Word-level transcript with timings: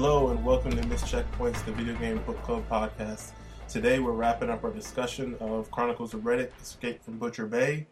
Hello 0.00 0.28
and 0.28 0.44
welcome 0.44 0.70
to 0.70 0.86
Miss 0.86 1.02
Checkpoints, 1.02 1.64
the 1.64 1.72
video 1.72 1.92
game 1.96 2.18
book 2.18 2.40
club 2.42 2.62
podcast. 2.68 3.32
Today 3.68 3.98
we're 3.98 4.12
wrapping 4.12 4.48
up 4.48 4.62
our 4.62 4.70
discussion 4.70 5.34
of 5.40 5.72
Chronicles 5.72 6.14
of 6.14 6.20
Riddick: 6.20 6.52
Escape 6.62 7.02
from 7.02 7.18
Butcher 7.18 7.46
Bay. 7.46 7.84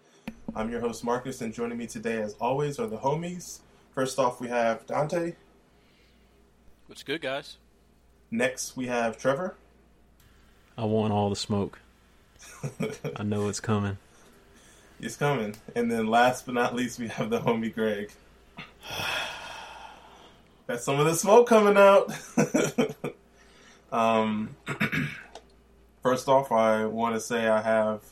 I'm 0.54 0.70
your 0.70 0.78
host 0.78 1.02
Marcus, 1.02 1.40
and 1.40 1.52
joining 1.52 1.76
me 1.76 1.88
today, 1.88 2.22
as 2.22 2.34
always, 2.34 2.78
are 2.78 2.86
the 2.86 2.96
homies. 2.96 3.58
First 3.92 4.20
off, 4.20 4.40
we 4.40 4.46
have 4.46 4.86
Dante. 4.86 5.34
What's 6.86 7.02
good, 7.02 7.22
guys? 7.22 7.56
Next, 8.30 8.76
we 8.76 8.86
have 8.86 9.18
Trevor. 9.18 9.56
I 10.78 10.84
want 10.84 11.12
all 11.12 11.28
the 11.28 11.34
smoke. 11.34 11.80
I 13.16 13.24
know 13.24 13.48
it's 13.48 13.58
coming. 13.58 13.98
It's 15.00 15.16
coming. 15.16 15.56
And 15.74 15.90
then 15.90 16.06
last 16.06 16.46
but 16.46 16.54
not 16.54 16.72
least, 16.72 17.00
we 17.00 17.08
have 17.08 17.30
the 17.30 17.40
homie 17.40 17.74
Greg. 17.74 18.12
Got 20.66 20.80
some 20.80 20.98
of 20.98 21.06
the 21.06 21.14
smoke 21.14 21.48
coming 21.48 21.76
out. 21.76 22.12
um, 23.92 24.56
first 26.02 26.28
off, 26.28 26.50
I 26.50 26.86
want 26.86 27.14
to 27.14 27.20
say 27.20 27.46
I 27.46 27.62
have 27.62 28.02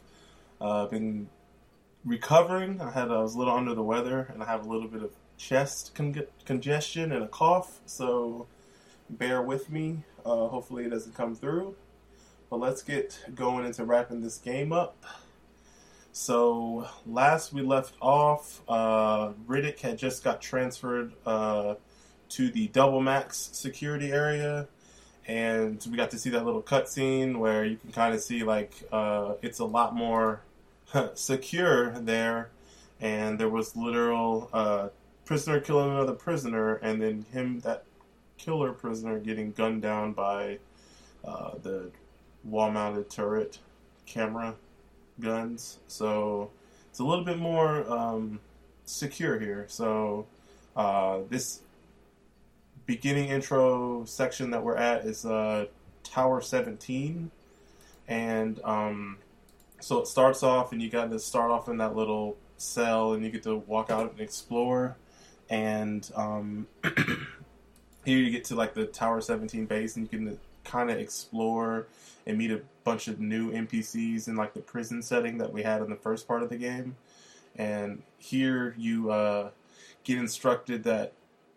uh, 0.60 0.86
been 0.86 1.28
recovering. 2.04 2.80
I 2.80 2.92
had 2.92 3.10
I 3.10 3.20
was 3.20 3.34
a 3.34 3.38
little 3.38 3.54
under 3.54 3.74
the 3.74 3.82
weather, 3.82 4.30
and 4.32 4.40
I 4.40 4.46
have 4.46 4.64
a 4.64 4.68
little 4.68 4.86
bit 4.86 5.02
of 5.02 5.10
chest 5.36 5.96
con- 5.96 6.28
congestion 6.44 7.10
and 7.10 7.24
a 7.24 7.26
cough. 7.26 7.80
So 7.86 8.46
bear 9.10 9.42
with 9.42 9.68
me. 9.68 10.04
Uh, 10.24 10.46
hopefully, 10.46 10.84
it 10.84 10.90
doesn't 10.90 11.16
come 11.16 11.34
through. 11.34 11.74
But 12.50 12.60
let's 12.60 12.82
get 12.82 13.18
going 13.34 13.66
into 13.66 13.84
wrapping 13.84 14.20
this 14.20 14.38
game 14.38 14.72
up. 14.72 15.04
So 16.12 16.86
last 17.04 17.52
we 17.52 17.62
left 17.62 17.94
off, 18.00 18.62
uh, 18.68 19.32
Riddick 19.48 19.80
had 19.80 19.98
just 19.98 20.22
got 20.22 20.40
transferred 20.40 21.14
uh, 21.26 21.74
to 22.34 22.50
the 22.50 22.66
double 22.68 23.00
max 23.00 23.50
security 23.52 24.10
area, 24.10 24.66
and 25.26 25.86
we 25.88 25.96
got 25.96 26.10
to 26.10 26.18
see 26.18 26.30
that 26.30 26.44
little 26.44 26.62
cutscene 26.62 27.36
where 27.36 27.64
you 27.64 27.76
can 27.76 27.92
kind 27.92 28.12
of 28.12 28.20
see 28.20 28.42
like 28.42 28.72
uh, 28.90 29.34
it's 29.40 29.60
a 29.60 29.64
lot 29.64 29.94
more 29.94 30.40
secure 31.14 31.90
there, 31.90 32.50
and 33.00 33.38
there 33.38 33.48
was 33.48 33.76
literal 33.76 34.50
uh, 34.52 34.88
prisoner 35.24 35.60
killing 35.60 35.90
another 35.90 36.12
prisoner, 36.12 36.74
and 36.76 37.00
then 37.00 37.24
him 37.32 37.60
that 37.60 37.84
killer 38.36 38.72
prisoner 38.72 39.20
getting 39.20 39.52
gunned 39.52 39.82
down 39.82 40.12
by 40.12 40.58
uh, 41.24 41.52
the 41.62 41.90
wall-mounted 42.42 43.08
turret 43.08 43.58
camera 44.06 44.54
guns. 45.20 45.78
So 45.86 46.50
it's 46.90 46.98
a 46.98 47.04
little 47.04 47.24
bit 47.24 47.38
more 47.38 47.88
um, 47.90 48.40
secure 48.84 49.38
here. 49.38 49.66
So 49.68 50.26
uh, 50.76 51.20
this 51.30 51.60
beginning 52.86 53.28
intro 53.28 54.04
section 54.04 54.50
that 54.50 54.62
we're 54.62 54.76
at 54.76 55.04
is 55.04 55.24
uh, 55.24 55.66
Tower 56.02 56.40
17, 56.40 57.30
and 58.08 58.60
um, 58.64 59.18
so 59.80 60.00
it 60.00 60.06
starts 60.06 60.42
off, 60.42 60.72
and 60.72 60.82
you 60.82 60.90
got 60.90 61.10
to 61.10 61.18
start 61.18 61.50
off 61.50 61.68
in 61.68 61.78
that 61.78 61.96
little 61.96 62.36
cell, 62.56 63.14
and 63.14 63.24
you 63.24 63.30
get 63.30 63.42
to 63.44 63.56
walk 63.56 63.90
out 63.90 64.10
and 64.10 64.20
explore, 64.20 64.96
and 65.48 66.10
um, 66.14 66.66
here 68.04 68.18
you 68.18 68.30
get 68.30 68.44
to 68.44 68.54
like 68.54 68.74
the 68.74 68.86
Tower 68.86 69.20
17 69.20 69.66
base, 69.66 69.96
and 69.96 70.08
you 70.10 70.18
can 70.18 70.38
kind 70.64 70.90
of 70.90 70.98
explore 70.98 71.86
and 72.26 72.38
meet 72.38 72.50
a 72.50 72.62
bunch 72.84 73.08
of 73.08 73.20
new 73.20 73.52
NPCs 73.52 74.28
in 74.28 74.36
like 74.36 74.54
the 74.54 74.60
prison 74.60 75.02
setting 75.02 75.38
that 75.38 75.52
we 75.52 75.62
had 75.62 75.82
in 75.82 75.90
the 75.90 75.96
first 75.96 76.26
part 76.26 76.42
of 76.42 76.48
the 76.48 76.56
game. 76.56 76.96
And 77.56 78.02
here 78.18 78.74
you 78.76 79.10
uh, 79.10 79.50
get 80.02 80.18
instructed 80.18 80.82
that 80.84 81.12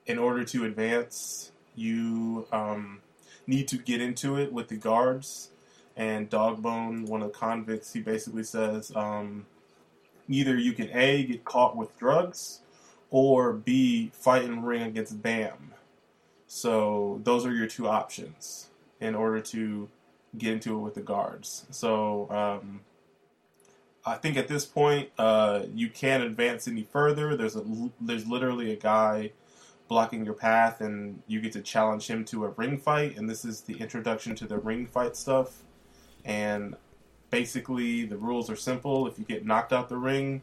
in 0.07 0.17
order 0.17 0.43
to 0.45 0.65
advance, 0.65 1.51
you 1.75 2.47
um, 2.51 3.01
need 3.45 3.67
to 3.67 3.77
get 3.77 4.01
into 4.01 4.37
it 4.37 4.51
with 4.51 4.69
the 4.69 4.77
guards. 4.77 5.51
And 5.95 6.29
Dogbone, 6.29 7.07
one 7.07 7.21
of 7.21 7.31
the 7.31 7.37
convicts, 7.37 7.93
he 7.93 8.01
basically 8.01 8.43
says 8.43 8.91
um, 8.95 9.45
either 10.29 10.57
you 10.57 10.73
can 10.73 10.89
A, 10.91 11.23
get 11.23 11.43
caught 11.43 11.75
with 11.75 11.97
drugs, 11.97 12.61
or 13.09 13.53
B, 13.53 14.11
fight 14.13 14.43
and 14.43 14.65
ring 14.65 14.83
against 14.83 15.21
BAM. 15.21 15.73
So 16.47 17.19
those 17.23 17.45
are 17.45 17.53
your 17.53 17.67
two 17.67 17.87
options 17.87 18.69
in 18.99 19.15
order 19.15 19.41
to 19.41 19.89
get 20.37 20.53
into 20.53 20.77
it 20.77 20.81
with 20.81 20.93
the 20.95 21.01
guards. 21.01 21.65
So 21.71 22.29
um, 22.29 22.81
I 24.05 24.15
think 24.15 24.37
at 24.37 24.47
this 24.47 24.65
point 24.65 25.09
uh, 25.17 25.63
you 25.73 25.89
can't 25.89 26.23
advance 26.23 26.67
any 26.67 26.83
further. 26.83 27.35
There's 27.35 27.55
a 27.55 27.63
there's 27.99 28.25
literally 28.27 28.71
a 28.71 28.75
guy 28.75 29.31
blocking 29.87 30.25
your 30.25 30.33
path, 30.33 30.81
and 30.81 31.21
you 31.27 31.41
get 31.41 31.53
to 31.53 31.61
challenge 31.61 32.07
him 32.07 32.25
to 32.25 32.45
a 32.45 32.49
ring 32.49 32.77
fight. 32.77 33.17
And 33.17 33.29
this 33.29 33.45
is 33.45 33.61
the 33.61 33.77
introduction 33.77 34.35
to 34.35 34.47
the 34.47 34.57
ring 34.57 34.85
fight 34.85 35.15
stuff. 35.15 35.63
And 36.25 36.75
basically, 37.29 38.05
the 38.05 38.17
rules 38.17 38.49
are 38.49 38.55
simple. 38.55 39.07
If 39.07 39.17
you 39.17 39.25
get 39.25 39.45
knocked 39.45 39.73
out 39.73 39.89
the 39.89 39.97
ring, 39.97 40.41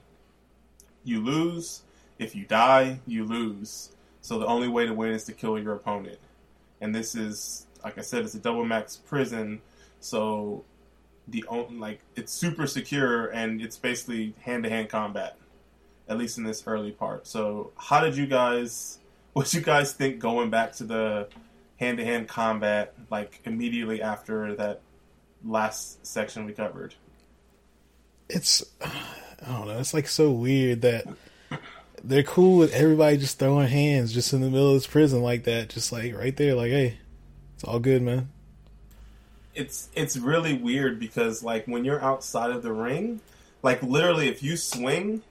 you 1.05 1.21
lose. 1.21 1.83
If 2.19 2.35
you 2.35 2.45
die, 2.45 3.01
you 3.07 3.25
lose. 3.25 3.91
So 4.21 4.39
the 4.39 4.47
only 4.47 4.69
way 4.69 4.87
to 4.87 4.95
win 4.95 5.11
is 5.11 5.25
to 5.25 5.33
kill 5.33 5.59
your 5.59 5.75
opponent. 5.75 6.19
And 6.81 6.95
this 6.95 7.15
is, 7.15 7.67
like 7.83 7.99
I 7.99 8.01
said, 8.01 8.25
it's 8.25 8.35
a 8.35 8.39
double 8.39 8.65
max 8.65 8.97
prison 8.97 9.61
so 10.05 10.65
the 11.29 11.47
only, 11.49 11.79
like 11.79 12.01
it's 12.15 12.31
super 12.31 12.67
secure 12.67 13.29
and 13.29 13.63
it's 13.63 13.79
basically 13.79 14.35
hand 14.43 14.65
to 14.65 14.69
hand 14.69 14.91
combat, 14.91 15.39
at 16.11 16.19
least 16.19 16.37
in 16.37 16.45
this 16.45 16.63
early 16.67 16.91
part. 16.91 17.27
So 17.27 17.73
how 17.79 18.01
did 18.01 18.15
you 18.15 18.27
guys? 18.27 18.99
What 19.35 19.53
you 19.53 19.61
guys 19.61 19.93
think 19.93 20.19
going 20.19 20.49
back 20.51 20.73
to 20.77 20.85
the 20.85 21.29
hand 21.77 21.99
to 21.99 22.05
hand 22.05 22.29
combat 22.29 22.95
like 23.11 23.41
immediately 23.45 24.01
after 24.01 24.55
that 24.55 24.81
last 25.45 26.07
section 26.07 26.47
we 26.47 26.53
covered? 26.53 26.95
It's 28.29 28.65
I 28.81 29.47
don't 29.47 29.69
know. 29.69 29.79
It's 29.79 29.93
like 29.93 30.09
so 30.09 30.31
weird 30.31 30.81
that 30.83 31.05
they're 32.03 32.23
cool 32.23 32.59
with 32.59 32.73
everybody 32.73 33.19
just 33.19 33.39
throwing 33.39 33.69
hands 33.69 34.15
just 34.15 34.33
in 34.33 34.41
the 34.41 34.49
middle 34.49 34.69
of 34.69 34.75
this 34.75 34.87
prison 34.87 35.23
like 35.23 35.45
that, 35.45 35.69
just 35.69 35.93
like 35.93 36.17
right 36.17 36.35
there, 36.37 36.55
like 36.55 36.71
hey, 36.71 36.99
it's 37.55 37.65
all 37.65 37.79
good, 37.79 38.01
man 38.01 38.31
it's 39.55 39.89
it's 39.95 40.17
really 40.17 40.55
weird 40.55 40.99
because 40.99 41.43
like 41.43 41.67
when 41.67 41.85
you're 41.85 42.03
outside 42.03 42.51
of 42.51 42.63
the 42.63 42.73
ring, 42.73 43.21
like 43.63 43.83
literally 43.83 44.29
if 44.29 44.43
you 44.43 44.57
swing, 44.57 45.23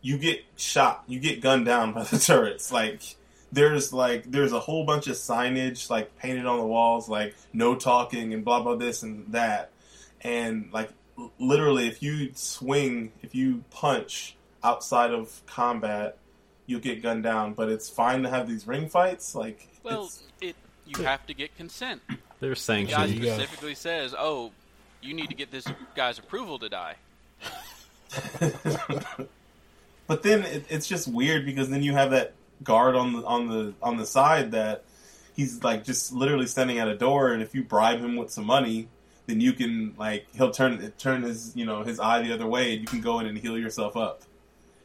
you 0.00 0.18
get 0.18 0.44
shot, 0.56 1.04
you 1.06 1.18
get 1.18 1.40
gunned 1.40 1.66
down 1.66 1.92
by 1.92 2.04
the 2.04 2.18
turrets. 2.26 2.70
Like 2.70 3.16
there's 3.52 3.92
like 3.92 4.30
there's 4.30 4.52
a 4.52 4.60
whole 4.60 4.84
bunch 4.84 5.06
of 5.06 5.14
signage 5.14 5.90
like 5.90 6.16
painted 6.16 6.46
on 6.46 6.58
the 6.58 6.64
walls 6.64 7.08
like 7.08 7.34
no 7.52 7.74
talking 7.74 8.32
and 8.32 8.44
blah 8.44 8.62
blah 8.62 8.76
this 8.76 9.02
and 9.02 9.30
that. 9.32 9.70
And 10.22 10.70
like 10.72 10.90
literally 11.38 11.86
if 11.86 12.02
you 12.02 12.30
swing, 12.34 13.12
if 13.22 13.34
you 13.34 13.64
punch 13.70 14.36
outside 14.64 15.10
of 15.12 15.42
combat, 15.46 16.16
you'll 16.66 16.80
get 16.80 17.02
gunned 17.02 17.24
down, 17.24 17.52
but 17.52 17.68
it's 17.68 17.88
fine 17.90 18.22
to 18.22 18.30
have 18.30 18.48
these 18.48 18.66
ring 18.66 18.88
fights 18.88 19.34
like 19.34 19.68
well, 19.82 20.10
it 20.40 20.56
you 20.86 21.04
have 21.04 21.26
to 21.26 21.34
get 21.34 21.56
consent. 21.56 22.00
There's 22.40 22.60
sanctions. 22.60 22.96
God 22.96 23.10
specifically 23.10 23.74
says, 23.74 24.14
"Oh, 24.18 24.52
you 25.00 25.14
need 25.14 25.28
to 25.28 25.34
get 25.34 25.50
this 25.50 25.66
guy's 25.94 26.18
approval 26.18 26.58
to 26.58 26.68
die." 26.68 26.96
but 30.06 30.22
then 30.22 30.42
it, 30.42 30.64
it's 30.68 30.86
just 30.86 31.08
weird 31.08 31.44
because 31.46 31.68
then 31.70 31.82
you 31.82 31.92
have 31.92 32.10
that 32.10 32.34
guard 32.62 32.94
on 32.94 33.12
the 33.12 33.24
on 33.24 33.48
the 33.48 33.74
on 33.82 33.96
the 33.96 34.06
side 34.06 34.52
that 34.52 34.84
he's 35.34 35.62
like 35.62 35.84
just 35.84 36.12
literally 36.12 36.46
standing 36.46 36.78
at 36.78 36.88
a 36.88 36.96
door, 36.96 37.32
and 37.32 37.42
if 37.42 37.54
you 37.54 37.62
bribe 37.62 38.00
him 38.00 38.16
with 38.16 38.30
some 38.30 38.46
money, 38.46 38.88
then 39.26 39.40
you 39.40 39.52
can 39.52 39.94
like 39.98 40.26
he'll 40.34 40.50
turn 40.50 40.92
turn 40.98 41.22
his 41.22 41.52
you 41.56 41.64
know 41.64 41.82
his 41.82 42.00
eye 42.00 42.22
the 42.22 42.32
other 42.32 42.46
way, 42.46 42.72
and 42.72 42.80
you 42.80 42.86
can 42.86 43.00
go 43.00 43.18
in 43.20 43.26
and 43.26 43.38
heal 43.38 43.58
yourself 43.58 43.96
up. 43.96 44.22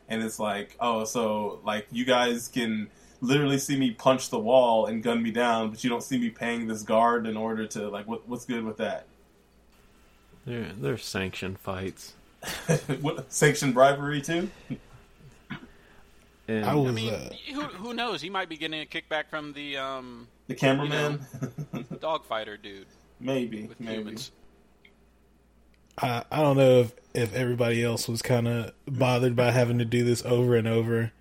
And 0.09 0.23
it's 0.23 0.39
like, 0.39 0.75
oh, 0.79 1.03
so 1.03 1.59
like 1.65 1.87
you 1.91 2.05
guys 2.05 2.47
can 2.47 2.89
literally 3.19 3.57
see 3.57 3.77
me 3.77 3.91
punch 3.91 4.29
the 4.29 4.39
wall 4.39 4.85
and 4.85 5.03
gun 5.03 5.21
me 5.21 5.31
down, 5.31 5.69
but 5.69 5.83
you 5.83 5.89
don't 5.89 6.03
see 6.03 6.17
me 6.17 6.29
paying 6.29 6.67
this 6.67 6.83
guard 6.83 7.25
in 7.25 7.35
order 7.35 7.65
to 7.67 7.89
like 7.89 8.07
what, 8.07 8.27
what's 8.27 8.45
good 8.45 8.63
with 8.63 8.77
that? 8.77 9.05
They're 10.45 10.71
they're 10.77 10.97
sanctioned 10.97 11.59
fights. 11.59 12.13
what 13.01 13.31
sanctioned 13.31 13.73
bribery 13.73 14.21
too? 14.21 14.49
And, 16.47 16.65
I, 16.65 16.75
was, 16.75 16.91
I 16.91 16.93
mean, 16.93 17.13
uh, 17.13 17.29
who 17.53 17.61
who 17.61 17.93
knows? 17.93 18.21
He 18.21 18.29
might 18.29 18.47
be 18.47 18.57
getting 18.57 18.81
a 18.81 18.85
kickback 18.85 19.29
from 19.29 19.53
the 19.53 19.77
um 19.77 20.27
the 20.47 20.55
cameraman, 20.55 21.25
you 21.73 21.79
know, 21.79 21.83
dogfighter 21.97 22.61
dude. 22.61 22.87
Maybe, 23.19 23.69
maybe. 23.79 23.97
Humans. 23.97 24.31
I 25.97 26.23
I 26.31 26.41
don't 26.41 26.57
know 26.57 26.81
if 26.81 26.93
if 27.13 27.33
everybody 27.33 27.83
else 27.83 28.07
was 28.07 28.21
kind 28.21 28.47
of 28.47 28.71
bothered 28.87 29.35
by 29.35 29.51
having 29.51 29.79
to 29.79 29.85
do 29.85 30.03
this 30.03 30.23
over 30.23 30.55
and 30.55 30.67
over, 30.67 31.11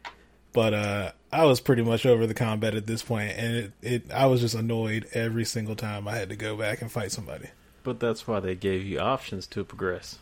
but 0.53 0.75
uh, 0.75 1.13
I 1.33 1.45
was 1.45 1.61
pretty 1.61 1.83
much 1.83 2.07
over 2.07 2.27
the 2.27 2.35
combat 2.35 2.75
at 2.75 2.87
this 2.87 3.03
point, 3.03 3.33
and 3.37 3.57
it, 3.57 3.73
it 3.83 4.13
I 4.13 4.27
was 4.27 4.43
just 4.43 4.55
annoyed 4.55 5.09
every 5.13 5.45
single 5.45 5.75
time 5.75 6.07
I 6.07 6.17
had 6.17 6.29
to 6.29 6.37
go 6.37 6.57
back 6.57 6.83
and 6.83 6.93
fight 6.93 7.11
somebody. 7.11 7.49
But 7.83 7.99
that's 7.99 8.29
why 8.29 8.41
they 8.41 8.55
gave 8.55 8.85
you 8.85 9.01
options 9.01 9.47
to 9.49 9.65
progress. 9.65 10.19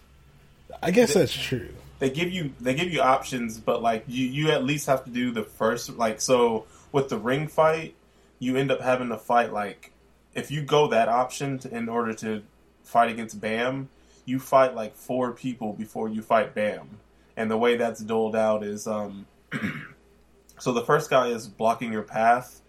I 0.82 0.90
guess 0.90 1.14
that's 1.14 1.32
true. 1.32 1.70
They 2.04 2.10
give 2.10 2.30
you 2.30 2.52
they 2.60 2.74
give 2.74 2.92
you 2.92 3.00
options, 3.00 3.56
but 3.56 3.80
like 3.80 4.04
you 4.06 4.26
you 4.26 4.50
at 4.50 4.62
least 4.62 4.88
have 4.88 5.04
to 5.04 5.10
do 5.10 5.30
the 5.30 5.42
first 5.42 5.88
like 5.96 6.20
so 6.20 6.66
with 6.92 7.08
the 7.08 7.16
ring 7.16 7.48
fight, 7.48 7.94
you 8.38 8.58
end 8.58 8.70
up 8.70 8.82
having 8.82 9.08
to 9.08 9.16
fight 9.16 9.54
like 9.54 9.90
if 10.34 10.50
you 10.50 10.60
go 10.60 10.86
that 10.88 11.08
option 11.08 11.58
to, 11.60 11.74
in 11.74 11.88
order 11.88 12.12
to 12.12 12.42
fight 12.82 13.10
against 13.10 13.40
Bam, 13.40 13.88
you 14.26 14.38
fight 14.38 14.74
like 14.74 14.94
four 14.94 15.32
people 15.32 15.72
before 15.72 16.10
you 16.10 16.20
fight 16.20 16.54
Bam, 16.54 16.98
and 17.38 17.50
the 17.50 17.56
way 17.56 17.78
that's 17.78 18.00
doled 18.00 18.36
out 18.36 18.62
is 18.62 18.86
um. 18.86 19.24
so 20.58 20.74
the 20.74 20.84
first 20.84 21.08
guy 21.08 21.28
is 21.28 21.48
blocking 21.48 21.90
your 21.90 22.02
path 22.02 22.60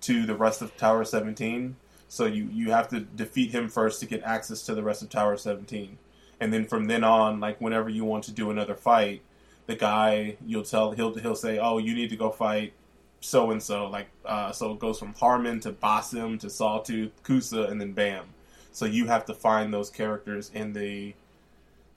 to 0.00 0.26
the 0.26 0.34
rest 0.34 0.60
of 0.60 0.76
Tower 0.76 1.04
17. 1.04 1.76
So 2.08 2.26
you 2.26 2.48
you 2.52 2.72
have 2.72 2.88
to 2.88 2.98
defeat 2.98 3.52
him 3.52 3.68
first 3.68 4.00
to 4.00 4.06
get 4.06 4.24
access 4.24 4.62
to 4.62 4.74
the 4.74 4.82
rest 4.82 5.02
of 5.02 5.08
Tower 5.08 5.36
17, 5.36 5.98
and 6.42 6.52
then 6.52 6.64
from 6.64 6.86
then 6.86 7.04
on, 7.04 7.38
like 7.38 7.60
whenever 7.60 7.88
you 7.88 8.04
want 8.04 8.24
to 8.24 8.32
do 8.32 8.50
another 8.50 8.74
fight, 8.74 9.22
the 9.66 9.76
guy 9.76 10.36
you'll 10.44 10.64
tell 10.64 10.90
he'll 10.90 11.14
he'll 11.14 11.36
say, 11.36 11.58
oh, 11.58 11.78
you 11.78 11.94
need 11.94 12.10
to 12.10 12.16
go 12.16 12.30
fight 12.30 12.72
so 13.20 13.52
and 13.52 13.62
so. 13.62 13.86
Like 13.86 14.08
uh, 14.24 14.50
so, 14.50 14.72
it 14.72 14.80
goes 14.80 14.98
from 14.98 15.14
Harmon 15.14 15.60
to 15.60 15.70
Basim 15.70 16.40
to 16.40 16.50
Sawtooth, 16.50 17.12
Kusa, 17.22 17.70
and 17.70 17.80
then 17.80 17.92
Bam. 17.92 18.24
So 18.72 18.86
you 18.86 19.06
have 19.06 19.24
to 19.26 19.34
find 19.34 19.72
those 19.72 19.88
characters 19.88 20.50
in 20.52 20.72
the 20.72 21.14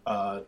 uh, 0.05 0.41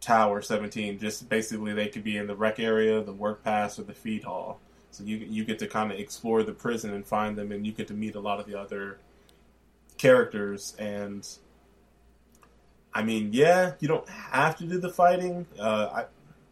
Tower 0.00 0.40
17. 0.40 1.00
Just 1.00 1.28
basically, 1.28 1.72
they 1.72 1.88
could 1.88 2.04
be 2.04 2.16
in 2.16 2.28
the 2.28 2.36
rec 2.36 2.60
area, 2.60 3.02
the 3.02 3.12
work 3.12 3.42
pass, 3.42 3.80
or 3.80 3.82
the 3.82 3.94
feed 3.94 4.22
hall. 4.22 4.60
So 4.92 5.02
you 5.02 5.16
you 5.16 5.44
get 5.44 5.58
to 5.58 5.66
kind 5.66 5.90
of 5.90 5.98
explore 5.98 6.44
the 6.44 6.52
prison 6.52 6.94
and 6.94 7.04
find 7.04 7.36
them, 7.36 7.50
and 7.50 7.66
you 7.66 7.72
get 7.72 7.88
to 7.88 7.94
meet 7.94 8.14
a 8.14 8.20
lot 8.20 8.38
of 8.38 8.46
the 8.46 8.54
other 8.54 8.98
characters. 9.96 10.76
And 10.78 11.28
I 12.98 13.04
mean, 13.04 13.30
yeah, 13.32 13.74
you 13.78 13.86
don't 13.86 14.08
have 14.08 14.56
to 14.58 14.64
do 14.64 14.76
the 14.80 14.88
fighting. 14.88 15.46
Uh, 15.56 16.02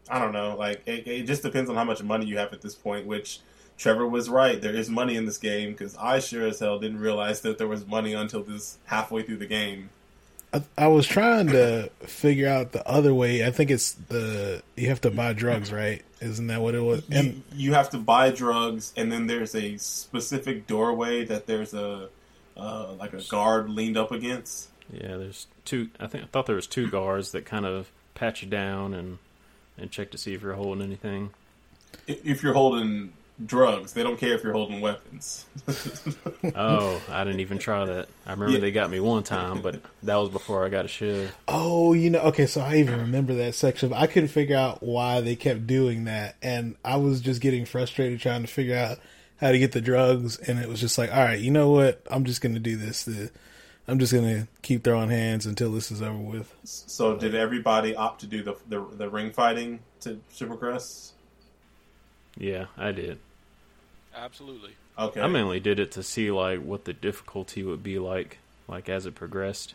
I 0.08 0.14
I 0.14 0.20
don't 0.20 0.32
know. 0.32 0.54
Like 0.56 0.80
it, 0.86 1.04
it 1.08 1.22
just 1.24 1.42
depends 1.42 1.68
on 1.68 1.74
how 1.74 1.82
much 1.82 2.04
money 2.04 2.24
you 2.24 2.38
have 2.38 2.52
at 2.52 2.62
this 2.62 2.76
point. 2.76 3.04
Which 3.04 3.40
Trevor 3.76 4.06
was 4.06 4.30
right. 4.30 4.60
There 4.60 4.72
is 4.72 4.88
money 4.88 5.16
in 5.16 5.26
this 5.26 5.38
game 5.38 5.72
because 5.72 5.96
I 5.96 6.20
sure 6.20 6.46
as 6.46 6.60
hell 6.60 6.78
didn't 6.78 7.00
realize 7.00 7.40
that 7.40 7.58
there 7.58 7.66
was 7.66 7.84
money 7.84 8.12
until 8.12 8.44
this 8.44 8.78
halfway 8.84 9.24
through 9.24 9.38
the 9.38 9.46
game. 9.46 9.90
I, 10.54 10.62
I 10.78 10.86
was 10.86 11.04
trying 11.04 11.48
to 11.48 11.90
figure 12.02 12.48
out 12.48 12.70
the 12.70 12.86
other 12.88 13.12
way. 13.12 13.44
I 13.44 13.50
think 13.50 13.72
it's 13.72 13.94
the 13.94 14.62
you 14.76 14.88
have 14.90 15.00
to 15.00 15.10
buy 15.10 15.32
drugs, 15.32 15.72
right? 15.72 16.04
Isn't 16.20 16.46
that 16.46 16.62
what 16.62 16.76
it 16.76 16.80
was? 16.80 17.02
you, 17.08 17.18
And 17.18 17.42
you 17.52 17.74
have 17.74 17.90
to 17.90 17.98
buy 17.98 18.30
drugs, 18.30 18.92
and 18.96 19.10
then 19.10 19.26
there's 19.26 19.56
a 19.56 19.78
specific 19.78 20.68
doorway 20.68 21.24
that 21.24 21.48
there's 21.48 21.74
a 21.74 22.08
uh, 22.56 22.92
like 22.92 23.14
a 23.14 23.22
guard 23.22 23.68
leaned 23.68 23.96
up 23.96 24.12
against. 24.12 24.68
Yeah, 24.92 25.16
there's 25.16 25.46
two. 25.64 25.90
I 25.98 26.06
think 26.06 26.24
I 26.24 26.26
thought 26.28 26.46
there 26.46 26.56
was 26.56 26.66
two 26.66 26.88
guards 26.90 27.32
that 27.32 27.44
kind 27.44 27.66
of 27.66 27.90
pat 28.14 28.42
you 28.42 28.48
down 28.48 28.94
and 28.94 29.18
and 29.78 29.90
check 29.90 30.10
to 30.12 30.18
see 30.18 30.32
if 30.34 30.42
you're 30.42 30.54
holding 30.54 30.82
anything. 30.82 31.30
If 32.06 32.42
you're 32.42 32.54
holding 32.54 33.12
drugs, 33.44 33.92
they 33.92 34.02
don't 34.02 34.16
care 34.18 34.32
if 34.34 34.42
you're 34.42 34.52
holding 34.54 34.80
weapons. 34.80 35.44
Oh, 36.54 37.02
I 37.10 37.24
didn't 37.24 37.40
even 37.40 37.58
try 37.58 37.84
that. 37.84 38.08
I 38.24 38.30
remember 38.32 38.54
Yeah. 38.54 38.60
they 38.60 38.70
got 38.70 38.90
me 38.90 39.00
one 39.00 39.22
time, 39.24 39.60
but 39.62 39.80
that 40.04 40.14
was 40.16 40.30
before 40.30 40.64
I 40.64 40.68
got 40.68 40.84
a 40.84 40.88
shiv. 40.88 41.34
oh, 41.48 41.92
you 41.92 42.08
know, 42.10 42.20
okay, 42.20 42.46
so 42.46 42.60
I 42.60 42.76
even 42.76 43.00
remember 43.00 43.34
that 43.34 43.54
section. 43.54 43.92
I 43.92 44.06
couldn't 44.06 44.28
figure 44.28 44.56
out 44.56 44.82
why 44.82 45.20
they 45.20 45.36
kept 45.36 45.66
doing 45.66 46.04
that, 46.04 46.36
and 46.42 46.76
I 46.84 46.96
was 46.96 47.20
just 47.20 47.40
getting 47.40 47.64
frustrated 47.66 48.20
trying 48.20 48.42
to 48.42 48.48
figure 48.48 48.76
out 48.76 48.98
how 49.40 49.50
to 49.52 49.58
get 49.58 49.72
the 49.72 49.80
drugs. 49.80 50.38
And 50.38 50.58
it 50.58 50.68
was 50.68 50.80
just 50.80 50.96
like, 50.98 51.10
all 51.12 51.22
right, 51.24 51.38
you 51.38 51.50
know 51.50 51.70
what? 51.70 52.00
I'm 52.10 52.24
just 52.24 52.40
gonna 52.40 52.58
do 52.60 52.76
this. 52.76 53.04
The, 53.04 53.30
I'm 53.88 53.98
just 53.98 54.12
gonna 54.12 54.48
keep 54.62 54.82
throwing 54.82 55.10
hands 55.10 55.46
until 55.46 55.70
this 55.72 55.90
is 55.92 56.02
over 56.02 56.18
with. 56.18 56.52
so, 56.64 57.16
did 57.16 57.34
everybody 57.34 57.94
opt 57.94 58.20
to 58.22 58.26
do 58.26 58.42
the 58.42 58.56
the, 58.68 58.84
the 58.96 59.08
ring 59.08 59.30
fighting 59.30 59.80
to, 60.00 60.20
to 60.38 60.46
progress? 60.46 61.12
Yeah, 62.36 62.66
I 62.76 62.92
did. 62.92 63.18
Absolutely. 64.14 64.72
Okay, 64.98 65.20
I 65.20 65.26
mainly 65.28 65.60
did 65.60 65.78
it 65.78 65.92
to 65.92 66.02
see 66.02 66.30
like 66.30 66.60
what 66.62 66.84
the 66.84 66.92
difficulty 66.92 67.62
would 67.62 67.82
be 67.82 67.98
like, 67.98 68.38
like 68.66 68.88
as 68.88 69.06
it 69.06 69.14
progressed. 69.14 69.74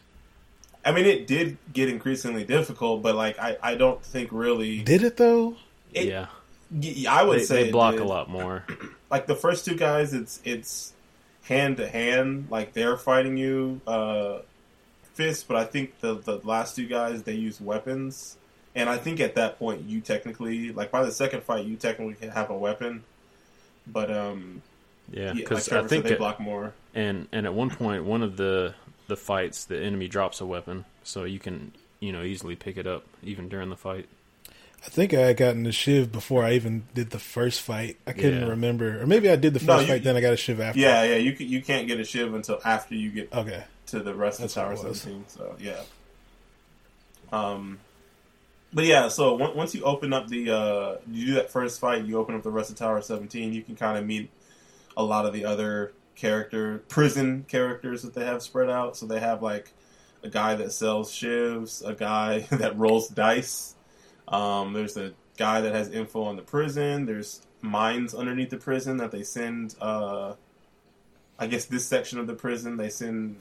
I 0.84 0.92
mean, 0.92 1.06
it 1.06 1.28
did 1.28 1.58
get 1.72 1.90
increasingly 1.90 2.44
difficult, 2.44 3.04
but 3.04 3.16
like 3.16 3.38
I, 3.40 3.58
I 3.62 3.76
don't 3.76 4.04
think 4.04 4.30
really. 4.32 4.82
Did 4.82 5.04
it 5.04 5.18
though? 5.18 5.56
It- 5.94 6.08
yeah, 6.08 6.28
y- 6.72 7.06
I 7.08 7.24
would 7.24 7.40
they, 7.40 7.44
say 7.44 7.64
they 7.64 7.70
it 7.70 7.72
block 7.72 7.94
did. 7.94 8.02
a 8.02 8.06
lot 8.06 8.30
more. 8.30 8.66
like 9.12 9.28
the 9.28 9.36
first 9.36 9.64
two 9.66 9.76
guys 9.76 10.14
it's 10.14 10.42
it's 10.44 10.94
hand 11.52 11.78
to 11.78 11.88
hand 11.88 12.48
like 12.50 12.72
they're 12.74 12.98
fighting 12.98 13.36
you 13.36 13.82
uh 13.86 14.40
fist 15.14 15.48
but 15.48 15.58
i 15.58 15.66
think 15.66 16.00
the 16.00 16.16
the 16.16 16.38
last 16.46 16.76
two 16.76 16.88
guys 16.88 17.24
they 17.24 17.34
use 17.34 17.60
weapons. 17.60 18.38
And 18.74 18.90
i 18.90 18.98
think 18.98 19.20
at 19.20 19.36
that 19.36 19.60
point 19.60 19.84
you 19.84 20.00
technically 20.00 20.72
like 20.72 20.92
by 20.92 21.04
the 21.04 21.12
second 21.12 21.44
fight 21.44 21.66
you 21.66 21.76
technically 21.76 22.14
can 22.14 22.30
have 22.30 22.50
a 22.50 22.58
weapon. 22.58 23.04
But 23.86 24.10
um 24.10 24.62
Yeah, 25.12 25.20
yeah, 25.20 25.28
like 25.30 25.38
because 25.38 25.70
I 25.70 25.84
think 25.88 26.06
they 26.06 26.16
block 26.16 26.40
more. 26.40 26.74
And 26.96 27.28
and 27.34 27.46
at 27.46 27.54
one 27.54 27.70
point 27.70 28.06
one 28.06 28.24
of 28.24 28.38
the 28.38 28.74
the 29.08 29.18
fights 29.18 29.66
the 29.66 29.78
enemy 29.78 30.08
drops 30.08 30.40
a 30.40 30.46
weapon, 30.46 30.86
so 31.04 31.26
you 31.26 31.40
can 31.40 31.74
you 32.00 32.14
know 32.14 32.24
easily 32.24 32.56
pick 32.56 32.78
it 32.78 32.88
up 32.88 33.04
even 33.22 33.50
during 33.50 33.70
the 33.70 33.76
fight. 33.76 34.08
I 34.84 34.90
think 34.90 35.14
I 35.14 35.20
had 35.22 35.38
gotten 35.38 35.64
the 35.64 35.72
shiv 35.72 36.12
before 36.12 36.44
I 36.44 36.54
even 36.54 36.84
did 36.96 37.12
the 37.12 37.20
first 37.20 37.62
fight. 37.62 37.98
I 38.08 38.14
couldn't 38.14 38.42
Yeah. 38.42 38.48
remember, 38.50 39.00
or 39.02 39.06
maybe 39.06 39.30
I 39.30 39.36
did 39.36 39.54
the 39.54 39.60
first 39.60 39.68
No, 39.68 39.80
you- 39.80 39.88
fight, 39.88 40.04
then 40.04 40.16
I 40.18 40.22
got 40.22 40.34
a 40.34 40.38
shiv 40.38 40.60
after. 40.60 40.80
yeah 40.80 41.04
yeah 41.04 41.16
you 41.18 41.34
can, 41.34 41.48
you 41.48 41.62
can't 41.62 41.88
get 41.88 42.00
a 42.00 42.04
shiv 42.04 42.34
until 42.34 42.60
after 42.66 42.96
you 42.96 43.12
get 43.12 43.32
Okay. 43.34 43.64
to 43.88 44.00
the 44.00 44.16
rest 44.16 44.40
That's 44.40 44.58
of 44.58 44.64
Tower 44.64 44.76
17. 44.76 45.26
So 45.28 45.56
yeah. 45.60 45.82
Um, 47.32 47.80
but 48.74 48.86
yeah, 48.86 49.08
so 49.08 49.42
on- 49.42 49.56
once 49.56 49.76
you 49.76 49.84
open 49.84 50.14
up 50.14 50.28
the 50.28 50.50
uh, 50.52 50.96
you 51.10 51.28
do 51.28 51.34
that 51.36 51.52
first 51.52 51.80
fight, 51.80 52.04
you 52.06 52.18
open 52.18 52.36
up 52.36 52.44
the 52.44 52.50
rest 52.52 52.70
of 52.72 52.76
Tower 52.78 53.02
17. 53.02 53.54
You 53.54 53.62
can 53.62 53.76
kind 53.76 53.98
of 53.98 54.06
meet 54.06 54.30
a 54.98 55.04
lot 55.04 55.26
of 55.26 55.34
the 55.34 55.46
other 55.46 55.94
character 56.16 56.80
prison 56.90 57.46
characters 57.48 58.02
that 58.04 58.14
they 58.14 58.26
have 58.26 58.42
spread 58.42 58.70
out. 58.70 58.98
So 58.98 59.06
they 59.06 59.20
have 59.20 59.42
like 59.42 59.72
a 60.24 60.30
guy 60.30 60.56
that 60.56 60.72
sells 60.72 61.12
shivs, 61.12 61.88
a 61.88 61.94
guy 61.94 62.40
that 62.52 62.78
rolls 62.78 63.08
dice. 63.08 63.76
Um, 64.32 64.74
there's 64.74 64.98
a 64.98 65.14
guy 65.38 65.62
that 65.62 65.74
has 65.74 65.90
info 65.90 66.24
on 66.24 66.36
the 66.36 66.42
prison. 66.42 67.06
There's 67.06 67.46
mines 67.62 68.14
underneath 68.14 68.50
the 68.50 68.58
prison 68.58 68.98
that 68.98 69.12
they 69.12 69.24
send. 69.24 69.76
Uh, 69.82 70.36
I 71.38 71.48
guess 71.48 71.66
this 71.66 71.86
section 71.86 72.20
of 72.20 72.28
the 72.28 72.34
prison 72.34 72.78
they 72.78 72.90
send 72.90 73.38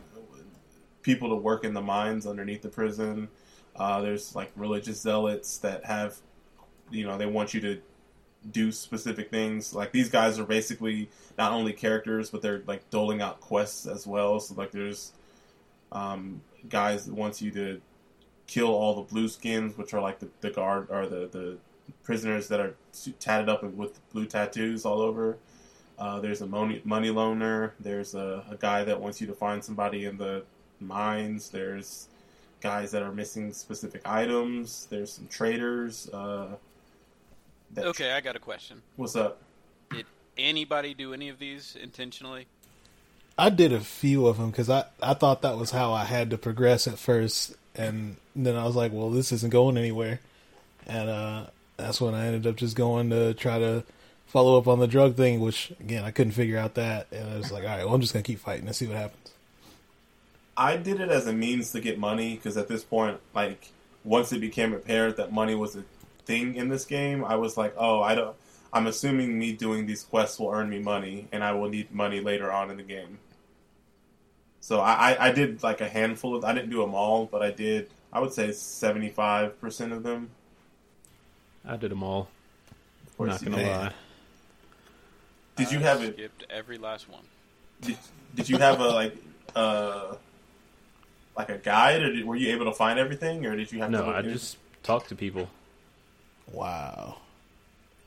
people 1.03 1.31
to 1.31 1.37
work 1.37 1.65
in 1.65 1.75
the 1.75 1.81
mines 1.81 2.27
underneath 2.27 2.63
the 2.63 2.69
prison. 2.69 3.29
Uh, 3.77 4.01
there's 4.01 4.35
like 4.35 4.51
religious 4.57 5.01
zealots 5.01 5.59
that 5.59 5.85
have, 5.85 6.17
you 6.91 7.07
know, 7.07 7.17
they 7.17 7.27
want 7.27 7.55
you 7.55 7.61
to 7.61 7.81
do 8.51 8.73
specific 8.73 9.31
things. 9.31 9.75
Like 9.75 9.93
these 9.93 10.09
guys 10.09 10.39
are 10.39 10.45
basically 10.45 11.09
not 11.39 11.53
only 11.53 11.73
characters, 11.73 12.31
but 12.31 12.43
they're 12.43 12.63
like 12.67 12.89
doling 12.91 13.21
out 13.23 13.41
quests 13.41 13.87
as 13.87 14.07
well. 14.07 14.41
So 14.41 14.55
like 14.55 14.73
there's 14.73 15.13
um, 15.93 16.43
guys 16.69 17.07
that 17.07 17.15
wants 17.15 17.41
you 17.41 17.51
to 17.53 17.81
kill 18.51 18.69
all 18.69 18.95
the 18.97 19.03
blue 19.03 19.29
skins, 19.29 19.79
which 19.79 19.95
are 19.95 20.01
like 20.01 20.19
the, 20.19 20.29
the 20.41 20.51
guard 20.51 20.89
or 20.91 21.07
the 21.07 21.29
the 21.31 21.57
prisoners 22.03 22.49
that 22.49 22.59
are 22.61 22.75
tatted 23.21 23.49
up 23.49 23.63
with 23.63 23.99
blue 24.13 24.27
tattoos 24.27 24.85
all 24.85 25.01
over. 25.01 25.37
Uh, 25.99 26.19
there's 26.19 26.41
a 26.41 26.47
money, 26.47 26.81
money 26.85 27.11
loaner. 27.11 27.73
There's 27.79 28.15
a, 28.15 28.43
a 28.51 28.57
guy 28.57 28.85
that 28.85 29.01
wants 29.01 29.21
you 29.21 29.27
to 29.29 29.35
find 29.35 29.63
somebody 29.63 30.07
in 30.07 30.17
the 30.17 30.45
mines. 30.81 31.51
There's 31.51 32.09
guys 32.61 32.91
that 32.93 33.03
are 33.03 33.13
missing 33.13 33.53
specific 33.53 34.01
items. 34.07 34.87
There's 34.91 35.13
some 35.13 35.29
traders. 35.29 36.09
Uh, 36.13 36.57
that- 37.75 37.85
Okay, 37.87 38.13
I 38.13 38.21
got 38.21 38.35
a 38.35 38.39
question. 38.41 38.83
What's 38.97 39.15
up? 39.15 39.43
Did 39.91 40.07
anybody 40.39 40.95
do 40.95 41.13
any 41.13 41.29
of 41.29 41.39
these 41.39 41.77
intentionally? 41.81 42.47
I 43.39 43.51
did 43.51 43.73
a 43.73 43.81
few 43.81 44.27
of 44.27 44.39
them 44.39 44.51
because 44.51 44.69
I, 44.71 44.85
I 45.03 45.15
thought 45.15 45.43
that 45.43 45.57
was 45.59 45.71
how 45.71 45.93
I 45.93 46.05
had 46.05 46.31
to 46.31 46.39
progress 46.39 46.87
at 46.87 46.99
first, 46.99 47.55
and 47.81 48.17
then 48.37 48.57
I 48.57 48.65
was 48.65 48.77
like, 48.77 48.93
well, 48.93 49.11
this 49.11 49.33
isn't 49.33 49.51
going 49.51 49.77
anywhere, 49.77 50.21
and 50.87 51.09
uh, 51.09 51.47
that's 51.77 52.01
when 52.01 52.15
I 52.15 52.27
ended 52.27 52.47
up 52.47 52.57
just 52.57 52.77
going 52.77 53.11
to 53.11 53.35
try 53.35 53.59
to 53.59 53.85
follow 54.27 54.59
up 54.59 54.69
on 54.69 54.79
the 54.79 54.87
drug 54.87 55.17
thing, 55.17 55.41
which 55.41 55.73
again 55.81 56.05
I 56.05 56.11
couldn't 56.11 56.33
figure 56.33 56.59
out 56.59 56.75
that, 56.75 57.09
and 57.11 57.31
I 57.31 57.37
was 57.37 57.51
like, 57.51 57.65
all 57.65 57.71
right, 57.71 57.85
well, 57.85 57.95
I'm 57.95 58.01
just 58.01 58.13
gonna 58.13 58.23
keep 58.23 58.39
fighting 58.39 58.67
and 58.67 58.77
see 58.77 58.87
what 58.87 58.97
happens. 58.97 59.33
I 60.57 60.77
did 60.77 61.01
it 61.01 61.09
as 61.09 61.27
a 61.27 61.33
means 61.33 61.73
to 61.73 61.81
get 61.81 61.99
money 61.99 62.35
because 62.35 62.57
at 62.57 62.69
this 62.69 62.85
point, 62.85 63.19
like 63.35 63.73
once 64.05 64.33
it 64.33 64.41
became 64.41 64.73
apparent 64.73 65.17
that 65.17 65.33
money 65.33 65.55
was 65.55 65.75
a 65.75 65.85
thing 66.27 66.55
in 66.55 66.69
this 66.69 66.85
game, 66.85 67.25
I 67.25 67.37
was 67.37 67.57
like, 67.57 67.75
oh, 67.77 68.03
I 68.03 68.15
don't. 68.15 68.37
I'm 68.73 68.87
assuming 68.87 69.37
me 69.37 69.53
doing 69.53 69.87
these 69.87 70.05
quests 70.05 70.39
will 70.39 70.51
earn 70.51 70.71
me 70.71 70.79
money, 70.79 71.27
and 71.33 71.43
I 71.43 71.53
will 71.53 71.69
need 71.69 71.93
money 71.93 72.21
later 72.21 72.53
on 72.53 72.71
in 72.71 72.77
the 72.77 72.85
game. 72.85 73.19
So 74.71 74.79
I, 74.79 74.93
I, 75.15 75.27
I 75.27 75.33
did 75.33 75.65
like 75.65 75.81
a 75.81 75.89
handful 75.89 76.37
of. 76.37 76.45
I 76.45 76.55
didn't 76.55 76.71
do 76.71 76.81
them 76.81 76.95
all, 76.95 77.27
but 77.27 77.43
I 77.43 77.51
did. 77.51 77.91
I 78.13 78.21
would 78.21 78.33
say 78.33 78.53
seventy 78.53 79.09
five 79.09 79.61
percent 79.61 79.93
of 79.93 80.05
them. 80.05 80.31
I 81.67 81.75
did 81.77 81.91
them 81.91 82.05
all. 82.05 82.29
Of 83.09 83.17
course 83.17 83.31
Not 83.31 83.45
gonna 83.51 83.57
did. 83.57 83.67
lie. 83.67 83.93
Did 85.57 85.73
you 85.73 85.79
I 85.81 85.83
have 85.83 86.03
it? 86.05 86.15
Skipped 86.15 86.47
every 86.51 86.79
last 86.79 87.09
one. 87.11 87.23
Did, 87.81 87.99
did 88.37 88.49
you 88.49 88.59
have 88.59 88.79
a 88.79 88.87
like 88.87 89.17
uh 89.57 90.15
like 91.37 91.49
a 91.49 91.59
guide, 91.59 92.03
or 92.03 92.13
did, 92.13 92.25
were 92.25 92.37
you 92.37 92.53
able 92.53 92.67
to 92.67 92.73
find 92.73 92.97
everything, 93.01 93.45
or 93.47 93.57
did 93.57 93.73
you 93.73 93.81
have 93.81 93.91
to? 93.91 93.97
No, 93.99 94.07
look 94.07 94.15
I 94.15 94.21
in- 94.21 94.31
just 94.33 94.57
talked 94.85 95.09
to 95.09 95.17
people. 95.17 95.51
Wow. 96.53 97.17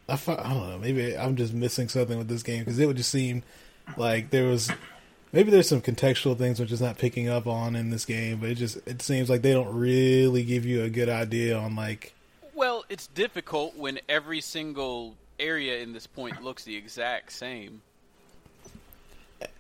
I, 0.08 0.16
fi- 0.16 0.42
I 0.42 0.54
don't 0.54 0.70
know. 0.70 0.80
Maybe 0.80 1.18
I'm 1.18 1.36
just 1.36 1.54
missing 1.54 1.90
something 1.90 2.18
with 2.18 2.30
this 2.30 2.42
game 2.42 2.60
because 2.60 2.80
it 2.80 2.86
would 2.86 2.96
just 2.96 3.12
seem 3.12 3.44
Like 3.98 4.30
there 4.30 4.46
was 4.46 4.72
maybe 5.34 5.52
there's 5.52 5.68
some 5.68 5.82
contextual 5.82 6.38
things 6.38 6.60
which 6.60 6.72
is 6.72 6.80
not 6.80 6.98
picking 6.98 7.28
up 7.28 7.46
on 7.48 7.76
in 7.76 7.90
this 7.90 8.06
game, 8.06 8.38
but 8.40 8.50
it 8.50 8.56
just 8.56 8.78
it 8.88 9.02
seems 9.02 9.30
like 9.30 9.42
they 9.42 9.52
don't 9.52 9.74
really 9.76 10.44
give 10.44 10.66
you 10.66 10.84
a 10.84 10.90
good 10.90 11.10
idea 11.10 11.58
on 11.58 11.76
like 11.76 12.14
Well, 12.56 12.86
it's 12.90 13.08
difficult 13.08 13.76
when 13.76 14.00
every 14.08 14.40
single 14.40 15.16
area 15.40 15.80
in 15.80 15.92
this 15.94 16.08
point 16.08 16.42
looks 16.44 16.64
the 16.64 16.76
exact 16.78 17.32
same. 17.34 17.82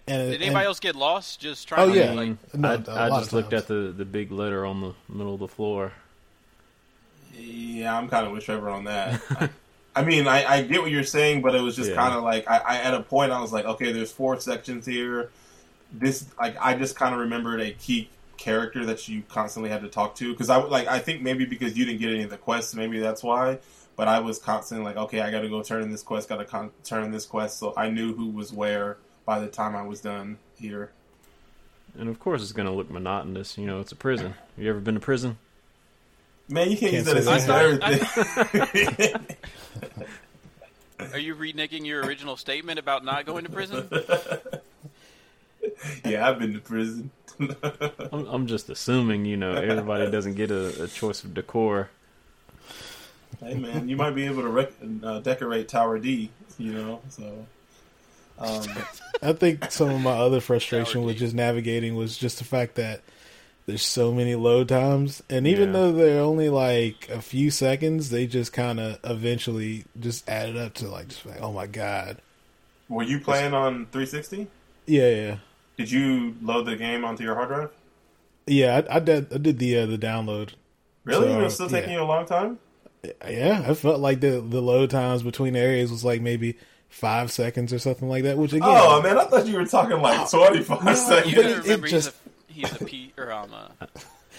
and 0.07 0.31
Did 0.31 0.41
anybody 0.41 0.57
and- 0.59 0.67
else 0.67 0.79
get 0.79 0.95
lost 0.95 1.39
just 1.41 1.67
Oh, 1.71 1.75
trying 1.75 1.91
to 1.93 1.97
yeah. 1.99 2.11
like 2.13 2.53
No, 2.53 2.69
I, 2.69 2.73
a 2.75 2.91
I 2.95 3.07
lot 3.09 3.19
just 3.21 3.33
looked 3.33 3.51
times. 3.51 3.63
at 3.63 3.67
the, 3.67 3.93
the 3.97 4.05
big 4.05 4.31
letter 4.31 4.65
on 4.65 4.81
the 4.81 4.93
middle 5.09 5.33
of 5.33 5.39
the 5.39 5.47
floor. 5.47 5.91
Yeah, 7.35 7.97
I'm 7.97 8.07
kind 8.09 8.25
of 8.27 8.31
with 8.31 8.43
Trevor 8.43 8.69
on 8.69 8.83
that. 8.83 9.19
I, 9.31 9.49
I 9.95 10.03
mean, 10.03 10.27
I, 10.27 10.45
I 10.45 10.61
get 10.61 10.81
what 10.81 10.91
you're 10.91 11.03
saying, 11.03 11.41
but 11.41 11.55
it 11.55 11.61
was 11.61 11.75
just 11.75 11.89
Yeah. 11.89 11.95
kind 11.95 12.13
of 12.15 12.23
like 12.23 12.47
I, 12.47 12.57
I 12.57 12.77
at 12.77 12.93
a 12.93 13.01
point 13.01 13.31
I 13.31 13.41
was 13.41 13.51
like, 13.51 13.65
okay, 13.65 13.91
there's 13.91 14.11
four 14.11 14.39
sections 14.39 14.85
here. 14.85 15.31
This 15.93 16.25
like 16.39 16.57
I 16.59 16.75
just 16.75 16.95
kind 16.95 17.13
of 17.13 17.21
remembered 17.21 17.61
a 17.61 17.71
key 17.71 18.09
character 18.37 18.85
that 18.87 19.07
you 19.07 19.23
constantly 19.29 19.69
had 19.69 19.81
to 19.83 19.87
talk 19.87 20.15
to 20.15 20.31
because 20.31 20.49
I 20.49 20.57
like 20.57 20.87
I 20.87 20.99
think 20.99 21.21
maybe 21.21 21.45
because 21.45 21.77
you 21.77 21.85
didn't 21.85 21.99
get 22.01 22.09
any 22.09 22.23
of 22.23 22.29
the 22.29 22.37
quests, 22.37 22.73
maybe 22.75 22.99
that's 22.99 23.21
why. 23.23 23.59
But 23.95 24.07
I 24.07 24.19
was 24.21 24.39
constantly 24.39 24.83
like, 24.85 24.97
okay, 24.97 25.21
I 25.21 25.29
got 25.29 25.41
to 25.41 25.49
go 25.49 25.61
turn 25.61 25.83
in 25.83 25.91
this 25.91 26.01
quest, 26.01 26.27
got 26.27 26.37
to 26.37 26.45
con- 26.45 26.71
turn 26.83 27.03
in 27.03 27.11
this 27.11 27.27
quest, 27.27 27.59
so 27.59 27.73
I 27.77 27.91
knew 27.91 28.15
who 28.15 28.29
was 28.29 28.51
where 28.51 28.97
by 29.25 29.39
the 29.39 29.47
time 29.47 29.75
I 29.75 29.83
was 29.83 30.01
done 30.01 30.39
here. 30.57 30.89
And 31.99 32.09
of 32.09 32.19
course, 32.19 32.41
it's 32.41 32.53
going 32.53 32.65
to 32.67 32.73
look 32.73 32.89
monotonous. 32.89 33.55
You 33.55 33.67
know, 33.67 33.79
it's 33.79 33.91
a 33.91 33.95
prison. 33.95 34.33
Have 34.55 34.63
You 34.63 34.71
ever 34.71 34.79
been 34.79 34.95
to 34.95 34.99
prison? 34.99 35.37
Man, 36.49 36.71
you 36.71 36.77
can't, 36.77 36.91
Can't 36.91 37.05
use 37.05 37.25
that 37.25 37.37
as 37.37 37.45
say 37.45 37.69
an 37.71 37.79
that. 37.79 38.49
everything. 38.53 39.37
Are 41.13 41.19
you 41.19 41.35
reneging 41.35 41.85
your 41.85 42.03
original 42.03 42.35
statement 42.35 42.79
about 42.79 43.05
not 43.05 43.25
going 43.27 43.43
to 43.45 43.51
prison? 43.51 43.87
yeah, 46.05 46.27
I've 46.27 46.39
been 46.39 46.53
to 46.53 46.59
prison. 46.59 47.11
I'm, 48.11 48.25
I'm 48.27 48.47
just 48.47 48.69
assuming, 48.69 49.25
you 49.25 49.37
know, 49.37 49.53
everybody 49.53 50.09
doesn't 50.09 50.35
get 50.35 50.51
a, 50.51 50.83
a 50.83 50.87
choice 50.87 51.23
of 51.23 51.33
decor. 51.33 51.89
Hey 53.39 53.55
man, 53.55 53.89
you 53.89 53.95
might 53.95 54.11
be 54.11 54.25
able 54.25 54.43
to 54.43 54.49
rec- 54.49 54.73
uh, 55.03 55.19
decorate 55.19 55.67
Tower 55.67 55.97
D, 55.99 56.29
you 56.59 56.73
know. 56.73 57.01
So, 57.09 57.45
um, 58.37 58.63
I 59.21 59.33
think 59.33 59.71
some 59.71 59.89
of 59.89 60.01
my 60.01 60.11
other 60.11 60.39
frustration 60.39 61.01
Sour 61.01 61.05
with 61.05 61.15
deep. 61.15 61.19
just 61.21 61.35
navigating 61.35 61.95
was 61.95 62.17
just 62.17 62.37
the 62.37 62.43
fact 62.45 62.75
that 62.75 63.01
there's 63.65 63.81
so 63.83 64.13
many 64.13 64.35
load 64.35 64.69
times, 64.69 65.23
and 65.29 65.47
even 65.47 65.69
Yeah. 65.69 65.73
though 65.73 65.91
they're 65.93 66.21
only 66.21 66.49
like 66.49 67.09
a 67.09 67.21
few 67.21 67.49
seconds, 67.49 68.11
they 68.11 68.27
just 68.27 68.53
kind 68.53 68.79
of 68.79 68.99
eventually 69.03 69.85
just 69.99 70.29
added 70.29 70.55
up 70.55 70.73
to 70.75 70.87
like, 70.87 71.07
just 71.07 71.25
like, 71.25 71.41
oh 71.41 71.51
my 71.51 71.65
god, 71.65 72.17
were 72.89 73.03
you 73.03 73.19
playing 73.19 73.53
on 73.53 73.87
360? 73.87 74.47
yeah, 74.85 75.09
yeah, 75.09 75.37
Did 75.77 75.91
you 75.91 76.35
load 76.41 76.65
the 76.65 76.75
game 76.75 77.03
onto 77.05 77.23
your 77.23 77.35
hard 77.35 77.49
drive? 77.49 77.69
yeah. 78.47 78.81
I, 78.89 78.97
I 78.97 78.99
did, 78.99 79.33
I 79.33 79.37
did 79.37 79.59
the 79.59 79.77
uh, 79.79 79.85
the 79.85 79.97
download. 79.97 80.49
Really? 81.03 81.27
So, 81.27 81.39
it 81.39 81.43
was 81.43 81.53
still 81.55 81.69
taking 81.69 81.91
yeah. 81.91 81.97
you 81.97 82.03
a 82.03 82.05
long 82.05 82.25
time. 82.25 82.59
Yeah, 83.27 83.65
I 83.67 83.73
felt 83.73 83.99
like 83.99 84.21
the 84.21 84.39
the 84.41 84.61
load 84.61 84.89
times 84.89 85.23
between 85.23 85.55
areas 85.55 85.91
was 85.91 86.05
like 86.05 86.21
maybe 86.21 86.57
five 86.89 87.31
seconds 87.31 87.73
or 87.73 87.79
something 87.79 88.07
like 88.07 88.23
that. 88.23 88.37
Which 88.37 88.53
again, 88.53 88.69
Oh 88.71 89.01
man, 89.01 89.17
I 89.17 89.25
thought 89.25 89.45
you 89.47 89.57
were 89.57 89.65
talking 89.65 89.99
like 89.99 90.29
25 90.29 90.83
no, 90.85 90.93
seconds. 90.93 91.31
You 91.31 91.35
But 91.35 91.41
gotta 91.41 91.53
it- 91.53 91.57
it 91.57 91.63
remember 91.63 91.87
just- 91.87 92.13
he's 92.47 92.63
a 92.63 92.67
he's 92.73 92.81
a 92.81 92.85
P 92.85 93.13
or 93.17 93.31
um 93.31 93.51
a 93.53 93.71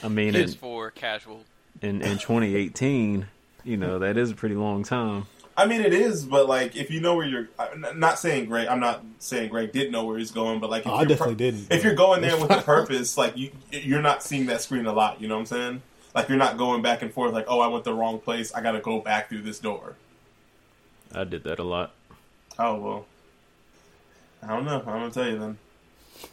I 0.02 0.08
mean, 0.08 0.34
in, 0.34 0.44
PS4 0.48 0.94
casual. 0.94 1.42
in, 1.82 2.00
in 2.02 2.18
2018, 2.18 3.26
you 3.64 3.76
know, 3.76 3.98
that 4.00 4.16
is 4.16 4.30
a 4.30 4.34
pretty 4.34 4.54
long 4.54 4.82
time. 4.82 5.26
I 5.56 5.66
mean, 5.66 5.82
it 5.82 5.92
is, 5.92 6.24
but 6.24 6.48
like 6.48 6.74
if 6.74 6.90
you 6.90 7.00
know 7.00 7.14
where 7.14 7.26
you're, 7.26 7.48
I'm 7.58 7.98
not 7.98 8.18
saying 8.18 8.46
Greg. 8.46 8.66
I'm 8.68 8.80
not 8.80 9.04
saying 9.20 9.50
Greg 9.50 9.72
did 9.72 9.92
know 9.92 10.04
where 10.04 10.18
he's 10.18 10.32
going, 10.32 10.58
but 10.60 10.68
like 10.70 10.82
if 10.82 10.88
Oh, 10.88 10.94
I 10.94 11.00
you're 11.00 11.08
definitely 11.08 11.36
didn't. 11.36 11.66
If 11.70 11.84
you're 11.84 11.94
going 11.94 12.22
there 12.22 12.36
with 12.40 12.50
a 12.50 12.60
purpose, 12.62 13.16
like 13.16 13.36
you, 13.36 13.50
you're 13.70 14.02
not 14.02 14.22
seeing 14.22 14.46
that 14.46 14.60
screen 14.62 14.86
a 14.86 14.92
lot. 14.92 15.20
You 15.20 15.28
know 15.28 15.34
what 15.34 15.40
I'm 15.40 15.46
saying? 15.46 15.82
Like 16.14 16.28
you're 16.28 16.38
not 16.38 16.56
going 16.58 16.82
back 16.82 17.02
and 17.02 17.12
forth. 17.12 17.32
Like, 17.32 17.46
oh, 17.48 17.60
I 17.60 17.68
went 17.68 17.84
the 17.84 17.94
wrong 17.94 18.18
place. 18.18 18.52
I 18.52 18.62
got 18.62 18.72
to 18.72 18.80
go 18.80 19.00
back 19.00 19.28
through 19.28 19.42
this 19.42 19.58
door. 19.60 19.94
I 21.12 21.22
did 21.24 21.44
that 21.44 21.58
a 21.60 21.64
lot. 21.64 21.92
Oh 22.58 22.74
well, 22.76 23.06
I 24.42 24.48
don't 24.48 24.64
know. 24.64 24.78
I'm 24.80 24.84
gonna 24.84 25.10
tell 25.10 25.28
you 25.28 25.38
then. 25.38 25.58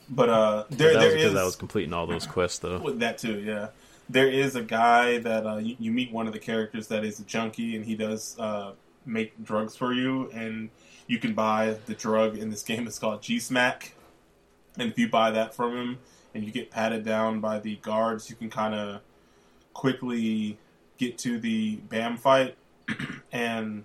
But 0.09 0.29
uh, 0.29 0.63
But 0.69 0.77
there 0.77 0.93
that 0.93 0.97
was 0.97 1.05
there 1.05 1.15
because 1.15 1.35
I 1.35 1.43
was 1.43 1.55
completing 1.55 1.93
all 1.93 2.07
those 2.07 2.25
quests, 2.25 2.59
though. 2.59 2.79
with 2.79 2.99
that 2.99 3.17
too. 3.17 3.39
Yeah, 3.39 3.67
there 4.09 4.27
is 4.27 4.55
a 4.55 4.61
guy 4.61 5.19
that 5.19 5.45
uh, 5.45 5.57
you, 5.57 5.75
you 5.79 5.91
meet 5.91 6.11
one 6.11 6.27
of 6.27 6.33
the 6.33 6.39
characters 6.39 6.87
that 6.87 7.03
is 7.03 7.19
a 7.19 7.23
junkie, 7.23 7.75
and 7.75 7.85
he 7.85 7.95
does 7.95 8.35
uh, 8.39 8.71
make 9.05 9.43
drugs 9.43 9.75
for 9.75 9.93
you, 9.93 10.29
and 10.31 10.69
you 11.07 11.19
can 11.19 11.33
buy 11.33 11.77
the 11.85 11.93
drug 11.93 12.37
in 12.37 12.49
this 12.49 12.63
game. 12.69 12.87
It's 12.87 12.99
called 12.99 13.21
G 13.21 13.39
Smack, 13.39 13.93
and 14.77 14.91
if 14.91 14.97
you 14.97 15.09
buy 15.09 15.31
that 15.31 15.53
from 15.53 15.75
him, 15.75 15.99
and 16.33 16.43
you 16.43 16.51
get 16.51 16.71
patted 16.71 17.03
down 17.03 17.39
by 17.41 17.59
the 17.59 17.75
guards, 17.77 18.29
you 18.29 18.35
can 18.35 18.49
kind 18.49 18.73
of 18.73 19.01
quickly 19.73 20.57
get 20.97 21.17
to 21.19 21.39
the 21.39 21.77
Bam 21.77 22.17
fight, 22.17 22.55
and 23.31 23.83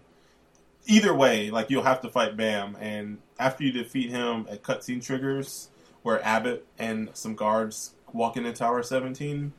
either 0.86 1.14
way, 1.14 1.50
like 1.50 1.70
you'll 1.70 1.82
have 1.82 2.00
to 2.02 2.08
fight 2.08 2.36
Bam, 2.36 2.76
and 2.80 3.18
after 3.38 3.64
you 3.64 3.72
defeat 3.72 4.10
him, 4.10 4.46
a 4.50 4.56
cutscene 4.56 5.04
triggers 5.04 5.68
where 6.02 6.24
Abbott 6.24 6.66
and 6.78 7.10
some 7.14 7.34
guards 7.34 7.94
walk 8.12 8.36
into 8.36 8.52
Tower 8.52 8.82
17, 8.82 9.52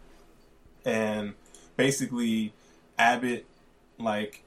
and 0.85 1.33
basically 1.75 2.53
Abbott, 2.97 3.45
like, 3.99 4.43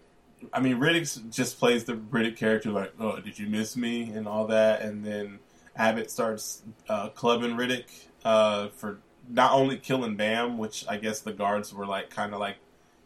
I 0.52 0.60
mean, 0.60 0.76
Riddick 0.76 1.30
just 1.30 1.58
plays 1.58 1.84
the 1.84 1.94
Riddick 1.94 2.36
character, 2.36 2.70
like, 2.70 2.92
oh, 2.98 3.20
did 3.20 3.38
you 3.38 3.46
miss 3.46 3.76
me, 3.76 4.10
and 4.10 4.26
all 4.26 4.46
that, 4.46 4.82
and 4.82 5.04
then 5.04 5.38
Abbott 5.76 6.10
starts 6.10 6.62
uh, 6.88 7.10
clubbing 7.10 7.56
Riddick 7.56 7.84
uh, 8.24 8.68
for 8.68 8.98
not 9.28 9.52
only 9.52 9.76
killing 9.76 10.16
Bam, 10.16 10.58
which 10.58 10.84
I 10.88 10.96
guess 10.96 11.20
the 11.20 11.32
guards 11.32 11.72
were 11.72 11.86
like, 11.86 12.10
kind 12.10 12.34
of 12.34 12.40
like, 12.40 12.56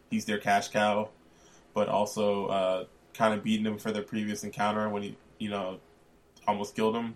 he's 0.09 0.25
their 0.25 0.37
cash 0.37 0.69
cow, 0.69 1.09
but 1.73 1.89
also 1.89 2.47
uh, 2.47 2.85
kind 3.13 3.33
of 3.33 3.43
beating 3.43 3.65
him 3.65 3.77
for 3.77 3.91
their 3.91 4.01
previous 4.01 4.43
encounter 4.43 4.89
when 4.89 5.03
he, 5.03 5.17
you 5.37 5.49
know, 5.49 5.79
almost 6.47 6.75
killed 6.75 6.95
him. 6.95 7.15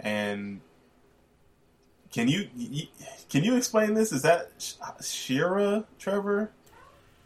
And 0.00 0.60
can 2.12 2.28
you, 2.28 2.48
you 2.56 2.86
can 3.28 3.44
you 3.44 3.56
explain 3.56 3.94
this? 3.94 4.12
Is 4.12 4.22
that 4.22 4.50
Sh- 4.58 4.74
Shira, 5.02 5.84
Trevor? 5.98 6.50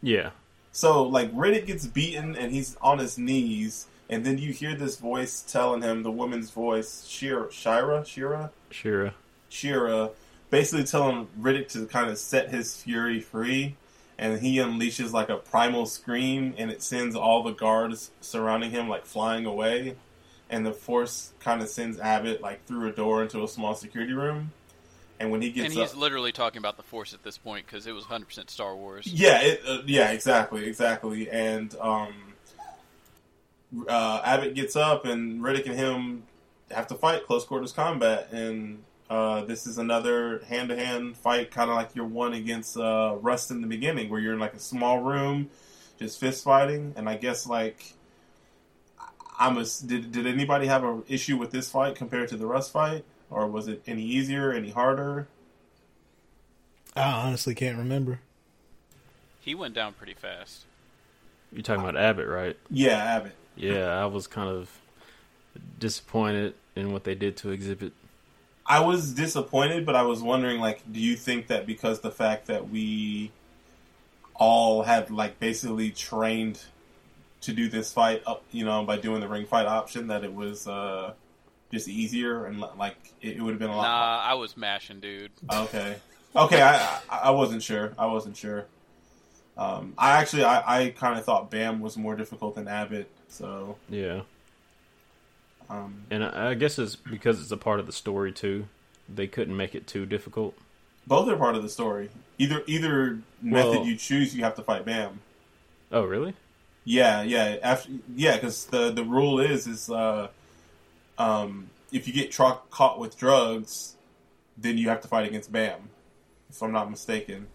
Yeah. 0.01 0.31
So 0.73 1.03
like 1.03 1.31
Riddick 1.31 1.67
gets 1.67 1.85
beaten 1.85 2.35
and 2.35 2.51
he's 2.51 2.75
on 2.81 2.97
his 2.97 3.17
knees, 3.17 3.85
and 4.09 4.25
then 4.25 4.39
you 4.39 4.51
hear 4.51 4.75
this 4.75 4.97
voice 4.97 5.41
telling 5.41 5.83
him, 5.83 6.03
the 6.03 6.11
woman's 6.11 6.49
voice, 6.49 7.05
Shira, 7.07 7.51
Shira, 7.51 8.03
Shira, 8.03 8.51
Shira. 8.71 9.13
Shira, 9.49 10.09
basically 10.49 10.83
telling 10.83 11.27
Riddick 11.39 11.69
to 11.69 11.85
kind 11.85 12.09
of 12.09 12.17
set 12.17 12.49
his 12.49 12.75
fury 12.75 13.21
free, 13.21 13.75
and 14.17 14.41
he 14.41 14.57
unleashes 14.57 15.11
like 15.11 15.29
a 15.29 15.37
primal 15.37 15.85
scream, 15.85 16.55
and 16.57 16.71
it 16.71 16.81
sends 16.81 17.15
all 17.15 17.43
the 17.43 17.53
guards 17.53 18.09
surrounding 18.19 18.71
him 18.71 18.89
like 18.89 19.05
flying 19.05 19.45
away, 19.45 19.95
and 20.49 20.65
the 20.65 20.73
Force 20.73 21.33
kind 21.39 21.61
of 21.61 21.69
sends 21.69 21.99
Abbott 21.99 22.41
like 22.41 22.65
through 22.65 22.89
a 22.89 22.91
door 22.91 23.21
into 23.21 23.43
a 23.43 23.47
small 23.47 23.75
security 23.75 24.13
room, 24.13 24.51
and 25.19 25.31
when 25.31 25.41
he 25.41 25.51
gets 25.51 25.67
And 25.67 25.73
he's 25.73 25.91
up, 25.91 25.97
literally 25.97 26.31
talking 26.31 26.59
about 26.59 26.77
the 26.77 26.83
Force 26.83 27.13
at 27.13 27.23
this 27.23 27.37
point 27.37 27.65
because 27.65 27.87
it 27.87 27.93
was 27.93 28.05
100% 28.05 28.49
Star 28.49 28.75
Wars. 28.75 29.07
yeah, 29.07 29.41
it, 29.41 29.61
uh, 29.67 29.79
yeah, 29.85 30.11
exactly, 30.11 30.65
exactly, 30.65 31.29
and 31.29 31.75
um, 31.79 32.13
uh, 33.87 34.21
Abbott 34.23 34.55
gets 34.55 34.75
up, 34.75 35.05
and 35.05 35.41
Riddick 35.41 35.65
and 35.65 35.75
him 35.75 36.23
have 36.71 36.87
to 36.87 36.95
fight 36.95 37.25
close 37.25 37.45
quarters 37.45 37.71
combat, 37.71 38.29
and 38.31 38.83
uh, 39.09 39.45
this 39.45 39.67
is 39.67 39.77
another 39.77 40.43
hand 40.47 40.69
to 40.69 40.75
hand 40.75 41.15
fight, 41.17 41.51
kind 41.51 41.69
of 41.69 41.75
like 41.75 41.95
your 41.95 42.05
one 42.05 42.33
against 42.33 42.77
uh, 42.77 43.15
Rust 43.21 43.51
in 43.51 43.61
the 43.61 43.67
beginning, 43.67 44.09
where 44.09 44.19
you're 44.19 44.33
in 44.33 44.39
like 44.39 44.53
a 44.53 44.59
small 44.59 44.99
room, 44.99 45.49
just 45.99 46.19
fist 46.19 46.43
fighting, 46.43 46.93
and 46.95 47.07
I 47.07 47.17
guess 47.17 47.47
like. 47.47 47.95
I'm 49.39 49.57
a, 49.57 49.65
did, 49.83 50.11
did 50.11 50.27
anybody 50.27 50.67
have 50.67 50.83
an 50.83 51.03
issue 51.07 51.37
with 51.37 51.49
this 51.49 51.67
fight 51.67 51.95
compared 51.95 52.29
to 52.29 52.37
the 52.37 52.45
Rust 52.45 52.71
fight? 52.71 53.03
Or 53.33 53.47
was 53.47 53.67
it 53.67 53.81
any 53.87 54.03
easier, 54.03 54.51
any 54.51 54.69
harder? 54.69 55.27
I 56.95 57.11
honestly 57.11 57.55
can't 57.55 57.77
remember. 57.77 58.19
He 59.39 59.55
went 59.55 59.73
down 59.73 59.93
pretty 59.93 60.13
fast. 60.13 60.65
You're 61.51 61.63
talking 61.63 61.83
about 61.83 61.97
Abbott, 61.97 62.27
right? 62.27 62.55
Yeah, 62.69 62.97
Abbott. 62.97 63.33
Yeah, 63.55 63.89
I 63.89 64.05
was 64.05 64.27
kind 64.27 64.49
of 64.49 64.69
disappointed 65.79 66.53
in 66.75 66.91
what 66.93 67.03
they 67.03 67.15
did 67.15 67.37
to 67.37 67.51
Exhibit. 67.51 67.93
I 68.65 68.79
was 68.79 69.11
disappointed, 69.11 69.85
but 69.85 69.95
I 69.95 70.03
was 70.03 70.21
wondering, 70.21 70.59
like, 70.59 70.81
do 70.91 70.99
you 70.99 71.15
think 71.15 71.47
that 71.47 71.65
because 71.65 71.99
the 71.99 72.11
fact 72.11 72.47
that 72.47 72.69
we 72.69 73.31
all 74.35 74.83
had 74.83 75.11
like 75.11 75.39
basically 75.39 75.91
trained 75.91 76.61
to 77.41 77.53
do 77.53 77.67
this 77.67 77.91
fight 77.91 78.23
up, 78.25 78.43
you 78.51 78.63
know, 78.63 78.83
by 78.83 78.97
doing 78.97 79.19
the 79.19 79.27
ring 79.27 79.45
fight 79.45 79.65
option, 79.65 80.07
that 80.07 80.23
it 80.23 80.33
was 80.33 80.67
uh, 80.67 81.13
just 81.73 81.87
easier 81.89 82.45
and 82.45 82.59
like 82.77 82.95
it, 83.21 83.37
it 83.37 83.41
would 83.41 83.51
have 83.51 83.59
been 83.59 83.69
a 83.71 83.75
lot. 83.75 83.83
Nah, 83.83 84.21
I 84.23 84.35
was 84.35 84.55
mashing, 84.55 84.99
dude. 85.01 85.31
Okay, 85.51 85.97
okay, 86.35 86.61
I, 86.61 86.75
I 87.09 87.17
I 87.25 87.29
wasn't 87.31 87.61
sure. 87.63 87.91
I 87.97 88.05
wasn't 88.05 88.37
sure. 88.37 88.65
Um, 89.57 89.93
I 89.97 90.11
actually 90.21 90.43
I, 90.45 90.85
I 90.85 90.89
kind 90.91 91.19
of 91.19 91.25
thought 91.25 91.51
Bam 91.51 91.79
was 91.81 91.97
more 91.97 92.15
difficult 92.15 92.55
than 92.55 92.67
Abbott, 92.67 93.09
so 93.27 93.75
Yeah. 93.89 94.21
Um, 95.69 96.03
And 96.11 96.23
I 96.23 96.51
I 96.51 96.53
guess 96.55 96.77
it's 96.79 96.95
because 96.95 97.41
it's 97.41 97.51
a 97.51 97.57
part 97.57 97.79
of 97.79 97.85
the 97.85 97.91
story 97.93 98.31
too. 98.31 98.67
They 99.13 99.27
couldn't 99.27 99.55
make 99.57 99.75
it 99.75 99.87
too 99.87 100.05
difficult. 100.05 100.55
both 101.05 101.27
are 101.27 101.35
part 101.37 101.55
of 101.55 101.63
the 101.63 101.69
story. 101.69 102.09
Either 102.37 102.63
either 102.67 103.19
method 103.41 103.69
Well- 103.79 103.85
you 103.85 103.95
choose, 103.97 104.35
you 104.35 104.43
have 104.43 104.55
to 104.55 104.63
fight 104.63 104.85
Bam. 104.85 105.19
Oh, 105.91 106.03
really? 106.05 106.33
Yeah, 106.85 107.21
yeah, 107.21 107.57
after 107.61 107.91
yeah, 108.15 108.35
because 108.35 108.65
the 108.65 108.91
the 108.91 109.03
rule 109.03 109.39
is 109.39 109.67
is 109.67 109.89
uh, 109.89 110.27
um, 111.17 111.69
if 111.91 112.07
you 112.07 112.13
get 112.13 112.31
tra- 112.31 112.59
caught 112.69 112.99
with 112.99 113.17
drugs, 113.17 113.95
then 114.57 114.77
you 114.77 114.89
have 114.89 115.01
to 115.01 115.07
fight 115.07 115.27
against 115.27 115.51
Bam. 115.51 115.89
If 116.49 116.61
I'm 116.61 116.71
not 116.71 116.89
mistaken. 116.89 117.47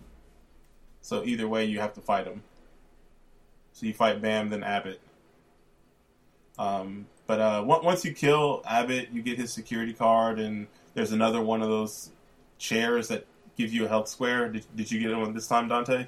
So 1.00 1.24
either 1.24 1.46
way, 1.48 1.64
you 1.64 1.80
have 1.80 1.94
to 1.94 2.00
fight 2.00 2.26
him. 2.26 2.42
So 3.72 3.86
you 3.86 3.94
fight 3.94 4.20
Bam, 4.20 4.48
then 4.50 4.62
Abbott. 4.64 5.00
Um, 6.58 7.06
but 7.26 7.40
uh, 7.40 7.62
on- 7.66 7.84
once 7.84 8.04
you 8.04 8.12
kill 8.12 8.62
Abbott, 8.68 9.10
you 9.12 9.22
get 9.22 9.38
his 9.38 9.52
security 9.52 9.92
card, 9.92 10.38
and 10.40 10.66
there's 10.94 11.12
another 11.12 11.40
one 11.40 11.62
of 11.62 11.68
those 11.68 12.10
chairs 12.58 13.08
that 13.08 13.26
gives 13.56 13.72
you 13.72 13.84
a 13.84 13.88
health 13.88 14.08
square. 14.08 14.48
Did, 14.48 14.64
did 14.74 14.90
you 14.90 15.00
get 15.00 15.16
one 15.16 15.32
this 15.34 15.46
time, 15.46 15.68
Dante? 15.68 16.06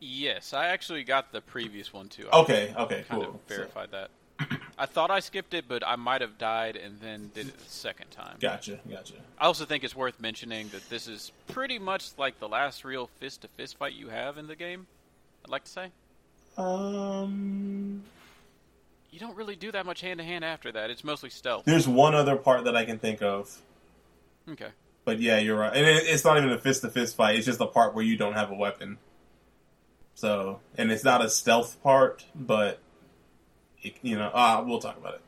Yes, 0.00 0.52
I 0.52 0.66
actually 0.66 1.04
got 1.04 1.32
the 1.32 1.40
previous 1.40 1.92
one 1.92 2.08
too. 2.08 2.28
I 2.32 2.40
Okay, 2.40 2.74
okay, 2.76 3.04
kind 3.08 3.22
cool. 3.22 3.34
of 3.34 3.40
So- 3.48 3.56
verified 3.56 3.90
that. 3.92 4.10
I 4.78 4.84
thought 4.86 5.10
I 5.10 5.20
skipped 5.20 5.54
it, 5.54 5.64
but 5.68 5.86
I 5.86 5.96
might 5.96 6.20
have 6.20 6.36
died 6.36 6.76
and 6.76 7.00
then 7.00 7.30
did 7.34 7.48
it 7.48 7.58
the 7.58 7.70
second 7.70 8.10
time. 8.10 8.36
Gotcha, 8.40 8.78
gotcha. 8.90 9.14
I 9.38 9.46
also 9.46 9.64
think 9.64 9.84
it's 9.84 9.96
worth 9.96 10.20
mentioning 10.20 10.68
that 10.68 10.88
this 10.90 11.08
is 11.08 11.32
pretty 11.48 11.78
much 11.78 12.10
like 12.18 12.38
the 12.40 12.48
last 12.48 12.84
real 12.84 13.08
fist 13.18 13.40
to 13.42 13.48
fist 13.48 13.78
fight 13.78 13.94
you 13.94 14.08
have 14.08 14.36
in 14.36 14.46
the 14.46 14.56
game. 14.56 14.86
I'd 15.44 15.50
like 15.50 15.64
to 15.64 15.70
say 15.70 15.90
Um, 16.58 18.02
you 19.10 19.18
don't 19.18 19.36
really 19.36 19.56
do 19.56 19.72
that 19.72 19.86
much 19.86 20.00
hand 20.02 20.18
to 20.18 20.24
hand 20.24 20.44
after 20.44 20.70
that. 20.72 20.90
It's 20.90 21.04
mostly 21.04 21.30
stealth. 21.30 21.64
there's 21.64 21.88
one 21.88 22.14
other 22.14 22.36
part 22.36 22.64
that 22.64 22.76
I 22.76 22.84
can 22.84 22.98
think 22.98 23.22
of, 23.22 23.62
Okay. 24.50 24.68
but 25.06 25.20
yeah, 25.20 25.38
you're 25.38 25.56
right. 25.58 25.74
And 25.74 25.86
it's 25.86 26.24
not 26.24 26.36
even 26.36 26.50
a 26.50 26.58
fist 26.58 26.82
to 26.82 26.90
fist 26.90 27.16
fight. 27.16 27.36
It's 27.36 27.46
just 27.46 27.58
the 27.58 27.66
part 27.66 27.94
where 27.94 28.04
you 28.04 28.16
don't 28.18 28.34
have 28.34 28.50
a 28.50 28.54
weapon. 28.54 28.98
So, 30.14 30.60
and 30.76 30.90
it's 30.90 31.04
not 31.04 31.24
a 31.24 31.28
stealth 31.30 31.82
part, 31.82 32.24
but 32.34 32.78
you 33.80 34.16
know, 34.16 34.30
ah, 34.32 34.62
we'll 34.62 34.80
talk 34.80 34.96
about 34.96 35.14
it. 35.14 35.20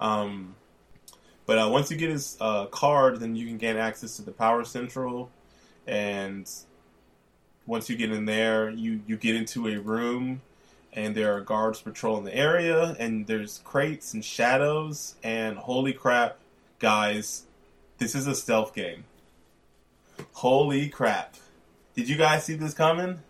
Um, 0.00 0.54
but 1.46 1.58
uh, 1.58 1.68
once 1.68 1.90
you 1.90 1.96
get 1.96 2.10
his 2.10 2.36
uh, 2.40 2.66
card, 2.66 3.20
then 3.20 3.34
you 3.34 3.46
can 3.46 3.58
gain 3.58 3.76
access 3.76 4.16
to 4.16 4.22
the 4.22 4.30
power 4.30 4.64
central, 4.64 5.30
and 5.86 6.48
once 7.66 7.90
you 7.90 7.96
get 7.96 8.12
in 8.12 8.24
there, 8.24 8.70
you 8.70 9.00
you 9.06 9.16
get 9.16 9.34
into 9.34 9.68
a 9.68 9.76
room, 9.78 10.42
and 10.92 11.14
there 11.14 11.34
are 11.36 11.40
guards 11.40 11.80
patrolling 11.80 12.24
the 12.24 12.34
area, 12.34 12.96
and 12.98 13.26
there's 13.26 13.60
crates 13.64 14.14
and 14.14 14.24
shadows, 14.24 15.16
and 15.22 15.56
holy 15.56 15.92
crap, 15.92 16.38
guys, 16.78 17.46
this 17.98 18.14
is 18.14 18.26
a 18.26 18.34
stealth 18.34 18.74
game. 18.74 19.04
Holy 20.32 20.88
crap! 20.88 21.34
Did 21.94 22.08
you 22.08 22.16
guys 22.16 22.44
see 22.44 22.54
this 22.54 22.74
coming? 22.74 23.20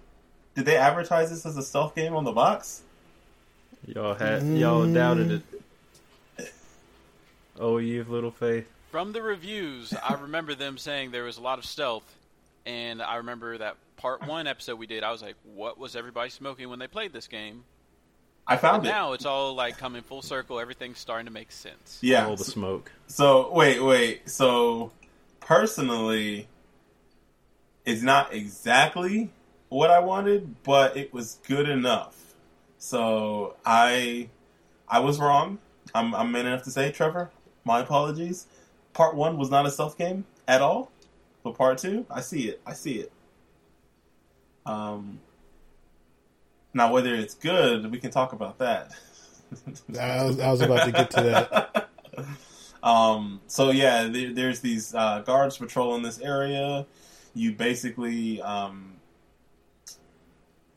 Did 0.54 0.66
they 0.66 0.76
advertise 0.76 1.30
this 1.30 1.46
as 1.46 1.56
a 1.56 1.62
stealth 1.62 1.94
game 1.94 2.14
on 2.14 2.24
the 2.24 2.32
box? 2.32 2.82
Y'all 3.86 4.14
had 4.14 4.42
y'all 4.44 4.86
doubted 4.92 5.42
it. 6.38 6.52
Oh, 7.58 7.78
you 7.78 7.98
have 7.98 8.08
little 8.08 8.30
faith. 8.30 8.68
From 8.90 9.12
the 9.12 9.22
reviews, 9.22 9.92
I 9.94 10.14
remember 10.14 10.54
them 10.54 10.78
saying 10.78 11.10
there 11.10 11.24
was 11.24 11.36
a 11.38 11.42
lot 11.42 11.58
of 11.58 11.64
stealth, 11.64 12.04
and 12.66 13.00
I 13.02 13.16
remember 13.16 13.58
that 13.58 13.76
part 13.96 14.26
one 14.26 14.46
episode 14.46 14.78
we 14.78 14.86
did. 14.86 15.02
I 15.04 15.12
was 15.12 15.22
like, 15.22 15.36
"What 15.54 15.78
was 15.78 15.94
everybody 15.96 16.30
smoking 16.30 16.68
when 16.70 16.78
they 16.78 16.86
played 16.88 17.12
this 17.12 17.26
game?" 17.28 17.64
I 18.46 18.54
But 18.56 18.60
found 18.62 18.86
it. 18.86 18.88
now 18.88 19.12
it's 19.12 19.26
all 19.26 19.54
like 19.54 19.78
coming 19.78 20.02
full 20.02 20.22
circle. 20.22 20.58
Everything's 20.58 20.98
starting 20.98 21.26
to 21.26 21.32
make 21.32 21.52
sense. 21.52 21.98
Yeah. 22.00 22.26
All 22.26 22.36
the 22.36 22.44
smoke. 22.44 22.90
So 23.06 23.52
wait, 23.52 23.80
wait. 23.80 24.28
So 24.28 24.90
personally, 25.40 26.48
it's 27.84 28.02
not 28.02 28.32
exactly 28.34 29.30
what 29.68 29.90
I 29.90 30.00
wanted, 30.00 30.62
but 30.64 30.96
it 30.96 31.12
was 31.14 31.38
good 31.46 31.68
enough. 31.68 32.16
So 32.80 33.56
I, 33.64 34.30
I 34.88 35.00
was 35.00 35.20
wrong. 35.20 35.58
I'm, 35.94 36.14
I'm 36.14 36.32
man 36.32 36.46
enough 36.46 36.62
to 36.64 36.70
say, 36.70 36.90
Trevor. 36.90 37.30
My 37.62 37.80
apologies. 37.80 38.46
Part 38.94 39.14
one 39.14 39.36
was 39.36 39.50
not 39.50 39.66
a 39.66 39.70
stealth 39.70 39.98
game 39.98 40.24
at 40.48 40.62
all, 40.62 40.90
but 41.44 41.56
part 41.56 41.76
two, 41.78 42.06
I 42.10 42.22
see 42.22 42.48
it. 42.48 42.60
I 42.66 42.72
see 42.72 43.00
it. 43.00 43.12
Um. 44.66 45.20
Now, 46.72 46.92
whether 46.92 47.14
it's 47.14 47.34
good, 47.34 47.90
we 47.90 47.98
can 47.98 48.10
talk 48.10 48.32
about 48.32 48.58
that. 48.58 48.92
I 50.00 50.24
was, 50.24 50.38
I 50.38 50.50
was 50.50 50.60
about 50.60 50.84
to 50.86 50.92
get 50.92 51.10
to 51.10 51.22
that. 51.22 51.88
um, 52.82 53.40
so 53.46 53.70
yeah, 53.70 54.04
there, 54.04 54.32
there's 54.32 54.60
these 54.60 54.94
uh, 54.94 55.20
guards 55.20 55.58
patrolling 55.58 56.02
this 56.02 56.20
area. 56.20 56.86
You 57.34 57.52
basically 57.52 58.40
um, 58.40 58.99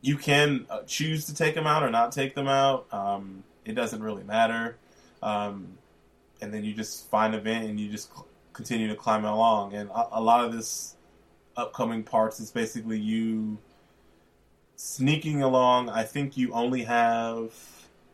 you 0.03 0.17
can 0.17 0.67
uh, 0.69 0.81
choose 0.81 1.25
to 1.27 1.33
take 1.33 1.55
them 1.55 1.65
out 1.65 1.81
or 1.81 1.89
not 1.89 2.11
take 2.11 2.35
them 2.35 2.47
out. 2.47 2.93
Um, 2.93 3.45
it 3.63 3.73
doesn't 3.73 4.03
really 4.03 4.23
matter. 4.23 4.75
Um, 5.23 5.77
and 6.41 6.53
then 6.53 6.65
you 6.65 6.73
just 6.73 7.09
find 7.09 7.33
a 7.33 7.39
vent 7.39 7.69
and 7.69 7.79
you 7.79 7.89
just 7.89 8.13
cl- 8.13 8.27
continue 8.51 8.89
to 8.89 8.95
climb 8.95 9.23
along. 9.23 9.73
And 9.73 9.89
a, 9.89 10.19
a 10.19 10.21
lot 10.21 10.43
of 10.43 10.51
this 10.51 10.97
upcoming 11.55 12.03
parts 12.03 12.41
is 12.41 12.51
basically 12.51 12.99
you 12.99 13.57
sneaking 14.75 15.41
along. 15.41 15.87
I 15.87 16.03
think 16.03 16.35
you 16.35 16.51
only 16.51 16.83
have 16.83 17.53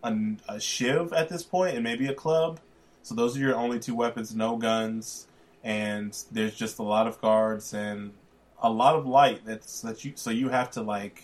a, 0.03 0.15
a 0.47 0.59
shiv 0.59 1.11
at 1.11 1.27
this 1.27 1.41
point 1.41 1.73
and 1.73 1.83
maybe 1.83 2.05
a 2.05 2.13
club. 2.13 2.59
So 3.01 3.15
those 3.15 3.35
are 3.35 3.39
your 3.39 3.55
only 3.55 3.79
two 3.79 3.95
weapons, 3.95 4.35
no 4.35 4.57
guns, 4.57 5.25
and 5.63 6.15
there's 6.31 6.53
just 6.53 6.77
a 6.77 6.83
lot 6.83 7.07
of 7.07 7.19
guards 7.19 7.73
and 7.73 8.13
a 8.61 8.69
lot 8.69 8.93
of 8.93 9.07
light. 9.07 9.41
That's 9.43 9.81
that 9.81 10.05
you. 10.05 10.11
So 10.13 10.29
you 10.29 10.49
have 10.49 10.69
to 10.71 10.83
like 10.83 11.23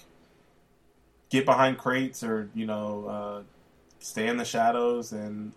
get 1.29 1.45
behind 1.45 1.77
crates 1.77 2.23
or 2.23 2.49
you 2.53 2.65
know 2.65 3.07
uh, 3.07 3.41
stay 3.99 4.27
in 4.27 4.37
the 4.37 4.45
shadows. 4.45 5.11
And 5.11 5.53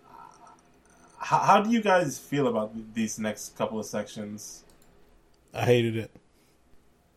how, 1.17 1.39
how 1.39 1.61
do 1.61 1.69
you 1.69 1.81
guys 1.81 2.17
feel 2.17 2.47
about 2.47 2.73
these 2.93 3.19
next 3.19 3.57
couple 3.57 3.79
of 3.79 3.85
sections? 3.85 4.63
I 5.53 5.65
hated 5.65 5.95
it. 5.97 6.11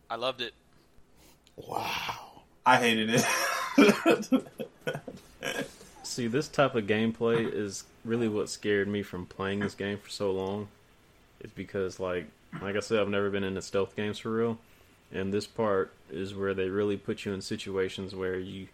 I 0.09 0.15
loved 0.15 0.41
it. 0.41 0.53
Wow. 1.55 2.43
I 2.65 2.77
hated 2.77 3.09
it. 3.09 3.25
See, 6.03 6.27
this 6.27 6.47
type 6.47 6.75
of 6.75 6.85
gameplay 6.85 7.51
is 7.51 7.83
really 8.05 8.27
what 8.27 8.49
scared 8.49 8.87
me 8.87 9.03
from 9.03 9.25
playing 9.25 9.59
this 9.59 9.73
game 9.73 9.97
for 9.97 10.09
so 10.09 10.31
long. 10.31 10.67
Is 11.41 11.51
because, 11.51 11.99
like, 11.99 12.27
like 12.61 12.75
I 12.75 12.79
said, 12.79 12.99
I've 12.99 13.09
never 13.09 13.29
been 13.29 13.43
into 13.43 13.61
stealth 13.61 13.95
games 13.95 14.19
for 14.19 14.31
real, 14.31 14.59
and 15.13 15.33
this 15.33 15.47
part 15.47 15.93
is 16.09 16.35
where 16.35 16.53
they 16.53 16.67
really 16.69 16.97
put 16.97 17.23
you 17.25 17.33
in 17.33 17.41
situations 17.41 18.13
where 18.15 18.37
you 18.37 18.67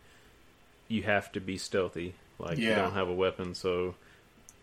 you 0.88 1.04
have 1.04 1.32
to 1.34 1.40
be 1.40 1.58
stealthy. 1.58 2.16
Like, 2.40 2.58
you 2.58 2.74
don't 2.74 2.94
have 2.94 3.10
a 3.10 3.14
weapon, 3.14 3.54
so 3.54 3.96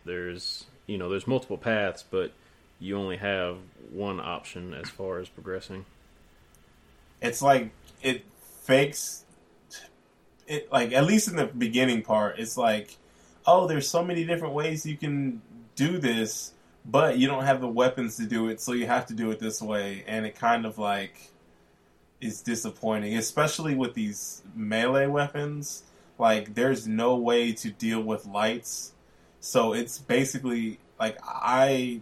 there's 0.04 0.64
you 0.86 0.98
know 0.98 1.08
there's 1.08 1.26
multiple 1.26 1.58
paths, 1.58 2.02
but 2.08 2.32
you 2.80 2.96
only 2.96 3.16
have 3.18 3.58
one 3.92 4.18
option 4.20 4.74
as 4.74 4.88
far 4.90 5.18
as 5.20 5.28
progressing. 5.28 5.84
it's 7.22 7.40
like 7.40 7.70
it 8.02 8.24
fakes 8.64 9.24
it 10.46 10.70
like 10.70 10.92
at 10.92 11.04
least 11.06 11.28
in 11.28 11.36
the 11.36 11.46
beginning 11.46 12.02
part 12.02 12.38
it's 12.38 12.56
like 12.58 12.96
oh 13.46 13.66
there's 13.66 13.88
so 13.88 14.04
many 14.04 14.24
different 14.24 14.52
ways 14.54 14.84
you 14.84 14.96
can 14.96 15.40
do 15.76 15.98
this 15.98 16.52
but 16.84 17.16
you 17.18 17.26
don't 17.26 17.44
have 17.44 17.60
the 17.60 17.68
weapons 17.68 18.16
to 18.16 18.26
do 18.26 18.48
it 18.48 18.60
so 18.60 18.72
you 18.72 18.86
have 18.86 19.06
to 19.06 19.14
do 19.14 19.30
it 19.30 19.38
this 19.38 19.62
way 19.62 20.04
and 20.06 20.26
it 20.26 20.34
kind 20.34 20.66
of 20.66 20.76
like 20.78 21.30
is 22.20 22.40
disappointing 22.40 23.16
especially 23.16 23.74
with 23.74 23.94
these 23.94 24.42
melee 24.54 25.06
weapons 25.06 25.82
like 26.18 26.54
there's 26.54 26.86
no 26.86 27.16
way 27.16 27.52
to 27.52 27.70
deal 27.70 28.00
with 28.00 28.26
lights 28.26 28.92
so 29.40 29.72
it's 29.74 29.98
basically 29.98 30.78
like 30.98 31.18
i 31.24 32.00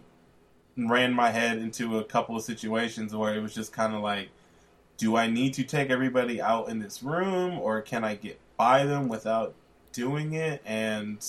ran 0.77 1.13
my 1.13 1.31
head 1.31 1.57
into 1.57 1.99
a 1.99 2.03
couple 2.03 2.35
of 2.35 2.43
situations 2.43 3.15
where 3.15 3.33
it 3.33 3.41
was 3.41 3.53
just 3.53 3.73
kind 3.73 3.93
of 3.93 4.01
like 4.01 4.29
do 4.97 5.15
I 5.15 5.27
need 5.27 5.53
to 5.55 5.63
take 5.63 5.89
everybody 5.89 6.41
out 6.41 6.69
in 6.69 6.79
this 6.79 7.03
room 7.03 7.59
or 7.59 7.81
can 7.81 8.03
I 8.03 8.15
get 8.15 8.39
by 8.57 8.85
them 8.85 9.07
without 9.09 9.53
doing 9.91 10.33
it? 10.33 10.61
And 10.65 11.25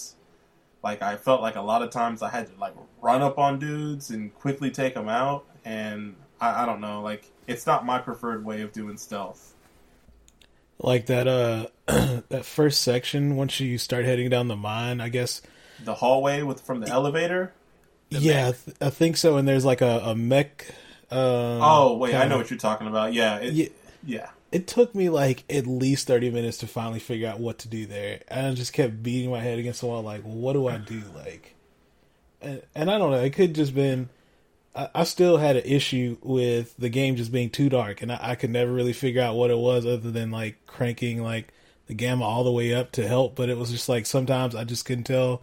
like 0.82 1.02
I 1.02 1.16
felt 1.16 1.42
like 1.42 1.56
a 1.56 1.62
lot 1.62 1.82
of 1.82 1.90
times 1.90 2.22
I 2.22 2.30
had 2.30 2.46
to 2.46 2.52
like 2.60 2.74
run 3.00 3.22
up 3.22 3.38
on 3.38 3.58
dudes 3.58 4.10
and 4.10 4.34
quickly 4.34 4.70
take 4.70 4.94
them 4.94 5.08
out. 5.08 5.44
And 5.64 6.14
I, 6.40 6.62
I 6.62 6.66
don't 6.66 6.80
know, 6.80 7.02
like 7.02 7.32
it's 7.46 7.66
not 7.66 7.84
my 7.86 7.98
preferred 7.98 8.44
way 8.44 8.62
of 8.62 8.72
doing 8.72 8.96
stealth. 8.96 9.54
Like 10.78 11.06
that 11.06 11.26
uh 11.26 11.66
that 12.28 12.44
first 12.44 12.82
section 12.82 13.36
once 13.36 13.60
you 13.60 13.78
start 13.78 14.04
heading 14.04 14.28
down 14.28 14.48
the 14.48 14.56
mine, 14.56 15.00
I 15.00 15.08
guess 15.08 15.40
The 15.78 15.94
hallway 15.94 16.42
with 16.42 16.60
from 16.60 16.80
the 16.80 16.88
elevator. 16.88 17.54
yeah, 18.10 18.48
I, 18.48 18.52
th- 18.52 18.76
I 18.80 18.90
think 18.90 19.16
so 19.16 19.36
and 19.36 19.46
there's 19.46 19.64
like 19.64 19.80
a, 19.80 20.00
a 20.04 20.14
mech 20.14 20.66
uh 21.10 21.58
Oh 21.60 21.96
wait, 21.96 22.14
I 22.14 22.26
know 22.26 22.36
what 22.38 22.50
you're 22.50 22.58
talking 22.58 22.86
about. 22.86 23.12
Yeah, 23.12 23.38
it, 23.38 23.54
Yeah. 23.54 23.68
yeah. 24.02 24.30
It 24.52 24.66
took 24.66 24.94
me 24.94 25.08
like 25.10 25.44
at 25.50 25.66
least 25.66 26.06
30 26.06 26.30
minutes 26.30 26.58
to 26.58 26.66
finally 26.66 27.00
figure 27.00 27.28
out 27.28 27.40
what 27.40 27.58
to 27.60 27.68
do 27.68 27.86
there. 27.86 28.20
And 28.28 28.46
I 28.46 28.54
just 28.54 28.72
kept 28.72 29.02
beating 29.02 29.30
my 29.30 29.40
head 29.40 29.58
against 29.58 29.80
the 29.80 29.86
wall 29.86 30.02
like 30.02 30.22
what 30.22 30.52
do 30.54 30.66
I 30.68 30.78
do 30.78 31.02
like 31.14 31.54
and, 32.40 32.62
and 32.74 32.90
I 32.90 32.98
don't 32.98 33.10
know. 33.12 33.20
It 33.22 33.32
could 33.32 33.54
just 33.54 33.74
been. 33.74 34.08
I, 34.76 34.88
I 34.94 35.04
still 35.04 35.38
had 35.38 35.56
an 35.56 35.64
issue 35.64 36.18
with 36.22 36.76
the 36.76 36.88
game 36.88 37.16
just 37.16 37.32
being 37.32 37.50
too 37.50 37.68
dark, 37.68 38.02
and 38.02 38.12
I, 38.12 38.18
I 38.20 38.34
could 38.34 38.50
never 38.50 38.72
really 38.72 38.92
figure 38.92 39.22
out 39.22 39.34
what 39.36 39.50
it 39.50 39.58
was, 39.58 39.86
other 39.86 40.10
than 40.10 40.30
like 40.30 40.66
cranking 40.66 41.22
like 41.22 41.48
the 41.86 41.94
gamma 41.94 42.24
all 42.24 42.44
the 42.44 42.52
way 42.52 42.74
up 42.74 42.92
to 42.92 43.06
help. 43.08 43.34
But 43.36 43.48
it 43.48 43.56
was 43.56 43.70
just 43.70 43.88
like 43.88 44.06
sometimes 44.06 44.54
I 44.54 44.64
just 44.64 44.84
couldn't 44.84 45.04
tell 45.04 45.42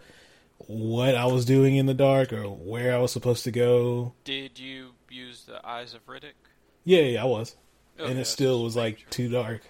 what 0.67 1.15
I 1.15 1.25
was 1.25 1.45
doing 1.45 1.75
in 1.75 1.87
the 1.87 1.93
dark 1.93 2.31
or 2.31 2.43
where 2.43 2.95
I 2.95 2.99
was 2.99 3.11
supposed 3.11 3.43
to 3.45 3.51
go. 3.51 4.13
Did 4.23 4.59
you 4.59 4.91
use 5.09 5.43
the 5.45 5.65
Eyes 5.67 5.93
of 5.93 6.05
Riddick? 6.05 6.33
Yeah, 6.85 7.01
yeah, 7.01 7.21
I 7.21 7.25
was, 7.25 7.55
Okay, 7.99 8.09
and 8.09 8.19
it 8.19 8.27
still 8.27 8.63
was 8.63 8.75
like 8.75 8.99
sure. 8.99 9.07
too 9.09 9.29
dark. 9.29 9.61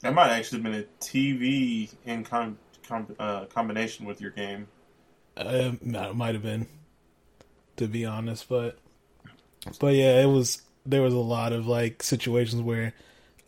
That 0.00 0.14
might 0.14 0.30
actually 0.30 0.62
have 0.62 0.70
been 0.70 0.80
a 0.80 0.84
TV 1.02 1.90
in 2.04 2.24
com- 2.24 2.58
com- 2.86 3.14
uh, 3.18 3.46
combination 3.46 4.04
with 4.06 4.20
your 4.20 4.30
game. 4.30 4.68
Um, 5.36 5.78
no, 5.82 6.10
it 6.10 6.16
might 6.16 6.34
have 6.34 6.42
been, 6.42 6.66
to 7.76 7.86
be 7.86 8.04
honest, 8.04 8.48
but 8.48 8.78
but 9.80 9.94
yeah, 9.94 10.20
it 10.22 10.26
was. 10.26 10.62
There 10.86 11.00
was 11.00 11.14
a 11.14 11.18
lot 11.18 11.54
of 11.54 11.66
like 11.66 12.02
situations 12.02 12.60
where 12.60 12.92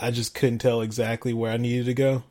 I 0.00 0.10
just 0.10 0.34
couldn't 0.34 0.58
tell 0.58 0.80
exactly 0.80 1.34
where 1.34 1.52
I 1.52 1.58
needed 1.58 1.86
to 1.86 1.94
go. 1.94 2.22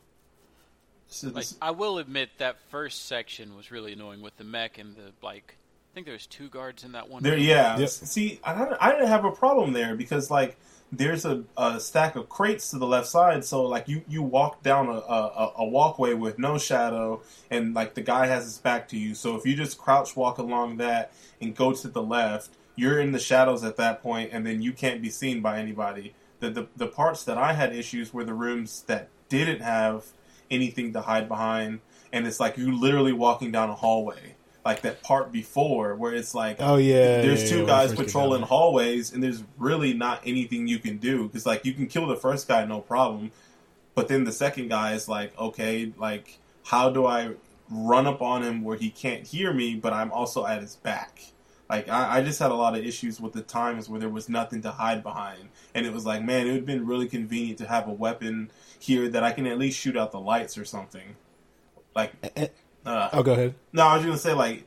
So 1.08 1.28
Like 1.28 1.46
I 1.62 1.70
will 1.70 1.98
admit 1.98 2.30
that 2.38 2.56
first 2.70 3.06
section 3.06 3.56
was 3.56 3.70
really 3.70 3.92
annoying 3.92 4.20
with 4.20 4.36
the 4.36 4.44
mech 4.44 4.78
and 4.78 4.96
the 4.96 5.12
like. 5.22 5.56
I 5.56 5.94
think 5.94 6.06
there 6.06 6.12
was 6.12 6.26
two 6.26 6.48
guards 6.48 6.84
in 6.84 6.92
that 6.92 7.08
one. 7.08 7.22
There, 7.22 7.32
room. 7.32 7.42
yeah. 7.42 7.78
Yep. 7.78 7.88
See, 7.88 8.40
I 8.44 8.54
don't, 8.54 8.76
I 8.80 8.90
didn't 8.90 9.08
have 9.08 9.24
a 9.24 9.30
problem 9.30 9.72
there 9.72 9.94
because 9.94 10.30
like 10.30 10.58
there's 10.92 11.24
a, 11.24 11.44
a 11.56 11.80
stack 11.80 12.16
of 12.16 12.28
crates 12.28 12.70
to 12.70 12.78
the 12.78 12.86
left 12.86 13.08
side, 13.08 13.44
so 13.44 13.62
like 13.62 13.88
you 13.88 14.02
you 14.08 14.22
walk 14.22 14.62
down 14.62 14.88
a, 14.88 14.92
a 14.92 15.52
a 15.58 15.64
walkway 15.64 16.14
with 16.14 16.38
no 16.38 16.58
shadow, 16.58 17.22
and 17.50 17.74
like 17.74 17.94
the 17.94 18.02
guy 18.02 18.26
has 18.26 18.44
his 18.44 18.58
back 18.58 18.88
to 18.88 18.98
you. 18.98 19.14
So 19.14 19.36
if 19.36 19.44
you 19.44 19.56
just 19.56 19.78
crouch 19.78 20.16
walk 20.16 20.38
along 20.38 20.76
that 20.76 21.12
and 21.40 21.56
go 21.56 21.72
to 21.72 21.88
the 21.88 22.02
left, 22.02 22.50
you're 22.76 23.00
in 23.00 23.12
the 23.12 23.18
shadows 23.18 23.64
at 23.64 23.76
that 23.76 24.02
point, 24.02 24.30
and 24.32 24.46
then 24.46 24.62
you 24.62 24.72
can't 24.72 25.02
be 25.02 25.10
seen 25.10 25.42
by 25.42 25.58
anybody. 25.58 26.14
The 26.40 26.50
the, 26.50 26.66
the 26.76 26.86
parts 26.86 27.24
that 27.24 27.36
I 27.36 27.54
had 27.54 27.74
issues 27.74 28.14
were 28.14 28.24
the 28.24 28.34
rooms 28.34 28.82
that 28.86 29.08
didn't 29.28 29.62
have 29.62 30.06
anything 30.50 30.92
to 30.92 31.00
hide 31.00 31.28
behind, 31.28 31.80
and 32.12 32.26
it's 32.26 32.38
like 32.38 32.56
you 32.56 32.78
literally 32.78 33.12
walking 33.12 33.50
down 33.50 33.70
a 33.70 33.74
hallway. 33.74 34.35
Like 34.66 34.82
that 34.82 35.00
part 35.04 35.30
before, 35.30 35.94
where 35.94 36.12
it's 36.12 36.34
like 36.34 36.56
Oh 36.58 36.74
yeah, 36.76 37.22
there's 37.22 37.44
yeah, 37.44 37.48
two 37.50 37.60
yeah, 37.60 37.66
guys 37.66 37.94
patrolling 37.94 38.42
hallways, 38.42 39.12
and 39.12 39.22
there's 39.22 39.44
really 39.58 39.94
not 39.94 40.20
anything 40.26 40.66
you 40.66 40.80
can 40.80 40.96
do 40.96 41.28
because 41.28 41.46
like 41.46 41.64
you 41.64 41.72
can 41.72 41.86
kill 41.86 42.08
the 42.08 42.16
first 42.16 42.48
guy 42.48 42.64
no 42.64 42.80
problem, 42.80 43.30
but 43.94 44.08
then 44.08 44.24
the 44.24 44.32
second 44.32 44.66
guy 44.68 44.94
is 44.94 45.08
like, 45.08 45.38
okay, 45.38 45.92
like 45.96 46.38
how 46.64 46.90
do 46.90 47.06
I 47.06 47.34
run 47.70 48.08
up 48.08 48.20
on 48.20 48.42
him 48.42 48.64
where 48.64 48.76
he 48.76 48.90
can't 48.90 49.24
hear 49.24 49.52
me, 49.52 49.76
but 49.76 49.92
I'm 49.92 50.10
also 50.10 50.44
at 50.44 50.60
his 50.62 50.74
back? 50.74 51.20
Like 51.70 51.88
I, 51.88 52.18
I 52.18 52.22
just 52.22 52.40
had 52.40 52.50
a 52.50 52.54
lot 52.54 52.76
of 52.76 52.84
issues 52.84 53.20
with 53.20 53.34
the 53.34 53.42
times 53.42 53.88
where 53.88 54.00
there 54.00 54.08
was 54.08 54.28
nothing 54.28 54.62
to 54.62 54.72
hide 54.72 55.04
behind, 55.04 55.48
and 55.76 55.86
it 55.86 55.92
was 55.92 56.04
like, 56.04 56.24
man, 56.24 56.48
it 56.48 56.50
would 56.50 56.56
have 56.56 56.66
been 56.66 56.86
really 56.86 57.06
convenient 57.06 57.58
to 57.58 57.68
have 57.68 57.86
a 57.86 57.92
weapon 57.92 58.50
here 58.80 59.08
that 59.08 59.22
I 59.22 59.30
can 59.30 59.46
at 59.46 59.58
least 59.58 59.78
shoot 59.78 59.96
out 59.96 60.10
the 60.10 60.18
lights 60.18 60.58
or 60.58 60.64
something. 60.64 61.14
Like, 61.94 62.12
uh, 62.86 63.10
Oh, 63.12 63.22
go 63.22 63.32
ahead. 63.32 63.54
no, 63.72 63.82
I 63.86 63.96
was 63.96 64.04
gonna 64.06 64.16
say 64.18 64.32
like, 64.32 64.64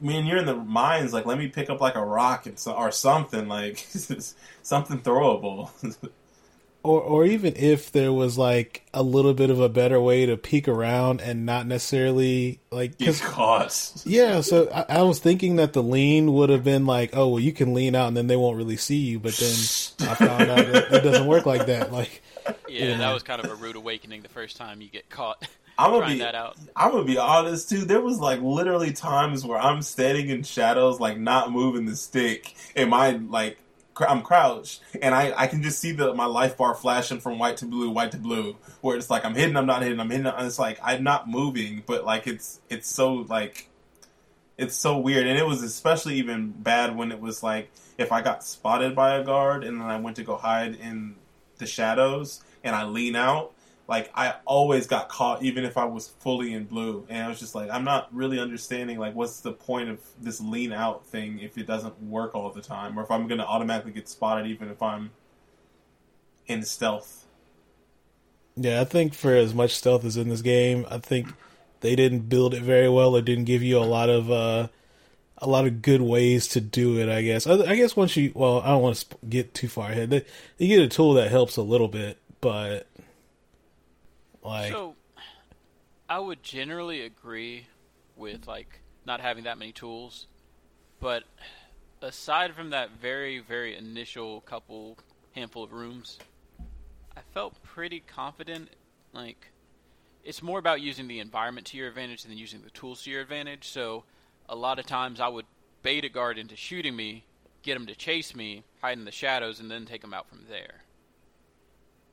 I 0.00 0.04
mean, 0.04 0.26
you're 0.26 0.38
in 0.38 0.46
the 0.46 0.54
mines, 0.56 1.12
like 1.12 1.26
let 1.26 1.38
me 1.38 1.48
pick 1.48 1.70
up 1.70 1.80
like 1.80 1.94
a 1.96 2.04
rock 2.04 2.46
and 2.46 2.58
so, 2.58 2.72
or 2.72 2.90
something 2.90 3.48
like 3.48 3.78
something 4.62 5.00
throwable. 5.00 5.70
Or 6.84 7.00
or 7.02 7.24
even 7.26 7.54
if 7.56 7.90
there 7.90 8.12
was 8.12 8.38
like 8.38 8.86
a 8.94 9.02
little 9.02 9.34
bit 9.34 9.50
of 9.50 9.58
a 9.60 9.68
better 9.68 10.00
way 10.00 10.24
to 10.26 10.36
peek 10.36 10.68
around 10.68 11.20
and 11.20 11.44
not 11.44 11.66
necessarily 11.66 12.60
like 12.70 12.96
get 12.96 13.20
caught. 13.20 13.92
yeah. 14.06 14.40
So 14.42 14.70
I, 14.72 15.00
I 15.00 15.02
was 15.02 15.18
thinking 15.18 15.56
that 15.56 15.72
the 15.72 15.82
lean 15.82 16.32
would 16.34 16.50
have 16.50 16.62
been 16.62 16.86
like, 16.86 17.10
oh 17.16 17.28
well, 17.30 17.40
you 17.40 17.52
can 17.52 17.74
lean 17.74 17.96
out 17.96 18.06
and 18.08 18.16
then 18.16 18.28
they 18.28 18.36
won't 18.36 18.56
really 18.56 18.76
see 18.76 18.96
you. 18.98 19.18
But 19.18 19.34
then 19.34 19.52
I 20.08 20.14
found 20.14 20.50
out 20.50 20.66
that 20.72 20.92
it 20.94 21.02
doesn't 21.02 21.26
work 21.26 21.46
like 21.46 21.66
that. 21.66 21.92
Like 21.92 22.22
Yeah, 22.68 22.90
Yeah. 22.90 22.96
that 22.98 23.12
was 23.12 23.24
kind 23.24 23.44
of 23.44 23.50
a 23.50 23.56
rude 23.56 23.76
awakening 23.76 24.22
the 24.22 24.28
first 24.28 24.56
time 24.56 24.80
you 24.80 24.88
get 24.88 25.10
caught 25.10 25.46
I'm 25.78 25.92
gonna 25.92 26.06
be. 26.06 26.18
that 26.18 26.34
out. 26.34 26.56
I'm 26.74 26.90
gonna 26.90 27.04
be 27.04 27.18
honest 27.18 27.68
too. 27.68 27.84
There 27.84 28.00
was 28.00 28.18
like 28.18 28.40
literally 28.40 28.92
times 28.92 29.44
where 29.44 29.58
I'm 29.58 29.80
standing 29.82 30.28
in 30.28 30.42
shadows, 30.42 30.98
like 30.98 31.18
not 31.18 31.52
moving 31.52 31.86
the 31.86 31.94
stick, 31.94 32.54
and 32.74 32.90
my 32.90 33.12
like 33.12 33.58
cr- 33.94 34.08
I'm 34.08 34.22
crouched, 34.22 34.82
and 35.00 35.14
I 35.14 35.32
I 35.36 35.46
can 35.46 35.62
just 35.62 35.78
see 35.78 35.92
the 35.92 36.12
my 36.14 36.26
life 36.26 36.56
bar 36.56 36.74
flashing 36.74 37.20
from 37.20 37.38
white 37.38 37.58
to 37.58 37.66
blue, 37.66 37.90
white 37.90 38.10
to 38.10 38.18
blue, 38.18 38.56
where 38.80 38.96
it's 38.96 39.08
like 39.08 39.24
I'm 39.24 39.36
hidden, 39.36 39.56
I'm 39.56 39.66
not 39.66 39.82
hidden, 39.82 40.00
I'm 40.00 40.10
hidden. 40.10 40.26
And 40.26 40.46
it's 40.46 40.58
like 40.58 40.80
I'm 40.82 41.04
not 41.04 41.30
moving, 41.30 41.84
but 41.86 42.04
like 42.04 42.26
it's 42.26 42.60
it's 42.68 42.88
so 42.88 43.26
like 43.28 43.68
it's 44.56 44.74
so 44.74 44.98
weird, 44.98 45.28
and 45.28 45.38
it 45.38 45.46
was 45.46 45.62
especially 45.62 46.16
even 46.16 46.50
bad 46.50 46.96
when 46.96 47.12
it 47.12 47.20
was 47.20 47.44
like 47.44 47.70
if 47.98 48.10
I 48.10 48.22
got 48.22 48.42
spotted 48.42 48.96
by 48.96 49.16
a 49.16 49.24
guard 49.24 49.62
and 49.62 49.80
then 49.80 49.86
I 49.86 49.98
went 49.98 50.16
to 50.16 50.24
go 50.24 50.36
hide 50.36 50.74
in 50.74 51.16
the 51.58 51.66
shadows 51.66 52.42
and 52.62 52.74
I 52.74 52.84
lean 52.84 53.16
out 53.16 53.52
like 53.88 54.10
I 54.14 54.34
always 54.44 54.86
got 54.86 55.08
caught 55.08 55.42
even 55.42 55.64
if 55.64 55.76
I 55.78 55.86
was 55.86 56.08
fully 56.20 56.52
in 56.54 56.64
blue 56.64 57.06
and 57.08 57.24
I 57.24 57.28
was 57.28 57.40
just 57.40 57.54
like 57.54 57.70
I'm 57.70 57.84
not 57.84 58.14
really 58.14 58.38
understanding 58.38 58.98
like 58.98 59.14
what's 59.14 59.40
the 59.40 59.52
point 59.52 59.88
of 59.88 60.00
this 60.20 60.40
lean 60.40 60.72
out 60.72 61.06
thing 61.06 61.40
if 61.40 61.58
it 61.58 61.66
doesn't 61.66 62.00
work 62.02 62.34
all 62.34 62.50
the 62.50 62.62
time 62.62 62.98
or 62.98 63.02
if 63.02 63.10
I'm 63.10 63.26
going 63.26 63.38
to 63.38 63.46
automatically 63.46 63.92
get 63.92 64.08
spotted 64.08 64.46
even 64.46 64.68
if 64.68 64.82
I'm 64.82 65.10
in 66.46 66.62
stealth. 66.62 67.26
yeah, 68.56 68.80
I 68.80 68.84
think 68.84 69.14
for 69.14 69.34
as 69.34 69.54
much 69.54 69.74
stealth 69.76 70.04
as 70.04 70.16
in 70.16 70.28
this 70.28 70.42
game, 70.42 70.86
I 70.90 70.98
think 70.98 71.28
they 71.80 71.96
didn't 71.96 72.28
build 72.28 72.54
it 72.54 72.62
very 72.62 72.88
well 72.88 73.16
or 73.16 73.22
didn't 73.22 73.44
give 73.44 73.62
you 73.62 73.78
a 73.78 73.84
lot 73.86 74.10
of 74.10 74.30
uh 74.30 74.68
a 75.40 75.48
lot 75.48 75.66
of 75.66 75.82
good 75.82 76.02
ways 76.02 76.48
to 76.48 76.60
do 76.60 76.98
it. 76.98 77.08
I 77.08 77.22
guess. 77.22 77.46
I, 77.46 77.54
I 77.54 77.76
guess 77.76 77.96
once 77.96 78.16
you 78.16 78.32
well, 78.34 78.60
I 78.62 78.68
don't 78.68 78.82
want 78.82 78.96
to 78.96 79.16
get 79.28 79.54
too 79.54 79.68
far 79.68 79.90
ahead. 79.92 80.10
They, 80.10 80.24
you 80.58 80.68
get 80.68 80.80
a 80.84 80.88
tool 80.88 81.14
that 81.14 81.30
helps 81.30 81.56
a 81.56 81.62
little 81.62 81.88
bit, 81.88 82.18
but 82.40 82.87
like 84.48 84.72
So, 84.72 84.96
I 86.08 86.18
would 86.18 86.42
generally 86.42 87.02
agree 87.02 87.66
with 88.16 88.46
like 88.46 88.80
not 89.04 89.20
having 89.20 89.44
that 89.44 89.58
many 89.58 89.72
tools, 89.72 90.26
but 91.00 91.24
aside 92.00 92.54
from 92.54 92.70
that 92.70 92.90
very 93.00 93.38
very 93.38 93.76
initial 93.76 94.40
couple 94.42 94.98
handful 95.32 95.64
of 95.64 95.72
rooms, 95.72 96.18
I 97.16 97.20
felt 97.32 97.62
pretty 97.62 98.00
confident. 98.00 98.70
Like, 99.12 99.50
it's 100.24 100.42
more 100.42 100.58
about 100.58 100.80
using 100.80 101.08
the 101.08 101.20
environment 101.20 101.66
to 101.68 101.76
your 101.76 101.88
advantage 101.88 102.24
than 102.24 102.36
using 102.36 102.62
the 102.62 102.70
tools 102.70 103.02
to 103.02 103.10
your 103.10 103.20
advantage. 103.20 103.68
So, 103.68 104.04
a 104.48 104.56
lot 104.56 104.78
of 104.78 104.86
times 104.86 105.20
I 105.20 105.28
would 105.28 105.46
bait 105.82 106.04
a 106.04 106.08
guard 106.08 106.38
into 106.38 106.56
shooting 106.56 106.96
me, 106.96 107.24
get 107.62 107.76
him 107.76 107.86
to 107.86 107.94
chase 107.94 108.34
me, 108.34 108.64
hide 108.80 108.98
in 108.98 109.04
the 109.04 109.12
shadows, 109.12 109.60
and 109.60 109.70
then 109.70 109.86
take 109.86 110.02
him 110.02 110.12
out 110.12 110.28
from 110.28 110.44
there 110.48 110.82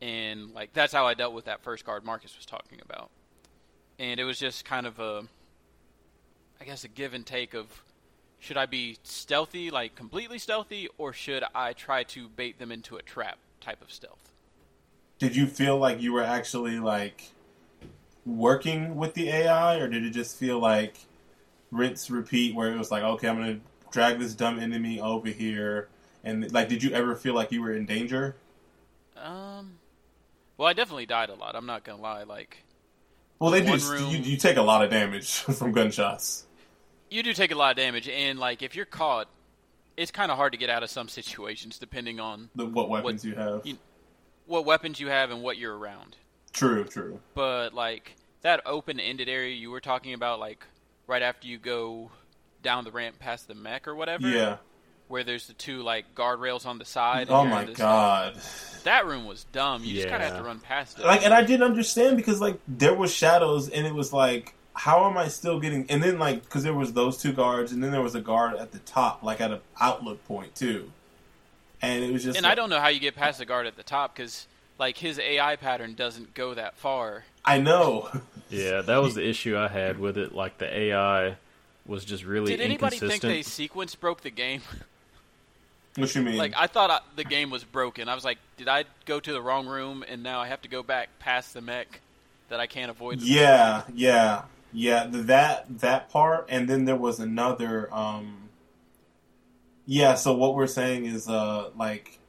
and 0.01 0.53
like 0.53 0.73
that's 0.73 0.93
how 0.93 1.05
I 1.05 1.13
dealt 1.13 1.34
with 1.34 1.45
that 1.45 1.62
first 1.62 1.86
guard 1.86 2.03
Marcus 2.03 2.36
was 2.36 2.45
talking 2.45 2.79
about. 2.84 3.10
And 3.97 4.19
it 4.19 4.25
was 4.25 4.38
just 4.38 4.65
kind 4.65 4.86
of 4.86 4.99
a, 4.99 5.23
I 6.60 6.65
guess, 6.65 6.84
a 6.84 6.88
give 6.88 7.13
and 7.13 7.25
take 7.25 7.53
of, 7.53 7.84
should 8.39 8.58
I 8.58 8.65
be 8.65 8.97
stealthy, 9.03 9.71
like 9.71 9.95
completely 9.95 10.38
stealthy, 10.38 10.89
or 10.97 11.13
should 11.13 11.43
I 11.53 11.73
try 11.73 12.03
to 12.03 12.27
bait 12.27 12.60
them 12.60 12.71
into 12.71 12.97
a 12.97 13.01
trap 13.01 13.38
type 13.62 13.81
of 13.81 13.91
stealth? 13.91 14.34
Did 15.17 15.36
you 15.36 15.47
feel 15.47 15.77
like 15.77 16.01
you 16.01 16.12
were 16.12 16.23
actually 16.23 16.79
like 16.79 17.31
working 18.25 18.95
with 18.95 19.13
the 19.13 19.29
AI 19.29 19.77
or 19.77 19.88
did 19.88 20.03
it 20.03 20.10
just 20.10 20.36
feel 20.36 20.60
like 20.60 20.97
rinse 21.71 22.10
repeat 22.10 22.55
where 22.55 22.71
it 22.71 22.77
was 22.77 22.89
like 22.89 23.03
okay 23.03 23.27
I'm 23.27 23.38
going 23.38 23.60
to 23.60 23.91
drag 23.91 24.17
this 24.17 24.34
dumb 24.34 24.60
enemy 24.60 24.99
over 24.99 25.27
here 25.27 25.89
and 26.23 26.51
like 26.51 26.67
did 26.67 26.81
you 26.81 26.91
ever 26.91 27.15
feel 27.15 27.36
like 27.36 27.51
you 27.51 27.62
were 27.62 27.73
in 27.73 27.86
danger? 27.86 28.36
Um, 29.15 29.77
well, 30.58 30.68
I 30.68 30.74
definitely 30.74 31.06
died 31.06 31.30
a 31.30 31.36
lot. 31.36 31.56
I'm 31.56 31.65
not 31.65 31.84
gonna 31.84 32.02
lie. 32.02 32.24
Like, 32.24 32.63
Well, 33.39 33.52
they 33.52 33.62
do. 33.62 33.76
room- 33.89 34.10
You, 34.12 34.18
you 34.20 34.38
take 34.38 34.58
a 34.58 34.62
lot 34.62 34.84
of 34.84 34.89
damage 34.89 35.32
from 35.39 35.72
gunshots. 35.72 36.46
you 37.10 37.24
do 37.24 37.34
take 37.34 37.52
a 37.52 37.56
lot 37.56 37.72
of 37.72 37.78
damage, 37.78 38.08
and 38.10 38.39
like 38.39 38.62
if 38.62 38.76
you're 38.76 38.86
caught, 38.86 39.28
it's 39.98 40.12
kind 40.12 40.32
of 40.32 40.38
hard 40.38 40.52
to 40.52 40.58
get 40.58 40.70
out 40.70 40.84
of 40.84 40.89
some 40.89 41.08
situations 41.08 41.80
depending 41.80 42.20
on 42.20 42.50
The, 42.56 42.65
what 42.65 42.89
weapons 42.89 43.24
you 43.24 43.36
have. 43.36 43.62
you- 43.65 43.78
what 44.48 44.65
weapons 44.65 45.00
you 45.00 45.08
have 45.08 45.32
and 45.32 45.41
what 45.41 45.58
you're 45.58 45.76
around. 45.78 46.15
True, 46.54 46.84
true. 46.86 47.20
but 47.34 47.74
like 47.74 48.15
that 48.41 48.62
open-ended 48.65 49.28
area 49.28 49.56
you 49.56 49.72
were 49.72 49.82
talking 49.82 50.13
about, 50.13 50.39
like 50.39 50.63
right 51.08 51.22
after 51.24 51.48
you 51.48 51.58
go 51.58 52.12
down 52.62 52.84
the 52.84 52.91
ramp 52.91 53.18
past 53.20 53.48
the 53.48 53.56
mech 53.56 53.88
or 53.88 53.96
whatever, 53.96 54.28
Yeah. 54.30 54.58
Where 55.08 55.24
there's 55.24 55.48
the 55.48 55.54
two 55.54 55.82
like 55.84 56.15
guardrails 56.15 56.65
on 56.65 56.78
the 56.80 56.86
side. 56.86 57.24
and 57.28 57.32
Oh 57.32 57.46
my 57.46 57.62
in 57.62 57.68
this- 57.68 57.78
god. 57.78 58.36
that 58.84 59.06
room 59.06 59.26
was 59.26 59.46
dumb. 59.52 59.84
You 59.84 59.96
just 59.96 60.08
kind 60.10 60.22
of 60.24 60.30
have 60.30 60.38
to 60.39 60.44
run 60.44 60.60
past 60.60 61.00
it. 61.00 61.06
Like, 61.06 61.24
and 61.24 61.34
I 61.34 61.44
didn't 61.44 61.63
understand 61.63 62.18
because 62.18 62.41
like 62.41 62.60
there 62.68 62.94
was 62.94 63.13
shadows, 63.13 63.70
and 63.70 63.86
it 63.86 63.94
was 63.94 64.12
like, 64.13 64.54
how 64.74 65.10
am 65.10 65.18
I 65.18 65.28
still 65.30 65.60
getting? 65.60 65.86
And 65.89 66.02
then 66.04 66.20
like, 66.20 66.44
because 66.44 66.63
there 66.63 66.74
was 66.74 66.94
those 66.94 67.18
two 67.22 67.34
guards, 67.34 67.72
and 67.72 67.84
then 67.84 67.91
there 67.91 68.02
was 68.02 68.15
a 68.15 68.22
guard 68.22 68.56
at 68.58 68.72
the 68.72 68.80
top, 68.80 69.24
like 69.24 69.41
at 69.41 69.52
an 69.52 69.60
outlook 69.80 70.24
point 70.26 70.56
too. 70.56 70.91
And 71.82 72.04
it 72.04 72.12
was 72.12 72.24
just. 72.24 72.38
and 72.38 72.44
like- 72.44 72.52
I 72.54 72.56
don't 72.56 72.70
know 72.70 72.80
how 72.80 72.88
you 72.88 73.00
get 73.00 73.15
past 73.15 73.39
the 73.39 73.46
guard 73.46 73.68
at 73.68 73.76
the 73.78 73.84
top 73.84 74.15
because 74.15 74.48
like 74.80 74.98
his 74.98 75.20
AI 75.20 75.56
pattern 75.56 75.94
doesn't 75.94 76.34
go 76.34 76.54
that 76.54 76.76
far. 76.78 77.24
I 77.44 77.60
know. 77.60 78.10
Yeah, 78.48 78.82
that 78.82 78.98
was 78.98 79.15
the 79.15 79.28
issue 79.28 79.58
I 79.58 79.68
had 79.68 79.98
with 80.00 80.20
it. 80.20 80.36
Like 80.36 80.60
the 80.60 80.72
AI 80.72 81.36
was 81.88 82.06
just 82.06 82.24
really 82.24 82.52
Did 82.52 82.62
anybody 82.62 83.00
think 83.00 83.22
they 83.24 83.41
sequence 83.41 83.96
broke 83.96 84.22
the 84.22 84.30
game? 84.30 84.62
What 85.97 86.13
you 86.13 86.21
mean? 86.21 86.38
like 86.38 86.53
I 86.58 86.67
thought 86.67 86.91
I, 86.91 86.99
the 87.15 87.23
game 87.23 87.49
was 87.49 87.63
broken. 87.63 88.10
I 88.10 88.15
was 88.15 88.25
like, 88.25 88.38
did 88.58 88.67
I 88.67 88.84
go 89.05 89.19
to 89.19 89.31
the 89.34 89.41
wrong 89.41 89.65
room 89.67 90.03
and 90.08 90.23
now 90.23 90.39
I 90.41 90.47
have 90.47 90.62
to 90.63 90.67
go 90.69 90.84
back 90.84 91.08
past 91.19 91.53
the 91.53 91.62
mech 91.62 92.01
that 92.49 92.60
I 92.60 92.67
can't 92.67 92.91
avoid? 92.91 93.19
the- 93.19 93.25
Yeah, 93.25 93.84
yeah, 93.93 94.41
yeah. 94.73 95.08
That 95.10 95.79
that 95.79 96.10
part, 96.10 96.47
and 96.49 96.67
then 96.67 96.86
there 96.86 96.97
was 96.97 97.19
another. 97.19 97.93
um 97.93 98.49
Yeah. 99.86 100.15
So 100.15 100.34
what 100.34 100.55
we're 100.55 100.67
saying 100.67 101.05
is, 101.05 101.29
uh, 101.29 101.69
like, 101.77 102.19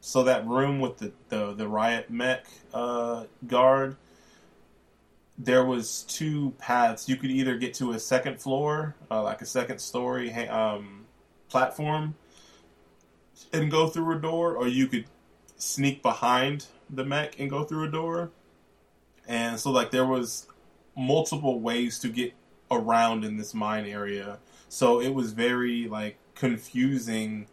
so 0.00 0.22
that 0.24 0.46
room 0.46 0.78
with 0.78 0.98
the 0.98 1.12
the, 1.28 1.54
the 1.54 1.66
riot 1.68 2.10
mech 2.10 2.46
uh, 2.72 3.24
guard. 3.46 3.96
There 5.40 5.64
was 5.64 6.02
two 6.02 6.52
paths. 6.58 7.08
You 7.08 7.14
could 7.16 7.30
either 7.30 7.56
get 7.56 7.74
to 7.74 7.92
a 7.92 7.98
second 8.00 8.40
floor, 8.40 8.96
uh, 9.08 9.22
like 9.22 9.40
a 9.40 9.46
second 9.46 9.78
story 9.80 10.32
um, 10.48 11.04
platform, 11.48 12.16
and 13.52 13.70
go 13.70 13.88
through 13.88 14.16
a 14.16 14.20
door, 14.20 14.56
or 14.56 14.68
you 14.68 14.86
could 14.86 15.06
sneak 15.56 16.02
behind 16.02 16.66
the 16.90 17.04
mech 17.04 17.38
and 17.38 17.50
go 17.50 17.64
through 17.64 17.84
a 17.84 17.90
door. 17.90 18.30
And 19.26 19.58
so 19.58 19.70
like 19.70 19.90
there 19.90 20.06
was 20.06 20.46
multiple 20.96 21.60
ways 21.60 21.98
to 22.00 22.08
get 22.08 22.32
around 22.70 23.24
in 23.24 23.36
this 23.36 23.54
mine 23.54 23.86
area. 23.86 24.38
So 24.68 25.00
it 25.00 25.14
was 25.14 25.32
very 25.32 25.86
like 25.88 26.18
confusing 26.34 27.46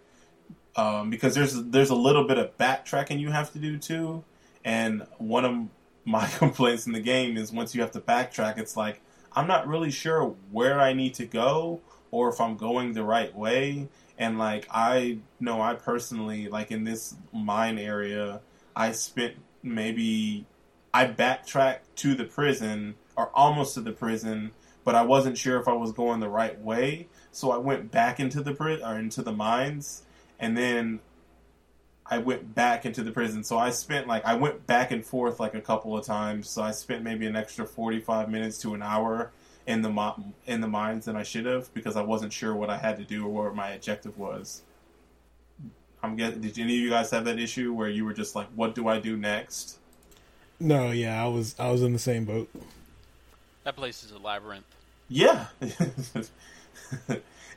um, 0.76 1.10
because 1.10 1.36
there's 1.36 1.54
there's 1.64 1.90
a 1.90 1.96
little 1.96 2.26
bit 2.26 2.38
of 2.38 2.58
backtracking 2.58 3.20
you 3.20 3.32
have 3.32 3.52
to 3.54 3.60
do 3.60 3.78
too. 3.78 4.24
And 4.64 5.06
one 5.18 5.46
of 5.46 5.68
my 6.06 6.28
complaints 6.38 6.86
in 6.86 6.94
the 6.94 7.00
game 7.00 7.36
is 7.36 7.52
once 7.52 7.76
you 7.76 7.82
have 7.82 7.92
to 7.92 8.00
backtrack 8.00 8.58
it's 8.58 8.78
like 8.78 9.02
i'm 9.34 9.48
not 9.48 9.68
really 9.68 9.92
sure 9.92 10.36
where 10.52 10.80
i 10.80 10.94
need 10.94 11.14
to 11.14 11.26
go 11.26 11.82
or 12.12 12.30
if 12.30 12.40
i'm 12.40 12.56
going 12.56 12.94
the 12.94 13.04
right 13.04 13.36
way 13.36 13.88
and 14.18 14.38
like 14.38 14.68
i 14.72 15.18
know 15.40 15.62
i 15.62 15.74
personally 15.74 16.48
like 16.48 16.72
in 16.72 16.84
this 16.84 17.16
mine 17.34 17.78
area 17.78 18.42
i 18.76 18.92
spent 18.92 19.36
maybe 19.64 20.46
I 20.96 21.08
backtracked 21.08 21.94
to 21.98 22.16
the 22.16 22.24
prison 22.24 22.96
or 23.18 23.30
almost 23.34 23.74
to 23.74 23.82
the 23.82 23.92
prison, 23.92 24.52
but 24.86 24.96
I 24.96 25.02
wasn't 25.02 25.38
sure 25.38 25.60
if 25.60 25.68
I 25.68 25.74
was 25.74 25.92
going 25.92 26.22
the 26.22 26.30
right 26.30 26.58
way. 26.62 27.08
So 27.34 27.52
I 27.52 27.58
went 27.58 27.92
back 27.92 28.22
into 28.22 28.42
the 28.42 28.54
pri- 28.54 28.82
or 28.82 28.98
into 28.98 29.22
the 29.22 29.34
mines, 29.34 30.04
and 30.40 30.56
then 30.58 31.02
I 32.06 32.20
went 32.20 32.56
back 32.56 32.86
into 32.86 33.04
the 33.04 33.12
prison. 33.12 33.44
So 33.44 33.58
I 33.58 33.72
spent 33.72 34.08
like 34.08 34.24
I 34.24 34.36
went 34.36 34.66
back 34.68 34.92
and 34.92 35.06
forth 35.06 35.38
like 35.38 35.54
a 35.54 35.60
couple 35.60 35.98
of 35.98 36.06
times. 36.06 36.50
So 36.50 36.62
I 36.62 36.72
spent 36.72 37.04
maybe 37.04 37.26
an 37.28 37.36
extra 37.36 37.66
forty 37.66 38.00
five 38.00 38.30
minutes 38.30 38.58
to 38.60 38.74
an 38.74 38.82
hour 38.82 39.34
in 39.68 39.82
the 39.82 39.90
mo- 39.90 40.24
in 40.46 40.62
the 40.62 40.68
mines 40.68 41.06
than 41.06 41.16
I 41.16 41.24
should 41.24 41.46
have 41.46 41.74
because 41.74 41.96
I 41.96 42.02
wasn't 42.02 42.32
sure 42.32 42.56
what 42.56 42.70
I 42.70 42.78
had 42.78 42.98
to 42.98 43.04
do 43.04 43.26
or 43.26 43.46
what 43.46 43.56
my 43.56 43.72
objective 43.72 44.18
was. 44.18 44.62
I'm 46.04 46.16
guessing. 46.16 46.42
Did 46.42 46.60
any 46.60 46.76
of 46.76 46.80
you 46.82 46.90
guys 46.90 47.10
have 47.12 47.26
that 47.26 47.40
issue 47.40 47.74
where 47.74 47.90
you 47.90 48.06
were 48.06 48.14
just 48.14 48.36
like, 48.36 48.48
"What 48.56 48.76
do 48.76 48.88
I 48.88 49.00
do 49.00 49.18
next?" 49.18 49.80
No, 50.60 50.92
yeah, 50.92 51.24
I 51.24 51.28
was 51.28 51.56
I 51.60 51.70
was 51.72 51.82
in 51.82 51.94
the 51.94 52.00
same 52.00 52.26
boat. 52.26 52.50
That 53.64 53.76
place 53.76 54.04
is 54.04 54.12
a 54.12 54.20
labyrinth. 54.20 54.66
Yeah. 55.10 55.48
it, 55.62 56.30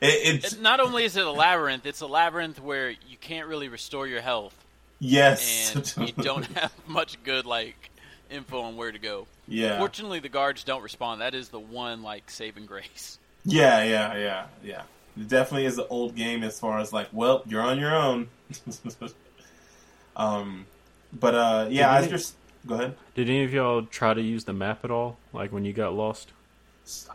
it's 0.01 0.53
It, 0.53 0.61
not 0.61 0.79
only 0.79 1.03
is 1.03 1.15
it 1.15 1.25
a 1.25 1.31
labyrinth, 1.31 1.85
it's 1.85 2.01
a 2.01 2.07
labyrinth 2.07 2.59
where 2.59 2.89
you 2.89 3.17
can't 3.19 3.47
really 3.47 3.69
restore 3.69 4.07
your 4.07 4.21
health, 4.21 4.55
yes. 4.99 5.75
and 5.75 6.07
you 6.07 6.13
don't 6.23 6.45
have 6.57 6.73
much 6.87 7.21
good 7.23 7.45
like 7.45 7.91
info 8.29 8.61
on 8.61 8.75
where 8.75 8.91
to 8.91 8.99
go. 8.99 9.27
Yeah. 9.49 9.77
Fortunately, 9.77 10.19
the 10.19 10.29
guards 10.29 10.63
don't 10.63 10.81
respond. 10.83 11.21
That 11.21 11.33
is 11.35 11.49
the 11.49 11.59
one 11.59 12.03
like 12.03 12.29
saving 12.29 12.65
grace. 12.65 13.19
Yeah, 13.45 13.83
yeah, 13.83 14.17
yeah, 14.17 14.45
yeah. 14.63 14.81
It 15.19 15.27
definitely 15.27 15.65
is 15.65 15.77
an 15.77 15.85
old 15.89 16.15
game 16.15 16.43
as 16.43 16.59
far 16.59 16.79
as 16.79 16.93
like, 16.93 17.07
well, 17.11 17.43
you're 17.47 17.61
on 17.61 17.79
your 17.79 17.93
own. 17.95 18.27
um, 20.15 20.65
but 21.17 21.35
uh, 21.35 21.67
yeah, 21.69 21.91
I 21.91 22.01
Did 22.01 22.09
just 22.11 22.35
go 22.67 22.75
ahead. 22.75 22.95
Did 23.15 23.29
any 23.29 23.43
of 23.43 23.53
y'all 23.53 23.83
try 23.83 24.13
to 24.13 24.21
use 24.21 24.43
the 24.45 24.53
map 24.53 24.83
at 24.85 24.91
all? 24.91 25.17
Like 25.33 25.51
when 25.51 25.65
you 25.65 25.73
got 25.73 25.93
lost? 25.93 26.31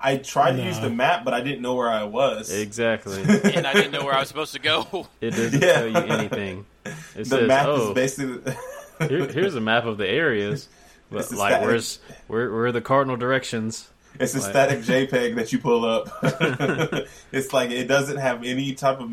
I 0.01 0.18
tried 0.18 0.53
to 0.57 0.62
use 0.62 0.79
the 0.79 0.90
map, 0.90 1.25
but 1.25 1.35
I 1.35 1.40
didn't 1.40 1.61
know 1.61 1.75
where 1.75 1.90
I 1.90 2.05
was. 2.05 2.53
Exactly. 2.53 3.20
and 3.55 3.66
I 3.66 3.73
didn't 3.73 3.90
know 3.90 4.05
where 4.05 4.14
I 4.14 4.20
was 4.20 4.29
supposed 4.29 4.53
to 4.55 4.61
go. 4.61 5.09
It 5.20 5.31
doesn't 5.31 5.61
Yeah. 5.62 5.73
tell 5.73 5.88
you 5.88 5.97
anything. 5.97 6.66
It 6.85 6.94
the 7.16 7.25
says, 7.25 7.49
map 7.49 7.66
"Oh, 7.68 7.88
is 7.88 7.94
basically. 7.94 8.55
here, 9.09 9.27
here's 9.27 9.57
a 9.57 9.61
map 9.61 9.85
of 9.85 9.99
the 9.99 10.09
areas." 10.09 10.68
But 11.11 11.21
It's 11.21 11.33
like, 11.35 11.51
static- 11.53 11.67
where's 11.67 11.99
where, 12.29 12.51
where 12.53 12.67
are 12.67 12.73
the 12.73 12.81
cardinal 12.81 13.17
directions? 13.17 13.88
It's 14.19 14.35
a 14.35 14.38
Like- 14.38 14.51
static 14.51 14.79
JPEG 15.11 15.35
that 15.37 15.53
you 15.53 15.59
pull 15.59 15.85
up. 15.85 16.09
it's 17.33 17.53
like 17.53 17.71
it 17.71 17.87
doesn't 17.88 18.17
have 18.19 18.45
any 18.45 18.75
type 18.75 19.01
of 19.01 19.11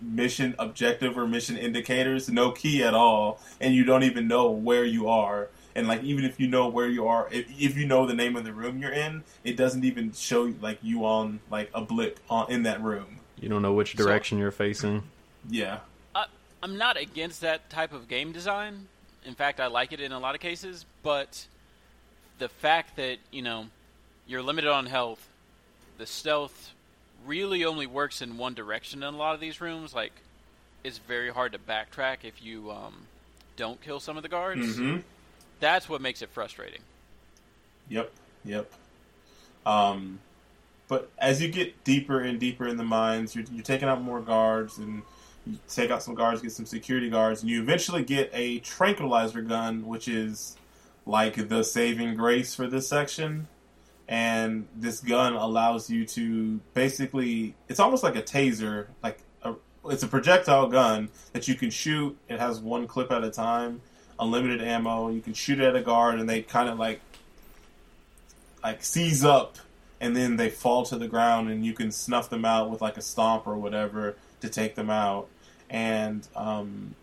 mission 0.00 0.54
objective 0.58 1.18
or 1.18 1.26
mission 1.26 1.56
indicators, 1.56 2.28
no 2.28 2.50
key 2.52 2.82
at 2.82 2.94
all, 2.94 3.40
and 3.60 3.74
you 3.74 3.84
don't 3.84 4.04
even 4.04 4.28
know 4.28 4.50
where 4.50 4.84
you 4.84 5.08
are. 5.08 5.48
And 5.76 5.88
like 5.88 6.04
even 6.04 6.24
if 6.24 6.38
you 6.38 6.46
know 6.46 6.68
where 6.68 6.88
you 6.88 7.08
are, 7.08 7.26
if, 7.32 7.46
if 7.60 7.76
you 7.76 7.84
know 7.86 8.06
the 8.06 8.14
name 8.14 8.36
of 8.36 8.44
the 8.44 8.52
room 8.52 8.78
you're 8.78 8.92
in, 8.92 9.24
it 9.42 9.56
doesn't 9.56 9.84
even 9.84 10.12
show 10.12 10.52
like 10.60 10.78
you 10.82 11.04
on 11.04 11.40
like 11.50 11.68
a 11.74 11.80
blip 11.80 12.20
on 12.30 12.48
in 12.50 12.62
that 12.62 12.80
room. 12.80 13.18
You 13.40 13.48
don't 13.48 13.60
know 13.62 13.72
which 13.72 13.96
So- 13.96 14.04
direction 14.04 14.38
you're 14.38 14.52
facing. 14.52 15.02
Yeah, 15.50 15.80
I, 16.14 16.26
I'm 16.62 16.78
not 16.78 16.96
against 16.96 17.40
that 17.40 17.68
type 17.70 17.92
of 17.92 18.06
game 18.08 18.30
design. 18.32 18.86
In 19.24 19.34
fact, 19.34 19.60
I 19.60 19.66
like 19.66 19.92
it 19.92 20.00
in 20.00 20.12
a 20.12 20.18
lot 20.18 20.34
of 20.34 20.40
cases. 20.40 20.84
But 21.02 21.46
the 22.38 22.48
fact 22.48 22.96
that 22.96 23.18
you 23.30 23.42
know 23.42 23.66
you're 24.26 24.42
limited 24.42 24.70
on 24.70 24.86
health, 24.86 25.28
the 25.98 26.06
stealth 26.06 26.72
really 27.26 27.64
only 27.64 27.86
works 27.86 28.20
in 28.20 28.36
one 28.36 28.54
direction 28.54 29.02
in 29.02 29.14
a 29.14 29.16
lot 29.16 29.34
of 29.34 29.40
these 29.40 29.60
rooms. 29.60 29.94
Like, 29.94 30.12
it's 30.82 30.98
very 30.98 31.30
hard 31.30 31.52
to 31.52 31.58
backtrack 31.58 32.18
if 32.22 32.42
you 32.42 32.70
um, 32.70 32.94
don't 33.56 33.80
kill 33.80 34.00
some 34.00 34.16
of 34.16 34.22
the 34.22 34.28
guards. 34.28 34.76
hmm 34.76 34.98
That's 35.60 35.88
what 35.88 36.00
makes 36.00 36.20
it 36.20 36.28
frustrating. 36.30 36.80
Yep, 37.88 38.12
yep. 38.44 38.70
Um, 39.64 40.20
but 40.88 41.10
as 41.18 41.40
you 41.40 41.48
get 41.48 41.84
deeper 41.84 42.20
and 42.20 42.38
deeper 42.38 42.68
in 42.68 42.76
the 42.76 42.84
mines, 42.84 43.34
you're, 43.34 43.44
you're 43.52 43.62
taking 43.64 43.88
out 43.88 44.02
more 44.02 44.20
guards, 44.20 44.76
and 44.78 45.02
you 45.46 45.58
take 45.68 45.90
out 45.90 46.02
some 46.02 46.14
guards, 46.14 46.40
get 46.40 46.52
some 46.52 46.66
security 46.66 47.10
guards, 47.10 47.42
and 47.42 47.50
you 47.50 47.60
eventually 47.60 48.02
get 48.02 48.30
a 48.32 48.60
tranquilizer 48.60 49.42
gun, 49.42 49.86
which 49.86 50.08
is 50.08 50.56
like 51.06 51.48
the 51.48 51.62
saving 51.62 52.16
grace 52.16 52.54
for 52.54 52.66
this 52.66 52.88
section. 52.88 53.46
And 54.06 54.68
this 54.76 55.00
gun 55.00 55.34
allows 55.34 55.88
you 55.88 56.04
to 56.06 56.60
basically, 56.74 57.54
it's 57.68 57.80
almost 57.80 58.02
like 58.02 58.16
a 58.16 58.22
taser, 58.22 58.86
like 59.02 59.18
a, 59.42 59.54
it's 59.86 60.02
a 60.02 60.08
projectile 60.08 60.68
gun 60.68 61.08
that 61.32 61.48
you 61.48 61.54
can 61.54 61.70
shoot. 61.70 62.16
It 62.28 62.38
has 62.38 62.60
one 62.60 62.86
clip 62.86 63.10
at 63.10 63.24
a 63.24 63.30
time, 63.30 63.80
unlimited 64.18 64.62
ammo. 64.62 65.08
You 65.08 65.20
can 65.20 65.32
shoot 65.32 65.58
it 65.58 65.64
at 65.64 65.76
a 65.76 65.82
guard, 65.82 66.20
and 66.20 66.28
they 66.28 66.42
kind 66.42 66.68
of 66.68 66.78
like 66.78 67.00
like 68.62 68.82
seize 68.82 69.24
up 69.24 69.58
and 70.00 70.16
then 70.16 70.36
they 70.36 70.50
fall 70.50 70.84
to 70.84 70.96
the 70.96 71.06
ground 71.06 71.50
and 71.50 71.64
you 71.64 71.74
can 71.74 71.92
snuff 71.92 72.30
them 72.30 72.44
out 72.44 72.70
with 72.70 72.80
like 72.80 72.96
a 72.96 73.02
stomp 73.02 73.46
or 73.46 73.56
whatever 73.56 74.16
to 74.40 74.48
take 74.48 74.74
them 74.74 74.90
out 74.90 75.28
and 75.74 76.26
um, 76.36 76.94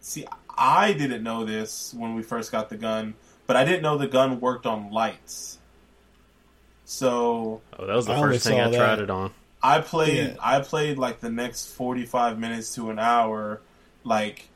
see 0.00 0.26
i 0.56 0.92
didn't 0.92 1.22
know 1.22 1.44
this 1.44 1.94
when 1.94 2.14
we 2.14 2.22
first 2.22 2.50
got 2.50 2.68
the 2.70 2.76
gun 2.76 3.14
but 3.46 3.54
i 3.56 3.64
didn't 3.64 3.82
know 3.82 3.96
the 3.98 4.06
gun 4.06 4.40
worked 4.40 4.66
on 4.66 4.90
lights 4.90 5.58
so 6.84 7.60
Oh, 7.78 7.86
that 7.86 7.94
was 7.94 8.06
the 8.06 8.12
I 8.14 8.20
first 8.20 8.44
thing 8.44 8.54
saw 8.54 8.68
I 8.68 8.70
tried 8.70 8.98
it 8.98 9.10
on. 9.10 9.30
I 9.62 9.80
played 9.80 10.30
Yeah. 10.30 10.36
I 10.40 10.60
played 10.60 10.98
like 10.98 11.20
the 11.20 11.30
next 11.30 11.66
45 11.74 12.38
minutes 12.38 12.74
to 12.74 12.90
an 12.90 12.98
hour 12.98 13.60
like 14.04 14.48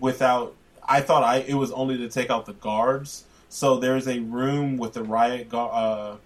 without 0.00 0.54
I 0.88 1.00
thought 1.00 1.22
I 1.22 1.36
it 1.38 1.54
was 1.54 1.70
only 1.70 1.96
to 1.98 2.08
take 2.08 2.30
out 2.30 2.46
the 2.46 2.52
guards. 2.54 3.24
So 3.48 3.76
there's 3.78 4.08
a 4.08 4.18
room 4.20 4.76
with 4.76 4.92
the 4.94 5.02
riot 5.04 5.48
gu- 5.48 5.56
uh 5.58 6.16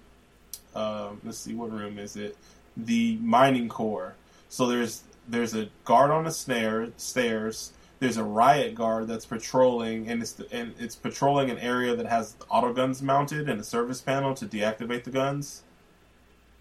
uh 0.75 1.11
let's 1.25 1.39
see 1.39 1.55
what 1.55 1.71
room 1.73 1.99
is 1.99 2.17
it? 2.17 2.37
The 2.77 3.17
mining 3.23 3.69
core. 3.69 4.15
So 4.49 4.67
there's 4.67 5.03
there's 5.31 5.55
a 5.55 5.69
guard 5.85 6.11
on 6.11 6.25
the 6.25 6.31
snare 6.31 6.89
stairs. 6.97 7.73
There's 7.99 8.17
a 8.17 8.25
riot 8.25 8.75
guard 8.75 9.09
that's 9.09 9.27
patrolling, 9.27 10.09
and 10.09 10.23
it's 10.23 10.41
and 10.51 10.75
it's 10.79 10.97
patrolling 10.97 11.51
an 11.51 11.59
area 11.59 11.95
that 11.95 12.07
has 12.07 12.35
auto 12.49 12.73
guns 12.73 13.03
mounted 13.03 13.49
and 13.49 13.61
a 13.61 13.65
service 13.65 14.01
panel 14.01 14.35
to 14.35 14.47
deactivate 14.47 15.05
the 15.05 15.11
guns. 15.11 15.63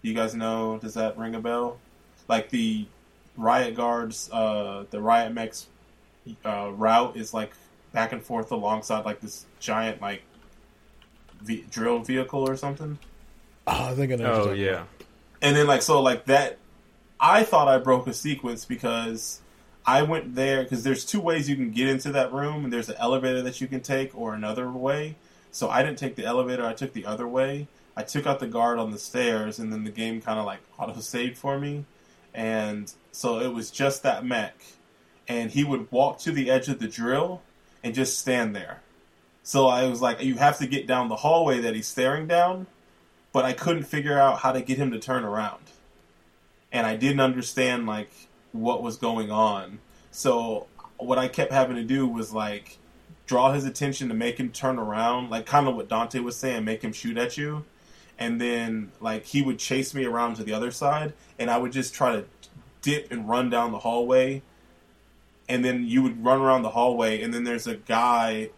You 0.02 0.14
guys 0.14 0.34
know? 0.34 0.78
Does 0.78 0.94
that 0.94 1.16
ring 1.18 1.34
a 1.34 1.40
bell? 1.40 1.78
Like 2.28 2.50
the 2.50 2.86
riot 3.36 3.74
guards, 3.74 4.30
uh, 4.32 4.84
the 4.90 5.00
riot 5.00 5.32
mech's 5.32 5.66
uh, 6.44 6.70
route 6.72 7.16
is 7.16 7.32
like 7.34 7.52
back 7.92 8.12
and 8.12 8.22
forth 8.22 8.52
alongside 8.52 9.04
like 9.04 9.20
this 9.20 9.46
giant 9.58 10.00
like 10.00 10.22
ve- 11.40 11.64
drill 11.70 12.00
vehicle 12.00 12.48
or 12.48 12.56
something. 12.56 12.98
Oh, 13.66 13.90
I 13.90 13.94
think 13.94 14.12
I 14.12 14.16
know. 14.16 14.32
Oh 14.32 14.52
yeah. 14.52 14.84
And 15.42 15.56
then 15.56 15.66
like 15.66 15.82
so 15.82 16.02
like 16.02 16.26
that, 16.26 16.58
I 17.20 17.42
thought 17.42 17.68
I 17.68 17.78
broke 17.78 18.06
a 18.06 18.14
sequence 18.14 18.64
because 18.64 19.40
I 19.84 20.02
went 20.02 20.34
there 20.34 20.62
because 20.62 20.84
there's 20.84 21.04
two 21.04 21.20
ways 21.20 21.48
you 21.48 21.56
can 21.56 21.70
get 21.70 21.88
into 21.88 22.12
that 22.12 22.32
room, 22.32 22.64
and 22.64 22.72
there's 22.72 22.88
an 22.88 22.96
elevator 22.98 23.42
that 23.42 23.60
you 23.60 23.66
can 23.66 23.80
take 23.80 24.16
or 24.16 24.34
another 24.34 24.70
way. 24.70 25.16
So 25.50 25.68
I 25.68 25.82
didn't 25.82 25.98
take 25.98 26.16
the 26.16 26.24
elevator; 26.24 26.64
I 26.64 26.72
took 26.72 26.92
the 26.92 27.06
other 27.06 27.28
way. 27.28 27.68
I 27.96 28.02
took 28.02 28.26
out 28.26 28.40
the 28.40 28.46
guard 28.46 28.78
on 28.78 28.90
the 28.90 28.98
stairs, 28.98 29.58
and 29.58 29.72
then 29.72 29.84
the 29.84 29.90
game 29.90 30.22
kind 30.22 30.38
of 30.38 30.46
like 30.46 30.60
auto 30.78 31.00
saved 31.00 31.36
for 31.36 31.58
me, 31.58 31.84
and 32.32 32.92
so 33.12 33.40
it 33.40 33.52
was 33.52 33.70
just 33.70 34.02
that 34.02 34.24
mech, 34.24 34.54
and 35.28 35.50
he 35.50 35.64
would 35.64 35.90
walk 35.92 36.20
to 36.20 36.32
the 36.32 36.50
edge 36.50 36.68
of 36.68 36.78
the 36.78 36.88
drill 36.88 37.42
and 37.82 37.94
just 37.94 38.18
stand 38.18 38.54
there. 38.54 38.80
So 39.42 39.66
I 39.66 39.86
was 39.86 40.00
like, 40.00 40.22
you 40.22 40.36
have 40.36 40.58
to 40.58 40.66
get 40.66 40.86
down 40.86 41.08
the 41.08 41.16
hallway 41.16 41.60
that 41.60 41.74
he's 41.74 41.86
staring 41.86 42.26
down, 42.26 42.66
but 43.32 43.44
I 43.44 43.52
couldn't 43.52 43.84
figure 43.84 44.18
out 44.18 44.40
how 44.40 44.52
to 44.52 44.60
get 44.60 44.78
him 44.78 44.90
to 44.92 44.98
turn 44.98 45.24
around, 45.24 45.64
and 46.72 46.86
I 46.86 46.96
didn't 46.96 47.20
understand 47.20 47.86
like 47.86 48.10
what 48.52 48.82
was 48.82 48.96
going 48.96 49.30
on. 49.30 49.78
So 50.10 50.66
what 50.98 51.18
I 51.18 51.28
kept 51.28 51.52
having 51.52 51.76
to 51.76 51.84
do 51.84 52.06
was 52.06 52.32
like 52.32 52.78
draw 53.26 53.52
his 53.52 53.64
attention 53.64 54.08
to 54.08 54.14
make 54.14 54.38
him 54.38 54.50
turn 54.50 54.78
around, 54.78 55.30
like 55.30 55.46
kind 55.46 55.68
of 55.68 55.76
what 55.76 55.88
Dante 55.88 56.18
was 56.18 56.36
saying, 56.36 56.64
make 56.64 56.82
him 56.82 56.92
shoot 56.92 57.16
at 57.16 57.36
you. 57.36 57.64
And 58.18 58.40
then 58.40 58.92
like 59.00 59.24
he 59.24 59.42
would 59.42 59.58
chase 59.58 59.94
me 59.94 60.04
around 60.04 60.36
to 60.36 60.44
the 60.44 60.52
other 60.52 60.70
side 60.70 61.14
and 61.38 61.50
I 61.50 61.58
would 61.58 61.72
just 61.72 61.94
try 61.94 62.16
to 62.16 62.24
dip 62.82 63.10
and 63.10 63.28
run 63.28 63.48
down 63.50 63.72
the 63.72 63.78
hallway. 63.78 64.42
And 65.48 65.64
then 65.64 65.86
you 65.86 66.02
would 66.02 66.22
run 66.24 66.40
around 66.40 66.62
the 66.62 66.70
hallway 66.70 67.22
and 67.22 67.32
then 67.32 67.44
there's 67.44 67.66
a 67.66 67.76
guy 67.76 68.50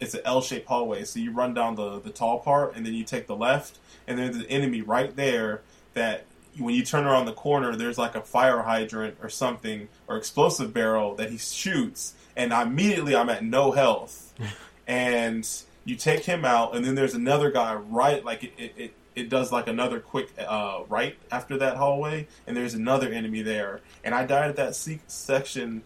it's 0.00 0.12
an 0.14 0.20
L-shaped 0.24 0.68
hallway. 0.68 1.04
So 1.04 1.20
you 1.20 1.30
run 1.30 1.54
down 1.54 1.76
the 1.76 2.00
the 2.00 2.10
tall 2.10 2.40
part 2.40 2.74
and 2.74 2.84
then 2.84 2.94
you 2.94 3.04
take 3.04 3.26
the 3.26 3.36
left 3.36 3.78
and 4.06 4.18
there's 4.18 4.36
an 4.36 4.46
enemy 4.46 4.82
right 4.82 5.14
there 5.14 5.62
that 5.94 6.24
when 6.58 6.74
you 6.74 6.84
turn 6.84 7.04
around 7.04 7.26
the 7.26 7.32
corner, 7.32 7.76
there's 7.76 7.98
like 7.98 8.14
a 8.14 8.20
fire 8.20 8.62
hydrant 8.62 9.16
or 9.22 9.28
something 9.28 9.88
or 10.06 10.16
explosive 10.16 10.72
barrel 10.72 11.14
that 11.16 11.30
he 11.30 11.38
shoots, 11.38 12.14
and 12.36 12.52
immediately 12.52 13.16
I'm 13.16 13.30
at 13.30 13.44
no 13.44 13.72
health. 13.72 14.32
and 14.86 15.48
you 15.84 15.96
take 15.96 16.24
him 16.24 16.44
out, 16.44 16.74
and 16.74 16.84
then 16.84 16.94
there's 16.94 17.14
another 17.14 17.50
guy 17.50 17.74
right, 17.74 18.24
like 18.24 18.44
it, 18.44 18.52
it, 18.56 18.72
it, 18.76 18.94
it 19.14 19.28
does 19.28 19.52
like 19.52 19.68
another 19.68 20.00
quick 20.00 20.30
uh, 20.38 20.80
right 20.88 21.16
after 21.30 21.58
that 21.58 21.76
hallway, 21.76 22.26
and 22.46 22.56
there's 22.56 22.74
another 22.74 23.08
enemy 23.08 23.42
there. 23.42 23.80
And 24.02 24.14
I 24.14 24.26
died 24.26 24.50
at 24.50 24.56
that 24.56 24.74
se- 24.74 25.00
section 25.06 25.82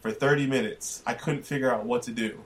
for 0.00 0.10
30 0.10 0.46
minutes. 0.46 1.02
I 1.06 1.14
couldn't 1.14 1.44
figure 1.44 1.72
out 1.72 1.84
what 1.84 2.02
to 2.02 2.12
do. 2.12 2.40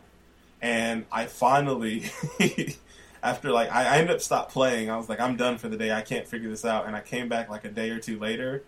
And 0.61 1.05
I 1.11 1.27
finally 1.27 2.05
after 3.23 3.51
like 3.53 3.71
I, 3.71 3.85
I 3.85 3.99
ended 3.99 4.17
up 4.17 4.23
stopped 4.23 4.53
playing. 4.53 4.91
I 4.91 4.97
was 4.97 5.09
like, 5.09 5.21
I'm 5.21 5.37
done 5.37 5.59
for 5.59 5.69
the 5.69 5.77
day. 5.77 5.93
I 5.93 6.03
can't 6.03 6.27
figure 6.27 6.51
this 6.51 6.65
out. 6.65 6.87
And 6.87 6.97
I 6.97 7.01
came 7.01 7.29
back 7.29 7.49
like 7.49 7.65
a 7.65 7.71
day 7.71 7.91
or 7.91 7.99
two 7.99 8.19
later, 8.19 8.63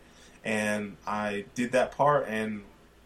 and 0.44 0.96
I 1.06 1.44
did 1.54 1.72
that 1.72 1.92
part. 1.92 2.26
And 2.28 2.62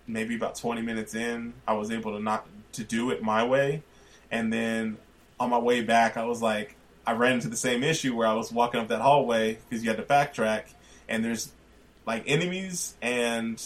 maybe 0.06 0.34
about 0.34 0.56
20 0.56 0.82
minutes 0.82 1.14
in, 1.14 1.54
I 1.66 1.74
was 1.74 1.90
able 1.90 2.16
to 2.16 2.22
not 2.22 2.46
to 2.72 2.84
do 2.84 3.10
it 3.10 3.22
my 3.22 3.44
way. 3.44 3.82
And 4.30 4.52
then 4.52 4.98
on 5.40 5.50
my 5.50 5.58
way 5.58 5.82
back, 5.82 6.16
I 6.16 6.24
was 6.24 6.42
like, 6.42 6.76
I 7.06 7.12
ran 7.12 7.34
into 7.34 7.48
the 7.48 7.56
same 7.56 7.82
issue 7.82 8.14
where 8.14 8.26
I 8.26 8.34
was 8.34 8.52
walking 8.52 8.80
up 8.80 8.88
that 8.88 9.00
hallway 9.00 9.58
because 9.68 9.82
you 9.82 9.90
had 9.90 9.96
to 9.96 10.02
backtrack, 10.02 10.64
and 11.08 11.24
there's 11.24 11.52
like 12.04 12.24
enemies 12.26 12.94
and 13.00 13.62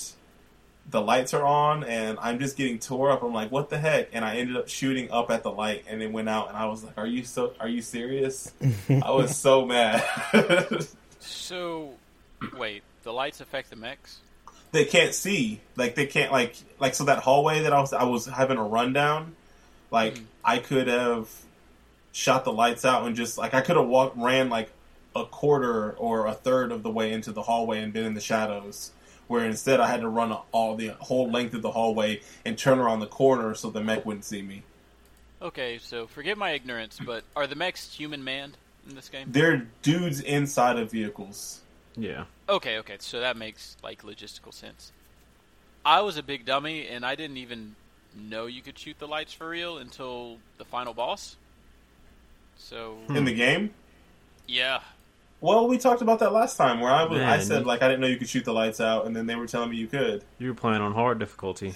the 0.91 1.01
lights 1.01 1.33
are 1.33 1.45
on 1.45 1.85
and 1.85 2.19
I'm 2.21 2.39
just 2.39 2.57
getting 2.57 2.79
tore 2.79 3.11
up. 3.11 3.23
I'm 3.23 3.33
like, 3.33 3.51
what 3.51 3.71
the 3.71 3.79
heck? 3.79 4.11
And 4.13 4.25
I 4.25 4.37
ended 4.37 4.57
up 4.57 4.69
shooting 4.69 5.11
up 5.11 5.31
at 5.31 5.43
the 5.43 5.51
light 5.51 5.85
and 5.89 6.03
it 6.03 6.13
went 6.13 6.29
out 6.29 6.49
and 6.49 6.57
I 6.57 6.67
was 6.67 6.85
like, 6.85 6.99
Are 6.99 7.07
you 7.07 7.25
so 7.25 7.55
are 7.61 7.69
you 7.69 7.83
serious? 7.83 8.53
I 8.89 9.11
was 9.11 9.37
so 9.37 9.65
mad. 9.65 10.05
so 11.21 11.95
wait, 12.57 12.83
the 13.03 13.13
lights 13.13 13.41
affect 13.41 13.71
the 13.71 13.77
mechs? 13.77 14.19
They 14.73 14.85
can't 14.85 15.15
see. 15.15 15.61
Like 15.77 15.95
they 15.95 16.07
can't 16.07 16.33
like 16.33 16.57
like 16.79 16.95
so 16.95 17.05
that 17.05 17.21
hallway 17.21 17.63
that 17.63 17.73
I 17.73 17.81
was 17.81 17.93
I 17.93 18.05
was 18.05 18.27
having 18.27 18.59
a 18.59 18.65
rundown, 18.65 19.37
like 19.91 20.15
mm. 20.15 20.25
I 20.45 20.59
could 20.59 20.89
have 20.89 21.29
shot 22.13 22.45
the 22.45 22.53
lights 22.53 22.85
out 22.85 23.07
and 23.07 23.17
just 23.17 23.39
like 23.39 23.55
I 23.55 23.63
could 23.63 23.77
have 23.77 23.87
walked 23.87 24.17
ran 24.17 24.51
like 24.51 24.71
a 25.15 25.25
quarter 25.25 25.93
or 25.93 26.27
a 26.27 26.35
third 26.35 26.73
of 26.73 26.83
the 26.83 26.91
way 26.91 27.13
into 27.13 27.33
the 27.33 27.43
hallway 27.43 27.81
and 27.81 27.93
been 27.93 28.05
in 28.05 28.15
the 28.15 28.21
shadows 28.21 28.93
where 29.33 29.47
instead 29.47 29.81
I 29.81 29.87
had 29.87 30.03
to 30.03 30.09
run 30.11 30.37
all 30.53 30.77
the 30.77 30.89
whole 31.01 31.31
length 31.31 31.55
of 31.55 31.63
the 31.63 31.71
hallway 31.71 32.21
and 32.45 32.59
turn 32.59 32.79
around 32.79 33.01
the 33.01 33.07
corner 33.07 33.55
so 33.55 33.71
the 33.71 33.83
mech 33.83 34.05
wouldn't 34.05 34.27
see 34.27 34.43
me. 34.43 34.63
Okay, 35.41 35.79
so 35.79 36.07
forget 36.07 36.37
my 36.37 36.51
ignorance, 36.51 37.01
but 37.03 37.25
are 37.35 37.47
the 37.47 37.55
mechs 37.55 37.95
human 37.95 38.23
manned 38.23 38.59
in 38.87 38.95
this 38.95 39.09
game? 39.09 39.29
They're 39.33 39.67
dudes 39.81 40.21
inside 40.21 40.79
of 40.79 40.91
vehicles. 40.91 41.63
Yeah. 41.97 42.25
Okay, 42.47 42.77
okay, 42.81 42.97
so 42.99 43.21
that 43.21 43.39
makes 43.39 43.79
like 43.83 44.03
logistical 44.03 44.53
sense. 44.53 44.93
I 45.83 46.03
was 46.03 46.19
a 46.19 46.23
big 46.23 46.45
dummy 46.45 46.87
and 46.89 47.03
I 47.03 47.15
didn't 47.15 47.39
even 47.39 47.75
know 48.15 48.45
you 48.45 48.61
could 48.61 48.79
shoot 48.79 48.99
the 48.99 49.09
lights 49.09 49.33
for 49.33 49.49
real 49.49 49.79
until 49.79 50.37
the 50.59 50.67
final 50.67 50.93
boss. 50.93 51.37
So 52.59 52.99
in 53.09 53.25
the 53.25 53.31
hmm. 53.31 53.39
game? 53.39 53.75
Yeah, 54.47 54.81
well, 55.43 55.67
we 55.67 55.77
talked 55.77 56.03
about 56.03 56.21
that 56.21 56.33
last 56.33 56.57
time 56.57 56.81
where 56.81 56.93
I 56.93 57.03
was, 57.03 57.19
Man, 57.19 57.29
I 57.29 57.41
said 57.41 57.67
like 57.67 57.83
I 57.83 57.89
didn't 57.89 58.01
know 58.01 58.07
you 58.07 58.17
could 58.17 58.29
shoot 58.29 58.45
the 58.45 58.53
lights 58.53 58.81
out, 58.81 59.07
and 59.07 59.15
then 59.15 59.27
they 59.27 59.35
were 59.35 59.49
telling 59.49 59.71
me 59.71 59.77
you 59.77 59.89
could. 59.89 60.25
You 60.39 60.49
were 60.49 60.55
playing 60.55 60.81
on 60.81 60.93
hard 60.93 61.19
difficulty. 61.19 61.75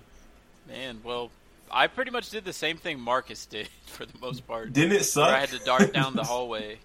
Man, 0.68 1.00
well, 1.04 1.30
I 1.70 1.86
pretty 1.86 2.10
much 2.10 2.30
did 2.30 2.44
the 2.44 2.52
same 2.52 2.76
thing 2.76 2.98
Marcus 2.98 3.46
did 3.46 3.68
for 3.86 4.04
the 4.04 4.18
most 4.18 4.46
part. 4.46 4.72
Didn't 4.72 4.96
it 4.96 5.04
suck? 5.04 5.30
I 5.30 5.38
had 5.38 5.50
to 5.50 5.60
dart 5.60 5.92
down 5.92 6.14
the 6.14 6.24
hallway, 6.24 6.78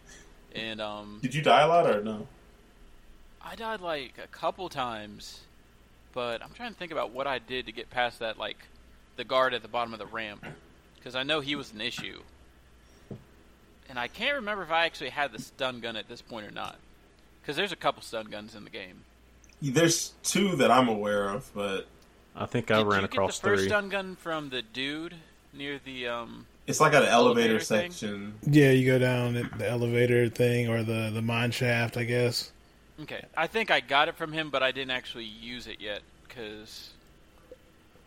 and 0.54 0.80
um. 0.80 1.20
Did 1.24 1.34
you 1.34 1.41
die 1.41 1.62
a 1.62 1.68
lot 1.68 1.89
or 1.89 2.04
no? 2.04 2.28
I 3.41 3.56
died 3.56 3.82
like 3.82 4.13
a 4.24 4.28
couple 4.28 4.70
times, 4.70 5.39
but 6.13 6.44
I'm 6.44 6.52
trying 6.54 6.72
to 6.72 6.78
think 6.78 6.91
about 6.91 7.12
what 7.12 7.26
I 7.26 7.39
did 7.39 7.65
to 7.65 7.72
get 7.72 7.89
past 7.89 8.20
that 8.20 8.38
like 8.38 8.58
the 9.15 9.24
guard 9.24 9.56
at 9.56 9.63
the 9.63 9.68
bottom 9.68 9.94
of 9.94 10.00
the 10.00 10.06
ramp 10.06 10.46
because 10.98 11.15
I 11.15 11.24
know 11.24 11.39
he 11.39 11.56
was 11.56 11.72
an 11.74 11.82
issue 11.82 12.22
and 13.89 14.00
I 14.00 14.08
can't 14.08 14.36
remember 14.36 14.63
if 14.63 14.71
I 14.71 14.86
actually 14.86 15.10
had 15.12 15.32
the 15.32 15.39
stun 15.39 15.80
gun 15.80 15.95
at 15.95 16.08
this 16.08 16.21
point 16.21 16.48
or 16.48 16.52
not, 16.52 16.78
because 17.41 17.56
there's 17.56 17.71
a 17.71 17.76
couple 17.78 18.02
stun 18.02 18.28
guns 18.28 18.56
in 18.56 18.63
the 18.63 18.69
game. 18.69 19.02
There's 19.62 20.13
two 20.24 20.56
that 20.58 20.69
I'm 20.71 20.88
aware 20.88 21.30
of, 21.30 21.50
but 21.54 21.88
I 22.36 22.45
think 22.45 22.71
I 22.71 22.78
Did 22.80 22.88
ran 22.88 23.00
you 23.02 23.06
across 23.06 23.39
get 23.39 23.43
the 23.43 23.50
first 23.50 23.60
three. 23.62 23.69
stun 23.69 23.89
gun 23.89 24.15
from 24.15 24.50
the 24.50 24.62
dude 24.62 25.15
near 25.54 25.80
the 25.84 26.08
um. 26.08 26.45
It's 26.67 26.80
like 26.80 26.93
an 26.93 27.04
elevator, 27.04 27.58
elevator 27.58 27.60
section. 27.60 28.34
Yeah, 28.45 28.71
you 28.71 28.86
go 28.88 28.98
down 28.98 29.34
the 29.58 29.69
elevator 29.69 30.30
thing 30.30 30.67
or 30.67 30.84
the 30.84 31.12
the 31.13 31.21
mine 31.21 31.52
shaft, 31.52 31.95
I 31.95 32.04
guess. 32.04 32.52
Okay, 33.02 33.24
I 33.36 33.48
think 33.48 33.71
I 33.71 33.82
got 33.82 34.08
it 34.08 34.15
from 34.15 34.32
him, 34.32 34.50
but 34.50 34.63
I 34.63 34.71
didn't 34.71 34.91
actually 34.91 35.26
use 35.26 35.67
it 35.67 35.80
yet 35.80 36.02
because 36.28 36.89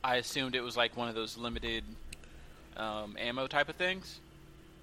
I 0.02 0.16
assumed 0.16 0.54
it 0.54 0.60
was 0.60 0.76
like 0.76 0.96
one 0.96 1.08
of 1.08 1.14
those 1.14 1.36
limited 1.36 1.84
um, 2.76 3.16
ammo 3.18 3.46
type 3.46 3.68
of 3.68 3.76
things. 3.76 4.18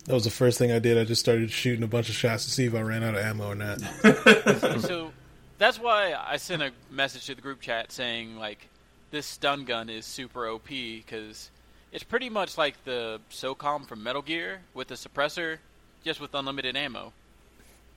That 0.05 0.13
was 0.13 0.23
the 0.23 0.29
first 0.29 0.59
thing 0.59 0.71
I 0.71 0.79
did. 0.79 0.97
I 0.97 1.03
just 1.03 1.21
started 1.21 1.49
shooting 1.51 1.83
a 1.83 1.87
bunch 1.87 2.09
of 2.09 2.15
shots 2.15 2.45
to 2.45 2.51
see 2.51 2.65
if 2.65 2.75
I 2.75 2.81
ran 2.81 3.03
out 3.03 3.15
of 3.15 3.21
ammo 3.21 3.47
or 3.47 3.55
not. 3.55 3.81
so 4.81 5.11
that's 5.57 5.79
why 5.79 6.13
I 6.13 6.37
sent 6.37 6.61
a 6.61 6.71
message 6.91 7.25
to 7.25 7.35
the 7.35 7.41
group 7.41 7.59
chat 7.61 7.91
saying 7.91 8.37
like 8.37 8.67
this 9.09 9.25
stun 9.25 9.65
gun 9.65 9.89
is 9.89 10.05
super 10.05 10.47
OP 10.47 10.67
because 10.67 11.49
it's 11.91 12.03
pretty 12.03 12.29
much 12.29 12.57
like 12.57 12.83
the 12.83 13.19
SOCOM 13.31 13.87
from 13.87 14.03
Metal 14.03 14.21
Gear 14.21 14.61
with 14.73 14.89
the 14.89 14.95
suppressor, 14.95 15.57
just 16.03 16.19
with 16.21 16.35
unlimited 16.35 16.75
ammo. 16.75 17.13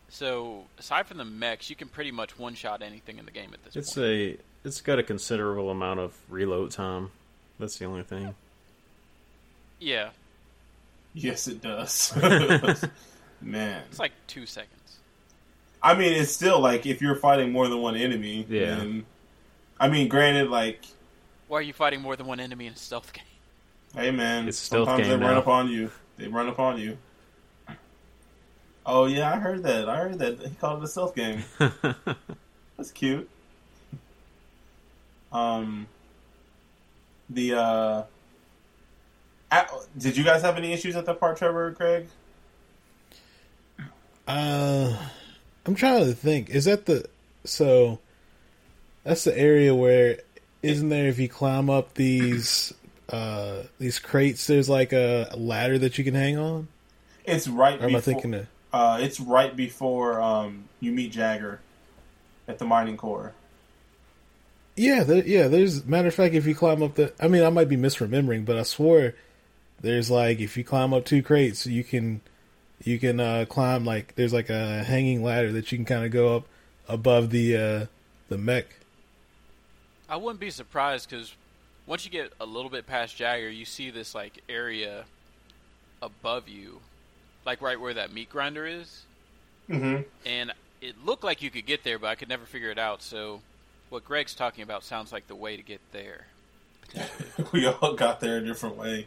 So 0.09 0.65
aside 0.79 1.07
from 1.07 1.19
the 1.19 1.25
mechs, 1.27 1.69
you 1.69 1.77
can 1.77 1.89
pretty 1.89 2.11
much 2.11 2.39
one 2.39 2.55
shot 2.55 2.81
anything 2.81 3.19
in 3.19 3.27
the 3.27 3.31
game 3.31 3.51
at 3.53 3.63
this 3.65 3.77
it's 3.77 3.95
point. 3.95 4.07
a 4.07 4.39
it's 4.65 4.81
got 4.81 4.99
a 4.99 5.03
considerable 5.03 5.71
amount 5.71 6.01
of 6.01 6.17
reload 6.31 6.71
time. 6.71 7.11
That's 7.59 7.77
the 7.79 7.85
only 7.85 8.03
thing. 8.03 8.35
Yeah, 9.81 10.11
Yes, 11.19 11.49
it 11.49 11.61
does. 11.61 12.15
Man, 13.41 13.83
it's 13.89 13.99
like 13.99 14.13
two 14.27 14.47
seconds. 14.47 14.99
I 15.83 15.95
mean, 15.95 16.13
it's 16.13 16.33
still 16.33 16.61
like 16.61 16.87
if 16.87 17.01
you're 17.03 17.17
fighting 17.17 17.53
more 17.53 17.69
than 17.69 17.79
one 17.79 17.97
enemy. 17.97 18.47
Yeah. 18.49 18.77
Then, 18.77 19.05
I 19.81 19.89
mean, 19.89 20.09
granted, 20.09 20.49
like, 20.49 20.85
Why 21.49 21.59
are 21.59 21.63
you 21.63 21.73
fighting 21.73 22.01
more 22.01 22.17
than 22.17 22.27
one 22.27 22.41
enemy 22.41 22.67
in 22.67 22.73
a 22.73 22.77
stealth 22.77 23.13
game? 23.13 23.25
hey, 23.95 24.11
man, 24.11 24.49
It's 24.49 24.59
stealth 24.59 24.89
sometimes 24.89 25.09
game 25.09 25.21
they 25.21 25.27
run 25.27 25.37
upon 25.37 25.69
you. 25.69 25.91
They 26.17 26.29
run 26.29 26.49
upon 26.49 26.79
you. 26.79 26.99
Oh 28.87 29.07
yeah, 29.07 29.33
I 29.33 29.39
heard 29.39 29.65
that. 29.65 29.89
I 29.89 29.99
heard 29.99 30.19
that 30.21 30.41
he 30.41 30.55
called 30.55 30.83
it 30.83 30.85
a 30.85 30.89
stealth 30.89 31.15
game. 31.15 31.45
That's 32.77 32.91
cute. 32.93 33.29
Um, 35.33 35.87
the 37.29 37.55
uh, 37.55 37.99
at, 38.01 38.07
did 39.97 40.17
you 40.17 40.25
guys 40.25 40.43
have 40.43 40.57
any 40.57 40.73
issues 40.73 40.97
at 40.97 41.07
the 41.07 41.15
part, 41.15 41.39
Trevor 41.39 41.69
or 41.69 41.73
Craig? 41.73 42.07
Uh, 44.27 44.97
I'm 45.65 45.75
trying 45.75 46.05
to 46.05 46.13
think. 46.13 46.51
Is 46.51 46.67
that 46.67 46.87
the 46.87 47.09
so? 47.45 47.99
That's 49.05 49.25
the 49.25 49.37
area 49.39 49.75
where 49.75 50.19
isn't 50.63 50.89
there? 50.89 51.09
If 51.09 51.19
you 51.19 51.29
climb 51.29 51.71
up 51.71 51.95
these 51.95 52.75
uh 53.11 53.63
these 53.79 53.99
crates, 53.99 54.47
there's 54.47 54.69
like 54.69 54.93
a 54.93 55.33
ladder 55.37 55.79
that 55.79 55.97
you 55.97 56.05
can 56.05 56.15
hang 56.15 56.37
on. 56.37 56.69
It's 57.25 57.49
right. 57.49 57.81
Or 57.81 57.85
am 57.85 57.93
before, 57.93 57.99
I 57.99 58.01
thinking 58.01 58.35
of? 58.35 58.47
Uh, 58.73 58.99
it's 59.01 59.21
right 59.21 59.55
before 59.55 60.21
um, 60.21 60.65
you 60.81 60.93
meet 60.93 61.13
Jagger 61.13 61.61
at 62.47 62.59
the 62.59 62.65
mining 62.65 62.97
core. 62.97 63.33
Yeah, 64.77 65.05
there, 65.05 65.27
yeah. 65.27 65.49
There's 65.49 65.85
matter 65.85 66.09
of 66.09 66.15
fact, 66.15 66.35
if 66.35 66.47
you 66.47 66.55
climb 66.55 66.83
up 66.83 66.95
the, 66.95 67.13
I 67.21 67.29
mean, 67.29 67.43
I 67.43 67.51
might 67.51 67.69
be 67.69 67.77
misremembering, 67.77 68.45
but 68.45 68.57
I 68.57 68.63
swore 68.63 69.15
there's 69.81 70.11
like 70.11 70.41
if 70.41 70.57
you 70.57 70.65
climb 70.65 70.93
up 70.93 71.05
two 71.05 71.23
crates, 71.23 71.67
you 71.67 71.85
can 71.85 72.21
You 72.85 72.99
can 72.99 73.19
uh, 73.21 73.45
climb 73.49 73.85
like 73.85 74.15
there's 74.15 74.33
like 74.33 74.51
a 74.51 74.85
hanging 74.85 75.23
ladder 75.23 75.51
that 75.53 75.71
you 75.73 75.79
can 75.79 75.85
kind 75.85 76.05
of 76.05 76.11
go 76.13 76.37
up 76.37 76.47
above 76.89 77.31
the 77.31 77.57
uh, 77.57 77.87
the 78.29 78.39
mech. 78.39 78.67
I 80.09 80.17
wouldn't 80.17 80.41
be 80.41 80.51
surprised 80.51 81.11
because 81.11 81.35
once 81.87 82.05
you 82.05 82.11
get 82.11 82.33
a 82.41 82.47
little 82.47 82.71
bit 82.71 82.87
past 82.87 83.17
Jagger, 83.17 83.51
you 83.51 83.65
see 83.65 83.91
this 83.91 84.15
like 84.15 84.43
area 84.49 85.05
above 86.01 86.49
you, 86.49 86.81
like 87.45 87.61
right 87.61 87.79
where 87.81 87.95
that 87.95 88.13
meat 88.13 88.31
grinder 88.31 88.67
is, 88.67 89.03
Mm-hmm. 89.69 90.03
and 90.25 90.53
it 90.81 91.05
looked 91.05 91.25
like 91.25 91.43
you 91.43 91.51
could 91.51 91.67
get 91.67 91.85
there, 91.85 91.99
but 91.99 92.07
I 92.07 92.15
could 92.15 92.29
never 92.29 92.47
figure 92.47 92.71
it 92.71 92.79
out. 92.79 93.03
So, 93.03 93.41
what 93.91 94.05
Greg's 94.05 94.35
talking 94.35 94.63
about 94.63 94.83
sounds 94.85 95.13
like 95.13 95.27
the 95.27 95.35
way 95.35 95.57
to 95.57 95.63
get 95.63 95.81
there. 95.93 96.27
We 97.53 97.67
all 97.67 97.95
got 97.95 98.21
there 98.21 98.39
a 98.39 98.41
different 98.41 98.77
way. 98.77 99.07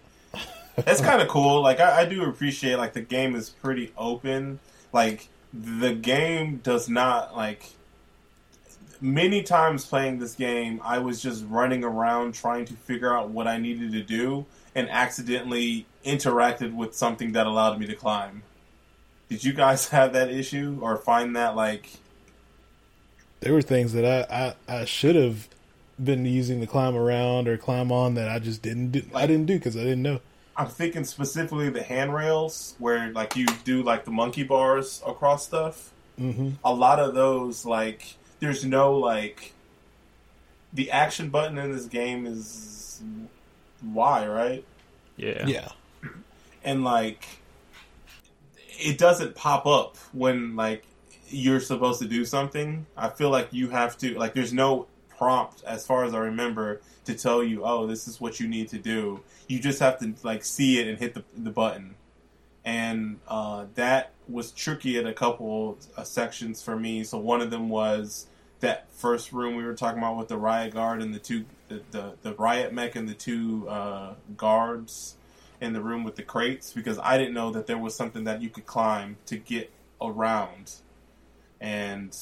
That's 0.76 1.01
kind 1.01 1.22
of 1.22 1.28
cool. 1.28 1.61
Like 1.61 1.80
I, 1.80 2.01
I 2.01 2.05
do 2.05 2.24
appreciate 2.24 2.78
like 2.78 2.93
the 2.93 3.01
game 3.01 3.36
is 3.36 3.49
pretty 3.49 3.91
open. 3.97 4.59
Like 4.93 5.28
the 5.53 5.93
game 5.93 6.57
does 6.57 6.89
not 6.89 7.36
like 7.36 7.72
many 9.01 9.41
times 9.41 9.86
playing 9.86 10.19
this 10.19 10.36
game 10.36 10.80
I 10.84 10.99
was 10.99 11.22
just 11.22 11.43
running 11.47 11.84
around 11.84 12.34
trying 12.34 12.65
to 12.65 12.74
figure 12.74 13.15
out 13.15 13.30
what 13.30 13.47
I 13.47 13.57
needed 13.57 13.91
to 13.93 14.03
do 14.03 14.45
and 14.76 14.89
accidentally 14.89 15.86
interacted 16.05 16.74
with 16.74 16.95
something 16.95 17.34
that 17.34 17.47
allowed 17.47 17.80
me 17.80 17.88
to 17.88 17.95
climb. 17.95 18.43
Did 19.28 19.43
you 19.43 19.53
guys 19.53 19.89
have 19.89 20.13
that 20.13 20.30
issue 20.30 20.80
or 20.82 20.97
find 20.97 21.36
that 21.36 21.55
like 21.55 21.89
There 23.41 23.53
were 23.53 23.61
things 23.61 23.93
that 23.93 24.05
I 24.05 24.55
I, 24.69 24.82
I 24.82 24.86
should 24.86 25.15
have 25.15 25.49
been 26.01 26.26
using 26.26 26.61
to 26.61 26.67
climb 26.67 26.95
around 26.95 27.47
or 27.47 27.57
climb 27.57 27.91
on 27.91 28.15
that 28.15 28.30
I 28.30 28.39
just 28.39 28.61
didn't 28.61 28.91
do. 28.91 29.03
I 29.13 29.28
didn't 29.28 29.45
do 29.45 29.55
because 29.57 29.76
I 29.76 29.82
didn't 29.82 30.01
know. 30.01 30.22
I'm 30.62 30.68
thinking 30.68 31.03
specifically 31.05 31.70
the 31.70 31.82
handrails 31.82 32.76
where 32.78 33.12
like 33.12 33.36
you 33.36 33.47
do 33.64 33.82
like 33.82 34.05
the 34.05 34.12
monkey 34.12 34.43
bars 34.43 35.01
across 35.05 35.45
stuff. 35.45 35.91
hmm 36.18 36.51
a 36.64 36.72
lot 36.72 36.99
of 36.99 37.16
those 37.16 37.66
like 37.66 38.16
there's 38.39 38.64
no 38.64 38.95
like 38.95 39.53
the 40.72 40.91
action 40.91 41.30
button 41.30 41.57
in 41.57 41.72
this 41.72 41.86
game 41.86 42.28
is 42.28 43.01
Y, 43.84 44.28
right? 44.28 44.64
Yeah. 45.18 45.47
Yeah. 45.47 45.70
And 46.64 46.84
like 46.84 47.26
it 48.80 48.99
doesn't 48.99 49.34
pop 49.36 49.66
up 49.66 49.97
when 50.14 50.55
like 50.55 50.86
you're 51.28 51.59
supposed 51.59 51.99
to 52.01 52.07
do 52.07 52.24
something. 52.24 52.86
I 52.95 53.09
feel 53.09 53.32
like 53.32 53.51
you 53.51 53.70
have 53.70 53.97
to 53.99 54.14
like 54.18 54.34
there's 54.36 54.53
no 54.53 54.86
prompt 55.18 55.64
as 55.64 55.88
far 55.88 56.03
as 56.03 56.14
I 56.14 56.20
remember 56.20 56.82
to 57.06 57.16
tell 57.16 57.43
you, 57.43 57.64
"Oh, 57.64 57.88
this 57.88 58.08
is 58.08 58.22
what 58.22 58.39
you 58.39 58.47
need 58.47 58.70
to 58.70 58.78
do." 58.78 59.22
You 59.47 59.60
just 59.60 59.80
have 59.80 59.99
to 59.99 60.14
like 60.24 60.43
see 60.43 60.80
it 60.80 60.88
and 60.88 60.97
hit 60.97 61.14
the 61.14 61.24
the 61.38 61.52
button. 61.52 61.95
And 62.64 63.20
uh, 63.28 63.66
that 63.74 64.12
was 64.30 64.52
tricky 64.52 64.97
at 64.97 65.06
a 65.08 65.14
couple 65.14 65.80
uh, 65.97 66.04
sections 66.04 66.62
for 66.62 66.78
me. 66.78 67.04
So 67.04 67.18
one 67.18 67.41
of 67.41 67.49
them 67.49 67.70
was 67.70 68.28
that 68.60 68.89
first 68.91 69.34
room 69.34 69.56
we 69.56 69.64
were 69.64 69.74
talking 69.74 69.97
about 69.97 70.18
with 70.18 70.28
the 70.28 70.38
riot 70.38 70.74
guard 70.74 71.02
and 71.02 71.14
the 71.14 71.20
two 71.20 71.45
the, 71.68 71.82
the, 71.91 72.14
the 72.22 72.34
riot 72.36 72.74
mech 72.74 72.95
and 72.95 73.10
the 73.10 73.14
two 73.14 73.68
uh, 73.68 74.14
guards 74.38 75.16
in 75.60 75.74
the 75.74 75.82
room 75.82 76.04
with 76.04 76.16
the 76.16 76.24
crates 76.24 76.74
because 76.74 76.99
I 76.99 77.18
didn't 77.18 77.34
know 77.34 77.52
that 77.52 77.68
there 77.68 77.78
was 77.78 77.95
something 77.95 78.24
that 78.26 78.41
you 78.41 78.49
could 78.49 78.66
climb 78.66 79.18
to 79.28 79.38
get 79.38 79.72
around, 80.02 80.74
and 81.60 82.16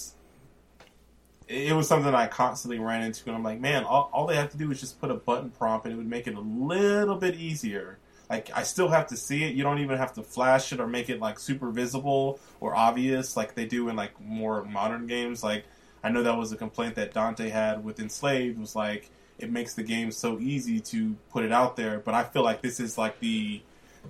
it 1.50 1.76
was 1.76 1.88
something 1.88 2.14
I 2.14 2.28
constantly 2.28 2.80
ran 2.80 3.02
into. 3.02 3.26
And 3.26 3.36
I'm 3.36 3.44
like, 3.44 3.60
man, 3.60 3.84
all, 3.84 4.10
all 4.14 4.28
they 4.28 4.36
have 4.36 4.52
to 4.52 4.58
do 4.58 4.72
is 4.72 4.80
just 4.80 5.02
put 5.02 5.10
a 5.10 5.16
button 5.16 5.50
prompt, 5.50 5.86
and 5.86 5.94
it 5.94 5.98
would 5.98 6.08
make 6.08 6.28
it 6.28 6.36
a 6.36 6.40
little 6.40 7.16
bit 7.16 7.36
easier. 7.36 7.98
Like 8.30 8.52
I 8.54 8.62
still 8.62 8.90
have 8.90 9.08
to 9.08 9.18
see 9.18 9.44
it. 9.44 9.56
You 9.56 9.64
don't 9.64 9.80
even 9.80 9.98
have 9.98 10.14
to 10.14 10.24
flash 10.24 10.72
it 10.72 10.80
or 10.80 10.86
make 10.86 11.10
it 11.10 11.20
like 11.20 11.40
super 11.40 11.72
visible 11.72 12.40
or 12.60 12.76
obvious 12.76 13.36
like 13.36 13.56
they 13.56 13.66
do 13.66 13.90
in 13.90 13.96
like 13.96 14.22
more 14.22 14.64
modern 14.64 15.08
games. 15.08 15.44
Like 15.44 15.66
I 16.04 16.10
know 16.10 16.22
that 16.22 16.38
was 16.38 16.52
a 16.52 16.56
complaint 16.56 16.94
that 16.96 17.12
Dante 17.12 17.50
had 17.50 17.84
with 17.84 18.00
Enslaved 18.00 18.60
was 18.60 18.76
like 18.76 19.10
it 19.40 19.52
makes 19.52 19.74
the 19.74 19.82
game 19.82 20.12
so 20.12 20.38
easy 20.38 20.80
to 20.80 21.16
put 21.32 21.44
it 21.44 21.52
out 21.52 21.76
there, 21.76 22.00
but 22.00 22.14
I 22.14 22.24
feel 22.24 22.44
like 22.44 22.62
this 22.62 22.80
is 22.80 23.00
like 23.00 23.20
the 23.20 23.64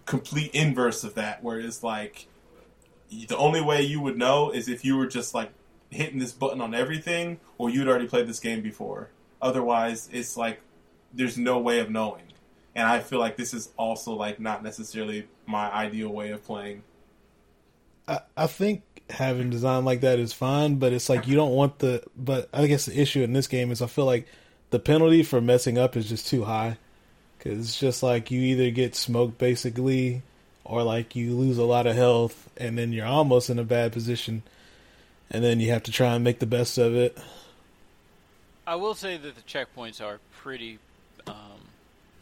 complete 0.05 0.51
inverse 0.53 1.05
of 1.05 1.13
that 1.15 1.41
where 1.41 1.59
it's 1.59 1.81
like 1.81 2.27
the 3.09 3.37
only 3.37 3.61
way 3.61 3.81
you 3.83 4.01
would 4.01 4.17
know 4.17 4.51
is 4.51 4.67
if 4.67 4.83
you 4.83 4.97
were 4.97 5.07
just 5.07 5.33
like 5.33 5.51
hitting 5.89 6.19
this 6.19 6.31
button 6.31 6.61
on 6.61 6.73
everything 6.75 7.39
or 7.57 7.69
you'd 7.69 7.87
already 7.87 8.07
played 8.07 8.27
this 8.27 8.39
game 8.39 8.61
before. 8.61 9.09
Otherwise, 9.41 10.09
it's 10.11 10.37
like 10.37 10.61
there's 11.13 11.37
no 11.37 11.59
way 11.59 11.79
of 11.79 11.89
knowing. 11.89 12.23
And 12.75 12.87
I 12.87 12.99
feel 12.99 13.19
like 13.19 13.35
this 13.35 13.53
is 13.53 13.69
also 13.77 14.13
like 14.13 14.39
not 14.39 14.63
necessarily 14.63 15.27
my 15.45 15.71
ideal 15.71 16.09
way 16.09 16.31
of 16.31 16.43
playing. 16.43 16.83
I, 18.07 18.19
I 18.37 18.47
think 18.47 18.83
having 19.09 19.49
design 19.49 19.85
like 19.85 20.01
that 20.01 20.19
is 20.19 20.33
fine, 20.33 20.75
but 20.75 20.93
it's 20.93 21.09
like 21.09 21.27
you 21.27 21.35
don't 21.35 21.53
want 21.53 21.79
the. 21.79 22.03
But 22.15 22.49
I 22.53 22.67
guess 22.67 22.85
the 22.85 22.99
issue 22.99 23.23
in 23.23 23.33
this 23.33 23.47
game 23.47 23.71
is 23.71 23.81
I 23.81 23.87
feel 23.87 24.05
like 24.05 24.27
the 24.69 24.79
penalty 24.79 25.23
for 25.23 25.41
messing 25.41 25.77
up 25.77 25.97
is 25.97 26.07
just 26.07 26.27
too 26.27 26.43
high. 26.43 26.77
Because 27.37 27.59
it's 27.59 27.79
just 27.79 28.03
like 28.03 28.31
you 28.31 28.41
either 28.41 28.69
get 28.69 28.95
smoked 28.95 29.37
basically, 29.37 30.21
or 30.63 30.83
like 30.83 31.15
you 31.15 31.35
lose 31.35 31.57
a 31.57 31.63
lot 31.63 31.87
of 31.87 31.95
health, 31.95 32.49
and 32.57 32.77
then 32.77 32.91
you're 32.91 33.05
almost 33.05 33.49
in 33.49 33.57
a 33.59 33.63
bad 33.63 33.93
position, 33.93 34.43
and 35.31 35.43
then 35.43 35.59
you 35.59 35.71
have 35.71 35.83
to 35.83 35.91
try 35.91 36.15
and 36.15 36.23
make 36.23 36.39
the 36.39 36.45
best 36.45 36.77
of 36.77 36.95
it. 36.95 37.17
I 38.65 38.75
will 38.75 38.93
say 38.93 39.17
that 39.17 39.35
the 39.35 39.41
checkpoints 39.41 40.03
are 40.03 40.19
pretty 40.31 40.79
um, 41.27 41.59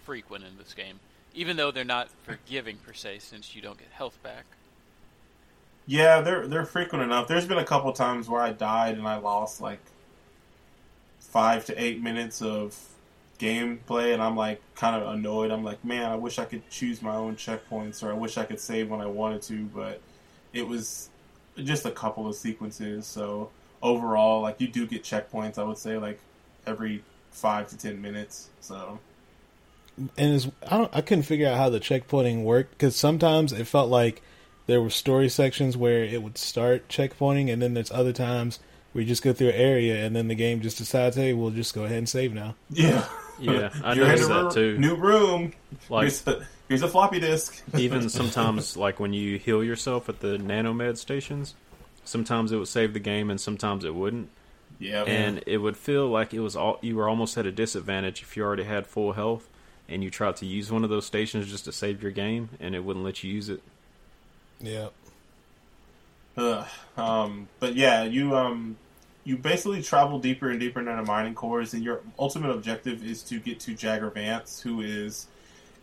frequent 0.05 0.45
in 0.45 0.57
this 0.57 0.73
game, 0.73 0.99
even 1.33 1.57
though 1.57 1.71
they're 1.71 1.83
not 1.83 2.09
forgiving 2.23 2.77
per 2.77 2.93
se, 2.93 3.19
since 3.19 3.55
you 3.55 3.61
don't 3.61 3.77
get 3.77 3.89
health 3.91 4.17
back. 4.23 4.45
Yeah, 5.85 6.21
they're 6.21 6.47
they're 6.47 6.65
frequent 6.65 7.03
enough. 7.03 7.27
There's 7.27 7.45
been 7.45 7.57
a 7.57 7.65
couple 7.65 7.91
times 7.93 8.27
where 8.27 8.41
I 8.41 8.51
died 8.51 8.97
and 8.97 9.07
I 9.07 9.17
lost 9.17 9.61
like 9.61 9.79
five 11.19 11.65
to 11.65 11.81
eight 11.81 12.01
minutes 12.01 12.41
of 12.41 12.77
gameplay, 13.39 14.13
and 14.13 14.21
I'm 14.21 14.35
like 14.35 14.61
kind 14.75 15.01
of 15.01 15.13
annoyed. 15.13 15.51
I'm 15.51 15.63
like, 15.63 15.83
man, 15.85 16.11
I 16.11 16.15
wish 16.15 16.39
I 16.39 16.45
could 16.45 16.69
choose 16.69 17.01
my 17.01 17.15
own 17.15 17.35
checkpoints, 17.35 18.03
or 18.03 18.11
I 18.11 18.15
wish 18.15 18.37
I 18.37 18.43
could 18.43 18.59
save 18.59 18.89
when 18.89 18.99
I 18.99 19.05
wanted 19.05 19.41
to, 19.43 19.63
but 19.65 20.01
it 20.53 20.67
was 20.67 21.09
just 21.63 21.85
a 21.85 21.91
couple 21.91 22.27
of 22.27 22.35
sequences. 22.35 23.05
So 23.05 23.49
overall, 23.81 24.41
like 24.41 24.59
you 24.61 24.67
do 24.67 24.85
get 24.87 25.03
checkpoints. 25.03 25.57
I 25.57 25.63
would 25.63 25.77
say 25.77 25.97
like 25.97 26.19
every 26.65 27.03
five 27.31 27.67
to 27.69 27.77
ten 27.77 28.01
minutes. 28.01 28.49
So 28.61 28.99
and 30.17 30.35
it's, 30.35 30.47
I 30.69 30.77
don't 30.77 30.95
I 30.95 31.01
couldn't 31.01 31.23
figure 31.23 31.47
out 31.49 31.57
how 31.57 31.69
the 31.69 31.79
checkpointing 31.79 32.43
worked 32.43 32.71
because 32.71 32.95
sometimes 32.95 33.51
it 33.53 33.65
felt 33.67 33.89
like 33.89 34.21
there 34.67 34.81
were 34.81 34.89
story 34.89 35.29
sections 35.29 35.77
where 35.77 36.03
it 36.03 36.21
would 36.21 36.37
start 36.37 36.87
checkpointing, 36.89 37.51
and 37.51 37.61
then 37.61 37.73
there's 37.73 37.91
other 37.91 38.11
times 38.13 38.59
where 38.91 39.01
you 39.01 39.07
just 39.07 39.23
go 39.23 39.31
through 39.33 39.49
an 39.49 39.55
area 39.55 40.05
and 40.05 40.15
then 40.15 40.27
the 40.27 40.35
game 40.35 40.59
just 40.61 40.77
decides, 40.77 41.15
hey, 41.15 41.31
we'll 41.33 41.51
just 41.51 41.73
go 41.75 41.83
ahead 41.85 41.97
and 41.97 42.09
save 42.09 42.33
now. 42.33 42.55
yeah, 42.69 43.07
Yeah, 43.39 43.69
I 43.83 43.93
You're 43.93 44.07
noticed 44.07 44.27
that 44.29 44.35
room- 44.43 44.51
too. 44.53 44.77
New 44.77 44.95
room. 44.95 45.53
Like 45.89 46.11
here's, 46.67 46.81
a, 46.81 46.87
floppy 46.87 47.19
disk. 47.19 47.61
even 47.77 48.09
sometimes, 48.09 48.77
like 48.77 48.99
when 48.99 49.13
you 49.13 49.37
heal 49.37 49.63
yourself 49.63 50.09
at 50.09 50.19
the 50.19 50.37
nanomed 50.37 50.97
stations, 50.97 51.55
sometimes 52.03 52.51
it 52.51 52.57
would 52.57 52.67
save 52.67 52.93
the 52.93 52.99
game 52.99 53.29
and 53.29 53.39
sometimes 53.39 53.83
it 53.83 53.93
wouldn't, 53.93 54.29
yeah, 54.79 55.03
and 55.03 55.43
it 55.47 55.57
would 55.57 55.77
feel 55.77 56.07
like 56.07 56.33
it 56.33 56.39
was 56.39 56.55
all 56.55 56.79
you 56.81 56.95
were 56.95 57.09
almost 57.09 57.37
at 57.37 57.45
a 57.45 57.51
disadvantage 57.51 58.21
if 58.21 58.37
you 58.37 58.43
already 58.43 58.63
had 58.63 58.85
full 58.85 59.13
health 59.13 59.49
and 59.89 60.03
you 60.03 60.09
tried 60.09 60.35
to 60.37 60.45
use 60.45 60.71
one 60.71 60.83
of 60.83 60.89
those 60.89 61.05
stations 61.05 61.49
just 61.49 61.65
to 61.65 61.71
save 61.71 62.01
your 62.03 62.11
game 62.11 62.49
and 62.59 62.75
it 62.75 62.83
wouldn't 62.83 63.05
let 63.05 63.23
you 63.23 63.31
use 63.31 63.49
it. 63.49 63.61
Yeah. 64.59 64.89
Ugh. 66.37 66.67
Um, 66.97 67.47
but 67.59 67.75
yeah, 67.75 68.03
you 68.03 68.35
um, 68.35 68.77
you 69.23 69.37
basically 69.37 69.81
travel 69.81 70.19
deeper 70.19 70.49
and 70.49 70.59
deeper 70.59 70.79
into 70.79 71.03
mining 71.03 71.35
cores, 71.35 71.73
and 71.73 71.83
your 71.83 72.01
ultimate 72.19 72.51
objective 72.51 73.03
is 73.03 73.23
to 73.23 73.39
get 73.39 73.59
to 73.61 73.73
Jagger 73.73 74.09
Vance, 74.09 74.61
who 74.61 74.81
is 74.81 75.27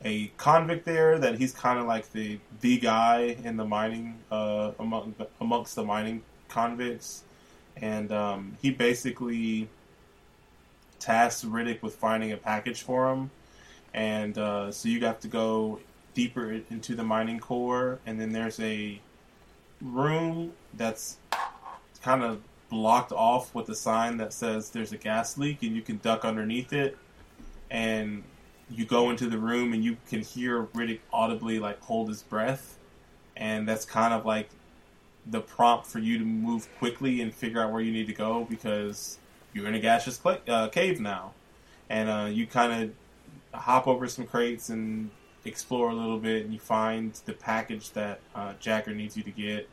a 0.05 0.29
convict 0.37 0.85
there. 0.85 1.19
That 1.19 1.39
he's 1.39 1.53
kind 1.53 1.79
of 1.79 1.87
like 1.87 2.13
the 2.13 2.39
the 2.61 2.79
guy 2.79 3.37
in 3.43 3.57
the 3.57 3.65
mining 3.65 4.19
uh, 4.31 4.73
among 4.79 5.15
amongst 5.41 5.75
the 5.75 5.85
mining 5.85 6.23
convicts, 6.49 7.25
and 7.77 8.13
um, 8.13 8.57
he 8.63 8.71
basically 8.71 9.69
tasks 11.01 11.45
Riddick 11.45 11.83
with 11.83 11.95
finding 11.97 12.33
a 12.33 12.37
package 12.37 12.83
for 12.83 13.13
him, 13.13 13.31
and 13.93 14.37
uh, 14.39 14.71
so 14.71 14.89
you 14.89 15.01
have 15.01 15.21
to 15.21 15.29
go 15.29 15.81
deeper 16.15 16.61
into 16.71 16.95
the 16.95 17.05
mining 17.05 17.41
core, 17.41 17.99
and 18.07 18.21
then 18.21 18.33
there's 18.33 18.61
a 18.61 19.01
room 19.83 20.53
that's 20.75 21.17
kind 22.03 22.23
of 22.23 22.41
blocked 22.69 23.13
off 23.13 23.55
with 23.55 23.69
a 23.69 23.75
sign 23.75 24.17
that 24.17 24.33
says 24.33 24.71
there's 24.71 24.93
a 24.93 24.97
gas 24.97 25.39
leak 25.39 25.63
and 25.63 25.77
you 25.77 25.83
can 25.83 25.99
duck 25.99 26.25
underneath 26.25 26.73
it. 26.73 26.97
And 27.71 28.23
you 28.71 28.85
go 28.85 29.11
into 29.11 29.29
the 29.29 29.39
room 29.39 29.73
and 29.73 29.85
you 29.85 29.97
can 30.09 30.21
hear 30.21 30.65
Riddick 30.75 31.01
audibly 31.13 31.59
like 31.59 31.81
hold 31.83 32.09
his 32.09 32.23
breath. 32.23 32.79
And 33.37 33.69
that's 33.69 33.85
kind 33.85 34.15
of 34.15 34.25
like 34.25 34.49
the 35.27 35.41
prompt 35.41 35.87
for 35.87 35.99
you 35.99 36.19
to 36.19 36.25
move 36.25 36.69
quickly 36.79 37.21
and 37.21 37.35
figure 37.35 37.61
out 37.61 37.73
where 37.73 37.81
you 37.81 37.93
need 37.93 38.07
to 38.07 38.13
go 38.13 38.47
because 38.49 39.19
you're 39.53 39.67
in 39.67 39.75
a 39.75 39.81
gaseous 39.81 40.19
cla 40.19 40.39
uh, 40.49 40.69
cave 40.69 41.01
now. 41.01 41.33
And 41.89 42.09
uh, 42.09 42.29
you 42.31 42.47
kind 42.47 42.91
of 43.53 43.61
hop 43.61 43.87
over 43.87 44.09
some 44.09 44.27
crates 44.27 44.69
and 44.69 45.11
explore 45.45 45.91
a 45.91 45.95
little 45.95 46.19
bit 46.19 46.45
and 46.45 46.53
you 46.53 46.59
find 46.59 47.13
the 47.27 47.33
package 47.33 47.91
that 47.93 48.21
uh, 48.35 48.55
Jagger 48.61 48.95
needs 48.95 49.17
you 49.17 49.23
to 49.23 49.31
get, 49.31 49.69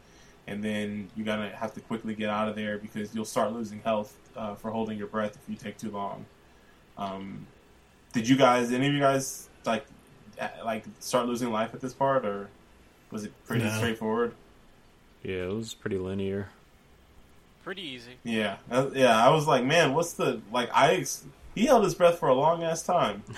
and 0.48 0.64
then 0.64 1.10
you're 1.16 1.26
gonna 1.26 1.50
have 1.50 1.74
to 1.74 1.82
quickly 1.82 2.14
get 2.14 2.30
out 2.30 2.48
of 2.48 2.56
there 2.56 2.78
because 2.78 3.14
you'll 3.16 3.26
start 3.26 3.54
losing 3.54 3.80
health 3.82 4.16
uh, 4.36 4.56
for 4.56 4.72
holding 4.72 4.98
your 4.98 5.08
breath 5.08 5.38
if 5.42 5.50
you 5.50 5.56
take 5.56 5.78
too 5.78 5.92
long. 5.92 6.26
Um, 6.98 7.48
did 8.14 8.28
you 8.28 8.36
guys, 8.36 8.72
any 8.72 8.88
of 8.88 8.93
you 8.93 8.99
guys, 8.99 9.49
like, 9.66 9.86
like 10.66 10.84
start 10.99 11.28
losing 11.28 11.51
life 11.51 11.74
at 11.74 11.82
this 11.82 11.93
part, 11.93 12.26
or 12.26 12.49
was 13.12 13.24
it 13.26 13.32
pretty 13.45 13.64
No. 13.66 13.78
straightforward? 13.78 14.34
Yeah, 15.24 15.43
it 15.45 15.53
was 15.53 15.74
pretty 15.74 15.97
linear. 15.97 16.49
Pretty 17.64 17.84
easy. 17.84 18.14
Yeah, 18.24 18.57
Uh, 18.72 18.89
yeah. 18.93 19.24
I 19.24 19.30
was 19.30 19.47
like, 19.47 19.64
man, 19.64 19.93
what's 19.93 20.14
the 20.14 20.41
like? 20.51 20.70
I 20.74 20.95
ex- 20.95 21.24
he 21.53 21.68
held 21.68 21.84
his 21.84 21.93
breath 21.93 22.18
for 22.18 22.28
a 22.30 22.34
long 22.34 22.64
ass 22.64 22.84
time. 22.84 23.24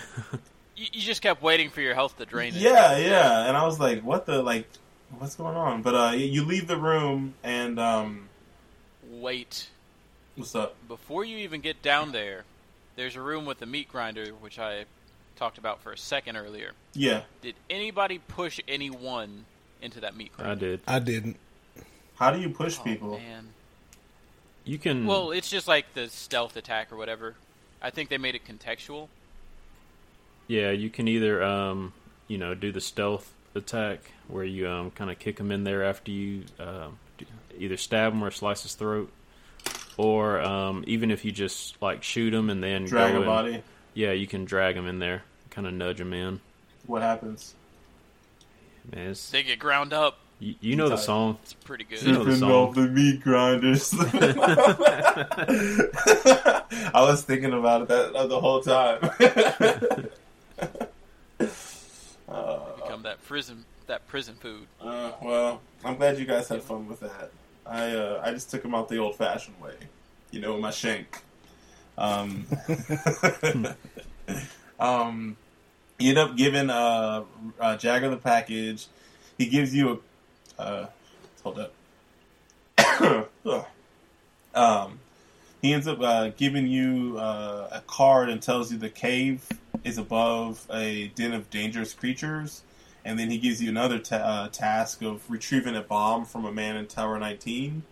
You, 0.76 0.88
you 0.91 1.01
just 1.01 1.21
kept 1.21 1.43
waiting 1.43 1.69
for 1.69 1.82
your 1.82 1.93
health 1.93 2.17
to 2.17 2.26
drain. 2.26 2.51
and- 2.51 2.59
Yeah, 2.59 2.97
yeah. 2.97 3.45
And 3.47 3.55
I 3.55 3.63
was 3.63 3.80
like, 3.80 4.01
what 4.01 4.26
the 4.26 4.41
like? 4.41 4.67
What's 5.19 5.36
going 5.36 5.55
on? 5.55 5.84
But 5.84 5.93
uh, 5.93 6.11
you 6.15 6.43
leave 6.45 6.65
the 6.65 6.78
room 6.78 7.36
and 7.43 7.80
um, 7.80 8.28
Wait. 9.07 9.69
what's 10.36 10.55
up? 10.55 10.76
Before 10.88 11.24
you 11.24 11.38
even 11.38 11.61
get 11.61 11.84
down 11.84 12.11
there, 12.11 12.43
there's 12.96 13.16
a 13.16 13.22
room 13.22 13.46
with 13.46 13.62
a 13.62 13.66
meat 13.66 13.89
grinder, 13.89 14.28
which 14.39 14.60
I 14.60 14.86
talked 15.36 15.58
about 15.58 15.82
for 15.82 15.91
a 15.91 15.98
second 15.98 16.36
earlier. 16.38 16.72
Yeah. 16.94 17.22
Did 17.41 17.56
anybody 17.70 18.20
push 18.20 18.60
anyone 18.68 19.46
into 19.82 20.00
that 20.02 20.16
meat 20.16 20.32
grinder? 20.36 20.52
I 20.52 20.56
did. 20.56 20.80
I 20.88 21.00
didn't. 21.00 21.38
How 22.16 22.32
do 22.32 22.39
you 22.39 22.50
push 22.50 22.78
Oh, 22.80 22.84
people? 22.84 23.18
man. 23.18 23.50
You 24.66 24.78
can. 24.78 25.06
Well, 25.06 25.32
it's 25.32 25.50
just 25.50 25.68
like 25.68 25.94
the 25.94 26.08
stealth 26.10 26.56
attack 26.56 26.91
or 26.91 26.96
whatever. 26.98 27.36
I 27.82 27.89
think 27.89 28.10
they 28.10 28.18
made 28.18 28.36
it 28.36 28.41
contextual. 28.48 29.10
Yeah, 30.48 30.72
you 30.72 30.89
can 30.89 31.08
either 31.08 31.44
um, 31.44 31.94
you 32.28 32.38
know 32.38 32.54
do 32.54 32.72
the 32.72 32.80
stealth 32.82 33.34
attack 33.56 34.12
where 34.28 34.46
you 34.46 34.70
um, 34.70 34.91
kind 34.91 35.12
of 35.12 35.20
kick 35.20 35.38
him 35.39 35.52
in 35.52 35.64
there 35.64 35.84
after 35.84 36.12
you 36.12 36.44
um, 36.60 36.98
d- 37.18 37.26
either 37.60 37.76
stab 37.78 38.14
him 38.14 38.24
or 38.24 38.32
slice 38.32 38.64
his 38.64 38.74
throat, 38.76 39.12
or 39.98 40.41
um, 40.41 40.84
even 40.88 41.12
if 41.12 41.24
you 41.26 41.32
just 41.32 41.80
like 41.82 42.04
shoot 42.04 42.32
them 42.32 42.50
and 42.50 42.64
then 42.64 42.86
Drag 42.86 43.12
go 43.12 43.18
a 43.18 43.22
and- 43.22 43.26
body. 43.28 43.64
Yeah, 43.96 44.12
you 44.12 44.26
can 44.26 44.46
drag 44.46 44.74
them 44.76 44.88
in 44.88 44.98
there, 45.00 45.22
kind 45.52 45.68
of 45.68 45.74
nudge 45.74 45.98
them 46.00 46.14
in. 46.14 46.39
What 46.88 47.04
happens? 47.04 47.54
Man, 48.91 49.10
it's, 49.12 49.30
They 49.30 49.44
get 49.44 49.60
ground 49.60 49.94
up. 49.94 50.18
you, 50.39 50.56
you 50.62 50.76
know 50.76 50.89
the 50.89 50.98
song. 50.98 51.38
It's 51.44 51.54
pretty 51.54 51.84
good. 51.84 52.02
You 52.02 52.14
know 52.14 52.24
the 52.24 52.36
song. 52.36 52.52
off 52.52 52.74
the 52.76 52.88
meat 52.88 53.22
grinders. 53.22 53.94
I 56.94 57.02
was 57.02 57.22
thinking 57.24 57.54
about 57.54 57.84
it 57.84 57.88
that 57.89 58.14
uh, 58.16 58.26
the 58.28 58.39
whole 58.41 58.62
time. 58.62 58.98
uh, 62.28 62.60
Become 62.78 63.04
that 63.04 63.24
prison 63.26 63.66
that 63.88 64.08
prison 64.08 64.36
food. 64.36 64.66
uh, 64.82 65.12
well, 65.22 65.62
I'm 65.84 65.98
glad 65.98 66.18
you 66.18 66.26
guys 66.26 66.48
had 66.48 66.64
fun 66.64 66.88
with 66.88 67.02
that. 67.02 67.32
I 67.66 67.91
uh, 67.91 68.22
I 68.24 68.32
just 68.32 68.49
took 68.51 68.61
them 68.61 68.76
out 68.76 68.89
the 68.89 68.97
old 68.97 69.16
fashioned 69.16 69.59
way, 69.61 69.76
you 70.32 70.41
know, 70.41 70.57
my 70.57 70.72
shank. 70.72 71.22
Um, 71.97 72.45
um, 74.80 75.38
you 75.99 76.09
end 76.09 76.18
up 76.18 76.36
giving 76.36 76.70
uh, 76.70 77.24
uh, 77.59 77.78
Jagger 77.78 78.09
the 78.09 78.18
package. 78.18 78.88
He 79.38 79.45
gives 79.47 79.74
you 79.76 80.01
a 80.57 80.61
uh, 80.61 80.88
hold 81.43 81.59
up. 81.59 83.30
Um, 84.55 84.99
he 85.64 85.74
ends 85.74 85.88
up 85.88 85.99
uh, 85.99 86.30
giving 86.30 86.68
you 86.68 87.18
uh, 87.18 87.70
a 87.72 87.82
card 87.88 88.30
and 88.30 88.41
tells 88.41 88.72
you 88.72 88.78
the 88.78 88.89
cave 88.89 89.47
is 89.84 89.97
above 89.97 90.68
a 90.72 91.07
den 91.16 91.34
of 91.34 91.49
dangerous 91.49 91.93
creatures, 91.93 92.61
and 93.06 93.20
then 93.20 93.30
he 93.30 93.38
gives 93.38 93.62
you 93.62 93.70
another 93.70 93.99
ta- 93.99 94.16
uh, 94.16 94.47
task 94.49 95.01
of 95.01 95.30
retrieving 95.30 95.76
a 95.76 95.82
bomb 95.82 96.26
from 96.26 96.45
a 96.45 96.51
man 96.51 96.76
in 96.76 96.88
Tower 96.88 97.20
19, 97.20 97.84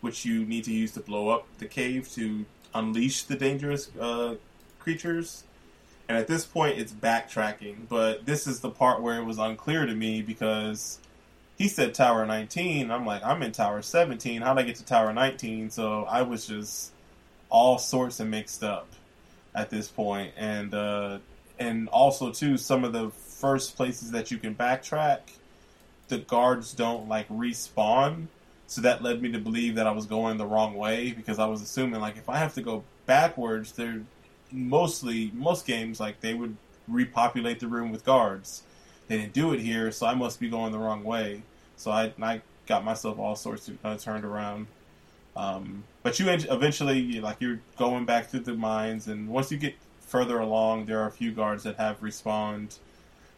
which 0.00 0.24
you 0.24 0.44
need 0.44 0.64
to 0.64 0.72
use 0.72 0.92
to 0.92 1.00
blow 1.00 1.28
up 1.28 1.46
the 1.58 1.66
cave 1.66 2.10
to 2.12 2.44
unleash 2.74 3.24
the 3.24 3.36
dangerous 3.36 3.90
uh, 4.00 4.36
creatures. 4.78 5.44
And 6.08 6.18
at 6.18 6.26
this 6.26 6.44
point, 6.44 6.78
it's 6.78 6.92
backtracking, 6.92 7.88
but 7.88 8.26
this 8.26 8.46
is 8.46 8.60
the 8.60 8.70
part 8.70 9.00
where 9.00 9.18
it 9.18 9.24
was 9.24 9.38
unclear 9.38 9.86
to 9.86 9.94
me 9.94 10.22
because 10.22 10.98
he 11.56 11.68
said 11.68 11.94
Tower 11.94 12.26
19. 12.26 12.90
I'm 12.90 13.06
like, 13.06 13.24
I'm 13.24 13.42
in 13.42 13.52
Tower 13.52 13.82
17. 13.82 14.42
How'd 14.42 14.58
I 14.58 14.62
get 14.62 14.76
to 14.76 14.84
Tower 14.84 15.12
19? 15.12 15.70
So 15.70 16.04
I 16.04 16.22
was 16.22 16.46
just 16.46 16.92
all 17.48 17.78
sorts 17.78 18.18
of 18.20 18.28
mixed 18.28 18.64
up 18.64 18.88
at 19.54 19.70
this 19.70 19.88
point, 19.88 20.32
and 20.36 20.74
uh, 20.74 21.18
and 21.58 21.88
also 21.90 22.32
too, 22.32 22.56
some 22.56 22.84
of 22.84 22.92
the 22.92 23.10
first 23.42 23.76
places 23.76 24.12
that 24.12 24.30
you 24.30 24.38
can 24.38 24.54
backtrack, 24.54 25.18
the 26.06 26.18
guards 26.18 26.72
don't 26.72 27.08
like 27.08 27.28
respawn. 27.28 28.28
So 28.68 28.80
that 28.82 29.02
led 29.02 29.20
me 29.20 29.32
to 29.32 29.38
believe 29.38 29.74
that 29.74 29.86
I 29.86 29.90
was 29.90 30.06
going 30.06 30.38
the 30.38 30.46
wrong 30.46 30.74
way 30.74 31.10
because 31.10 31.40
I 31.40 31.46
was 31.46 31.60
assuming 31.60 32.00
like 32.00 32.16
if 32.16 32.28
I 32.28 32.38
have 32.38 32.54
to 32.54 32.62
go 32.62 32.84
backwards, 33.04 33.72
they're 33.72 34.02
mostly 34.52 35.32
most 35.34 35.66
games 35.66 35.98
like 35.98 36.20
they 36.20 36.34
would 36.34 36.56
repopulate 36.86 37.58
the 37.58 37.66
room 37.66 37.90
with 37.90 38.04
guards. 38.04 38.62
They 39.08 39.18
didn't 39.18 39.32
do 39.32 39.52
it 39.52 39.60
here, 39.60 39.90
so 39.90 40.06
I 40.06 40.14
must 40.14 40.38
be 40.38 40.48
going 40.48 40.70
the 40.70 40.78
wrong 40.78 41.02
way. 41.02 41.42
So 41.76 41.90
I, 41.90 42.12
I 42.22 42.42
got 42.66 42.84
myself 42.84 43.18
all 43.18 43.34
sorts 43.34 43.68
of 43.68 43.76
uh, 43.84 43.96
turned 43.96 44.24
around. 44.24 44.68
Um, 45.34 45.82
but 46.04 46.20
you 46.20 46.30
eventually, 46.30 47.20
like 47.20 47.38
you're 47.40 47.60
going 47.76 48.04
back 48.04 48.28
through 48.28 48.40
the 48.40 48.54
mines, 48.54 49.08
and 49.08 49.28
once 49.28 49.50
you 49.50 49.58
get 49.58 49.74
further 50.00 50.38
along, 50.38 50.86
there 50.86 51.00
are 51.00 51.08
a 51.08 51.12
few 51.12 51.32
guards 51.32 51.64
that 51.64 51.76
have 51.76 52.00
respawned 52.00 52.78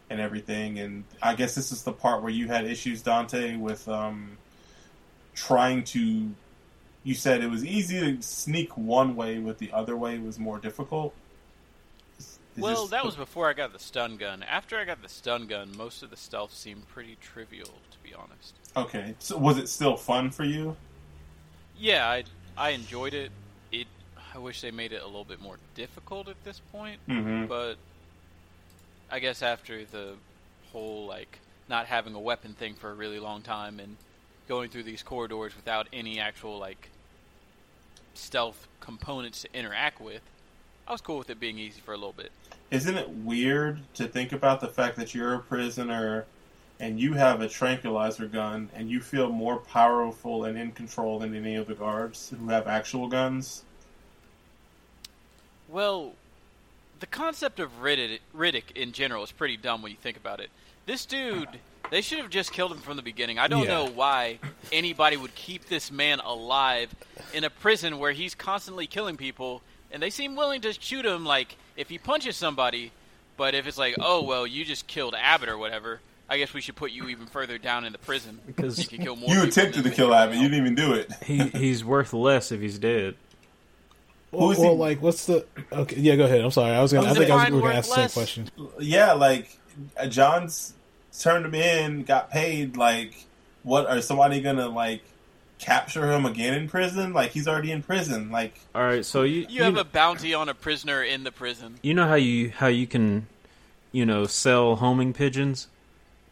and 0.09 0.19
everything. 0.19 0.79
And 0.79 1.03
I 1.21 1.35
guess 1.35 1.55
this 1.55 1.71
is 1.71 1.83
the 1.83 1.91
part 1.93 2.21
where 2.21 2.31
you 2.31 2.47
had 2.47 2.65
issues, 2.65 3.01
Dante, 3.01 3.55
with 3.55 3.87
um, 3.87 4.37
trying 5.33 5.83
to. 5.85 6.31
You 7.03 7.13
said 7.13 7.43
it 7.43 7.49
was 7.51 7.63
easy 7.63 7.99
to 7.99 8.21
sneak 8.23 8.75
one 8.77 9.15
way, 9.15 9.37
but 9.37 9.59
the 9.59 9.71
other 9.71 9.95
way 9.95 10.17
was 10.17 10.39
more 10.39 10.57
difficult. 10.57 11.13
Well, 12.57 12.87
that 12.87 13.03
was 13.05 13.15
before 13.15 13.49
I 13.49 13.53
got 13.53 13.73
the 13.73 13.79
stun 13.79 14.15
gun. 14.15 14.41
After 14.41 14.77
I 14.77 14.85
got 14.85 15.01
the 15.01 15.09
stun 15.09 15.45
gun, 15.45 15.75
most 15.75 16.03
of 16.03 16.09
the 16.09 16.15
stealth 16.15 16.53
seemed 16.53 16.87
pretty 16.87 17.17
trivial, 17.21 17.67
to 17.67 17.97
be 18.01 18.13
honest. 18.13 18.55
okay. 18.77 19.13
So 19.19 19.37
was 19.37 19.57
it 19.57 19.67
still 19.67 19.97
fun 19.97 20.31
for 20.31 20.45
you? 20.45 20.75
Yeah, 21.77 22.07
I 22.09 22.23
I 22.57 22.69
enjoyed 22.69 23.13
it. 23.13 23.31
It 23.73 23.87
I 24.33 24.37
wish 24.37 24.61
they 24.61 24.71
made 24.71 24.93
it 24.93 25.01
a 25.01 25.05
little 25.05 25.25
bit 25.25 25.41
more 25.41 25.57
difficult 25.75 26.29
at 26.29 26.41
this 26.45 26.61
point, 26.71 26.99
Mm-hmm. 27.09 27.47
but 27.47 27.75
I 29.09 29.19
guess 29.19 29.41
after 29.41 29.85
the 29.85 30.13
whole 30.71 31.05
like 31.05 31.39
not 31.69 31.87
having 31.87 32.13
a 32.13 32.19
weapon 32.19 32.53
thing 32.53 32.75
for 32.75 32.91
a 32.91 32.93
really 32.93 33.19
long 33.19 33.41
time 33.41 33.79
and 33.79 33.97
going 34.47 34.69
through 34.69 34.83
these 34.83 35.03
corridors 35.03 35.55
without 35.55 35.87
any 35.91 36.19
actual 36.19 36.57
like 36.57 36.89
stealth 38.13 38.67
components 38.79 39.41
to 39.41 39.49
interact 39.53 39.99
with, 39.99 40.21
I 40.87 40.91
was 40.91 41.01
cool 41.01 41.17
with 41.17 41.29
it 41.29 41.39
being 41.39 41.57
easy 41.57 41.81
for 41.81 41.93
a 41.93 41.97
little 41.97 42.13
bit. 42.13 42.31
Isn't 42.71 42.97
it 42.97 43.09
weird 43.09 43.79
to 43.95 44.07
think 44.07 44.31
about 44.31 44.61
the 44.61 44.67
fact 44.67 44.97
that 44.97 45.13
you're 45.13 45.35
a 45.35 45.39
prisoner 45.39 46.25
and 46.79 46.99
you 46.99 47.13
have 47.13 47.41
a 47.41 47.47
tranquilizer 47.47 48.27
gun 48.27 48.69
and 48.75 48.89
you 48.89 48.99
feel 48.99 49.31
more 49.31 49.57
powerful 49.57 50.45
and 50.45 50.57
in 50.57 50.71
control 50.71 51.19
than 51.19 51.35
any 51.35 51.55
of 51.55 51.67
the 51.67 51.75
guards 51.75 52.33
who 52.37 52.49
have 52.49 52.67
actual 52.67 53.07
guns? 53.07 53.63
Well, 55.67 56.13
the 56.99 57.07
concept 57.07 57.59
of 57.59 57.81
Riddick, 57.81 58.19
Riddick 58.35 58.71
in 58.75 58.91
general 58.91 59.23
is 59.23 59.31
pretty 59.31 59.57
dumb 59.57 59.81
when 59.81 59.91
you 59.91 59.97
think 60.01 60.17
about 60.17 60.39
it. 60.39 60.49
This 60.85 61.05
dude, 61.05 61.47
they 61.91 62.01
should 62.01 62.19
have 62.19 62.29
just 62.29 62.51
killed 62.51 62.71
him 62.71 62.77
from 62.79 62.95
the 62.95 63.01
beginning. 63.03 63.39
I 63.39 63.47
don't 63.47 63.63
Yeah. 63.63 63.69
know 63.69 63.85
why 63.87 64.39
anybody 64.71 65.17
would 65.17 65.35
keep 65.35 65.65
this 65.65 65.91
man 65.91 66.19
alive 66.19 66.93
in 67.33 67.43
a 67.43 67.49
prison 67.49 67.97
where 67.99 68.11
he's 68.11 68.35
constantly 68.35 68.87
killing 68.87 69.17
people, 69.17 69.61
and 69.91 70.01
they 70.01 70.09
seem 70.09 70.35
willing 70.35 70.61
to 70.61 70.73
shoot 70.73 71.05
him 71.05 71.25
like 71.25 71.55
if 71.75 71.89
he 71.89 71.97
punches 71.97 72.37
somebody. 72.37 72.91
But 73.37 73.53
if 73.55 73.67
it's 73.67 73.77
like, 73.77 73.95
oh 73.99 74.23
well, 74.23 74.47
you 74.47 74.63
just 74.63 74.87
killed 74.87 75.13
Abbott 75.17 75.49
or 75.49 75.57
whatever, 75.57 75.99
I 76.29 76.37
guess 76.37 76.53
we 76.53 76.61
should 76.61 76.75
put 76.75 76.91
you 76.91 77.09
even 77.09 77.25
further 77.27 77.57
down 77.57 77.83
in 77.85 77.91
the 77.91 77.97
prison 77.99 78.39
Because 78.47 78.79
you 78.79 78.87
can 78.87 79.03
kill 79.03 79.15
more. 79.15 79.29
You 79.29 79.43
attempted 79.43 79.83
to 79.83 79.89
kill 79.89 80.13
anyone 80.13 80.29
Abbott, 80.29 80.37
you 80.37 80.49
didn't 80.49 80.65
even 80.65 80.75
do 80.75 80.93
it. 80.93 81.11
he 81.23 81.39
he's 81.49 81.83
worth 81.83 82.13
less 82.13 82.51
if 82.51 82.61
he's 82.61 82.79
dead. 82.79 83.15
Well, 84.35 84.47
Who's 84.49 84.59
well, 84.59 84.77
like, 84.77 85.01
what's 85.01 85.25
the? 85.25 85.45
Okay, 85.71 85.97
yeah, 85.97 86.15
go 86.15 86.25
ahead. 86.25 86.41
I'm 86.41 86.51
sorry. 86.51 86.75
I 86.75 86.81
was 86.81 86.93
gonna. 86.93 87.07
I 87.07 87.09
Who's 87.09 87.17
think 87.19 87.31
I 87.31 87.35
was 87.35 87.49
we 87.49 87.55
were 87.55 87.61
gonna 87.61 87.75
ask 87.75 87.89
the 87.89 88.07
same 88.07 88.09
question. 88.09 88.49
Yeah, 88.79 89.13
like 89.13 89.57
uh, 89.97 90.07
Johns 90.07 90.73
turned 91.19 91.45
him 91.45 91.55
in, 91.55 92.03
got 92.03 92.29
paid. 92.31 92.77
Like, 92.77 93.25
what 93.63 93.87
are 93.87 94.01
somebody 94.01 94.41
gonna 94.41 94.67
like 94.67 95.01
capture 95.57 96.11
him 96.11 96.25
again 96.25 96.53
in 96.53 96.67
prison? 96.67 97.13
Like 97.13 97.31
he's 97.31 97.47
already 97.47 97.71
in 97.71 97.81
prison. 97.83 98.31
Like, 98.31 98.59
All 98.73 98.81
right, 98.83 99.05
so 99.05 99.23
you 99.23 99.45
You 99.49 99.63
have 99.63 99.77
a 99.77 99.83
bounty 99.85 100.33
on 100.33 100.49
a 100.49 100.53
prisoner 100.53 101.01
in 101.03 101.23
the 101.23 101.31
prison. 101.31 101.75
you 101.81 101.93
know 101.93 102.07
how 102.07 102.15
you 102.15 102.49
how 102.51 102.67
you 102.67 102.85
can 102.87 103.27
you 103.91 104.05
know 104.05 104.25
sell 104.25 104.75
homing 104.75 105.13
pigeons 105.13 105.67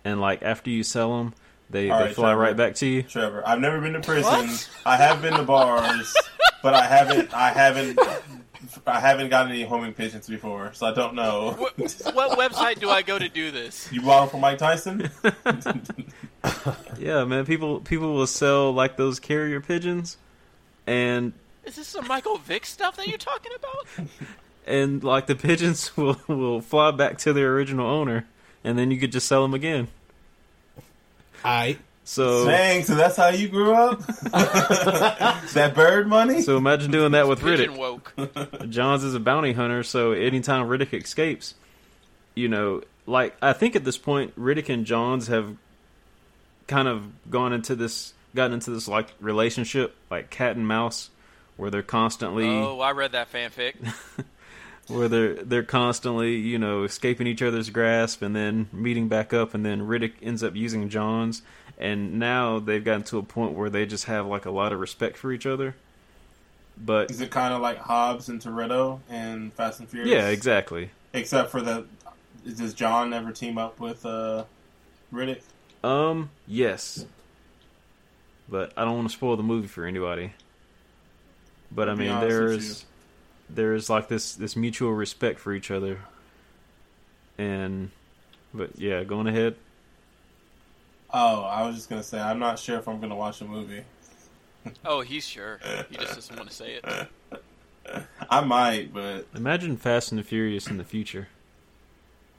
and 0.04 0.20
like 0.20 0.42
after 0.44 0.70
you 0.70 0.84
sell 0.84 1.18
them 1.18 1.34
they, 1.70 1.90
All 1.90 2.00
they 2.00 2.06
right, 2.06 2.16
fly 2.16 2.30
Trevor. 2.30 2.42
right 2.42 2.58
back 2.58 2.76
to 2.76 2.86
you 2.86 3.04
Trevor, 3.04 3.42
I've 3.48 3.60
never 3.60 3.80
been 3.82 3.94
to 3.94 4.00
prison. 4.02 4.32
What? 4.32 4.70
I 4.86 4.98
have 4.98 5.22
been 5.22 5.34
to 5.34 5.44
bars, 5.44 6.14
but 6.64 6.74
I 6.74 6.86
haven't. 6.86 7.34
I 7.34 7.50
haven't 7.52 8.00
I 8.88 9.00
haven't 9.00 9.30
gotten 9.30 9.52
any 9.52 9.64
homing 9.64 9.94
pigeons 9.94 10.28
before, 10.28 10.72
so 10.74 10.88
I 10.88 10.94
don't 10.94 11.14
know. 11.16 11.52
What, 11.58 11.78
what 12.14 12.38
website 12.40 12.80
do 12.80 12.90
I 12.90 13.02
go 13.02 13.20
to 13.20 13.30
do 13.30 13.52
this? 13.52 13.88
You 13.92 14.02
bought 14.02 14.22
them 14.22 14.30
from 14.30 14.40
Mike 14.42 14.58
Tyson? 14.58 15.10
Yeah, 17.00 17.24
man. 17.26 17.46
People 17.46 17.80
people 17.80 18.14
will 18.14 18.28
sell 18.28 18.72
like 18.74 18.98
those 18.98 19.20
carrier 19.20 19.62
pigeons, 19.62 20.18
and 20.88 21.34
Is 21.66 21.76
this 21.76 21.88
some 21.88 22.08
Michael 22.08 22.38
Vick 22.38 22.66
stuff 22.66 22.96
that 22.98 23.08
you're 23.08 23.18
talking 23.18 23.52
about? 23.56 24.08
and 24.66 25.04
like 25.04 25.28
the 25.28 25.36
pigeons 25.36 25.96
will 25.98 26.18
will 26.28 26.62
fly 26.62 26.92
back 26.92 27.18
to 27.20 27.34
their 27.34 27.54
original 27.54 27.88
owner, 27.90 28.28
and 28.64 28.78
then 28.78 28.92
you 28.92 29.00
could 29.00 29.12
just 29.12 29.28
sell 29.28 29.42
them 29.42 29.54
again. 29.54 29.88
I 31.44 31.78
So 32.04 32.46
Dang, 32.46 32.84
so 32.84 32.96
that's 32.96 33.16
how 33.18 33.30
you 33.30 33.48
grew 33.48 33.74
up? 33.74 34.06
that 34.34 35.74
bird 35.76 36.08
money? 36.08 36.42
so 36.42 36.58
imagine 36.58 36.92
doing 36.92 37.12
that 37.14 37.28
with 37.28 37.42
Riddick. 37.42 37.76
woke. 37.76 38.14
Johns 38.70 39.04
is 39.04 39.16
a 39.16 39.20
bounty 39.20 39.54
hunter, 39.54 39.84
so 39.84 40.12
anytime 40.12 40.68
Riddick 40.68 40.94
escapes, 40.94 41.56
you 42.36 42.48
know, 42.48 42.82
like 43.06 43.36
I 43.42 43.54
think 43.54 43.76
at 43.76 43.84
this 43.84 43.98
point 43.98 44.38
Riddick 44.40 44.70
and 44.70 44.86
Johns 44.86 45.28
have 45.28 45.56
kind 46.68 46.88
of 46.88 47.30
gone 47.30 47.54
into 47.54 47.76
this 47.76 48.14
gotten 48.36 48.54
into 48.54 48.72
this 48.72 48.88
like 48.88 49.14
relationship, 49.20 49.96
like 50.10 50.30
cat 50.30 50.56
and 50.56 50.68
mouse, 50.68 51.10
where 51.58 51.70
they're 51.70 51.84
constantly 51.84 52.48
Oh, 52.48 52.80
I 52.80 52.92
read 52.92 53.12
that 53.14 53.32
fanfic. 53.32 53.76
where 54.88 55.08
they're 55.08 55.36
they're 55.36 55.64
constantly, 55.64 56.36
you 56.36 56.58
know, 56.60 56.84
escaping 56.84 57.28
each 57.28 57.42
other's 57.42 57.70
grasp 57.70 58.22
and 58.22 58.36
then 58.36 58.68
meeting 58.72 59.08
back 59.08 59.34
up 59.34 59.54
and 59.54 59.66
then 59.66 59.82
Riddick 59.82 60.14
ends 60.22 60.44
up 60.44 60.56
using 60.56 60.90
Johns 60.90 61.42
and 61.78 62.20
now 62.20 62.60
they've 62.60 62.84
gotten 62.84 63.04
to 63.04 63.18
a 63.18 63.24
point 63.24 63.54
where 63.54 63.70
they 63.70 63.86
just 63.86 64.06
have 64.06 64.26
like 64.26 64.46
a 64.46 64.52
lot 64.52 64.72
of 64.74 64.80
respect 64.80 65.18
for 65.18 65.32
each 65.32 65.46
other. 65.46 65.76
But 66.78 67.12
Is 67.12 67.22
it 67.22 67.30
kind 67.30 67.54
of 67.54 67.62
like 67.62 67.78
Hobbs 67.78 68.30
and 68.30 68.42
Toretto 68.42 69.00
and 69.10 69.54
Fast 69.54 69.80
and 69.80 69.90
Furious? 69.90 70.12
yeah, 70.12 70.30
exactly. 70.30 70.90
Except 71.14 71.52
for 71.52 71.62
the. 71.62 71.86
Does 72.46 72.74
John 72.74 73.14
ever 73.14 73.32
team 73.32 73.58
up 73.58 73.80
with 73.80 74.06
uh, 74.06 74.46
Riddick? 75.14 75.42
Um, 75.84 76.30
yes. 76.48 77.06
But 78.50 78.74
I 78.76 78.84
don't 78.84 78.96
want 78.96 79.10
to 79.10 79.14
spoil 79.14 79.38
the 79.38 79.44
movie 79.44 79.68
for 79.68 79.86
anybody. 79.86 80.34
But 81.72 81.90
I 81.90 81.96
mean, 81.96 82.20
there's 82.20 82.86
there's 83.56 83.90
like 83.90 84.08
this 84.08 84.36
this 84.36 84.56
mutual 84.56 84.92
respect 84.94 85.40
for 85.40 85.54
each 85.54 85.72
other. 85.72 86.00
And 87.38 87.92
but 88.54 88.78
yeah, 88.80 89.04
going 89.04 89.28
ahead. 89.28 89.56
Oh, 91.14 91.42
I 91.44 91.66
was 91.68 91.76
just 91.76 91.90
gonna 91.90 92.04
say 92.04 92.20
I'm 92.20 92.40
not 92.40 92.60
sure 92.60 92.78
if 92.78 92.88
I'm 92.88 93.00
gonna 93.00 93.16
watch 93.16 93.42
a 93.42 93.46
movie. 93.46 93.84
Oh, 94.86 95.02
he's 95.02 95.28
sure. 95.28 95.60
He 95.90 95.98
just 95.98 96.16
doesn't 96.16 96.38
want 96.38 96.48
to 96.50 96.56
say 96.56 96.80
it. 96.82 97.08
I 98.30 98.40
might, 98.40 98.94
but 98.94 99.28
Imagine 99.36 99.76
Fast 99.76 100.14
and 100.14 100.20
the 100.20 100.24
Furious 100.24 100.68
in 100.68 100.78
the 100.78 100.86
future. 100.86 101.28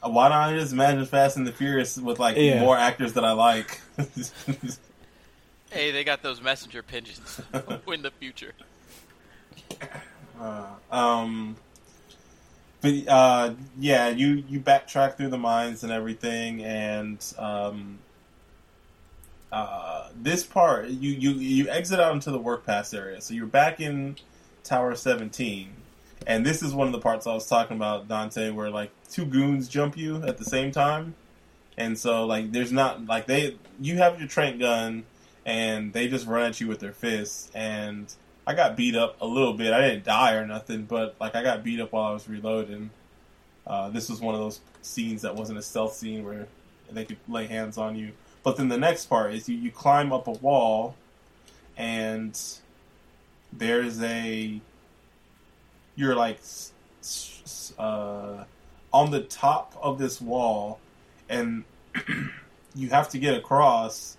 Uh, 0.02 0.08
why 0.08 0.30
don't 0.30 0.38
I 0.38 0.56
just 0.58 0.72
imagine 0.72 1.04
Fast 1.04 1.36
and 1.36 1.46
the 1.46 1.52
Furious 1.52 1.98
with 1.98 2.18
like 2.18 2.38
Yeah. 2.38 2.60
more 2.60 2.78
actors 2.78 3.12
that 3.12 3.24
I 3.26 3.32
like? 3.32 3.78
Hey, 5.70 5.90
they 5.90 6.04
got 6.04 6.22
those 6.22 6.40
messenger 6.40 6.82
pigeons 6.84 7.40
in 7.92 8.00
the 8.02 8.10
future. 8.12 8.52
Uh, 10.40 10.66
um, 10.90 11.56
but 12.80 12.92
uh, 13.08 13.54
yeah, 13.78 14.10
you 14.10 14.44
you 14.46 14.60
backtrack 14.60 15.16
through 15.16 15.30
the 15.30 15.38
mines 15.38 15.84
and 15.84 15.92
everything, 15.92 16.62
and 16.62 17.18
um, 17.38 17.98
uh, 19.50 20.08
this 20.20 20.44
part 20.44 20.88
you 20.88 21.12
you 21.12 21.30
you 21.30 21.68
exit 21.70 21.98
out 21.98 22.12
into 22.12 22.30
the 22.30 22.38
work 22.38 22.66
pass 22.66 22.92
area, 22.92 23.22
so 23.22 23.32
you're 23.32 23.46
back 23.46 23.80
in 23.80 24.16
Tower 24.64 24.94
Seventeen, 24.96 25.72
and 26.26 26.44
this 26.44 26.62
is 26.62 26.74
one 26.74 26.86
of 26.86 26.92
the 26.92 27.00
parts 27.00 27.26
I 27.26 27.32
was 27.32 27.48
talking 27.48 27.76
about, 27.76 28.06
Dante, 28.06 28.50
where 28.50 28.68
like 28.68 28.90
two 29.08 29.24
goons 29.24 29.66
jump 29.66 29.96
you 29.96 30.22
at 30.22 30.36
the 30.36 30.44
same 30.44 30.70
time, 30.70 31.14
and 31.78 31.98
so 31.98 32.26
like 32.26 32.52
there's 32.52 32.72
not 32.72 33.06
like 33.06 33.26
they 33.26 33.56
you 33.80 33.96
have 33.96 34.18
your 34.18 34.28
trank 34.28 34.60
gun, 34.60 35.04
and 35.46 35.92
they 35.94 36.06
just 36.06 36.26
run 36.26 36.42
at 36.50 36.60
you 36.60 36.66
with 36.66 36.80
their 36.80 36.92
fists 36.92 37.50
and. 37.54 38.14
I 38.46 38.54
got 38.54 38.76
beat 38.76 38.94
up 38.94 39.20
a 39.20 39.26
little 39.26 39.54
bit. 39.54 39.72
I 39.72 39.80
didn't 39.80 40.04
die 40.04 40.34
or 40.34 40.46
nothing, 40.46 40.84
but 40.84 41.16
like 41.20 41.34
I 41.34 41.42
got 41.42 41.64
beat 41.64 41.80
up 41.80 41.92
while 41.92 42.04
I 42.04 42.12
was 42.12 42.28
reloading. 42.28 42.90
Uh, 43.66 43.88
this 43.88 44.10
was 44.10 44.20
one 44.20 44.34
of 44.34 44.40
those 44.40 44.60
scenes 44.82 45.22
that 45.22 45.34
wasn't 45.34 45.58
a 45.58 45.62
stealth 45.62 45.94
scene 45.94 46.24
where 46.24 46.46
they 46.90 47.04
could 47.04 47.16
lay 47.26 47.46
hands 47.46 47.78
on 47.78 47.96
you. 47.96 48.12
But 48.42 48.58
then 48.58 48.68
the 48.68 48.76
next 48.76 49.06
part 49.06 49.32
is 49.34 49.48
you, 49.48 49.56
you 49.56 49.70
climb 49.70 50.12
up 50.12 50.26
a 50.26 50.32
wall, 50.32 50.94
and 51.78 52.38
there's 53.52 54.02
a 54.02 54.60
you're 55.96 56.14
like 56.14 56.40
uh, 57.78 58.44
on 58.92 59.10
the 59.10 59.22
top 59.22 59.74
of 59.80 59.98
this 59.98 60.20
wall, 60.20 60.78
and 61.30 61.64
you 62.74 62.90
have 62.90 63.08
to 63.10 63.18
get 63.18 63.34
across. 63.34 64.18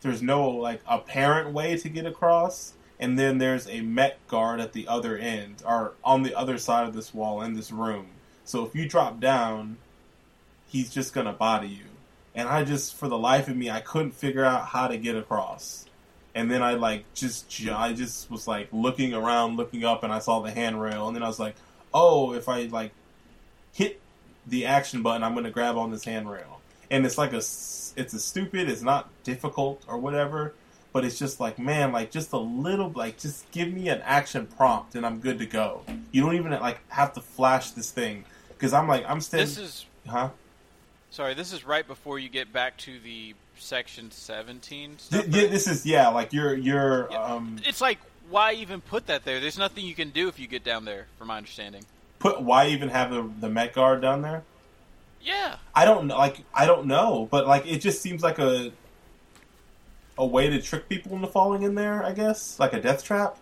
There's 0.00 0.22
no 0.22 0.48
like 0.48 0.80
apparent 0.86 1.52
way 1.52 1.76
to 1.76 1.88
get 1.90 2.06
across 2.06 2.72
and 2.98 3.18
then 3.18 3.38
there's 3.38 3.68
a 3.68 3.80
Met 3.80 4.18
guard 4.28 4.60
at 4.60 4.72
the 4.72 4.88
other 4.88 5.16
end 5.16 5.62
or 5.66 5.92
on 6.02 6.22
the 6.22 6.34
other 6.34 6.58
side 6.58 6.86
of 6.88 6.94
this 6.94 7.12
wall 7.12 7.42
in 7.42 7.54
this 7.54 7.70
room. 7.70 8.08
So 8.44 8.64
if 8.64 8.74
you 8.74 8.88
drop 8.88 9.20
down, 9.20 9.76
he's 10.66 10.90
just 10.92 11.12
gonna 11.12 11.32
body 11.32 11.68
you. 11.68 11.84
And 12.34 12.48
I 12.48 12.64
just, 12.64 12.94
for 12.94 13.08
the 13.08 13.18
life 13.18 13.48
of 13.48 13.56
me, 13.56 13.70
I 13.70 13.80
couldn't 13.80 14.12
figure 14.12 14.44
out 14.44 14.66
how 14.66 14.88
to 14.88 14.96
get 14.96 15.16
across. 15.16 15.86
And 16.34 16.50
then 16.50 16.62
I 16.62 16.74
like 16.74 17.04
just, 17.14 17.50
I 17.70 17.92
just 17.92 18.30
was 18.30 18.46
like 18.46 18.68
looking 18.72 19.14
around, 19.14 19.56
looking 19.56 19.84
up, 19.84 20.02
and 20.02 20.12
I 20.12 20.18
saw 20.18 20.40
the 20.40 20.50
handrail, 20.50 21.06
and 21.08 21.16
then 21.16 21.22
I 21.22 21.28
was 21.28 21.38
like, 21.38 21.56
oh, 21.94 22.34
if 22.34 22.48
I 22.48 22.64
like 22.64 22.92
hit 23.72 24.00
the 24.46 24.66
action 24.66 25.02
button, 25.02 25.22
I'm 25.22 25.34
gonna 25.34 25.50
grab 25.50 25.76
on 25.76 25.90
this 25.90 26.04
handrail. 26.04 26.60
And 26.90 27.04
it's 27.04 27.18
like 27.18 27.32
a, 27.32 27.38
it's 27.38 28.12
a 28.14 28.20
stupid, 28.20 28.68
it's 28.70 28.82
not 28.82 29.08
difficult 29.24 29.82
or 29.88 29.98
whatever 29.98 30.54
but 30.96 31.04
it's 31.04 31.18
just 31.18 31.40
like 31.40 31.58
man 31.58 31.92
like 31.92 32.10
just 32.10 32.32
a 32.32 32.38
little 32.38 32.90
like 32.92 33.18
just 33.18 33.50
give 33.50 33.70
me 33.70 33.90
an 33.90 34.00
action 34.02 34.46
prompt 34.56 34.94
and 34.94 35.04
i'm 35.04 35.20
good 35.20 35.38
to 35.38 35.44
go 35.44 35.82
you 36.10 36.22
don't 36.22 36.34
even 36.34 36.50
like 36.52 36.78
have 36.88 37.12
to 37.12 37.20
flash 37.20 37.72
this 37.72 37.90
thing 37.90 38.24
because 38.48 38.72
i'm 38.72 38.88
like 38.88 39.04
i'm 39.06 39.20
standing 39.20 39.46
This 39.46 39.58
is 39.58 39.84
huh 40.08 40.30
sorry. 41.10 41.34
This 41.34 41.52
is 41.52 41.66
right 41.66 41.86
before 41.86 42.18
you 42.18 42.30
get 42.30 42.50
back 42.50 42.78
to 42.78 42.98
the 43.00 43.34
section 43.58 44.10
17 44.10 44.98
stuff. 44.98 45.24
yeah, 45.28 45.46
this 45.48 45.66
is 45.66 45.84
yeah 45.84 46.08
like 46.08 46.32
you're 46.32 46.54
you're 46.56 47.08
Yeah. 47.10 47.22
um 47.22 47.58
It's 47.66 47.82
like 47.82 47.98
why 48.30 48.54
even 48.54 48.80
put 48.80 49.06
that 49.08 49.24
there? 49.26 49.38
There's 49.38 49.58
nothing 49.58 49.84
you 49.84 49.94
can 49.94 50.08
do 50.10 50.28
if 50.28 50.38
you 50.38 50.46
get 50.48 50.64
down 50.64 50.86
there, 50.86 51.08
from 51.18 51.28
my 51.28 51.36
understanding. 51.36 51.84
put 52.20 52.40
why 52.40 52.68
even 52.68 52.88
have 52.88 53.10
the, 53.10 53.28
the 53.40 53.50
met 53.50 53.74
guard 53.74 54.00
down 54.00 54.22
there 54.22 54.42
Yeah, 55.22 55.56
i 55.74 55.84
don't 55.84 56.06
know 56.06 56.16
like 56.16 56.38
i 56.54 56.64
don't 56.64 56.86
know 56.86 57.28
but 57.30 57.46
like 57.46 57.66
it 57.66 57.80
just 57.82 58.00
seems 58.00 58.22
like 58.22 58.38
a 58.38 58.72
a 60.18 60.26
way 60.26 60.48
to 60.48 60.60
trick 60.60 60.88
people 60.88 61.14
into 61.14 61.26
falling 61.26 61.62
in 61.62 61.74
there 61.74 62.02
i 62.04 62.12
guess 62.12 62.58
like 62.58 62.72
a 62.72 62.80
death 62.80 63.04
trap 63.04 63.38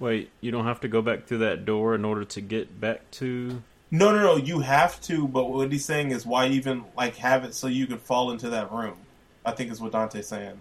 Wait, 0.00 0.30
you 0.40 0.52
don't 0.52 0.64
have 0.64 0.78
to 0.82 0.86
go 0.88 1.02
back 1.02 1.26
through 1.26 1.38
that 1.38 1.64
door 1.64 1.92
in 1.96 2.04
order 2.04 2.24
to 2.24 2.40
get 2.40 2.80
back 2.80 3.10
to. 3.10 3.60
no 3.90 4.12
no 4.12 4.20
no 4.22 4.36
you 4.36 4.60
have 4.60 5.00
to 5.00 5.26
but 5.26 5.50
what 5.50 5.72
he's 5.72 5.84
saying 5.84 6.12
is 6.12 6.24
why 6.24 6.46
even 6.46 6.84
like 6.96 7.16
have 7.16 7.42
it 7.42 7.52
so 7.52 7.66
you 7.66 7.84
can 7.86 7.98
fall 7.98 8.30
into 8.30 8.50
that 8.50 8.70
room 8.70 8.96
i 9.44 9.50
think 9.50 9.72
is 9.72 9.80
what 9.80 9.90
dante's 9.90 10.28
saying 10.28 10.60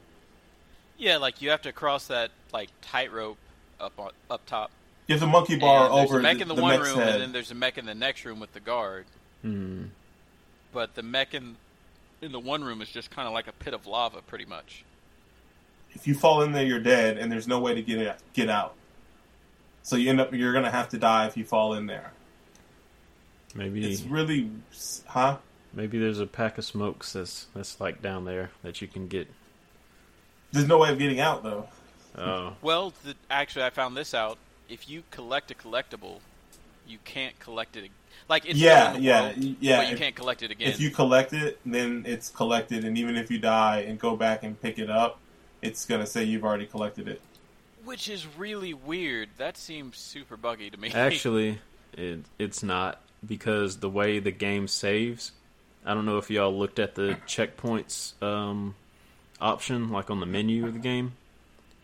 yeah. 0.97 1.17
Like 1.17 1.41
you 1.41 1.51
have 1.51 1.61
to 1.63 1.71
cross 1.71 2.07
that 2.07 2.31
like 2.51 2.69
tightrope 2.81 3.37
up 3.79 3.93
on, 3.99 4.11
up 4.29 4.45
top. 4.45 4.71
There's 5.07 5.21
a 5.21 5.27
monkey 5.27 5.55
bar 5.57 5.85
And 5.89 5.97
there's 5.99 6.09
over 6.09 6.19
a 6.19 6.21
mech 6.21 6.41
in 6.41 6.47
the, 6.47 6.55
the 6.55 6.61
one 6.61 6.79
room, 6.81 6.97
head. 6.97 7.09
and 7.09 7.21
then 7.21 7.31
there's 7.31 7.51
a 7.51 7.55
mech 7.55 7.77
in 7.77 7.85
the 7.85 7.95
next 7.95 8.25
room 8.25 8.39
with 8.39 8.51
the 8.53 8.59
guard. 8.59 9.05
Hmm. 9.41 9.85
But 10.73 10.95
the 10.95 11.03
mech 11.03 11.33
in 11.33 11.55
in 12.21 12.31
the 12.31 12.39
one 12.39 12.63
room 12.63 12.81
is 12.81 12.89
just 12.89 13.11
kind 13.11 13.27
of 13.27 13.33
like 13.33 13.47
a 13.47 13.51
pit 13.51 13.73
of 13.73 13.85
lava, 13.85 14.21
pretty 14.21 14.45
much. 14.45 14.83
If 15.93 16.07
you 16.07 16.13
fall 16.15 16.41
in 16.43 16.51
there, 16.51 16.65
you're 16.65 16.79
dead, 16.79 17.17
and 17.17 17.31
there's 17.31 17.47
no 17.47 17.59
way 17.59 17.73
to 17.73 17.81
get 17.81 17.99
it, 17.99 18.15
get 18.33 18.49
out. 18.49 18.75
So 19.83 19.95
you 19.95 20.09
end 20.09 20.19
up 20.21 20.33
you're 20.33 20.53
gonna 20.53 20.71
have 20.71 20.89
to 20.89 20.97
die 20.97 21.27
if 21.27 21.37
you 21.37 21.45
fall 21.45 21.73
in 21.73 21.85
there. 21.85 22.11
Maybe 23.55 23.89
It's 23.91 24.03
really, 24.03 24.49
huh? 25.07 25.37
maybe 25.73 25.97
there's 25.97 26.19
a 26.19 26.27
pack 26.27 26.57
of 26.57 26.65
smokes 26.65 27.13
that's 27.13 27.47
that's 27.55 27.79
like 27.79 28.01
down 28.01 28.25
there 28.25 28.51
that 28.63 28.81
you 28.81 28.87
can 28.87 29.07
get. 29.07 29.27
There's 30.51 30.67
no 30.67 30.77
way 30.77 30.91
of 30.91 30.99
getting 30.99 31.19
out 31.19 31.43
though. 31.43 31.67
Oh, 32.17 32.53
Well, 32.61 32.93
the, 33.03 33.15
actually, 33.29 33.63
I 33.65 33.69
found 33.69 33.95
this 33.95 34.13
out. 34.13 34.37
If 34.69 34.89
you 34.89 35.03
collect 35.11 35.51
a 35.51 35.55
collectible, 35.55 36.19
you 36.87 36.97
can't 37.05 37.37
collect 37.39 37.75
it. 37.77 37.89
Like 38.27 38.45
it's 38.45 38.57
Yeah, 38.59 38.93
the 38.93 38.99
yeah, 39.01 39.21
world, 39.23 39.35
yeah. 39.59 39.77
but 39.77 39.87
you 39.87 39.93
If- 39.93 39.99
can't 39.99 40.15
collect 40.15 40.43
it 40.43 40.51
again. 40.51 40.67
If 40.69 40.79
you 40.79 40.89
collect 40.89 41.33
it, 41.33 41.59
then 41.65 42.03
it's 42.07 42.29
collected, 42.29 42.83
and 42.83 42.97
even 42.97 43.15
if 43.15 43.29
you 43.31 43.39
die 43.39 43.81
and 43.81 43.99
go 43.99 44.15
back 44.15 44.43
and 44.43 44.59
pick 44.61 44.79
it 44.79 44.89
up, 44.89 45.19
it's 45.61 45.85
gonna 45.85 46.05
say 46.05 46.23
you've 46.23 46.43
already 46.43 46.65
collected 46.65 47.07
it. 47.07 47.21
Which 47.83 48.09
is 48.09 48.27
really 48.37 48.73
weird. 48.73 49.29
That 49.37 49.57
seems 49.57 49.97
super 49.97 50.35
buggy 50.35 50.69
to 50.69 50.77
me. 50.77 50.91
actually, 50.91 51.59
it 51.93 52.19
it's 52.37 52.63
not 52.63 53.01
because 53.25 53.77
the 53.77 53.89
way 53.89 54.19
the 54.19 54.31
game 54.31 54.67
saves. 54.67 55.31
I 55.85 55.93
don't 55.93 56.05
know 56.05 56.17
if 56.17 56.29
y'all 56.29 56.57
looked 56.57 56.79
at 56.79 56.95
the 56.95 57.17
checkpoints 57.27 58.21
um, 58.21 58.75
option, 59.39 59.89
like 59.89 60.09
on 60.09 60.19
the 60.19 60.25
menu 60.25 60.67
of 60.67 60.73
the 60.73 60.79
game, 60.79 61.13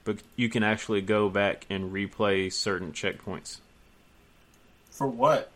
but 0.03 0.17
you 0.35 0.49
can 0.49 0.61
actually 0.61 1.01
go 1.01 1.29
back 1.29 1.65
and 1.69 1.93
replay 1.93 2.51
certain 2.51 2.91
checkpoints. 2.91 3.59
For 4.89 5.07
what? 5.07 5.51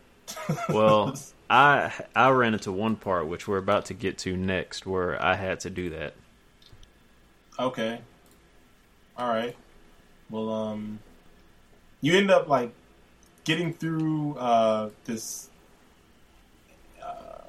Well, 0.70 1.18
I 1.50 1.94
I 2.16 2.30
ran 2.30 2.54
into 2.54 2.72
one 2.72 2.96
part 2.96 3.28
which 3.28 3.48
we're 3.48 3.58
about 3.58 3.86
to 3.86 3.94
get 3.94 4.18
to 4.20 4.36
next, 4.36 4.86
where 4.86 5.22
I 5.22 5.36
had 5.36 5.60
to 5.62 5.70
do 5.70 5.90
that. 5.92 6.14
Okay. 7.60 8.00
All 9.18 9.28
right. 9.28 9.56
Well, 10.30 10.50
um, 10.50 11.00
you 12.02 12.16
end 12.16 12.30
up 12.30 12.48
like 12.48 12.72
getting 13.44 13.74
through 13.74 14.38
uh 14.38 14.90
this. 15.06 15.50
Uh, 17.02 17.42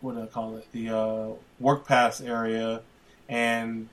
what 0.00 0.14
do 0.14 0.22
I 0.22 0.26
call 0.26 0.56
it? 0.56 0.70
The 0.72 0.90
uh, 0.90 1.28
work 1.58 1.86
pass 1.86 2.20
area, 2.20 2.82
and 3.28 3.88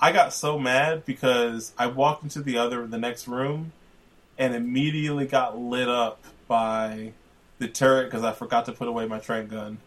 I 0.00 0.10
got 0.12 0.32
so 0.32 0.58
mad 0.58 1.04
because 1.04 1.72
I 1.78 1.86
walked 1.86 2.24
into 2.24 2.40
the 2.40 2.58
other 2.58 2.86
the 2.86 2.98
next 2.98 3.28
room, 3.28 3.72
and 4.38 4.54
immediately 4.54 5.26
got 5.26 5.56
lit 5.56 5.88
up 5.88 6.24
by 6.48 7.12
the 7.58 7.68
turret 7.68 8.06
because 8.06 8.24
I 8.24 8.32
forgot 8.32 8.64
to 8.66 8.72
put 8.72 8.88
away 8.88 9.06
my 9.06 9.18
trank 9.18 9.50
gun. 9.50 9.78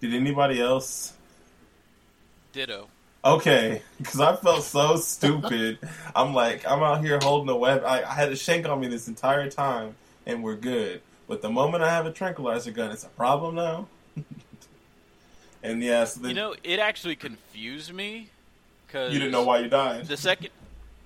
Did 0.00 0.14
anybody 0.14 0.60
else? 0.60 1.14
Ditto. 2.52 2.88
Okay, 3.24 3.80
because 3.98 4.20
I 4.20 4.36
felt 4.36 4.62
so 4.64 4.96
stupid. 4.96 5.78
I'm 6.14 6.34
like, 6.34 6.66
I'm 6.70 6.82
out 6.82 7.02
here 7.02 7.18
holding 7.22 7.48
a 7.48 7.56
weapon. 7.56 7.84
I, 7.86 8.02
I 8.02 8.12
had 8.14 8.30
a 8.30 8.36
shank 8.36 8.68
on 8.68 8.80
me 8.80 8.86
this 8.88 9.08
entire 9.08 9.48
time, 9.48 9.94
and 10.26 10.42
we're 10.42 10.56
good. 10.56 11.00
But 11.26 11.40
the 11.40 11.48
moment 11.48 11.82
I 11.82 11.88
have 11.90 12.04
a 12.04 12.12
tranquilizer 12.12 12.70
gun, 12.70 12.90
it's 12.90 13.04
a 13.04 13.08
problem 13.08 13.54
now. 13.54 13.88
and 15.62 15.82
yeah, 15.82 16.04
so 16.04 16.20
then 16.20 16.30
You 16.30 16.34
know, 16.36 16.54
it 16.62 16.78
actually 16.78 17.16
confused 17.16 17.94
me 17.94 18.28
because 18.86 19.12
you 19.12 19.18
didn't 19.18 19.32
know 19.32 19.44
why 19.44 19.60
you 19.60 19.68
died. 19.68 20.06
the 20.06 20.16
second 20.18 20.50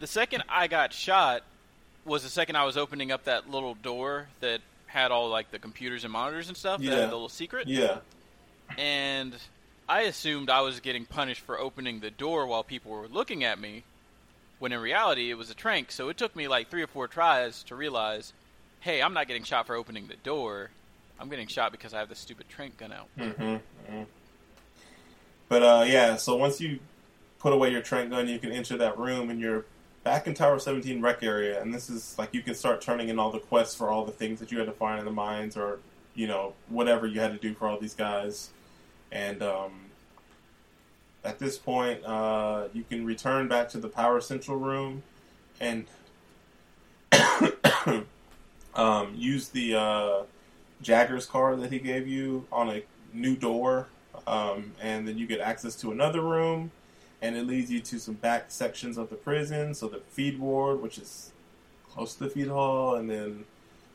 the 0.00 0.06
second 0.08 0.42
I 0.48 0.66
got 0.66 0.92
shot 0.92 1.42
was 2.04 2.24
the 2.24 2.28
second 2.28 2.56
I 2.56 2.64
was 2.64 2.76
opening 2.76 3.12
up 3.12 3.24
that 3.24 3.48
little 3.48 3.74
door 3.74 4.26
that 4.40 4.60
had 4.86 5.12
all 5.12 5.28
like 5.28 5.50
the 5.52 5.58
computers 5.58 6.02
and 6.04 6.12
monitors 6.12 6.48
and 6.48 6.56
stuff. 6.56 6.80
That 6.80 6.86
Yeah. 6.86 6.94
had 6.96 7.10
the 7.10 7.14
little 7.14 7.28
secret. 7.28 7.68
Yeah, 7.68 7.98
And 8.76 9.34
I 9.88 10.02
assumed 10.02 10.50
I 10.50 10.60
was 10.60 10.80
getting 10.80 11.06
punished 11.06 11.40
for 11.40 11.58
opening 11.58 12.00
the 12.00 12.10
door 12.10 12.46
while 12.46 12.62
people 12.62 12.92
were 12.92 13.08
looking 13.08 13.42
at 13.42 13.58
me, 13.58 13.84
when 14.58 14.72
in 14.72 14.80
reality 14.80 15.30
it 15.30 15.38
was 15.38 15.50
a 15.50 15.54
trank. 15.54 15.90
So 15.90 16.08
it 16.10 16.18
took 16.18 16.36
me 16.36 16.46
like 16.46 16.68
three 16.68 16.82
or 16.82 16.86
four 16.86 17.08
tries 17.08 17.62
to 17.64 17.74
realize, 17.74 18.32
hey, 18.80 19.00
I'm 19.00 19.14
not 19.14 19.28
getting 19.28 19.44
shot 19.44 19.66
for 19.66 19.74
opening 19.74 20.06
the 20.06 20.16
door. 20.16 20.70
I'm 21.18 21.28
getting 21.30 21.46
shot 21.48 21.72
because 21.72 21.94
I 21.94 22.00
have 22.00 22.08
this 22.08 22.18
stupid 22.18 22.48
trank 22.48 22.76
gun 22.76 22.92
out. 22.92 23.08
hmm 23.16 23.56
But 25.48 25.62
uh, 25.62 25.84
yeah, 25.86 26.16
so 26.16 26.36
once 26.36 26.60
you 26.60 26.78
put 27.38 27.52
away 27.52 27.70
your 27.70 27.82
trank 27.82 28.10
gun, 28.10 28.28
you 28.28 28.38
can 28.38 28.52
enter 28.52 28.76
that 28.76 28.98
room, 28.98 29.30
and 29.30 29.40
you're 29.40 29.64
back 30.04 30.26
in 30.26 30.34
Tower 30.34 30.58
17 30.58 31.00
rec 31.00 31.22
area. 31.22 31.62
And 31.62 31.72
this 31.72 31.88
is 31.88 32.14
like 32.18 32.34
you 32.34 32.42
can 32.42 32.54
start 32.54 32.82
turning 32.82 33.08
in 33.08 33.18
all 33.18 33.30
the 33.30 33.38
quests 33.38 33.74
for 33.74 33.88
all 33.88 34.04
the 34.04 34.12
things 34.12 34.38
that 34.40 34.52
you 34.52 34.58
had 34.58 34.66
to 34.66 34.72
find 34.72 34.98
in 34.98 35.06
the 35.06 35.10
mines, 35.12 35.56
or 35.56 35.78
you 36.14 36.26
know 36.26 36.52
whatever 36.68 37.06
you 37.06 37.20
had 37.20 37.32
to 37.32 37.38
do 37.38 37.54
for 37.54 37.66
all 37.68 37.78
these 37.78 37.94
guys. 37.94 38.50
And 39.10 39.42
um, 39.42 39.72
at 41.24 41.38
this 41.38 41.58
point, 41.58 42.04
uh, 42.04 42.68
you 42.72 42.84
can 42.88 43.04
return 43.04 43.48
back 43.48 43.68
to 43.70 43.78
the 43.78 43.88
Power 43.88 44.20
Central 44.20 44.56
room 44.56 45.02
and 45.60 45.86
um, 48.74 49.14
use 49.14 49.48
the 49.48 49.74
uh, 49.74 50.22
Jagger's 50.82 51.26
card 51.26 51.60
that 51.60 51.72
he 51.72 51.78
gave 51.78 52.06
you 52.06 52.46
on 52.52 52.70
a 52.70 52.82
new 53.12 53.36
door, 53.36 53.88
um, 54.26 54.72
and 54.80 55.08
then 55.08 55.18
you 55.18 55.26
get 55.26 55.40
access 55.40 55.74
to 55.76 55.90
another 55.90 56.20
room, 56.20 56.70
and 57.20 57.36
it 57.36 57.46
leads 57.46 57.70
you 57.70 57.80
to 57.80 57.98
some 57.98 58.14
back 58.14 58.46
sections 58.48 58.96
of 58.96 59.10
the 59.10 59.16
prison. 59.16 59.74
So 59.74 59.88
the 59.88 59.98
feed 59.98 60.38
ward, 60.38 60.80
which 60.80 60.98
is 60.98 61.32
close 61.90 62.14
to 62.14 62.24
the 62.24 62.30
feed 62.30 62.48
hall, 62.48 62.94
and 62.94 63.10
then 63.10 63.44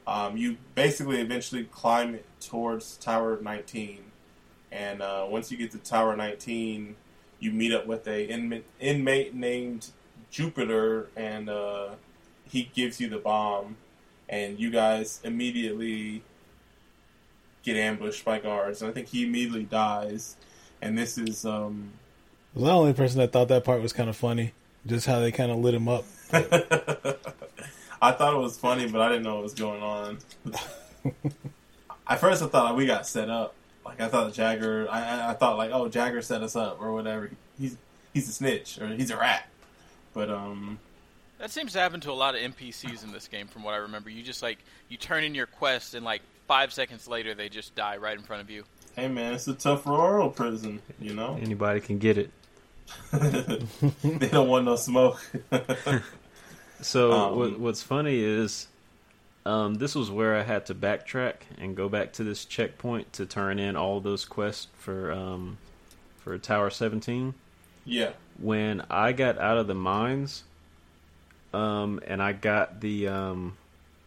um, 0.06 0.36
you 0.36 0.58
basically 0.76 1.22
eventually 1.22 1.64
climb 1.66 2.20
towards 2.42 2.98
Tower 2.98 3.40
19. 3.42 4.00
And 4.74 5.02
uh, 5.04 5.28
once 5.30 5.52
you 5.52 5.58
get 5.58 5.72
to 5.72 5.78
Tower 5.78 6.18
19, 6.18 6.96
you 7.40 7.52
meet 7.52 7.72
up 7.72 7.86
with 7.86 8.08
a 8.08 8.28
inmate, 8.28 8.66
inmate 8.80 9.36
named 9.36 9.92
Jupiter, 10.32 11.10
and 11.16 11.48
uh, 11.48 11.90
he 12.50 12.72
gives 12.74 13.00
you 13.00 13.08
the 13.08 13.20
bomb, 13.20 13.78
and 14.28 14.60
you 14.60 14.72
guys 14.72 15.22
immediately 15.24 16.24
get 17.62 17.78
ambushed 17.78 18.26
by 18.26 18.40
guards. 18.40 18.82
And 18.82 18.90
I 18.90 18.94
think 18.94 19.08
he 19.08 19.26
immediately 19.26 19.64
dies. 19.64 20.36
And 20.82 20.98
this 20.98 21.18
is 21.18 21.46
um, 21.46 21.92
Was 22.56 22.64
the 22.64 22.72
only 22.72 22.94
person 22.94 23.20
that 23.20 23.32
thought 23.32 23.50
that 23.50 23.64
part 23.64 23.82
was 23.82 23.94
kind 23.94 24.10
of 24.10 24.18
funny? 24.18 24.54
Just 24.88 25.06
how 25.06 25.20
they 25.20 25.32
kind 25.32 25.52
of 25.52 25.60
lit 25.60 25.76
him 25.76 25.88
up. 25.88 26.04
I 28.02 28.12
thought 28.12 28.34
it 28.34 28.38
was 28.38 28.58
funny, 28.58 28.88
but 28.88 29.02
I 29.02 29.10
didn't 29.10 29.24
know 29.24 29.36
what 29.36 29.44
was 29.44 29.54
going 29.54 29.82
on. 29.82 30.18
At 32.08 32.20
first, 32.20 32.42
I 32.42 32.48
thought 32.48 32.76
we 32.76 32.86
got 32.86 33.08
set 33.08 33.30
up. 33.30 33.56
Like 33.86 34.00
I 34.02 34.08
thought 34.08 34.34
Jagger, 34.34 34.88
I, 34.90 35.02
I- 35.04 35.30
I 35.32 35.34
thought 35.34 35.58
like, 35.58 35.72
oh, 35.74 35.88
Jagger 35.90 36.22
set 36.22 36.42
us 36.44 36.56
up 36.56 36.82
or 36.82 36.94
whatever. 36.94 37.30
He's 37.60 37.78
he's 38.14 38.30
a 38.30 38.32
snitch 38.32 38.80
or 38.80 38.88
he's 38.88 39.12
a 39.12 39.18
rat. 39.18 39.48
But 40.14 40.30
um, 40.30 40.80
That 41.40 41.52
seems 41.52 41.74
to 41.74 41.80
happen 41.80 42.00
to 42.02 42.12
a 42.12 42.14
lot 42.14 42.36
of 42.36 42.42
NPCs 42.42 43.04
in 43.04 43.12
this 43.12 43.28
game, 43.28 43.48
from 43.48 43.64
what 43.64 43.74
I 43.74 43.78
remember. 43.78 44.10
You 44.10 44.24
just 44.24 44.42
like 44.44 44.60
you 44.90 44.98
turn 44.98 45.24
in 45.24 45.34
your 45.36 45.48
quest, 45.48 45.96
and 45.96 46.06
like 46.06 46.22
five 46.48 46.72
seconds 46.72 47.08
later, 47.08 47.34
they 47.34 47.50
just 47.50 47.74
die 47.76 47.98
right 47.98 48.18
in 48.18 48.24
front 48.24 48.42
of 48.42 48.50
you. 48.50 48.64
hey 48.96 49.08
man, 49.08 49.34
it's 49.34 49.48
a 49.48 49.54
tough 49.54 49.86
rural 49.86 50.30
prison, 50.30 50.82
you 51.00 51.14
know. 51.14 51.38
Anybody 51.42 51.80
can 51.80 51.98
get 51.98 52.18
it. 52.18 52.30
they 53.12 54.28
don't 54.30 54.48
want 54.50 54.66
no 54.66 54.76
smoke. 54.76 55.20
So 56.82 57.12
Um, 57.14 57.38
what, 57.38 57.60
what's 57.60 57.82
funny 57.82 58.20
is, 58.20 58.68
um, 59.46 59.76
this 59.76 59.96
was 59.96 60.10
where 60.10 60.36
I 60.36 60.44
had 60.44 60.66
to 60.68 60.76
backtrack 60.76 61.36
and 61.58 61.76
go 61.76 61.90
back 61.90 62.14
to 62.14 62.24
this 62.24 62.46
checkpoint 62.46 63.14
to 63.14 63.26
turn 63.26 63.60
in 63.60 63.76
all 63.76 64.00
those 64.00 64.26
quests 64.26 64.68
for 64.78 65.12
um, 65.12 65.58
for 66.18 66.38
Tower 66.38 66.70
Seventeen. 66.70 67.34
yeah, 67.86 68.12
When 68.40 68.84
I 68.90 69.12
got 69.12 69.38
out 69.38 69.58
of 69.58 69.68
the 69.68 69.74
mines, 69.76 70.44
um, 71.54 72.00
and 72.08 72.22
I 72.22 72.32
got 72.34 72.80
the 72.82 73.08
um, 73.08 73.58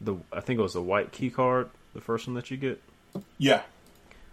the 0.01 0.17
I 0.33 0.41
think 0.41 0.59
it 0.59 0.63
was 0.63 0.73
the 0.75 0.83
white 0.83 1.13
key 1.13 1.31
card, 1.31 1.69
the 1.95 2.01
first 2.01 2.27
one 2.27 2.35
that 2.35 2.51
you 2.51 2.57
get. 2.57 2.81
yeah. 3.39 3.63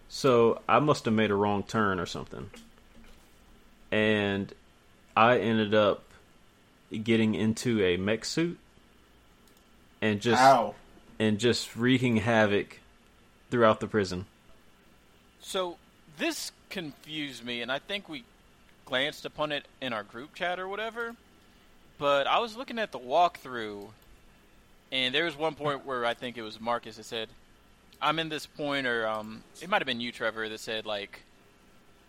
So 0.09 0.61
I 0.69 0.77
must 0.79 1.05
have 1.05 1.13
made 1.13 1.31
a 1.31 1.35
wrong 1.35 1.63
turn 1.63 1.99
or 1.99 2.05
something. 2.05 2.51
And 3.91 4.53
I 5.17 5.39
ended 5.39 5.73
up 5.73 6.03
getting 7.03 7.33
into 7.33 7.83
a 7.83 7.97
mech 7.97 8.23
suit 8.23 8.59
and 10.01 10.21
just 10.21 10.41
Ow. 10.41 10.75
And 11.23 11.39
just 11.39 11.75
wreaking 11.75 12.17
havoc 12.17 12.79
throughout 13.49 13.79
the 13.79 13.87
prison. 13.87 14.25
So 15.41 15.77
this 16.17 16.51
confused 16.69 17.45
me, 17.45 17.61
and 17.61 17.71
I 17.71 17.79
think 17.79 18.09
we 18.09 18.23
glanced 18.85 19.25
upon 19.25 19.51
it 19.51 19.65
in 19.81 19.93
our 19.93 20.03
group 20.03 20.35
chat 20.35 20.59
or 20.59 20.67
whatever. 20.67 21.15
But 21.97 22.27
I 22.27 22.39
was 22.39 22.57
looking 22.57 22.79
at 22.79 22.91
the 22.91 22.99
walkthrough, 22.99 23.87
and 24.91 25.13
there 25.15 25.25
was 25.25 25.37
one 25.37 25.55
point 25.55 25.85
where 25.85 26.05
I 26.05 26.13
think 26.13 26.37
it 26.37 26.41
was 26.41 26.59
Marcus 26.59 26.97
that 26.97 27.05
said, 27.05 27.29
"I'm 28.01 28.19
in 28.19 28.29
this 28.29 28.45
point," 28.45 28.85
or 28.87 29.07
um, 29.07 29.43
it 29.61 29.69
might 29.69 29.81
have 29.81 29.87
been 29.87 30.01
you, 30.01 30.11
Trevor, 30.11 30.49
that 30.49 30.59
said 30.59 30.85
like, 30.85 31.21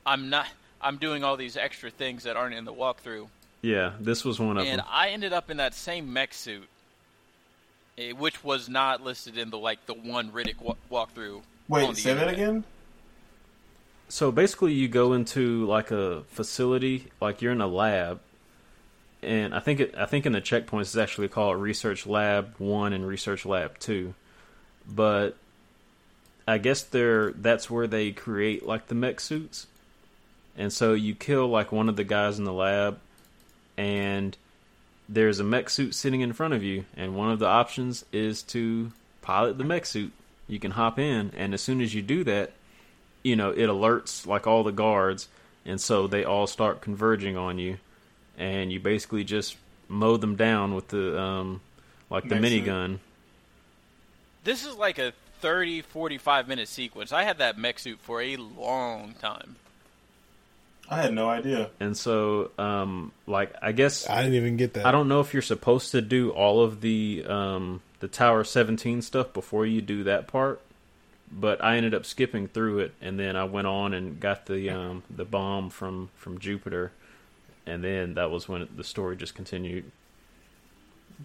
"I'm 0.05 0.31
not." 0.31 0.47
I'm 0.81 0.99
doing 0.99 1.25
all 1.25 1.39
these 1.39 1.57
extra 1.57 1.91
things 1.91 2.25
that 2.25 2.37
aren't 2.37 2.55
in 2.55 2.67
the 2.67 2.73
walkthrough, 2.73 3.29
Yeah, 3.63 3.93
this 3.99 4.23
was 4.23 4.39
one 4.39 4.59
of 4.59 4.67
and 4.67 4.81
them. 4.81 4.81
And 4.81 4.83
I 4.87 5.09
ended 5.11 5.33
up 5.33 5.51
in 5.51 5.57
that 5.57 5.73
same 5.73 6.13
mech 6.13 6.35
suit, 6.35 6.69
Eh, 7.97 8.13
which 8.13 8.43
was 8.43 8.69
not 8.69 9.03
listed 9.05 9.39
in 9.39 9.51
the 9.51 9.59
like 9.59 9.87
the 9.87 9.95
one 9.95 10.31
Riddick 10.31 10.61
wa- 10.61 10.75
walkthrough. 10.91 11.43
Wait, 11.69 11.89
the 11.89 11.97
say 11.97 12.15
that 12.15 12.29
again. 12.29 12.65
So 14.09 14.33
basically, 14.33 14.73
you 14.73 14.89
go 14.89 15.13
into 15.13 15.65
like 15.67 15.91
a 15.91 16.23
facility, 16.29 17.11
like 17.21 17.41
you're 17.41 17.53
in 17.53 17.61
a 17.61 17.69
lab, 17.69 18.21
and 19.23 19.55
I 19.55 19.61
think 19.61 19.81
it, 19.81 19.95
I 19.97 20.07
think 20.07 20.27
in 20.27 20.33
the 20.33 20.41
checkpoints 20.41 20.83
it's 20.83 20.97
actually 20.97 21.29
called 21.29 21.61
Research 21.61 22.05
Lab 22.07 22.55
One 22.59 22.93
and 22.93 23.07
Research 23.07 23.47
Lab 23.47 23.79
Two, 23.79 24.15
but 24.89 25.37
I 26.49 26.59
guess 26.59 26.83
they're 26.83 27.31
that's 27.33 27.71
where 27.71 27.87
they 27.87 28.11
create 28.11 28.67
like 28.67 28.89
the 28.89 28.97
mech 28.97 29.21
suits, 29.21 29.69
and 30.57 30.73
so 30.73 30.95
you 30.95 31.15
kill 31.15 31.47
like 31.47 31.71
one 31.71 31.89
of 31.89 31.95
the 31.95 32.05
guys 32.05 32.41
in 32.41 32.45
the 32.45 32.53
lab, 32.53 32.99
and 33.77 34.37
there's 35.09 35.41
a 35.41 35.45
mech 35.45 35.71
suit 35.71 35.95
sitting 35.95 36.21
in 36.21 36.33
front 36.33 36.55
of 36.55 36.63
you, 36.63 36.85
and 36.97 37.17
one 37.17 37.31
of 37.31 37.39
the 37.39 37.47
options 37.47 38.05
is 38.13 38.43
to 38.43 38.93
pilot 39.23 39.59
the 39.59 39.65
mech 39.65 39.87
suit. 39.87 40.13
You 40.47 40.59
can 40.59 40.73
hop 40.73 40.99
in, 40.99 41.33
and 41.37 41.55
as 41.55 41.63
soon 41.63 41.81
as 41.81 41.95
you 41.95 42.03
do 42.03 42.25
that, 42.25 42.53
you 43.23 43.37
know, 43.37 43.51
it 43.51 43.69
alerts 43.69 44.27
like 44.27 44.47
all 44.47 44.63
the 44.63 44.73
guards, 44.73 45.29
and 45.65 45.81
so 45.81 46.07
they 46.07 46.25
all 46.25 46.47
start 46.47 46.81
converging 46.81 47.37
on 47.37 47.59
you, 47.59 47.79
and 48.37 48.73
you 48.73 48.81
basically 48.81 49.25
just 49.25 49.57
mow 49.89 50.17
them 50.17 50.37
down 50.37 50.75
with 50.75 50.89
the 50.89 51.19
um, 51.21 51.61
like 52.11 52.29
the 52.29 52.35
minigun. 52.35 52.99
This 54.45 54.67
is 54.67 54.77
like 54.77 54.99
a 54.99 55.13
30, 55.41 55.83
45 55.83 56.49
minute 56.49 56.69
sequence. 56.69 57.13
I 57.13 57.25
had 57.25 57.39
that 57.39 57.59
mech 57.59 57.79
suit 57.79 57.99
for 58.01 58.21
a 58.21 58.37
long 58.37 59.15
time. 59.21 59.57
I 60.89 61.01
had 61.01 61.15
no 61.15 61.29
idea. 61.29 61.71
And 61.81 61.97
so, 61.97 62.51
um, 62.59 63.13
like, 63.27 63.55
I 63.63 63.73
guess 63.73 64.09
I 64.09 64.23
didn't 64.23 64.35
even 64.35 64.57
get 64.57 64.75
that. 64.75 64.87
I 64.87 64.91
don't 64.91 65.09
know 65.09 65.21
if 65.21 65.33
you're 65.33 65.43
supposed 65.43 65.93
to 65.93 66.03
do 66.03 66.31
all 66.31 66.63
of 66.63 66.81
the 66.81 67.25
um, 67.27 67.81
the 68.01 68.09
Tower 68.09 68.45
17 68.45 69.01
stuff 69.03 69.33
before 69.33 69.65
you 69.65 69.81
do 69.81 70.05
that 70.05 70.27
part, 70.27 70.61
but 71.33 71.63
I 71.65 71.77
ended 71.77 71.95
up 71.95 72.05
skipping 72.05 72.49
through 72.49 72.81
it, 72.81 72.95
and 73.01 73.19
then 73.19 73.35
I 73.35 73.45
went 73.45 73.67
on 73.67 73.95
and 73.95 74.21
got 74.21 74.47
the 74.47 74.71
um, 74.71 75.03
the 75.09 75.25
bomb 75.25 75.71
from 75.71 76.11
from 76.17 76.39
Jupiter, 76.39 76.93
and 77.67 77.83
then 77.83 78.15
that 78.15 78.31
was 78.31 78.49
when 78.49 78.63
it, 78.63 78.77
the 78.77 78.85
story 78.85 79.17
just 79.17 79.35
continued. 79.35 79.91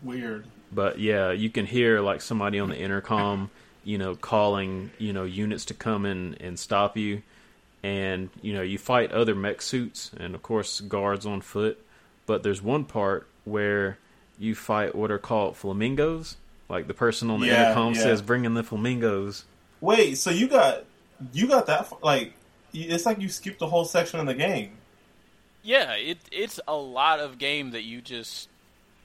Weird. 0.02 0.46
But 0.72 1.00
yeah, 1.00 1.32
you 1.32 1.50
can 1.50 1.66
hear 1.66 2.00
like 2.00 2.22
somebody 2.22 2.60
on 2.60 2.70
the 2.70 2.78
intercom, 2.78 3.50
you 3.84 3.98
know, 3.98 4.16
calling 4.16 4.92
you 4.98 5.12
know 5.12 5.26
units 5.26 5.66
to 5.66 5.74
come 5.74 6.06
in 6.06 6.36
and 6.40 6.58
stop 6.58 6.96
you, 6.96 7.24
and 7.84 8.30
you 8.42 8.54
know 8.54 8.62
you 8.62 8.78
fight 8.78 9.12
other 9.12 9.34
mech 9.36 9.62
suits 9.62 10.12
and 10.18 10.36
of 10.36 10.44
course 10.44 10.82
guards 10.82 11.26
on 11.26 11.42
foot. 11.42 11.80
But 12.26 12.44
there's 12.44 12.62
one 12.62 12.86
part 12.86 13.28
where 13.46 13.98
you 14.38 14.54
fight 14.56 14.94
what 14.96 15.10
are 15.12 15.18
called 15.18 15.58
flamingos. 15.58 16.38
Like 16.68 16.88
the 16.88 16.94
person 16.94 17.32
on 17.32 17.40
the 17.40 17.48
Yeah, 17.48 17.64
intercom 17.64 17.94
yeah. 17.96 18.02
says, 18.02 18.22
"Bring 18.22 18.46
in 18.46 18.54
the 18.54 18.64
flamingos." 18.64 19.46
Wait, 19.82 20.18
so 20.18 20.30
you 20.30 20.48
got 20.48 20.84
you 21.34 21.48
got 21.48 21.66
that 21.68 21.92
like 22.04 22.34
it's 22.74 23.06
like 23.06 23.20
you 23.20 23.30
skipped 23.30 23.60
the 23.60 23.68
whole 23.68 23.86
section 23.86 24.20
of 24.20 24.28
the 24.28 24.36
game. 24.36 24.72
Yeah, 25.64 25.94
it 25.94 26.18
it's 26.32 26.60
a 26.68 26.76
lot 26.76 27.20
of 27.20 27.38
game 27.38 27.72
that 27.72 27.84
you 27.84 28.02
just. 28.02 28.49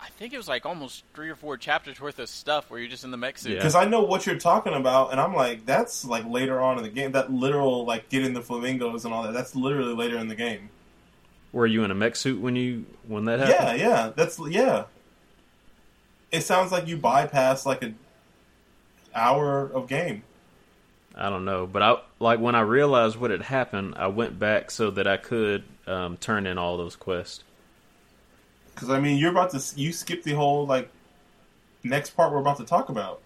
I 0.04 0.08
think 0.18 0.34
it 0.34 0.36
was 0.36 0.48
like 0.48 0.66
almost 0.66 1.02
three 1.14 1.30
or 1.30 1.34
four 1.34 1.56
chapters 1.56 1.98
worth 1.98 2.18
of 2.18 2.28
stuff 2.28 2.70
where 2.70 2.78
you're 2.78 2.90
just 2.90 3.04
in 3.04 3.10
the 3.10 3.16
mech 3.16 3.38
suit. 3.38 3.52
Yeah. 3.52 3.56
Because 3.56 3.74
I 3.74 3.86
know 3.86 4.02
what 4.02 4.26
you're 4.26 4.38
talking 4.38 4.74
about, 4.74 5.12
and 5.12 5.18
I'm 5.20 5.34
like, 5.34 5.64
that's 5.64 6.04
like 6.04 6.26
later 6.26 6.60
on 6.60 6.76
in 6.76 6.84
the 6.84 6.90
game. 6.90 7.12
That 7.12 7.32
literal 7.32 7.86
like 7.86 8.10
getting 8.10 8.34
the 8.34 8.42
flamingos 8.42 9.06
and 9.06 9.14
all 9.14 9.22
that. 9.22 9.32
That's 9.32 9.56
literally 9.56 9.94
later 9.94 10.18
in 10.18 10.28
the 10.28 10.34
game. 10.34 10.68
Were 11.52 11.66
you 11.66 11.84
in 11.84 11.90
a 11.90 11.94
mech 11.94 12.16
suit 12.16 12.38
when 12.40 12.54
you 12.54 12.84
when 13.08 13.24
that 13.24 13.38
Yeah, 13.40 13.62
happened? 13.62 13.80
yeah, 13.80 14.12
that's 14.14 14.38
yeah. 14.50 14.84
It 16.30 16.42
sounds 16.42 16.70
like 16.70 16.86
you 16.86 16.96
bypass 16.98 17.64
like 17.64 17.82
an 17.82 17.96
hour 19.14 19.70
of 19.72 19.88
game. 19.88 20.22
I 21.14 21.30
don't 21.30 21.44
know, 21.44 21.66
but 21.66 21.80
I 21.82 21.96
like 22.18 22.40
when 22.40 22.54
I 22.54 22.60
realized 22.60 23.16
what 23.16 23.30
had 23.30 23.42
happened, 23.42 23.94
I 23.96 24.08
went 24.08 24.38
back 24.38 24.70
so 24.70 24.90
that 24.90 25.06
I 25.06 25.16
could 25.16 25.64
um, 25.86 26.18
turn 26.18 26.46
in 26.46 26.58
all 26.58 26.76
those 26.76 26.96
quests. 26.96 27.42
Because 28.74 28.90
I 28.90 29.00
mean, 29.00 29.18
you're 29.18 29.30
about 29.30 29.50
to 29.50 29.62
you 29.80 29.92
skip 29.92 30.22
the 30.22 30.32
whole 30.32 30.66
like 30.66 30.90
next 31.82 32.10
part 32.10 32.32
we're 32.32 32.38
about 32.38 32.58
to 32.58 32.64
talk 32.64 32.88
about. 32.88 33.20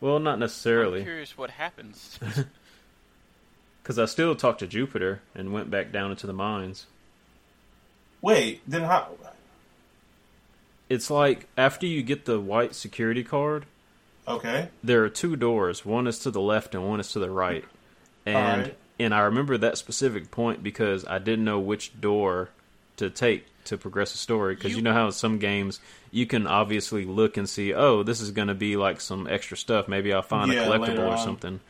Well, 0.00 0.18
not 0.18 0.34
I'm 0.34 0.40
necessarily, 0.40 1.02
curious 1.02 1.36
what 1.38 1.50
happens. 1.50 2.18
because 3.82 3.98
I 3.98 4.06
still 4.06 4.34
talked 4.34 4.60
to 4.60 4.66
Jupiter 4.66 5.20
and 5.34 5.52
went 5.52 5.70
back 5.70 5.92
down 5.92 6.10
into 6.10 6.26
the 6.26 6.32
mines. 6.32 6.86
Wait, 8.20 8.62
then 8.66 8.82
how? 8.82 9.10
It's 10.88 11.10
like 11.10 11.46
after 11.56 11.86
you 11.86 12.02
get 12.02 12.24
the 12.24 12.38
white 12.38 12.74
security 12.74 13.24
card, 13.24 13.66
Okay, 14.28 14.68
there 14.84 15.02
are 15.04 15.08
two 15.08 15.36
doors. 15.36 15.84
One 15.84 16.06
is 16.06 16.18
to 16.20 16.30
the 16.30 16.40
left 16.40 16.74
and 16.74 16.88
one 16.88 17.00
is 17.00 17.10
to 17.12 17.18
the 17.18 17.30
right. 17.30 17.64
And 18.24 18.36
Alright. 18.36 18.76
and 18.98 19.14
I 19.14 19.20
remember 19.20 19.58
that 19.58 19.78
specific 19.78 20.30
point 20.30 20.62
because 20.62 21.04
I 21.06 21.18
didn't 21.18 21.44
know 21.44 21.58
which 21.58 22.00
door 22.00 22.50
to 22.98 23.10
take 23.10 23.46
to 23.64 23.76
progress 23.78 24.12
the 24.12 24.18
story. 24.18 24.54
Because 24.54 24.70
you, 24.72 24.78
You- 24.78 24.82
know 24.82 24.92
how 24.92 25.06
in 25.06 25.12
some 25.12 25.38
games 25.38 25.80
you 26.10 26.26
can 26.26 26.46
obviously 26.46 27.04
look 27.04 27.36
and 27.36 27.48
see, 27.48 27.72
oh, 27.72 28.02
this 28.02 28.20
is 28.20 28.30
going 28.30 28.48
to 28.48 28.54
be 28.54 28.76
like 28.76 29.00
some 29.00 29.26
extra 29.26 29.56
stuff. 29.56 29.88
Maybe 29.88 30.12
I'll 30.12 30.22
find 30.22 30.52
Yeah, 30.52 30.62
a 30.64 30.66
collectible 30.68 31.12
or 31.12 31.16
something. 31.18 31.60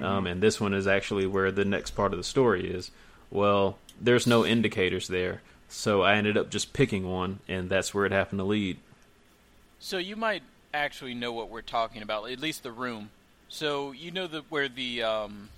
Um, 0.00 0.26
and 0.28 0.40
this 0.40 0.60
one 0.60 0.74
is 0.74 0.86
actually 0.86 1.26
where 1.26 1.50
the 1.50 1.64
next 1.64 1.90
part 1.90 2.12
of 2.12 2.18
the 2.18 2.24
story 2.24 2.70
is. 2.70 2.92
Well, 3.32 3.78
there's 4.00 4.26
no 4.28 4.46
indicators 4.46 5.08
there, 5.08 5.42
so 5.68 6.02
I 6.02 6.14
ended 6.14 6.36
up 6.36 6.50
just 6.50 6.72
picking 6.72 7.10
one, 7.10 7.40
and 7.48 7.68
that's 7.68 7.92
where 7.92 8.06
it 8.06 8.12
happened 8.12 8.38
to 8.38 8.44
lead. 8.44 8.76
so 9.80 9.98
you 9.98 10.14
might 10.14 10.42
actually 10.72 11.14
know 11.14 11.32
what 11.32 11.48
we're 11.50 11.62
talking 11.62 12.00
about, 12.02 12.30
at 12.30 12.38
least 12.38 12.62
the 12.62 12.70
room. 12.70 13.10
So 13.48 13.90
you 13.92 14.10
know 14.12 14.26
the 14.28 14.42
where 14.50 14.68
the 14.68 15.02
um, 15.02 15.48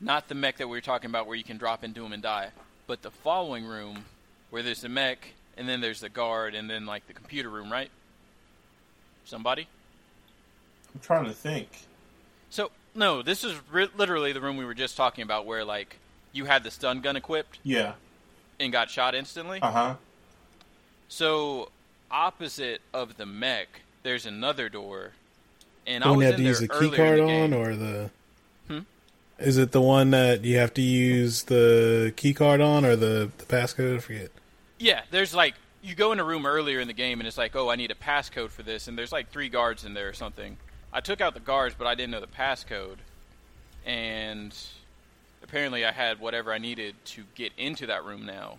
not 0.00 0.28
the 0.28 0.34
mech 0.36 0.58
that 0.58 0.68
we 0.68 0.76
were 0.76 0.80
talking 0.80 1.10
about, 1.10 1.26
where 1.26 1.36
you 1.36 1.44
can 1.44 1.56
drop 1.58 1.82
into 1.82 2.02
them 2.02 2.12
and 2.12 2.22
die, 2.22 2.50
but 2.86 3.02
the 3.02 3.10
following 3.10 3.64
room 3.64 4.04
where 4.52 4.62
there's 4.62 4.82
the 4.82 4.88
mech, 4.90 5.30
and 5.56 5.66
then 5.66 5.80
there's 5.80 6.00
the 6.00 6.10
guard, 6.10 6.54
and 6.54 6.68
then 6.68 6.84
like 6.84 7.06
the 7.06 7.14
computer 7.14 7.48
room, 7.48 7.72
right? 7.72 7.90
Somebody. 9.24 9.66
I'm 10.94 11.00
trying 11.00 11.24
to 11.24 11.32
think. 11.32 11.68
So 12.50 12.70
no, 12.94 13.22
this 13.22 13.44
is 13.44 13.54
ri- 13.70 13.88
literally 13.96 14.32
the 14.32 14.42
room 14.42 14.58
we 14.58 14.66
were 14.66 14.74
just 14.74 14.94
talking 14.94 15.22
about, 15.22 15.46
where 15.46 15.64
like 15.64 15.96
you 16.32 16.44
had 16.44 16.64
the 16.64 16.70
stun 16.70 17.00
gun 17.00 17.16
equipped 17.16 17.58
Yeah. 17.62 17.94
and 18.60 18.70
got 18.70 18.90
shot 18.90 19.14
instantly. 19.14 19.58
Uh 19.62 19.70
huh. 19.70 19.94
So 21.08 21.70
opposite 22.10 22.82
of 22.92 23.16
the 23.16 23.24
mech, 23.24 23.68
there's 24.02 24.26
another 24.26 24.68
door, 24.68 25.12
and 25.86 26.04
The 26.04 26.08
I 26.08 26.10
was 26.10 26.24
have 26.26 26.34
in 26.34 26.36
to 26.38 26.42
there 26.42 26.50
use 26.50 26.60
the 26.60 26.70
earlier 26.72 26.90
key 26.90 26.96
card 26.96 27.18
the 27.18 27.22
on, 27.22 27.28
game. 27.50 27.54
or 27.54 27.74
the? 27.76 28.10
Hmm? 28.68 28.78
Is 29.38 29.56
it 29.56 29.72
the 29.72 29.80
one 29.80 30.10
that 30.10 30.44
you 30.44 30.58
have 30.58 30.74
to 30.74 30.82
use 30.82 31.44
the 31.44 32.12
key 32.16 32.34
card 32.34 32.60
on, 32.60 32.84
or 32.84 32.96
the 32.96 33.30
the 33.38 33.44
passcode? 33.46 33.96
I 33.96 34.00
forget. 34.00 34.30
Yeah, 34.82 35.02
there's 35.12 35.32
like 35.32 35.54
you 35.80 35.94
go 35.94 36.10
in 36.10 36.18
a 36.18 36.24
room 36.24 36.44
earlier 36.44 36.80
in 36.80 36.88
the 36.88 36.92
game, 36.92 37.20
and 37.20 37.28
it's 37.28 37.38
like, 37.38 37.54
oh, 37.54 37.70
I 37.70 37.76
need 37.76 37.92
a 37.92 37.94
passcode 37.94 38.50
for 38.50 38.64
this, 38.64 38.88
and 38.88 38.98
there's 38.98 39.12
like 39.12 39.30
three 39.30 39.48
guards 39.48 39.84
in 39.84 39.94
there 39.94 40.08
or 40.08 40.12
something. 40.12 40.56
I 40.92 41.00
took 41.00 41.20
out 41.20 41.34
the 41.34 41.40
guards, 41.40 41.76
but 41.78 41.86
I 41.86 41.94
didn't 41.94 42.10
know 42.10 42.20
the 42.20 42.26
passcode, 42.26 42.96
and 43.86 44.52
apparently 45.40 45.84
I 45.84 45.92
had 45.92 46.18
whatever 46.18 46.52
I 46.52 46.58
needed 46.58 46.96
to 47.04 47.22
get 47.36 47.52
into 47.56 47.86
that 47.86 48.04
room 48.04 48.26
now, 48.26 48.58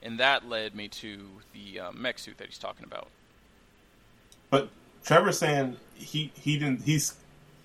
and 0.00 0.20
that 0.20 0.48
led 0.48 0.76
me 0.76 0.86
to 0.88 1.26
the 1.52 1.80
uh, 1.80 1.92
mech 1.92 2.20
suit 2.20 2.38
that 2.38 2.46
he's 2.46 2.58
talking 2.58 2.84
about. 2.84 3.08
But 4.50 4.68
Trevor's 5.04 5.40
saying 5.40 5.76
he 5.96 6.30
he 6.36 6.56
didn't 6.56 6.82
he's 6.82 7.14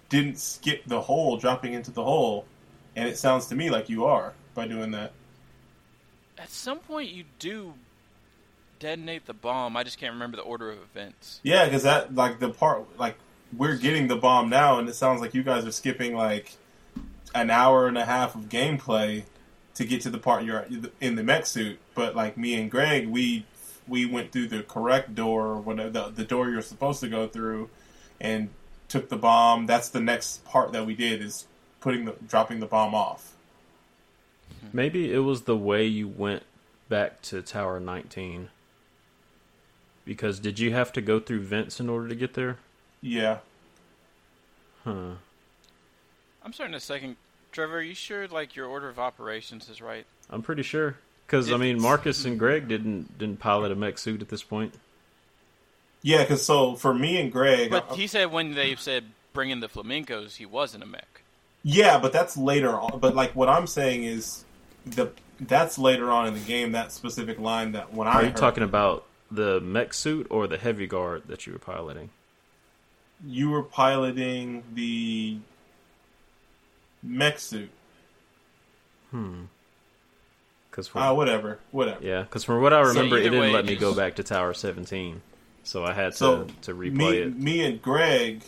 didn't 0.10 0.40
skip 0.40 0.84
the 0.88 1.02
hole, 1.02 1.38
dropping 1.38 1.74
into 1.74 1.92
the 1.92 2.04
hole, 2.04 2.48
and 2.96 3.08
it 3.08 3.20
sounds 3.20 3.46
to 3.50 3.56
me 3.56 3.70
like 3.70 3.88
you 3.88 4.06
are 4.06 4.34
by 4.56 4.66
doing 4.66 4.90
that. 4.92 5.12
At 6.40 6.50
some 6.50 6.80
point, 6.80 7.12
you 7.12 7.26
do 7.38 7.76
detonate 8.80 9.26
the 9.26 9.34
bomb. 9.34 9.78
I 9.78 9.84
just 9.84 9.98
can't 9.98 10.14
remember 10.14 10.38
the 10.38 10.44
order 10.44 10.72
of 10.72 10.80
events. 10.80 11.40
Yeah, 11.44 11.66
because 11.66 11.84
that 11.84 12.16
like 12.16 12.40
the 12.40 12.50
part 12.50 12.98
like 12.98 13.16
we're 13.56 13.78
getting 13.78 14.08
the 14.08 14.16
bomb 14.16 14.50
now, 14.50 14.80
and 14.80 14.88
it 14.88 14.96
sounds 14.96 15.22
like 15.22 15.34
you 15.34 15.44
guys 15.44 15.66
are 15.66 15.72
skipping 15.72 16.16
like 16.16 16.54
an 17.36 17.50
hour 17.50 17.88
and 17.88 17.98
a 17.98 18.06
half 18.06 18.36
of 18.36 18.44
gameplay 18.44 19.24
to 19.76 19.86
get 19.86 20.02
to 20.02 20.10
the 20.10 20.18
part 20.18 20.44
you're 20.44 20.66
in 21.00 21.16
the 21.16 21.24
mech 21.24 21.46
suit. 21.46 21.80
But 21.94 22.16
like 22.16 22.38
me 22.38 22.60
and 22.60 22.70
Greg, 22.70 23.08
we 23.08 23.46
we 23.88 24.06
went 24.06 24.32
through 24.32 24.48
the 24.48 24.64
correct 24.64 25.16
door, 25.16 25.48
or 25.48 25.58
whatever 25.58 25.90
the, 25.90 26.10
the 26.10 26.24
door 26.24 26.50
you're 26.50 26.62
supposed 26.62 27.00
to 27.02 27.08
go 27.08 27.28
through, 27.28 27.70
and 28.20 28.50
took 28.88 29.10
the 29.10 29.18
bomb. 29.18 29.66
That's 29.66 29.90
the 29.90 30.02
next 30.02 30.44
part 30.46 30.72
that 30.74 30.86
we 30.86 30.96
did 30.96 31.22
is 31.22 31.48
putting 31.80 32.06
the 32.06 32.16
dropping 32.28 32.60
the 32.60 32.66
bomb 32.66 32.94
off. 32.94 33.34
Maybe 34.74 35.14
it 35.14 35.20
was 35.20 35.44
the 35.44 35.58
way 35.58 35.86
you 35.86 36.08
went 36.08 36.44
back 36.90 37.22
to 37.24 37.42
Tower 37.42 37.80
19. 37.80 38.50
Because 40.10 40.40
did 40.40 40.58
you 40.58 40.74
have 40.74 40.92
to 40.94 41.02
go 41.02 41.20
through 41.20 41.42
vents 41.42 41.80
in 41.80 41.88
order 41.88 42.08
to 42.08 42.16
get 42.16 42.34
there? 42.34 42.58
Yeah, 43.00 43.38
Huh. 44.84 45.12
I'm 46.44 46.52
starting 46.52 46.74
to 46.74 46.80
second. 46.80 47.16
Trevor, 47.52 47.78
are 47.78 47.82
you 47.84 47.94
sure 47.94 48.28
like 48.28 48.56
your 48.56 48.66
order 48.66 48.90
of 48.90 48.98
operations 48.98 49.70
is 49.70 49.84
right? 49.84 50.08
I'm 50.32 50.42
pretty 50.42 50.64
sure. 50.64 50.96
Because 51.28 51.52
I 51.52 51.58
mean, 51.58 51.80
Marcus 51.80 52.26
and 52.26 52.40
Greg 52.40 52.68
didn't 52.68 53.20
didn't 53.20 53.38
pilot 53.38 53.72
a 53.72 53.76
mech 53.76 54.00
suit 54.00 54.24
at 54.24 54.30
this 54.30 54.42
point. 54.42 54.74
yeah. 56.02 56.24
Because 56.24 56.44
so 56.44 56.74
for 56.74 56.92
me 56.92 57.22
and 57.22 57.32
Greg, 57.32 57.70
But 57.70 57.92
he 57.92 58.08
said 58.08 58.32
when 58.32 58.56
they 58.56 58.76
said 58.78 59.04
bring 59.32 59.52
in 59.52 59.60
the 59.60 59.70
flamencos, 59.70 60.38
he 60.38 60.46
wasn't 60.48 60.82
a 60.82 60.88
mech. 60.88 61.22
Yeah, 61.62 62.00
but 62.00 62.12
that's 62.14 62.36
later 62.36 62.72
on. 62.80 63.00
But 63.00 63.14
like 63.16 63.36
what 63.36 63.48
I'm 63.48 63.68
saying 63.68 64.06
is 64.06 64.44
the 64.88 65.12
that's 65.40 65.78
later 65.78 66.10
on 66.10 66.26
in 66.26 66.34
the 66.34 66.40
game. 66.40 66.72
That 66.72 66.92
specific 66.92 67.38
line 67.38 67.74
that 67.74 67.94
when 67.94 68.08
I 68.08 68.14
Are 68.14 68.22
you 68.24 68.28
heard, 68.30 68.38
talking 68.38 68.64
about 68.64 69.06
the 69.32 69.60
mech 69.62 69.94
suit 69.94 70.28
or 70.30 70.48
the 70.48 70.58
heavy 70.58 70.88
guard 70.88 71.24
that 71.28 71.46
you 71.48 71.54
were 71.54 71.60
piloting? 71.60 72.10
you 73.28 73.50
were 73.50 73.64
piloting 73.64 74.64
the 74.74 75.38
mech 77.04 77.38
suit. 77.40 77.70
Hmm. 79.12 79.44
Because 80.72 80.90
Ah, 80.96 81.14
whatever, 81.14 81.60
whatever. 81.72 82.00
yeah, 82.02 82.22
because 82.22 82.44
from 82.44 82.62
what 82.62 82.74
I 82.74 82.82
So 82.84 82.90
remember, 82.90 83.18
it 83.18 83.22
either 83.22 83.30
didn't 83.32 83.42
way, 83.42 83.52
let 83.54 83.66
me 83.66 83.76
go 83.76 83.94
back 83.94 84.16
to 84.16 84.24
Tower 84.24 84.54
17, 84.54 85.22
so 85.64 85.84
I 85.84 85.94
had 85.94 86.12
to 86.14 86.18
So 86.18 86.48
to 86.62 86.74
replay 86.74 86.94
me, 86.94 87.18
it. 87.18 87.36
me 87.38 87.66
and 87.66 87.82
Greg, 87.82 88.44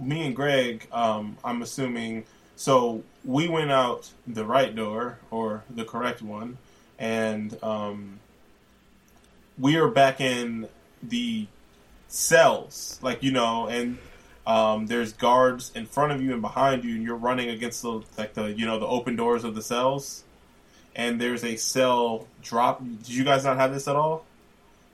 me 0.00 0.24
and 0.26 0.34
Greg. 0.36 0.86
Um, 0.92 1.36
I'm 1.44 1.60
assuming. 1.62 2.24
So 2.54 3.02
we 3.24 3.48
went 3.48 3.70
out 3.70 4.08
the 4.26 4.44
right 4.46 4.74
door 4.74 5.18
or 5.30 5.64
the 5.68 5.84
correct 5.84 6.22
one, 6.22 6.56
and 6.98 7.62
um, 7.62 8.20
we 9.58 9.76
are 9.76 9.88
back 9.88 10.20
in 10.20 10.68
the 11.02 11.46
cells, 12.08 12.98
like 13.02 13.22
you 13.22 13.32
know, 13.32 13.66
and 13.66 13.98
um, 14.46 14.86
there's 14.86 15.12
guards 15.12 15.72
in 15.74 15.86
front 15.86 16.12
of 16.12 16.22
you 16.22 16.32
and 16.32 16.42
behind 16.42 16.84
you, 16.84 16.94
and 16.94 17.02
you're 17.02 17.16
running 17.16 17.48
against 17.48 17.82
the 17.82 18.02
like 18.16 18.34
the 18.34 18.52
you 18.52 18.66
know 18.66 18.78
the 18.78 18.86
open 18.86 19.16
doors 19.16 19.44
of 19.44 19.54
the 19.54 19.62
cells, 19.62 20.24
and 20.94 21.20
there's 21.20 21.44
a 21.44 21.56
cell 21.56 22.26
drop. 22.42 22.80
Did 22.82 23.08
you 23.10 23.24
guys 23.24 23.44
not 23.44 23.56
have 23.56 23.72
this 23.72 23.88
at 23.88 23.96
all? 23.96 24.24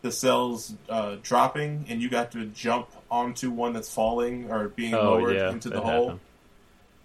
the 0.02 0.10
cells 0.10 0.74
uh, 0.88 1.14
dropping, 1.22 1.84
and 1.88 2.02
you 2.02 2.10
got 2.10 2.32
to 2.32 2.46
jump 2.46 2.88
onto 3.08 3.50
one 3.52 3.72
that's 3.72 3.92
falling 3.94 4.50
or 4.50 4.66
being 4.68 4.94
Oh 4.94 5.12
lowered 5.12 5.36
yeah, 5.36 5.50
into 5.52 5.68
the 5.68 5.76
that 5.76 5.84
hole. 5.84 6.04
happened. 6.06 6.20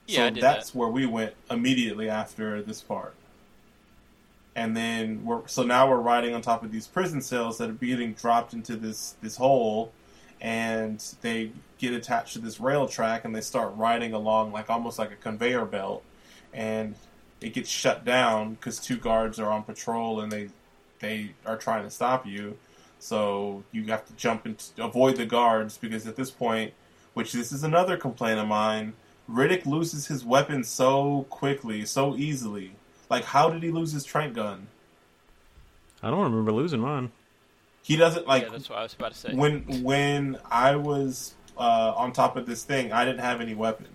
Yeah, 0.07 0.23
I 0.23 0.27
so 0.29 0.33
did 0.33 0.43
that's 0.43 0.71
that. 0.71 0.77
where 0.79 0.89
we 0.89 1.05
went 1.05 1.35
immediately 1.51 2.09
after 2.09 2.59
this 2.63 2.81
part. 2.81 3.13
And 4.57 4.75
then 4.75 5.23
we're 5.23 5.47
so 5.47 5.61
now 5.61 5.87
we're 5.87 6.01
riding 6.01 6.33
on 6.33 6.41
top 6.41 6.63
of 6.63 6.71
these 6.71 6.87
prison 6.87 7.21
cells 7.21 7.59
that 7.59 7.69
are 7.69 7.73
being 7.73 8.13
dropped 8.13 8.53
into 8.53 8.75
this 8.75 9.15
this 9.21 9.37
hole, 9.37 9.93
and 10.41 10.99
they 11.21 11.51
get 11.77 11.93
attached 11.93 12.33
to 12.33 12.39
this 12.39 12.59
rail 12.59 12.87
track 12.87 13.23
and 13.23 13.35
they 13.35 13.41
start 13.41 13.71
riding 13.75 14.13
along 14.13 14.51
like 14.51 14.67
almost 14.67 14.97
like 14.97 15.11
a 15.11 15.15
conveyor 15.15 15.65
belt, 15.65 16.03
and 16.53 16.95
it 17.39 17.53
gets 17.53 17.69
shut 17.69 18.03
down 18.03 18.55
because 18.55 18.79
two 18.79 18.97
guards 18.97 19.39
are 19.39 19.51
on 19.51 19.61
patrol 19.61 20.21
and 20.21 20.31
they 20.31 20.49
they 21.01 21.35
are 21.45 21.57
trying 21.57 21.83
to 21.83 21.91
stop 21.91 22.25
you. 22.25 22.57
So 22.97 23.63
you 23.71 23.85
have 23.85 24.05
to 24.07 24.13
jump 24.13 24.47
and 24.47 24.63
avoid 24.79 25.17
the 25.17 25.27
guards 25.27 25.77
because 25.77 26.07
at 26.07 26.15
this 26.15 26.31
point, 26.31 26.73
which 27.13 27.31
this 27.31 27.51
is 27.51 27.63
another 27.63 27.95
complaint 27.95 28.39
of 28.39 28.47
mine, 28.47 28.93
Riddick 29.29 29.67
loses 29.67 30.07
his 30.07 30.25
weapon 30.25 30.63
so 30.63 31.27
quickly, 31.29 31.85
so 31.85 32.17
easily. 32.17 32.73
Like, 33.09 33.23
how 33.23 33.49
did 33.49 33.63
he 33.63 33.71
lose 33.71 33.91
his 33.91 34.03
trank 34.03 34.33
gun? 34.33 34.67
I 36.03 36.09
don't 36.09 36.23
remember 36.23 36.51
losing 36.51 36.79
mine. 36.79 37.11
He 37.81 37.95
doesn't 37.95 38.27
like 38.27 38.43
yeah, 38.43 38.49
that's 38.49 38.69
what 38.69 38.79
I 38.79 38.83
was 38.83 38.93
about 38.93 39.13
to 39.13 39.17
say. 39.17 39.33
when 39.33 39.83
when 39.83 40.37
I 40.51 40.75
was 40.75 41.33
uh, 41.57 41.93
on 41.95 42.11
top 42.11 42.37
of 42.37 42.45
this 42.45 42.63
thing. 42.63 42.91
I 42.91 43.05
didn't 43.05 43.21
have 43.21 43.41
any 43.41 43.55
weapon, 43.55 43.87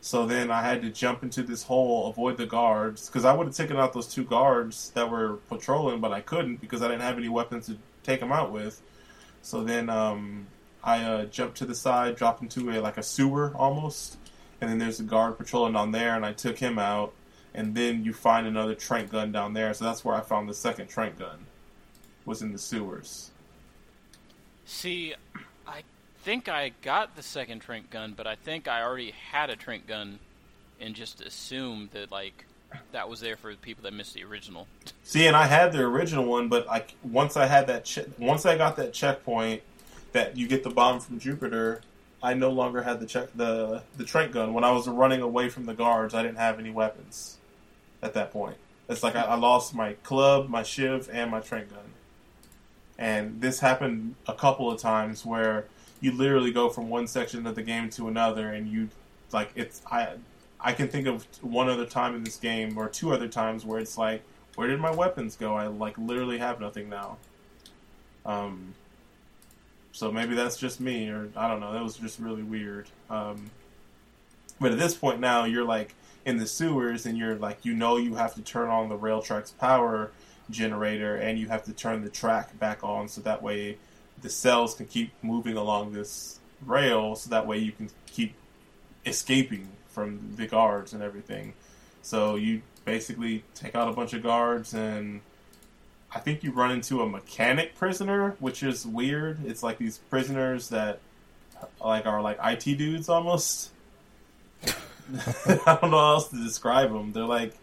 so 0.00 0.26
then 0.26 0.50
I 0.50 0.62
had 0.62 0.82
to 0.82 0.90
jump 0.90 1.22
into 1.22 1.42
this 1.42 1.62
hole, 1.62 2.08
avoid 2.08 2.36
the 2.36 2.46
guards, 2.46 3.08
because 3.08 3.24
I 3.24 3.32
would 3.32 3.46
have 3.46 3.56
taken 3.56 3.76
out 3.76 3.92
those 3.92 4.08
two 4.08 4.24
guards 4.24 4.90
that 4.90 5.10
were 5.10 5.36
patrolling, 5.48 6.00
but 6.00 6.12
I 6.12 6.20
couldn't 6.20 6.60
because 6.60 6.82
I 6.82 6.88
didn't 6.88 7.02
have 7.02 7.18
any 7.18 7.28
weapons 7.28 7.66
to 7.66 7.78
take 8.02 8.20
them 8.20 8.32
out 8.32 8.52
with. 8.52 8.80
So 9.42 9.62
then 9.62 9.88
um, 9.88 10.46
I 10.82 11.02
uh, 11.02 11.24
jumped 11.26 11.58
to 11.58 11.66
the 11.66 11.74
side, 11.74 12.16
dropped 12.16 12.42
into 12.42 12.70
a 12.70 12.80
like 12.80 12.98
a 12.98 13.02
sewer 13.02 13.52
almost, 13.54 14.16
and 14.60 14.70
then 14.70 14.78
there's 14.78 15.00
a 15.00 15.04
guard 15.04 15.38
patrolling 15.38 15.76
on 15.76 15.92
there, 15.92 16.14
and 16.16 16.26
I 16.26 16.32
took 16.32 16.58
him 16.58 16.78
out. 16.78 17.12
And 17.54 17.74
then 17.74 18.04
you 18.04 18.12
find 18.12 18.46
another 18.46 18.74
trank 18.74 19.10
gun 19.10 19.32
down 19.32 19.52
there, 19.52 19.72
so 19.74 19.84
that's 19.84 20.04
where 20.04 20.14
I 20.14 20.20
found 20.20 20.48
the 20.48 20.54
second 20.54 20.88
trank 20.88 21.18
gun. 21.18 21.38
Was 22.24 22.42
in 22.42 22.52
the 22.52 22.58
sewers. 22.58 23.30
See, 24.66 25.14
I 25.66 25.82
think 26.22 26.46
I 26.46 26.72
got 26.82 27.16
the 27.16 27.22
second 27.22 27.60
trank 27.60 27.88
gun, 27.88 28.12
but 28.14 28.26
I 28.26 28.34
think 28.34 28.68
I 28.68 28.82
already 28.82 29.12
had 29.12 29.48
a 29.48 29.56
trank 29.56 29.86
gun 29.86 30.18
and 30.78 30.94
just 30.94 31.22
assumed 31.22 31.90
that 31.92 32.12
like 32.12 32.44
that 32.92 33.08
was 33.08 33.20
there 33.20 33.38
for 33.38 33.50
the 33.50 33.56
people 33.56 33.82
that 33.84 33.94
missed 33.94 34.12
the 34.12 34.24
original. 34.24 34.66
See, 35.04 35.26
and 35.26 35.34
I 35.34 35.46
had 35.46 35.72
the 35.72 35.80
original 35.80 36.26
one, 36.26 36.48
but 36.48 36.66
like 36.66 36.94
once 37.02 37.34
I 37.38 37.46
had 37.46 37.66
that, 37.68 37.86
che- 37.86 38.06
once 38.18 38.44
I 38.44 38.58
got 38.58 38.76
that 38.76 38.92
checkpoint 38.92 39.62
that 40.12 40.36
you 40.36 40.46
get 40.46 40.64
the 40.64 40.70
bomb 40.70 41.00
from 41.00 41.18
Jupiter, 41.18 41.80
I 42.22 42.34
no 42.34 42.50
longer 42.50 42.82
had 42.82 43.00
the 43.00 43.06
check 43.06 43.30
the 43.34 43.82
the 43.96 44.04
trank 44.04 44.32
gun. 44.32 44.52
When 44.52 44.64
I 44.64 44.72
was 44.72 44.86
running 44.86 45.22
away 45.22 45.48
from 45.48 45.64
the 45.64 45.74
guards, 45.74 46.12
I 46.12 46.22
didn't 46.22 46.36
have 46.36 46.58
any 46.58 46.70
weapons 46.70 47.37
at 48.02 48.14
that 48.14 48.32
point. 48.32 48.56
It's 48.88 49.02
like 49.02 49.16
I, 49.16 49.22
I 49.22 49.34
lost 49.34 49.74
my 49.74 49.94
club, 49.94 50.48
my 50.48 50.62
shiv, 50.62 51.08
and 51.12 51.30
my 51.30 51.40
trank 51.40 51.70
gun. 51.70 51.80
And 52.98 53.40
this 53.40 53.60
happened 53.60 54.14
a 54.26 54.34
couple 54.34 54.70
of 54.70 54.80
times 54.80 55.24
where 55.24 55.66
you 56.00 56.12
literally 56.12 56.50
go 56.50 56.68
from 56.68 56.88
one 56.88 57.06
section 57.06 57.46
of 57.46 57.54
the 57.54 57.62
game 57.62 57.90
to 57.90 58.08
another, 58.08 58.48
and 58.48 58.68
you 58.68 58.88
like 59.32 59.50
it's 59.54 59.82
I 59.90 60.14
I 60.60 60.72
can 60.72 60.88
think 60.88 61.06
of 61.06 61.26
one 61.42 61.68
other 61.68 61.86
time 61.86 62.14
in 62.14 62.24
this 62.24 62.36
game 62.36 62.76
or 62.76 62.88
two 62.88 63.12
other 63.12 63.28
times 63.28 63.64
where 63.64 63.78
it's 63.78 63.96
like, 63.96 64.22
where 64.56 64.66
did 64.66 64.80
my 64.80 64.90
weapons 64.90 65.36
go? 65.36 65.54
I 65.54 65.66
like 65.66 65.96
literally 65.98 66.38
have 66.38 66.60
nothing 66.60 66.88
now. 66.88 67.18
Um, 68.26 68.74
so 69.92 70.10
maybe 70.10 70.34
that's 70.34 70.56
just 70.56 70.80
me, 70.80 71.08
or 71.08 71.28
I 71.36 71.48
don't 71.48 71.60
know. 71.60 71.72
That 71.72 71.82
was 71.82 71.96
just 71.96 72.18
really 72.18 72.42
weird. 72.42 72.88
Um, 73.08 73.50
but 74.60 74.72
at 74.72 74.78
this 74.78 74.94
point 74.94 75.20
now, 75.20 75.44
you're 75.44 75.64
like 75.64 75.94
in 76.28 76.36
the 76.36 76.46
sewers, 76.46 77.06
and 77.06 77.16
you're 77.16 77.36
like, 77.36 77.64
you 77.64 77.74
know, 77.74 77.96
you 77.96 78.14
have 78.14 78.34
to 78.34 78.42
turn 78.42 78.68
on 78.68 78.88
the 78.88 78.96
rail 78.96 79.22
track's 79.22 79.50
power 79.50 80.10
generator, 80.50 81.16
and 81.16 81.38
you 81.38 81.48
have 81.48 81.64
to 81.64 81.72
turn 81.72 82.02
the 82.02 82.10
track 82.10 82.58
back 82.58 82.84
on, 82.84 83.08
so 83.08 83.20
that 83.22 83.42
way 83.42 83.78
the 84.20 84.28
cells 84.28 84.74
can 84.74 84.86
keep 84.86 85.10
moving 85.22 85.56
along 85.56 85.92
this 85.92 86.38
rail, 86.64 87.16
so 87.16 87.30
that 87.30 87.46
way 87.46 87.58
you 87.58 87.72
can 87.72 87.90
keep 88.06 88.34
escaping 89.06 89.68
from 89.88 90.34
the 90.36 90.46
guards 90.46 90.92
and 90.92 91.02
everything. 91.02 91.54
So 92.02 92.36
you 92.36 92.62
basically 92.84 93.44
take 93.54 93.74
out 93.74 93.88
a 93.88 93.92
bunch 93.92 94.12
of 94.12 94.22
guards 94.22 94.74
and 94.74 95.20
I 96.10 96.20
think 96.20 96.42
you 96.42 96.52
run 96.52 96.70
into 96.70 97.02
a 97.02 97.08
mechanic 97.08 97.74
prisoner, 97.74 98.36
which 98.38 98.62
is 98.62 98.86
weird. 98.86 99.44
It's 99.44 99.62
like 99.62 99.78
these 99.78 99.98
prisoners 99.98 100.70
that 100.70 101.00
like 101.84 102.06
are 102.06 102.22
like 102.22 102.38
IT 102.42 102.78
dudes 102.78 103.08
almost. 103.08 103.70
I 105.46 105.78
don't 105.80 105.90
know 105.90 105.98
how 105.98 106.12
else 106.14 106.28
to 106.28 106.36
describe 106.36 106.92
them. 106.92 107.12
They're 107.12 107.24
like 107.24 107.54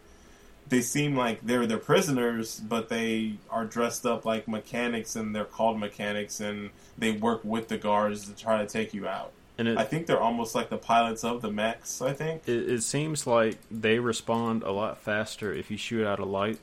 they 0.67 0.81
seem 0.81 1.15
like 1.15 1.41
they're 1.43 1.67
they're 1.67 1.77
prisoners, 1.77 2.59
but 2.59 2.89
they 2.89 3.39
are 3.49 3.65
dressed 3.65 4.05
up 4.05 4.25
like 4.25 4.47
mechanics 4.47 5.15
and 5.15 5.35
they're 5.35 5.45
called 5.45 5.79
mechanics 5.79 6.39
and 6.39 6.71
they 6.97 7.11
work 7.11 7.43
with 7.43 7.67
the 7.67 7.77
guards 7.77 8.27
to 8.27 8.35
try 8.35 8.57
to 8.59 8.67
take 8.67 8.93
you 8.93 9.07
out. 9.07 9.31
And 9.57 9.67
it, 9.69 9.77
I 9.77 9.83
think 9.85 10.07
they're 10.07 10.19
almost 10.19 10.55
like 10.55 10.69
the 10.69 10.77
pilots 10.77 11.23
of 11.23 11.41
the 11.41 11.51
mechs. 11.51 12.01
I 12.01 12.13
think. 12.13 12.43
it 12.45 12.69
it 12.69 12.83
seems 12.83 13.27
like 13.27 13.57
they 13.71 13.99
respond 13.99 14.63
a 14.63 14.71
lot 14.71 14.97
faster 15.01 15.53
if 15.53 15.69
you 15.71 15.77
shoot 15.77 16.05
out 16.05 16.19
a 16.19 16.25
light 16.25 16.59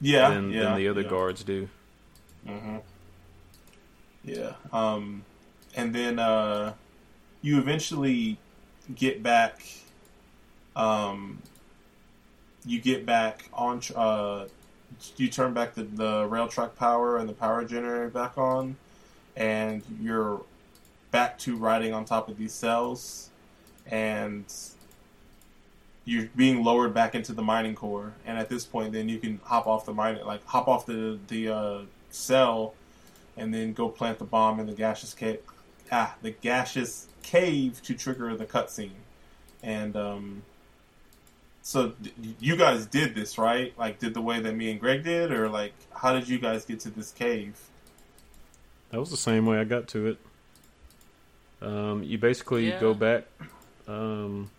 Yeah, 0.00 0.30
than, 0.30 0.50
yeah, 0.50 0.64
than 0.64 0.74
the 0.74 0.88
other 0.88 1.02
yeah. 1.02 1.08
guards 1.08 1.44
do. 1.44 1.68
hmm 2.46 2.78
Yeah. 4.24 4.52
Um, 4.72 5.24
and 5.74 5.94
then 5.94 6.18
uh, 6.18 6.74
you 7.42 7.58
eventually 7.58 8.38
get 8.94 9.22
back. 9.22 9.60
Um, 10.76 11.42
you 12.64 12.80
get 12.80 13.06
back 13.06 13.48
on. 13.52 13.80
Uh, 13.94 14.46
you 15.16 15.28
turn 15.28 15.52
back 15.52 15.74
the, 15.74 15.82
the 15.82 16.26
rail 16.26 16.48
track 16.48 16.76
power 16.76 17.18
and 17.18 17.28
the 17.28 17.32
power 17.32 17.64
generator 17.64 18.08
back 18.08 18.38
on, 18.38 18.76
and 19.36 19.82
you're 20.00 20.42
back 21.10 21.38
to 21.40 21.56
riding 21.56 21.92
on 21.92 22.04
top 22.04 22.28
of 22.28 22.38
these 22.38 22.52
cells, 22.52 23.30
and 23.86 24.44
you're 26.04 26.28
being 26.34 26.64
lowered 26.64 26.94
back 26.94 27.14
into 27.14 27.32
the 27.32 27.42
mining 27.42 27.74
core. 27.74 28.14
And 28.24 28.38
at 28.38 28.48
this 28.48 28.64
point, 28.64 28.92
then 28.92 29.08
you 29.08 29.18
can 29.18 29.40
hop 29.44 29.66
off 29.66 29.84
the 29.84 29.92
mine, 29.92 30.18
like 30.24 30.44
hop 30.46 30.68
off 30.68 30.86
the 30.86 31.18
the 31.28 31.48
uh, 31.48 31.80
cell, 32.10 32.74
and 33.36 33.52
then 33.52 33.72
go 33.72 33.88
plant 33.88 34.18
the 34.18 34.24
bomb 34.24 34.58
in 34.60 34.66
the 34.66 34.72
gaseous 34.72 35.14
cave. 35.14 35.40
Ah, 35.90 36.14
the 36.22 36.30
gaseous 36.30 37.07
cave 37.22 37.80
to 37.82 37.94
trigger 37.94 38.34
the 38.36 38.46
cutscene. 38.46 38.90
And 39.62 39.96
um, 39.96 40.42
so 41.62 41.92
d- 42.00 42.12
you 42.40 42.56
guys 42.56 42.86
did 42.86 43.14
this, 43.14 43.38
right? 43.38 43.72
Like, 43.78 43.98
did 43.98 44.14
the 44.14 44.20
way 44.22 44.40
that 44.40 44.54
me 44.54 44.70
and 44.70 44.78
Greg 44.80 45.02
did, 45.04 45.32
or 45.32 45.48
like, 45.48 45.72
how 45.94 46.12
did 46.12 46.28
you 46.28 46.38
guys 46.38 46.64
get 46.64 46.80
to 46.80 46.90
this 46.90 47.10
cave? 47.12 47.56
That 48.90 49.00
was 49.00 49.10
the 49.10 49.16
same 49.16 49.44
way 49.46 49.58
I 49.58 49.64
got 49.64 49.88
to 49.88 50.06
it. 50.06 50.18
Um, 51.60 52.02
you 52.04 52.18
basically 52.18 52.68
Yeah. 52.68 52.80
go 52.80 52.94
back. 52.94 53.24
Um, 53.88 54.50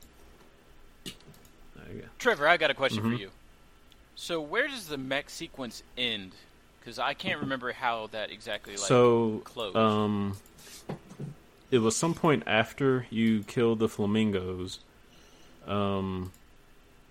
I- 1.08 2.04
Trevor, 2.20 2.48
I 2.48 2.58
got 2.58 2.70
a 2.70 2.74
question 2.74 3.04
Mhm. 3.04 3.16
for 3.16 3.22
you. 3.22 3.32
So 4.16 4.42
where 4.42 4.68
does 4.68 4.88
the 4.88 4.98
mech 4.98 5.30
sequence 5.30 5.82
end? 5.98 6.34
Because 6.80 7.00
I 7.00 7.14
can't 7.14 7.40
remember 7.40 7.72
how 7.72 8.08
that 8.08 8.32
exactly 8.32 8.74
like 8.76 8.86
so, 8.88 9.42
closed. 9.46 9.78
um, 9.78 10.38
it 11.72 11.80
was 11.80 11.96
some 11.96 12.14
point 12.14 12.44
after 12.48 13.06
you 13.10 13.44
kill 13.44 13.76
the 13.76 13.88
flamingos. 13.90 14.80
Um, 15.68 16.32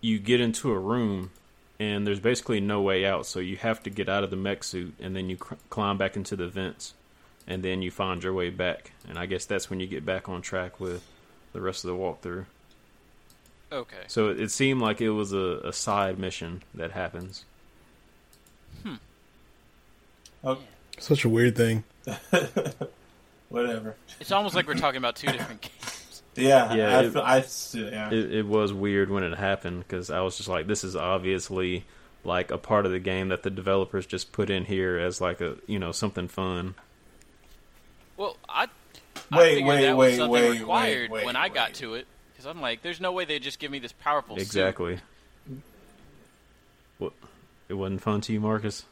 you 0.01 0.19
get 0.19 0.41
into 0.41 0.71
a 0.73 0.79
room, 0.79 1.31
and 1.79 2.07
there's 2.07 2.21
basically 2.21 2.61
no 2.61 2.81
way 2.81 3.05
out. 3.07 3.27
So 3.27 3.41
you 3.41 3.57
have 3.57 3.83
to 3.85 3.91
get 3.91 4.09
out 4.09 4.25
of 4.25 4.31
the 4.31 4.37
mech 4.37 4.65
suit, 4.65 4.95
and 5.01 5.15
then 5.15 5.29
you 5.31 5.37
cr- 5.37 5.55
climb 5.71 5.97
back 5.99 6.17
into 6.17 6.35
the 6.37 6.49
vents, 6.49 6.95
and 7.47 7.63
then 7.63 7.83
you 7.83 7.91
find 7.91 8.23
your 8.23 8.33
way 8.33 8.51
back. 8.51 8.93
And 9.09 9.19
I 9.19 9.27
guess 9.27 9.45
that's 9.45 9.71
when 9.71 9.81
you 9.81 9.87
get 9.87 10.05
back 10.05 10.29
on 10.29 10.43
track 10.43 10.81
with 10.81 11.05
the 11.53 11.61
rest 11.61 11.85
of 11.85 11.89
the 11.91 11.97
walkthrough. 11.97 12.47
okay. 13.73 14.05
So 14.09 14.29
it, 14.29 14.41
it 14.41 14.51
seemed 14.51 14.81
like 14.81 15.01
it 15.01 15.11
was 15.11 15.33
a, 15.33 15.61
a 15.65 15.73
side 15.73 16.19
mission 16.19 16.63
that 16.75 16.93
happens. 16.93 17.45
Hmm. 18.83 18.95
Oh, 20.45 20.59
Such 20.99 21.25
a 21.25 21.29
weird 21.29 21.57
thing. 21.57 21.85
whatever. 23.49 23.97
It's 24.21 24.33
almost 24.33 24.55
like 24.55 24.67
we're 24.67 24.75
talking 24.75 24.99
about 24.99 25.17
two 25.17 25.29
different 25.33 25.61
games. 25.63 26.23
Yeah, 26.35 26.73
Yeah, 26.75 26.99
I, 26.99 27.03
it- 27.05 27.13
feel- 27.13 27.23
I, 27.23 27.45
yeah. 27.91 28.11
It, 28.13 28.33
it 28.35 28.47
was 28.47 28.73
weird 28.73 29.11
when 29.11 29.25
it 29.25 29.37
happened 29.37 29.81
because 29.81 30.11
I 30.11 30.21
was 30.21 30.37
just 30.37 30.49
like, 30.49 30.67
this 30.67 30.85
is 30.85 30.95
obviously 30.95 31.85
like 32.25 32.51
a 32.51 32.59
part 32.59 32.85
of 32.87 32.93
the 32.93 32.99
game 32.99 33.29
that 33.31 33.43
the 33.43 33.51
developers 33.51 34.07
just 34.07 34.31
put 34.33 34.51
in 34.51 34.65
here 34.65 34.99
as 34.99 35.21
like 35.21 35.41
a 35.41 35.57
you 35.67 35.79
know 35.79 35.93
something 35.93 36.29
fun. 36.29 36.75
Well, 38.17 38.37
I, 38.49 38.67
I 39.33 39.39
Wait, 39.39 39.55
figured 39.55 39.69
wait, 39.69 39.83
that 39.83 39.97
was 39.97 40.11
wait, 40.11 40.17
something 40.17 40.33
wait, 40.33 40.59
required 40.61 41.11
wait, 41.11 41.25
when 41.25 41.37
I 41.37 41.49
got 41.49 41.75
to 41.75 41.95
it. 41.95 42.07
Because 42.33 42.47
I'm 42.47 42.61
like, 42.61 42.83
there's 42.83 43.01
no 43.01 43.11
way 43.13 43.25
they 43.25 43.39
just 43.41 43.59
give 43.59 43.71
me 43.71 43.79
this 43.81 43.93
powerful 43.93 44.37
suit. 44.37 44.43
Exactly. 44.43 44.99
What? 46.99 47.13
It 47.69 47.75
wasn't 47.75 48.01
fun 48.03 48.21
to 48.23 48.33
you, 48.33 48.41
Marcus? 48.41 48.85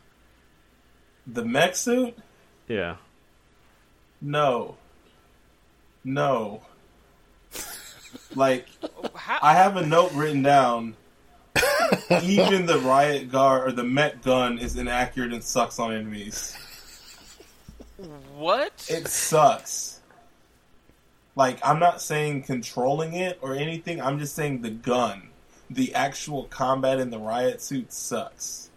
The 1.26 1.44
mech 1.44 1.76
suit? 1.76 2.16
Yeah. 2.68 2.96
No. 4.20 4.76
No. 6.04 6.62
Like 8.34 8.66
How, 9.14 9.38
I 9.42 9.54
have 9.54 9.76
a 9.76 9.86
note 9.86 10.12
written 10.12 10.42
down. 10.42 10.94
Even 12.22 12.66
the 12.66 12.78
riot 12.78 13.30
guard 13.30 13.68
or 13.68 13.72
the 13.72 13.84
Met 13.84 14.22
gun 14.22 14.58
is 14.58 14.76
inaccurate 14.76 15.32
and 15.32 15.42
sucks 15.42 15.78
on 15.78 15.92
enemies. 15.92 16.56
what? 18.34 18.86
It 18.90 19.08
sucks. 19.08 20.00
Like 21.34 21.58
I'm 21.64 21.78
not 21.78 22.00
saying 22.00 22.42
controlling 22.42 23.14
it 23.14 23.38
or 23.40 23.54
anything. 23.54 24.00
I'm 24.00 24.18
just 24.18 24.34
saying 24.34 24.62
the 24.62 24.70
gun, 24.70 25.28
the 25.70 25.94
actual 25.94 26.44
combat 26.44 26.98
in 26.98 27.10
the 27.10 27.18
riot 27.18 27.60
suit 27.60 27.92
sucks. 27.92 28.70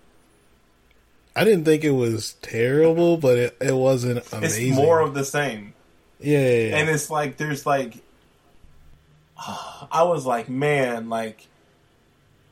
I 1.39 1.45
didn't 1.45 1.63
think 1.63 1.85
it 1.85 1.91
was 1.91 2.33
terrible, 2.41 3.15
but 3.15 3.37
it, 3.37 3.57
it 3.61 3.73
wasn't 3.73 4.29
amazing. 4.33 4.73
It's 4.73 4.75
more 4.75 4.99
of 4.99 5.13
the 5.13 5.23
same. 5.23 5.73
yeah, 6.19 6.37
yeah, 6.37 6.49
yeah. 6.49 6.77
and 6.79 6.89
it's 6.89 7.09
like 7.09 7.37
there's 7.37 7.65
like 7.65 7.93
I 9.37 10.03
was 10.03 10.25
like, 10.25 10.49
man, 10.49 11.07
like 11.07 11.47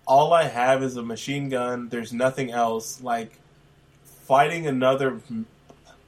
all 0.05 0.31
I 0.31 0.43
have 0.43 0.81
is 0.83 0.95
a 0.95 1.03
machine 1.03 1.49
gun. 1.49 1.89
There's 1.89 2.13
nothing 2.13 2.49
else. 2.49 3.01
Like 3.01 3.33
fighting 4.05 4.67
another 4.67 5.19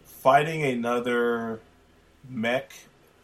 fighting 0.05 0.63
another 0.63 1.59
mech 2.29 2.71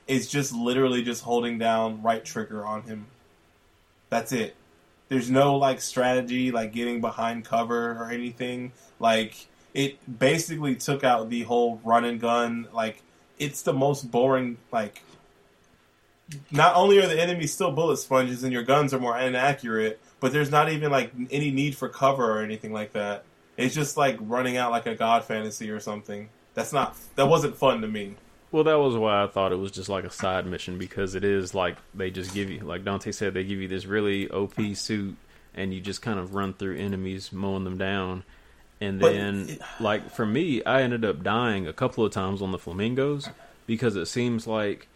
is 0.06 0.28
just 0.28 0.52
literally 0.52 1.02
just 1.02 1.24
holding 1.24 1.58
down 1.60 2.02
right 2.04 2.26
trigger 2.26 2.66
on 2.66 2.82
him. 2.82 3.06
That's 4.10 4.34
it. 4.34 4.54
There's 5.08 5.30
no 5.30 5.58
like 5.58 5.82
strategy 5.82 6.52
like 6.52 6.74
getting 6.74 7.02
behind 7.02 7.46
cover 7.46 7.92
or 7.92 8.10
anything. 8.12 8.72
Like 9.00 9.48
it 9.74 9.98
basically 10.20 10.76
took 10.76 11.04
out 11.04 11.30
the 11.30 11.44
whole 11.44 11.80
run 11.84 12.06
and 12.06 12.20
gun 12.20 12.68
like 12.74 13.02
it's 13.38 13.62
the 13.62 13.74
most 13.74 14.10
boring 14.10 14.58
like 14.72 15.04
not 16.50 16.76
only 16.76 16.98
are 17.00 17.08
the 17.08 17.22
enemies 17.22 17.54
still 17.54 17.72
bullet 17.72 17.98
sponges 17.98 18.44
and 18.44 18.52
your 18.52 18.64
guns 18.64 18.94
are 18.94 19.00
more 19.00 19.18
inaccurate, 19.18 20.00
but 20.20 20.32
there's 20.32 20.50
not 20.50 20.72
even 20.72 20.92
like 20.92 21.12
any 21.30 21.52
need 21.52 21.76
for 21.76 21.88
cover 21.88 22.40
or 22.40 22.42
anything 22.42 22.74
like 22.74 22.94
that. 22.94 23.26
It's 23.58 23.76
just 23.76 23.96
like 23.96 24.18
running 24.20 24.58
out 24.58 24.72
like 24.72 24.86
a 24.86 24.96
god 24.96 25.24
fantasy 25.24 25.70
or 25.70 25.80
something. 25.80 26.30
That's 26.56 26.74
not 26.74 26.96
that 27.16 27.28
wasn't 27.28 27.58
fun 27.58 27.82
to 27.82 27.88
me. 27.88 28.16
Well, 28.56 28.64
that 28.64 28.80
was 28.80 28.96
why 28.96 29.22
I 29.22 29.28
thought 29.28 29.52
it 29.52 29.58
was 29.58 29.70
just 29.70 29.90
like 29.90 30.06
a 30.06 30.10
side 30.10 30.46
mission 30.46 30.78
because 30.78 31.14
it 31.14 31.26
is 31.26 31.54
like 31.54 31.76
they 31.94 32.10
just 32.10 32.34
give 32.34 32.50
you, 32.50 32.60
like 32.62 32.86
Dante 32.86 33.12
said, 33.12 33.34
they 33.34 33.44
give 33.44 33.60
you 33.60 33.68
this 33.68 33.86
really 33.86 34.30
OP 34.30 34.54
suit 34.78 35.18
and 35.54 35.74
you 35.74 35.82
just 35.82 36.02
kind 36.02 36.18
of 36.18 36.34
run 36.36 36.54
through 36.54 36.78
enemies, 36.78 37.34
mowing 37.34 37.66
them 37.66 37.78
down. 37.78 38.24
And 38.80 39.02
then, 39.02 39.50
it- 39.50 39.62
like 39.82 40.10
for 40.10 40.26
me, 40.26 40.64
I 40.64 40.84
ended 40.84 41.04
up 41.04 41.22
dying 41.22 41.68
a 41.68 41.74
couple 41.74 42.06
of 42.06 42.14
times 42.14 42.42
on 42.42 42.54
the 42.54 42.58
flamingos 42.58 43.28
because 43.68 43.98
it 43.98 44.06
seems 44.06 44.48
like 44.48 44.88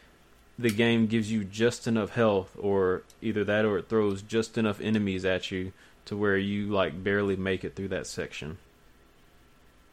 the 0.58 0.70
game 0.70 1.08
gives 1.08 1.30
you 1.30 1.44
just 1.44 1.86
enough 1.86 2.12
health, 2.12 2.56
or 2.58 3.04
either 3.22 3.44
that 3.44 3.66
or 3.66 3.78
it 3.80 3.90
throws 3.90 4.22
just 4.22 4.58
enough 4.58 4.80
enemies 4.80 5.26
at 5.26 5.52
you 5.52 5.74
to 6.06 6.16
where 6.16 6.38
you 6.38 6.68
like 6.68 7.04
barely 7.04 7.36
make 7.36 7.66
it 7.66 7.76
through 7.76 7.90
that 7.90 8.08
section. 8.08 8.58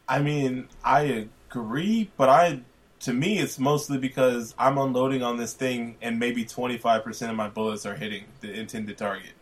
I 0.07 0.19
mean, 0.21 0.69
I 0.85 1.27
agree, 1.51 2.09
but 2.15 2.29
I 2.29 2.61
to 3.01 3.13
me 3.13 3.39
it's 3.39 3.59
mostly 3.59 3.97
because 3.97 4.55
I'm 4.57 4.77
unloading 4.77 5.23
on 5.23 5.37
this 5.37 5.53
thing 5.53 5.97
and 6.01 6.19
maybe 6.19 6.45
25% 6.45 7.29
of 7.29 7.35
my 7.35 7.49
bullets 7.49 7.85
are 7.85 7.95
hitting 7.95 8.25
the 8.41 8.51
intended 8.51 8.97
target. 8.97 9.33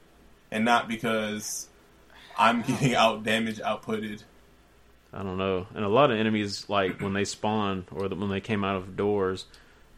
And 0.51 0.65
not 0.65 0.87
because 0.87 1.67
I'm 2.37 2.61
getting 2.61 2.95
out 2.95 3.23
damage 3.23 3.57
outputted. 3.57 4.23
I 5.13 5.23
don't 5.23 5.37
know. 5.37 5.67
And 5.73 5.85
a 5.85 5.89
lot 5.89 6.11
of 6.11 6.19
enemies, 6.19 6.65
like 6.69 6.99
when 6.99 7.13
they 7.13 7.23
spawn 7.23 7.85
or 7.91 8.09
the, 8.09 8.15
when 8.15 8.29
they 8.29 8.41
came 8.41 8.63
out 8.63 8.75
of 8.75 8.97
doors, 8.97 9.45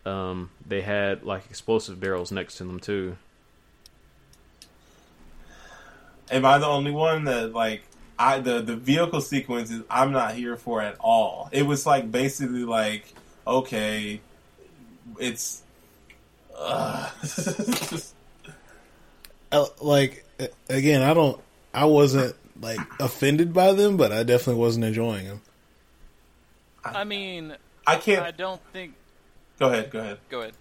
um, 0.06 0.52
they 0.66 0.82
had 0.82 1.24
like 1.24 1.46
explosive 1.50 2.00
barrels 2.00 2.32
next 2.32 2.58
to 2.58 2.64
them 2.64 2.80
too. 2.80 3.18
Am 6.30 6.46
I 6.46 6.58
the 6.58 6.68
only 6.68 6.92
one 6.92 7.24
that 7.24 7.54
like 7.54 7.84
I 8.20 8.40
the 8.40 8.62
the 8.62 8.76
vehicle 8.76 9.22
sequences 9.22 9.84
I'm 9.90 10.12
not 10.12 10.36
here 10.36 10.56
for 10.56 10.82
at 10.82 10.98
all. 11.00 11.50
It 11.52 11.64
was 11.64 11.86
like 11.86 12.12
basically 12.12 12.64
like 12.64 13.14
okay, 13.48 14.22
it's 15.20 15.64
uh, 16.58 17.10
like 19.82 20.26
again, 20.70 21.02
I 21.02 21.14
don't, 21.14 21.40
I 21.74 21.86
wasn't 21.86 22.36
like 22.62 22.80
offended 23.00 23.54
by 23.54 23.74
them, 23.74 23.98
but 23.98 24.12
I 24.12 24.24
definitely 24.24 24.62
wasn't 24.62 24.86
enjoying 24.86 25.28
them. 25.28 25.42
I 26.84 27.04
mean, 27.04 27.56
I 27.86 27.94
I 27.94 27.98
can't. 27.98 28.24
I 28.24 28.32
don't 28.32 28.62
think. 28.74 28.94
Go 29.60 29.68
ahead. 29.68 29.90
Go 29.92 30.00
ahead. 30.00 30.20
Go 30.30 30.42
ahead. 30.42 30.54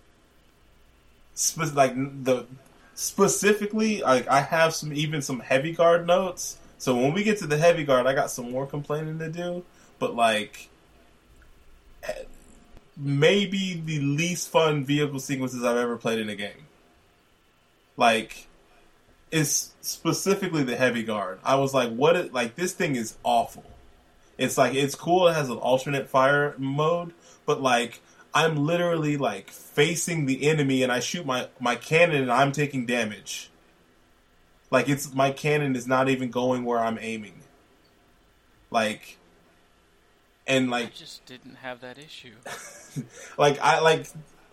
Spe- 1.34 1.74
like 1.74 1.94
the 2.24 2.46
specifically, 2.94 4.00
like 4.02 4.26
I 4.28 4.40
have 4.40 4.74
some 4.74 4.92
even 4.92 5.22
some 5.22 5.40
heavy 5.40 5.72
guard 5.72 6.06
notes. 6.06 6.58
So 6.78 6.94
when 6.94 7.12
we 7.12 7.22
get 7.22 7.38
to 7.38 7.46
the 7.46 7.56
heavy 7.56 7.84
guard, 7.84 8.06
I 8.06 8.14
got 8.14 8.30
some 8.30 8.50
more 8.50 8.66
complaining 8.66 9.18
to 9.18 9.30
do. 9.30 9.64
But 9.98 10.14
like, 10.14 10.68
maybe 12.96 13.80
the 13.84 14.00
least 14.00 14.48
fun 14.48 14.84
vehicle 14.84 15.20
sequences 15.20 15.64
I've 15.64 15.76
ever 15.76 15.96
played 15.96 16.18
in 16.18 16.28
a 16.28 16.36
game. 16.36 16.66
Like, 17.96 18.46
it's 19.30 19.74
specifically 19.80 20.62
the 20.62 20.76
heavy 20.76 21.02
guard. 21.02 21.38
I 21.44 21.56
was 21.56 21.74
like, 21.74 21.90
what? 21.90 22.16
It, 22.16 22.32
like 22.32 22.54
this 22.56 22.72
thing 22.72 22.96
is 22.96 23.16
awful. 23.22 23.64
It's 24.38 24.58
like 24.58 24.74
it's 24.74 24.94
cool. 24.94 25.28
It 25.28 25.34
has 25.34 25.48
an 25.48 25.56
alternate 25.56 26.08
fire 26.08 26.54
mode, 26.58 27.12
but 27.44 27.60
like 27.62 28.00
I'm 28.34 28.56
literally 28.66 29.16
like 29.16 29.50
facing 29.50 30.26
the 30.26 30.48
enemy 30.48 30.82
and 30.82 30.92
I 30.92 31.00
shoot 31.00 31.24
my 31.24 31.48
my 31.58 31.74
cannon 31.74 32.22
and 32.22 32.32
I'm 32.32 32.52
taking 32.52 32.86
damage. 32.86 33.50
Like 34.70 34.88
it's 34.88 35.14
my 35.14 35.30
cannon 35.30 35.74
is 35.74 35.86
not 35.86 36.08
even 36.08 36.30
going 36.30 36.64
where 36.64 36.78
I'm 36.78 36.98
aiming. 37.00 37.40
Like 38.70 39.16
and 40.46 40.66
I 40.66 40.80
like 40.80 40.94
just 40.94 41.24
didn't 41.26 41.56
have 41.56 41.80
that 41.80 41.98
issue. 41.98 42.34
like 43.38 43.58
I 43.60 43.80
like 43.80 44.06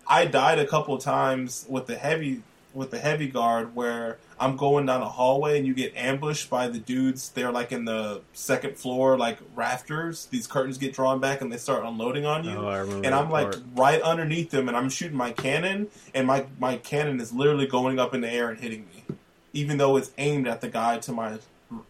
I 0.07 0.26
died 0.26 0.60
a 0.60 0.68
couple 0.68 0.98
times 0.98 1.65
with 1.70 1.88
the 1.88 1.95
heavy 1.95 2.44
with 2.74 2.91
the 2.91 2.99
heavy 2.99 3.28
guard 3.28 3.76
where 3.76 4.18
I'm 4.40 4.57
going 4.57 4.88
down 4.88 5.02
a 5.02 5.10
hallway 5.10 5.57
and 5.57 5.68
you 5.68 5.74
get 5.74 5.95
ambushed 5.95 6.49
by 6.49 6.68
the 6.68 6.80
dudes. 6.80 7.30
They're 7.30 7.52
like 7.52 7.72
in 7.72 7.86
the 7.86 8.22
second 8.34 8.78
floor, 8.78 9.18
like 9.18 9.38
rafters. 9.56 10.26
These 10.26 10.48
curtains 10.48 10.78
get 10.78 10.94
drawn 10.94 11.20
back 11.20 11.41
and 11.41 11.52
they 11.52 11.57
start 11.57 11.86
unloading 11.86 12.26
on 12.26 12.44
you. 12.44 12.57
Oh, 12.57 12.68
I 12.68 12.80
remember. 12.80 13.06
and 13.06 13.15
I'm 13.15 13.30
like 13.30 13.52
part. 13.52 13.64
right 13.76 14.02
underneath 14.02 14.49
them, 14.49 14.68
and 14.68 14.76
I'm 14.76 14.90
shooting 14.90 15.18
my 15.18 15.32
cannon, 15.32 15.88
and 16.14 16.28
my 16.28 16.45
my 16.60 16.78
cannon 16.78 17.22
is 17.22 17.32
literally 17.32 17.68
going 17.68 17.99
up 17.99 18.14
in 18.14 18.22
the 18.22 18.30
air 18.32 18.49
and 18.49 18.60
hitting 18.60 18.88
me, 18.88 19.15
even 19.53 19.78
though 19.78 19.95
it's 19.98 20.11
aimed 20.18 20.48
at 20.48 20.61
the 20.61 20.70
guy 20.70 20.98
to 20.99 21.11
my 21.11 21.38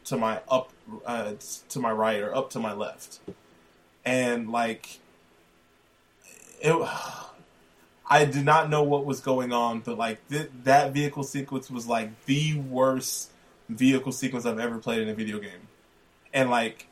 to 0.05 0.17
my 0.17 0.41
up 0.49 0.71
uh, 1.05 1.33
to 1.69 1.79
my 1.79 1.91
right 1.91 2.21
or 2.21 2.35
up 2.35 2.49
to 2.51 2.59
my 2.59 2.73
left, 2.73 3.19
and 4.05 4.49
like 4.49 4.99
it. 6.61 6.89
I 8.05 8.25
did 8.25 8.45
not 8.45 8.69
know 8.69 8.83
what 8.83 9.05
was 9.05 9.21
going 9.21 9.53
on, 9.53 9.79
but 9.79 9.97
like 9.97 10.27
th- 10.27 10.49
that 10.65 10.93
vehicle 10.93 11.23
sequence 11.23 11.71
was 11.71 11.87
like 11.87 12.25
the 12.25 12.55
worst 12.59 13.31
vehicle 13.69 14.11
sequence 14.11 14.45
I've 14.45 14.59
ever 14.59 14.77
played 14.77 15.01
in 15.01 15.09
a 15.09 15.13
video 15.13 15.39
game, 15.39 15.67
and 16.33 16.49
like 16.49 16.87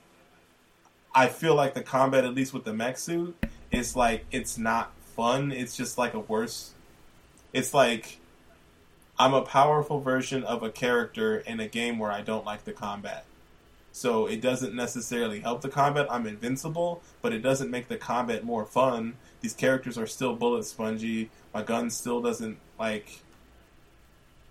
I 1.14 1.28
feel 1.28 1.56
like 1.56 1.74
the 1.74 1.84
combat, 1.84 2.24
at 2.24 2.34
least 2.34 2.54
with 2.54 2.64
the 2.64 2.74
mech 2.74 2.98
suit, 2.98 3.36
is 3.72 3.96
like 3.96 4.26
it's 4.32 4.58
not 4.58 4.94
fun. 5.16 5.52
It's 5.52 5.76
just 5.76 5.98
like 5.98 6.14
a 6.14 6.20
worse. 6.20 6.74
It's 7.54 7.74
like 7.74 8.20
I'm 9.20 9.34
a 9.34 9.42
powerful 9.42 10.00
version 10.00 10.44
of 10.44 10.64
a 10.64 10.72
character 10.72 11.38
in 11.38 11.60
a 11.60 11.68
game 11.68 12.00
where 12.00 12.12
I 12.12 12.22
don't 12.22 12.46
like 12.46 12.64
the 12.64 12.72
combat. 12.72 13.26
So 13.92 14.26
it 14.26 14.42
doesn't 14.42 14.74
necessarily 14.74 15.42
help 15.42 15.62
the 15.62 15.70
combat. 15.70 16.08
I'm 16.10 16.26
invincible, 16.26 17.02
but 17.22 17.34
it 17.34 17.40
doesn't 17.40 17.70
make 17.70 17.88
the 17.88 17.98
combat 17.98 18.44
more 18.44 18.66
fun. 18.66 19.16
These 19.42 19.54
characters 19.54 19.98
are 19.98 20.08
still 20.08 20.36
bullet 20.36 20.66
spongy. 20.66 21.30
My 21.54 21.62
gun 21.62 21.90
still 21.90 22.22
doesn't 22.22 22.58
like. 22.80 23.22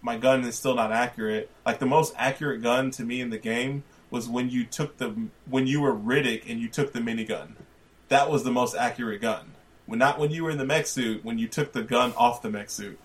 My 0.03 0.17
gun 0.17 0.45
is 0.45 0.57
still 0.57 0.75
not 0.75 0.93
accurate. 0.93 1.51
Like 1.65 1.79
the 1.79 1.87
most 1.87 2.15
accurate 2.17 2.63
gun 2.63 2.91
to 2.93 3.05
me 3.05 3.21
in 3.21 3.31
the 3.31 3.39
game 3.39 3.83
was 4.11 4.29
when 4.29 4.51
you 4.51 4.65
took 4.65 4.99
the 4.99 5.29
when 5.49 5.67
you 5.67 5.81
were 5.81 5.95
Riddick 5.95 6.49
and 6.51 6.61
you 6.61 6.69
took 6.69 6.93
the 6.93 7.01
minigun. 7.01 7.53
That 8.09 8.31
was 8.31 8.45
the 8.45 8.51
most 8.51 8.75
accurate 8.75 9.23
gun. 9.23 9.53
When 9.87 9.99
not 9.99 10.19
when 10.19 10.31
you 10.31 10.45
were 10.45 10.51
in 10.51 10.59
the 10.59 10.67
mech 10.67 10.87
suit, 10.87 11.25
when 11.25 11.39
you 11.39 11.49
took 11.49 11.73
the 11.73 11.83
gun 11.83 12.13
off 12.17 12.43
the 12.43 12.51
mech 12.51 12.71
suit. 12.71 12.99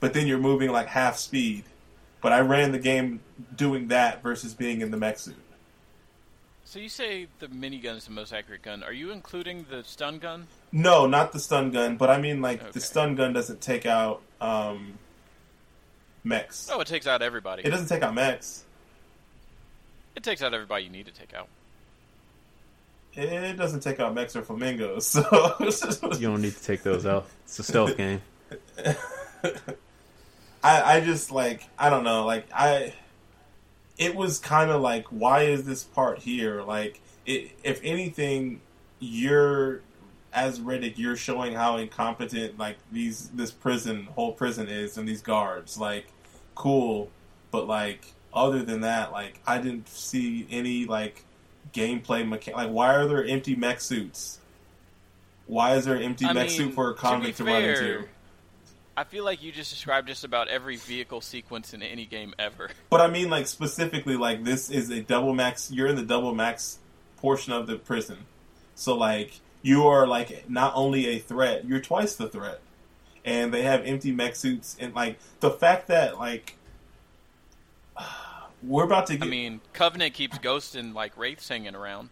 But 0.00 0.12
then 0.14 0.26
you're 0.26 0.38
moving 0.38 0.70
like 0.70 0.88
half 0.88 1.16
speed. 1.16 1.64
But 2.24 2.32
I 2.32 2.40
ran 2.40 2.72
the 2.72 2.78
game 2.78 3.20
doing 3.54 3.88
that 3.88 4.22
versus 4.22 4.54
being 4.54 4.80
in 4.80 4.90
the 4.90 4.96
mech 4.96 5.18
suit. 5.18 5.36
So 6.64 6.78
you 6.78 6.88
say 6.88 7.26
the 7.38 7.48
minigun 7.48 7.98
is 7.98 8.06
the 8.06 8.12
most 8.12 8.32
accurate 8.32 8.62
gun. 8.62 8.82
Are 8.82 8.94
you 8.94 9.10
including 9.10 9.66
the 9.68 9.84
stun 9.84 10.18
gun? 10.20 10.46
No, 10.72 11.06
not 11.06 11.32
the 11.32 11.38
stun 11.38 11.70
gun, 11.70 11.98
but 11.98 12.08
I 12.08 12.18
mean 12.18 12.40
like 12.40 12.62
Okay. 12.62 12.70
the 12.72 12.80
stun 12.80 13.14
gun 13.14 13.34
doesn't 13.34 13.60
take 13.60 13.84
out 13.84 14.22
um 14.40 14.94
mechs. 16.24 16.70
Oh, 16.72 16.80
it 16.80 16.86
takes 16.86 17.06
out 17.06 17.20
everybody. 17.20 17.62
It 17.62 17.68
doesn't 17.68 17.88
take 17.88 18.02
out 18.02 18.14
mechs. 18.14 18.64
It 20.16 20.22
takes 20.22 20.40
out 20.40 20.54
everybody 20.54 20.84
you 20.84 20.90
need 20.90 21.04
to 21.04 21.12
take 21.12 21.34
out. 21.34 21.48
it 23.12 23.58
doesn't 23.58 23.80
take 23.80 24.00
out 24.00 24.14
mechs 24.14 24.34
or 24.34 24.40
flamingos, 24.40 25.06
so 25.08 25.56
You 25.60 26.28
don't 26.28 26.40
need 26.40 26.56
to 26.56 26.64
take 26.64 26.82
those 26.82 27.04
out. 27.04 27.26
It's 27.44 27.58
a 27.58 27.62
stealth 27.64 27.96
game. 27.98 28.22
I 30.64 30.96
I 30.96 31.00
just 31.00 31.30
like 31.30 31.68
I 31.78 31.90
don't 31.90 32.04
know 32.04 32.24
like 32.24 32.46
I 32.52 32.94
it 33.98 34.16
was 34.16 34.38
kind 34.40 34.70
of 34.70 34.80
like 34.80 35.06
why 35.08 35.42
is 35.42 35.64
this 35.64 35.84
part 35.84 36.18
here? 36.18 36.62
Like 36.62 37.00
it, 37.26 37.52
if 37.62 37.80
anything 37.84 38.60
you're 38.98 39.82
as 40.32 40.58
Riddick 40.58 40.98
you're 40.98 41.16
showing 41.16 41.52
how 41.52 41.76
incompetent 41.76 42.58
like 42.58 42.78
these 42.90 43.28
this 43.28 43.50
prison 43.50 44.08
whole 44.14 44.32
prison 44.32 44.66
is 44.66 44.96
and 44.96 45.06
these 45.06 45.22
guards. 45.22 45.78
Like 45.78 46.06
cool. 46.54 47.10
But 47.50 47.68
like 47.68 48.14
other 48.32 48.62
than 48.62 48.80
that 48.80 49.12
like 49.12 49.40
I 49.46 49.58
didn't 49.58 49.88
see 49.88 50.46
any 50.50 50.86
like 50.86 51.24
gameplay 51.74 52.26
mechanic 52.26 52.56
like 52.56 52.70
why 52.70 52.94
are 52.94 53.06
there 53.06 53.24
empty 53.24 53.54
mech 53.54 53.82
suits? 53.82 54.40
Why 55.46 55.74
is 55.74 55.84
there 55.84 55.96
an 55.96 56.02
empty 56.02 56.24
I 56.24 56.32
mech 56.32 56.48
mean, 56.48 56.56
suit 56.56 56.74
for 56.74 56.90
a 56.90 56.94
to 56.94 57.00
convict 57.00 57.36
to, 57.36 57.44
run 57.44 57.62
fair, 57.62 57.70
into 57.70 58.08
I 58.96 59.04
feel 59.04 59.24
like 59.24 59.42
you 59.42 59.50
just 59.50 59.70
described 59.70 60.06
just 60.06 60.24
about 60.24 60.48
every 60.48 60.76
vehicle 60.76 61.20
sequence 61.20 61.74
in 61.74 61.82
any 61.82 62.06
game 62.06 62.34
ever. 62.38 62.70
But 62.90 63.00
I 63.00 63.08
mean, 63.08 63.28
like 63.28 63.48
specifically, 63.48 64.16
like 64.16 64.44
this 64.44 64.70
is 64.70 64.90
a 64.90 65.00
double 65.00 65.34
max. 65.34 65.70
You're 65.70 65.88
in 65.88 65.96
the 65.96 66.04
double 66.04 66.32
max 66.32 66.78
portion 67.16 67.52
of 67.52 67.66
the 67.66 67.76
prison, 67.76 68.18
so 68.76 68.96
like 68.96 69.40
you 69.62 69.88
are 69.88 70.06
like 70.06 70.48
not 70.48 70.74
only 70.76 71.08
a 71.08 71.18
threat, 71.18 71.64
you're 71.64 71.80
twice 71.80 72.14
the 72.14 72.28
threat. 72.28 72.60
And 73.24 73.52
they 73.52 73.62
have 73.62 73.84
empty 73.84 74.12
mech 74.12 74.36
suits, 74.36 74.76
and 74.78 74.94
like 74.94 75.18
the 75.40 75.50
fact 75.50 75.88
that 75.88 76.18
like 76.18 76.56
we're 78.62 78.84
about 78.84 79.08
to 79.08 79.16
Get... 79.16 79.26
I 79.26 79.30
mean, 79.30 79.60
Covenant 79.72 80.14
keeps 80.14 80.38
ghosts 80.38 80.76
and 80.76 80.94
like 80.94 81.16
wraiths 81.16 81.48
hanging 81.48 81.74
around. 81.74 82.10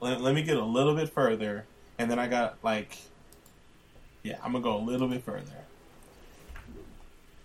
let, 0.00 0.22
let 0.22 0.34
me 0.34 0.42
get 0.42 0.56
a 0.56 0.64
little 0.64 0.94
bit 0.94 1.10
further, 1.10 1.66
and 1.98 2.10
then 2.10 2.18
I 2.18 2.28
got 2.28 2.56
like, 2.62 2.96
yeah, 4.22 4.38
I'm 4.42 4.52
gonna 4.52 4.62
go 4.62 4.76
a 4.76 4.84
little 4.84 5.08
bit 5.08 5.22
further. 5.22 5.52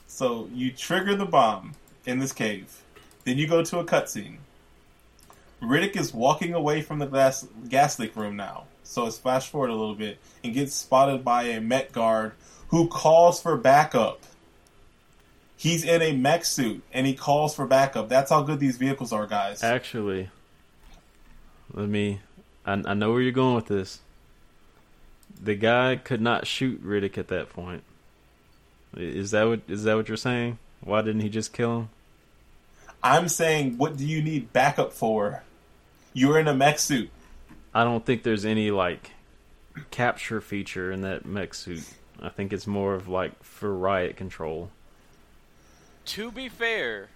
So 0.08 0.50
you 0.54 0.72
trigger 0.72 1.16
the 1.16 1.26
bomb 1.26 1.74
in 2.06 2.20
this 2.20 2.32
cave, 2.32 2.82
then 3.24 3.38
you 3.38 3.48
go 3.48 3.64
to 3.64 3.80
a 3.80 3.86
cutscene. 3.86 4.38
Riddick 5.62 5.96
is 5.96 6.14
walking 6.14 6.54
away 6.54 6.82
from 6.82 7.00
the 7.00 7.06
gas 7.06 7.48
gas 7.70 7.98
leak 7.98 8.16
room 8.16 8.36
now, 8.36 8.66
so 8.84 9.08
it's 9.08 9.18
flash 9.18 9.50
forward 9.50 9.70
a 9.70 9.76
little 9.76 9.96
bit 9.96 10.18
and 10.44 10.54
gets 10.54 10.76
spotted 10.76 11.24
by 11.24 11.44
a 11.44 11.62
mech 11.62 11.92
guard 11.92 12.34
who 12.68 12.88
calls 12.88 13.42
for 13.42 13.56
backup. 13.56 14.22
He's 15.56 15.86
in 15.86 16.02
a 16.02 16.12
mech 16.12 16.44
suit 16.44 16.84
and 16.92 17.08
he 17.08 17.14
calls 17.14 17.56
for 17.56 17.66
backup. 17.66 18.10
That's 18.10 18.30
how 18.30 18.42
good 18.42 18.60
these 18.60 18.78
vehicles 18.78 19.14
are, 19.14 19.26
guys. 19.26 19.64
Actually, 19.64 20.30
let 21.74 21.88
me. 21.88 22.20
I, 22.66 22.74
I 22.74 22.94
know 22.94 23.12
where 23.12 23.22
you're 23.22 23.32
going 23.32 23.56
with 23.56 23.68
this. 23.68 24.00
The 25.44 25.56
guy 25.56 25.98
could 25.98 26.22
not 26.22 26.48
shoot 26.48 26.82
Riddick 26.86 27.18
at 27.18 27.28
that 27.28 27.50
point. 27.50 27.84
Is 28.96 29.32
that 29.32 29.44
what 29.48 29.62
is 29.68 29.84
that 29.84 29.96
what 29.96 30.08
you're 30.08 30.16
saying? 30.16 30.58
Why 30.82 31.02
didn't 31.02 31.22
he 31.22 31.30
just 31.30 31.52
kill 31.52 31.78
him? 31.80 31.90
I'm 33.04 33.28
saying, 33.28 33.78
what 33.78 33.98
do 33.98 34.06
you 34.06 34.22
need 34.22 34.54
backup 34.54 34.94
for? 34.94 35.44
You're 36.14 36.40
in 36.40 36.48
a 36.48 36.54
mech 36.54 36.80
suit. 36.80 37.10
I 37.74 37.84
don't 37.84 38.06
think 38.06 38.24
there's 38.24 38.46
any 38.46 38.72
like 38.72 39.12
capture 39.92 40.40
feature 40.40 40.92
in 40.92 41.02
that 41.02 41.26
mech 41.26 41.54
suit. 41.54 41.84
I 42.22 42.30
think 42.30 42.54
it's 42.54 42.68
more 42.68 42.94
of 42.94 43.10
like 43.10 43.44
for 43.44 43.74
riot 43.76 44.16
control. 44.16 44.70
To 46.06 46.32
be 46.32 46.48
fair, 46.48 47.10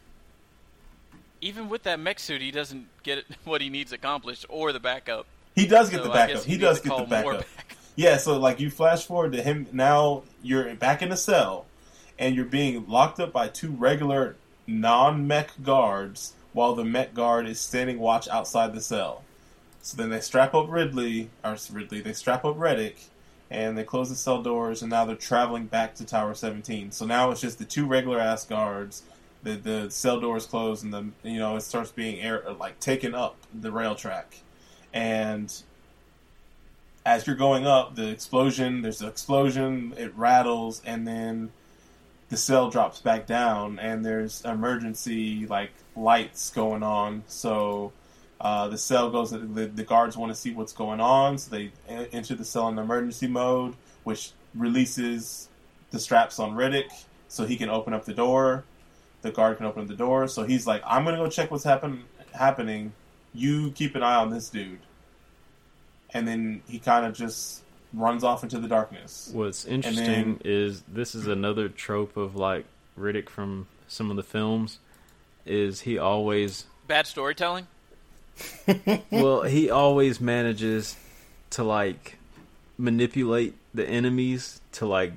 even 1.40 1.70
with 1.70 1.84
that 1.84 2.00
mech 2.00 2.20
suit, 2.20 2.42
he 2.42 2.52
doesn't 2.52 2.88
get 3.04 3.24
what 3.46 3.62
he 3.62 3.70
needs 3.70 3.94
accomplished 3.94 4.46
or 4.50 4.74
the 4.74 4.80
backup. 4.80 5.28
He 5.56 5.66
does 5.66 5.90
get 5.90 5.98
So 5.98 6.04
the 6.04 6.10
backup. 6.10 6.44
He 6.44 6.58
does 6.58 6.78
get 6.80 6.84
the 6.84 6.90
call 6.90 7.00
more 7.00 7.08
backup. 7.08 7.34
backup. 7.34 7.48
Yeah, 7.98 8.18
so 8.18 8.38
like 8.38 8.60
you 8.60 8.70
flash 8.70 9.08
forward 9.08 9.32
to 9.32 9.42
him 9.42 9.66
now 9.74 10.22
you're 10.44 10.76
back 10.76 11.02
in 11.02 11.10
the 11.10 11.18
cell 11.18 11.66
and 12.20 12.36
you're 12.36 12.46
being 12.46 12.88
locked 12.88 13.20
up 13.20 13.34
by 13.34 13.48
two 13.48 13.72
regular 13.72 14.36
non-mech 14.68 15.64
guards 15.64 16.34
while 16.54 16.76
the 16.76 16.86
mech 16.86 17.16
guard 17.16 17.48
is 17.48 17.60
standing 17.60 17.98
watch 17.98 18.28
outside 18.28 18.76
the 18.76 18.82
cell. 18.82 19.24
So 19.82 19.98
then 19.98 20.12
they 20.12 20.20
strap 20.20 20.54
up 20.54 20.70
Ridley 20.70 21.32
or 21.44 21.58
Ridley, 21.72 22.02
they 22.02 22.14
strap 22.14 22.46
up 22.46 22.56
Riddick 22.56 23.08
and 23.50 23.76
they 23.76 23.84
close 23.84 24.10
the 24.10 24.16
cell 24.16 24.44
doors 24.44 24.84
and 24.84 24.92
now 24.92 25.04
they're 25.04 25.16
traveling 25.16 25.66
back 25.66 25.96
to 25.96 26.06
Tower 26.06 26.36
17. 26.36 26.92
So 26.92 27.04
now 27.04 27.32
it's 27.32 27.42
just 27.42 27.58
the 27.58 27.66
two 27.66 27.88
regular 27.88 28.20
ass 28.20 28.46
guards. 28.46 29.02
The 29.42 29.56
the 29.56 29.90
cell 29.90 30.20
doors 30.20 30.46
close 30.46 30.84
and 30.84 30.94
the 30.94 31.10
you 31.24 31.40
know 31.40 31.56
it 31.56 31.62
starts 31.62 31.92
being 31.92 32.22
air 32.22 32.44
like 32.60 32.80
taken 32.80 33.16
up 33.16 33.38
the 33.60 33.72
rail 33.72 33.96
track. 33.96 34.42
And 34.94 35.52
as 37.08 37.26
you're 37.26 37.38
going 37.38 37.66
up, 37.66 37.96
the 37.96 38.10
explosion, 38.10 38.82
there's 38.82 39.02
an 39.02 39.08
explosion, 39.08 39.94
it 39.98 40.14
rattles, 40.18 40.82
and 40.86 41.08
then 41.08 41.50
the 42.28 42.36
cell 42.36 42.70
drops 42.70 43.00
back 43.00 43.26
down, 43.26 43.80
and 43.80 44.06
there's 44.06 44.44
emergency 44.44 45.48
like 45.48 45.72
lights 45.96 46.50
going 46.50 46.84
on. 46.84 47.24
So 47.28 47.94
uh, 48.42 48.68
the 48.68 48.78
cell 48.78 49.10
goes. 49.10 49.32
The, 49.32 49.38
the 49.38 49.84
guards 49.84 50.18
want 50.18 50.34
to 50.34 50.36
see 50.36 50.52
what's 50.52 50.74
going 50.74 51.00
on, 51.00 51.38
so 51.38 51.50
they 51.50 51.72
enter 51.88 52.36
the 52.36 52.44
cell 52.44 52.68
in 52.68 52.78
emergency 52.78 53.28
mode, 53.28 53.76
which 54.04 54.34
releases 54.54 55.48
the 55.92 56.00
straps 56.02 56.40
on 56.40 56.56
Riddick, 56.56 56.90
so 57.30 57.46
he 57.46 57.56
can 57.56 57.70
open 57.70 57.94
up 57.94 58.04
the 58.04 58.14
door. 58.14 58.66
The 59.22 59.32
guard 59.32 59.56
can 59.56 59.66
open 59.66 59.84
up 59.84 59.88
the 59.88 59.96
door, 59.96 60.28
so 60.28 60.44
he's 60.44 60.68
like, 60.68 60.82
"I'm 60.86 61.06
gonna 61.06 61.16
go 61.16 61.30
check 61.30 61.52
what's 61.52 61.64
happen 61.64 62.04
happening. 62.34 62.92
You 63.34 63.72
keep 63.72 63.96
an 63.96 64.04
eye 64.04 64.16
on 64.16 64.30
this 64.30 64.50
dude." 64.50 64.80
And 66.14 66.28
then 66.28 66.62
he 66.68 66.80
kind 66.80 67.06
of 67.06 67.14
just 67.14 67.62
runs 67.94 68.24
off 68.24 68.44
into 68.44 68.60
the 68.60 68.68
darkness. 68.68 69.30
What's 69.34 69.66
interesting 69.66 70.06
then- 70.06 70.42
is 70.46 70.84
this 70.88 71.16
is 71.16 71.28
another 71.28 71.70
trope 71.70 72.18
of 72.18 72.36
like 72.36 72.66
Riddick 73.00 73.30
from 73.30 73.68
some 73.88 74.10
of 74.10 74.18
the 74.18 74.24
films. 74.24 74.80
Is 75.46 75.82
he 75.82 75.98
always 75.98 76.66
Bad 76.88 77.08
storytelling. 77.08 77.68
well? 79.12 79.44
He 79.44 79.70
always 79.70 80.22
manages 80.22 80.96
to 81.52 81.64
like 81.64 82.18
manipulate 82.78 83.56
the 83.74 83.88
enemies 83.88 84.62
to 84.74 84.86
like 84.86 85.14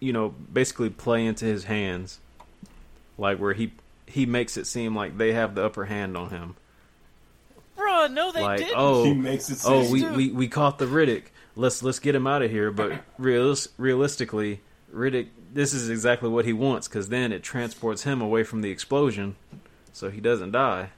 you 0.00 0.12
know 0.12 0.30
basically 0.52 0.90
play 0.90 1.26
into 1.26 1.44
his 1.44 1.64
hands, 1.64 2.20
like 3.18 3.38
where 3.38 3.52
he 3.52 3.72
he 4.06 4.26
makes 4.26 4.56
it 4.56 4.66
seem 4.66 4.94
like 4.94 5.18
they 5.18 5.32
have 5.32 5.54
the 5.54 5.64
upper 5.64 5.86
hand 5.86 6.16
on 6.16 6.30
him. 6.30 6.56
Bruh, 8.08 8.12
no, 8.12 8.32
they 8.32 8.42
like 8.42 8.58
didn't. 8.58 8.74
oh 8.76 9.04
he 9.04 9.14
makes 9.14 9.50
it. 9.50 9.60
oh 9.64 9.90
we, 9.90 10.04
we 10.04 10.30
we 10.30 10.48
caught 10.48 10.78
the 10.78 10.86
Riddick. 10.86 11.24
Let's 11.56 11.82
let's 11.82 11.98
get 11.98 12.14
him 12.14 12.26
out 12.26 12.42
of 12.42 12.50
here. 12.50 12.70
But 12.70 12.92
realis- 13.20 13.68
realistically, 13.78 14.60
Riddick, 14.92 15.28
this 15.52 15.72
is 15.72 15.88
exactly 15.88 16.28
what 16.28 16.44
he 16.44 16.52
wants 16.52 16.88
because 16.88 17.08
then 17.08 17.32
it 17.32 17.42
transports 17.42 18.02
him 18.02 18.20
away 18.20 18.42
from 18.44 18.60
the 18.62 18.70
explosion, 18.70 19.36
so 19.92 20.10
he 20.10 20.20
doesn't 20.20 20.50
die. 20.52 20.90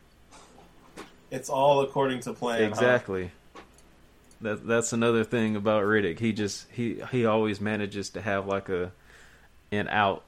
it's 1.31 1.49
all 1.49 1.81
according 1.83 2.21
to 2.21 2.33
plan. 2.33 2.61
huh? 2.63 2.69
Exactly. 2.69 3.31
That 4.41 4.67
that's 4.67 4.93
another 4.93 5.25
thing 5.25 5.57
about 5.57 5.85
Riddick. 5.85 6.19
He 6.19 6.33
just 6.33 6.67
he 6.73 7.03
he 7.11 7.25
always 7.27 7.61
manages 7.61 8.11
to 8.11 8.21
have 8.21 8.47
like 8.47 8.69
a 8.69 8.93
an 9.73 9.89
out. 9.89 10.23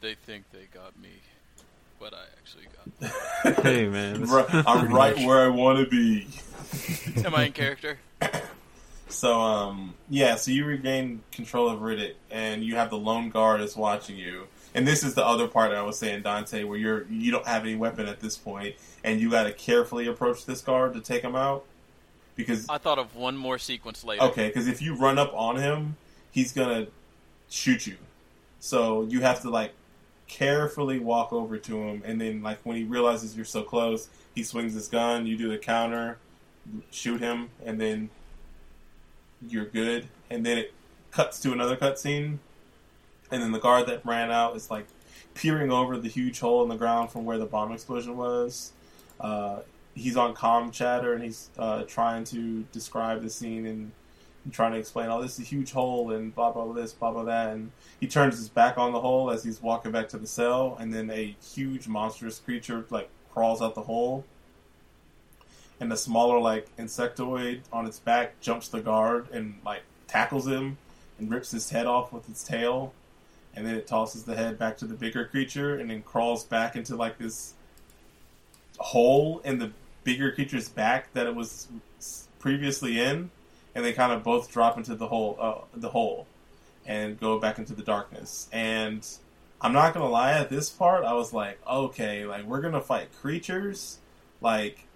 They 0.00 0.14
think 0.14 0.44
they 0.52 0.66
got 0.74 0.98
me, 1.00 1.10
but 2.00 2.12
I 2.12 2.16
actually 2.16 2.22
got. 2.22 2.30
Them. 2.30 2.31
Hey 3.02 3.86
man, 3.88 4.24
I'm 4.66 4.92
right 4.92 5.16
where 5.18 5.44
I 5.44 5.48
want 5.48 5.78
to 5.78 5.86
be. 5.86 6.28
Am 7.24 7.34
I 7.34 7.46
in 7.46 7.52
character? 7.52 7.98
So, 9.12 9.40
um, 9.40 9.94
yeah, 10.08 10.36
so 10.36 10.50
you 10.50 10.64
regain 10.64 11.22
control 11.32 11.68
of 11.68 11.80
Riddick, 11.80 12.14
and 12.30 12.64
you 12.64 12.76
have 12.76 12.88
the 12.88 12.96
lone 12.96 13.28
guard 13.28 13.60
is 13.60 13.76
watching 13.76 14.16
you. 14.16 14.46
And 14.74 14.88
this 14.88 15.04
is 15.04 15.14
the 15.14 15.24
other 15.24 15.46
part 15.46 15.70
I 15.70 15.82
was 15.82 15.98
saying, 15.98 16.22
Dante, 16.22 16.64
where 16.64 16.78
you're 16.78 17.06
you 17.08 17.30
don't 17.30 17.46
have 17.46 17.62
any 17.62 17.76
weapon 17.76 18.08
at 18.08 18.20
this 18.20 18.38
point, 18.38 18.74
and 19.04 19.20
you 19.20 19.30
got 19.30 19.44
to 19.44 19.52
carefully 19.52 20.06
approach 20.06 20.46
this 20.46 20.62
guard 20.62 20.94
to 20.94 21.00
take 21.00 21.22
him 21.22 21.36
out, 21.36 21.66
because 22.36 22.66
I 22.70 22.78
thought 22.78 22.98
of 22.98 23.14
one 23.14 23.36
more 23.36 23.58
sequence 23.58 24.02
later. 24.02 24.22
Okay, 24.24 24.48
because 24.48 24.66
if 24.66 24.80
you 24.80 24.96
run 24.96 25.18
up 25.18 25.32
on 25.34 25.56
him, 25.56 25.96
he's 26.30 26.52
gonna 26.52 26.86
shoot 27.50 27.86
you. 27.86 27.98
So 28.60 29.02
you 29.02 29.20
have 29.20 29.42
to 29.42 29.50
like 29.50 29.74
carefully 30.32 30.98
walk 30.98 31.30
over 31.30 31.58
to 31.58 31.82
him, 31.82 32.02
and 32.06 32.18
then 32.18 32.42
like 32.42 32.58
when 32.64 32.76
he 32.76 32.84
realizes 32.84 33.36
you're 33.36 33.44
so 33.44 33.62
close, 33.62 34.08
he 34.34 34.42
swings 34.42 34.72
his 34.72 34.88
gun. 34.88 35.26
You 35.26 35.36
do 35.36 35.48
the 35.50 35.58
counter, 35.58 36.16
shoot 36.90 37.20
him, 37.20 37.50
and 37.66 37.78
then 37.78 38.08
you're 39.46 39.66
good. 39.66 40.08
And 40.30 40.44
then 40.46 40.56
it 40.56 40.72
cuts 41.10 41.38
to 41.40 41.52
another 41.52 41.76
cutscene, 41.76 42.38
and 43.30 43.42
then 43.42 43.52
the 43.52 43.60
guard 43.60 43.86
that 43.88 44.06
ran 44.06 44.30
out 44.30 44.56
is 44.56 44.70
like 44.70 44.86
peering 45.34 45.70
over 45.70 45.98
the 45.98 46.08
huge 46.08 46.40
hole 46.40 46.62
in 46.62 46.70
the 46.70 46.76
ground 46.76 47.10
from 47.10 47.26
where 47.26 47.36
the 47.36 47.46
bomb 47.46 47.70
explosion 47.70 48.16
was. 48.16 48.72
Uh, 49.20 49.60
he's 49.94 50.16
on 50.16 50.32
com 50.32 50.70
chatter 50.70 51.12
and 51.12 51.22
he's 51.22 51.50
uh, 51.58 51.82
trying 51.82 52.24
to 52.24 52.62
describe 52.72 53.22
the 53.22 53.28
scene 53.28 53.66
and 53.66 53.92
trying 54.50 54.72
to 54.72 54.78
explain, 54.78 55.08
oh, 55.08 55.22
this 55.22 55.38
is 55.38 55.40
a 55.40 55.48
huge 55.48 55.70
hole 55.72 56.10
and 56.10 56.34
blah 56.34 56.50
blah 56.50 56.64
blah 56.64 56.74
this, 56.74 56.92
blah 56.92 57.12
blah 57.12 57.24
that, 57.24 57.52
and 57.52 57.70
he 58.00 58.08
turns 58.08 58.36
his 58.36 58.48
back 58.48 58.78
on 58.78 58.92
the 58.92 59.00
hole 59.00 59.30
as 59.30 59.44
he's 59.44 59.62
walking 59.62 59.92
back 59.92 60.08
to 60.08 60.18
the 60.18 60.26
cell, 60.26 60.76
and 60.80 60.92
then 60.92 61.10
a 61.10 61.36
huge 61.54 61.86
monstrous 61.86 62.38
creature 62.38 62.84
like 62.90 63.08
crawls 63.32 63.62
out 63.62 63.74
the 63.74 63.82
hole, 63.82 64.24
and 65.80 65.90
the 65.90 65.96
smaller 65.96 66.40
like 66.40 66.74
insectoid 66.76 67.60
on 67.72 67.86
its 67.86 67.98
back 67.98 68.40
jumps 68.40 68.68
the 68.68 68.80
guard 68.80 69.28
and 69.30 69.58
like 69.64 69.82
tackles 70.08 70.46
him 70.46 70.76
and 71.18 71.30
rips 71.30 71.50
his 71.50 71.70
head 71.70 71.86
off 71.86 72.12
with 72.12 72.28
its 72.28 72.42
tail, 72.42 72.92
and 73.54 73.66
then 73.66 73.74
it 73.74 73.86
tosses 73.86 74.24
the 74.24 74.34
head 74.34 74.58
back 74.58 74.76
to 74.78 74.86
the 74.86 74.94
bigger 74.94 75.24
creature 75.24 75.76
and 75.76 75.90
then 75.90 76.02
crawls 76.02 76.44
back 76.44 76.74
into 76.74 76.96
like 76.96 77.18
this 77.18 77.54
hole 78.78 79.40
in 79.44 79.58
the 79.58 79.70
bigger 80.04 80.32
creature's 80.32 80.68
back 80.68 81.12
that 81.12 81.26
it 81.26 81.34
was 81.34 81.68
previously 82.40 82.98
in, 82.98 83.30
and 83.74 83.84
they 83.84 83.92
kind 83.92 84.12
of 84.12 84.22
both 84.22 84.50
drop 84.50 84.76
into 84.76 84.94
the 84.94 85.06
hole, 85.06 85.36
uh, 85.40 85.54
the 85.74 85.88
hole, 85.88 86.26
and 86.86 87.18
go 87.18 87.38
back 87.38 87.58
into 87.58 87.74
the 87.74 87.82
darkness. 87.82 88.48
And 88.52 89.06
I'm 89.60 89.72
not 89.72 89.94
gonna 89.94 90.08
lie, 90.08 90.32
at 90.32 90.50
this 90.50 90.70
part, 90.70 91.04
I 91.04 91.14
was 91.14 91.32
like, 91.32 91.58
okay, 91.66 92.24
like 92.26 92.44
we're 92.44 92.60
gonna 92.60 92.80
fight 92.80 93.08
creatures, 93.20 93.98
like 94.40 94.86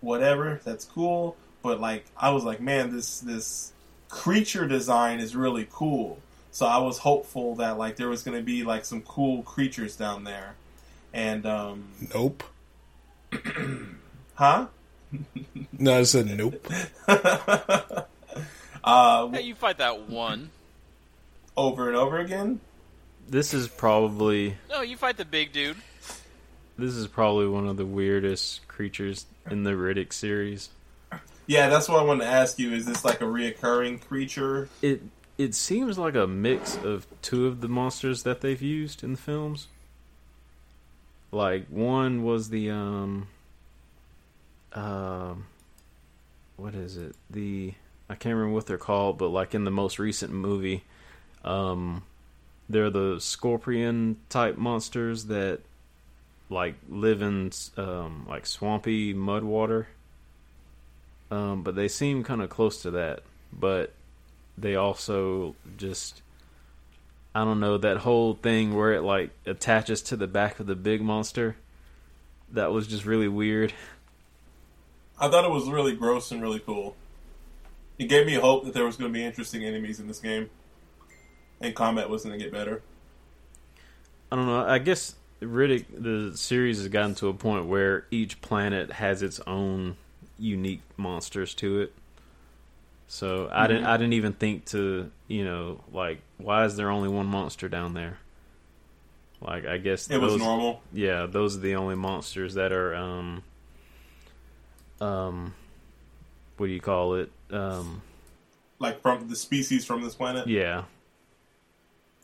whatever, 0.00 0.60
that's 0.64 0.84
cool. 0.84 1.36
But 1.62 1.80
like, 1.80 2.06
I 2.16 2.30
was 2.30 2.44
like, 2.44 2.60
man, 2.60 2.92
this 2.94 3.20
this 3.20 3.72
creature 4.08 4.66
design 4.66 5.20
is 5.20 5.36
really 5.36 5.68
cool. 5.70 6.18
So 6.50 6.66
I 6.66 6.78
was 6.78 6.98
hopeful 6.98 7.56
that 7.56 7.78
like 7.78 7.96
there 7.96 8.08
was 8.08 8.22
gonna 8.22 8.42
be 8.42 8.64
like 8.64 8.84
some 8.84 9.02
cool 9.02 9.42
creatures 9.42 9.96
down 9.96 10.24
there, 10.24 10.54
and 11.12 11.44
um, 11.44 11.88
Nope. 12.14 12.44
huh? 14.34 14.68
No, 15.78 15.98
I 15.98 16.02
said 16.02 16.26
nope. 16.26 16.66
uh, 18.84 19.28
Hey, 19.28 19.42
you 19.42 19.54
fight 19.54 19.78
that 19.78 20.08
one. 20.08 20.50
over 21.56 21.88
and 21.88 21.96
over 21.96 22.18
again. 22.18 22.60
This 23.28 23.52
is 23.54 23.68
probably 23.68 24.56
No, 24.70 24.80
you 24.82 24.96
fight 24.96 25.16
the 25.16 25.24
big 25.24 25.52
dude. 25.52 25.76
this 26.78 26.94
is 26.94 27.06
probably 27.06 27.46
one 27.48 27.66
of 27.66 27.76
the 27.76 27.84
weirdest 27.86 28.66
creatures 28.68 29.26
in 29.50 29.64
the 29.64 29.72
Riddick 29.72 30.12
series. 30.12 30.70
Yeah, 31.46 31.68
that's 31.68 31.88
what 31.88 32.00
I 32.00 32.04
wanted 32.04 32.24
to 32.24 32.30
ask 32.30 32.58
you. 32.58 32.72
Is 32.74 32.84
this 32.86 33.04
like 33.04 33.20
a 33.20 33.24
reoccurring 33.24 34.00
creature? 34.02 34.68
It 34.82 35.02
it 35.38 35.54
seems 35.54 35.96
like 35.98 36.14
a 36.14 36.26
mix 36.26 36.76
of 36.76 37.06
two 37.22 37.46
of 37.46 37.60
the 37.60 37.68
monsters 37.68 38.22
that 38.24 38.40
they've 38.40 38.60
used 38.60 39.02
in 39.04 39.12
the 39.12 39.18
films. 39.18 39.68
Like 41.32 41.66
one 41.68 42.22
was 42.24 42.50
the 42.50 42.70
um 42.70 43.28
um 44.72 45.46
what 46.56 46.74
is 46.74 46.96
it? 46.96 47.14
The 47.30 47.74
I 48.10 48.14
can't 48.14 48.34
remember 48.34 48.54
what 48.54 48.66
they're 48.66 48.78
called, 48.78 49.18
but 49.18 49.28
like 49.28 49.54
in 49.54 49.64
the 49.64 49.70
most 49.70 49.98
recent 49.98 50.32
movie, 50.32 50.84
um 51.44 52.02
they're 52.68 52.90
the 52.90 53.18
scorpion 53.20 54.16
type 54.28 54.58
monsters 54.58 55.26
that 55.26 55.60
like 56.50 56.74
live 56.88 57.22
in 57.22 57.50
um 57.76 58.26
like 58.28 58.46
swampy 58.46 59.14
mud 59.14 59.44
water. 59.44 59.88
Um 61.30 61.62
but 61.62 61.74
they 61.76 61.88
seem 61.88 62.24
kind 62.24 62.42
of 62.42 62.50
close 62.50 62.82
to 62.82 62.90
that, 62.92 63.22
but 63.52 63.92
they 64.56 64.74
also 64.74 65.54
just 65.76 66.22
I 67.34 67.44
don't 67.44 67.60
know 67.60 67.78
that 67.78 67.98
whole 67.98 68.34
thing 68.34 68.74
where 68.74 68.94
it 68.94 69.02
like 69.02 69.30
attaches 69.46 70.02
to 70.02 70.16
the 70.16 70.26
back 70.26 70.58
of 70.58 70.66
the 70.66 70.74
big 70.74 71.00
monster. 71.00 71.56
That 72.52 72.72
was 72.72 72.86
just 72.88 73.04
really 73.04 73.28
weird. 73.28 73.72
I 75.20 75.28
thought 75.28 75.44
it 75.44 75.50
was 75.50 75.68
really 75.68 75.94
gross 75.94 76.30
and 76.30 76.40
really 76.40 76.60
cool. 76.60 76.96
It 77.98 78.08
gave 78.08 78.26
me 78.26 78.34
hope 78.34 78.64
that 78.64 78.74
there 78.74 78.84
was 78.84 78.96
going 78.96 79.12
to 79.12 79.18
be 79.18 79.24
interesting 79.24 79.64
enemies 79.64 79.98
in 79.98 80.06
this 80.06 80.20
game, 80.20 80.50
and 81.60 81.74
combat 81.74 82.08
was 82.08 82.24
going 82.24 82.38
to 82.38 82.42
get 82.42 82.52
better. 82.52 82.82
I 84.30 84.36
don't 84.36 84.46
know. 84.46 84.64
I 84.64 84.78
guess 84.78 85.16
Riddick 85.40 85.86
the 85.90 86.36
series 86.36 86.78
has 86.78 86.88
gotten 86.88 87.14
to 87.16 87.28
a 87.28 87.34
point 87.34 87.66
where 87.66 88.06
each 88.10 88.40
planet 88.40 88.92
has 88.92 89.22
its 89.22 89.40
own 89.46 89.96
unique 90.38 90.82
monsters 90.96 91.54
to 91.54 91.80
it. 91.80 91.92
So 93.08 93.48
I 93.50 93.66
didn't 93.66 93.84
I 93.84 93.96
didn't 93.96 94.12
even 94.12 94.34
think 94.34 94.66
to, 94.66 95.10
you 95.28 95.44
know, 95.44 95.80
like 95.92 96.20
why 96.36 96.64
is 96.64 96.76
there 96.76 96.90
only 96.90 97.08
one 97.08 97.26
monster 97.26 97.68
down 97.68 97.94
there? 97.94 98.18
Like 99.40 99.64
I 99.64 99.78
guess 99.78 100.10
It 100.10 100.20
was 100.20 100.36
normal. 100.36 100.82
Yeah, 100.92 101.26
those 101.26 101.56
are 101.56 101.60
the 101.60 101.76
only 101.76 101.94
monsters 101.94 102.54
that 102.54 102.70
are 102.70 102.94
um 102.94 103.42
um 105.00 105.54
what 106.56 106.66
do 106.66 106.72
you 106.72 106.80
call 106.80 107.14
it? 107.14 107.30
Um 107.50 108.02
Like 108.78 109.00
from 109.02 109.28
the 109.28 109.36
species 109.36 109.84
from 109.84 110.02
this 110.02 110.14
planet. 110.14 110.46
yeah. 110.46 110.84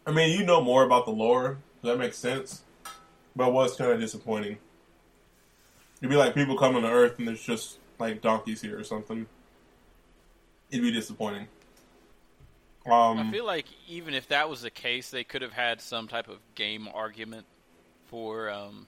I 0.06 0.12
mean, 0.12 0.38
you 0.38 0.44
know 0.44 0.60
more 0.60 0.84
about 0.84 1.06
the 1.06 1.12
lore. 1.12 1.58
So 1.80 1.88
that 1.88 1.98
makes 1.98 2.18
sense. 2.18 2.62
But 3.34 3.48
it 3.48 3.52
was 3.52 3.74
kind 3.76 3.90
of 3.90 4.00
disappointing. 4.00 4.58
It'd 6.00 6.10
be 6.10 6.16
like 6.16 6.34
people 6.34 6.58
coming 6.58 6.82
to 6.82 6.88
Earth 6.90 7.18
and 7.18 7.26
there's 7.26 7.42
just 7.42 7.78
like 7.98 8.20
donkeys 8.20 8.60
here 8.60 8.78
or 8.78 8.84
something. 8.84 9.26
It'd 10.70 10.82
be 10.82 10.90
disappointing. 10.92 11.48
Um, 12.86 13.18
I 13.18 13.30
feel 13.30 13.46
like 13.46 13.64
even 13.88 14.12
if 14.12 14.28
that 14.28 14.50
was 14.50 14.60
the 14.60 14.70
case, 14.70 15.08
they 15.10 15.24
could 15.24 15.40
have 15.40 15.52
had 15.54 15.80
some 15.80 16.06
type 16.06 16.28
of 16.28 16.36
game 16.54 16.86
argument 16.92 17.46
for 18.08 18.50
um, 18.50 18.86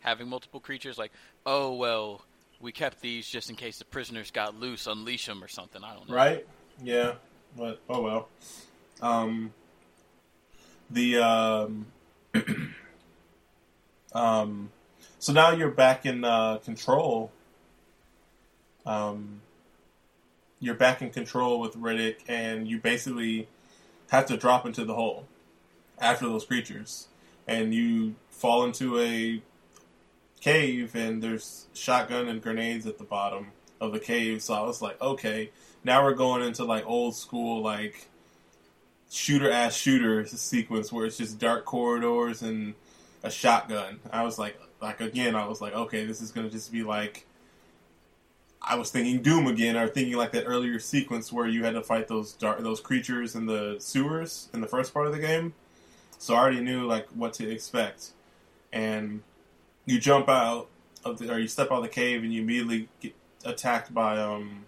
having 0.00 0.28
multiple 0.28 0.60
creatures. 0.60 0.98
Like, 0.98 1.10
oh 1.44 1.74
well, 1.74 2.22
we 2.64 2.72
kept 2.72 3.00
these 3.02 3.28
just 3.28 3.50
in 3.50 3.56
case 3.56 3.78
the 3.78 3.84
prisoners 3.84 4.30
got 4.30 4.58
loose, 4.58 4.86
unleash 4.86 5.26
them 5.26 5.44
or 5.44 5.48
something. 5.48 5.84
I 5.84 5.94
don't 5.94 6.08
know. 6.08 6.14
Right? 6.14 6.46
Yeah. 6.82 7.12
But 7.56 7.80
oh 7.88 8.00
well. 8.00 8.28
Um 9.02 9.52
the 10.90 11.18
um 11.18 11.86
um 14.14 14.70
so 15.18 15.32
now 15.32 15.52
you're 15.52 15.70
back 15.70 16.06
in 16.06 16.24
uh 16.24 16.58
control. 16.58 17.30
Um 18.86 19.42
you're 20.58 20.74
back 20.74 21.02
in 21.02 21.10
control 21.10 21.60
with 21.60 21.76
Riddick 21.76 22.16
and 22.26 22.66
you 22.66 22.78
basically 22.78 23.46
have 24.10 24.24
to 24.26 24.38
drop 24.38 24.64
into 24.64 24.86
the 24.86 24.94
hole 24.94 25.26
after 26.00 26.26
those 26.26 26.46
creatures. 26.46 27.08
And 27.46 27.74
you 27.74 28.14
fall 28.30 28.64
into 28.64 28.98
a 28.98 29.42
cave 30.44 30.94
and 30.94 31.22
there's 31.22 31.66
shotgun 31.72 32.28
and 32.28 32.42
grenades 32.42 32.86
at 32.86 32.98
the 32.98 33.04
bottom 33.04 33.46
of 33.80 33.92
the 33.92 33.98
cave. 33.98 34.42
So 34.42 34.52
I 34.52 34.60
was 34.60 34.82
like, 34.82 35.00
okay, 35.00 35.50
now 35.82 36.04
we're 36.04 36.14
going 36.14 36.42
into 36.42 36.64
like 36.64 36.84
old 36.86 37.16
school 37.16 37.62
like 37.62 38.08
shooter 39.10 39.50
ass 39.50 39.74
shooter 39.74 40.26
sequence 40.26 40.92
where 40.92 41.06
it's 41.06 41.16
just 41.16 41.38
dark 41.38 41.64
corridors 41.64 42.42
and 42.42 42.74
a 43.22 43.30
shotgun. 43.30 44.00
I 44.12 44.22
was 44.22 44.38
like, 44.38 44.60
like 44.82 45.00
again, 45.00 45.34
I 45.34 45.46
was 45.46 45.62
like, 45.62 45.72
okay, 45.72 46.04
this 46.04 46.20
is 46.20 46.30
gonna 46.30 46.50
just 46.50 46.70
be 46.70 46.82
like. 46.82 47.26
I 48.66 48.76
was 48.76 48.90
thinking 48.90 49.20
Doom 49.20 49.46
again, 49.46 49.76
or 49.76 49.88
thinking 49.88 50.16
like 50.16 50.32
that 50.32 50.44
earlier 50.44 50.78
sequence 50.78 51.30
where 51.30 51.46
you 51.46 51.64
had 51.64 51.74
to 51.74 51.82
fight 51.82 52.08
those 52.08 52.32
dark, 52.32 52.60
those 52.60 52.80
creatures 52.80 53.34
in 53.34 53.44
the 53.44 53.76
sewers 53.78 54.48
in 54.54 54.62
the 54.62 54.66
first 54.66 54.94
part 54.94 55.06
of 55.06 55.12
the 55.12 55.18
game. 55.18 55.52
So 56.18 56.34
I 56.34 56.38
already 56.38 56.62
knew 56.62 56.86
like 56.86 57.06
what 57.08 57.34
to 57.34 57.50
expect, 57.50 58.12
and 58.72 59.20
you 59.86 59.98
jump 59.98 60.28
out 60.28 60.68
of 61.04 61.18
the, 61.18 61.32
or 61.32 61.38
you 61.38 61.48
step 61.48 61.70
out 61.70 61.78
of 61.78 61.82
the 61.82 61.88
cave 61.88 62.22
and 62.22 62.32
you 62.32 62.42
immediately 62.42 62.88
get 63.00 63.14
attacked 63.44 63.92
by 63.92 64.18
um 64.18 64.64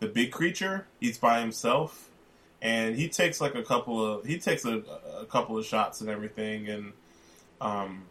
the 0.00 0.06
big 0.06 0.30
creature. 0.30 0.86
He's 1.00 1.18
by 1.18 1.40
himself, 1.40 2.10
and 2.62 2.96
he 2.96 3.08
takes 3.08 3.40
like 3.40 3.54
a 3.54 3.62
couple 3.62 4.04
of 4.04 4.24
he 4.24 4.38
takes 4.38 4.64
a, 4.64 4.82
a 5.20 5.26
couple 5.26 5.58
of 5.58 5.64
shots 5.64 6.00
and 6.00 6.10
everything, 6.10 6.68
and 6.68 6.92
um 7.60 8.04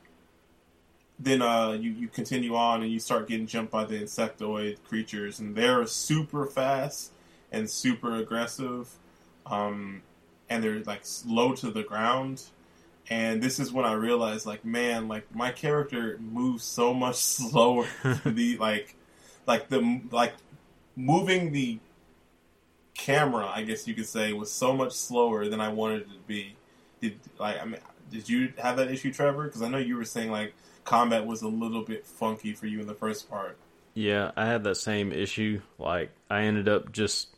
then 1.20 1.41
uh 1.41 1.72
you 1.72 1.91
you 1.91 2.07
continue 2.07 2.56
on 2.56 2.82
and 2.82 2.91
you 2.91 2.99
start 2.99 3.28
getting 3.28 3.48
jumped 3.48 3.72
by 3.72 3.86
the 3.86 3.95
insectoid 3.99 4.78
creatures, 4.84 5.40
and 5.40 5.56
they're 5.56 5.86
super 5.88 6.45
fast 6.45 7.11
and 7.52 7.70
super 7.70 8.15
aggressive, 8.15 8.90
um 9.45 10.02
and 10.49 10.64
they're 10.64 10.84
like 10.84 11.03
low 11.26 11.53
to 11.53 11.72
the 11.72 11.84
ground. 11.84 12.44
And 13.10 13.42
this 13.42 13.60
is 13.60 13.72
when 13.72 13.86
I 13.86 13.94
realized, 13.94 14.46
like, 14.46 14.64
man, 14.64 15.08
like 15.08 15.34
my 15.36 15.52
character 15.52 16.18
moves 16.20 16.64
so 16.64 16.94
much 16.94 17.16
slower. 17.18 17.88
the 18.26 18.58
like, 18.58 18.96
like 19.46 19.70
the 19.70 20.02
like 20.12 20.34
moving 20.96 21.52
the 21.52 21.80
camera, 22.94 23.52
I 23.54 23.64
guess 23.64 23.88
you 23.88 23.94
could 23.94 24.08
say, 24.08 24.34
was 24.34 24.52
so 24.52 24.74
much 24.74 24.94
slower 24.94 25.48
than 25.48 25.60
I 25.60 25.70
wanted 25.70 26.04
it 26.04 26.14
to 26.14 26.20
be. 26.28 26.56
Did 27.02 27.20
like 27.38 27.62
I 27.62 27.66
mean, 27.66 27.82
did 28.12 28.30
you 28.30 28.54
have 28.58 28.78
that 28.78 28.90
issue, 28.92 29.12
Trevor? 29.12 29.46
Because 29.46 29.62
I 29.62 29.70
know 29.70 29.78
you 29.78 29.98
were 29.98 30.06
saying 30.06 30.32
like 30.32 30.54
combat 30.86 31.26
was 31.26 31.42
a 31.42 31.48
little 31.48 31.84
bit 31.84 32.06
funky 32.06 32.54
for 32.54 32.68
you 32.68 32.80
in 32.80 32.88
the 32.88 32.94
first 32.94 33.30
part. 33.30 33.58
Yeah, 33.94 34.32
I 34.36 34.46
had 34.46 34.64
that 34.64 34.76
same 34.76 35.12
issue. 35.12 35.62
Like 35.78 36.12
I 36.30 36.44
ended 36.44 36.68
up 36.68 36.92
just 36.92 37.30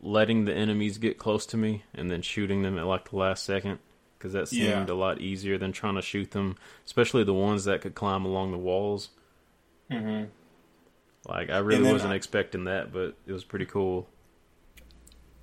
letting 0.00 0.44
the 0.44 0.54
enemies 0.54 0.98
get 0.98 1.18
close 1.18 1.46
to 1.46 1.56
me 1.56 1.84
and 1.94 2.10
then 2.10 2.22
shooting 2.22 2.62
them 2.62 2.78
at 2.78 2.86
like 2.86 3.10
the 3.10 3.16
last 3.16 3.44
second 3.44 3.78
because 4.22 4.32
that 4.34 4.46
seemed 4.46 4.68
Yeah. 4.68 4.86
a 4.88 4.94
lot 4.94 5.20
easier 5.20 5.58
than 5.58 5.72
trying 5.72 5.96
to 5.96 6.02
shoot 6.02 6.30
them, 6.30 6.56
especially 6.86 7.24
the 7.24 7.34
ones 7.34 7.64
that 7.64 7.80
could 7.80 7.96
climb 7.96 8.24
along 8.24 8.52
the 8.52 8.58
walls. 8.58 9.08
Mm-hmm. 9.90 10.26
Like 11.28 11.50
I 11.50 11.58
really 11.58 11.90
wasn't 11.90 12.12
I- 12.12 12.16
expecting 12.16 12.62
that, 12.64 12.92
but 12.92 13.16
it 13.26 13.32
was 13.32 13.42
pretty 13.42 13.66
cool. 13.66 14.06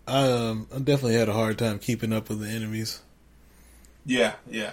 I, 0.07 0.31
um, 0.31 0.67
I 0.73 0.77
definitely 0.79 1.15
had 1.15 1.27
a 1.27 1.33
hard 1.33 1.57
time 1.59 1.77
keeping 1.77 2.13
up 2.13 2.29
with 2.29 2.39
the 2.39 2.47
enemies. 2.47 3.01
Yeah, 4.05 4.35
yeah. 4.49 4.71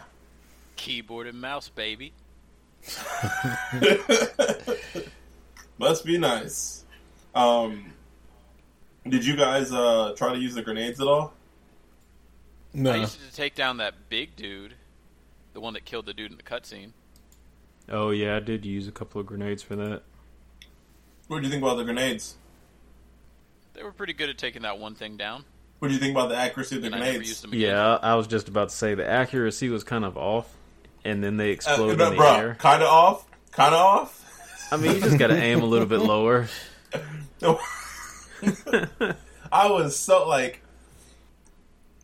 Keyboard 0.76 1.26
and 1.26 1.40
mouse, 1.40 1.68
baby. 1.68 2.12
Must 5.78 6.04
be 6.06 6.16
nice. 6.16 6.84
Um, 7.34 7.92
did 9.06 9.26
you 9.26 9.36
guys 9.36 9.72
uh, 9.72 10.14
try 10.16 10.32
to 10.32 10.38
use 10.38 10.54
the 10.54 10.62
grenades 10.62 11.00
at 11.00 11.06
all? 11.08 11.34
No. 12.76 12.92
I 12.92 12.96
used 12.96 13.18
to 13.28 13.34
take 13.34 13.54
down 13.54 13.78
that 13.78 14.08
big 14.10 14.36
dude, 14.36 14.74
the 15.54 15.60
one 15.60 15.74
that 15.74 15.84
killed 15.84 16.06
the 16.06 16.12
dude 16.14 16.30
in 16.30 16.36
the 16.36 16.42
cutscene. 16.42 16.90
Oh 17.88 18.10
yeah, 18.10 18.36
I 18.36 18.40
did 18.40 18.64
use 18.66 18.86
a 18.86 18.92
couple 18.92 19.20
of 19.20 19.26
grenades 19.26 19.62
for 19.62 19.76
that. 19.76 20.02
What 21.28 21.38
do 21.38 21.44
you 21.44 21.50
think 21.50 21.62
about 21.62 21.76
the 21.76 21.84
grenades? 21.84 22.36
They 23.72 23.82
were 23.82 23.92
pretty 23.92 24.12
good 24.12 24.28
at 24.28 24.38
taking 24.38 24.62
that 24.62 24.78
one 24.78 24.94
thing 24.94 25.16
down, 25.16 25.44
What 25.78 25.88
do 25.88 25.94
you 25.94 26.00
think 26.00 26.12
about 26.12 26.28
the 26.28 26.36
accuracy 26.36 26.76
of 26.76 26.82
the 26.82 26.86
and 26.86 26.94
I 26.94 26.98
never 26.98 27.10
grenades? 27.12 27.28
used 27.30 27.42
them. 27.44 27.54
Yeah, 27.54 27.96
I, 27.96 28.12
I 28.12 28.14
was 28.14 28.26
just 28.26 28.48
about 28.48 28.68
to 28.70 28.74
say 28.74 28.94
the 28.94 29.06
accuracy 29.08 29.68
was 29.68 29.84
kind 29.84 30.04
of 30.04 30.16
off, 30.16 30.54
and 31.04 31.22
then 31.24 31.36
they 31.36 31.50
uh, 31.50 31.52
explode 31.52 31.90
in 31.92 31.98
the 31.98 32.10
bruh, 32.10 32.38
air. 32.38 32.54
kind 32.58 32.82
of 32.82 32.88
off, 32.88 33.26
kind 33.52 33.74
of 33.74 33.80
off. 33.80 34.68
I 34.72 34.76
mean, 34.76 34.94
you 34.96 35.00
just 35.00 35.18
got 35.18 35.28
to 35.28 35.36
aim 35.36 35.60
a 35.62 35.66
little 35.66 35.86
bit 35.86 36.00
lower. 36.00 36.48
I 39.52 39.70
was 39.70 39.96
so 39.98 40.26
like, 40.28 40.62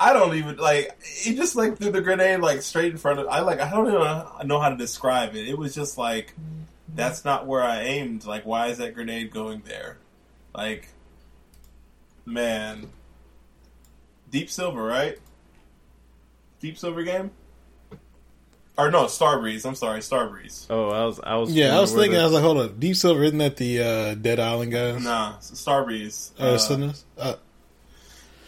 I 0.02 0.12
don't 0.12 0.34
even 0.34 0.56
like. 0.56 1.00
He 1.04 1.34
just 1.36 1.54
like 1.54 1.78
threw 1.78 1.92
the 1.92 2.00
grenade 2.00 2.40
like 2.40 2.62
straight 2.62 2.90
in 2.92 2.98
front 2.98 3.20
of. 3.20 3.28
I 3.28 3.40
like. 3.40 3.60
I 3.60 3.70
don't 3.70 3.86
even 3.86 4.48
know 4.48 4.58
how 4.60 4.68
to 4.70 4.76
describe 4.76 5.36
it. 5.36 5.48
It 5.48 5.56
was 5.56 5.74
just 5.74 5.96
like, 5.96 6.34
that's 6.94 7.24
not 7.24 7.46
where 7.46 7.62
I 7.62 7.82
aimed. 7.82 8.24
Like, 8.24 8.44
why 8.44 8.66
is 8.66 8.78
that 8.78 8.94
grenade 8.94 9.30
going 9.30 9.62
there? 9.64 9.98
Like, 10.54 10.88
man, 12.26 12.88
Deep 14.30 14.50
Silver, 14.50 14.82
right? 14.82 15.18
Deep 16.60 16.76
Silver 16.78 17.02
game. 17.04 17.30
Or 18.78 18.90
no, 18.90 19.04
Starbreeze. 19.04 19.66
I'm 19.66 19.74
sorry, 19.74 20.00
Starbreeze. 20.00 20.66
Oh, 20.70 20.88
I 20.88 21.04
was, 21.04 21.20
I 21.20 21.36
was. 21.36 21.52
yeah, 21.52 21.76
I 21.76 21.80
was 21.80 21.90
wondering 21.90 22.10
thinking. 22.12 22.20
I 22.20 22.24
was 22.24 22.32
like, 22.32 22.42
hold 22.42 22.58
up, 22.58 22.80
Deep 22.80 22.96
Silver 22.96 23.22
isn't 23.22 23.38
that 23.38 23.56
the 23.56 23.82
uh, 23.82 24.14
Dead 24.14 24.40
Island 24.40 24.72
guys? 24.72 25.04
Nah, 25.04 25.34
Starbreeze. 25.38 26.30
Oh, 26.40 26.54
Uh, 26.54 26.92
Uh, 27.18 27.34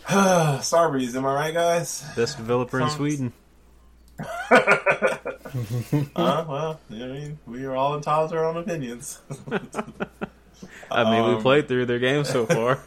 Starbreeze, 0.06 1.14
am 1.16 1.24
I 1.26 1.34
right, 1.34 1.54
guys? 1.54 2.04
best 2.14 2.36
developer 2.36 2.80
in 2.80 2.90
Sweden. 2.90 3.32
uh, 4.50 5.16
well, 6.14 6.80
I 6.90 6.94
mean, 6.94 7.38
we 7.46 7.64
are 7.64 7.74
all 7.74 7.96
entitled 7.96 8.30
to 8.30 8.36
our 8.36 8.44
own 8.44 8.58
opinions. 8.58 9.20
I 10.90 11.04
mean, 11.10 11.24
we 11.24 11.34
Um, 11.36 11.42
played 11.42 11.68
through 11.68 11.86
their 11.86 11.98
game 11.98 12.24
so 12.24 12.44
far. 12.46 12.80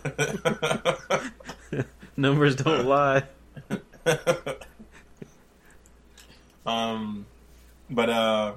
Numbers 2.17 2.55
don't 2.55 2.85
lie. 2.85 3.23
um, 6.65 7.25
but 7.89 8.09
uh, 8.09 8.53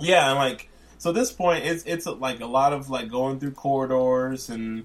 yeah, 0.00 0.30
and 0.30 0.38
like 0.38 0.68
so. 0.98 1.10
At 1.10 1.16
this 1.16 1.32
point, 1.32 1.64
it's 1.64 1.84
it's 1.84 2.06
like 2.06 2.40
a 2.40 2.46
lot 2.46 2.72
of 2.72 2.90
like 2.90 3.08
going 3.10 3.38
through 3.40 3.52
corridors 3.52 4.48
and 4.50 4.84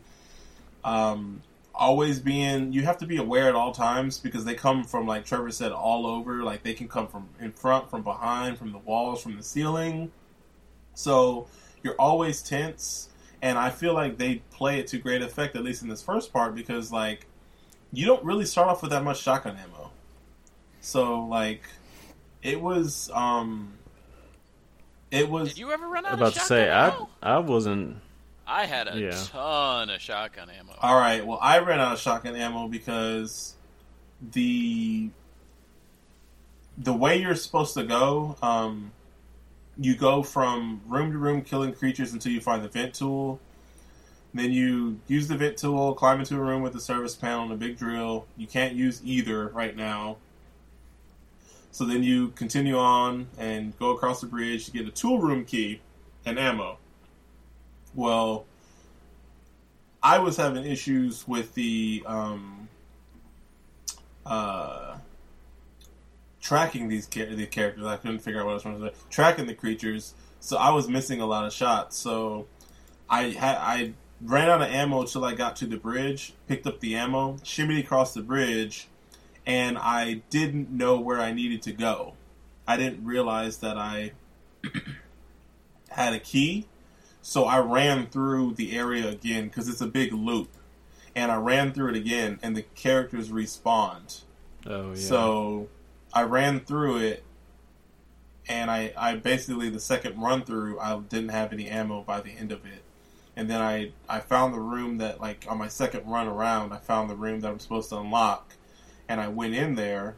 um, 0.83 1.41
always 1.79 2.19
being. 2.19 2.73
You 2.73 2.83
have 2.83 2.97
to 2.99 3.07
be 3.07 3.17
aware 3.17 3.47
at 3.47 3.55
all 3.55 3.71
times 3.71 4.19
because 4.19 4.45
they 4.45 4.53
come 4.53 4.83
from 4.83 5.07
like 5.07 5.25
Trevor 5.25 5.49
said, 5.51 5.71
all 5.71 6.05
over. 6.05 6.43
Like 6.43 6.61
they 6.61 6.73
can 6.73 6.87
come 6.87 7.07
from 7.07 7.29
in 7.39 7.51
front, 7.51 7.89
from 7.89 8.03
behind, 8.03 8.57
from 8.59 8.71
the 8.71 8.77
walls, 8.77 9.23
from 9.23 9.35
the 9.35 9.43
ceiling. 9.43 10.11
So 10.93 11.47
you're 11.81 11.95
always 11.95 12.41
tense, 12.41 13.09
and 13.41 13.57
I 13.57 13.69
feel 13.69 13.93
like 13.93 14.17
they 14.17 14.41
play 14.51 14.79
it 14.79 14.87
to 14.87 14.97
great 14.97 15.21
effect, 15.21 15.55
at 15.55 15.63
least 15.63 15.81
in 15.81 15.89
this 15.89 16.01
first 16.01 16.31
part, 16.31 16.53
because 16.53 16.91
like 16.91 17.25
you 17.91 18.05
don't 18.05 18.23
really 18.23 18.45
start 18.45 18.67
off 18.67 18.81
with 18.81 18.91
that 18.91 19.03
much 19.03 19.21
shotgun 19.21 19.57
ammo. 19.57 19.91
So 20.81 21.21
like 21.25 21.63
it 22.43 22.61
was 22.61 23.09
um 23.13 23.73
it 25.11 25.29
was 25.29 25.49
Did 25.49 25.57
you 25.57 25.71
ever 25.71 25.87
run 25.87 26.05
out 26.05 26.13
about 26.13 26.27
of 26.27 26.33
to 26.33 26.39
shotgun 26.39 26.57
say, 26.57 26.71
I. 26.71 27.05
I 27.23 27.37
wasn't. 27.39 27.97
I 28.49 28.65
had 28.65 28.87
a 28.87 28.99
Yeah. 28.99 29.23
ton 29.27 29.89
of 29.91 30.01
shotgun 30.01 30.49
ammo. 30.49 30.73
all 30.81 30.95
right. 30.95 31.25
Well, 31.25 31.37
I 31.41 31.59
ran 31.59 31.79
out 31.79 31.93
of 31.93 31.99
shotgun 31.99 32.35
ammo 32.35 32.67
because 32.67 33.55
the 34.31 35.09
the 36.77 36.93
way 36.93 37.17
you're 37.21 37.35
supposed 37.35 37.73
to 37.75 37.83
go, 37.83 38.37
um, 38.41 38.91
you 39.77 39.95
go 39.95 40.23
from 40.23 40.81
room 40.87 41.11
to 41.11 41.17
room 41.17 41.41
killing 41.41 41.73
creatures 41.73 42.13
until 42.13 42.31
you 42.31 42.41
find 42.41 42.63
the 42.63 42.69
vent 42.69 42.93
tool. 42.93 43.39
Then 44.33 44.51
you 44.51 44.99
use 45.07 45.27
the 45.27 45.35
vent 45.35 45.57
tool, 45.57 45.93
climb 45.93 46.19
into 46.19 46.35
a 46.35 46.39
room 46.39 46.61
with 46.61 46.75
a 46.75 46.79
service 46.79 47.15
panel 47.15 47.43
and 47.43 47.51
a 47.51 47.55
big 47.57 47.77
drill. 47.77 48.25
You 48.37 48.47
can't 48.47 48.75
use 48.75 49.01
either 49.03 49.47
right 49.49 49.75
now. 49.75 50.17
So 51.71 51.83
then 51.85 52.01
you 52.03 52.29
continue 52.29 52.77
on 52.77 53.27
and 53.37 53.77
go 53.77 53.89
across 53.91 54.21
the 54.21 54.27
bridge 54.27 54.65
to 54.65 54.71
get 54.71 54.87
a 54.87 54.91
tool 54.91 55.19
room 55.19 55.45
key 55.45 55.81
and 56.25 56.39
ammo. 56.39 56.77
Well, 57.95 58.45
I 60.01 60.19
was 60.19 60.37
having 60.37 60.65
issues 60.65 61.27
with 61.27 61.53
the 61.55 62.03
um, 62.05 62.69
uh, 64.25 64.97
tracking 66.41 66.87
these 66.87 67.07
the 67.07 67.47
characters. 67.47 67.85
I 67.85 67.97
couldn't 67.97 68.19
figure 68.19 68.39
out 68.39 68.45
what 68.45 68.51
I 68.51 68.53
was 68.55 68.63
trying 68.63 68.79
to 68.81 68.89
say. 68.89 68.93
Tracking 69.09 69.47
the 69.47 69.53
creatures, 69.53 70.13
so 70.39 70.57
I 70.57 70.71
was 70.71 70.87
missing 70.87 71.19
a 71.21 71.25
lot 71.25 71.45
of 71.45 71.53
shots. 71.53 71.97
So 71.97 72.47
I 73.09 73.23
had 73.23 73.57
I 73.57 73.93
ran 74.21 74.49
out 74.49 74.61
of 74.61 74.69
ammo 74.69 75.03
till 75.05 75.25
I 75.25 75.33
got 75.33 75.55
to 75.57 75.65
the 75.65 75.77
bridge, 75.77 76.33
picked 76.47 76.67
up 76.67 76.79
the 76.79 76.95
ammo, 76.95 77.33
shimmied 77.43 77.79
across 77.79 78.13
the 78.13 78.21
bridge, 78.21 78.87
and 79.45 79.77
I 79.77 80.21
didn't 80.29 80.69
know 80.69 80.99
where 80.99 81.19
I 81.19 81.33
needed 81.33 81.61
to 81.63 81.71
go. 81.71 82.13
I 82.67 82.77
didn't 82.77 83.03
realize 83.03 83.57
that 83.57 83.77
I 83.77 84.13
had 85.89 86.13
a 86.13 86.19
key, 86.19 86.67
so 87.29 87.45
I 87.45 87.59
ran 87.59 88.07
through 88.07 88.55
the 88.55 88.75
area 88.75 89.07
again 89.07 89.49
because 89.49 89.69
it's 89.69 89.81
a 89.81 89.87
big 89.87 90.11
loop, 90.13 90.49
and 91.15 91.31
I 91.31 91.35
ran 91.35 91.73
through 91.73 91.89
it 91.89 91.95
again, 91.95 92.39
and 92.41 92.57
the 92.57 92.63
characters 92.63 93.29
respawned. 93.29 94.21
Oh 94.65 94.89
yeah. 94.89 94.95
So 94.95 95.67
I 96.11 96.23
ran 96.23 96.61
through 96.61 96.97
it, 96.97 97.23
and 98.47 98.71
I, 98.71 98.93
I 98.97 99.17
basically 99.17 99.69
the 99.69 99.79
second 99.79 100.19
run 100.19 100.41
through 100.43 100.79
I 100.79 100.97
didn't 101.01 101.29
have 101.29 101.53
any 101.53 101.67
ammo 101.67 102.01
by 102.01 102.19
the 102.19 102.31
end 102.31 102.51
of 102.51 102.65
it, 102.65 102.81
and 103.35 103.47
then 103.47 103.61
I 103.61 103.91
I 104.09 104.21
found 104.21 104.55
the 104.55 104.59
room 104.59 104.97
that 104.97 105.21
like 105.21 105.45
on 105.47 105.59
my 105.59 105.67
second 105.67 106.09
run 106.09 106.27
around 106.27 106.73
I 106.73 106.77
found 106.77 107.11
the 107.11 107.15
room 107.15 107.41
that 107.41 107.51
I'm 107.51 107.59
supposed 107.59 107.89
to 107.89 107.99
unlock, 107.99 108.55
and 109.07 109.21
I 109.21 109.27
went 109.27 109.53
in 109.53 109.75
there, 109.75 110.15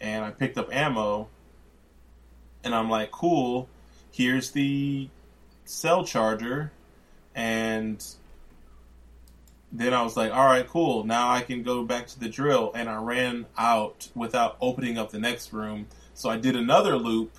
and 0.00 0.24
I 0.24 0.30
picked 0.30 0.56
up 0.56 0.72
ammo, 0.72 1.30
and 2.62 2.72
I'm 2.76 2.88
like 2.88 3.10
cool, 3.10 3.68
here's 4.12 4.52
the 4.52 5.08
cell 5.64 6.04
charger, 6.04 6.72
and 7.34 8.04
then 9.74 9.92
I 9.92 10.02
was 10.02 10.16
like, 10.16 10.32
all 10.32 10.46
right, 10.46 10.66
cool. 10.66 11.02
Now 11.02 11.30
I 11.30 11.40
can 11.40 11.64
go 11.64 11.84
back 11.84 12.06
to 12.06 12.20
the 12.20 12.28
drill. 12.28 12.70
And 12.74 12.88
I 12.88 12.96
ran 13.02 13.46
out 13.58 14.08
without 14.14 14.56
opening 14.60 14.96
up 14.96 15.10
the 15.10 15.18
next 15.18 15.52
room. 15.52 15.88
So 16.14 16.30
I 16.30 16.36
did 16.36 16.54
another 16.54 16.96
loop, 16.96 17.36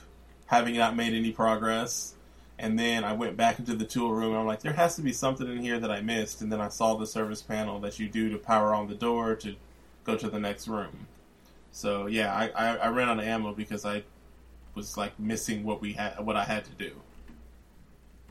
having 0.48 0.76
not 0.76 0.98
made 0.98 1.14
any 1.14 1.32
progress. 1.32 2.14
And 2.60 2.78
then 2.78 3.06
I 3.06 3.14
went 3.14 3.38
back 3.38 3.60
into 3.60 3.74
the 3.74 3.86
tool 3.86 4.12
room. 4.12 4.36
I'm 4.36 4.46
like, 4.46 4.62
there 4.62 4.74
has 4.74 4.98
to 4.98 5.02
be 5.02 5.14
something 5.14 5.48
in 5.48 5.62
here 5.62 5.80
that 5.80 5.90
I 5.90 6.02
missed. 6.02 6.42
And 6.42 6.52
then 6.52 6.60
I 6.60 6.68
saw 6.68 6.96
the 6.96 7.08
service 7.08 7.42
panel 7.42 7.80
that 7.80 8.00
you 8.00 8.10
do 8.10 8.30
to 8.30 8.38
power 8.38 8.76
on 8.76 8.90
the 8.90 8.96
door 8.96 9.36
to 9.36 9.56
go 10.04 10.18
to 10.18 10.30
the 10.30 10.40
next 10.40 10.68
room. 10.68 11.08
So 11.72 12.08
yeah, 12.08 12.34
I, 12.34 12.50
I, 12.50 12.76
I 12.76 12.88
ran 12.90 13.08
out 13.08 13.20
of 13.20 13.26
ammo 13.26 13.54
because 13.54 13.86
I 13.86 14.04
was 14.74 14.98
like 14.98 15.18
missing 15.18 15.64
what 15.64 15.80
we 15.80 15.94
had, 15.94 16.20
what 16.20 16.36
I 16.36 16.44
had 16.44 16.66
to 16.66 16.72
do. 16.72 16.92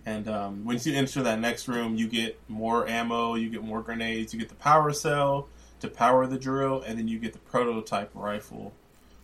And 0.06 0.28
um, 0.28 0.64
once 0.64 0.86
you 0.86 0.94
enter 0.94 1.22
that 1.22 1.40
next 1.40 1.66
room, 1.66 1.97
you 1.97 2.06
get 2.09 2.39
more 2.48 2.86
ammo, 2.86 3.35
you 3.36 3.48
get 3.48 3.62
more 3.62 3.81
grenades, 3.82 4.35
you 4.35 4.39
get 4.40 4.51
the 4.51 4.55
power 4.56 4.93
cell 4.93 5.48
to 5.81 5.89
power 5.89 6.26
the 6.26 6.39
drill, 6.39 6.82
and 6.82 6.98
then 6.98 7.09
you 7.09 7.18
get 7.18 7.32
the 7.32 7.39
prototype 7.40 8.10
rifle, 8.14 8.72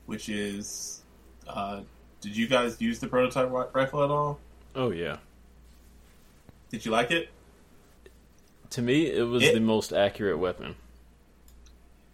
which 0.06 0.28
is. 0.28 1.02
Uh, 1.46 1.80
did 2.20 2.36
you 2.36 2.46
guys 2.46 2.80
use 2.80 2.98
the 2.98 3.08
prototype 3.08 3.50
rifle 3.74 4.04
at 4.04 4.10
all? 4.10 4.38
oh 4.76 4.90
yeah. 4.90 5.16
Did 6.70 6.84
you 6.84 6.92
like 6.92 7.10
it? 7.10 7.28
To 8.70 8.82
me, 8.82 9.10
it 9.10 9.22
was 9.22 9.42
It- 9.42 9.54
the 9.54 9.60
most 9.60 9.92
accurate 9.92 10.38
weapon. 10.38 10.76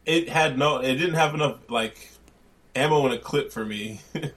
It 0.07 0.29
had 0.29 0.57
no. 0.57 0.79
It 0.79 0.95
didn't 0.95 1.17
have 1.17 1.35
enough 1.35 1.59
like 1.69 2.11
ammo 2.75 3.05
in 3.07 3.13
a 3.13 3.19
clip 3.19 3.53
for 3.53 3.65
me. 3.65 4.01
did, 4.15 4.33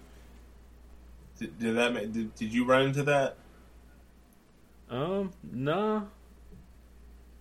did 1.38 1.76
that? 1.76 1.93
Did, 2.11 2.35
did 2.35 2.51
you 2.53 2.65
run 2.65 2.88
into 2.88 3.03
that? 3.03 3.35
Um, 4.90 5.32
nah. 5.52 6.03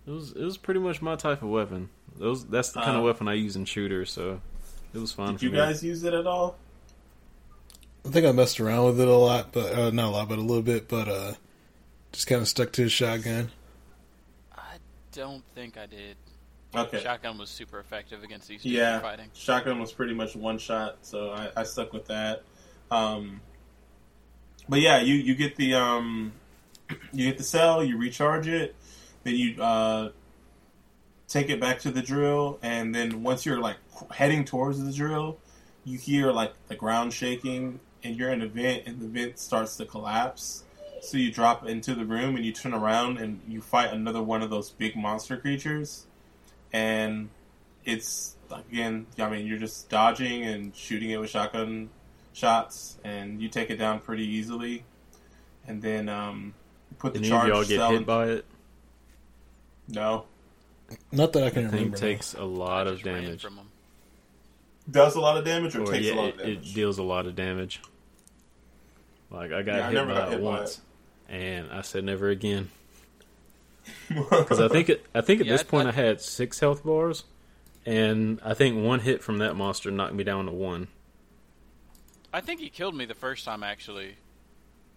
It 0.07 0.11
was 0.11 0.31
it 0.31 0.43
was 0.43 0.57
pretty 0.57 0.79
much 0.79 1.01
my 1.01 1.15
type 1.15 1.41
of 1.41 1.49
weapon. 1.49 1.89
Those 2.17 2.45
that's 2.45 2.71
the 2.71 2.79
kind 2.81 2.95
Uh, 2.95 2.99
of 2.99 3.05
weapon 3.05 3.27
I 3.27 3.33
use 3.33 3.55
in 3.55 3.65
shooters, 3.65 4.11
so 4.11 4.41
it 4.93 4.97
was 4.99 5.11
fun. 5.11 5.33
Did 5.33 5.39
for 5.39 5.45
you 5.45 5.51
me. 5.51 5.57
guys 5.57 5.83
use 5.83 6.03
it 6.03 6.13
at 6.13 6.25
all? 6.27 6.55
I 8.05 8.09
think 8.09 8.25
I 8.25 8.31
messed 8.31 8.59
around 8.59 8.85
with 8.85 8.99
it 9.01 9.07
a 9.07 9.13
lot, 9.15 9.51
but 9.51 9.73
uh, 9.73 9.89
not 9.91 10.07
a 10.07 10.11
lot, 10.11 10.29
but 10.29 10.37
a 10.39 10.41
little 10.41 10.63
bit. 10.63 10.87
But 10.87 11.07
uh, 11.07 11.33
just 12.11 12.27
kind 12.27 12.41
of 12.41 12.47
stuck 12.47 12.71
to 12.73 12.83
the 12.83 12.89
shotgun. 12.89 13.51
I 14.57 14.77
don't 15.11 15.43
think 15.53 15.77
I 15.77 15.85
did. 15.85 16.15
Okay. 16.75 17.01
Shotgun 17.01 17.37
was 17.37 17.49
super 17.49 17.79
effective 17.79 18.23
against 18.23 18.47
these 18.47 18.61
dudes 18.61 18.75
Yeah, 18.75 18.99
fighting. 18.99 19.29
shotgun 19.33 19.79
was 19.79 19.91
pretty 19.91 20.13
much 20.13 20.35
one 20.35 20.59
shot, 20.59 20.97
so 21.01 21.31
I, 21.31 21.49
I 21.57 21.63
stuck 21.63 21.93
with 21.93 22.05
that. 22.07 22.43
Um, 22.91 23.41
but 24.67 24.79
yeah, 24.79 24.99
you 25.01 25.15
you 25.15 25.33
get 25.35 25.55
the 25.55 25.73
um, 25.75 26.31
you 27.11 27.27
get 27.27 27.37
the 27.37 27.43
cell, 27.43 27.83
you 27.83 27.97
recharge 27.97 28.47
it, 28.47 28.75
then 29.23 29.35
you 29.35 29.61
uh, 29.61 30.09
take 31.27 31.49
it 31.49 31.59
back 31.59 31.79
to 31.79 31.91
the 31.91 32.01
drill, 32.01 32.59
and 32.61 32.93
then 32.93 33.23
once 33.23 33.45
you're 33.45 33.59
like 33.59 33.77
heading 34.11 34.45
towards 34.45 34.83
the 34.83 34.91
drill, 34.91 35.37
you 35.85 35.97
hear 35.97 36.31
like 36.31 36.53
the 36.67 36.75
ground 36.75 37.13
shaking, 37.13 37.79
and 38.03 38.15
you're 38.15 38.31
in 38.31 38.41
a 38.41 38.47
vent, 38.47 38.83
and 38.85 38.99
the 38.99 39.07
vent 39.07 39.39
starts 39.39 39.75
to 39.77 39.85
collapse. 39.85 40.63
So 41.01 41.17
you 41.17 41.31
drop 41.31 41.65
into 41.65 41.95
the 41.95 42.05
room, 42.05 42.35
and 42.35 42.45
you 42.45 42.51
turn 42.51 42.73
around, 42.73 43.17
and 43.17 43.41
you 43.47 43.61
fight 43.61 43.93
another 43.93 44.21
one 44.21 44.41
of 44.41 44.49
those 44.49 44.69
big 44.69 44.95
monster 44.95 45.37
creatures, 45.37 46.05
and 46.73 47.29
it's 47.85 48.35
again, 48.51 49.05
I 49.17 49.29
mean, 49.29 49.45
you're 49.45 49.59
just 49.59 49.89
dodging 49.89 50.43
and 50.43 50.75
shooting 50.75 51.11
it 51.11 51.17
with 51.17 51.29
shotgun 51.29 51.89
shots, 52.33 52.97
and 53.03 53.41
you 53.41 53.49
take 53.49 53.69
it 53.69 53.77
down 53.77 53.99
pretty 53.99 54.25
easily. 54.25 54.83
And 55.67 55.81
then 55.81 56.09
um, 56.09 56.53
put 56.99 57.13
the 57.13 57.19
Any 57.19 57.27
of 57.27 57.31
charge 57.31 57.47
y'all 57.49 57.63
get 57.63 57.77
cell 57.77 57.91
hit 57.91 58.05
by 58.05 58.27
it? 58.27 58.45
No, 59.87 60.25
Not 61.11 61.33
that 61.33 61.43
I 61.43 61.49
can 61.49 61.63
The 61.63 61.69
thing 61.69 61.77
remember. 61.79 61.97
no. 61.97 62.01
takes 62.01 62.33
a 62.35 62.43
lot 62.43 62.87
of 62.87 63.01
damage. 63.01 63.41
from 63.41 63.59
'em. 63.59 63.65
does 64.89 65.15
a 65.15 65.19
lot 65.21 65.37
of 65.37 65.45
damage 65.45 65.75
or, 65.75 65.81
Or, 65.83 65.91
takes 65.91 66.05
yeah, 66.05 66.13
a 66.13 66.15
lot 66.15 66.25
it, 66.27 66.33
of 66.33 66.37
damage. 66.39 66.71
it 66.71 66.73
deals 66.75 66.97
a 66.99 67.03
lot 67.03 67.25
of 67.25 67.35
damage. 67.35 67.81
Like 69.31 69.51
I 69.51 69.61
got 69.61 69.75
Yeah, 69.75 69.83
I 69.87 69.87
hit 69.89 69.93
never 69.95 70.07
by 70.13 70.19
got 70.19 70.27
it 70.27 70.31
hit 70.31 70.39
by 70.41 70.45
once, 70.45 70.81
and 71.27 71.71
I 71.71 71.81
said 71.81 72.03
never 72.03 72.29
again. 72.29 72.69
Because 74.07 74.29
Because 74.29 74.59
I 74.59 74.67
think 74.67 74.89
it, 74.89 75.05
I 75.15 75.21
think 75.21 75.41
at 75.41 75.47
Yeah, 75.47 75.53
this 75.53 75.61
I- 75.61 75.65
point 75.65 75.87
I- 75.87 75.91
I 75.91 75.93
had 75.93 76.21
six 76.21 76.59
health 76.59 76.83
bars, 76.83 77.23
and 77.85 78.39
I 78.43 78.53
think 78.53 78.83
one 78.83 78.99
hit 78.99 79.23
from 79.23 79.37
that 79.39 79.55
monster 79.55 79.89
knocked 79.91 80.13
me 80.13 80.23
down 80.23 80.45
to 80.45 80.51
one. 80.51 80.87
I 82.33 82.41
think 82.41 82.59
he 82.59 82.69
killed 82.69 82.93
me 82.95 83.05
the 83.05 83.15
first 83.15 83.45
time 83.45 83.63
actually, 83.63 84.15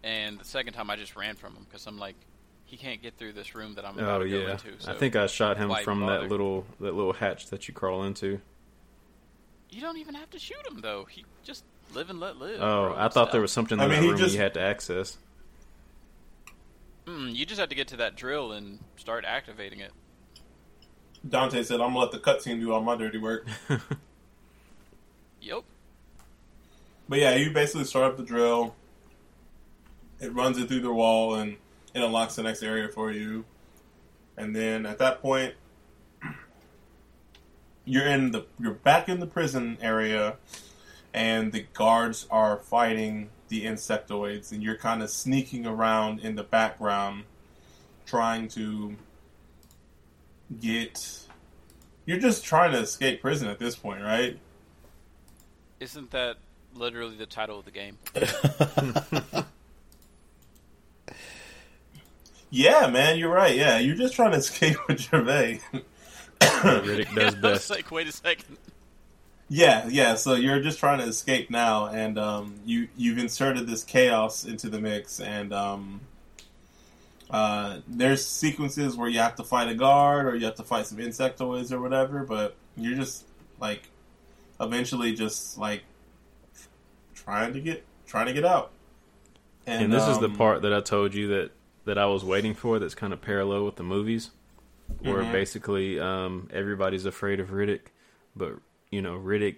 and 0.05 0.39
the 0.39 0.45
second 0.45 0.73
time 0.75 0.91
I 0.91 0.97
just 0.97 1.17
ran 1.17 1.37
from 1.37 1.55
him 1.55 1.65
because 1.69 1.87
I'm 1.87 1.99
like, 1.99 2.17
he 2.65 2.77
can't 2.77 3.03
get 3.03 3.17
through 3.19 3.33
this 3.35 3.55
room 3.55 3.75
that 3.75 3.85
I'm 3.85 3.99
about 3.99 4.23
Oh 4.23 4.25
to 4.25 4.31
go 4.31 4.39
yeah, 4.39 4.53
into. 4.53 4.81
So 4.81 4.93
I 4.93 4.95
think 4.95 5.15
I 5.17 5.27
shot 5.27 5.57
him 5.59 5.73
from 5.85 6.01
bother? 6.01 6.21
that 6.23 6.29
little 6.31 6.65
that 6.81 6.95
little 6.95 7.13
hatch 7.13 7.47
that 7.49 7.69
you 7.69 7.75
crawl 7.75 8.05
into. 8.05 8.41
you 9.71 9.81
don't 9.81 9.99
even 9.99 10.15
have 10.15 10.31
to 10.31 10.39
shoot 10.39 10.67
him 10.67 10.81
though. 10.81 11.05
He 11.05 11.25
just 11.45 11.65
live 11.95 12.09
and 12.11 12.19
let 12.21 12.37
live. 12.39 12.61
Oh, 12.61 12.91
bro. 12.91 12.95
I 12.97 13.09
thought 13.09 13.33
there 13.33 13.41
was 13.41 13.53
something 13.53 13.79
in 13.79 13.89
mean, 13.89 13.91
that 13.91 14.03
he 14.03 14.09
room 14.11 14.19
just- 14.19 14.35
you 14.35 14.41
had 14.41 14.55
to 14.55 14.61
access. 14.61 15.19
Mm, 17.07 17.35
you 17.35 17.45
just 17.45 17.59
have 17.59 17.69
to 17.69 17.75
get 17.75 17.89
to 17.89 17.97
that 17.97 18.15
drill 18.15 18.53
and 18.53 18.79
start 18.97 19.25
activating 19.25 19.81
it. 19.81 19.91
Dante 21.29 21.63
said, 21.65 21.81
"I'm 21.81 21.89
gonna 21.95 21.99
let 21.99 22.13
the 22.13 22.19
cutscene 22.19 22.61
do 22.61 22.73
all 22.73 22.81
my 22.81 22.97
dirty 22.97 23.19
work." 23.19 23.47
Yep. 25.41 25.65
But 27.09 27.19
yeah, 27.19 27.35
you 27.35 27.51
basically 27.51 27.85
start 27.85 28.05
up 28.13 28.17
the 28.17 28.23
drill. 28.23 28.75
It 30.23 30.33
runs 30.33 30.57
it 30.57 30.69
through 30.69 30.81
the 30.81 30.93
wall 30.93 31.35
and 31.35 31.57
it 31.95 32.03
unlocks 32.03 32.37
the 32.37 32.45
next 32.45 32.63
area 32.63 32.89
for 32.89 33.11
you. 33.11 33.45
And 34.37 34.57
then 34.57 34.87
at 34.87 34.99
that 34.99 35.21
point, 35.21 35.55
you're 37.85 38.07
in 38.07 38.31
the 38.31 38.47
you're 38.59 38.73
back 38.73 39.09
in 39.09 39.21
the 39.21 39.27
prison 39.27 39.77
area, 39.81 40.37
and 41.13 41.53
the 41.53 41.67
guards 41.75 42.27
are 42.31 42.59
fighting 42.59 43.31
the 43.49 43.65
insectoids, 43.67 44.53
and 44.53 44.63
you're 44.63 44.77
kind 44.77 45.03
of 45.03 45.11
sneaking 45.11 45.67
around 45.67 46.21
in 46.21 46.37
the 46.37 46.45
background, 46.45 47.25
trying 48.07 48.49
to 48.49 48.97
get. 50.61 51.27
You're 52.07 52.21
just 52.21 52.45
trying 52.45 52.73
to 52.73 52.79
escape 52.79 53.21
prison 53.21 53.49
at 53.49 53.59
this 53.59 53.77
point, 53.77 54.03
right? 54.03 54.39
Isn't 55.79 56.11
that 56.13 56.37
literally 56.75 57.17
the 57.17 57.27
title 57.27 57.59
of 57.59 57.65
the 57.65 57.71
game? 57.71 57.99
Yeah, 62.55 62.87
man, 62.89 63.19
you're 63.19 63.33
right. 63.33 63.57
Yeah, 63.57 63.79
you're 63.79 63.97
just 63.97 64.15
trying 64.15 64.33
to 64.33 64.37
escape 64.37 64.77
with 64.87 65.01
Gervais. 65.01 65.61
Riddick 66.39 67.15
does 67.15 67.19
I 67.19 67.25
was 67.25 67.35
best. 67.37 67.71
like, 67.71 67.91
wait 67.91 68.07
a 68.07 68.13
second. 68.13 68.59
yeah, 69.49 69.89
yeah. 69.89 70.17
So 70.17 70.35
you're 70.35 70.61
just 70.61 70.79
trying 70.79 70.99
to 70.99 71.05
escape 71.07 71.49
now, 71.49 71.87
and 71.87 72.19
um, 72.19 72.57
you 72.67 72.89
you've 72.95 73.17
inserted 73.17 73.67
this 73.67 73.83
chaos 73.83 74.45
into 74.45 74.69
the 74.69 74.79
mix, 74.79 75.19
and 75.19 75.55
um, 75.55 76.03
uh, 77.31 77.79
there's 77.89 78.25
sequences 78.27 78.97
where 78.99 79.09
you 79.09 79.19
have 79.19 79.37
to 79.37 79.45
fight 79.45 79.69
a 79.69 79.75
guard 79.75 80.27
or 80.27 80.37
you 80.37 80.45
have 80.45 80.57
to 80.57 80.63
fight 80.63 80.87
some 80.87 80.99
insectoids 80.99 81.73
or 81.73 81.81
whatever, 81.81 82.23
but 82.23 82.55
you're 82.77 82.97
just 82.97 83.25
like 83.61 83.89
eventually 84.61 85.15
just 85.15 85.57
like 85.57 85.85
trying 87.15 87.55
to 87.55 87.61
get 87.63 87.83
trying 88.07 88.27
to 88.27 88.35
get 88.35 88.45
out. 88.45 88.73
And 89.67 89.91
this 89.91 90.07
is 90.07 90.19
the 90.19 90.27
um, 90.27 90.37
part 90.37 90.61
that 90.63 90.75
I 90.75 90.81
told 90.81 91.15
you 91.15 91.29
that 91.29 91.53
that 91.85 91.99
I 91.99 92.07
was 92.07 92.25
waiting 92.25 92.55
for. 92.55 92.79
That's 92.79 92.95
kind 92.95 93.13
of 93.13 93.21
parallel 93.21 93.65
with 93.65 93.77
the 93.77 93.83
movies, 93.83 94.31
where 95.01 95.23
Mhm. 95.23 95.33
basically 95.33 95.99
um, 95.99 96.49
everybody's 96.53 97.07
afraid 97.07 97.41
of 97.41 97.49
Riddick, 97.51 97.87
but 98.37 98.55
you 98.91 99.03
know 99.03 99.19
Riddick, 99.19 99.57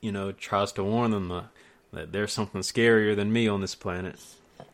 you 0.00 0.12
know, 0.12 0.32
tries 0.32 0.72
to 0.72 0.84
warn 0.84 1.10
them 1.10 1.30
uh, 1.30 1.44
that 1.92 2.12
there's 2.12 2.32
something 2.32 2.60
scarier 2.60 3.14
than 3.16 3.32
me 3.32 3.48
on 3.48 3.60
this 3.60 3.74
planet, 3.74 4.18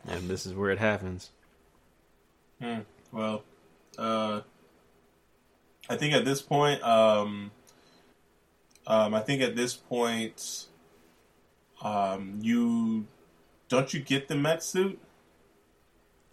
and 0.07 0.29
this 0.29 0.45
is 0.45 0.53
where 0.53 0.69
it 0.71 0.79
happens. 0.79 1.31
Hmm. 2.61 2.79
Well, 3.11 3.43
uh, 3.97 4.41
I 5.89 5.95
think 5.97 6.13
at 6.13 6.25
this 6.25 6.41
point, 6.41 6.81
um, 6.83 7.51
um, 8.87 9.13
I 9.13 9.19
think 9.21 9.41
at 9.41 9.55
this 9.55 9.73
point, 9.73 10.67
um, 11.81 12.39
you 12.41 13.05
don't 13.69 13.93
you 13.93 13.99
get 14.01 14.27
the 14.27 14.35
mech 14.35 14.61
suit? 14.61 14.99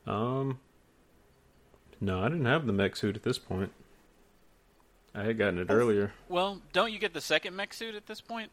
Um, 0.08 0.58
no, 2.00 2.20
I 2.20 2.28
didn't 2.30 2.46
have 2.46 2.66
the 2.66 2.72
mech 2.72 2.96
suit 2.96 3.14
at 3.14 3.22
this 3.22 3.38
point. 3.38 3.72
I 5.14 5.24
had 5.24 5.36
gotten 5.36 5.58
it 5.58 5.66
earlier. 5.68 6.12
Well, 6.28 6.62
don't 6.72 6.92
you 6.92 6.98
get 6.98 7.12
the 7.12 7.20
second 7.20 7.54
mech 7.54 7.74
suit 7.74 7.94
at 7.94 8.06
this 8.06 8.20
point? 8.20 8.50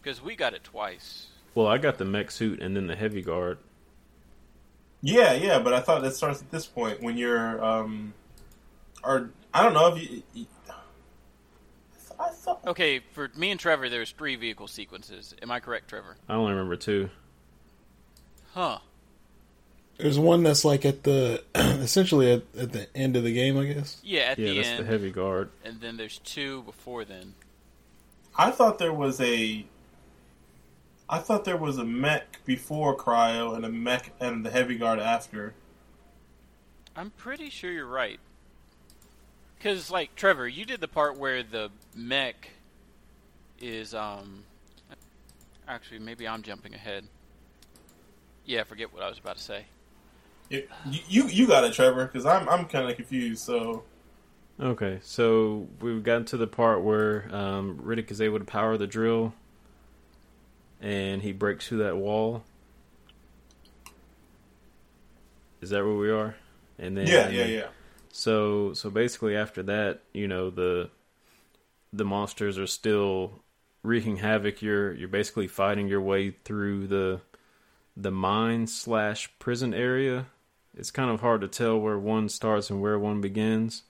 Because 0.00 0.22
we 0.22 0.36
got 0.36 0.54
it 0.54 0.62
twice. 0.62 1.26
Well, 1.54 1.66
I 1.66 1.78
got 1.78 1.98
the 1.98 2.04
mech 2.04 2.30
suit 2.30 2.60
and 2.60 2.76
then 2.76 2.86
the 2.86 2.94
heavy 2.94 3.22
guard. 3.22 3.58
Yeah, 5.00 5.32
yeah, 5.34 5.58
but 5.58 5.72
I 5.72 5.80
thought 5.80 6.02
that 6.02 6.14
starts 6.14 6.40
at 6.40 6.50
this 6.50 6.66
point 6.66 7.02
when 7.02 7.16
you're, 7.16 7.62
um, 7.62 8.14
or 9.02 9.30
I 9.52 9.62
don't 9.62 9.74
know 9.74 9.94
if 9.94 10.02
you. 10.10 10.22
you 10.34 10.46
I 12.18 12.28
thought. 12.28 12.64
Okay, 12.66 13.00
for 13.12 13.30
me 13.34 13.50
and 13.50 13.58
Trevor, 13.58 13.88
there's 13.88 14.12
three 14.12 14.36
vehicle 14.36 14.68
sequences. 14.68 15.34
Am 15.42 15.50
I 15.50 15.58
correct, 15.58 15.88
Trevor? 15.88 16.16
I 16.28 16.34
only 16.34 16.52
remember 16.52 16.76
two. 16.76 17.10
Huh. 18.52 18.78
There's 19.98 20.18
one 20.18 20.42
that's 20.42 20.64
like 20.64 20.84
at 20.84 21.04
the 21.04 21.42
essentially 21.54 22.32
at, 22.32 22.42
at 22.58 22.72
the 22.72 22.88
end 22.96 23.16
of 23.16 23.22
the 23.24 23.32
game, 23.32 23.56
I 23.58 23.66
guess. 23.66 24.00
Yeah, 24.02 24.22
at 24.22 24.38
Yeah, 24.38 24.48
the 24.50 24.56
that's 24.56 24.68
end. 24.68 24.80
the 24.80 24.84
heavy 24.84 25.10
guard. 25.10 25.50
And 25.64 25.80
then 25.80 25.96
there's 25.96 26.18
two 26.18 26.62
before 26.62 27.04
then. 27.04 27.34
I 28.36 28.50
thought 28.50 28.78
there 28.78 28.92
was 28.92 29.20
a. 29.20 29.64
I 31.08 31.18
thought 31.18 31.44
there 31.44 31.56
was 31.56 31.78
a 31.78 31.84
mech 31.84 32.44
before 32.44 32.96
cryo 32.96 33.54
and 33.54 33.64
a 33.64 33.68
mech 33.68 34.12
and 34.20 34.44
the 34.44 34.50
heavy 34.50 34.76
guard 34.76 34.98
after. 34.98 35.54
I'm 36.96 37.10
pretty 37.10 37.50
sure 37.50 37.70
you're 37.70 37.86
right. 37.86 38.18
Because, 39.58 39.90
like, 39.90 40.14
Trevor, 40.14 40.46
you 40.48 40.64
did 40.64 40.80
the 40.80 40.88
part 40.88 41.16
where 41.18 41.42
the 41.42 41.70
mech 41.94 42.50
is, 43.60 43.94
um. 43.94 44.44
Actually, 45.68 46.00
maybe 46.00 46.26
I'm 46.28 46.42
jumping 46.42 46.74
ahead. 46.74 47.04
Yeah, 48.44 48.60
I 48.60 48.64
forget 48.64 48.92
what 48.92 49.02
I 49.02 49.08
was 49.08 49.18
about 49.18 49.36
to 49.36 49.42
say. 49.42 49.64
It, 50.50 50.68
you, 50.86 51.00
you 51.08 51.28
you 51.28 51.46
got 51.46 51.64
it, 51.64 51.72
Trevor, 51.72 52.04
because 52.06 52.26
I'm 52.26 52.48
I'm 52.48 52.66
kind 52.66 52.88
of 52.88 52.96
confused. 52.96 53.44
So 53.44 53.84
Okay, 54.60 55.00
so 55.02 55.66
we've 55.80 56.02
gotten 56.04 56.24
to 56.26 56.36
the 56.36 56.46
part 56.46 56.82
where 56.82 57.28
um, 57.34 57.80
Riddick 57.82 58.10
is 58.10 58.20
able 58.20 58.38
to 58.38 58.44
power 58.44 58.76
the 58.76 58.86
drill, 58.86 59.34
and 60.80 61.22
he 61.22 61.32
breaks 61.32 61.66
through 61.66 61.78
that 61.78 61.96
wall. 61.96 62.44
Is 65.60 65.70
that 65.70 65.84
where 65.84 65.94
we 65.94 66.10
are? 66.10 66.36
And 66.78 66.96
then 66.96 67.06
yeah, 67.08 67.28
yeah, 67.30 67.46
yeah. 67.46 67.66
So 68.12 68.74
so 68.74 68.90
basically 68.90 69.36
after 69.36 69.62
that, 69.64 70.02
you 70.12 70.28
know, 70.28 70.50
the 70.50 70.90
the 71.92 72.04
monsters 72.04 72.56
are 72.56 72.66
still 72.68 73.40
wreaking 73.82 74.18
havoc. 74.18 74.62
You're 74.62 74.92
you're 74.92 75.08
basically 75.08 75.48
fighting 75.48 75.88
your 75.88 76.00
way 76.00 76.30
through 76.44 76.86
the 76.86 77.20
the 77.96 78.12
mine 78.12 78.68
slash 78.68 79.30
prison 79.40 79.74
area. 79.74 80.26
It's 80.76 80.90
kind 80.90 81.10
of 81.10 81.20
hard 81.20 81.40
to 81.42 81.48
tell 81.48 81.78
where 81.78 81.98
one 81.98 82.28
starts 82.28 82.70
and 82.70 82.80
where 82.80 82.98
one 82.98 83.20
begins. 83.20 83.82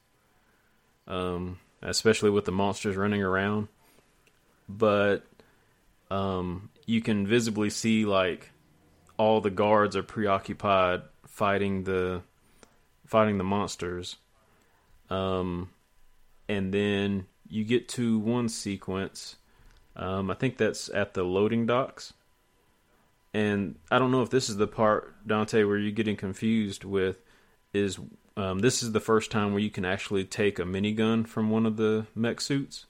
Um, 1.07 1.59
especially 1.83 2.31
with 2.31 2.45
the 2.47 2.53
monsters 2.53 2.97
running 2.97 3.23
around. 3.23 3.69
But 4.69 5.25
um 6.11 6.71
you 6.87 7.01
can 7.01 7.27
visibly 7.27 7.71
see 7.71 8.05
like 8.05 8.51
all 9.17 9.41
the 9.41 9.51
guards 9.51 9.97
are 9.97 10.03
preoccupied 10.03 11.03
fighting 11.27 11.85
the 11.85 12.23
fighting 13.07 13.39
the 13.39 13.45
monsters. 13.45 14.17
Um, 15.11 15.71
and 16.49 16.73
then 16.73 17.27
you 17.49 17.65
get 17.65 17.89
to 17.91 18.19
one 18.19 18.49
sequence. 18.49 19.37
Um, 19.97 20.31
I 20.31 20.35
think 20.35 20.57
that's 20.57 20.89
at 20.89 21.15
the 21.15 21.23
loading 21.23 21.67
docks. 21.67 22.13
And 23.35 23.75
I 23.91 23.99
don't 23.99 24.13
know 24.13 24.23
if 24.23 24.31
this 24.31 24.49
is 24.49 24.57
the 24.57 24.69
part 24.69 25.27
Dante 25.27 25.65
where 25.65 25.77
you're 25.77 25.91
getting 25.91 26.17
confused 26.17 26.85
with 26.85 27.19
is 27.73 27.99
um, 28.37 28.61
this 28.61 28.83
is 28.83 28.93
the 28.93 29.01
first 29.01 29.31
time 29.31 29.51
where 29.51 29.61
you 29.61 29.71
can 29.71 29.85
actually 29.85 30.25
take 30.25 30.59
a 30.59 30.63
minigun 30.63 31.27
from 31.27 31.51
one 31.51 31.67
of 31.67 31.77
the 31.77 32.07
mech 32.15 32.41
suits. 32.41 32.87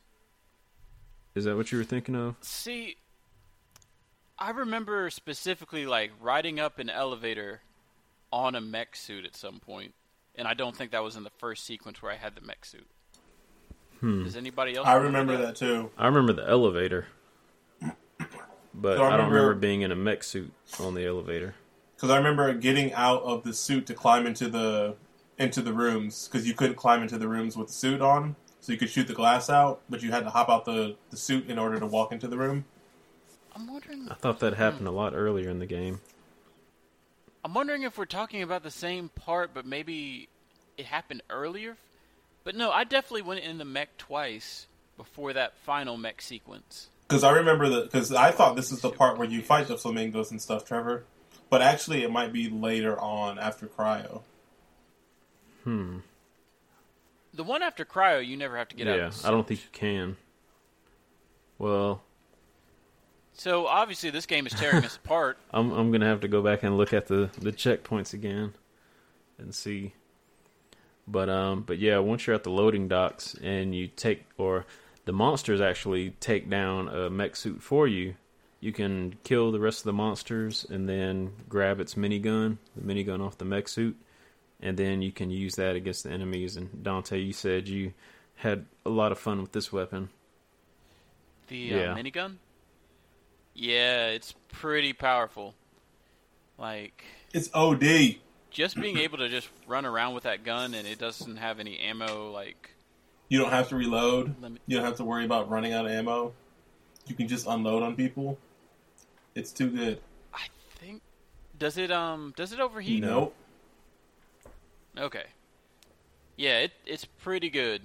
Is 1.34 1.44
that 1.44 1.56
what 1.56 1.72
you 1.72 1.78
were 1.78 1.84
thinking 1.84 2.14
of? 2.14 2.36
See, 2.42 2.96
I 4.38 4.50
remember 4.50 5.10
specifically 5.10 5.86
like 5.86 6.12
riding 6.20 6.60
up 6.60 6.78
an 6.78 6.90
elevator 6.90 7.62
on 8.30 8.54
a 8.54 8.60
mech 8.60 8.96
suit 8.96 9.24
at 9.24 9.34
some 9.34 9.60
point, 9.60 9.94
and 10.34 10.46
I 10.46 10.54
don't 10.54 10.76
think 10.76 10.90
that 10.90 11.02
was 11.02 11.16
in 11.16 11.24
the 11.24 11.30
first 11.38 11.64
sequence 11.64 12.02
where 12.02 12.12
I 12.12 12.16
had 12.16 12.34
the 12.34 12.42
mech 12.42 12.64
suit. 12.64 12.86
Hmm. 14.00 14.24
Does 14.24 14.36
anybody 14.36 14.76
else? 14.76 14.86
I 14.86 14.96
remember 14.96 15.36
that 15.38 15.56
too. 15.56 15.90
I 15.96 16.06
remember 16.06 16.34
the 16.34 16.48
elevator, 16.48 17.06
but 18.74 18.96
So 18.96 19.02
I 19.04 19.06
I, 19.06 19.10
don't 19.10 19.18
remember- 19.18 19.34
remember 19.36 19.54
being 19.60 19.82
in 19.82 19.92
a 19.92 19.96
mech 19.96 20.22
suit 20.22 20.52
on 20.80 20.94
the 20.94 21.06
elevator. 21.06 21.54
Because 21.96 22.10
I 22.10 22.16
remember 22.18 22.52
getting 22.54 22.92
out 22.92 23.22
of 23.22 23.44
the 23.44 23.54
suit 23.54 23.86
to 23.86 23.94
climb 23.94 24.26
into 24.26 24.48
the 24.48 24.96
into 25.38 25.62
the 25.62 25.72
rooms 25.72 26.28
because 26.28 26.46
you 26.46 26.54
couldn't 26.54 26.76
climb 26.76 27.02
into 27.02 27.18
the 27.18 27.26
rooms 27.28 27.56
with 27.56 27.68
the 27.68 27.72
suit 27.72 28.00
on, 28.00 28.36
so 28.60 28.72
you 28.72 28.78
could 28.78 28.90
shoot 28.90 29.06
the 29.08 29.14
glass 29.14 29.48
out, 29.50 29.80
but 29.90 30.02
you 30.02 30.10
had 30.12 30.22
to 30.24 30.30
hop 30.30 30.48
out 30.48 30.64
the, 30.64 30.94
the 31.10 31.16
suit 31.16 31.48
in 31.48 31.58
order 31.58 31.78
to 31.80 31.86
walk 31.86 32.12
into 32.12 32.28
the 32.28 32.36
room. 32.36 32.64
I'm 33.56 33.66
wondering. 33.66 34.08
I 34.10 34.14
thought 34.14 34.38
that 34.40 34.54
happened 34.54 34.86
a 34.86 34.92
lot 34.92 35.12
earlier 35.14 35.48
in 35.48 35.58
the 35.60 35.66
game. 35.66 36.00
I'm 37.44 37.52
wondering 37.54 37.82
if 37.82 37.98
we're 37.98 38.04
talking 38.06 38.42
about 38.42 38.62
the 38.62 38.70
same 38.70 39.08
part, 39.10 39.50
but 39.52 39.66
maybe 39.66 40.28
it 40.78 40.86
happened 40.86 41.22
earlier. 41.30 41.76
But 42.42 42.54
no, 42.56 42.70
I 42.70 42.84
definitely 42.84 43.22
went 43.22 43.40
in 43.40 43.58
the 43.58 43.64
mech 43.64 43.96
twice 43.98 44.66
before 44.96 45.32
that 45.32 45.56
final 45.58 45.96
mech 45.96 46.22
sequence. 46.22 46.88
Because 47.06 47.22
I 47.24 47.32
remember 47.32 47.68
the 47.68 47.82
because 47.82 48.12
I 48.12 48.30
thought 48.30 48.56
this 48.56 48.72
is 48.72 48.80
the 48.80 48.90
part 48.90 49.18
where 49.18 49.28
you 49.28 49.42
fight 49.42 49.68
the 49.68 49.76
flamingos 49.76 50.30
and 50.30 50.40
stuff, 50.40 50.64
Trevor. 50.64 51.04
But 51.50 51.62
actually, 51.62 52.02
it 52.02 52.10
might 52.10 52.32
be 52.32 52.48
later 52.48 52.98
on 52.98 53.38
after 53.38 53.66
Cryo. 53.66 54.22
Hmm. 55.64 55.98
The 57.32 57.44
one 57.44 57.62
after 57.62 57.84
cryo, 57.84 58.24
you 58.24 58.36
never 58.36 58.56
have 58.56 58.68
to 58.68 58.76
get 58.76 58.86
out. 58.86 58.96
yeah, 58.96 59.06
of 59.08 59.26
I 59.26 59.30
don't 59.30 59.46
think 59.46 59.60
you 59.60 59.68
can. 59.72 60.16
Well, 61.58 62.02
So 63.32 63.66
obviously, 63.66 64.10
this 64.10 64.26
game 64.26 64.46
is 64.46 64.52
tearing 64.52 64.84
us 64.84 64.96
apart. 65.04 65.38
I'm 65.50 65.72
I'm 65.72 65.90
gonna 65.90 66.06
have 66.06 66.20
to 66.20 66.28
go 66.28 66.42
back 66.42 66.62
and 66.62 66.76
look 66.76 66.92
at 66.92 67.06
the 67.08 67.30
the 67.38 67.52
checkpoints 67.52 68.12
again 68.14 68.54
and 69.38 69.54
see. 69.54 69.94
But 71.08 71.28
um, 71.28 71.62
but 71.62 71.78
yeah, 71.78 71.98
once 71.98 72.26
you're 72.26 72.36
at 72.36 72.44
the 72.44 72.50
loading 72.50 72.88
docks 72.88 73.34
and 73.42 73.74
you 73.74 73.88
take 73.88 74.24
or 74.38 74.64
the 75.04 75.12
monsters 75.12 75.60
actually 75.60 76.10
take 76.20 76.48
down 76.48 76.88
a 76.88 77.10
mech 77.10 77.36
suit 77.36 77.62
for 77.62 77.86
you, 77.86 78.14
you 78.60 78.72
can 78.72 79.16
kill 79.24 79.52
the 79.52 79.60
rest 79.60 79.80
of 79.80 79.84
the 79.84 79.92
monsters 79.92 80.64
and 80.68 80.88
then 80.88 81.32
grab 81.48 81.80
its 81.80 81.94
minigun, 81.94 82.58
the 82.74 82.82
minigun 82.82 83.20
off 83.24 83.36
the 83.36 83.44
mech 83.44 83.68
suit, 83.68 83.96
and 84.60 84.76
then 84.78 85.02
you 85.02 85.12
can 85.12 85.30
use 85.30 85.54
that 85.56 85.76
against 85.76 86.04
the 86.04 86.10
enemies. 86.10 86.56
And 86.56 86.82
Dante, 86.82 87.18
you 87.20 87.32
said 87.34 87.68
you 87.68 87.92
had 88.36 88.64
a 88.86 88.90
lot 88.90 89.12
of 89.12 89.18
fun 89.18 89.40
with 89.42 89.52
this 89.52 89.72
weapon. 89.72 90.08
The 91.48 91.74
uh, 91.74 91.94
minigun. 91.94 92.36
Yeah, 93.52 94.08
it's 94.08 94.34
pretty 94.50 94.92
powerful. 94.92 95.54
Like 96.58 97.04
It's 97.32 97.50
OD. 97.52 98.16
just 98.50 98.80
being 98.80 98.98
able 98.98 99.18
to 99.18 99.28
just 99.28 99.48
run 99.66 99.84
around 99.84 100.14
with 100.14 100.24
that 100.24 100.44
gun 100.44 100.72
and 100.74 100.86
it 100.86 100.98
doesn't 100.98 101.36
have 101.36 101.60
any 101.60 101.78
ammo. 101.78 102.30
Like 102.30 102.70
You 103.28 103.38
don't 103.38 103.50
have 103.50 103.68
to 103.70 103.76
reload. 103.76 104.40
Me- 104.40 104.58
You 104.66 104.76
don't 104.76 104.84
have 104.86 104.96
to 104.96 105.04
worry 105.04 105.24
about 105.24 105.48
running 105.50 105.72
out 105.72 105.86
of 105.86 105.90
ammo. 105.92 106.32
You 107.06 107.14
can 107.14 107.28
just 107.28 107.46
unload 107.46 107.82
on 107.82 107.96
people. 107.96 108.38
It's 109.34 109.50
too 109.52 109.70
good. 109.70 110.00
I 110.32 110.46
think 110.76 111.02
does 111.58 111.76
it 111.78 111.90
um 111.90 112.32
does 112.36 112.52
it 112.52 112.60
overheat? 112.60 113.02
Nope. 113.02 113.34
Okay. 114.98 115.24
Yeah, 116.36 116.60
it 116.60 116.72
it's 116.86 117.04
pretty 117.04 117.50
good. 117.50 117.82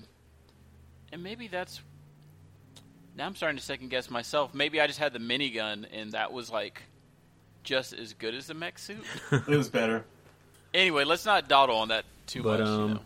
And 1.12 1.24
maybe 1.24 1.48
that's 1.48 1.82
now 3.16 3.26
I'm 3.26 3.36
starting 3.36 3.58
to 3.58 3.64
second 3.64 3.90
guess 3.90 4.10
myself. 4.10 4.54
Maybe 4.54 4.80
I 4.80 4.88
just 4.88 5.00
had 5.00 5.14
the 5.14 5.20
minigun 5.20 5.86
and 5.92 6.12
that 6.12 6.32
was 6.32 6.50
like 6.52 6.84
just 7.64 7.94
as 7.94 8.14
good 8.14 8.36
as 8.36 8.48
the 8.48 8.54
mech 8.54 8.78
suit. 8.80 9.04
It 9.32 9.48
was 9.48 9.70
better. 9.70 10.06
anyway, 10.74 11.04
let's 11.04 11.26
not 11.26 11.48
dawdle 11.50 11.78
on 11.78 11.88
that 11.90 12.06
too 12.28 12.44
But 12.44 12.60
much. 12.60 12.68
you 12.68 12.74
um, 12.74 12.94
know. 12.94 13.00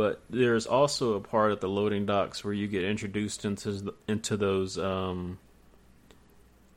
But 0.00 0.22
there's 0.30 0.64
also 0.64 1.12
a 1.12 1.20
part 1.20 1.52
at 1.52 1.60
the 1.60 1.68
loading 1.68 2.06
docks 2.06 2.42
where 2.42 2.54
you 2.54 2.66
get 2.66 2.84
introduced 2.84 3.44
into 3.44 3.92
into 4.08 4.34
those 4.34 4.78
um, 4.78 5.38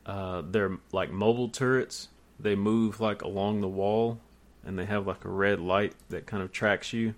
uh, 0.05 0.41
they're 0.45 0.77
like 0.91 1.09
mobile 1.09 1.47
turrets. 1.47 2.09
They 2.37 2.55
move 2.55 2.99
like 2.99 3.21
along 3.21 3.61
the 3.61 3.69
wall, 3.69 4.19
and 4.65 4.77
they 4.77 4.83
have 4.83 5.07
like 5.07 5.23
a 5.23 5.29
red 5.29 5.61
light 5.61 5.93
that 6.09 6.25
kind 6.25 6.43
of 6.43 6.51
tracks 6.51 6.91
you. 6.91 7.15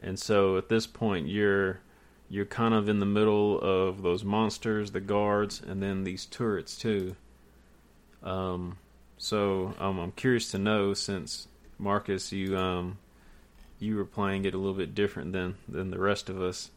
And 0.00 0.18
so 0.18 0.56
at 0.56 0.70
this 0.70 0.86
point, 0.86 1.28
you're 1.28 1.80
you're 2.30 2.46
kind 2.46 2.72
of 2.72 2.88
in 2.88 2.98
the 2.98 3.04
middle 3.04 3.60
of 3.60 4.00
those 4.00 4.24
monsters, 4.24 4.92
the 4.92 5.00
guards, 5.00 5.60
and 5.60 5.82
then 5.82 6.04
these 6.04 6.24
turrets 6.24 6.78
too. 6.78 7.14
Um, 8.22 8.78
so 9.18 9.74
um, 9.78 9.98
I'm 9.98 10.12
curious 10.12 10.50
to 10.52 10.58
know 10.58 10.94
since 10.94 11.46
Marcus, 11.78 12.32
you 12.32 12.56
um, 12.56 12.96
you 13.78 13.96
were 13.96 14.04
playing 14.04 14.44
it 14.44 14.54
a 14.54 14.58
little 14.58 14.74
bit 14.74 14.94
different 14.94 15.32
than 15.32 15.56
than 15.68 15.90
the 15.90 15.98
rest 15.98 16.28
of 16.28 16.40
us. 16.40 16.70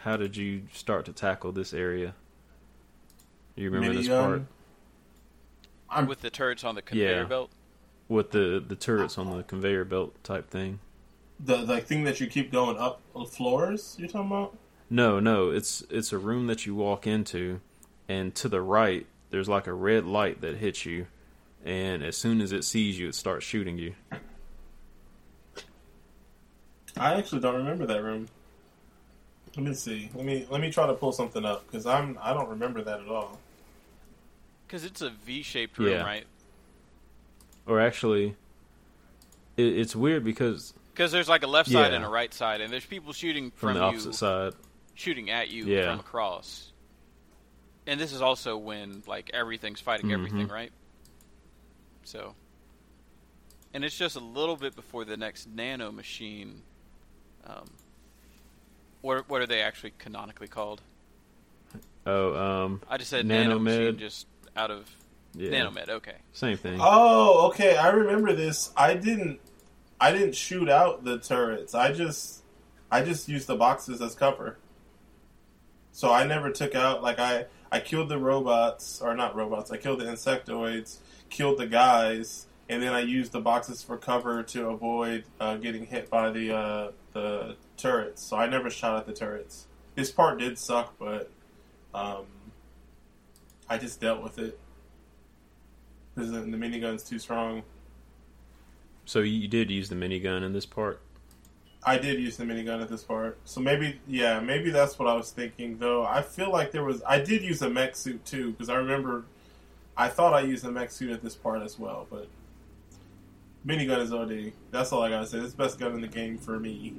How 0.00 0.16
did 0.16 0.36
you 0.36 0.62
start 0.72 1.04
to 1.06 1.12
tackle 1.12 1.52
this 1.52 1.72
area? 1.72 2.14
You 3.56 3.70
remember 3.70 3.94
this 3.98 4.08
um, 4.08 4.18
part 4.30 4.42
I'm 5.90 6.06
with 6.06 6.20
the 6.22 6.30
turrets 6.30 6.64
on 6.64 6.74
the 6.74 6.82
conveyor 6.82 7.22
Yeah. 7.22 7.24
belt. 7.24 7.50
with 8.08 8.30
the 8.30 8.62
the 8.66 8.76
turrets 8.76 9.18
on 9.18 9.36
the 9.36 9.42
conveyor 9.42 9.84
belt 9.84 10.22
type 10.24 10.50
thing? 10.50 10.80
the 11.44 11.56
like 11.58 11.86
thing 11.86 12.04
that 12.04 12.20
you 12.20 12.26
keep 12.28 12.52
going 12.52 12.76
up 12.78 13.00
the 13.14 13.24
floors. 13.24 13.96
You're 13.98 14.08
talking 14.08 14.28
about? 14.30 14.56
No, 14.88 15.18
no, 15.18 15.50
it's 15.50 15.82
it's 15.90 16.12
a 16.12 16.18
room 16.18 16.46
that 16.46 16.66
you 16.66 16.74
walk 16.74 17.06
into, 17.06 17.60
and 18.08 18.34
to 18.36 18.48
the 18.48 18.60
right 18.60 19.06
there's 19.30 19.48
like 19.48 19.66
a 19.66 19.72
red 19.72 20.04
light 20.04 20.40
that 20.42 20.56
hits 20.58 20.84
you, 20.86 21.06
and 21.64 22.02
as 22.04 22.16
soon 22.16 22.40
as 22.40 22.52
it 22.52 22.62
sees 22.64 22.98
you, 22.98 23.08
it 23.08 23.14
starts 23.14 23.44
shooting 23.44 23.78
you. 23.78 23.94
I 26.96 27.14
actually 27.14 27.40
don't 27.40 27.56
remember 27.56 27.86
that 27.86 28.02
room. 28.02 28.28
Let 29.56 29.66
me 29.66 29.74
see. 29.74 30.10
Let 30.14 30.24
me 30.24 30.46
let 30.50 30.60
me 30.60 30.70
try 30.70 30.86
to 30.86 30.94
pull 30.94 31.12
something 31.12 31.44
up 31.44 31.66
because 31.66 31.86
I'm 31.86 32.18
I 32.22 32.32
don't 32.32 32.48
remember 32.48 32.82
that 32.82 33.00
at 33.00 33.08
all. 33.08 33.38
Because 34.66 34.84
it's 34.84 35.02
a 35.02 35.10
V-shaped 35.10 35.76
room, 35.78 35.90
Yeah. 35.90 36.02
right? 36.02 36.24
Or 37.66 37.78
actually, 37.80 38.34
it, 39.56 39.66
it's 39.66 39.94
weird 39.94 40.24
because 40.24 40.72
Because 40.94 41.12
there's 41.12 41.28
like 41.28 41.42
a 41.42 41.46
left 41.46 41.70
side 41.70 41.90
Yeah. 41.90 41.96
and 41.96 42.04
a 42.04 42.08
right 42.08 42.32
side, 42.32 42.60
and 42.62 42.72
there's 42.72 42.86
people 42.86 43.12
shooting 43.12 43.50
from 43.50 43.70
from, 43.70 43.74
the 43.74 43.80
you, 43.80 43.86
opposite 43.86 44.14
side, 44.14 44.52
shooting 44.94 45.30
at 45.30 45.50
you 45.50 45.64
Yeah. 45.66 45.90
from 45.90 46.00
across. 46.00 46.72
And 47.86 48.00
this 48.00 48.12
is 48.12 48.22
also 48.22 48.56
when 48.56 49.02
like 49.06 49.30
everything's 49.34 49.80
fighting 49.80 50.08
Mhm. 50.08 50.14
everything, 50.14 50.48
right? 50.48 50.72
So, 52.04 52.34
and 53.74 53.84
it's 53.84 53.96
just 53.98 54.16
a 54.16 54.20
little 54.20 54.56
bit 54.56 54.74
before 54.74 55.04
the 55.04 55.16
next 55.16 55.46
nano 55.48 55.92
machine. 55.92 56.62
Um, 57.46 57.70
what 59.00 59.28
what 59.28 59.40
are 59.42 59.46
they 59.46 59.60
actually 59.62 59.92
canonically 59.98 60.48
called? 60.48 60.82
oh, 62.06 62.34
um, 62.34 62.80
I 62.88 62.96
just 62.98 63.10
said 63.10 63.26
nano 63.26 63.58
Nanomed. 63.58 63.62
machine 63.62 63.98
just 63.98 64.26
out 64.56 64.70
of 64.70 64.88
yeah, 65.34 65.50
nanomed. 65.50 65.88
Okay, 65.88 66.16
same 66.32 66.56
thing. 66.56 66.78
Oh, 66.80 67.48
okay. 67.48 67.76
I 67.76 67.90
remember 67.90 68.32
this. 68.32 68.70
I 68.76 68.94
didn't. 68.94 69.40
I 70.00 70.12
didn't 70.12 70.34
shoot 70.34 70.68
out 70.68 71.04
the 71.04 71.18
turrets. 71.18 71.74
I 71.74 71.92
just. 71.92 72.42
I 72.90 73.02
just 73.02 73.28
used 73.28 73.46
the 73.46 73.56
boxes 73.56 74.02
as 74.02 74.14
cover. 74.14 74.58
So 75.92 76.12
I 76.12 76.24
never 76.26 76.50
took 76.50 76.74
out 76.74 77.02
like 77.02 77.18
I. 77.18 77.46
I 77.70 77.80
killed 77.80 78.10
the 78.10 78.18
robots 78.18 79.00
or 79.00 79.14
not 79.14 79.34
robots. 79.34 79.70
I 79.70 79.78
killed 79.78 80.00
the 80.00 80.04
insectoids. 80.04 80.98
Killed 81.30 81.58
the 81.58 81.66
guys, 81.66 82.46
and 82.68 82.82
then 82.82 82.92
I 82.92 83.00
used 83.00 83.32
the 83.32 83.40
boxes 83.40 83.82
for 83.82 83.96
cover 83.96 84.42
to 84.42 84.68
avoid 84.68 85.24
uh, 85.40 85.56
getting 85.56 85.86
hit 85.86 86.10
by 86.10 86.30
the 86.30 86.54
uh, 86.54 86.90
the 87.12 87.56
turrets. 87.76 88.22
So 88.22 88.36
I 88.36 88.46
never 88.48 88.70
shot 88.70 88.98
at 88.98 89.06
the 89.06 89.12
turrets. 89.12 89.66
This 89.94 90.10
part 90.10 90.38
did 90.38 90.58
suck, 90.58 90.94
but 90.98 91.30
um, 91.94 92.24
I 93.68 93.78
just 93.78 94.00
dealt 94.00 94.22
with 94.22 94.38
it 94.38 94.58
because 96.14 96.30
the, 96.30 96.40
the 96.40 96.56
minigun's 96.56 97.02
too 97.02 97.18
strong. 97.18 97.62
So 99.04 99.20
you 99.20 99.48
did 99.48 99.70
use 99.70 99.88
the 99.88 99.94
minigun 99.94 100.42
in 100.42 100.52
this 100.52 100.66
part. 100.66 101.00
I 101.84 101.98
did 101.98 102.20
use 102.20 102.36
the 102.36 102.44
minigun 102.44 102.80
at 102.80 102.88
this 102.88 103.02
part, 103.02 103.38
so 103.44 103.60
maybe 103.60 103.98
yeah, 104.06 104.38
maybe 104.38 104.70
that's 104.70 104.98
what 105.00 105.08
I 105.08 105.14
was 105.14 105.32
thinking. 105.32 105.78
Though 105.78 106.04
I 106.04 106.22
feel 106.22 106.52
like 106.52 106.70
there 106.70 106.84
was 106.84 107.02
I 107.04 107.18
did 107.18 107.42
use 107.42 107.60
a 107.60 107.68
mech 107.68 107.96
suit 107.96 108.24
too 108.24 108.52
because 108.52 108.68
I 108.68 108.76
remember 108.76 109.24
I 109.96 110.08
thought 110.08 110.32
I 110.32 110.42
used 110.42 110.64
a 110.64 110.70
mech 110.70 110.92
suit 110.92 111.10
at 111.10 111.22
this 111.22 111.34
part 111.34 111.60
as 111.62 111.78
well, 111.80 112.06
but 112.08 112.28
minigun 113.66 114.00
is 114.00 114.12
OD. 114.12 114.52
That's 114.70 114.92
all 114.92 115.02
I 115.02 115.10
gotta 115.10 115.26
say. 115.26 115.38
It's 115.38 115.52
the 115.52 115.62
best 115.62 115.78
gun 115.78 115.92
in 115.92 116.00
the 116.00 116.08
game 116.08 116.38
for 116.38 116.58
me. 116.58 116.94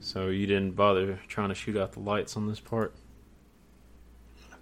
So 0.00 0.28
you 0.28 0.46
didn't 0.46 0.72
bother 0.72 1.20
trying 1.28 1.48
to 1.48 1.54
shoot 1.54 1.76
out 1.76 1.92
the 1.92 2.00
lights 2.00 2.36
on 2.36 2.46
this 2.46 2.60
part. 2.60 2.94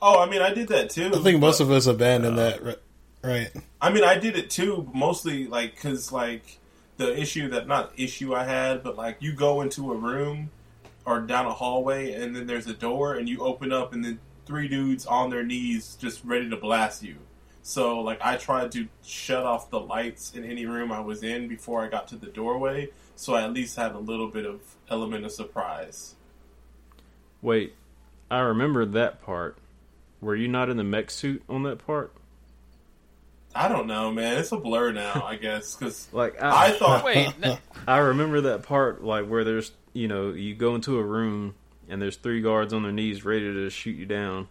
Oh, 0.00 0.20
I 0.20 0.28
mean 0.28 0.42
I 0.42 0.52
did 0.52 0.68
that 0.68 0.90
too. 0.90 1.10
I 1.14 1.18
think 1.18 1.40
most 1.40 1.60
of 1.60 1.70
us 1.70 1.86
abandoned 1.86 2.38
uh, 2.38 2.50
that 2.50 2.78
Right. 3.24 3.52
I 3.80 3.90
mean, 3.90 4.02
I 4.02 4.18
did 4.18 4.36
it 4.36 4.50
too, 4.50 4.90
mostly 4.92 5.46
like 5.46 5.74
because 5.74 6.10
like 6.10 6.58
the 6.96 7.16
issue 7.18 7.48
that 7.50 7.68
not 7.68 7.92
issue 7.96 8.34
I 8.34 8.44
had, 8.44 8.82
but 8.82 8.96
like 8.96 9.18
you 9.20 9.32
go 9.32 9.60
into 9.60 9.92
a 9.92 9.96
room 9.96 10.50
or 11.04 11.20
down 11.20 11.46
a 11.46 11.52
hallway, 11.52 12.12
and 12.12 12.34
then 12.34 12.46
there's 12.46 12.66
a 12.66 12.74
door, 12.74 13.14
and 13.14 13.28
you 13.28 13.40
open 13.40 13.72
up, 13.72 13.92
and 13.92 14.04
then 14.04 14.18
three 14.44 14.68
dudes 14.68 15.06
on 15.06 15.30
their 15.30 15.44
knees 15.44 15.96
just 16.00 16.24
ready 16.24 16.50
to 16.50 16.56
blast 16.56 17.02
you. 17.02 17.16
So 17.62 18.00
like 18.00 18.20
I 18.22 18.36
tried 18.36 18.72
to 18.72 18.88
shut 19.04 19.44
off 19.44 19.70
the 19.70 19.80
lights 19.80 20.34
in 20.34 20.44
any 20.44 20.66
room 20.66 20.90
I 20.90 21.00
was 21.00 21.22
in 21.22 21.48
before 21.48 21.84
I 21.84 21.88
got 21.88 22.08
to 22.08 22.16
the 22.16 22.26
doorway, 22.26 22.90
so 23.14 23.34
I 23.34 23.42
at 23.44 23.52
least 23.52 23.76
had 23.76 23.92
a 23.92 23.98
little 23.98 24.28
bit 24.28 24.44
of 24.46 24.60
element 24.90 25.24
of 25.24 25.32
surprise. 25.32 26.14
Wait, 27.40 27.74
I 28.30 28.40
remember 28.40 28.84
that 28.84 29.22
part. 29.22 29.58
Were 30.20 30.36
you 30.36 30.48
not 30.48 30.68
in 30.70 30.76
the 30.76 30.84
mech 30.84 31.10
suit 31.10 31.42
on 31.48 31.62
that 31.64 31.84
part? 31.84 32.12
I 33.54 33.68
don't 33.68 33.86
know, 33.86 34.10
man. 34.10 34.38
It's 34.38 34.50
a 34.52 34.56
blur 34.56 34.92
now, 34.92 35.24
I 35.26 35.36
guess, 35.36 35.76
because 35.76 36.08
Like 36.12 36.40
I 36.42 36.68
I, 36.68 36.70
thought 36.72 37.04
Wait, 37.04 37.38
no, 37.38 37.58
I 37.86 37.98
remember 37.98 38.40
that 38.42 38.62
part, 38.62 39.04
like 39.04 39.26
where 39.28 39.44
there's, 39.44 39.72
you 39.92 40.08
know, 40.08 40.30
you 40.30 40.54
go 40.54 40.74
into 40.74 40.98
a 40.98 41.02
room 41.02 41.54
and 41.88 42.00
there's 42.00 42.16
three 42.16 42.40
guards 42.40 42.72
on 42.72 42.82
their 42.82 42.92
knees 42.92 43.24
ready 43.24 43.52
to 43.52 43.70
shoot 43.70 43.96
you 43.96 44.06
down. 44.06 44.48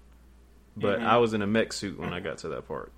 But 0.77 0.99
Mhm. 0.99 1.05
I 1.05 1.17
was 1.17 1.33
in 1.33 1.41
a 1.41 1.47
mech 1.47 1.73
suit 1.73 1.99
when 1.99 2.13
I 2.13 2.19
got 2.19 2.37
to 2.39 2.49
that 2.49 2.67
part. 2.67 2.91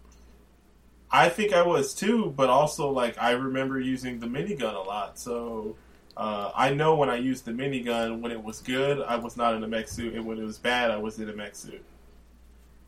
I 1.15 1.29
think 1.29 1.53
I 1.53 1.61
was 1.61 1.93
too, 1.93 2.33
but 2.35 2.49
also 2.49 2.89
like 2.89 3.21
I 3.21 3.31
remember 3.31 3.79
using 3.79 4.19
the 4.19 4.25
minigun 4.27 4.73
a 4.75 4.79
lot. 4.79 5.19
So 5.19 5.75
uh, 6.17 6.51
I 6.55 6.73
know 6.73 6.95
when 6.95 7.09
I 7.09 7.17
used 7.17 7.45
the 7.45 7.51
minigun 7.51 8.19
when 8.19 8.31
it 8.31 8.43
was 8.43 8.61
good, 8.61 8.99
I 8.99 9.15
was 9.17 9.37
not 9.37 9.53
in 9.53 9.63
a 9.63 9.67
mech 9.67 9.87
suit, 9.87 10.15
and 10.15 10.25
when 10.25 10.39
it 10.39 10.43
was 10.43 10.57
bad, 10.57 10.89
I 10.91 10.97
was 10.97 11.19
in 11.19 11.29
a 11.29 11.33
mech 11.33 11.55
suit. 11.55 11.83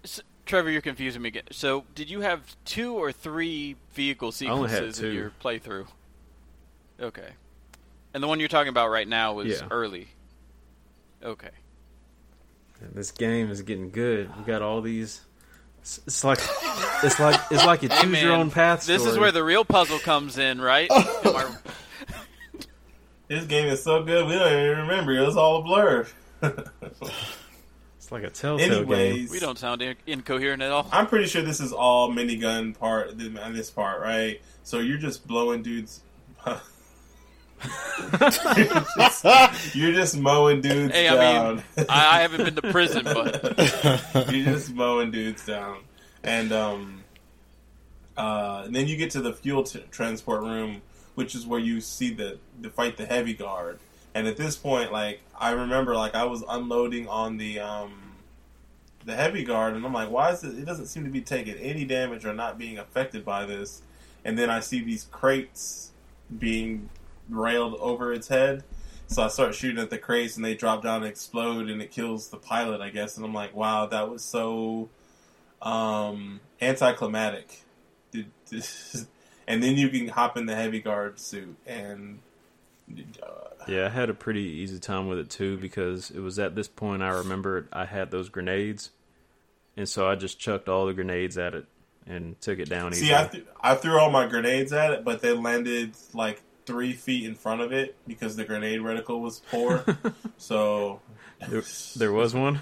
S- 0.04 0.22
Trevor, 0.48 0.70
you're 0.72 0.82
confusing 0.82 1.22
me 1.22 1.30
again. 1.30 1.44
So, 1.52 1.86
did 1.96 2.10
you 2.10 2.22
have 2.22 2.56
two 2.66 2.96
or 2.96 3.12
three 3.12 3.76
vehicle 3.94 4.34
I 4.42 4.46
only 4.48 4.70
had 4.70 4.78
sequences 4.78 5.04
in 5.04 5.14
your 5.14 5.32
playthrough? 5.44 5.88
Okay. 7.00 7.30
And 8.14 8.22
the 8.24 8.28
one 8.28 8.40
you're 8.40 8.48
talking 8.50 8.70
about 8.70 8.90
right 8.90 9.08
now 9.08 9.34
was 9.34 9.48
Yeah. 9.48 9.68
early. 9.72 10.08
Okay. 11.24 11.50
This 12.94 13.10
game 13.12 13.50
is 13.50 13.62
getting 13.64 13.90
good. 13.90 14.30
We 14.38 14.44
got 14.44 14.62
all 14.62 14.82
these. 14.82 15.22
It's, 15.82 16.00
it's 16.06 16.24
like 16.24 16.40
it's 17.04 17.20
like 17.20 17.40
it's 17.52 17.66
like 17.66 17.84
a 17.84 17.88
Hey, 17.94 18.02
choose 18.04 18.22
your 18.22 18.34
own 18.34 18.52
path. 18.52 18.86
This 18.86 19.06
is 19.06 19.18
where 19.18 19.32
the 19.32 19.44
real 19.44 19.66
puzzle 19.66 20.00
comes 20.00 20.38
in, 20.38 20.60
right? 20.62 20.88
I- 20.92 21.56
This 23.28 23.46
game 23.46 23.68
is 23.68 23.82
so 23.84 24.04
good, 24.04 24.28
we 24.28 24.34
don't 24.36 24.52
even 24.52 24.78
remember. 24.80 25.12
It 25.14 25.26
was 25.26 25.36
all 25.36 25.58
a 25.58 25.64
blur. 25.64 26.06
it's 26.44 28.12
like 28.12 28.24
a 28.24 28.30
telltale 28.30 28.58
game. 28.58 28.72
Anyways, 28.72 29.32
we 29.32 29.40
don't 29.40 29.58
sound 29.58 29.82
in- 29.82 29.96
incoherent 30.06 30.62
at 30.62 30.72
all. 30.72 30.88
I'm 30.92 31.08
pretty 31.08 31.26
sure 31.28 31.42
this 31.42 31.60
is 31.60 31.74
all 31.74 32.12
minigun 32.12 32.78
part 32.78 33.10
on 33.42 33.54
this 33.54 33.72
part, 33.72 34.00
right? 34.02 34.42
So 34.64 34.78
you're 34.80 35.00
just 35.00 35.26
blowing 35.28 35.64
dudes. 35.64 36.02
you're, 36.46 36.60
just, 38.30 39.26
you're 39.76 39.94
just 39.94 40.18
mowing 40.18 40.62
dudes 40.62 40.94
Hey, 40.94 41.08
I 41.08 41.16
down. 41.16 41.56
mean, 41.56 41.86
I, 41.90 42.18
I 42.18 42.22
haven't 42.22 42.44
been 42.46 42.56
to 42.56 42.72
prison, 42.72 43.04
but 43.06 43.44
you're 44.32 44.46
just 44.46 44.72
mowing 44.74 45.10
dudes 45.12 45.44
down, 45.46 45.78
and 46.26 46.52
um, 46.52 47.04
uh, 48.18 48.64
and 48.66 48.76
then 48.76 48.88
you 48.88 48.98
get 48.98 49.12
to 49.12 49.22
the 49.22 49.34
fuel 49.34 49.64
t- 49.64 49.84
transport 49.92 50.42
room, 50.42 50.82
which 51.16 51.36
is 51.36 51.46
where 51.46 51.60
you 51.60 51.80
see 51.82 52.14
the 52.14 52.40
the 52.60 52.70
fight 52.70 52.98
the 52.98 53.06
heavy 53.06 53.34
guard. 53.34 53.80
And 54.14 54.28
at 54.28 54.38
this 54.38 54.56
point, 54.56 54.92
like 54.92 55.22
I 55.38 55.52
remember, 55.52 55.96
like 55.96 56.16
I 56.16 56.24
was 56.24 56.44
unloading 56.48 57.08
on 57.08 57.38
the 57.38 57.60
um, 57.60 58.16
the 59.06 59.16
heavy 59.16 59.44
guard, 59.44 59.76
and 59.76 59.86
I'm 59.86 59.94
like, 59.94 60.10
why 60.10 60.32
is 60.32 60.44
it? 60.44 60.58
It 60.58 60.66
doesn't 60.66 60.88
seem 60.88 61.04
to 61.04 61.10
be 61.10 61.22
taking 61.22 61.56
any 61.56 61.86
damage 61.86 62.26
or 62.26 62.34
not 62.34 62.58
being 62.58 62.78
affected 62.78 63.24
by 63.24 63.46
this. 63.46 63.82
And 64.24 64.38
then 64.38 64.50
I 64.50 64.60
see 64.60 64.84
these 64.84 65.04
crates 65.12 65.92
being 66.40 66.90
railed 67.30 67.76
over 67.76 68.12
its 68.12 68.28
head. 68.28 68.64
So 69.08 69.22
I 69.22 69.28
start 69.28 69.54
shooting 69.54 69.78
at 69.78 69.92
the 69.92 70.00
crates, 70.00 70.36
and 70.36 70.44
they 70.44 70.56
drop 70.56 70.82
down 70.82 71.04
and 71.04 71.06
explode, 71.06 71.70
and 71.70 71.80
it 71.80 71.92
kills 71.92 72.30
the 72.30 72.38
pilot, 72.38 72.82
I 72.82 72.90
guess. 72.90 73.18
And 73.18 73.26
I'm 73.26 73.36
like, 73.36 73.56
wow, 73.56 73.86
that 73.86 74.10
was 74.10 74.24
so 74.24 74.90
um, 75.66 76.40
anticlimactic. 76.62 77.64
And 79.48 79.62
then 79.62 79.78
you 79.78 79.90
can 79.90 80.08
hop 80.08 80.38
in 80.38 80.46
the 80.46 80.56
heavy 80.56 80.80
guard 80.80 81.20
suit, 81.20 81.56
and 81.68 82.20
uh, 83.22 83.28
Yeah, 83.68 83.86
I 83.86 83.90
had 83.90 84.10
a 84.10 84.14
pretty 84.14 84.42
easy 84.42 84.80
time 84.80 85.08
with 85.08 85.20
it 85.20 85.30
too 85.30 85.58
because 85.58 86.10
it 86.10 86.20
was 86.20 86.40
at 86.40 86.56
this 86.56 86.68
point 86.68 87.04
I 87.04 87.10
remembered 87.10 87.68
I 87.74 87.86
had 87.86 88.10
those 88.12 88.30
grenades, 88.30 88.92
and 89.76 89.88
so 89.88 90.08
I 90.08 90.16
just 90.16 90.40
chucked 90.40 90.70
all 90.70 90.86
the 90.86 90.94
grenades 90.94 91.38
at 91.38 91.54
it 91.54 91.66
and 92.08 92.40
took 92.42 92.60
it 92.60 92.70
down. 92.70 92.94
see. 92.94 93.14
I, 93.14 93.28
th- 93.28 93.46
I 93.62 93.76
threw 93.76 94.00
all 94.00 94.10
my 94.10 94.28
grenades 94.28 94.74
at 94.74 94.92
it, 94.94 95.04
but 95.04 95.22
they 95.22 95.34
landed 95.34 95.96
like 96.14 96.42
three 96.66 96.94
feet 96.94 97.26
in 97.26 97.36
front 97.36 97.62
of 97.62 97.72
it 97.72 97.96
because 98.08 98.36
the 98.36 98.46
grenade 98.46 98.80
reticle 98.80 99.20
was 99.20 99.42
poor. 99.52 99.84
so 100.38 101.02
there, 101.50 101.64
there 101.96 102.12
was 102.12 102.34
one. 102.34 102.62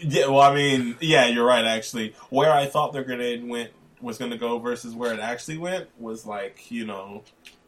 Yeah, 0.00 0.26
well, 0.26 0.40
I 0.40 0.54
mean, 0.54 0.96
yeah, 1.00 1.26
you're 1.26 1.46
right. 1.46 1.64
Actually, 1.64 2.14
where 2.30 2.50
I 2.52 2.66
thought 2.66 2.92
the 2.92 3.02
grenade 3.02 3.46
went 3.48 3.70
was 4.00 4.18
going 4.18 4.30
to 4.32 4.36
go 4.38 4.58
versus 4.58 4.94
where 4.94 5.12
it 5.14 5.20
actually 5.20 5.58
went 5.58 5.88
was 5.98 6.26
like 6.26 6.70
you 6.70 6.84
know 6.84 7.22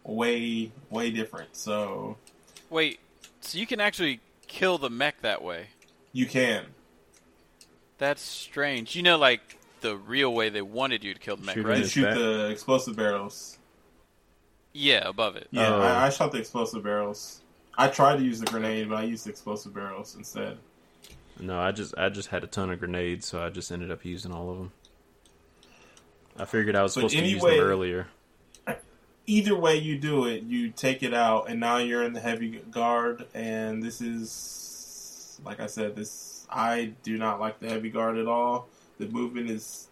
way 0.04 0.72
way 0.90 1.10
different. 1.10 1.54
So 1.56 2.16
wait, 2.70 3.00
so 3.40 3.58
you 3.58 3.66
can 3.66 3.80
actually 3.80 4.20
kill 4.46 4.78
the 4.78 4.90
mech 4.90 5.20
that 5.22 5.42
way? 5.42 5.68
you 6.12 6.26
can. 6.26 6.64
That's 7.98 8.22
strange. 8.22 8.94
You 8.96 9.02
know, 9.02 9.16
like 9.18 9.58
the 9.80 9.96
real 9.96 10.32
way 10.32 10.48
they 10.48 10.62
wanted 10.62 11.02
you 11.04 11.12
to 11.14 11.20
kill 11.20 11.36
the 11.36 11.44
mech, 11.44 11.54
Shoot 11.56 11.66
right? 11.66 11.78
his 11.78 11.90
shoot 11.92 12.04
back. 12.04 12.14
the 12.16 12.48
explosive 12.50 12.96
barrels. 12.96 13.58
Yeah, 14.72 15.08
above 15.08 15.36
it. 15.36 15.48
Yeah, 15.52 15.74
Oh. 15.74 15.80
I, 15.80 16.06
I 16.06 16.10
shot 16.10 16.32
the 16.32 16.38
explosive 16.38 16.82
barrels. 16.82 17.40
I 17.78 17.88
tried 17.88 18.16
to 18.18 18.24
use 18.24 18.40
the 18.40 18.46
grenade, 18.46 18.88
but 18.88 18.96
I 18.98 19.02
used 19.04 19.26
the 19.26 19.30
explosive 19.30 19.72
barrels 19.74 20.14
instead. 20.16 20.58
No, 21.40 21.58
I 21.58 21.72
just 21.72 21.96
I 21.98 22.08
just 22.08 22.28
had 22.28 22.44
a 22.44 22.46
ton 22.46 22.70
of 22.70 22.78
grenades, 22.78 23.26
so 23.26 23.42
I 23.42 23.50
just 23.50 23.70
ended 23.72 23.90
up 23.90 24.04
using 24.04 24.32
all 24.32 24.50
of 24.50 24.58
them. 24.58 24.72
I 26.38 26.44
figured 26.44 26.74
I 26.76 26.82
was 26.82 26.94
But 26.94 27.10
supposed 27.10 27.16
to 27.16 27.24
use 27.24 27.42
them 27.42 27.60
earlier. 27.60 28.08
Either 29.26 29.56
way 29.56 29.76
you 29.76 29.96
do 29.98 30.26
it, 30.26 30.42
you 30.42 30.68
take 30.68 31.02
it 31.02 31.14
out, 31.14 31.48
and 31.48 31.58
now 31.58 31.78
you're 31.78 32.02
in 32.02 32.12
the 32.12 32.20
heavy 32.20 32.58
guard. 32.70 33.24
And 33.32 33.82
this 33.82 34.02
is, 34.02 35.40
like 35.44 35.60
I 35.60 35.66
said, 35.66 35.96
this 35.96 36.46
I 36.50 36.92
do 37.02 37.16
not 37.16 37.40
like 37.40 37.58
the 37.58 37.68
heavy 37.70 37.88
guard 37.88 38.18
at 38.18 38.26
all. 38.26 38.68
The 38.98 39.06
movement 39.06 39.48
is 39.50 39.88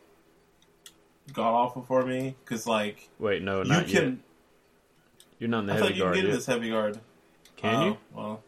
god 1.32 1.50
awful 1.54 1.82
for 1.82 2.04
me 2.04 2.34
because, 2.44 2.66
like, 2.66 3.08
Wait, 3.18 3.42
no, 3.42 3.62
you 3.62 3.68
not 3.68 3.88
yet. 3.88 4.02
can. 4.02 4.22
You're 5.38 5.48
not 5.48 5.60
in 5.60 5.66
the 5.66 5.72
I 5.72 5.76
heavy 5.76 5.88
thought 5.88 5.96
you 5.96 6.02
guard 6.02 6.14
could 6.14 6.16
get 6.20 6.24
in 6.26 6.30
yet. 6.30 6.36
this 6.36 6.46
heavy 6.46 6.70
guard. 6.70 7.00
Can 7.56 7.74
Oh, 7.74 7.84
you? 7.86 7.96
Well, 8.12 8.42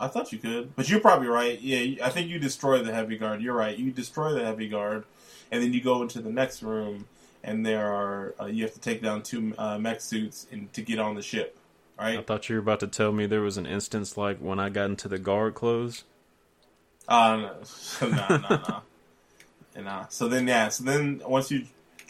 I 0.00 0.08
thought 0.08 0.32
you 0.32 0.38
could, 0.38 0.76
but 0.76 0.88
you're 0.88 1.00
probably 1.00 1.28
right. 1.28 1.60
Yeah, 1.60 2.04
I 2.04 2.10
think 2.10 2.28
you 2.28 2.38
destroy 2.38 2.82
the 2.82 2.94
heavy 2.94 3.18
guard. 3.18 3.42
You're 3.42 3.54
right. 3.54 3.76
You 3.76 3.90
destroy 3.90 4.32
the 4.32 4.44
heavy 4.44 4.68
guard, 4.68 5.04
and 5.50 5.62
then 5.62 5.72
you 5.72 5.80
go 5.80 6.02
into 6.02 6.20
the 6.20 6.30
next 6.30 6.62
room, 6.62 7.06
and 7.42 7.66
there 7.66 7.92
are 7.92 8.34
uh, 8.40 8.46
you 8.46 8.62
have 8.64 8.74
to 8.74 8.80
take 8.80 9.02
down 9.02 9.22
two 9.22 9.54
uh, 9.58 9.78
mech 9.78 10.00
suits 10.00 10.46
and 10.52 10.72
to 10.72 10.82
get 10.82 10.98
on 10.98 11.14
the 11.14 11.22
ship. 11.22 11.58
Right. 11.98 12.18
I 12.18 12.22
thought 12.22 12.48
you 12.48 12.54
were 12.54 12.60
about 12.60 12.80
to 12.80 12.86
tell 12.86 13.10
me 13.10 13.26
there 13.26 13.40
was 13.40 13.56
an 13.56 13.66
instance 13.66 14.16
like 14.16 14.38
when 14.38 14.60
I 14.60 14.68
got 14.68 14.84
into 14.84 15.08
the 15.08 15.18
guard 15.18 15.54
clothes. 15.54 16.04
Uh, 17.08 17.36
no, 17.36 17.56
no, 18.08 18.28
no, 18.28 18.38
no. 18.48 18.82
And 19.74 19.86
uh, 19.86 20.06
so 20.08 20.26
then, 20.26 20.48
yeah. 20.48 20.70
So 20.70 20.82
then, 20.82 21.22
once 21.24 21.52
you 21.52 21.66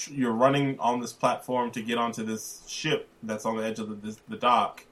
you're 0.06 0.32
running 0.32 0.78
on 0.78 1.01
this 1.01 1.12
platform 1.12 1.70
to 1.73 1.82
get 1.82 1.98
onto 1.98 2.23
this 2.23 2.62
ship 2.66 3.09
that's 3.23 3.44
on 3.44 3.56
the 3.56 3.65
edge 3.65 3.78
of 3.78 3.89
the, 3.89 3.94
this, 3.94 4.16
the 4.28 4.36
dock, 4.36 4.85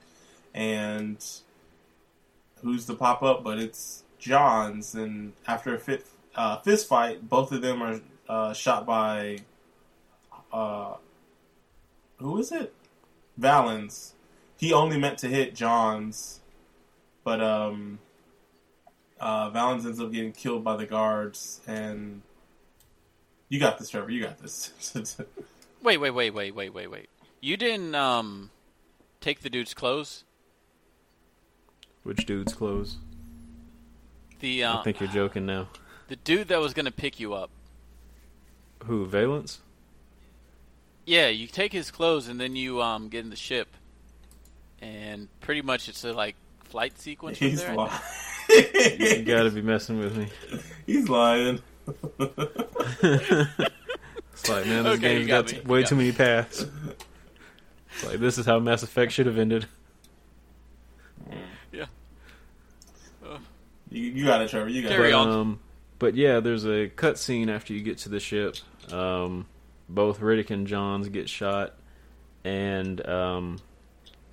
and 0.52 1.24
who's 2.62 2.86
the 2.86 2.94
pop 2.94 3.22
up? 3.22 3.44
But 3.44 3.58
it's 3.58 4.04
Johns. 4.18 4.94
And 4.94 5.32
after 5.46 5.74
a 5.74 5.78
fit, 5.78 6.06
uh, 6.34 6.58
fist 6.58 6.88
fight, 6.88 7.28
both 7.28 7.52
of 7.52 7.62
them 7.62 7.82
are 7.82 8.00
uh, 8.28 8.52
shot 8.52 8.86
by 8.86 9.38
uh, 10.52 10.94
who 12.18 12.38
is 12.38 12.52
it? 12.52 12.72
Valens. 13.36 14.14
He 14.56 14.72
only 14.72 14.98
meant 14.98 15.18
to 15.18 15.28
hit 15.28 15.54
Johns, 15.54 16.40
but 17.24 17.42
um, 17.42 17.98
uh, 19.20 19.50
Valens 19.50 19.84
ends 19.84 20.00
up 20.00 20.10
getting 20.12 20.32
killed 20.32 20.64
by 20.64 20.76
the 20.76 20.86
guards, 20.86 21.60
and 21.66 22.22
you 23.50 23.60
got 23.60 23.78
this, 23.78 23.90
Trevor. 23.90 24.10
You 24.10 24.22
got 24.22 24.38
this. 24.38 24.72
Wait, 25.82 25.98
wait, 25.98 26.10
wait, 26.10 26.30
wait, 26.34 26.54
wait, 26.54 26.74
wait, 26.74 26.90
wait. 26.90 27.08
You 27.40 27.56
didn't 27.56 27.94
um 27.94 28.50
take 29.20 29.42
the 29.42 29.50
dude's 29.50 29.72
clothes? 29.72 30.24
Which 32.06 32.24
dude's 32.24 32.54
clothes? 32.54 32.98
The 34.38 34.62
uh, 34.62 34.78
I 34.78 34.82
think 34.84 35.00
you're 35.00 35.08
joking 35.08 35.44
now. 35.44 35.66
the 36.06 36.14
dude 36.14 36.46
that 36.48 36.60
was 36.60 36.72
gonna 36.72 36.92
pick 36.92 37.18
you 37.18 37.34
up. 37.34 37.50
Who? 38.84 39.06
Valence? 39.06 39.58
Yeah, 41.04 41.26
you 41.26 41.48
take 41.48 41.72
his 41.72 41.90
clothes 41.90 42.28
and 42.28 42.38
then 42.40 42.54
you 42.54 42.80
um 42.80 43.08
get 43.08 43.24
in 43.24 43.30
the 43.30 43.36
ship, 43.36 43.66
and 44.80 45.28
pretty 45.40 45.62
much 45.62 45.88
it's 45.88 46.04
a 46.04 46.12
like 46.12 46.36
flight 46.62 46.96
sequence. 46.96 47.38
from 47.38 47.48
He's 47.48 47.64
there, 47.64 47.74
lying. 47.74 47.90
You 48.48 49.22
gotta 49.24 49.50
be 49.50 49.62
messing 49.62 49.98
with 49.98 50.16
me. 50.16 50.28
He's 50.86 51.08
lying. 51.08 51.60
It's 54.32 54.48
like, 54.48 54.66
man, 54.66 54.84
this 54.84 54.98
Okay, 54.98 55.24
game's 55.24 55.26
got 55.26 55.46
got, 55.52 55.66
way 55.66 55.80
You 55.80 55.86
too 55.86 55.94
got 55.96 55.98
many 55.98 56.12
paths. 56.12 56.66
It's 57.94 58.04
like 58.04 58.20
this 58.20 58.38
is 58.38 58.46
how 58.46 58.60
Mass 58.60 58.84
Effect 58.84 59.10
should 59.10 59.26
have 59.26 59.38
ended. 59.38 59.66
Yeah. 61.72 61.86
You, 63.96 64.10
you 64.10 64.24
got 64.26 64.42
it, 64.42 64.50
Trevor. 64.50 64.68
You 64.68 64.82
got 64.82 64.90
Carry 64.90 65.10
it. 65.10 65.14
on. 65.14 65.28
Um, 65.28 65.60
but 65.98 66.14
yeah, 66.14 66.40
there's 66.40 66.64
a 66.64 66.88
cutscene 66.88 67.48
after 67.48 67.72
you 67.72 67.80
get 67.80 67.98
to 67.98 68.08
the 68.10 68.20
ship. 68.20 68.56
Um, 68.92 69.46
both 69.88 70.20
Riddick 70.20 70.50
and 70.50 70.66
Johns 70.66 71.08
get 71.08 71.28
shot, 71.28 71.74
and 72.44 73.04
um, 73.08 73.58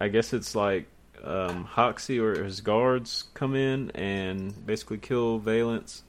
I 0.01 0.09
guess 0.09 0.33
it's 0.33 0.53
like 0.55 0.87
um, 1.23 1.63
Hoxie 1.63 2.19
or 2.19 2.43
his 2.43 2.59
guards 2.59 3.25
come 3.33 3.55
in 3.55 3.91
and 3.91 4.65
basically 4.65 4.97
kill 4.97 5.39
Valence, 5.39 6.03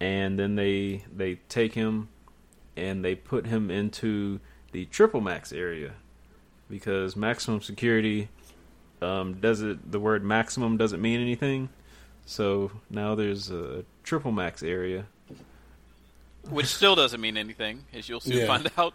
and 0.00 0.38
then 0.38 0.56
they 0.56 1.04
they 1.14 1.36
take 1.48 1.74
him 1.74 2.08
and 2.76 3.04
they 3.04 3.14
put 3.14 3.46
him 3.46 3.70
into 3.70 4.40
the 4.72 4.84
triple 4.86 5.20
max 5.20 5.52
area 5.52 5.92
because 6.68 7.16
maximum 7.16 7.60
security 7.60 8.28
um, 9.00 9.34
does 9.34 9.62
it 9.62 9.90
the 9.90 10.00
word 10.00 10.24
maximum 10.24 10.76
doesn't 10.76 11.00
mean 11.00 11.20
anything 11.20 11.68
so 12.28 12.70
now 12.90 13.14
there's 13.14 13.50
a 13.50 13.84
triple 14.04 14.32
max 14.32 14.62
area 14.62 15.06
Which 16.50 16.66
still 16.66 16.94
doesn't 16.94 17.20
mean 17.22 17.38
anything, 17.38 17.84
as 17.94 18.06
you'll 18.08 18.20
soon 18.20 18.36
Yeah. 18.36 18.46
find 18.46 18.70
out. 18.76 18.92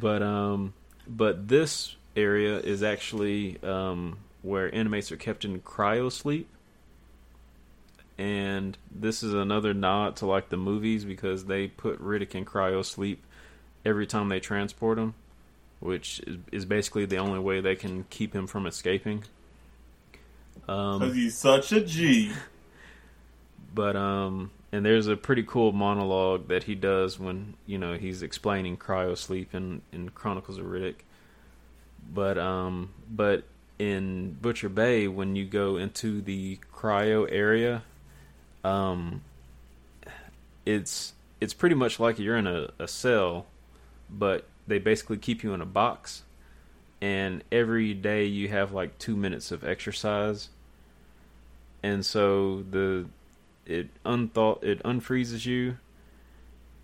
but 0.00 0.22
um 0.22 0.72
but 1.06 1.46
this 1.48 1.94
area 2.16 2.58
is 2.58 2.82
actually 2.82 3.58
um 3.62 4.16
where 4.42 4.68
inmates 4.70 5.12
are 5.12 5.16
kept 5.18 5.44
in 5.44 5.60
cryo 5.60 6.10
sleep 6.10 6.48
and 8.18 8.76
this 8.90 9.22
is 9.22 9.32
another 9.34 9.72
nod 9.74 10.16
to 10.16 10.26
like 10.26 10.48
the 10.48 10.56
movies 10.56 11.04
because 11.04 11.44
they 11.46 11.66
put 11.68 12.00
Riddick 12.02 12.34
in 12.34 12.44
cryo 12.46 12.82
sleep 12.84 13.22
every 13.84 14.06
time 14.06 14.28
they 14.30 14.40
transport 14.40 14.98
him 14.98 15.14
which 15.80 16.20
is, 16.26 16.36
is 16.52 16.64
basically 16.64 17.04
the 17.06 17.16
only 17.18 17.38
way 17.38 17.60
they 17.60 17.74
can 17.76 18.04
keep 18.10 18.34
him 18.34 18.46
from 18.46 18.66
escaping 18.66 19.24
um 20.68 20.98
Because 21.00 21.14
he's 21.14 21.36
such 21.38 21.72
a 21.72 21.80
G. 21.80 22.32
but 23.74 23.96
um 23.96 24.50
and 24.72 24.84
there's 24.84 25.08
a 25.08 25.16
pretty 25.16 25.42
cool 25.42 25.72
monologue 25.72 26.48
that 26.48 26.64
he 26.64 26.74
does 26.74 27.18
when 27.18 27.54
you 27.66 27.78
know 27.78 27.94
he's 27.94 28.22
explaining 28.22 28.76
cryosleep 28.76 29.54
in 29.54 29.82
in 29.92 30.08
chronicles 30.10 30.58
of 30.58 30.66
riddick. 30.66 30.96
But 32.12 32.38
um 32.38 32.90
but 33.10 33.44
in 33.78 34.36
butcher 34.40 34.68
bay 34.68 35.08
when 35.08 35.36
you 35.36 35.44
go 35.44 35.76
into 35.76 36.20
the 36.20 36.58
cryo 36.74 37.26
area 37.30 37.82
um 38.62 39.22
it's 40.66 41.14
it's 41.40 41.54
pretty 41.54 41.74
much 41.74 41.98
like 41.98 42.18
you're 42.18 42.36
in 42.36 42.46
a, 42.46 42.68
a 42.78 42.86
cell 42.86 43.46
but 44.10 44.46
they 44.66 44.78
basically 44.78 45.18
keep 45.18 45.42
you 45.42 45.54
in 45.54 45.60
a 45.60 45.66
box. 45.66 46.22
And 47.00 47.42
every 47.50 47.94
day 47.94 48.24
you 48.24 48.48
have 48.48 48.72
like 48.72 48.98
two 48.98 49.16
minutes 49.16 49.50
of 49.50 49.64
exercise. 49.64 50.48
And 51.82 52.04
so 52.04 52.62
the 52.70 53.06
it 53.66 53.88
unthought 54.04 54.62
it 54.64 54.82
unfreezes 54.82 55.46
you 55.46 55.76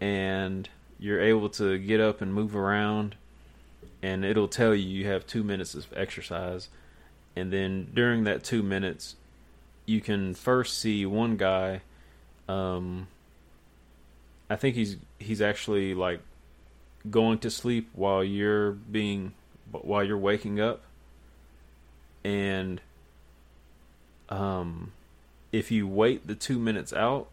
and 0.00 0.68
you're 0.98 1.20
able 1.20 1.48
to 1.48 1.78
get 1.78 2.00
up 2.00 2.20
and 2.20 2.32
move 2.32 2.54
around 2.54 3.16
and 4.02 4.24
it'll 4.24 4.48
tell 4.48 4.74
you 4.74 4.88
you 4.88 5.06
have 5.06 5.26
two 5.26 5.42
minutes 5.42 5.74
of 5.74 5.86
exercise. 5.96 6.68
And 7.34 7.52
then 7.52 7.90
during 7.92 8.24
that 8.24 8.44
two 8.44 8.62
minutes 8.62 9.16
you 9.84 10.00
can 10.00 10.34
first 10.34 10.78
see 10.78 11.06
one 11.06 11.36
guy 11.36 11.80
um 12.48 13.06
i 14.50 14.56
think 14.56 14.74
he's 14.74 14.96
he's 15.18 15.40
actually 15.40 15.94
like 15.94 16.20
going 17.08 17.38
to 17.38 17.50
sleep 17.50 17.88
while 17.92 18.22
you're 18.22 18.72
being 18.72 19.32
while 19.70 20.02
you're 20.04 20.18
waking 20.18 20.60
up. 20.60 20.82
And 22.24 22.80
um 24.28 24.92
if 25.52 25.70
you 25.70 25.86
wait 25.86 26.26
the 26.26 26.34
two 26.34 26.58
minutes 26.58 26.92
out, 26.92 27.28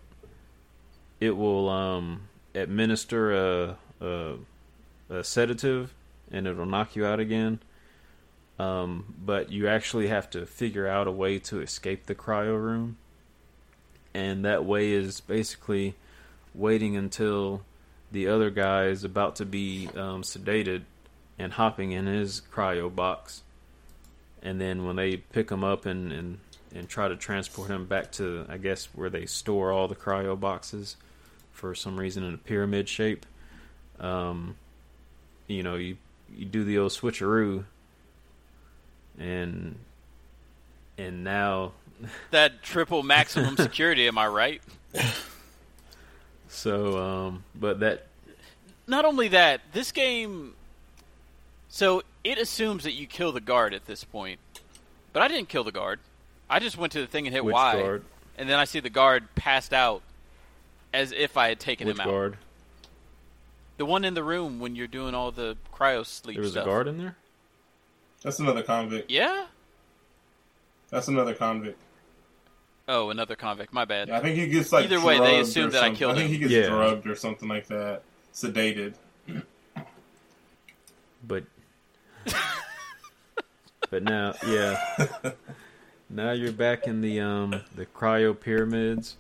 it 1.19 1.37
will 1.37 1.69
um, 1.69 2.21
administer 2.53 3.33
a, 3.33 3.77
a, 4.01 4.33
a 5.09 5.23
sedative 5.23 5.93
and 6.31 6.47
it'll 6.47 6.65
knock 6.65 6.95
you 6.95 7.05
out 7.05 7.19
again. 7.19 7.59
Um, 8.59 9.15
but 9.23 9.51
you 9.51 9.67
actually 9.67 10.07
have 10.07 10.29
to 10.31 10.45
figure 10.45 10.87
out 10.87 11.07
a 11.07 11.11
way 11.11 11.39
to 11.39 11.61
escape 11.61 12.05
the 12.05 12.15
cryo 12.15 12.59
room, 12.59 12.97
and 14.13 14.45
that 14.45 14.63
way 14.63 14.91
is 14.91 15.21
basically 15.21 15.95
waiting 16.53 16.95
until 16.95 17.61
the 18.11 18.27
other 18.27 18.51
guy 18.51 18.85
is 18.85 19.03
about 19.03 19.35
to 19.37 19.45
be 19.45 19.89
um, 19.95 20.21
sedated 20.21 20.83
and 21.39 21.53
hopping 21.53 21.93
in 21.93 22.05
his 22.05 22.43
cryo 22.53 22.93
box, 22.93 23.41
and 24.43 24.61
then 24.61 24.85
when 24.85 24.97
they 24.97 25.17
pick 25.17 25.49
him 25.49 25.63
up 25.63 25.87
and, 25.87 26.11
and 26.11 26.39
and 26.73 26.89
try 26.89 27.07
to 27.07 27.15
transport 27.15 27.69
him 27.69 27.85
back 27.85 28.11
to 28.13 28.45
I 28.49 28.57
guess 28.57 28.85
where 28.93 29.09
they 29.09 29.25
store 29.25 29.71
all 29.71 29.87
the 29.87 29.95
cryo 29.95 30.39
boxes 30.39 30.95
for 31.51 31.75
some 31.75 31.99
reason 31.99 32.23
in 32.23 32.33
a 32.33 32.37
pyramid 32.37 32.89
shape. 32.89 33.25
Um, 33.99 34.55
you 35.47 35.63
know, 35.63 35.75
you 35.75 35.97
you 36.35 36.45
do 36.45 36.63
the 36.63 36.79
old 36.79 36.91
switcheroo, 36.91 37.63
and 39.19 39.75
and 40.97 41.23
now 41.23 41.73
That 42.31 42.63
triple 42.63 43.03
maximum 43.03 43.57
security, 43.57 44.07
am 44.07 44.17
I 44.17 44.27
right? 44.27 44.61
so 46.47 46.97
um, 46.97 47.43
but 47.55 47.79
that 47.79 48.07
Not 48.87 49.05
only 49.05 49.29
that, 49.29 49.61
this 49.73 49.91
game. 49.91 50.53
So 51.69 52.03
it 52.23 52.37
assumes 52.37 52.83
that 52.83 52.93
you 52.93 53.07
kill 53.07 53.31
the 53.31 53.41
guard 53.41 53.73
at 53.73 53.85
this 53.85 54.03
point, 54.03 54.39
but 55.11 55.23
I 55.23 55.27
didn't 55.27 55.49
kill 55.49 55.63
the 55.63 55.71
guard. 55.71 55.99
I 56.53 56.59
just 56.59 56.77
went 56.77 56.93
to 56.93 57.01
the 57.01 57.07
thing 57.07 57.25
and 57.25 57.33
hit 57.33 57.43
which 57.43 57.53
Y, 57.53 57.73
guard 57.81 58.03
and 58.37 58.47
then 58.49 58.59
I 58.59 58.65
see 58.65 58.79
the 58.79 58.89
guard 58.89 59.27
passed 59.35 59.73
out, 59.73 60.01
as 60.93 61.11
if 61.11 61.35
I 61.37 61.47
had 61.49 61.59
taken 61.59 61.87
which 61.87 61.95
him 61.97 62.01
out. 62.01 62.07
guard 62.07 62.37
The 63.77 63.85
one 63.85 64.05
in 64.05 64.13
the 64.13 64.23
room 64.23 64.59
when 64.59 64.75
you're 64.75 64.87
doing 64.87 65.15
all 65.15 65.31
the 65.31 65.57
cryo 65.73 66.05
sleep 66.05 66.35
there 66.35 66.43
was 66.43 66.51
stuff. 66.51 66.65
a 66.65 66.69
guard 66.69 66.87
in 66.87 66.97
there. 66.99 67.15
That's 68.21 68.39
another 68.39 68.61
convict. 68.63 69.09
Yeah. 69.09 69.45
That's 70.89 71.07
another 71.07 71.33
convict. 71.33 71.79
Oh, 72.87 73.09
another 73.09 73.35
convict. 73.35 73.73
My 73.73 73.85
bad. 73.85 74.09
I 74.11 74.19
think 74.19 74.37
he 74.37 74.47
gets 74.47 74.71
like 74.71 74.85
Either 74.85 74.99
way, 75.01 75.17
they 75.17 75.25
drugged 75.31 75.41
assume 75.47 75.67
or 75.67 75.71
that 75.71 75.77
I 75.77 75.85
something. 75.87 75.97
killed 75.97 76.11
I 76.11 76.15
think 76.15 76.27
him. 76.27 76.33
he 76.33 76.37
gets 76.39 76.51
Yeah. 76.51 76.67
drugged 76.69 77.07
or 77.07 77.15
something 77.15 77.49
like 77.49 77.67
that, 77.67 78.03
sedated. 78.33 78.93
But 81.27 81.45
but 83.89 84.03
now, 84.03 84.35
yeah, 84.45 84.77
now 86.13 86.31
you're 86.31 86.51
back 86.51 86.87
in 86.87 87.01
the 87.01 87.19
um 87.19 87.61
the 87.75 87.85
cryo 87.85 88.39
pyramids, 88.39 89.17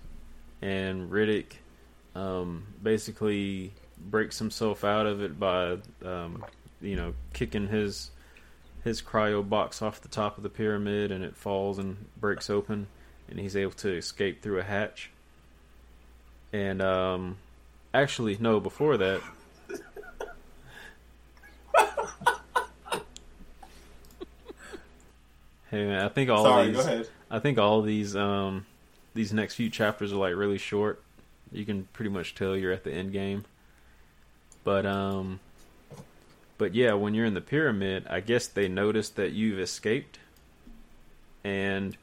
and 0.61 1.11
Riddick 1.11 1.53
um 2.15 2.67
basically 2.81 3.73
breaks 3.97 4.39
himself 4.39 4.83
out 4.83 5.07
of 5.07 5.21
it 5.21 5.39
by 5.39 5.77
um 6.05 6.45
you 6.81 6.95
know 6.95 7.13
kicking 7.33 7.67
his 7.67 8.11
his 8.83 9.01
cryo 9.01 9.47
box 9.47 9.81
off 9.81 10.01
the 10.01 10.07
top 10.07 10.37
of 10.37 10.43
the 10.43 10.49
pyramid, 10.49 11.11
and 11.11 11.23
it 11.23 11.35
falls 11.35 11.79
and 11.79 12.05
breaks 12.17 12.49
open, 12.49 12.87
and 13.27 13.39
he's 13.39 13.55
able 13.55 13.71
to 13.71 13.95
escape 13.95 14.41
through 14.41 14.59
a 14.59 14.63
hatch. 14.63 15.09
And 16.51 16.81
um 16.81 17.37
actually 17.93 18.37
no, 18.39 18.59
before 18.59 18.97
that. 18.97 19.21
Hey 25.73 25.87
man, 25.87 26.05
I 26.05 26.09
think 26.09 26.29
all 26.29 26.43
Sorry, 26.43 26.69
these 26.69 26.85
ahead. 26.85 27.09
I 27.31 27.39
think 27.39 27.57
all 27.57 27.81
these 27.81 28.15
um 28.15 28.67
these 29.15 29.33
next 29.33 29.55
few 29.55 29.71
chapters 29.71 30.13
are 30.13 30.17
like 30.17 30.35
really 30.35 30.59
short. 30.59 31.01
You 31.51 31.65
can 31.65 31.85
pretty 31.93 32.11
much 32.11 32.35
tell 32.35 32.55
you're 32.55 32.71
at 32.71 32.83
the 32.83 32.93
end 32.93 33.11
game. 33.11 33.45
But 34.63 34.85
um 34.85 35.39
but 36.59 36.75
yeah, 36.75 36.93
when 36.93 37.15
you're 37.15 37.25
in 37.25 37.33
the 37.33 37.41
pyramid, 37.41 38.05
I 38.07 38.19
guess 38.19 38.45
they 38.45 38.67
noticed 38.67 39.15
that 39.15 39.31
you've 39.31 39.57
escaped 39.57 40.19
and 41.43 41.97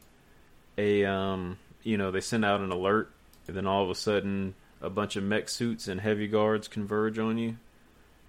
a 0.76 1.04
um 1.04 1.56
you 1.84 1.96
know, 1.96 2.10
they 2.10 2.20
send 2.20 2.44
out 2.44 2.60
an 2.60 2.72
alert 2.72 3.12
and 3.46 3.56
then 3.56 3.68
all 3.68 3.84
of 3.84 3.90
a 3.90 3.94
sudden 3.94 4.56
a 4.82 4.90
bunch 4.90 5.14
of 5.14 5.22
mech 5.22 5.48
suits 5.48 5.86
and 5.86 6.00
heavy 6.00 6.26
guards 6.26 6.66
converge 6.66 7.20
on 7.20 7.38
you 7.38 7.56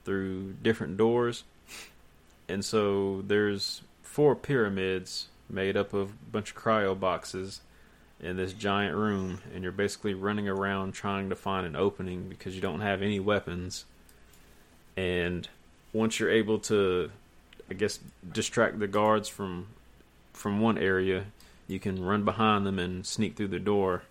through 0.05 0.53
different 0.61 0.97
doors. 0.97 1.45
And 2.47 2.63
so 2.63 3.23
there's 3.25 3.81
four 4.03 4.35
pyramids 4.35 5.29
made 5.51 5.77
up 5.77 5.93
of 5.93 6.09
a 6.09 6.31
bunch 6.31 6.51
of 6.51 6.57
cryo 6.57 6.99
boxes 6.99 7.61
in 8.19 8.37
this 8.37 8.53
giant 8.53 8.95
room, 8.95 9.41
and 9.53 9.63
you're 9.63 9.71
basically 9.71 10.13
running 10.13 10.47
around 10.47 10.93
trying 10.93 11.29
to 11.29 11.35
find 11.35 11.65
an 11.65 11.75
opening 11.75 12.29
because 12.29 12.55
you 12.55 12.61
don't 12.61 12.81
have 12.81 13.01
any 13.01 13.19
weapons. 13.19 13.85
And 14.95 15.47
once 15.93 16.19
you're 16.19 16.29
able 16.29 16.59
to, 16.59 17.11
I 17.69 17.73
guess, 17.73 17.99
distract 18.31 18.79
the 18.79 18.87
guards 18.87 19.27
from 19.27 19.67
from 20.33 20.59
one 20.59 20.77
area, 20.77 21.25
you 21.67 21.79
can 21.79 22.03
run 22.03 22.23
behind 22.23 22.65
them 22.65 22.79
and 22.79 23.05
sneak 23.05 23.35
through 23.35 23.49
the 23.49 23.59
door. 23.59 24.03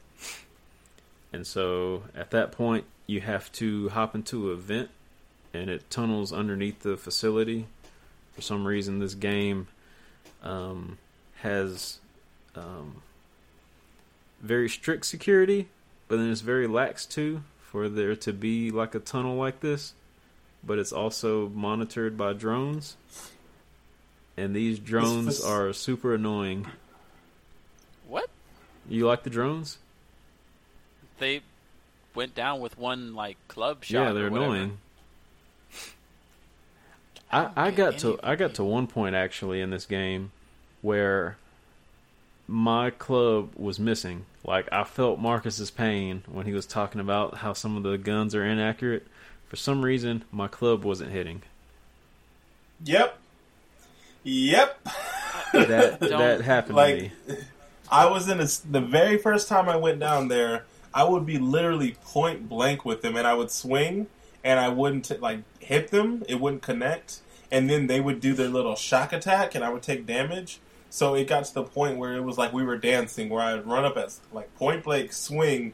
And 1.33 1.47
so 1.47 2.05
at 2.15 2.31
that 2.33 2.53
point, 2.53 2.85
you 3.07 3.21
have 3.21 3.51
to 3.53 3.89
hop 3.91 4.15
into 4.15 4.51
a 4.51 4.57
vent 4.57 4.91
and 5.53 5.71
it 5.71 5.91
tunnels 5.91 6.33
underneath 6.33 6.81
the 6.81 6.97
facility. 6.97 7.67
For 8.33 8.43
some 8.43 8.67
reason, 8.67 8.99
this 8.99 9.15
game 9.15 9.69
um, 10.43 10.99
has 11.43 11.99
um, 12.55 13.03
very 14.41 14.69
strict 14.69 15.07
security, 15.07 15.69
but 16.09 16.17
then 16.17 16.31
it's 16.31 16.41
very 16.41 16.67
lax 16.67 17.07
too 17.07 17.43
for 17.61 17.89
there 17.89 18.17
to 18.17 18.33
be 18.33 18.71
like 18.71 18.95
a 18.95 18.99
tunnel 18.99 19.37
like 19.37 19.61
this. 19.61 19.95
But 20.63 20.79
it's 20.79 20.93
also 20.93 21.49
monitored 21.49 22.19
by 22.19 22.35
drones, 22.35 22.97
and 24.37 24.55
these 24.55 24.79
drones 24.79 25.27
this- 25.27 25.45
are 25.45 25.73
super 25.73 26.15
annoying. 26.15 26.67
What? 28.07 28.29
You 28.89 29.07
like 29.07 29.23
the 29.23 29.31
drones? 29.31 29.79
They 31.19 31.41
went 32.15 32.35
down 32.35 32.61
with 32.61 32.77
one 32.79 33.15
like 33.15 33.37
club 33.49 33.85
shot. 33.85 34.09
Yeah, 34.09 34.13
they're 34.13 34.31
whatever. 34.31 34.53
annoying. 34.55 34.79
I 37.33 37.45
I, 37.45 37.67
I 37.67 37.71
got 37.71 37.93
any 37.93 37.99
to 38.01 38.21
I 38.23 38.37
got 38.37 38.55
to 38.55 38.65
one 38.65 38.87
point 38.87 39.15
actually 39.15 39.61
in 39.61 39.71
this 39.71 39.87
game 39.87 40.33
where 40.83 41.37
my 42.47 42.91
club 42.91 43.51
was 43.57 43.79
missing. 43.79 44.27
Like 44.45 44.69
I 44.73 44.85
felt 44.85 45.19
Marcus's 45.19 45.71
pain 45.71 46.23
when 46.27 46.47
he 46.47 46.53
was 46.53 46.67
talking 46.67 47.01
about 47.01 47.39
how 47.39 47.53
some 47.53 47.77
of 47.77 47.83
the 47.83 47.97
guns 47.97 48.35
are 48.35 48.45
inaccurate. 48.45 49.07
For 49.49 49.57
some 49.57 49.85
reason, 49.85 50.25
my 50.33 50.49
club 50.49 50.85
wasn't 50.85 51.13
hitting. 51.13 51.43
Yep. 52.85 53.19
Yep. 54.25 54.89
That 55.53 56.01
that 56.01 56.41
happened 56.43 56.77
like 56.77 56.97
to 56.97 57.03
me. 57.03 57.39
I 57.91 58.07
was 58.07 58.29
in 58.29 58.41
a, 58.41 58.47
the 58.71 58.81
very 58.81 59.19
first 59.19 59.49
time 59.49 59.69
I 59.69 59.77
went 59.77 59.99
down 59.99 60.29
there. 60.29 60.65
I 60.93 61.05
would 61.05 61.27
be 61.27 61.39
literally 61.39 61.97
point 62.05 62.49
blank 62.49 62.85
with 62.85 63.03
them, 63.03 63.17
and 63.17 63.27
I 63.27 63.35
would 63.35 63.51
swing, 63.51 64.09
and 64.43 64.59
I 64.59 64.69
wouldn't 64.69 65.21
like 65.21 65.41
hit 65.61 65.91
them. 65.91 66.25
It 66.29 66.41
wouldn't 66.41 66.63
connect, 66.63 67.21
and 67.51 67.69
then 67.69 67.87
they 67.87 68.01
would 68.01 68.21
do 68.21 68.35
their 68.35 68.49
little 68.49 68.77
shock 68.77 69.13
attack, 69.13 69.55
and 69.55 69.65
I 69.65 69.71
would 69.71 69.83
take 69.83 70.07
damage. 70.07 70.61
So 70.91 71.15
it 71.15 71.29
got 71.29 71.45
to 71.45 71.55
the 71.55 71.63
point 71.63 71.99
where 71.99 72.15
it 72.15 72.25
was 72.25 72.37
like 72.37 72.53
we 72.53 72.65
were 72.65 72.77
dancing, 72.77 73.29
where 73.29 73.43
I 73.43 73.55
would 73.55 73.67
run 73.67 73.85
up 73.85 73.97
at 73.97 74.13
like 74.33 74.55
point 74.57 74.83
blank, 74.83 75.13
swing, 75.13 75.73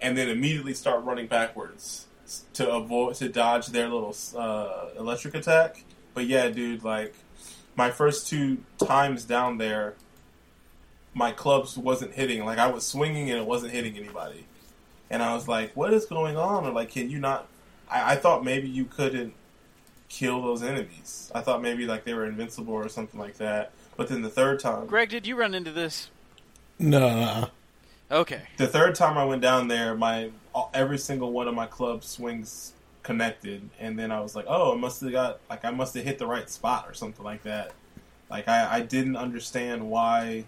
and 0.00 0.16
then 0.16 0.28
immediately 0.28 0.74
start 0.74 1.04
running 1.04 1.26
backwards 1.26 2.06
to 2.54 2.70
avoid 2.70 3.14
to 3.16 3.28
dodge 3.28 3.68
their 3.68 3.88
little 3.88 4.16
uh, 4.36 4.88
electric 4.98 5.34
attack. 5.34 5.84
But 6.14 6.26
yeah, 6.26 6.48
dude, 6.48 6.82
like 6.82 7.14
my 7.76 7.90
first 7.90 8.28
two 8.28 8.58
times 8.78 9.24
down 9.24 9.58
there, 9.58 9.94
my 11.12 11.30
clubs 11.30 11.76
wasn't 11.76 12.14
hitting. 12.14 12.44
Like 12.44 12.58
I 12.58 12.68
was 12.68 12.86
swinging 12.86 13.30
and 13.30 13.38
it 13.38 13.46
wasn't 13.46 13.72
hitting 13.72 13.96
anybody, 13.98 14.46
and 15.10 15.22
I 15.22 15.34
was 15.34 15.46
like, 15.46 15.76
"What 15.76 15.92
is 15.92 16.06
going 16.06 16.38
on?" 16.38 16.64
Or 16.64 16.70
like, 16.70 16.90
"Can 16.90 17.10
you 17.10 17.18
not?" 17.18 17.48
I, 17.90 18.12
I 18.12 18.16
thought 18.16 18.44
maybe 18.44 18.68
you 18.68 18.86
couldn't 18.86 19.34
kill 20.08 20.40
those 20.40 20.62
enemies. 20.62 21.30
I 21.34 21.42
thought 21.42 21.60
maybe 21.60 21.84
like 21.84 22.04
they 22.04 22.14
were 22.14 22.24
invincible 22.24 22.72
or 22.72 22.88
something 22.88 23.20
like 23.20 23.36
that. 23.36 23.72
But 23.98 24.06
then 24.08 24.22
the 24.22 24.30
third 24.30 24.60
time, 24.60 24.86
Greg, 24.86 25.08
did 25.10 25.26
you 25.26 25.34
run 25.36 25.54
into 25.54 25.72
this? 25.72 26.08
No, 26.78 27.50
Okay. 28.10 28.42
the 28.56 28.68
third 28.68 28.94
time 28.94 29.18
I 29.18 29.24
went 29.24 29.42
down 29.42 29.66
there, 29.66 29.96
my 29.96 30.30
every 30.72 30.98
single 30.98 31.32
one 31.32 31.48
of 31.48 31.54
my 31.54 31.66
club 31.66 32.04
swings 32.04 32.72
connected, 33.02 33.68
and 33.80 33.98
then 33.98 34.12
I 34.12 34.20
was 34.20 34.36
like, 34.36 34.44
"Oh, 34.48 34.72
I 34.72 34.76
must 34.76 35.00
have 35.00 35.10
got 35.10 35.40
like 35.50 35.64
I 35.64 35.72
must 35.72 35.94
have 35.94 36.04
hit 36.04 36.18
the 36.18 36.28
right 36.28 36.48
spot 36.48 36.86
or 36.88 36.94
something 36.94 37.24
like 37.24 37.42
that." 37.42 37.72
Like 38.30 38.46
I, 38.46 38.76
I 38.76 38.80
didn't 38.82 39.16
understand 39.16 39.90
why 39.90 40.44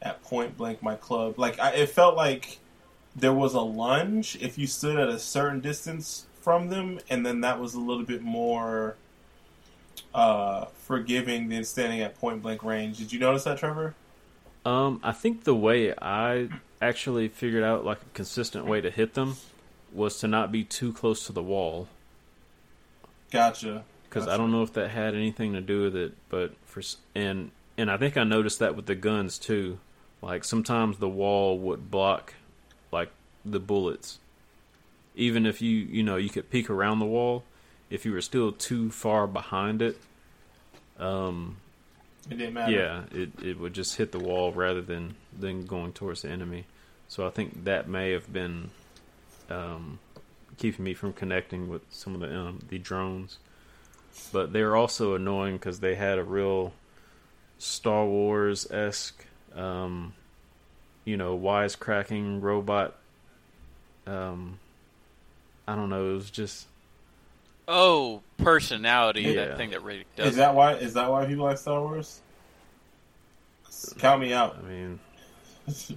at 0.00 0.22
point 0.22 0.56
blank 0.56 0.82
my 0.82 0.94
club 0.94 1.38
like 1.38 1.60
I, 1.60 1.72
it 1.72 1.90
felt 1.90 2.16
like 2.16 2.58
there 3.14 3.34
was 3.34 3.52
a 3.52 3.60
lunge 3.60 4.38
if 4.40 4.56
you 4.56 4.66
stood 4.66 4.96
at 4.98 5.10
a 5.10 5.18
certain 5.18 5.60
distance 5.60 6.24
from 6.40 6.70
them, 6.70 6.98
and 7.10 7.26
then 7.26 7.42
that 7.42 7.60
was 7.60 7.74
a 7.74 7.80
little 7.80 8.04
bit 8.04 8.22
more 8.22 8.96
uh, 10.14 10.66
forgiving 10.66 11.48
than 11.48 11.64
standing 11.64 12.00
at 12.00 12.18
point 12.18 12.42
blank 12.42 12.62
range. 12.62 12.98
Did 12.98 13.12
you 13.12 13.18
notice 13.18 13.44
that, 13.44 13.58
Trevor? 13.58 13.94
Um, 14.64 15.00
I 15.02 15.12
think 15.12 15.44
the 15.44 15.54
way 15.54 15.94
I 15.94 16.48
actually 16.82 17.28
figured 17.28 17.64
out 17.64 17.84
like 17.84 18.02
a 18.02 18.14
consistent 18.14 18.66
way 18.66 18.80
to 18.80 18.90
hit 18.90 19.14
them 19.14 19.36
was 19.92 20.18
to 20.20 20.28
not 20.28 20.52
be 20.52 20.64
too 20.64 20.92
close 20.92 21.26
to 21.26 21.32
the 21.32 21.42
wall. 21.42 21.88
Gotcha. 23.30 23.84
because 24.08 24.26
I 24.26 24.36
don't 24.36 24.50
know 24.50 24.62
if 24.62 24.72
that 24.72 24.90
had 24.90 25.14
anything 25.14 25.52
to 25.52 25.60
do 25.60 25.82
with 25.82 25.96
it, 25.96 26.14
but 26.28 26.54
for 26.66 26.82
and 27.14 27.50
and 27.78 27.90
I 27.90 27.96
think 27.96 28.16
I 28.16 28.24
noticed 28.24 28.58
that 28.58 28.74
with 28.76 28.86
the 28.86 28.94
guns 28.94 29.38
too. 29.38 29.78
Like 30.20 30.44
sometimes 30.44 30.98
the 30.98 31.08
wall 31.08 31.58
would 31.58 31.90
block 31.90 32.34
like 32.92 33.10
the 33.44 33.60
bullets, 33.60 34.18
even 35.14 35.46
if 35.46 35.62
you 35.62 35.70
you 35.70 36.02
know 36.02 36.16
you 36.16 36.28
could 36.28 36.50
peek 36.50 36.68
around 36.68 36.98
the 36.98 37.06
wall. 37.06 37.44
If 37.90 38.04
you 38.06 38.12
were 38.12 38.20
still 38.20 38.52
too 38.52 38.90
far 38.90 39.26
behind 39.26 39.82
it, 39.82 39.98
um, 40.98 41.56
It 42.30 42.38
didn't 42.38 42.54
matter. 42.54 42.72
yeah, 42.72 43.02
it 43.12 43.30
it 43.42 43.58
would 43.58 43.72
just 43.74 43.96
hit 43.96 44.12
the 44.12 44.18
wall 44.20 44.52
rather 44.52 44.80
than 44.80 45.16
than 45.36 45.66
going 45.66 45.92
towards 45.92 46.22
the 46.22 46.28
enemy. 46.30 46.66
So 47.08 47.26
I 47.26 47.30
think 47.30 47.64
that 47.64 47.88
may 47.88 48.12
have 48.12 48.32
been 48.32 48.70
um, 49.50 49.98
keeping 50.58 50.84
me 50.84 50.94
from 50.94 51.12
connecting 51.12 51.68
with 51.68 51.82
some 51.90 52.14
of 52.14 52.20
the 52.20 52.34
um, 52.34 52.60
the 52.68 52.78
drones. 52.78 53.38
But 54.32 54.52
they 54.52 54.62
were 54.62 54.76
also 54.76 55.14
annoying 55.14 55.54
because 55.56 55.80
they 55.80 55.94
had 55.96 56.18
a 56.18 56.24
real 56.24 56.72
Star 57.58 58.04
Wars 58.06 58.70
esque, 58.70 59.24
um, 59.54 60.14
you 61.04 61.16
know, 61.16 61.36
wisecracking 61.38 62.40
robot. 62.42 62.96
Um, 64.06 64.58
I 65.66 65.74
don't 65.76 65.90
know. 65.90 66.10
It 66.10 66.14
was 66.14 66.30
just 66.30 66.66
Oh, 67.72 68.22
personality. 68.38 69.22
Yeah. 69.22 69.46
That 69.46 69.56
thing 69.56 69.70
that 69.70 69.80
Riddick 69.84 70.06
does. 70.16 70.30
Is 70.30 70.36
that 70.36 70.54
why? 70.56 70.74
Is 70.74 70.94
that 70.94 71.08
why 71.08 71.24
people 71.26 71.44
like 71.44 71.56
Star 71.58 71.80
Wars? 71.80 72.20
Count 73.98 74.20
me 74.20 74.32
out. 74.32 74.58
I 74.58 74.68
mean, 74.68 74.98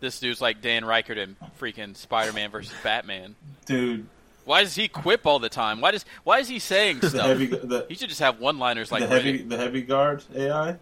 This 0.00 0.20
dude's 0.20 0.40
like 0.40 0.60
Dan 0.60 0.84
Reichert 0.84 1.18
in 1.18 1.34
freaking 1.58 1.96
Spider-Man 1.96 2.50
versus 2.50 2.74
Batman. 2.82 3.34
Dude, 3.64 4.06
Why 4.44 4.62
does 4.62 4.74
he 4.74 4.86
quip 4.86 5.26
all 5.26 5.38
the 5.38 5.48
time? 5.48 5.80
Why 5.80 5.90
does 5.92 6.04
Why 6.24 6.38
is 6.40 6.48
he 6.48 6.58
saying 6.58 7.00
the 7.00 7.10
stuff? 7.10 7.26
heavy, 7.26 7.46
the, 7.46 7.86
He 7.88 7.94
should 7.94 8.08
just 8.10 8.20
have 8.20 8.38
one-liners 8.38 8.92
like 8.92 9.00
the 9.02 9.08
heavy, 9.08 9.38
Riddick. 9.40 9.48
the 9.48 9.56
heavy 9.56 9.82
guard 9.82 10.22
AI. 10.34 10.76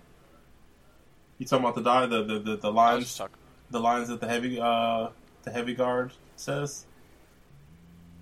You 1.39 1.47
talking 1.47 1.65
about 1.65 1.77
the 1.77 1.83
die, 1.83 2.07
the 2.07 2.23
the, 2.25 2.39
the, 2.39 2.57
the 2.57 2.73
lines, 2.73 3.05
just 3.17 3.23
the 3.71 3.81
lines 3.81 4.09
that 4.09 4.21
the 4.21 4.29
heavy, 4.29 4.61
uh, 4.61 5.09
the 5.45 5.51
heavy 5.51 5.75
guard 5.75 6.13
says. 6.37 6.85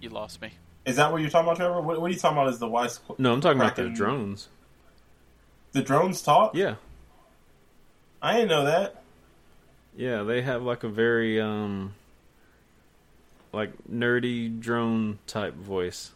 You 0.00 0.10
lost 0.10 0.40
me. 0.40 0.50
Is 0.86 0.96
that 0.96 1.12
what 1.12 1.20
you're 1.20 1.30
talking 1.30 1.46
about, 1.46 1.56
Trevor? 1.56 1.80
What, 1.80 2.00
what 2.00 2.10
are 2.10 2.12
you 2.12 2.18
talking 2.18 2.38
about? 2.38 2.52
Is 2.52 2.58
the 2.58 2.68
wise? 2.68 3.00
no, 3.18 3.32
I'm 3.32 3.40
talking 3.40 3.60
about 3.60 3.76
the 3.76 3.88
drones. 3.88 4.48
The 5.72 5.82
drones 5.82 6.22
talk? 6.22 6.54
Yeah, 6.54 6.76
I 8.20 8.34
didn't 8.34 8.48
know 8.48 8.64
that. 8.64 9.02
Yeah, 9.96 10.22
they 10.22 10.42
have 10.42 10.62
like 10.62 10.84
a 10.84 10.88
very 10.88 11.40
um 11.40 11.94
like 13.52 13.72
nerdy 13.90 14.58
drone 14.60 15.18
type 15.26 15.54
voice. 15.54 16.12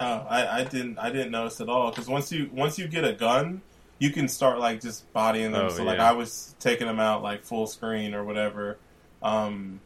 Oh, 0.00 0.26
I, 0.28 0.60
I 0.60 0.64
didn't 0.64 0.98
I 0.98 1.10
didn't 1.10 1.30
notice 1.30 1.60
at 1.60 1.68
all 1.68 1.90
because 1.90 2.08
once 2.08 2.32
you 2.32 2.50
once 2.52 2.78
you 2.78 2.88
get 2.88 3.04
a 3.04 3.12
gun, 3.12 3.62
you 3.98 4.10
can 4.10 4.28
start 4.28 4.58
like 4.58 4.80
just 4.80 5.10
bodying 5.12 5.52
them. 5.52 5.66
Oh, 5.66 5.68
so 5.68 5.84
like. 5.84 5.98
I 5.98 6.12
was 6.12 6.54
taking 6.58 6.86
them 6.86 6.98
out 6.98 7.22
like 7.22 7.44
full 7.44 7.66
screen 7.66 8.14
or 8.14 8.24
whatever, 8.24 8.78
um, 9.22 9.80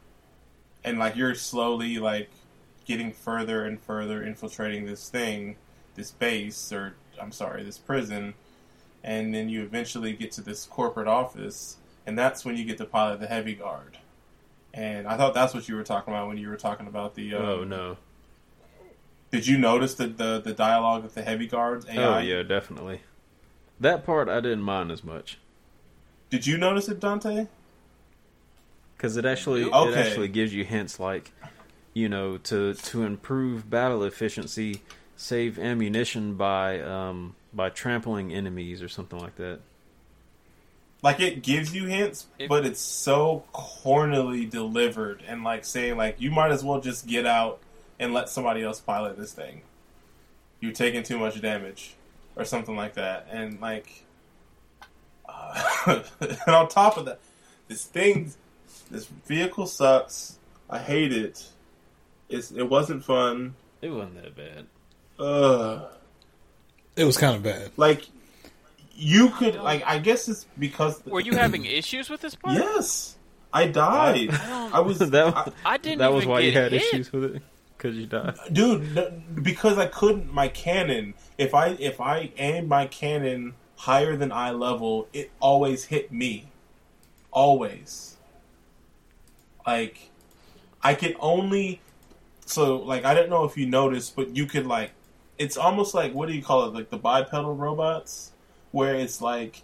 and 0.85 0.99
like 0.99 1.17
you're 1.17 1.35
slowly 1.35 1.99
like 1.99 2.31
getting 2.87 3.13
further 3.13 3.65
and 3.65 3.81
further 3.81 4.23
infiltrating 4.23 4.87
this 4.87 5.09
thing, 5.09 5.57
this 5.95 6.11
base 6.11 6.73
or 6.73 6.95
I'm 7.21 7.33
sorry, 7.33 7.63
this 7.63 7.79
prison, 7.79 8.35
and 9.03 9.35
then 9.35 9.49
you 9.49 9.63
eventually 9.63 10.13
get 10.13 10.33
to 10.33 10.41
this 10.41 10.65
corporate 10.65 11.09
office, 11.09 11.77
and 12.07 12.19
that's 12.19 12.45
when 12.45 12.57
you 12.57 12.65
get 12.65 12.79
to 12.79 12.85
pilot 12.85 13.21
the 13.21 13.27
heavy 13.27 13.55
guard. 13.55 13.99
And 14.75 15.07
I 15.07 15.17
thought 15.17 15.35
that's 15.35 15.55
what 15.55 15.69
you 15.69 15.75
were 15.75 15.85
talking 15.85 16.13
about 16.13 16.29
when 16.29 16.37
you 16.37 16.49
were 16.49 16.57
talking 16.57 16.87
about 16.87 17.15
the. 17.15 17.35
Um, 17.35 17.43
oh 17.43 17.65
no. 17.65 17.97
Did 19.31 19.47
you 19.47 19.59
notice 19.59 19.95
the, 19.95 20.07
the, 20.07 20.41
the 20.41 20.53
dialogue 20.53 21.03
with 21.03 21.15
the 21.15 21.23
heavy 21.23 21.47
guards 21.47 21.87
AI? 21.89 22.19
Oh 22.19 22.19
yeah, 22.21 22.43
definitely. 22.43 23.01
That 23.81 24.05
part 24.07 24.29
I 24.29 24.41
didn't 24.41 24.63
mind 24.63 24.91
as 24.91 25.05
much 25.05 25.39
Did 26.31 26.47
you 26.47 26.57
notice 26.57 26.89
it, 26.89 27.01
Dante? 27.01 27.47
because 28.97 29.17
it 29.17 29.25
actually 29.25 29.65
it 29.65 29.97
actually 29.97 30.29
gives 30.29 30.55
you 30.55 30.65
hints 30.65 30.99
like, 30.99 31.33
you 31.97 32.11
know, 32.11 32.37
to 32.37 32.75
to 32.75 33.05
improve 33.05 33.71
battle 33.71 34.05
efficiency, 34.05 34.83
save 35.17 35.59
ammunition 35.59 36.35
by 36.35 36.79
um 36.83 37.35
by 37.55 37.71
trampling 37.71 38.35
enemies 38.35 38.83
or 38.83 38.89
something 38.89 39.19
like 39.19 39.37
that. 39.37 39.61
Like 41.03 41.21
it 41.21 41.43
gives 41.43 41.75
you 41.75 41.87
hints, 41.87 42.27
If- 42.39 42.51
but 42.51 42.67
it's 42.67 42.83
so 42.83 43.45
cornily 43.55 44.45
delivered 44.45 45.23
and 45.27 45.43
like 45.43 45.65
saying 45.65 45.97
like 45.97 46.21
you 46.21 46.31
might 46.31 46.51
as 46.51 46.63
well 46.63 46.83
just 46.83 47.07
get 47.07 47.25
out 47.25 47.61
and 47.99 48.13
let 48.13 48.29
somebody 48.29 48.63
else 48.63 48.79
pilot 48.79 49.17
this 49.17 49.33
thing. 49.33 49.63
You're 50.61 50.73
taking 50.73 51.03
too 51.03 51.19
much 51.19 51.41
damage, 51.41 51.95
or 52.37 52.45
something 52.45 52.77
like 52.77 52.93
that, 52.97 53.27
and 53.31 53.59
like, 53.59 54.05
uh, 55.27 56.03
and 56.21 56.41
on 56.55 56.69
top 56.69 56.99
of 56.99 57.07
that, 57.07 57.21
this 57.69 57.85
thing, 57.87 58.33
this 58.91 59.07
vehicle 59.07 59.67
sucks. 59.67 60.39
I 60.69 60.79
hate 60.79 61.15
it. 61.15 61.47
It's 62.29 62.51
it 62.51 62.65
wasn't 62.69 63.05
fun. 63.05 63.55
It 63.83 63.91
wasn't 63.91 64.23
that 64.23 64.35
bad. 64.37 64.67
Uh, 65.19 65.89
It 66.97 67.05
was 67.05 67.17
kind 67.17 67.37
of 67.37 67.43
bad. 67.43 67.71
like 67.77 68.07
you 68.99 69.29
could 69.31 69.57
like 69.57 69.83
I 69.87 69.99
guess 69.99 70.29
it's 70.29 70.47
because 70.59 71.05
Were 71.07 71.21
you 71.21 71.33
having 71.37 71.65
issues 71.67 72.09
with 72.11 72.21
this 72.23 72.35
part? 72.35 72.57
yes 72.57 73.17
I 73.53 73.67
died. 73.67 74.31
I 74.33 74.71
I 74.75 74.81
was 74.81 74.99
that 75.11 75.37
I- 75.37 75.53
I 75.65 75.77
didn't. 75.77 75.99
that 75.99 76.13
was 76.13 76.23
even 76.23 76.31
why 76.33 76.41
you 76.41 76.53
had 76.53 76.73
hit. 76.73 76.83
issues 76.83 77.13
with 77.13 77.25
it 77.37 77.43
because 77.77 77.97
you 77.97 78.07
died. 78.07 78.35
dude 78.53 78.97
n- 78.97 79.25
because 79.43 79.77
I 79.79 79.87
couldn't 79.87 80.33
my 80.33 80.49
cannon 80.49 81.15
if 81.39 81.55
I 81.55 81.69
if 81.79 82.01
I 82.01 82.33
aimed 82.39 82.69
my 82.69 82.87
cannon 82.87 83.55
higher 83.77 84.17
than 84.17 84.33
eye 84.33 84.51
level 84.53 85.07
it 85.13 85.31
always 85.41 85.85
hit 85.85 86.11
me 86.11 86.49
always 87.31 88.17
like 89.67 90.11
I 90.83 90.95
could 90.95 91.17
only 91.21 91.81
so 92.47 92.77
like 92.79 93.05
I 93.05 93.13
don't 93.15 93.29
know 93.29 93.45
if 93.45 93.57
you 93.57 93.67
noticed 93.67 94.17
but 94.17 94.35
you 94.37 94.47
could 94.47 94.67
like 94.67 94.93
it's 95.39 95.57
almost 95.57 95.95
like 95.95 96.15
what 96.15 96.29
do 96.29 96.35
you 96.35 96.43
call 96.43 96.65
it 96.65 96.73
like 96.75 96.89
the 96.91 96.97
bipedal 96.97 97.55
robots 97.55 98.33
where 98.73 98.95
it's 98.95 99.21
like 99.21 99.63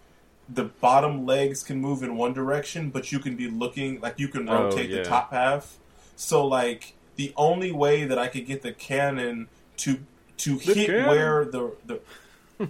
the 0.49 0.65
bottom 0.65 1.25
legs 1.25 1.63
can 1.63 1.81
move 1.81 2.03
in 2.03 2.17
one 2.17 2.33
direction 2.35 2.91
but 2.91 3.11
you 3.13 3.19
can 3.19 3.37
be 3.37 3.49
looking 3.49 4.01
like 4.01 4.19
you 4.19 4.29
can 4.29 4.49
Oh, 4.49 4.65
rotate 4.65 4.91
yeah. 4.91 4.99
the 4.99 5.05
top 5.05 5.31
half 5.33 5.79
so 6.17 6.47
like 6.47 6.93
the 7.17 7.33
only 7.37 7.73
way 7.73 8.05
that 8.05 8.19
I 8.19 8.29
could 8.29 8.47
get 8.47 8.63
the 8.63 8.73
cannon 8.73 9.49
to 9.79 9.99
to 10.39 10.57
The 10.59 10.75
hit 10.75 10.87
cannon. 10.89 11.07
where 11.09 11.45
the 11.47 11.73
the 11.87 12.01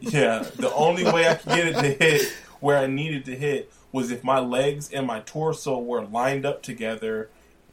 yeah 0.01 0.41
the 0.57 0.73
only 0.75 1.05
way 1.05 1.29
I 1.29 1.35
could 1.35 1.53
get 1.55 1.67
it 1.69 1.75
to 1.75 2.05
hit 2.05 2.33
where 2.61 2.79
I 2.79 2.87
needed 2.87 3.25
to 3.27 3.35
hit 3.37 3.73
was 3.91 4.11
if 4.11 4.23
my 4.25 4.39
legs 4.39 4.91
and 4.93 5.07
my 5.07 5.21
torso 5.21 5.79
were 5.79 6.05
lined 6.05 6.47
up 6.47 6.63
together 6.63 7.29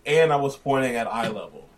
and 0.06 0.34
I 0.34 0.36
was 0.38 0.58
pointing 0.58 0.96
at 0.96 1.08
eye 1.08 1.28
level. 1.30 1.69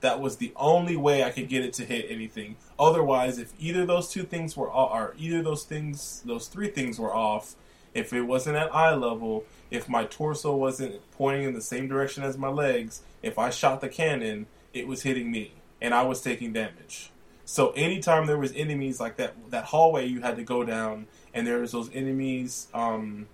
That 0.00 0.20
was 0.20 0.36
the 0.36 0.52
only 0.56 0.96
way 0.96 1.22
I 1.22 1.30
could 1.30 1.48
get 1.48 1.64
it 1.64 1.72
to 1.74 1.84
hit 1.84 2.06
anything. 2.08 2.56
Otherwise, 2.78 3.38
if 3.38 3.52
either 3.58 3.84
those 3.84 4.08
two 4.08 4.22
things 4.22 4.56
were 4.56 4.70
off, 4.70 4.92
or 4.92 5.14
either 5.18 5.42
those 5.42 5.64
things, 5.64 6.22
those 6.24 6.48
three 6.48 6.68
things 6.68 6.98
were 6.98 7.14
off, 7.14 7.54
if 7.92 8.12
it 8.12 8.22
wasn't 8.22 8.56
at 8.56 8.74
eye 8.74 8.94
level, 8.94 9.44
if 9.70 9.88
my 9.88 10.04
torso 10.04 10.54
wasn't 10.54 11.00
pointing 11.12 11.44
in 11.44 11.54
the 11.54 11.60
same 11.60 11.88
direction 11.88 12.22
as 12.22 12.38
my 12.38 12.48
legs, 12.48 13.02
if 13.22 13.38
I 13.38 13.50
shot 13.50 13.80
the 13.80 13.88
cannon, 13.88 14.46
it 14.72 14.86
was 14.86 15.02
hitting 15.02 15.30
me, 15.30 15.52
and 15.80 15.92
I 15.92 16.02
was 16.02 16.22
taking 16.22 16.52
damage. 16.52 17.10
So 17.44 17.72
anytime 17.72 18.26
there 18.26 18.38
was 18.38 18.52
enemies 18.54 19.00
like 19.00 19.16
that, 19.16 19.34
that 19.50 19.64
hallway 19.66 20.06
you 20.06 20.20
had 20.20 20.36
to 20.36 20.44
go 20.44 20.64
down, 20.64 21.08
and 21.34 21.46
there 21.46 21.58
was 21.58 21.72
those 21.72 21.90
enemies 21.92 22.68
um, 22.72 23.26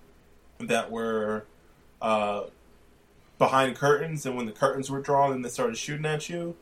that 0.59 0.91
were 0.91 1.45
uh, 2.01 2.43
behind 3.37 3.75
curtains, 3.75 4.25
and 4.25 4.35
when 4.35 4.45
the 4.45 4.51
curtains 4.51 4.89
were 4.89 5.01
drawn 5.01 5.31
and 5.31 5.43
they 5.43 5.49
started 5.49 5.77
shooting 5.77 6.05
at 6.05 6.29
you, 6.29 6.55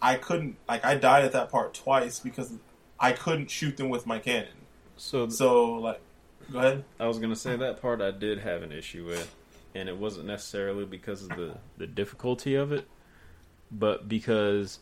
I 0.00 0.16
couldn't 0.16 0.56
like 0.68 0.84
I 0.84 0.96
died 0.96 1.24
at 1.24 1.32
that 1.32 1.50
part 1.50 1.74
twice 1.74 2.18
because 2.18 2.52
I 2.98 3.12
couldn't 3.12 3.50
shoot 3.50 3.76
them 3.76 3.88
with 3.88 4.06
my 4.06 4.18
cannon. 4.18 4.48
So, 4.96 5.28
So 5.28 5.74
like, 5.74 6.00
go 6.52 6.58
ahead. 6.58 6.84
I 6.98 7.06
was 7.06 7.18
gonna 7.18 7.36
say 7.36 7.56
that 7.56 7.80
part 7.80 8.00
I 8.00 8.10
did 8.10 8.38
have 8.40 8.62
an 8.62 8.72
issue 8.72 9.04
with, 9.06 9.34
and 9.74 9.88
it 9.88 9.96
wasn't 9.96 10.26
necessarily 10.26 10.84
because 10.84 11.22
of 11.22 11.30
the 11.30 11.58
the 11.76 11.86
difficulty 11.86 12.54
of 12.54 12.72
it, 12.72 12.88
but 13.70 14.08
because 14.08 14.80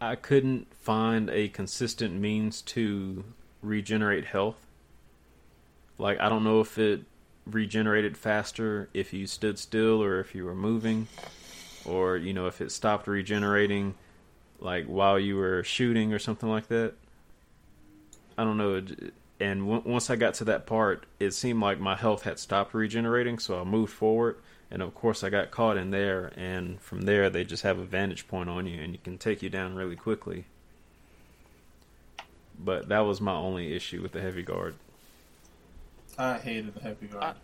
I 0.00 0.14
couldn't 0.16 0.72
find 0.74 1.30
a 1.30 1.48
consistent 1.48 2.14
means 2.14 2.62
to 2.62 3.24
regenerate 3.62 4.26
health. 4.26 4.66
Like 5.96 6.20
I 6.20 6.28
don't 6.28 6.44
know 6.44 6.60
if 6.60 6.78
it 6.78 7.04
regenerated 7.50 8.16
faster 8.16 8.88
if 8.94 9.12
you 9.12 9.26
stood 9.26 9.58
still 9.58 10.02
or 10.02 10.20
if 10.20 10.34
you 10.34 10.44
were 10.44 10.54
moving, 10.54 11.08
or 11.84 12.16
you 12.16 12.32
know 12.32 12.46
if 12.46 12.60
it 12.60 12.70
stopped 12.70 13.06
regenerating 13.06 13.94
like 14.60 14.86
while 14.86 15.18
you 15.18 15.36
were 15.36 15.62
shooting 15.62 16.12
or 16.12 16.18
something 16.18 16.48
like 16.48 16.68
that. 16.68 16.94
I 18.36 18.44
don't 18.44 18.56
know. 18.56 18.82
And 19.40 19.60
w- 19.60 19.82
once 19.84 20.10
I 20.10 20.16
got 20.16 20.34
to 20.34 20.44
that 20.44 20.66
part, 20.66 21.06
it 21.20 21.32
seemed 21.32 21.60
like 21.60 21.80
my 21.80 21.96
health 21.96 22.22
had 22.22 22.38
stopped 22.38 22.74
regenerating, 22.74 23.38
so 23.38 23.60
I 23.60 23.64
moved 23.64 23.92
forward. 23.92 24.38
And 24.70 24.82
of 24.82 24.94
course, 24.94 25.24
I 25.24 25.30
got 25.30 25.50
caught 25.50 25.76
in 25.76 25.90
there. 25.90 26.32
And 26.36 26.80
from 26.80 27.02
there, 27.02 27.30
they 27.30 27.44
just 27.44 27.62
have 27.62 27.78
a 27.78 27.84
vantage 27.84 28.28
point 28.28 28.48
on 28.48 28.66
you, 28.66 28.80
and 28.80 28.92
you 28.92 28.98
can 29.02 29.18
take 29.18 29.42
you 29.42 29.48
down 29.48 29.74
really 29.74 29.96
quickly. 29.96 30.44
But 32.58 32.88
that 32.88 33.00
was 33.00 33.20
my 33.20 33.34
only 33.34 33.74
issue 33.74 34.02
with 34.02 34.12
the 34.12 34.20
heavy 34.20 34.42
guard. 34.42 34.74
I 36.18 36.38
hated 36.38 36.74
the 36.74 36.80
heavy 36.80 37.06
guard. 37.06 37.22
I- 37.24 37.34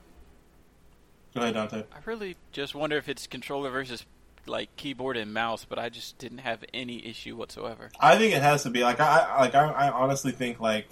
go 1.35 1.41
ahead, 1.43 1.55
Dante. 1.55 1.85
I 1.93 1.99
really 2.05 2.37
just 2.53 2.75
wonder 2.75 2.97
if 2.97 3.09
it's 3.09 3.27
controller 3.27 3.71
versus 3.71 4.05
like 4.47 4.75
keyboard 4.77 5.17
and 5.17 5.33
mouse, 5.33 5.65
but 5.65 5.79
I 5.79 5.89
just 5.89 6.19
didn't 6.19 6.39
have 6.39 6.65
any 6.75 7.05
issue 7.07 7.35
whatsoever. 7.37 7.91
I 7.99 8.19
think 8.19 8.35
it 8.35 8.43
has 8.43 8.63
to 8.65 8.71
be 8.71 8.83
like 8.83 9.01
I 9.01 9.21
I- 9.21 9.41
like 9.41 9.55
I, 9.55 9.65
I 9.69 9.91
honestly 9.91 10.33
think 10.33 10.61
like 10.61 10.87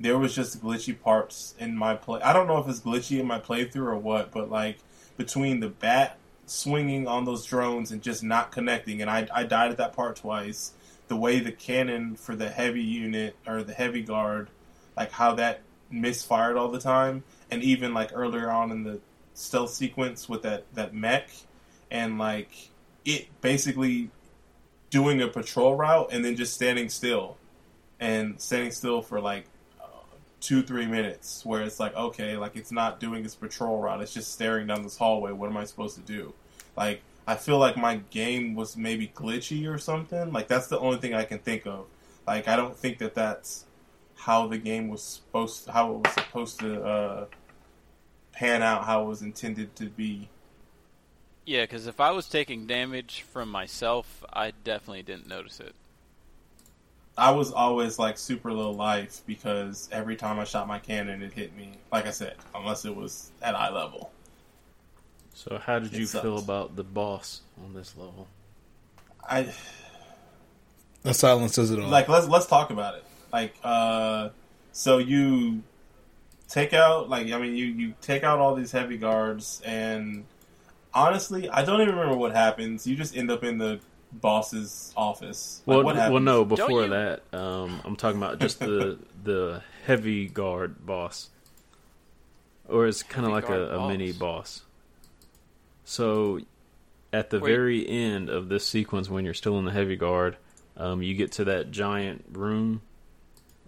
there 0.00 0.18
was 0.18 0.34
just 0.34 0.62
glitchy 0.62 0.98
parts 1.00 1.54
in 1.58 1.76
my 1.76 1.94
play. 1.94 2.20
I 2.22 2.32
don't 2.32 2.46
know 2.46 2.58
if 2.58 2.68
it's 2.68 2.80
glitchy 2.80 3.18
in 3.20 3.26
my 3.26 3.38
playthrough 3.38 3.86
or 3.86 3.96
what, 3.96 4.30
but 4.32 4.50
like 4.50 4.78
between 5.16 5.60
the 5.60 5.68
bat 5.68 6.16
swinging 6.46 7.06
on 7.06 7.24
those 7.24 7.44
drones 7.44 7.90
and 7.92 8.02
just 8.02 8.22
not 8.24 8.50
connecting, 8.52 9.00
and 9.02 9.10
I 9.10 9.28
I 9.32 9.44
died 9.44 9.70
at 9.70 9.76
that 9.76 9.92
part 9.92 10.16
twice. 10.16 10.72
The 11.08 11.16
way 11.16 11.38
the 11.40 11.52
cannon 11.52 12.16
for 12.16 12.36
the 12.36 12.50
heavy 12.50 12.82
unit 12.82 13.34
or 13.46 13.62
the 13.62 13.72
heavy 13.72 14.02
guard, 14.02 14.48
like 14.96 15.10
how 15.12 15.34
that 15.36 15.60
misfired 15.90 16.56
all 16.56 16.68
the 16.68 16.80
time, 16.80 17.24
and 17.50 17.62
even 17.62 17.94
like 17.94 18.10
earlier 18.14 18.50
on 18.50 18.70
in 18.70 18.84
the 18.84 19.00
stealth 19.34 19.70
sequence 19.70 20.28
with 20.28 20.42
that 20.42 20.64
that 20.74 20.94
mech, 20.94 21.30
and 21.90 22.18
like 22.18 22.70
it 23.04 23.28
basically 23.40 24.10
doing 24.90 25.20
a 25.22 25.28
patrol 25.28 25.76
route 25.76 26.08
and 26.12 26.24
then 26.24 26.36
just 26.36 26.54
standing 26.54 26.88
still 26.88 27.36
and 28.00 28.40
standing 28.40 28.70
still 28.70 29.02
for 29.02 29.20
like 29.20 29.46
uh, 29.80 29.86
two 30.40 30.62
three 30.62 30.86
minutes 30.86 31.44
where 31.44 31.62
it's 31.62 31.78
like 31.78 31.94
okay 31.94 32.36
like 32.36 32.56
it's 32.56 32.72
not 32.72 33.00
doing 33.00 33.24
its 33.24 33.34
patrol 33.34 33.80
route 33.80 34.00
it's 34.00 34.14
just 34.14 34.32
staring 34.32 34.66
down 34.66 34.82
this 34.82 34.96
hallway 34.96 35.32
what 35.32 35.48
am 35.50 35.56
i 35.56 35.64
supposed 35.64 35.94
to 35.94 36.02
do? 36.02 36.32
Like 36.76 37.02
i 37.26 37.34
feel 37.34 37.58
like 37.58 37.76
my 37.76 37.96
game 38.10 38.54
was 38.54 38.76
maybe 38.76 39.08
glitchy 39.14 39.70
or 39.72 39.78
something 39.78 40.32
like 40.32 40.48
that's 40.48 40.68
the 40.68 40.78
only 40.78 40.98
thing 40.98 41.14
i 41.14 41.24
can 41.24 41.38
think 41.38 41.66
of. 41.66 41.86
Like 42.26 42.48
i 42.48 42.56
don't 42.56 42.76
think 42.76 42.98
that 42.98 43.14
that's 43.14 43.64
how 44.18 44.46
the 44.48 44.58
game 44.58 44.88
was 44.88 45.02
supposed 45.02 45.64
to, 45.64 45.72
how 45.72 45.92
it 45.94 45.98
was 45.98 46.12
supposed 46.12 46.60
to 46.60 46.82
uh, 46.82 47.26
pan 48.32 48.62
out 48.62 48.84
how 48.84 49.04
it 49.04 49.08
was 49.08 49.22
intended 49.22 49.74
to 49.76 49.86
be 49.90 50.30
Yeah, 51.44 51.62
because 51.64 51.86
if 51.88 51.98
I 52.00 52.10
was 52.12 52.28
taking 52.28 52.66
damage 52.66 53.22
from 53.22 53.50
myself, 53.50 54.22
I 54.32 54.52
definitely 54.52 55.02
didn't 55.02 55.26
notice 55.26 55.58
it. 55.60 55.74
I 57.18 57.32
was 57.32 57.52
always 57.52 57.98
like 57.98 58.16
super 58.16 58.52
low 58.52 58.70
life 58.70 59.22
because 59.26 59.88
every 59.92 60.16
time 60.16 60.38
I 60.38 60.44
shot 60.44 60.66
my 60.68 60.78
cannon, 60.78 61.22
it 61.22 61.32
hit 61.34 61.54
me. 61.56 61.80
Like 61.92 62.06
I 62.06 62.12
said, 62.12 62.36
unless 62.54 62.84
it 62.84 62.94
was 62.96 63.32
at 63.42 63.54
eye 63.54 63.70
level. 63.70 64.14
So, 65.34 65.58
how 65.58 65.78
did 65.78 65.94
It 65.94 65.98
you 65.98 66.06
sucks. 66.06 66.22
feel 66.22 66.38
about 66.38 66.76
the 66.76 66.84
boss 66.84 67.42
on 67.64 67.72
this 67.74 67.96
level? 67.96 68.28
I 69.28 69.52
The 71.02 71.14
silence 71.14 71.54
says 71.54 71.70
it 71.72 71.80
all. 71.80 71.90
like 71.90 72.08
let's 72.08 72.28
let's 72.28 72.46
talk 72.46 72.70
about 72.70 72.94
it. 72.96 73.04
Like, 73.32 73.54
uh, 73.62 74.30
so 74.72 74.98
you 74.98 75.62
take 76.48 76.72
out 76.72 77.10
like 77.10 77.30
I 77.30 77.38
mean 77.38 77.54
you 77.54 77.66
you 77.66 77.94
take 78.00 78.24
out 78.24 78.38
all 78.38 78.54
these 78.54 78.72
heavy 78.72 78.96
guards, 78.96 79.60
and 79.64 80.24
honestly, 80.94 81.48
I 81.48 81.64
don't 81.64 81.80
even 81.80 81.94
remember 81.94 82.16
what 82.16 82.32
happens. 82.32 82.86
You 82.86 82.96
just 82.96 83.16
end 83.16 83.30
up 83.30 83.44
in 83.44 83.58
the 83.58 83.80
boss's 84.12 84.92
office. 84.96 85.62
Like, 85.66 85.76
Well, 85.76 85.84
what 85.84 85.96
well, 85.96 86.20
no. 86.20 86.44
Before 86.44 86.84
you- 86.84 86.90
that, 86.90 87.22
um, 87.32 87.80
I'm 87.84 87.96
talking 87.96 88.18
about 88.18 88.38
just 88.38 88.60
the 88.60 88.98
the 89.22 89.62
heavy 89.84 90.26
guard 90.26 90.84
boss, 90.86 91.28
or 92.68 92.86
it's 92.86 93.02
kind 93.02 93.26
of 93.26 93.32
like 93.32 93.48
a, 93.48 93.76
a 93.76 93.88
mini 93.88 94.12
boss. 94.12 94.18
boss. 94.18 94.62
So, 95.84 96.40
at 97.12 97.30
the 97.30 97.40
Wait. 97.40 97.50
very 97.50 97.88
end 97.88 98.28
of 98.28 98.48
this 98.48 98.66
sequence, 98.66 99.08
when 99.08 99.24
you're 99.24 99.34
still 99.34 99.58
in 99.58 99.64
the 99.64 99.70
heavy 99.70 99.96
guard, 99.96 100.36
um, 100.76 101.02
you 101.02 101.14
get 101.14 101.32
to 101.32 101.44
that 101.44 101.70
giant 101.70 102.24
room. 102.32 102.82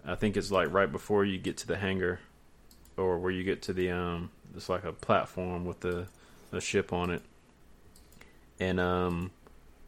I 0.05 0.15
think 0.15 0.37
it's 0.37 0.51
like 0.51 0.71
right 0.71 0.91
before 0.91 1.25
you 1.25 1.37
get 1.37 1.57
to 1.57 1.67
the 1.67 1.77
hangar, 1.77 2.19
or 2.97 3.19
where 3.19 3.31
you 3.31 3.43
get 3.43 3.61
to 3.63 3.73
the 3.73 3.91
um, 3.91 4.31
it's 4.55 4.69
like 4.69 4.83
a 4.83 4.91
platform 4.93 5.65
with 5.65 5.81
the 5.81 6.07
the 6.51 6.61
ship 6.61 6.91
on 6.91 7.11
it, 7.11 7.21
and 8.59 8.79
um, 8.79 9.31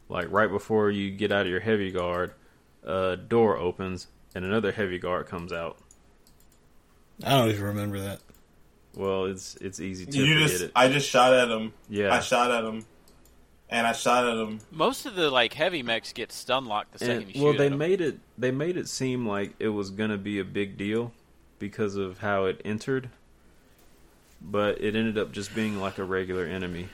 like 0.08 0.30
right 0.30 0.50
before 0.50 0.90
you 0.90 1.10
get 1.10 1.32
out 1.32 1.42
of 1.42 1.50
your 1.50 1.60
heavy 1.60 1.90
guard, 1.90 2.32
a 2.84 3.16
door 3.16 3.56
opens 3.56 4.06
and 4.34 4.44
another 4.44 4.72
heavy 4.72 4.98
guard 4.98 5.26
comes 5.26 5.52
out. 5.52 5.78
I 7.24 7.30
don't 7.30 7.48
even 7.50 7.64
remember 7.64 8.00
that. 8.00 8.20
Well, 8.94 9.26
it's 9.26 9.56
it's 9.56 9.80
easy 9.80 10.06
to 10.06 10.18
You 10.18 10.34
forget 10.34 10.48
just 10.48 10.62
it. 10.64 10.72
I 10.74 10.88
just 10.88 11.08
shot 11.08 11.34
at 11.34 11.50
him. 11.50 11.72
Yeah. 11.88 12.14
I 12.14 12.20
shot 12.20 12.50
at 12.50 12.64
him, 12.64 12.84
and 13.70 13.86
I 13.86 13.92
shot 13.92 14.26
at 14.28 14.36
him. 14.36 14.60
Most 14.70 15.06
of 15.06 15.14
the 15.14 15.30
like 15.30 15.52
heavy 15.54 15.82
mechs 15.82 16.12
get 16.12 16.32
stun 16.32 16.66
locked 16.66 16.92
the 16.92 16.98
second 17.00 17.22
And- 17.24 17.34
you 17.36 17.42
well, 17.44 17.52
they 17.54 17.66
at 17.66 17.72
'em. 17.72 17.78
made 17.78 18.00
it 18.00 18.18
they 18.38 18.50
made 18.50 18.76
it 18.76 18.88
seem 18.88 19.26
like 19.26 19.54
it 19.58 19.68
was 19.68 19.90
gonna 19.90 20.18
be 20.18 20.38
a 20.38 20.44
big 20.44 20.76
deal 20.76 21.12
because 21.58 21.96
of 21.96 22.18
how 22.18 22.44
it 22.44 22.60
entered, 22.64 23.10
but 24.40 24.80
it 24.80 24.94
ended 24.94 25.16
up 25.18 25.32
just 25.32 25.54
being 25.54 25.80
like 25.80 25.98
a 25.98 26.04
regular 26.04 26.44
enemy. 26.44 26.88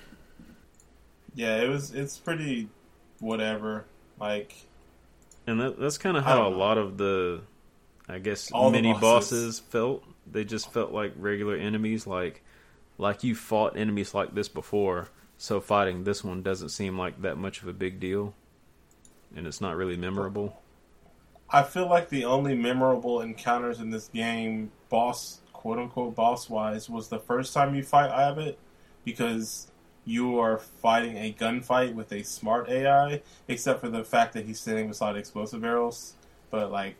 Yeah, 1.35 1.57
it 1.63 1.69
was. 1.69 1.93
It's 1.93 2.19
pretty, 2.19 2.69
whatever. 3.21 3.85
Like, 4.19 4.55
And 5.47 5.61
that, 5.61 5.79
that's 5.79 5.97
kind 5.97 6.17
of 6.17 6.25
how 6.25 6.47
a 6.47 6.51
know. 6.51 6.57
lot 6.59 6.77
of 6.77 6.99
the, 6.99 7.41
I 8.09 8.19
guess, 8.19 8.51
All 8.53 8.71
mini 8.71 8.93
bosses. 8.93 9.01
bosses 9.01 9.59
felt. 9.61 10.05
They 10.31 10.45
just 10.45 10.73
felt 10.73 10.93
like 10.93 11.13
regular 11.17 11.57
enemies, 11.57 12.07
like 12.07 12.43
like 12.99 13.25
you 13.25 13.35
fought 13.35 13.77
enemies 13.77 14.13
like 14.15 14.35
this 14.35 14.49
before. 14.49 15.09
So 15.41 15.59
fighting 15.59 16.05
this 16.05 16.23
one 16.23 16.43
doesn't 16.43 16.69
seem 16.69 16.99
like 16.99 17.23
that 17.23 17.39
much 17.39 17.63
of 17.63 17.69
a 17.69 17.73
big 17.73 17.99
deal, 17.99 18.35
and 19.35 19.47
it's 19.47 19.59
not 19.59 19.75
really 19.75 19.97
memorable. 19.97 20.61
I 21.49 21.63
feel 21.63 21.89
like 21.89 22.11
the 22.11 22.27
only 22.27 22.55
memorable 22.55 23.23
encounters 23.23 23.81
in 23.81 23.89
this 23.89 24.09
game, 24.09 24.71
boss 24.91 25.41
quote 25.55 25.79
unquote 25.79 26.15
boss 26.15 26.51
wise, 26.51 26.91
was 26.91 27.09
the 27.09 27.19
first 27.19 27.55
time 27.55 27.75
you 27.75 27.83
fight 27.83 28.11
Abbott 28.11 28.59
because 29.03 29.69
you 30.05 30.39
are 30.39 30.59
fighting 30.59 31.17
a 31.17 31.33
gunfight 31.33 31.95
with 31.95 32.13
a 32.13 32.23
smart 32.23 32.69
AI, 32.69 33.23
except 33.49 33.81
for 33.81 33.89
the 33.89 34.05
fact 34.05 34.35
that 34.35 34.45
he's 34.45 34.61
sitting 34.61 34.89
beside 34.89 35.17
explosive 35.17 35.63
barrels. 35.63 36.17
But 36.51 36.71
like 36.71 36.97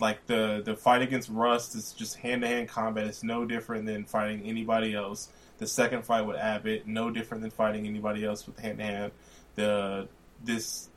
like 0.00 0.26
the 0.26 0.60
the 0.64 0.74
fight 0.74 1.02
against 1.02 1.28
Rust 1.28 1.76
is 1.76 1.92
just 1.92 2.16
hand 2.16 2.42
to 2.42 2.48
hand 2.48 2.68
combat. 2.68 3.06
It's 3.06 3.22
no 3.22 3.44
different 3.44 3.86
than 3.86 4.06
fighting 4.06 4.42
anybody 4.42 4.92
else. 4.92 5.28
The 5.62 5.68
second 5.68 6.04
fight 6.04 6.22
with 6.22 6.36
Abbott, 6.38 6.88
no 6.88 7.08
different 7.08 7.40
than 7.40 7.52
fighting 7.52 7.86
anybody 7.86 8.24
else 8.24 8.44
with 8.48 8.58
hand 8.58 8.78
to 8.78 8.84
hand. 8.84 9.12
The 9.54 10.08
this 10.42 10.90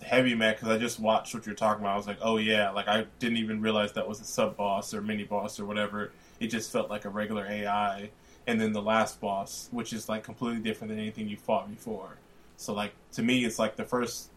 heavy 0.00 0.36
mech 0.36 0.60
because 0.60 0.68
I 0.68 0.78
just 0.78 1.00
watched 1.00 1.34
what 1.34 1.44
you're 1.44 1.56
talking 1.56 1.82
about. 1.82 1.94
I 1.94 1.96
was 1.96 2.06
like, 2.06 2.18
oh 2.22 2.36
yeah, 2.36 2.70
like 2.70 2.86
I 2.86 3.06
didn't 3.18 3.38
even 3.38 3.60
realize 3.60 3.94
that 3.94 4.06
was 4.06 4.20
a 4.20 4.24
sub 4.24 4.56
boss 4.56 4.94
or 4.94 5.02
mini 5.02 5.24
boss 5.24 5.58
or 5.58 5.64
whatever. 5.64 6.12
It 6.38 6.52
just 6.52 6.70
felt 6.70 6.88
like 6.88 7.04
a 7.04 7.08
regular 7.08 7.44
AI. 7.44 8.10
And 8.46 8.60
then 8.60 8.72
the 8.72 8.80
last 8.80 9.20
boss, 9.20 9.68
which 9.72 9.92
is 9.92 10.08
like 10.08 10.22
completely 10.22 10.60
different 10.60 10.90
than 10.90 11.00
anything 11.00 11.28
you 11.28 11.36
fought 11.36 11.68
before. 11.68 12.18
So 12.56 12.72
like 12.74 12.92
to 13.14 13.24
me, 13.24 13.44
it's 13.44 13.58
like 13.58 13.74
the 13.74 13.84
first 13.84 14.30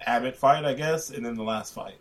Abbott 0.00 0.36
fight, 0.36 0.64
I 0.64 0.74
guess, 0.74 1.10
and 1.10 1.26
then 1.26 1.34
the 1.34 1.42
last 1.42 1.74
fight. 1.74 1.98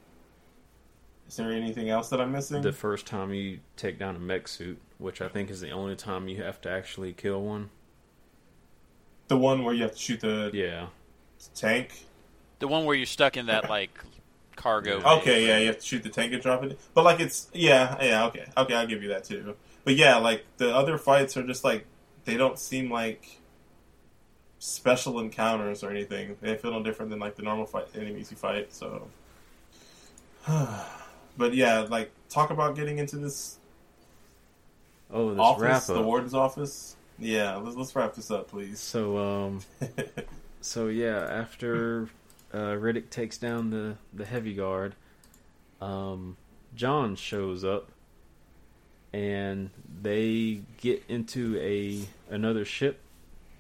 Is 1.30 1.36
there 1.36 1.52
anything 1.52 1.90
else 1.90 2.10
that 2.10 2.20
I'm 2.20 2.32
missing? 2.32 2.64
The 2.64 2.72
first 2.72 3.06
time 3.06 3.32
you 3.36 3.60
take 3.78 4.00
down 4.00 4.16
a 4.16 4.20
mech 4.20 4.48
suit, 4.48 4.82
which 4.98 5.22
I 5.22 5.28
think 5.28 5.52
is 5.52 5.62
the 5.62 5.70
only 5.70 5.96
time 5.96 6.28
you 6.28 6.42
have 6.42 6.60
to 6.62 6.72
actually 6.72 7.14
kill 7.14 7.44
one. 7.44 7.70
the 9.28 9.38
one 9.38 9.64
where 9.64 9.76
you 9.76 9.84
have 9.84 9.92
to 9.92 9.98
shoot 9.98 10.22
the 10.22 10.50
Yeah, 10.52 10.88
tank. 11.54 12.06
The 12.58 12.68
one 12.68 12.84
where 12.84 12.96
you're 12.96 13.06
stuck 13.06 13.38
in 13.38 13.46
that 13.46 13.70
like 13.70 13.92
cargo. 14.56 15.02
Yeah. 15.02 15.14
Okay, 15.18 15.48
yeah, 15.48 15.60
you 15.60 15.68
have 15.68 15.78
to 15.78 15.86
shoot 15.86 16.02
the 16.02 16.10
tank 16.10 16.34
and 16.34 16.42
drop 16.42 16.64
it. 16.64 16.80
But 16.96 17.06
like 17.06 17.20
it's 17.20 17.48
yeah, 17.54 18.04
yeah, 18.04 18.26
okay, 18.26 18.48
okay, 18.58 18.74
I'll 18.74 18.88
give 18.88 19.04
you 19.04 19.10
that 19.10 19.24
too. 19.24 19.56
But 19.84 19.98
yeah, 19.98 20.18
like 20.18 20.46
the 20.58 20.76
other 20.76 20.98
fights 20.98 21.38
are 21.38 21.46
just 21.46 21.64
like 21.64 21.86
they 22.26 22.38
don't 22.38 22.58
seem 22.58 22.90
like 22.92 23.40
special 24.58 25.20
encounters 25.20 25.84
or 25.84 25.92
anything. 25.92 26.38
They 26.42 26.56
feel 26.58 26.72
no 26.72 26.82
different 26.82 27.12
than 27.12 27.20
like 27.20 27.36
the 27.36 27.44
normal 27.44 27.68
fight 27.68 27.86
enemies 27.94 28.32
you 28.32 28.38
fight. 28.38 28.74
So, 28.74 29.10
but 31.38 31.54
yeah, 31.54 31.82
like 31.82 32.12
talk 32.30 32.50
about 32.50 32.76
getting 32.76 33.00
into 33.00 33.18
this 33.18 33.60
Oh, 35.12 35.32
this 35.32 35.40
office, 35.40 35.62
wrap 35.62 35.84
the 35.86 36.02
warden's 36.02 36.34
office. 36.34 36.96
Yeah, 37.18 37.56
let's 37.56 37.76
let's 37.76 37.96
wrap 37.96 38.14
this 38.14 38.30
up, 38.30 38.48
please. 38.50 38.80
So, 38.80 39.18
um, 39.18 39.62
so 40.62 40.88
yeah, 40.88 41.18
after 41.18 42.10
uh, 42.54 42.76
Riddick 42.76 43.10
takes 43.10 43.38
down 43.38 43.72
the 43.72 43.96
the 44.14 44.26
heavy 44.26 44.54
guard, 44.54 44.96
um, 45.82 46.38
John 46.76 47.16
shows 47.16 47.64
up, 47.66 47.92
and 49.12 49.72
they 50.02 50.62
get 50.80 51.04
into 51.08 51.58
a 51.60 52.02
another 52.34 52.64
ship. 52.64 53.00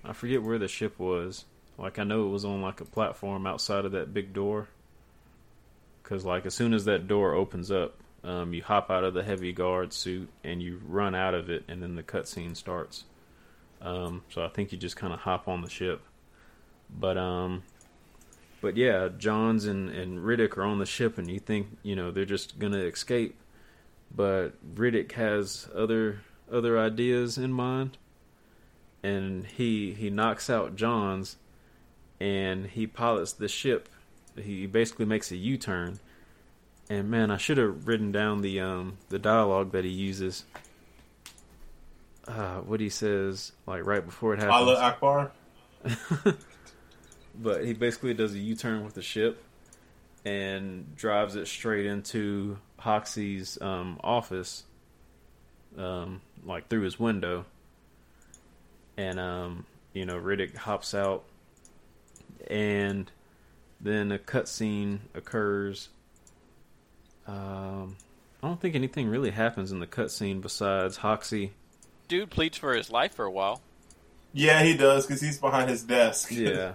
I 0.05 0.13
forget 0.13 0.43
where 0.43 0.59
the 0.59 0.67
ship 0.67 0.99
was. 0.99 1.45
Like 1.79 1.97
I 1.97 2.03
know 2.03 2.27
it 2.27 2.29
was 2.29 2.45
on 2.45 2.61
like 2.61 2.79
a 2.79 2.85
platform 2.85 3.47
outside 3.47 3.85
of 3.85 3.91
that 3.93 4.13
big 4.13 4.33
door. 4.33 4.67
Cause 6.03 6.25
like 6.25 6.45
as 6.45 6.55
soon 6.55 6.73
as 6.73 6.85
that 6.85 7.07
door 7.07 7.33
opens 7.33 7.71
up, 7.71 7.95
um, 8.23 8.53
you 8.53 8.63
hop 8.63 8.89
out 8.89 9.03
of 9.03 9.13
the 9.13 9.23
heavy 9.23 9.51
guard 9.51 9.93
suit 9.93 10.29
and 10.43 10.61
you 10.61 10.81
run 10.85 11.15
out 11.15 11.33
of 11.33 11.49
it, 11.49 11.63
and 11.67 11.81
then 11.81 11.95
the 11.95 12.03
cutscene 12.03 12.55
starts. 12.55 13.05
Um, 13.81 14.23
so 14.29 14.43
I 14.43 14.49
think 14.49 14.71
you 14.71 14.77
just 14.77 14.95
kind 14.95 15.13
of 15.13 15.19
hop 15.19 15.47
on 15.47 15.61
the 15.61 15.69
ship. 15.69 16.01
But 16.89 17.17
um, 17.17 17.63
but 18.61 18.75
yeah, 18.75 19.09
Johns 19.17 19.65
and 19.65 19.89
and 19.89 20.19
Riddick 20.19 20.57
are 20.57 20.63
on 20.63 20.79
the 20.79 20.85
ship, 20.85 21.17
and 21.17 21.29
you 21.29 21.39
think 21.39 21.77
you 21.83 21.95
know 21.95 22.11
they're 22.11 22.25
just 22.25 22.59
gonna 22.59 22.79
escape, 22.79 23.39
but 24.13 24.49
Riddick 24.75 25.13
has 25.13 25.67
other 25.73 26.21
other 26.51 26.79
ideas 26.79 27.37
in 27.37 27.53
mind, 27.53 27.97
and 29.03 29.45
he 29.45 29.93
he 29.93 30.09
knocks 30.09 30.49
out 30.49 30.75
Johns, 30.75 31.37
and 32.19 32.65
he 32.65 32.85
pilots 32.87 33.33
the 33.33 33.47
ship. 33.47 33.87
He 34.41 34.65
basically 34.65 35.05
makes 35.05 35.31
a 35.31 35.37
U 35.37 35.57
turn. 35.57 35.99
And 36.89 37.09
man, 37.09 37.29
I 37.29 37.37
should 37.37 37.57
have 37.57 37.87
written 37.87 38.11
down 38.11 38.41
the 38.41 38.59
um 38.59 38.97
the 39.09 39.19
dialogue 39.19 39.71
that 39.71 39.85
he 39.85 39.91
uses. 39.91 40.45
Uh, 42.27 42.59
what 42.59 42.79
he 42.79 42.89
says 42.89 43.53
like 43.65 43.85
right 43.85 44.05
before 44.05 44.33
it 44.33 44.37
happens. 44.37 44.53
Allah 44.53 44.79
Akbar. 44.79 45.31
but 47.41 47.65
he 47.65 47.73
basically 47.73 48.13
does 48.13 48.33
a 48.33 48.39
U-turn 48.39 48.83
with 48.83 48.93
the 48.93 49.01
ship 49.01 49.41
and 50.25 50.95
drives 50.95 51.35
it 51.35 51.47
straight 51.47 51.85
into 51.85 52.57
Hoxie's 52.79 53.59
um, 53.61 53.99
office, 54.03 54.63
um, 55.77 56.21
like 56.45 56.67
through 56.67 56.81
his 56.81 56.99
window. 56.99 57.45
And 58.97 59.19
um, 59.19 59.65
you 59.93 60.05
know, 60.05 60.19
Riddick 60.19 60.55
hops 60.55 60.93
out, 60.93 61.23
and 62.49 63.09
then 63.81 64.11
a 64.11 64.17
cutscene 64.19 64.99
occurs. 65.13 65.89
Um, 67.27 67.95
I 68.41 68.47
don't 68.47 68.59
think 68.59 68.75
anything 68.75 69.07
really 69.07 69.31
happens 69.31 69.71
in 69.71 69.79
the 69.79 69.87
cutscene 69.87 70.41
besides 70.41 70.97
Hoxie. 70.97 71.51
Dude 72.07 72.29
pleads 72.29 72.57
for 72.57 72.73
his 72.73 72.89
life 72.89 73.13
for 73.13 73.25
a 73.25 73.31
while. 73.31 73.61
Yeah, 74.33 74.63
he 74.63 74.75
does 74.75 75.05
because 75.05 75.21
he's 75.21 75.37
behind 75.39 75.69
his 75.69 75.83
desk. 75.83 76.31
Yeah. 76.31 76.73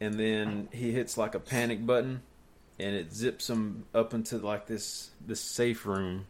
and 0.00 0.14
then 0.14 0.68
he 0.72 0.92
hits 0.92 1.16
like 1.18 1.34
a 1.34 1.40
panic 1.40 1.84
button, 1.84 2.22
and 2.78 2.94
it 2.94 3.12
zips 3.12 3.48
him 3.50 3.84
up 3.94 4.14
into 4.14 4.38
like 4.38 4.66
this 4.66 5.10
this 5.24 5.40
safe 5.40 5.84
room 5.86 6.26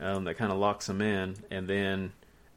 um, 0.00 0.24
that 0.24 0.36
kind 0.36 0.50
of 0.52 0.58
locks 0.58 0.88
him 0.88 1.00
in, 1.02 1.36
and 1.50 1.68
then 1.68 2.12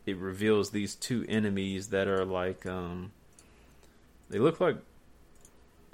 it 0.06 0.18
reveals 0.18 0.72
these 0.72 0.96
two 0.96 1.26
enemies 1.30 1.90
that 1.90 2.08
are 2.08 2.26
like 2.26 2.66
um, 2.66 3.12
they 4.30 4.40
look 4.40 4.60
like 4.60 4.78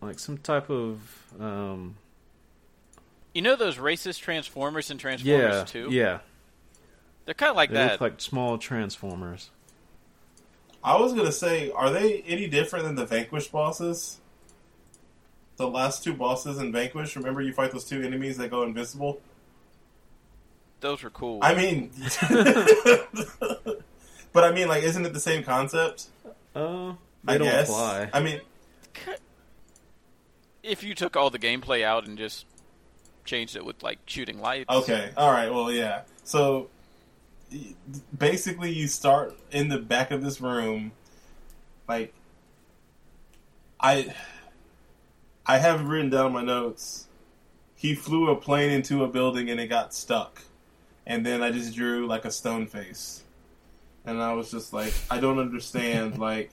like 0.01 0.19
some 0.19 0.37
type 0.37 0.69
of 0.69 0.99
um, 1.39 1.95
You 3.33 3.41
know 3.41 3.55
those 3.55 3.77
racist 3.77 4.19
Transformers 4.21 4.89
and 4.91 4.99
Transformers 4.99 5.55
yeah 5.55 5.63
2? 5.65 5.87
yeah 5.91 6.19
They're 7.25 7.33
kind 7.33 7.49
of 7.49 7.55
like 7.55 7.69
they 7.69 7.75
that. 7.75 7.91
look 7.93 8.01
like 8.01 8.21
small 8.21 8.57
transformers. 8.57 9.49
I 10.83 10.99
was 10.99 11.13
gonna 11.13 11.31
say, 11.31 11.71
are 11.71 11.89
they 11.89 12.21
any 12.21 12.47
different 12.47 12.85
than 12.85 12.95
the 12.95 13.05
Vanquish 13.05 13.47
bosses? 13.47 14.19
The 15.57 15.67
last 15.67 16.03
two 16.03 16.13
bosses 16.13 16.59
in 16.59 16.71
Vanquish. 16.71 17.15
Remember, 17.15 17.41
you 17.41 17.51
fight 17.51 17.71
those 17.71 17.83
two 17.83 18.01
enemies 18.03 18.37
that 18.37 18.51
go 18.51 18.61
invisible. 18.63 19.19
Those 20.79 21.01
were 21.01 21.09
cool. 21.09 21.39
I 21.41 21.55
mean, 21.55 21.89
but 24.31 24.43
I 24.43 24.51
mean, 24.51 24.67
like, 24.67 24.83
isn't 24.83 25.03
it 25.05 25.13
the 25.13 25.19
same 25.19 25.43
concept? 25.43 26.05
Uh, 26.55 26.93
they 27.23 27.33
I 27.33 27.37
don't 27.39 27.47
guess. 27.47 27.67
fly. 27.67 28.07
I 28.13 28.19
mean, 28.19 28.39
if 30.67 30.83
you 30.83 30.93
took 30.93 31.15
all 31.15 31.29
the 31.29 31.39
gameplay 31.39 31.83
out 31.83 32.05
and 32.05 32.17
just 32.17 32.45
changed 33.25 33.55
it 33.55 33.65
with 33.65 33.81
like 33.81 33.99
shooting 34.05 34.39
lights. 34.39 34.69
okay, 34.69 35.11
all 35.17 35.31
right, 35.31 35.51
well, 35.53 35.71
yeah. 35.71 36.01
So 36.23 36.69
basically, 38.17 38.71
you 38.71 38.87
start 38.87 39.37
in 39.51 39.69
the 39.69 39.77
back 39.77 40.11
of 40.11 40.23
this 40.23 40.41
room. 40.41 40.91
Like, 41.87 42.13
I, 43.79 44.13
I 45.45 45.57
have 45.59 45.87
written 45.87 46.09
down 46.09 46.33
my 46.33 46.43
notes. 46.43 47.07
He 47.75 47.93
flew 47.95 48.29
a 48.29 48.35
plane 48.35 48.71
into 48.71 49.03
a 49.03 49.07
building 49.07 49.49
and 49.49 49.59
it 49.59 49.67
got 49.67 49.93
stuck, 49.93 50.41
and 51.05 51.25
then 51.25 51.41
I 51.43 51.51
just 51.51 51.75
drew 51.75 52.07
like 52.07 52.25
a 52.25 52.31
stone 52.31 52.65
face, 52.67 53.23
and 54.05 54.21
I 54.21 54.33
was 54.33 54.51
just 54.51 54.73
like, 54.73 54.93
I 55.09 55.19
don't 55.19 55.39
understand, 55.39 56.17
like. 56.19 56.51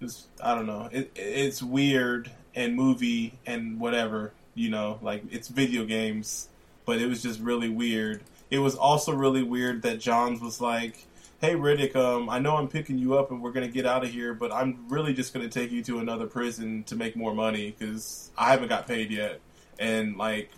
It's, 0.00 0.26
I 0.42 0.54
don't 0.54 0.66
know. 0.66 0.88
It, 0.90 1.12
it's 1.14 1.62
weird 1.62 2.30
and 2.54 2.74
movie 2.74 3.38
and 3.46 3.78
whatever, 3.78 4.32
you 4.54 4.70
know, 4.70 4.98
like 5.02 5.22
it's 5.30 5.48
video 5.48 5.84
games, 5.84 6.48
but 6.86 7.00
it 7.00 7.06
was 7.06 7.22
just 7.22 7.40
really 7.40 7.68
weird. 7.68 8.22
It 8.50 8.58
was 8.58 8.74
also 8.74 9.12
really 9.12 9.42
weird 9.42 9.82
that 9.82 10.00
Johns 10.00 10.40
was 10.40 10.60
like, 10.60 11.06
"Hey 11.40 11.54
Riddick, 11.54 11.94
um, 11.94 12.28
I 12.28 12.38
know 12.38 12.56
I'm 12.56 12.68
picking 12.68 12.98
you 12.98 13.16
up 13.16 13.30
and 13.30 13.42
we're 13.42 13.52
gonna 13.52 13.68
get 13.68 13.86
out 13.86 14.02
of 14.04 14.10
here, 14.10 14.34
but 14.34 14.52
I'm 14.52 14.86
really 14.88 15.14
just 15.14 15.32
gonna 15.32 15.48
take 15.48 15.70
you 15.70 15.82
to 15.84 16.00
another 16.00 16.26
prison 16.26 16.82
to 16.84 16.96
make 16.96 17.14
more 17.14 17.34
money 17.34 17.74
because 17.78 18.30
I 18.36 18.50
haven't 18.50 18.68
got 18.68 18.88
paid 18.88 19.10
yet." 19.10 19.40
And 19.78 20.16
like, 20.16 20.50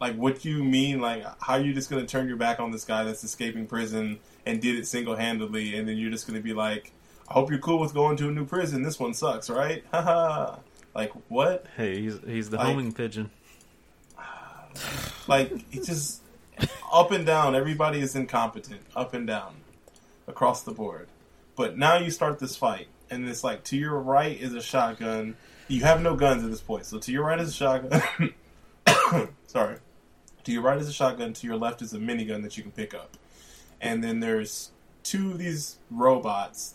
like 0.00 0.14
what 0.14 0.44
you 0.44 0.62
mean? 0.62 1.00
Like, 1.00 1.24
how 1.40 1.54
are 1.54 1.60
you 1.60 1.74
just 1.74 1.90
gonna 1.90 2.06
turn 2.06 2.28
your 2.28 2.36
back 2.36 2.60
on 2.60 2.70
this 2.70 2.84
guy 2.84 3.02
that's 3.04 3.24
escaping 3.24 3.66
prison 3.66 4.20
and 4.46 4.60
did 4.60 4.76
it 4.76 4.86
single 4.86 5.16
handedly, 5.16 5.76
and 5.76 5.88
then 5.88 5.96
you're 5.96 6.10
just 6.10 6.26
gonna 6.26 6.40
be 6.40 6.52
like, 6.52 6.92
I 7.28 7.32
hope 7.32 7.50
you're 7.50 7.58
cool 7.58 7.78
with 7.80 7.94
going 7.94 8.16
to 8.18 8.28
a 8.28 8.30
new 8.30 8.44
prison. 8.44 8.82
This 8.82 8.98
one 9.00 9.14
sucks, 9.14 9.48
right? 9.50 9.84
Haha. 9.92 10.56
Like 10.94 11.12
what? 11.28 11.66
Hey, 11.76 12.00
he's 12.00 12.18
he's 12.26 12.50
the 12.50 12.56
Like- 12.58 12.66
homing 12.66 12.92
pigeon. 12.92 13.30
Like 15.26 15.52
it's 15.72 15.86
just 15.86 16.20
up 16.92 17.10
and 17.10 17.24
down. 17.24 17.54
Everybody 17.54 18.00
is 18.00 18.14
incompetent, 18.14 18.82
up 18.94 19.14
and 19.14 19.26
down, 19.26 19.54
across 20.26 20.62
the 20.62 20.72
board. 20.72 21.08
But 21.56 21.78
now 21.78 21.98
you 21.98 22.10
start 22.10 22.38
this 22.40 22.56
fight, 22.56 22.88
and 23.10 23.28
it's 23.28 23.42
like 23.44 23.64
to 23.64 23.76
your 23.76 23.98
right 23.98 24.38
is 24.38 24.54
a 24.54 24.60
shotgun. 24.62 25.36
You 25.68 25.82
have 25.82 26.02
no 26.02 26.14
guns 26.14 26.44
at 26.44 26.50
this 26.50 26.60
point, 26.60 26.84
so 26.86 26.98
to 26.98 27.12
your 27.12 27.24
right 27.24 27.40
is 27.40 27.48
a 27.50 27.52
shotgun. 27.52 28.34
Sorry, 29.46 29.76
to 30.44 30.52
your 30.52 30.62
right 30.62 30.78
is 30.78 30.88
a 30.88 30.92
shotgun. 30.92 31.32
To 31.32 31.46
your 31.46 31.56
left 31.56 31.80
is 31.80 31.92
a 31.94 31.98
minigun 31.98 32.42
that 32.42 32.56
you 32.56 32.62
can 32.62 32.72
pick 32.72 32.92
up, 32.94 33.16
and 33.80 34.02
then 34.04 34.20
there's 34.20 34.70
two 35.04 35.30
of 35.32 35.38
these 35.38 35.78
robots 35.90 36.74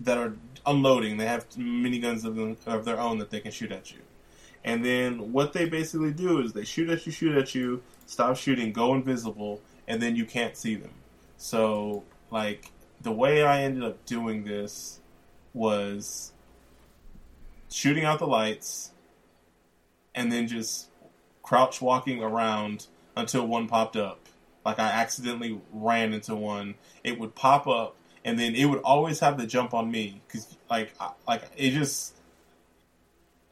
that 0.00 0.18
are 0.18 0.34
unloading. 0.66 1.16
They 1.16 1.26
have 1.26 1.48
miniguns 1.50 2.24
of, 2.24 2.66
of 2.66 2.84
their 2.84 3.00
own 3.00 3.18
that 3.18 3.30
they 3.30 3.40
can 3.40 3.52
shoot 3.52 3.72
at 3.72 3.90
you. 3.92 3.98
And 4.64 4.84
then 4.84 5.32
what 5.32 5.52
they 5.52 5.68
basically 5.68 6.12
do 6.12 6.40
is 6.40 6.52
they 6.52 6.64
shoot 6.64 6.90
at 6.90 7.06
you, 7.06 7.12
shoot 7.12 7.36
at 7.36 7.54
you, 7.54 7.82
stop 8.06 8.36
shooting, 8.36 8.72
go 8.72 8.94
invisible, 8.94 9.60
and 9.86 10.02
then 10.02 10.16
you 10.16 10.24
can't 10.24 10.56
see 10.56 10.74
them. 10.74 10.92
So, 11.36 12.04
like, 12.30 12.70
the 13.00 13.12
way 13.12 13.44
I 13.44 13.62
ended 13.62 13.84
up 13.84 14.04
doing 14.04 14.44
this 14.44 15.00
was 15.54 16.32
shooting 17.70 18.04
out 18.04 18.18
the 18.18 18.26
lights 18.26 18.92
and 20.14 20.32
then 20.32 20.48
just 20.48 20.88
crouch 21.42 21.80
walking 21.80 22.22
around 22.22 22.86
until 23.16 23.46
one 23.46 23.68
popped 23.68 23.96
up. 23.96 24.26
Like, 24.64 24.78
I 24.78 24.90
accidentally 24.90 25.60
ran 25.72 26.12
into 26.12 26.34
one. 26.34 26.74
It 27.04 27.18
would 27.18 27.34
pop 27.34 27.66
up, 27.66 27.94
and 28.28 28.38
then 28.38 28.54
it 28.54 28.66
would 28.66 28.80
always 28.80 29.20
have 29.20 29.38
the 29.38 29.46
jump 29.46 29.72
on 29.72 29.90
me. 29.90 30.20
Because, 30.26 30.54
like, 30.68 30.92
I, 31.00 31.12
like 31.26 31.42
it 31.56 31.70
just. 31.70 32.14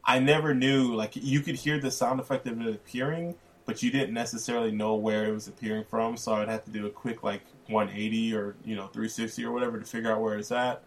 I 0.03 0.19
never 0.19 0.53
knew 0.53 0.95
like 0.95 1.17
you 1.17 1.41
could 1.41 1.55
hear 1.55 1.79
the 1.79 1.91
sound 1.91 2.21
effect 2.21 2.47
of 2.47 2.61
it 2.61 2.67
appearing, 2.67 3.35
but 3.65 3.83
you 3.83 3.91
didn't 3.91 4.13
necessarily 4.13 4.71
know 4.71 4.95
where 4.95 5.25
it 5.25 5.33
was 5.33 5.47
appearing 5.49 5.83
from. 5.83 6.15
So 6.15 6.33
I'd 6.33 6.47
have 6.47 6.63
to 6.65 6.71
do 6.71 6.85
a 6.85 6.89
quick 6.89 7.23
like 7.23 7.41
180 7.67 8.33
or 8.35 8.55
you 8.63 8.75
know 8.75 8.83
360 8.83 9.43
or 9.43 9.51
whatever 9.51 9.79
to 9.79 9.85
figure 9.85 10.11
out 10.11 10.21
where 10.21 10.37
it's 10.37 10.51
at, 10.51 10.83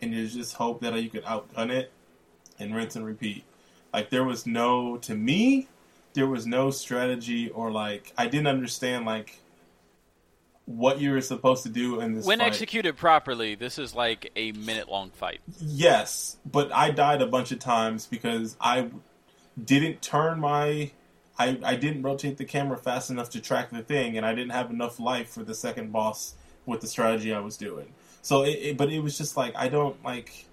and 0.00 0.12
you 0.12 0.26
just 0.26 0.54
hope 0.54 0.80
that 0.80 1.00
you 1.00 1.10
could 1.10 1.24
outgun 1.24 1.70
it 1.70 1.92
and 2.58 2.74
rinse 2.74 2.96
and 2.96 3.04
repeat. 3.04 3.44
Like 3.92 4.10
there 4.10 4.24
was 4.24 4.46
no 4.46 4.96
to 4.96 5.14
me, 5.14 5.68
there 6.14 6.26
was 6.26 6.46
no 6.46 6.70
strategy 6.70 7.50
or 7.50 7.70
like 7.70 8.12
I 8.16 8.26
didn't 8.26 8.48
understand 8.48 9.04
like 9.04 9.38
what 10.70 11.00
you 11.00 11.10
were 11.10 11.20
supposed 11.20 11.64
to 11.64 11.68
do 11.68 12.00
in 12.00 12.14
this 12.14 12.24
When 12.24 12.38
fight. 12.38 12.46
executed 12.46 12.96
properly, 12.96 13.56
this 13.56 13.78
is 13.78 13.94
like 13.94 14.30
a 14.36 14.52
minute 14.52 14.88
long 14.88 15.10
fight. 15.10 15.40
Yes, 15.58 16.36
but 16.50 16.72
I 16.72 16.90
died 16.90 17.22
a 17.22 17.26
bunch 17.26 17.50
of 17.50 17.58
times 17.58 18.06
because 18.06 18.56
I 18.60 18.90
didn't 19.62 20.00
turn 20.00 20.40
my 20.40 20.92
I, 21.38 21.58
I 21.64 21.74
didn't 21.76 22.02
rotate 22.02 22.36
the 22.36 22.44
camera 22.44 22.76
fast 22.76 23.10
enough 23.10 23.30
to 23.30 23.40
track 23.40 23.70
the 23.70 23.82
thing 23.82 24.16
and 24.16 24.26
I 24.26 24.34
didn't 24.34 24.52
have 24.52 24.70
enough 24.70 25.00
life 25.00 25.30
for 25.30 25.42
the 25.42 25.54
second 25.54 25.90
boss 25.90 26.34
with 26.66 26.82
the 26.82 26.86
strategy 26.86 27.32
I 27.32 27.40
was 27.40 27.56
doing. 27.56 27.94
So 28.22 28.42
it, 28.42 28.50
it 28.50 28.76
but 28.76 28.90
it 28.92 29.00
was 29.00 29.16
just 29.18 29.36
like 29.36 29.56
I 29.56 29.68
don't 29.68 30.02
like 30.04 30.46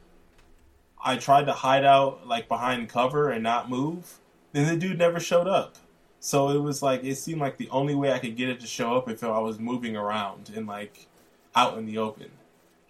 I 1.03 1.17
tried 1.17 1.45
to 1.45 1.53
hide 1.53 1.85
out 1.85 2.25
like 2.25 2.47
behind 2.47 2.89
cover 2.89 3.29
and 3.29 3.43
not 3.43 3.69
move. 3.69 4.19
Then 4.53 4.65
the 4.67 4.77
dude 4.77 4.97
never 4.97 5.19
showed 5.19 5.47
up. 5.47 5.77
So 6.27 6.49
it 6.49 6.57
was 6.57 6.81
like 6.81 7.05
it 7.05 7.15
seemed 7.15 7.39
like 7.39 7.55
the 7.55 7.69
only 7.69 7.95
way 7.95 8.11
I 8.11 8.19
could 8.19 8.35
get 8.35 8.49
it 8.49 8.59
to 8.59 8.67
show 8.67 8.97
up 8.97 9.09
if 9.09 9.23
I 9.23 9.39
was 9.39 9.59
moving 9.59 9.95
around 9.95 10.51
and 10.53 10.67
like 10.67 11.07
out 11.55 11.77
in 11.77 11.85
the 11.85 11.99
open 11.99 12.29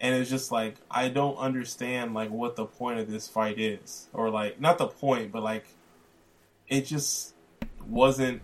and 0.00 0.14
it's 0.14 0.30
just 0.30 0.52
like 0.52 0.76
I 0.90 1.08
don't 1.08 1.36
understand 1.36 2.14
like 2.14 2.30
what 2.30 2.56
the 2.56 2.64
point 2.64 3.00
of 3.00 3.10
this 3.10 3.28
fight 3.28 3.58
is, 3.58 4.08
or 4.12 4.30
like 4.30 4.60
not 4.60 4.78
the 4.78 4.86
point, 4.86 5.32
but 5.32 5.42
like 5.42 5.66
it 6.68 6.86
just 6.86 7.34
wasn't. 7.86 8.42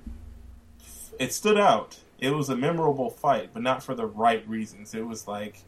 It 1.19 1.33
stood 1.33 1.59
out. 1.59 1.99
It 2.19 2.31
was 2.31 2.49
a 2.49 2.57
memorable 2.57 3.11
fight, 3.11 3.51
but 3.53 3.63
not 3.63 3.83
for 3.83 3.95
the 3.95 4.07
right 4.07 4.47
reasons. 4.49 4.95
It 4.95 5.07
was 5.07 5.29
like, 5.29 5.59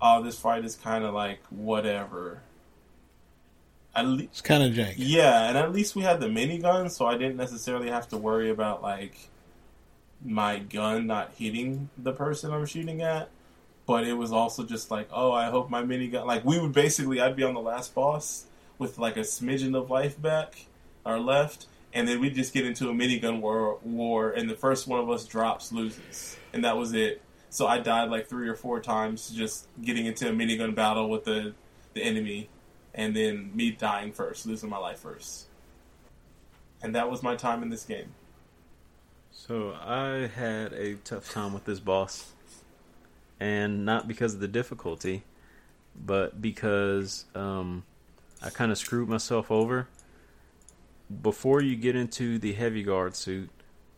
oh, 0.00 0.22
this 0.22 0.38
fight 0.38 0.64
is 0.64 0.76
kind 0.76 1.04
of 1.04 1.14
like 1.14 1.40
whatever. 1.50 2.42
At 3.94 4.06
least, 4.06 4.28
It's 4.30 4.40
kind 4.40 4.62
of 4.62 4.72
jank. 4.72 4.94
yeah, 4.96 5.48
and 5.48 5.58
at 5.58 5.72
least 5.72 5.94
we 5.94 6.02
had 6.02 6.20
the 6.20 6.26
minigun, 6.28 6.90
so 6.90 7.06
I 7.06 7.16
didn't 7.18 7.36
necessarily 7.36 7.90
have 7.90 8.08
to 8.08 8.16
worry 8.16 8.48
about 8.50 8.82
like 8.82 9.28
my 10.24 10.58
gun 10.60 11.06
not 11.06 11.32
hitting 11.36 11.90
the 11.98 12.12
person 12.12 12.52
I'm 12.52 12.66
shooting 12.66 13.02
at. 13.02 13.28
But 13.84 14.04
it 14.06 14.12
was 14.14 14.30
also 14.30 14.62
just 14.62 14.90
like, 14.92 15.08
oh, 15.12 15.32
I 15.32 15.50
hope 15.50 15.68
my 15.68 15.82
minigun. 15.82 16.24
Like 16.24 16.44
we 16.44 16.58
would 16.60 16.72
basically, 16.72 17.20
I'd 17.20 17.34
be 17.36 17.42
on 17.42 17.52
the 17.54 17.60
last 17.60 17.94
boss 17.94 18.46
with 18.78 18.96
like 18.96 19.16
a 19.16 19.20
smidgen 19.20 19.76
of 19.76 19.90
life 19.90 20.20
back 20.22 20.66
or 21.04 21.18
left, 21.18 21.66
and 21.92 22.06
then 22.06 22.20
we'd 22.20 22.34
just 22.36 22.54
get 22.54 22.64
into 22.64 22.88
a 22.88 22.92
minigun 22.94 23.40
war, 23.40 23.78
war, 23.82 24.30
and 24.30 24.48
the 24.48 24.54
first 24.54 24.86
one 24.86 25.00
of 25.00 25.10
us 25.10 25.24
drops 25.26 25.72
loses, 25.72 26.36
and 26.52 26.64
that 26.64 26.76
was 26.76 26.94
it. 26.94 27.20
So 27.50 27.66
I 27.66 27.78
died 27.78 28.08
like 28.08 28.28
three 28.28 28.48
or 28.48 28.54
four 28.54 28.80
times 28.80 29.28
just 29.30 29.66
getting 29.82 30.06
into 30.06 30.28
a 30.28 30.32
minigun 30.32 30.74
battle 30.76 31.10
with 31.10 31.24
the 31.24 31.52
the 31.94 32.02
enemy, 32.02 32.48
and 32.94 33.16
then 33.16 33.50
me 33.54 33.70
dying 33.70 34.12
first, 34.12 34.46
losing 34.46 34.70
my 34.70 34.78
life 34.78 34.98
first. 34.98 35.46
And 36.82 36.94
that 36.94 37.10
was 37.10 37.22
my 37.22 37.36
time 37.36 37.62
in 37.62 37.70
this 37.70 37.84
game. 37.84 38.14
So 39.30 39.72
I 39.72 40.26
had 40.26 40.72
a 40.72 40.94
tough 40.96 41.30
time 41.32 41.52
with 41.54 41.64
this 41.64 41.80
boss, 41.80 42.32
and 43.40 43.84
not 43.84 44.06
because 44.06 44.34
of 44.34 44.40
the 44.40 44.48
difficulty, 44.48 45.22
but 45.96 46.40
because 46.42 47.24
um, 47.34 47.84
I 48.42 48.50
kind 48.50 48.70
of 48.70 48.78
screwed 48.78 49.08
myself 49.08 49.50
over. 49.50 49.88
Before 51.22 51.62
you 51.62 51.76
get 51.76 51.96
into 51.96 52.38
the 52.38 52.52
heavy 52.52 52.82
guard 52.82 53.16
suit, 53.16 53.50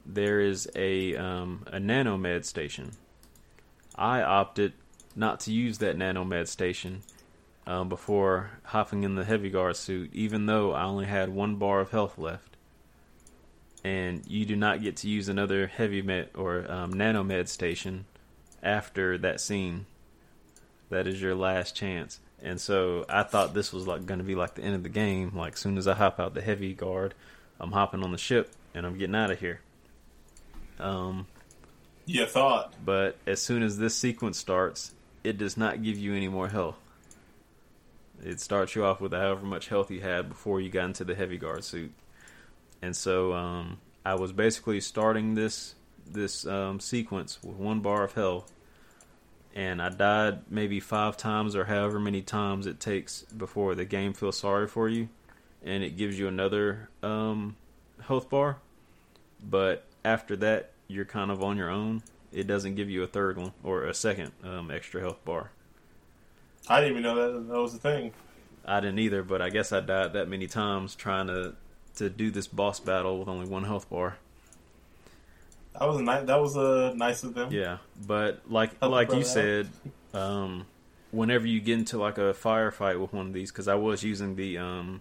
there 0.06 0.40
is 0.40 0.68
a 0.74 1.16
um, 1.16 1.64
a 1.66 1.78
nanomed 1.78 2.44
station. 2.44 2.92
I 3.96 4.22
opted 4.22 4.72
not 5.16 5.40
to 5.40 5.52
use 5.52 5.78
that 5.78 5.96
nanomed 5.96 6.48
station 6.48 7.02
um, 7.66 7.88
before 7.88 8.50
hopping 8.64 9.04
in 9.04 9.14
the 9.14 9.24
heavy 9.24 9.50
guard 9.50 9.76
suit, 9.76 10.10
even 10.12 10.46
though 10.46 10.72
I 10.72 10.84
only 10.84 11.06
had 11.06 11.28
one 11.30 11.56
bar 11.56 11.80
of 11.80 11.90
health 11.90 12.18
left 12.18 12.56
and 13.82 14.22
you 14.26 14.46
do 14.46 14.56
not 14.56 14.82
get 14.82 14.96
to 14.96 15.08
use 15.08 15.28
another 15.28 15.66
heavy 15.66 16.00
med 16.02 16.30
or 16.34 16.70
um, 16.70 16.92
nanomed 16.94 17.48
station 17.48 18.06
after 18.62 19.18
that 19.18 19.40
scene. 19.40 19.86
That 20.90 21.06
is 21.06 21.20
your 21.20 21.34
last 21.34 21.74
chance. 21.76 22.20
And 22.42 22.60
so 22.60 23.04
I 23.08 23.22
thought 23.22 23.54
this 23.54 23.72
was 23.72 23.86
like 23.86 24.06
going 24.06 24.18
to 24.18 24.24
be 24.24 24.34
like 24.34 24.54
the 24.54 24.62
end 24.62 24.74
of 24.74 24.82
the 24.82 24.88
game. 24.88 25.32
Like 25.34 25.56
soon 25.56 25.76
as 25.78 25.86
I 25.88 25.94
hop 25.94 26.18
out 26.20 26.34
the 26.34 26.42
heavy 26.42 26.72
guard, 26.74 27.14
I'm 27.60 27.72
hopping 27.72 28.02
on 28.02 28.12
the 28.12 28.18
ship 28.18 28.50
and 28.74 28.86
I'm 28.86 28.96
getting 28.98 29.14
out 29.14 29.30
of 29.30 29.40
here. 29.40 29.60
Um, 30.78 31.26
You 32.06 32.26
thought. 32.26 32.74
but 32.84 33.16
as 33.26 33.40
soon 33.42 33.62
as 33.62 33.78
this 33.78 33.94
sequence 33.96 34.38
starts, 34.38 34.92
it 35.22 35.38
does 35.38 35.56
not 35.56 35.82
give 35.82 35.98
you 35.98 36.14
any 36.14 36.28
more 36.28 36.48
health. 36.48 36.76
It 38.24 38.40
starts 38.40 38.74
you 38.74 38.84
off 38.86 39.02
with 39.02 39.12
however 39.12 39.44
much 39.44 39.68
health 39.68 39.90
you 39.90 40.00
had 40.00 40.30
before 40.30 40.58
you 40.58 40.70
got 40.70 40.86
into 40.86 41.04
the 41.04 41.14
heavy 41.14 41.36
guard 41.36 41.62
suit. 41.62 41.92
And 42.80 42.96
so 42.96 43.34
um, 43.34 43.78
I 44.04 44.14
was 44.14 44.32
basically 44.32 44.80
starting 44.80 45.34
this 45.34 45.74
this 46.06 46.46
um, 46.46 46.80
sequence 46.80 47.38
with 47.42 47.56
one 47.56 47.80
bar 47.80 48.04
of 48.04 48.12
health, 48.12 48.52
and 49.54 49.80
I 49.80 49.88
died 49.88 50.40
maybe 50.50 50.80
five 50.80 51.16
times 51.16 51.54
or 51.56 51.64
however 51.64 51.98
many 51.98 52.22
times 52.22 52.66
it 52.66 52.80
takes 52.80 53.22
before 53.22 53.74
the 53.74 53.84
game 53.84 54.12
feels 54.12 54.38
sorry 54.38 54.68
for 54.68 54.88
you, 54.88 55.08
and 55.62 55.84
it 55.84 55.96
gives 55.96 56.18
you 56.18 56.28
another 56.28 56.88
um, 57.02 57.56
health 58.02 58.28
bar. 58.30 58.58
But 59.42 59.84
after 60.04 60.36
that, 60.36 60.72
you're 60.88 61.04
kind 61.04 61.30
of 61.30 61.42
on 61.42 61.56
your 61.56 61.70
own. 61.70 62.02
It 62.32 62.46
doesn't 62.46 62.74
give 62.74 62.90
you 62.90 63.02
a 63.02 63.06
third 63.06 63.38
one 63.38 63.52
or 63.62 63.84
a 63.84 63.94
second 63.94 64.32
um, 64.42 64.70
extra 64.70 65.00
health 65.00 65.24
bar. 65.24 65.50
I 66.68 66.80
didn't 66.80 66.92
even 66.92 67.02
know 67.02 67.32
that 67.32 67.48
that 67.48 67.58
was 67.60 67.74
a 67.74 67.78
thing. 67.78 68.12
I 68.64 68.80
didn't 68.80 68.98
either, 68.98 69.22
but 69.22 69.42
I 69.42 69.50
guess 69.50 69.72
I 69.72 69.80
died 69.80 70.14
that 70.14 70.28
many 70.28 70.46
times 70.46 70.94
trying 70.94 71.26
to 71.26 71.54
to 71.96 72.10
do 72.10 72.30
this 72.30 72.46
boss 72.46 72.80
battle 72.80 73.18
with 73.18 73.28
only 73.28 73.46
one 73.48 73.64
health 73.64 73.88
bar. 73.88 74.16
That 75.78 75.86
was 75.86 75.98
a 75.98 76.02
nice. 76.02 76.26
That 76.26 76.40
was 76.40 76.56
uh, 76.56 76.92
nice 76.96 77.22
of 77.24 77.34
them. 77.34 77.52
Yeah, 77.52 77.78
but 78.06 78.42
like 78.48 78.78
Help 78.80 78.92
like 78.92 79.08
you 79.08 79.14
brother 79.14 79.24
said, 79.24 79.68
um, 80.14 80.66
whenever 81.10 81.46
you 81.46 81.60
get 81.60 81.78
into 81.78 81.98
like 81.98 82.16
a 82.18 82.32
firefight 82.32 83.00
with 83.00 83.12
one 83.12 83.26
of 83.26 83.32
these, 83.32 83.50
because 83.50 83.68
I 83.68 83.74
was 83.74 84.02
using 84.02 84.36
the 84.36 84.58
um, 84.58 85.00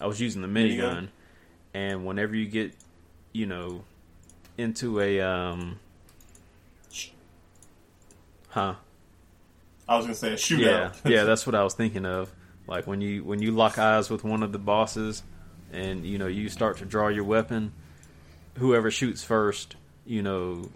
I 0.00 0.06
was 0.06 0.20
using 0.20 0.42
the 0.42 0.48
minigun, 0.48 0.78
Minigun? 0.78 1.08
and 1.74 2.06
whenever 2.06 2.34
you 2.34 2.46
get, 2.46 2.74
you 3.32 3.46
know, 3.46 3.84
into 4.58 4.98
a 5.00 5.20
um, 5.20 5.78
huh? 8.48 8.74
I 9.92 9.96
was 9.96 10.06
gonna 10.06 10.14
say 10.14 10.28
a 10.28 10.30
Yeah, 10.32 10.36
shootout. 10.36 10.94
yeah, 11.10 11.24
that's 11.24 11.46
what 11.46 11.54
I 11.54 11.62
was 11.62 11.74
thinking 11.74 12.06
of. 12.06 12.32
Like 12.66 12.86
when 12.86 13.00
you 13.00 13.24
when 13.24 13.42
you 13.42 13.50
lock 13.52 13.78
eyes 13.78 14.08
with 14.10 14.24
one 14.24 14.42
of 14.42 14.52
the 14.52 14.58
bosses, 14.58 15.22
and 15.72 16.04
you 16.06 16.18
know 16.18 16.26
you 16.26 16.48
start 16.48 16.78
to 16.78 16.84
draw 16.84 17.08
your 17.08 17.24
weapon, 17.24 17.72
whoever 18.58 18.90
shoots 18.90 19.22
first, 19.24 19.76
you 20.06 20.22
know, 20.22 20.70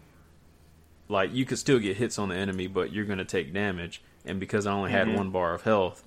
like 1.09 1.33
you 1.33 1.45
could 1.45 1.59
still 1.59 1.79
get 1.79 1.97
hits 1.97 2.19
on 2.19 2.29
the 2.29 2.35
enemy, 2.35 2.67
but 2.67 2.93
you're 2.93 3.05
going 3.05 3.19
to 3.19 3.25
take 3.25 3.53
damage. 3.55 4.03
And 4.25 4.41
because 4.41 4.67
I 4.67 4.73
only 4.73 4.91
had 4.91 5.07
Mhm. 5.07 5.17
one 5.17 5.31
bar 5.31 5.55
of 5.55 5.63
health, 5.63 6.03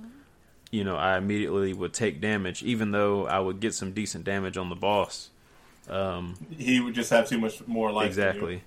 you 0.71 0.83
know, 0.83 0.97
I 0.97 1.17
immediately 1.17 1.71
would 1.73 1.93
take 1.93 2.19
damage, 2.19 2.61
even 2.63 2.91
though 2.91 3.25
I 3.25 3.39
would 3.39 3.61
get 3.61 3.73
some 3.73 3.93
decent 3.93 4.25
damage 4.25 4.57
on 4.57 4.67
the 4.69 4.75
boss. 4.75 5.29
Um, 5.89 6.35
He 6.57 6.81
would 6.81 6.93
just 6.95 7.09
have 7.11 7.29
too 7.29 7.39
much 7.39 7.65
more 7.65 7.91
life. 7.93 8.13
than 8.13 8.23
you. 8.25 8.29
exactly. 8.31 8.63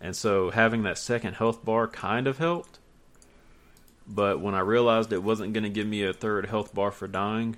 And 0.00 0.16
so 0.16 0.50
having 0.50 0.82
that 0.82 0.98
second 0.98 1.34
health 1.34 1.64
bar 1.64 1.86
kind 1.86 2.26
of 2.26 2.38
helped. 2.38 2.79
But 4.12 4.40
when 4.40 4.54
I 4.54 4.60
realized 4.60 5.12
it 5.12 5.22
wasn't 5.22 5.52
going 5.52 5.64
to 5.64 5.70
give 5.70 5.86
me 5.86 6.02
a 6.04 6.12
third 6.12 6.46
health 6.46 6.74
bar 6.74 6.90
for 6.90 7.06
dying, 7.06 7.56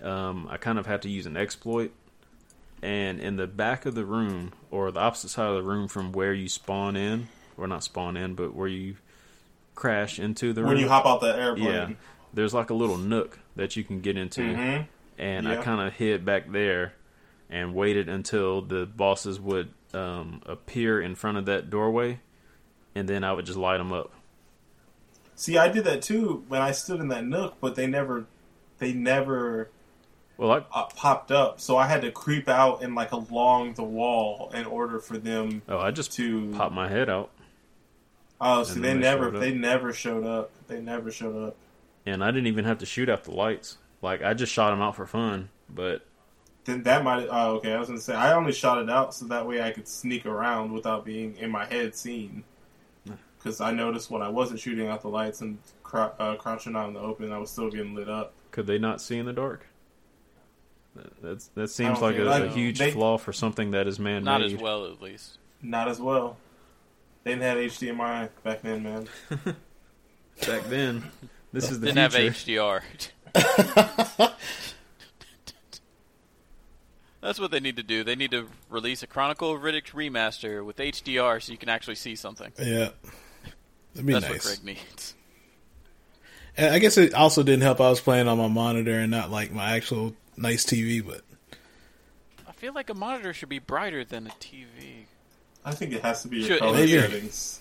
um, 0.00 0.46
I 0.48 0.56
kind 0.56 0.78
of 0.78 0.86
had 0.86 1.02
to 1.02 1.08
use 1.10 1.26
an 1.26 1.36
exploit. 1.36 1.92
And 2.82 3.20
in 3.20 3.36
the 3.36 3.46
back 3.48 3.84
of 3.86 3.94
the 3.94 4.04
room, 4.04 4.52
or 4.70 4.90
the 4.90 5.00
opposite 5.00 5.30
side 5.30 5.48
of 5.48 5.56
the 5.56 5.62
room 5.62 5.88
from 5.88 6.12
where 6.12 6.32
you 6.32 6.48
spawn 6.48 6.96
in, 6.96 7.28
or 7.56 7.66
not 7.66 7.82
spawn 7.82 8.16
in, 8.16 8.34
but 8.34 8.54
where 8.54 8.68
you 8.68 8.96
crash 9.74 10.18
into 10.18 10.52
the 10.52 10.62
room. 10.62 10.70
When 10.70 10.78
you 10.78 10.88
hop 10.88 11.04
out 11.06 11.20
the 11.20 11.36
airplane. 11.36 11.66
yeah, 11.66 11.90
there's 12.32 12.54
like 12.54 12.70
a 12.70 12.74
little 12.74 12.96
nook 12.96 13.38
that 13.56 13.76
you 13.76 13.84
can 13.84 14.00
get 14.00 14.16
into 14.16 14.54
hmm 14.54 14.82
and 15.18 15.46
Yeah. 15.46 15.60
I 15.60 15.62
kind 15.62 15.86
of 15.86 15.92
hid 15.92 16.24
back 16.24 16.50
there 16.50 16.94
and 17.50 17.74
waited 17.74 18.08
until 18.08 18.62
the 18.62 18.86
bosses 18.86 19.38
would 19.38 19.68
um, 19.92 20.40
appear 20.46 21.00
in 21.00 21.14
front 21.14 21.36
of 21.36 21.44
that 21.44 21.68
doorway, 21.68 22.20
and 22.94 23.06
then 23.08 23.22
I 23.22 23.32
would 23.32 23.44
just 23.44 23.58
light 23.58 23.76
them 23.78 23.92
up. 23.92 24.12
See, 25.40 25.56
I 25.56 25.68
did 25.68 25.84
that 25.84 26.02
too 26.02 26.44
when 26.48 26.60
I 26.60 26.72
stood 26.72 27.00
in 27.00 27.08
that 27.08 27.24
nook, 27.24 27.54
but 27.62 27.74
they 27.74 27.86
never, 27.86 28.26
they 28.76 28.92
never 28.92 29.70
Well, 30.36 30.52
I 30.52 30.56
uh, 30.80 30.84
popped 30.94 31.30
up. 31.32 31.62
So 31.62 31.78
I 31.78 31.86
had 31.86 32.02
to 32.02 32.12
creep 32.12 32.46
out 32.46 32.82
and 32.82 32.94
like 32.94 33.12
along 33.12 33.72
the 33.72 33.82
wall 33.82 34.50
in 34.52 34.66
order 34.66 34.98
for 34.98 35.16
them 35.16 35.62
oh 35.66 35.78
I 35.78 35.92
just 35.92 36.12
to. 36.16 36.52
popped 36.52 36.74
my 36.74 36.88
head 36.88 37.08
out, 37.08 37.30
Oh, 38.38 38.64
see, 38.64 38.80
they 38.80 38.92
they 38.92 38.98
never, 38.98 39.30
they 39.30 39.50
never 39.54 39.94
showed 39.94 40.26
up. 40.26 40.50
They 40.68 40.78
never 40.82 41.10
showed 41.10 41.48
up. 41.48 41.56
and 42.04 42.22
I 42.22 42.30
didn't 42.30 42.46
even 42.48 42.66
have 42.66 42.76
to 42.78 42.86
shoot 42.86 43.08
out 43.08 43.24
the 43.24 43.30
lights. 43.32 43.78
Like 44.02 44.22
I 44.22 44.34
just 44.34 44.52
shot 44.52 44.72
them 44.72 44.82
out 44.82 44.94
for 44.94 45.06
fun. 45.06 45.48
But 45.70 46.04
Then 46.66 46.82
that 46.82 47.02
might. 47.02 47.28
Oh, 47.30 47.52
okay. 47.56 47.72
I 47.72 47.78
was 47.78 47.88
gonna 47.88 47.98
say 47.98 48.14
I 48.14 48.34
only 48.34 48.52
shot 48.52 48.76
it 48.82 48.90
out 48.90 49.14
so 49.14 49.24
that 49.24 49.46
way 49.46 49.62
I 49.62 49.70
could 49.70 49.88
sneak 49.88 50.26
around 50.26 50.72
without 50.72 51.06
being 51.06 51.38
in 51.38 51.50
my 51.50 51.64
head 51.64 51.96
seen. 51.96 52.44
Because 53.42 53.60
I 53.62 53.72
noticed 53.72 54.10
when 54.10 54.20
I 54.22 54.28
wasn't 54.28 54.60
shooting 54.60 54.88
out 54.88 55.00
the 55.00 55.08
lights 55.08 55.40
and 55.40 55.58
crou- 55.82 56.12
uh, 56.18 56.36
crouching 56.36 56.76
out 56.76 56.88
in 56.88 56.94
the 56.94 57.00
open, 57.00 57.32
I 57.32 57.38
was 57.38 57.50
still 57.50 57.70
getting 57.70 57.94
lit 57.94 58.08
up. 58.08 58.32
could 58.50 58.66
they 58.66 58.78
not 58.78 59.00
see 59.00 59.16
in 59.18 59.26
the 59.26 59.32
dark? 59.32 59.66
That- 60.94 61.22
That's 61.22 61.46
that 61.54 61.68
seems 61.70 62.00
like 62.00 62.16
a, 62.16 62.26
a 62.44 62.48
huge 62.48 62.78
they- 62.78 62.90
flaw 62.90 63.16
for 63.18 63.32
something 63.32 63.70
that 63.70 63.86
is 63.86 63.98
man-made. 63.98 64.24
Not 64.24 64.42
as 64.42 64.54
well, 64.54 64.86
at 64.86 65.00
least. 65.00 65.38
Not 65.62 65.88
as 65.88 66.00
well. 66.00 66.36
They 67.24 67.32
didn't 67.32 67.42
have 67.42 67.58
HDMI 67.58 68.28
back 68.42 68.62
then, 68.62 68.82
man. 68.82 69.08
Back 70.46 70.64
then, 70.68 71.04
this 71.52 71.70
is 71.70 71.80
the 71.80 71.92
Didn't 71.92 72.12
future. 72.12 72.82
have 73.34 73.34
HDR. 73.34 74.32
That's 77.20 77.38
what 77.38 77.50
they 77.50 77.60
need 77.60 77.76
to 77.76 77.82
do. 77.82 78.02
They 78.02 78.16
need 78.16 78.30
to 78.30 78.46
release 78.70 79.02
a 79.02 79.06
Chronicle 79.06 79.54
of 79.54 79.60
Riddick 79.60 79.90
remaster 79.92 80.64
with 80.64 80.78
HDR 80.78 81.42
so 81.42 81.52
you 81.52 81.58
can 81.58 81.68
actually 81.68 81.96
see 81.96 82.16
something. 82.16 82.52
Yeah, 82.58 82.88
that'd 83.94 84.06
be 84.06 84.12
That's 84.12 84.28
nice. 84.28 84.44
what 84.48 84.60
Greg 84.64 84.76
needs. 84.76 85.14
And 86.56 86.74
I 86.74 86.78
guess 86.78 86.96
it 86.98 87.14
also 87.14 87.42
didn't 87.42 87.62
help. 87.62 87.80
I 87.80 87.88
was 87.90 88.00
playing 88.00 88.28
on 88.28 88.36
my 88.38 88.48
monitor 88.48 88.92
and 88.94 89.10
not 89.10 89.30
like 89.30 89.52
my 89.52 89.76
actual 89.76 90.14
nice 90.36 90.64
TV, 90.66 91.04
but 91.06 91.22
I 92.46 92.52
feel 92.52 92.74
like 92.74 92.90
a 92.90 92.94
monitor 92.94 93.32
should 93.32 93.48
be 93.48 93.58
brighter 93.60 94.04
than 94.04 94.26
a 94.26 94.30
TV. 94.30 95.04
I 95.64 95.72
think 95.72 95.92
it 95.92 96.02
has 96.02 96.22
to 96.22 96.28
be 96.28 96.38
your 96.38 96.46
Should- 96.48 96.58
color 96.60 96.74
Maybe. 96.78 96.98
settings. 97.00 97.60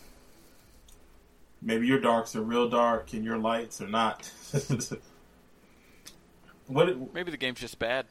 Maybe 1.62 1.88
your 1.88 2.00
darks 2.00 2.36
are 2.38 2.42
real 2.42 2.70
dark 2.70 3.12
and 3.14 3.24
your 3.26 3.38
lights 3.38 3.82
are 3.82 3.88
not. 3.88 4.32
what 6.68 7.14
Maybe 7.14 7.32
the 7.32 7.38
game's 7.38 7.60
just 7.60 7.78
bad. 7.80 8.06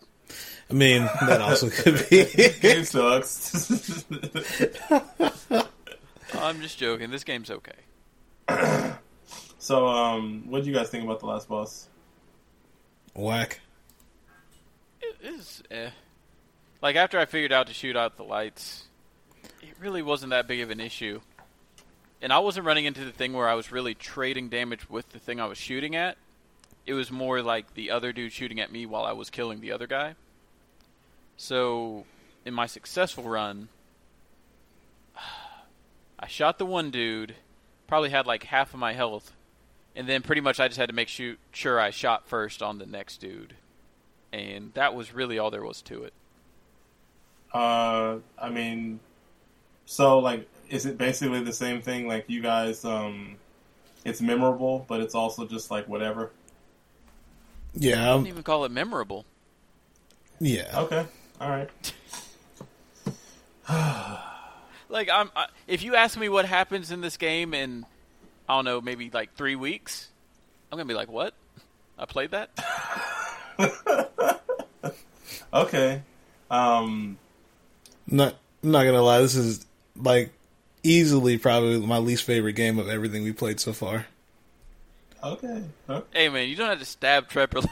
I 0.70 0.74
mean 0.74 1.04
that 1.26 1.40
also 1.40 1.70
could 1.74 2.06
be. 2.10 2.26
game 2.60 2.84
sucks. 2.84 4.04
I'm 6.34 6.60
just 6.60 6.78
joking. 6.78 7.10
This 7.10 7.24
game's 7.24 7.50
okay. 7.50 7.72
so, 9.58 9.86
um, 9.86 10.44
what 10.46 10.62
do 10.62 10.70
you 10.70 10.74
guys 10.74 10.88
think 10.88 11.04
about 11.04 11.20
the 11.20 11.26
last 11.26 11.48
boss? 11.48 11.88
Whack. 13.14 13.60
It 15.00 15.16
is 15.22 15.62
eh. 15.70 15.90
Like 16.80 16.96
after 16.96 17.18
I 17.18 17.24
figured 17.24 17.52
out 17.52 17.66
to 17.66 17.74
shoot 17.74 17.96
out 17.96 18.16
the 18.16 18.24
lights, 18.24 18.84
it 19.62 19.74
really 19.80 20.02
wasn't 20.02 20.30
that 20.30 20.46
big 20.46 20.60
of 20.60 20.70
an 20.70 20.80
issue. 20.80 21.20
And 22.20 22.32
I 22.32 22.38
wasn't 22.38 22.66
running 22.66 22.84
into 22.84 23.04
the 23.04 23.12
thing 23.12 23.32
where 23.32 23.48
I 23.48 23.54
was 23.54 23.70
really 23.70 23.94
trading 23.94 24.48
damage 24.48 24.88
with 24.88 25.10
the 25.10 25.18
thing 25.18 25.40
I 25.40 25.46
was 25.46 25.58
shooting 25.58 25.94
at. 25.94 26.16
It 26.86 26.94
was 26.94 27.10
more 27.10 27.42
like 27.42 27.74
the 27.74 27.90
other 27.90 28.12
dude 28.12 28.32
shooting 28.32 28.60
at 28.60 28.72
me 28.72 28.86
while 28.86 29.04
I 29.04 29.12
was 29.12 29.30
killing 29.30 29.60
the 29.60 29.72
other 29.72 29.86
guy. 29.86 30.14
So, 31.36 32.06
in 32.44 32.54
my 32.54 32.66
successful 32.66 33.24
run, 33.24 33.68
I 36.18 36.26
shot 36.26 36.58
the 36.58 36.66
one 36.66 36.90
dude, 36.90 37.34
probably 37.88 38.10
had 38.10 38.26
like 38.26 38.44
half 38.44 38.72
of 38.72 38.78
my 38.78 38.92
health, 38.92 39.32
and 39.96 40.08
then 40.08 40.22
pretty 40.22 40.40
much 40.40 40.60
I 40.60 40.68
just 40.68 40.78
had 40.78 40.88
to 40.88 40.94
make 40.94 41.08
shoot, 41.08 41.40
sure 41.50 41.80
I 41.80 41.90
shot 41.90 42.28
first 42.28 42.62
on 42.62 42.78
the 42.78 42.86
next 42.86 43.16
dude 43.18 43.54
and 44.32 44.72
that 44.74 44.94
was 44.94 45.14
really 45.14 45.38
all 45.38 45.50
there 45.50 45.62
was 45.62 45.82
to 45.82 46.04
it. 46.04 46.12
Uh, 47.52 48.18
I 48.38 48.50
mean, 48.50 49.00
so 49.86 50.18
like, 50.18 50.48
is 50.68 50.86
it 50.86 50.98
basically 50.98 51.42
the 51.42 51.52
same 51.52 51.80
thing? 51.80 52.06
Like, 52.06 52.24
you 52.28 52.42
guys, 52.42 52.84
um, 52.84 53.36
it's 54.04 54.20
memorable, 54.20 54.84
but 54.88 55.00
it's 55.00 55.14
also 55.14 55.46
just 55.46 55.70
like 55.70 55.88
whatever. 55.88 56.30
Yeah, 57.74 58.10
I 58.10 58.14
wouldn't 58.14 58.28
even 58.28 58.42
call 58.42 58.64
it 58.64 58.70
memorable. 58.70 59.24
yeah. 60.40 60.70
Okay, 60.74 61.06
all 61.40 61.50
right. 61.50 61.70
Like 64.88 65.08
I'm, 65.12 65.30
I, 65.36 65.46
if 65.66 65.82
you 65.82 65.94
ask 65.94 66.18
me 66.18 66.28
what 66.28 66.44
happens 66.44 66.90
in 66.90 67.00
this 67.00 67.16
game 67.16 67.54
in, 67.54 67.84
I 68.48 68.56
don't 68.56 68.64
know, 68.64 68.80
maybe 68.80 69.10
like 69.12 69.34
three 69.34 69.56
weeks, 69.56 70.08
I'm 70.70 70.78
gonna 70.78 70.88
be 70.88 70.94
like, 70.94 71.10
what? 71.10 71.34
I 71.98 72.06
played 72.06 72.30
that. 72.30 72.50
Okay. 75.52 76.02
Um, 76.50 77.18
Not 78.06 78.34
I'm 78.62 78.70
not 78.70 78.84
gonna 78.84 79.02
lie. 79.02 79.20
This 79.20 79.34
is 79.34 79.66
like 79.96 80.32
easily 80.82 81.38
probably 81.38 81.78
my 81.80 81.98
least 81.98 82.24
favorite 82.24 82.54
game 82.54 82.78
of 82.78 82.88
everything 82.88 83.24
we 83.24 83.32
played 83.32 83.60
so 83.60 83.72
far. 83.72 84.06
okay. 85.22 85.64
Huh? 85.86 86.02
Hey 86.12 86.28
man, 86.28 86.48
you 86.48 86.56
don't 86.56 86.68
have 86.68 86.78
to 86.78 86.84
stab 86.84 87.28
Trevor. 87.28 87.60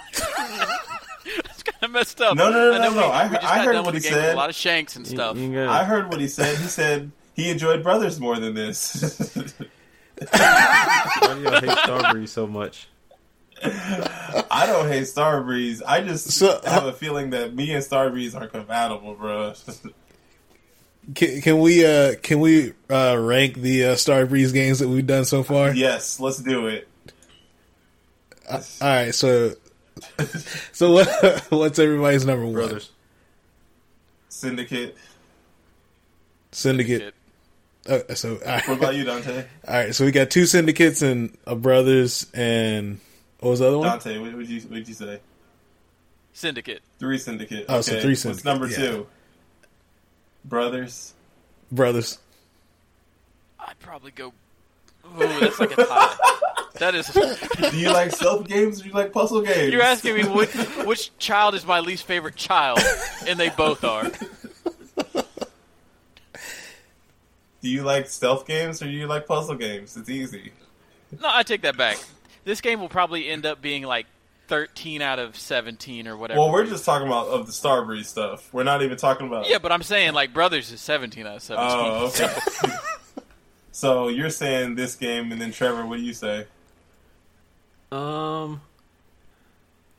That's 1.97 2.19
messed 2.19 2.21
up. 2.21 2.37
No, 2.37 2.51
no, 2.51 2.71
no, 2.71 2.75
I 2.75 2.79
no, 2.79 2.91
no. 2.91 2.97
We, 2.97 3.03
I 3.03 3.23
we 3.25 3.29
heard- 3.29 3.41
just 3.41 3.45
I 3.53 3.57
got 3.57 3.65
heard 3.67 3.73
done 3.73 3.85
what 3.85 3.95
with 3.95 4.05
he 4.05 4.11
game 4.11 4.19
said. 4.19 4.35
A 4.35 4.37
lot 4.37 4.49
of 4.51 4.55
shanks 4.57 4.97
and 4.97 5.07
stuff. 5.07 5.37
you 5.37 5.53
gotta- 5.55 5.71
I 5.71 5.85
heard 5.85 6.09
what 6.11 6.21
he 6.21 6.29
said. 6.29 6.57
He 6.59 6.65
said 6.65 7.11
he 7.35 7.51
enjoyed 7.51 7.83
Brothers 7.83 8.19
more 8.21 8.39
than 8.39 8.55
this. 8.55 9.35
Why 10.31 11.35
do 11.35 11.43
y'all 11.43 11.61
hate 11.61 11.71
Starbreeze 11.71 12.29
so 12.29 12.47
much? 12.47 12.89
I 13.63 14.65
don't 14.67 14.89
hate 14.89 15.05
Starbreeze. 15.05 15.83
I 15.87 16.01
just 16.03 16.31
So- 16.33 16.61
have 16.65 16.85
a 16.85 16.93
feeling 16.93 17.31
that 17.31 17.55
me 17.55 17.73
and 17.73 17.85
Starbreeze 17.85 18.39
are 18.39 18.47
compatible, 18.47 19.15
bro. 19.15 19.53
Can, 21.15 21.41
can 21.41 21.61
we 21.61 21.87
uh 21.87 22.17
can 22.21 22.41
we 22.41 22.73
uh 22.91 23.17
rank 23.17 23.55
the 23.55 23.85
uh, 23.85 23.95
Starbreeze 23.95 24.53
games 24.53 24.81
that 24.81 24.89
we've 24.89 25.07
done 25.07 25.25
so 25.25 25.45
far? 25.45 25.73
yes, 25.73 26.19
let's 26.19 26.39
do 26.39 26.67
it. 26.67 26.89
All 28.51 28.61
right, 28.81 29.15
so 29.15 29.53
so 30.73 30.93
what 30.93 31.47
what's 31.51 31.79
everybody's 31.79 32.25
number 32.25 32.45
one? 32.45 32.55
Brothers. 32.55 32.91
Syndicate. 34.29 34.97
Syndicate. 36.53 37.15
Uh, 37.89 38.15
so 38.15 38.35
all 38.35 38.41
right. 38.45 38.69
What 38.69 38.79
about 38.79 38.95
you, 38.95 39.05
Dante? 39.05 39.45
all 39.69 39.75
right, 39.75 39.95
so 39.95 40.05
we 40.05 40.11
got 40.11 40.31
two 40.31 40.47
syndicates 40.47 41.03
and 41.03 41.37
a 41.47 41.55
brothers 41.55 42.27
and 42.35 43.01
what 43.41 43.51
was 43.51 43.61
the 43.61 43.69
other 43.69 43.79
one? 43.79 43.89
Dante, 43.89 44.19
what 44.19 44.35
would 44.35 44.49
you 44.49 44.61
what 44.63 44.71
would 44.73 44.89
you 44.89 44.95
say? 44.95 45.21
Syndicate. 46.33 46.83
Three 46.99 47.17
Syndicate. 47.19 47.65
Oh, 47.69 47.81
so 47.81 47.93
Okay, 47.93 48.03
three 48.03 48.31
What's 48.31 48.45
number 48.45 48.67
yeah. 48.67 48.77
two? 48.77 49.07
Brothers. 50.45 51.15
Brothers. 51.73 52.19
I'd 53.59 53.79
probably 53.81 54.11
go. 54.11 54.33
Ooh, 55.19 55.41
that's 55.41 55.59
like 55.59 55.73
a 55.73 55.85
tie. 55.85 56.17
that 56.79 56.95
is. 56.95 57.07
Do 57.71 57.79
you 57.79 57.93
like 57.93 58.11
stealth 58.11 58.47
games 58.47 58.81
or 58.81 58.85
do 58.85 58.89
you 58.91 58.95
like 58.95 59.13
puzzle 59.13 59.43
games? 59.43 59.73
You're 59.73 59.83
asking 59.83 60.15
me 60.15 60.25
which, 60.25 60.53
which 60.85 61.17
child 61.19 61.55
is 61.55 61.67
my 61.67 61.81
least 61.81 62.05
favorite 62.05 62.37
child, 62.37 62.81
and 63.27 63.39
they 63.39 63.51
both 63.51 63.85
are. 63.85 64.11
Do 67.67 67.73
you 67.73 67.83
like 67.83 68.09
stealth 68.09 68.47
games 68.47 68.81
or 68.81 68.85
do 68.85 68.93
you 68.93 69.07
like 69.07 69.27
puzzle 69.27 69.57
games? 69.57 69.97
It's 69.97 70.09
easy. 70.09 70.53
No, 71.21 71.29
I 71.29 71.43
take 71.43 71.63
that 71.63 71.77
back. 71.77 71.99
This 72.45 72.61
game 72.61 72.81
will 72.81 72.89
probably 72.89 73.29
end 73.29 73.45
up 73.45 73.61
being 73.61 73.83
like 73.83 74.07
13 74.49 75.03
out 75.03 75.19
of 75.19 75.37
17 75.37 76.07
or 76.07 76.17
whatever. 76.17 76.39
Well, 76.39 76.53
we're 76.53 76.67
just 76.67 76.85
talking 76.85 77.07
about 77.07 77.29
of 77.29 77.47
the 77.47 77.53
Starbreeze 77.53 78.05
stuff. 78.05 78.53
We're 78.53 78.63
not 78.63 78.83
even 78.83 78.97
talking 78.97 79.27
about. 79.27 79.49
Yeah, 79.49 79.59
but 79.59 79.73
I'm 79.73 79.83
saying 79.83 80.15
like 80.15 80.33
Brothers 80.33 80.71
is 80.71 80.81
17 80.81 81.27
out 81.27 81.37
of 81.37 81.43
17. 81.43 81.71
Oh, 81.73 82.07
okay. 82.07 82.73
so 83.73 84.09
you're 84.09 84.31
saying 84.31 84.77
this 84.77 84.95
game, 84.95 85.33
and 85.33 85.41
then 85.41 85.53
Trevor, 85.53 85.85
what 85.87 85.97
do 85.97 86.03
you 86.03 86.15
say? 86.15 86.47
Um, 87.93 88.61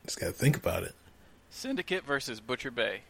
Just 0.04 0.20
gotta 0.20 0.32
think 0.32 0.56
about 0.56 0.82
it. 0.82 0.94
Syndicate 1.50 2.04
versus 2.04 2.40
Butcher 2.40 2.70
Bay. 2.70 3.00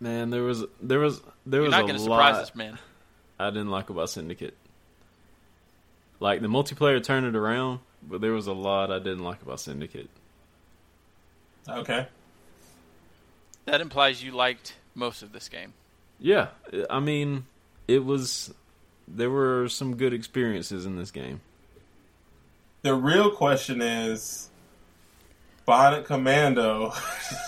Man, 0.00 0.30
there 0.30 0.42
was 0.42 0.64
there 0.82 0.98
was 0.98 1.20
there 1.46 1.60
You're 1.60 1.68
was 1.68 1.70
not 1.72 1.80
a 1.80 1.86
going 1.86 1.94
to 1.94 2.00
surprise 2.00 2.34
lot 2.34 2.42
us, 2.42 2.54
man. 2.54 2.78
I 3.38 3.50
didn't 3.50 3.70
like 3.70 3.90
about 3.90 4.10
Syndicate. 4.10 4.56
Like 6.20 6.40
the 6.40 6.48
multiplayer 6.48 7.02
turned 7.02 7.26
it 7.26 7.36
around, 7.36 7.80
but 8.02 8.20
there 8.20 8.32
was 8.32 8.46
a 8.46 8.52
lot 8.52 8.90
I 8.90 8.98
didn't 8.98 9.24
like 9.24 9.42
about 9.42 9.60
Syndicate. 9.60 10.08
Okay. 11.68 12.06
That 13.66 13.80
implies 13.80 14.22
you 14.22 14.32
liked 14.32 14.74
most 14.94 15.22
of 15.22 15.32
this 15.32 15.48
game. 15.48 15.72
Yeah, 16.20 16.48
I 16.90 17.00
mean, 17.00 17.46
it 17.88 18.04
was 18.04 18.52
there 19.08 19.30
were 19.30 19.68
some 19.68 19.96
good 19.96 20.12
experiences 20.12 20.86
in 20.86 20.96
this 20.96 21.10
game. 21.10 21.40
The 22.84 22.94
real 22.94 23.30
question 23.30 23.80
is 23.80 24.50
Bionic 25.66 26.04
Commando 26.04 26.92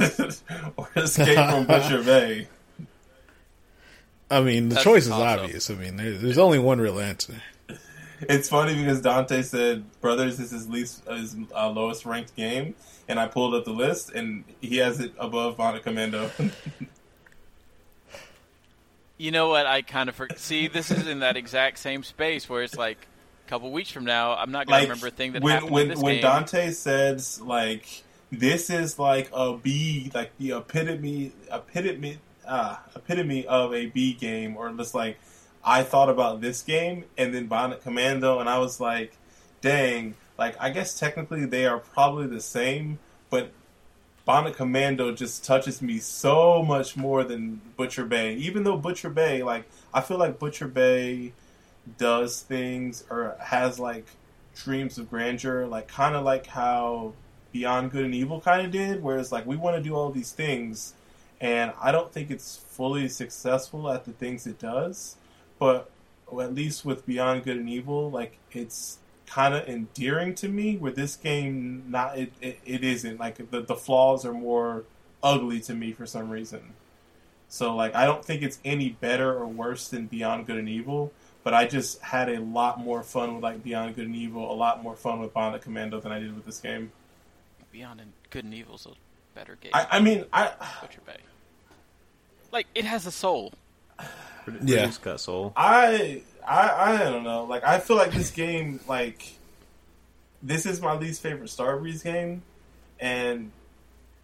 or 0.78 0.88
Escape 0.96 1.36
from 1.36 1.66
Butcher 1.68 2.02
Bay. 2.02 2.48
I 4.30 4.40
mean, 4.40 4.70
the 4.70 4.76
That's 4.76 4.84
choice 4.84 5.04
is 5.04 5.10
awesome. 5.12 5.44
obvious. 5.44 5.70
I 5.70 5.74
mean, 5.74 5.96
there, 5.96 6.12
there's 6.12 6.38
only 6.38 6.58
one 6.58 6.80
real 6.80 6.98
answer. 6.98 7.34
It's 8.22 8.48
funny 8.48 8.74
because 8.74 9.02
Dante 9.02 9.42
said 9.42 9.84
Brothers 10.00 10.40
is 10.40 10.50
his 10.52 10.70
least 10.70 11.04
his 11.06 11.36
uh, 11.54 11.68
lowest 11.68 12.06
ranked 12.06 12.34
game, 12.34 12.74
and 13.06 13.20
I 13.20 13.26
pulled 13.28 13.54
up 13.54 13.66
the 13.66 13.72
list, 13.74 14.12
and 14.12 14.42
he 14.62 14.78
has 14.78 15.00
it 15.00 15.12
above 15.18 15.58
Bionic 15.58 15.82
Commando. 15.82 16.30
You 19.18 19.30
know 19.30 19.48
what? 19.48 19.64
I 19.64 19.80
kind 19.80 20.10
of 20.10 20.14
for- 20.14 20.28
see. 20.36 20.68
This 20.68 20.90
is 20.90 21.06
in 21.06 21.20
that 21.20 21.38
exact 21.38 21.78
same 21.78 22.02
space 22.02 22.50
where 22.50 22.62
it's 22.62 22.76
like 22.76 22.98
a 22.98 23.06
couple 23.46 23.70
weeks 23.72 23.90
from 23.90 24.04
now, 24.04 24.34
I'm 24.34 24.50
not 24.50 24.66
going 24.66 24.82
to 24.82 24.88
remember 24.88 25.06
a 25.08 25.10
thing 25.10 25.32
that 25.32 25.42
when 25.42 25.54
happened 25.54 25.70
when 25.70 25.82
in 25.82 25.88
this 25.88 25.98
when 25.98 26.14
game. 26.14 26.22
Dante 26.22 26.70
says 26.70 27.40
like 27.40 28.04
this 28.30 28.70
is 28.70 28.98
like 28.98 29.30
a 29.32 29.56
B, 29.56 30.10
like 30.14 30.36
the 30.38 30.52
epitome 30.52 31.32
epitome 31.50 32.18
uh, 32.46 32.76
epitome 32.94 33.46
of 33.46 33.74
a 33.74 33.86
B 33.86 34.12
game, 34.14 34.56
or 34.56 34.70
just 34.72 34.94
like 34.94 35.18
I 35.64 35.82
thought 35.82 36.08
about 36.08 36.40
this 36.40 36.62
game 36.62 37.04
and 37.18 37.34
then 37.34 37.48
Bionic 37.48 37.82
Commando, 37.82 38.38
and 38.38 38.48
I 38.48 38.58
was 38.58 38.80
like, 38.80 39.16
dang, 39.60 40.14
like 40.38 40.56
I 40.60 40.70
guess 40.70 40.98
technically 40.98 41.44
they 41.44 41.66
are 41.66 41.78
probably 41.78 42.26
the 42.26 42.40
same, 42.40 42.98
but 43.30 43.52
Bionic 44.26 44.56
Commando 44.56 45.12
just 45.12 45.44
touches 45.44 45.80
me 45.80 45.98
so 45.98 46.62
much 46.62 46.96
more 46.96 47.22
than 47.22 47.60
Butcher 47.76 48.04
Bay. 48.04 48.34
Even 48.34 48.64
though 48.64 48.76
Butcher 48.76 49.10
Bay, 49.10 49.42
like 49.42 49.68
I 49.94 50.00
feel 50.00 50.18
like 50.18 50.38
Butcher 50.38 50.68
Bay 50.68 51.32
does 51.98 52.40
things 52.42 53.04
or 53.10 53.36
has 53.40 53.78
like 53.78 54.06
dreams 54.54 54.98
of 54.98 55.10
grandeur, 55.10 55.66
like 55.66 55.88
kind 55.88 56.14
of 56.16 56.24
like 56.24 56.46
how 56.46 57.12
Beyond 57.52 57.90
Good 57.90 58.04
and 58.04 58.14
Evil 58.14 58.40
kind 58.40 58.66
of 58.66 58.72
did, 58.72 59.02
whereas 59.02 59.32
like 59.32 59.46
we 59.46 59.56
want 59.56 59.76
to 59.76 59.82
do 59.82 59.94
all 59.94 60.10
these 60.10 60.32
things, 60.32 60.94
and 61.40 61.72
I 61.80 61.92
don't 61.92 62.12
think 62.12 62.30
it's 62.30 62.56
fully 62.56 63.08
successful 63.08 63.90
at 63.90 64.04
the 64.04 64.12
things 64.12 64.46
it 64.46 64.58
does, 64.58 65.16
but 65.58 65.90
at 66.32 66.54
least 66.54 66.84
with 66.84 67.06
Beyond 67.06 67.44
Good 67.44 67.56
and 67.56 67.68
Evil, 67.68 68.10
like 68.10 68.38
it's 68.52 68.98
kind 69.26 69.54
of 69.54 69.66
endearing 69.68 70.34
to 70.36 70.48
me. 70.48 70.76
Where 70.76 70.92
this 70.92 71.16
game, 71.16 71.84
not 71.88 72.18
it, 72.18 72.32
it, 72.40 72.58
it 72.64 72.84
isn't 72.84 73.18
like 73.18 73.50
the 73.50 73.60
the 73.60 73.76
flaws 73.76 74.24
are 74.24 74.34
more 74.34 74.84
ugly 75.22 75.60
to 75.60 75.74
me 75.74 75.92
for 75.92 76.06
some 76.06 76.30
reason. 76.30 76.74
So 77.48 77.74
like 77.74 77.94
I 77.94 78.04
don't 78.06 78.24
think 78.24 78.42
it's 78.42 78.58
any 78.64 78.90
better 78.90 79.32
or 79.34 79.46
worse 79.46 79.88
than 79.88 80.06
Beyond 80.06 80.46
Good 80.46 80.58
and 80.58 80.68
Evil, 80.68 81.12
but 81.46 81.54
I 81.54 81.64
just 81.64 82.00
had 82.00 82.28
a 82.28 82.40
lot 82.40 82.80
more 82.80 83.04
fun 83.04 83.34
with 83.34 83.44
like 83.44 83.62
Beyond 83.62 83.94
Good 83.94 84.06
and 84.06 84.16
Evil, 84.16 84.50
a 84.50 84.56
lot 84.56 84.82
more 84.82 84.96
fun 84.96 85.20
with 85.20 85.32
Bond 85.32 85.54
Bionic 85.54 85.62
Commando 85.62 86.00
than 86.00 86.10
I 86.10 86.18
did 86.18 86.34
with 86.34 86.44
this 86.44 86.58
game. 86.58 86.90
Beyond 87.70 88.00
and 88.00 88.12
Good 88.30 88.42
and 88.42 88.52
Evil's 88.52 88.84
a 88.84 88.90
better 89.38 89.56
game. 89.60 89.70
I, 89.72 89.86
I 89.92 90.00
mean, 90.00 90.24
I 90.32 90.50
Butcher 90.80 91.02
Bay. 91.06 91.18
Like 92.50 92.66
it 92.74 92.84
has 92.84 93.06
a 93.06 93.12
soul. 93.12 93.52
Yeah. 94.60 94.88
it's 94.88 94.98
got 94.98 95.20
soul. 95.20 95.52
I 95.54 96.22
I 96.44 96.94
I 96.94 96.98
don't 96.98 97.22
know. 97.22 97.44
Like 97.44 97.62
I 97.62 97.78
feel 97.78 97.96
like 97.96 98.10
this 98.10 98.32
game 98.32 98.80
like 98.88 99.24
this 100.42 100.66
is 100.66 100.80
my 100.80 100.96
least 100.96 101.22
favorite 101.22 101.48
Starbreeze 101.48 102.02
game, 102.02 102.42
and 102.98 103.52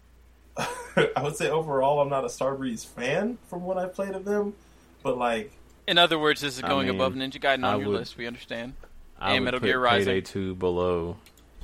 I 0.57 1.21
would 1.23 1.37
say 1.37 1.49
overall 1.49 2.01
I'm 2.01 2.09
not 2.09 2.25
a 2.25 2.27
Starbreeze 2.27 2.85
fan 2.85 3.37
from 3.49 3.63
what 3.63 3.77
I've 3.77 3.93
played 3.93 4.13
of 4.13 4.25
them, 4.25 4.55
but 5.03 5.17
like 5.17 5.53
In 5.87 5.97
other 5.97 6.17
words, 6.17 6.41
this 6.41 6.57
is 6.57 6.63
I 6.63 6.67
going 6.67 6.87
mean, 6.87 6.95
above 6.95 7.13
Ninja 7.13 7.39
Gaiden 7.41 7.59
on 7.59 7.63
I 7.65 7.75
your 7.77 7.89
would- 7.89 7.99
list. 7.99 8.17
We 8.17 8.27
understand. 8.27 8.73
I 9.19 9.31
And 9.33 9.41
would 9.41 9.45
Metal 9.45 9.59
put 9.59 9.65
Gear 9.67 9.79
Rising. 9.79 10.07
Payday 10.07 10.21
Two 10.21 10.55
below 10.55 11.17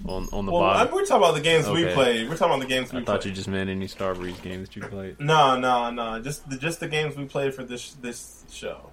on 0.06 0.28
on 0.32 0.46
the 0.46 0.52
well, 0.52 0.64
I'm, 0.64 0.78
bottom. 0.78 0.94
we're 0.94 1.06
talking 1.06 1.18
about 1.24 1.36
the 1.36 1.42
games 1.42 1.68
we 1.68 1.86
played. 1.86 2.30
We're 2.30 2.38
talking 2.38 2.54
about 2.56 2.62
the 2.68 2.74
games 2.74 2.94
we 2.94 3.00
I 3.00 3.04
thought 3.04 3.22
played. 3.22 3.32
you 3.32 3.36
just 3.36 3.48
meant 3.50 3.70
any 3.70 3.88
Starbreeze 3.88 4.42
games 4.42 4.70
that 4.70 4.76
you 4.78 4.82
played. 4.84 5.20
No, 5.20 5.60
no, 5.60 5.90
no. 5.92 6.22
Just 6.22 6.50
the, 6.50 6.58
just 6.58 6.80
the 6.80 6.88
games 6.88 7.16
we 7.18 7.26
played 7.26 7.54
for 7.54 7.64
this 7.64 7.94
this 7.96 8.44
show. 8.52 8.92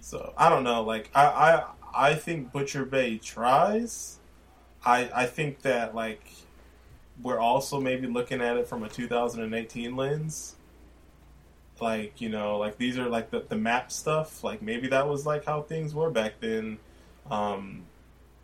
So 0.00 0.34
I 0.36 0.48
don't 0.48 0.64
know. 0.64 0.82
Like 0.82 1.10
I 1.14 1.24
I, 1.26 1.64
I 1.94 2.14
think 2.14 2.52
Butcher 2.52 2.84
Bay 2.84 3.18
tries. 3.18 4.18
I 4.84 5.08
I 5.14 5.26
think 5.26 5.62
that 5.62 5.94
like 5.94 6.24
we're 7.22 7.38
also 7.38 7.80
maybe 7.80 8.08
looking 8.08 8.40
at 8.40 8.56
it 8.56 8.66
from 8.66 8.82
a 8.82 8.88
2018 8.88 9.94
lens. 9.94 10.56
Like 11.82 12.20
you 12.20 12.30
know, 12.30 12.58
like 12.58 12.78
these 12.78 12.96
are 12.98 13.08
like 13.08 13.30
the 13.30 13.40
the 13.40 13.56
map 13.56 13.92
stuff. 13.92 14.42
Like 14.42 14.62
maybe 14.62 14.88
that 14.88 15.06
was 15.08 15.26
like 15.26 15.44
how 15.44 15.62
things 15.62 15.94
were 15.94 16.10
back 16.10 16.40
then. 16.40 16.78
Um, 17.30 17.82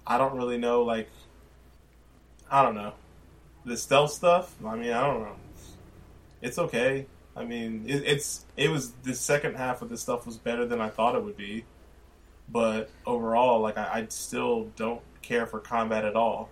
I 0.06 0.18
don't 0.18 0.36
really 0.36 0.58
know. 0.58 0.82
Like 0.82 1.08
I 2.50 2.62
don't 2.62 2.74
know 2.74 2.92
the 3.64 3.76
stealth 3.76 4.12
stuff. 4.12 4.54
I 4.64 4.76
mean, 4.76 4.92
I 4.92 5.06
don't 5.06 5.22
know 5.22 5.36
it's 6.40 6.58
okay. 6.58 7.06
I 7.36 7.44
mean, 7.44 7.84
it, 7.86 8.02
it's 8.04 8.44
it 8.56 8.70
was 8.70 8.92
the 9.02 9.14
second 9.14 9.56
half 9.56 9.82
of 9.82 9.88
the 9.88 9.96
stuff 9.96 10.26
was 10.26 10.36
better 10.36 10.66
than 10.66 10.80
I 10.80 10.88
thought 10.88 11.14
it 11.14 11.22
would 11.22 11.36
be, 11.36 11.64
but 12.48 12.90
overall, 13.06 13.60
like 13.60 13.78
I, 13.78 14.00
I 14.00 14.06
still 14.08 14.70
don't 14.76 15.00
care 15.22 15.46
for 15.46 15.60
combat 15.60 16.04
at 16.04 16.16
all. 16.16 16.50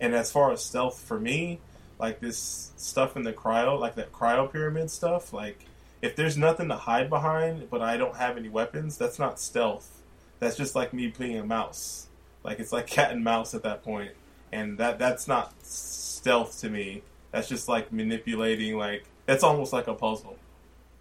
And 0.00 0.14
as 0.14 0.30
far 0.30 0.52
as 0.52 0.62
stealth 0.62 0.98
for 0.98 1.18
me, 1.18 1.60
like 1.98 2.20
this 2.20 2.72
stuff 2.76 3.16
in 3.16 3.22
the 3.22 3.32
cryo, 3.32 3.78
like 3.78 3.94
that 3.94 4.12
cryo 4.12 4.50
pyramid 4.50 4.90
stuff, 4.90 5.32
like 5.32 5.64
if 6.06 6.16
there's 6.16 6.36
nothing 6.36 6.68
to 6.68 6.76
hide 6.76 7.10
behind, 7.10 7.68
but 7.68 7.82
I 7.82 7.96
don't 7.96 8.16
have 8.16 8.36
any 8.36 8.48
weapons, 8.48 8.96
that's 8.96 9.18
not 9.18 9.40
stealth. 9.40 10.02
That's 10.38 10.56
just 10.56 10.74
like 10.74 10.92
me 10.92 11.08
being 11.08 11.38
a 11.38 11.44
mouse. 11.44 12.06
Like 12.44 12.60
it's 12.60 12.72
like 12.72 12.86
cat 12.86 13.10
and 13.10 13.24
mouse 13.24 13.54
at 13.54 13.62
that 13.64 13.82
point, 13.82 14.12
and 14.52 14.78
that 14.78 14.98
that's 14.98 15.26
not 15.26 15.52
stealth 15.62 16.60
to 16.60 16.70
me. 16.70 17.02
That's 17.32 17.48
just 17.48 17.68
like 17.68 17.92
manipulating. 17.92 18.76
Like 18.76 19.04
that's 19.26 19.42
almost 19.42 19.72
like 19.72 19.88
a 19.88 19.94
puzzle, 19.94 20.38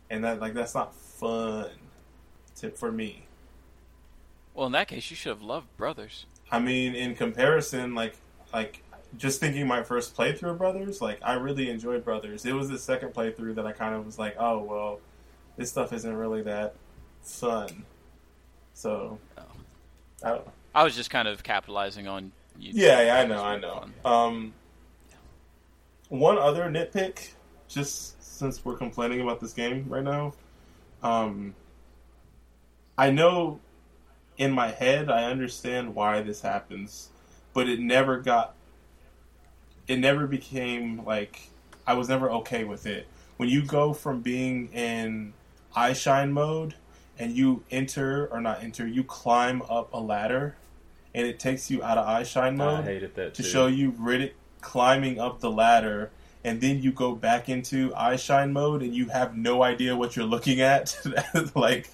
and 0.10 0.24
that 0.24 0.40
like 0.40 0.54
that's 0.54 0.74
not 0.74 0.96
fun 0.96 1.70
Tip 2.56 2.78
for 2.78 2.92
me. 2.92 3.26
Well, 4.54 4.68
in 4.68 4.72
that 4.72 4.88
case, 4.88 5.10
you 5.10 5.18
should 5.18 5.30
have 5.30 5.42
loved 5.42 5.68
Brothers. 5.76 6.26
I 6.50 6.60
mean, 6.60 6.96
in 6.96 7.16
comparison, 7.16 7.94
like 7.94 8.16
like 8.54 8.82
just 9.18 9.40
thinking 9.40 9.68
my 9.68 9.84
first 9.84 10.16
playthrough 10.16 10.52
of 10.52 10.58
Brothers, 10.58 11.02
like 11.02 11.20
I 11.24 11.34
really 11.34 11.70
enjoyed 11.70 12.04
Brothers. 12.04 12.46
It 12.46 12.54
was 12.54 12.70
the 12.70 12.78
second 12.78 13.14
playthrough 13.14 13.56
that 13.56 13.66
I 13.66 13.72
kind 13.72 13.96
of 13.96 14.06
was 14.06 14.20
like, 14.20 14.36
oh 14.40 14.60
well, 14.60 15.00
this 15.58 15.70
stuff 15.70 15.94
isn't 15.94 16.14
really 16.16 16.42
that 16.44 16.76
fun. 17.24 17.86
So 18.74 19.20
Oh. 19.38 19.44
I 20.24 20.30
don't 20.30 20.46
know. 20.46 20.52
I 20.74 20.84
was 20.84 20.96
just 20.96 21.10
kind 21.10 21.28
of 21.28 21.44
capitalizing 21.44 22.08
on 22.08 22.32
you. 22.60 22.72
Yeah, 22.74 23.02
yeah, 23.02 23.20
I 23.20 23.26
know, 23.26 23.44
I 23.44 23.58
know. 23.58 23.86
Um, 24.04 24.54
one 26.10 26.38
other 26.38 26.66
nitpick, 26.66 27.30
just 27.68 28.22
since 28.38 28.64
we're 28.66 28.78
complaining 28.78 29.22
about 29.22 29.40
this 29.40 29.54
game 29.54 29.86
right 29.88 30.04
now, 30.04 30.34
um, 31.04 31.56
I 32.98 33.12
know 33.12 33.60
in 34.38 34.52
my 34.52 34.70
head 34.72 35.10
I 35.10 35.26
understand 35.26 35.96
why 35.96 36.22
this 36.22 36.42
happens, 36.42 37.10
but 37.54 37.70
it 37.70 37.80
never 37.80 38.20
got. 38.20 38.55
It 39.88 40.00
never 40.00 40.28
became 40.28 41.06
like 41.06 41.50
I 41.86 41.94
was 41.94 42.10
never 42.10 42.30
okay 42.32 42.64
with 42.64 42.86
it. 42.86 43.08
When 43.38 43.50
you 43.50 43.64
go 43.64 43.94
from 43.94 44.22
being 44.22 44.70
in 44.74 45.34
eye 45.76 45.94
shine 45.94 46.32
mode 46.32 46.76
and 47.20 47.36
you 47.36 47.64
enter 47.70 48.28
or 48.28 48.42
not 48.42 48.64
enter, 48.64 48.88
you 48.88 49.04
climb 49.04 49.62
up 49.64 49.94
a 49.94 50.00
ladder, 50.00 50.56
and 51.14 51.28
it 51.28 51.40
takes 51.40 51.70
you 51.70 51.84
out 51.84 51.98
of 51.98 52.08
eye 52.08 52.24
shine 52.24 52.60
I 52.60 52.66
mode 52.66 52.86
to 53.14 53.30
too. 53.32 53.44
show 53.44 53.68
you 53.68 53.92
Riddick 53.92 54.34
climbing 54.62 55.20
up 55.20 55.40
the 55.40 55.52
ladder, 55.52 56.12
and 56.44 56.60
then 56.60 56.82
you 56.82 56.92
go 56.92 57.14
back 57.14 57.50
into 57.50 57.94
eye 57.96 58.16
shine 58.16 58.52
mode, 58.54 58.82
and 58.82 58.96
you 58.96 59.10
have 59.10 59.38
no 59.38 59.62
idea 59.62 59.96
what 59.96 60.16
you're 60.16 60.26
looking 60.26 60.62
at. 60.62 60.98
like, 61.56 61.90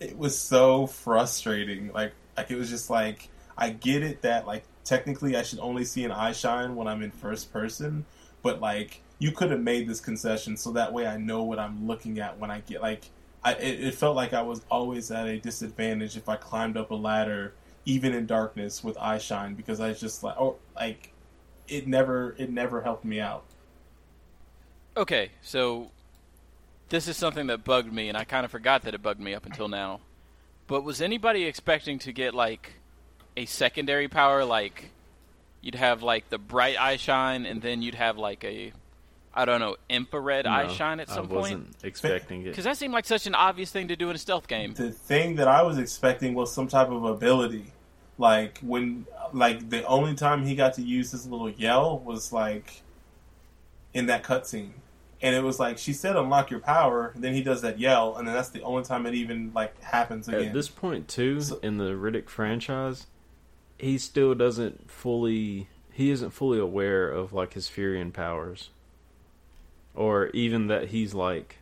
it 0.00 0.18
was 0.18 0.36
so 0.36 0.86
frustrating. 0.86 1.92
Like, 1.92 2.12
like 2.36 2.50
it 2.50 2.56
was 2.56 2.70
just 2.70 2.90
like 2.90 3.28
I 3.56 3.70
get 3.70 4.02
it 4.02 4.22
that 4.22 4.46
like 4.46 4.64
technically 4.84 5.36
I 5.36 5.42
should 5.42 5.58
only 5.60 5.84
see 5.84 6.04
an 6.04 6.12
eye 6.12 6.32
shine 6.32 6.76
when 6.76 6.86
I'm 6.88 7.02
in 7.02 7.10
first 7.10 7.52
person, 7.52 8.04
but 8.42 8.60
like 8.60 9.02
you 9.18 9.32
could 9.32 9.50
have 9.50 9.60
made 9.60 9.88
this 9.88 10.00
concession 10.00 10.56
so 10.56 10.72
that 10.72 10.92
way 10.92 11.06
I 11.06 11.16
know 11.16 11.42
what 11.42 11.58
I'm 11.58 11.86
looking 11.86 12.18
at 12.18 12.38
when 12.38 12.50
I 12.50 12.60
get 12.60 12.82
like. 12.82 13.04
I, 13.42 13.54
it, 13.54 13.84
it 13.84 13.94
felt 13.94 14.16
like 14.16 14.34
I 14.34 14.42
was 14.42 14.60
always 14.70 15.10
at 15.10 15.26
a 15.26 15.38
disadvantage 15.38 16.14
if 16.14 16.28
I 16.28 16.36
climbed 16.36 16.76
up 16.76 16.90
a 16.90 16.94
ladder, 16.94 17.54
even 17.86 18.12
in 18.12 18.26
darkness 18.26 18.84
with 18.84 18.98
eye 18.98 19.16
shine, 19.16 19.54
because 19.54 19.80
I 19.80 19.88
was 19.88 19.98
just 19.98 20.22
like, 20.22 20.36
oh, 20.38 20.56
like 20.76 21.12
it 21.68 21.86
never 21.86 22.34
it 22.38 22.50
never 22.50 22.82
helped 22.82 23.04
me 23.04 23.20
out. 23.20 23.44
Okay, 24.96 25.30
so 25.40 25.90
this 26.90 27.08
is 27.08 27.16
something 27.16 27.46
that 27.46 27.64
bugged 27.64 27.92
me, 27.92 28.08
and 28.08 28.18
I 28.18 28.24
kind 28.24 28.44
of 28.44 28.50
forgot 28.50 28.82
that 28.82 28.94
it 28.94 29.02
bugged 29.02 29.20
me 29.20 29.34
up 29.34 29.46
until 29.46 29.68
now. 29.68 30.00
But 30.66 30.84
was 30.84 31.00
anybody 31.00 31.44
expecting 31.44 31.98
to 32.00 32.12
get 32.12 32.34
like 32.34 32.79
a 33.36 33.46
secondary 33.46 34.08
power, 34.08 34.44
like 34.44 34.90
you'd 35.60 35.74
have 35.74 36.02
like 36.02 36.30
the 36.30 36.38
bright 36.38 36.78
eye 36.80 36.96
shine, 36.96 37.46
and 37.46 37.62
then 37.62 37.82
you'd 37.82 37.94
have 37.94 38.18
like 38.18 38.44
a 38.44 38.72
I 39.32 39.44
don't 39.44 39.60
know 39.60 39.76
infrared 39.88 40.46
eye 40.46 40.68
shine 40.68 40.98
at 41.00 41.08
some 41.08 41.26
I 41.26 41.28
point? 41.28 41.40
wasn't 41.40 41.76
expecting 41.84 42.42
it. 42.42 42.46
Because 42.46 42.64
that 42.64 42.76
seemed 42.76 42.92
like 42.92 43.04
such 43.06 43.26
an 43.26 43.34
obvious 43.34 43.70
thing 43.70 43.88
to 43.88 43.96
do 43.96 44.10
in 44.10 44.16
a 44.16 44.18
stealth 44.18 44.48
game. 44.48 44.74
The 44.74 44.90
thing 44.90 45.36
that 45.36 45.46
I 45.48 45.62
was 45.62 45.78
expecting 45.78 46.34
was 46.34 46.52
some 46.52 46.66
type 46.66 46.88
of 46.90 47.04
ability. 47.04 47.66
Like 48.18 48.58
when 48.58 49.06
like 49.32 49.70
the 49.70 49.84
only 49.86 50.14
time 50.14 50.44
he 50.44 50.54
got 50.56 50.74
to 50.74 50.82
use 50.82 51.12
his 51.12 51.26
little 51.26 51.48
yell 51.48 52.00
was 52.00 52.32
like 52.32 52.82
in 53.94 54.06
that 54.06 54.22
cutscene. 54.24 54.70
And 55.22 55.34
it 55.36 55.42
was 55.42 55.60
like 55.60 55.78
she 55.78 55.92
said 55.92 56.16
unlock 56.16 56.50
your 56.50 56.60
power, 56.60 57.12
and 57.14 57.22
then 57.22 57.34
he 57.34 57.42
does 57.42 57.60
that 57.62 57.78
yell, 57.78 58.16
and 58.16 58.26
then 58.26 58.34
that's 58.34 58.48
the 58.48 58.62
only 58.62 58.82
time 58.84 59.04
it 59.06 59.14
even 59.14 59.52
like 59.54 59.80
happens 59.82 60.26
again. 60.28 60.44
At 60.48 60.52
this 60.54 60.68
point, 60.68 61.08
too, 61.08 61.40
So- 61.42 61.58
in 61.62 61.76
the 61.76 61.90
Riddick 61.92 62.28
franchise, 62.30 63.06
he 63.80 63.98
still 63.98 64.34
doesn't 64.34 64.90
fully. 64.90 65.68
He 65.92 66.10
isn't 66.10 66.30
fully 66.30 66.58
aware 66.58 67.10
of 67.10 67.32
like 67.32 67.54
his 67.54 67.68
Furyan 67.68 68.12
powers, 68.12 68.70
or 69.94 70.28
even 70.28 70.68
that 70.68 70.88
he's 70.88 71.14
like, 71.14 71.58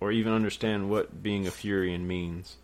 or 0.00 0.12
even 0.12 0.32
understand 0.32 0.90
what 0.90 1.22
being 1.22 1.46
a 1.46 1.50
Furyan 1.50 2.02
means. 2.02 2.56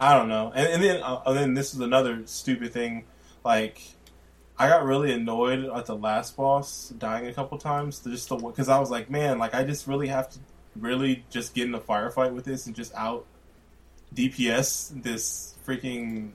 I 0.00 0.16
don't 0.16 0.28
know. 0.28 0.50
And, 0.54 0.66
and 0.66 0.82
then, 0.82 1.02
uh, 1.02 1.20
and 1.26 1.36
then 1.36 1.54
this 1.54 1.74
is 1.74 1.80
another 1.80 2.22
stupid 2.24 2.72
thing. 2.72 3.04
Like, 3.44 3.82
I 4.58 4.68
got 4.68 4.84
really 4.84 5.12
annoyed 5.12 5.66
at 5.66 5.86
the 5.86 5.96
last 5.96 6.36
boss 6.36 6.88
dying 6.88 7.26
a 7.26 7.34
couple 7.34 7.58
times. 7.58 8.00
Just 8.00 8.30
because 8.30 8.68
I 8.68 8.78
was 8.78 8.90
like, 8.90 9.10
man, 9.10 9.38
like 9.38 9.54
I 9.54 9.62
just 9.62 9.86
really 9.86 10.08
have 10.08 10.30
to 10.30 10.38
really 10.76 11.24
just 11.30 11.54
get 11.54 11.66
in 11.66 11.74
a 11.74 11.80
firefight 11.80 12.32
with 12.32 12.44
this 12.44 12.66
and 12.66 12.74
just 12.74 12.94
out 12.94 13.26
DPS 14.14 15.02
this 15.02 15.54
freaking 15.66 16.30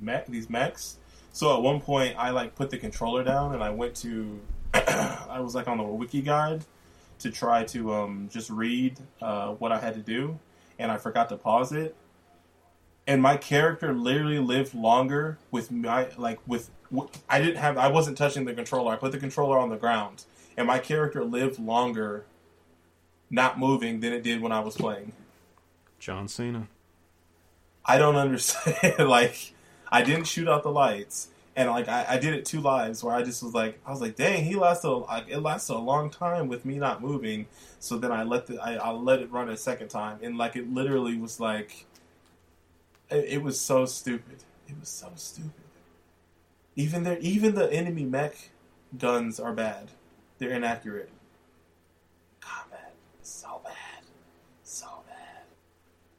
mech, 0.00 0.26
these 0.26 0.48
mechs. 0.50 0.98
So 1.32 1.54
at 1.54 1.62
one 1.62 1.80
point, 1.80 2.16
I 2.18 2.30
like 2.30 2.54
put 2.54 2.70
the 2.70 2.78
controller 2.78 3.22
down 3.22 3.54
and 3.54 3.62
I 3.62 3.70
went 3.70 3.94
to, 3.96 4.40
I 4.74 5.40
was 5.40 5.54
like 5.54 5.68
on 5.68 5.78
the 5.78 5.84
wiki 5.84 6.22
guide 6.22 6.64
to 7.18 7.30
try 7.30 7.64
to 7.64 7.94
um, 7.94 8.28
just 8.32 8.50
read 8.50 8.98
uh, 9.20 9.52
what 9.52 9.72
I 9.72 9.78
had 9.78 9.94
to 9.94 10.00
do, 10.00 10.38
and 10.78 10.92
I 10.92 10.98
forgot 10.98 11.30
to 11.30 11.36
pause 11.36 11.72
it 11.72 11.96
and 13.06 13.22
my 13.22 13.36
character 13.36 13.92
literally 13.92 14.38
lived 14.38 14.74
longer 14.74 15.38
with 15.50 15.70
my 15.70 16.08
like 16.16 16.38
with 16.46 16.70
I 17.28 17.40
didn't 17.40 17.56
have 17.56 17.78
I 17.78 17.88
wasn't 17.88 18.18
touching 18.18 18.44
the 18.44 18.54
controller. 18.54 18.92
I 18.92 18.96
put 18.96 19.12
the 19.12 19.18
controller 19.18 19.58
on 19.58 19.70
the 19.70 19.76
ground, 19.76 20.24
and 20.56 20.66
my 20.66 20.78
character 20.78 21.24
lived 21.24 21.58
longer 21.58 22.24
not 23.30 23.58
moving 23.58 24.00
than 24.00 24.12
it 24.12 24.22
did 24.22 24.40
when 24.40 24.52
I 24.52 24.60
was 24.60 24.76
playing. 24.76 25.12
John 25.98 26.28
Cena. 26.28 26.68
I 27.84 27.98
don't 27.98 28.16
understand. 28.16 28.98
like 29.08 29.54
I 29.88 30.02
didn't 30.02 30.24
shoot 30.24 30.48
out 30.48 30.62
the 30.62 30.70
lights, 30.70 31.28
and 31.54 31.70
like 31.70 31.88
I, 31.88 32.06
I 32.10 32.18
did 32.18 32.34
it 32.34 32.44
two 32.44 32.60
lives 32.60 33.02
where 33.02 33.14
I 33.14 33.22
just 33.22 33.42
was 33.42 33.54
like 33.54 33.78
I 33.86 33.90
was 33.90 34.00
like, 34.00 34.16
dang, 34.16 34.44
he 34.44 34.56
lasted 34.56 34.88
like 34.88 35.28
it 35.28 35.38
lasted 35.40 35.74
a 35.74 35.78
long 35.78 36.10
time 36.10 36.48
with 36.48 36.64
me 36.64 36.78
not 36.78 37.02
moving. 37.02 37.46
So 37.78 37.96
then 37.98 38.12
I 38.12 38.24
let 38.24 38.46
the 38.46 38.58
I, 38.60 38.74
I 38.74 38.90
let 38.90 39.20
it 39.20 39.30
run 39.30 39.48
a 39.48 39.56
second 39.56 39.88
time, 39.88 40.18
and 40.22 40.36
like 40.36 40.56
it 40.56 40.72
literally 40.72 41.16
was 41.16 41.40
like 41.40 41.86
it, 43.10 43.24
it 43.28 43.42
was 43.42 43.60
so 43.60 43.86
stupid. 43.86 44.44
It 44.68 44.74
was 44.78 44.88
so 44.88 45.10
stupid. 45.14 45.52
Even 46.74 47.04
the 47.04 47.18
even 47.20 47.54
the 47.54 47.72
enemy 47.72 48.04
mech 48.04 48.50
guns 48.98 49.40
are 49.40 49.52
bad. 49.52 49.90
They're 50.38 50.50
inaccurate. 50.50 51.10
Combat 52.40 52.92
is 53.22 53.28
so. 53.28 53.55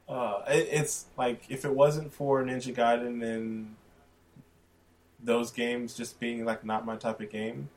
Uh, 0.08 0.42
it, 0.48 0.68
it's 0.70 1.06
like 1.16 1.42
if 1.48 1.64
it 1.64 1.74
wasn't 1.74 2.12
for 2.12 2.42
Ninja 2.42 2.74
Gaiden 2.74 3.22
and 3.22 3.76
those 5.22 5.50
games 5.50 5.94
just 5.94 6.18
being 6.18 6.44
like 6.44 6.64
not 6.64 6.86
my 6.86 6.96
type 6.96 7.20
of 7.20 7.30
game, 7.30 7.68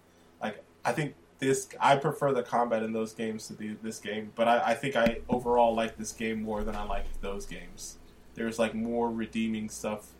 like 0.41 0.63
I 0.85 0.93
think 0.93 1.15
this 1.39 1.67
I 1.79 1.97
prefer 1.97 2.31
the 2.31 2.43
combat 2.43 2.83
in 2.83 2.93
those 2.93 3.13
games 3.13 3.47
to 3.47 3.53
the, 3.53 3.75
this 3.81 3.99
game. 3.99 4.31
But 4.35 4.47
I, 4.47 4.71
I 4.71 4.73
think 4.75 4.95
I 4.95 5.19
overall 5.27 5.75
like 5.75 5.97
this 5.97 6.13
game 6.13 6.41
more 6.41 6.63
than 6.63 6.75
I 6.75 6.83
liked 6.83 7.21
those 7.21 7.45
games. 7.45 7.97
There's 8.35 8.57
like 8.57 8.73
more 8.73 9.11
redeeming 9.11 9.69
stuff 9.69 10.11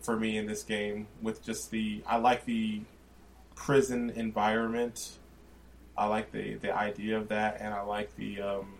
for 0.00 0.16
me 0.16 0.36
in 0.36 0.46
this 0.46 0.62
game 0.62 1.08
with 1.22 1.42
just 1.42 1.70
the 1.70 2.02
I 2.06 2.18
like 2.18 2.44
the 2.44 2.82
prison 3.56 4.10
environment. 4.10 5.18
I 5.96 6.06
like 6.06 6.30
the 6.30 6.54
the 6.54 6.76
idea 6.76 7.16
of 7.16 7.28
that, 7.28 7.56
and 7.60 7.72
I 7.72 7.82
like 7.82 8.14
the 8.16 8.40
um, 8.42 8.74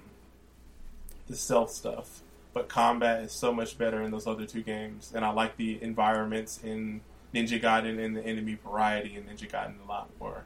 the 1.28 1.36
stealth 1.36 1.70
stuff. 1.70 2.22
But 2.52 2.68
combat 2.68 3.22
is 3.22 3.32
so 3.32 3.52
much 3.52 3.76
better 3.76 4.02
in 4.02 4.10
those 4.12 4.26
other 4.26 4.46
two 4.46 4.62
games, 4.62 5.12
and 5.14 5.24
I 5.24 5.30
like 5.30 5.56
the 5.56 5.82
environments 5.82 6.60
in 6.62 7.00
Ninja 7.34 7.60
Gaiden 7.60 8.02
and 8.02 8.16
the 8.16 8.24
enemy 8.24 8.56
variety 8.64 9.16
in 9.16 9.24
Ninja 9.24 9.50
Gaiden 9.50 9.84
a 9.84 9.88
lot 9.88 10.08
more. 10.20 10.44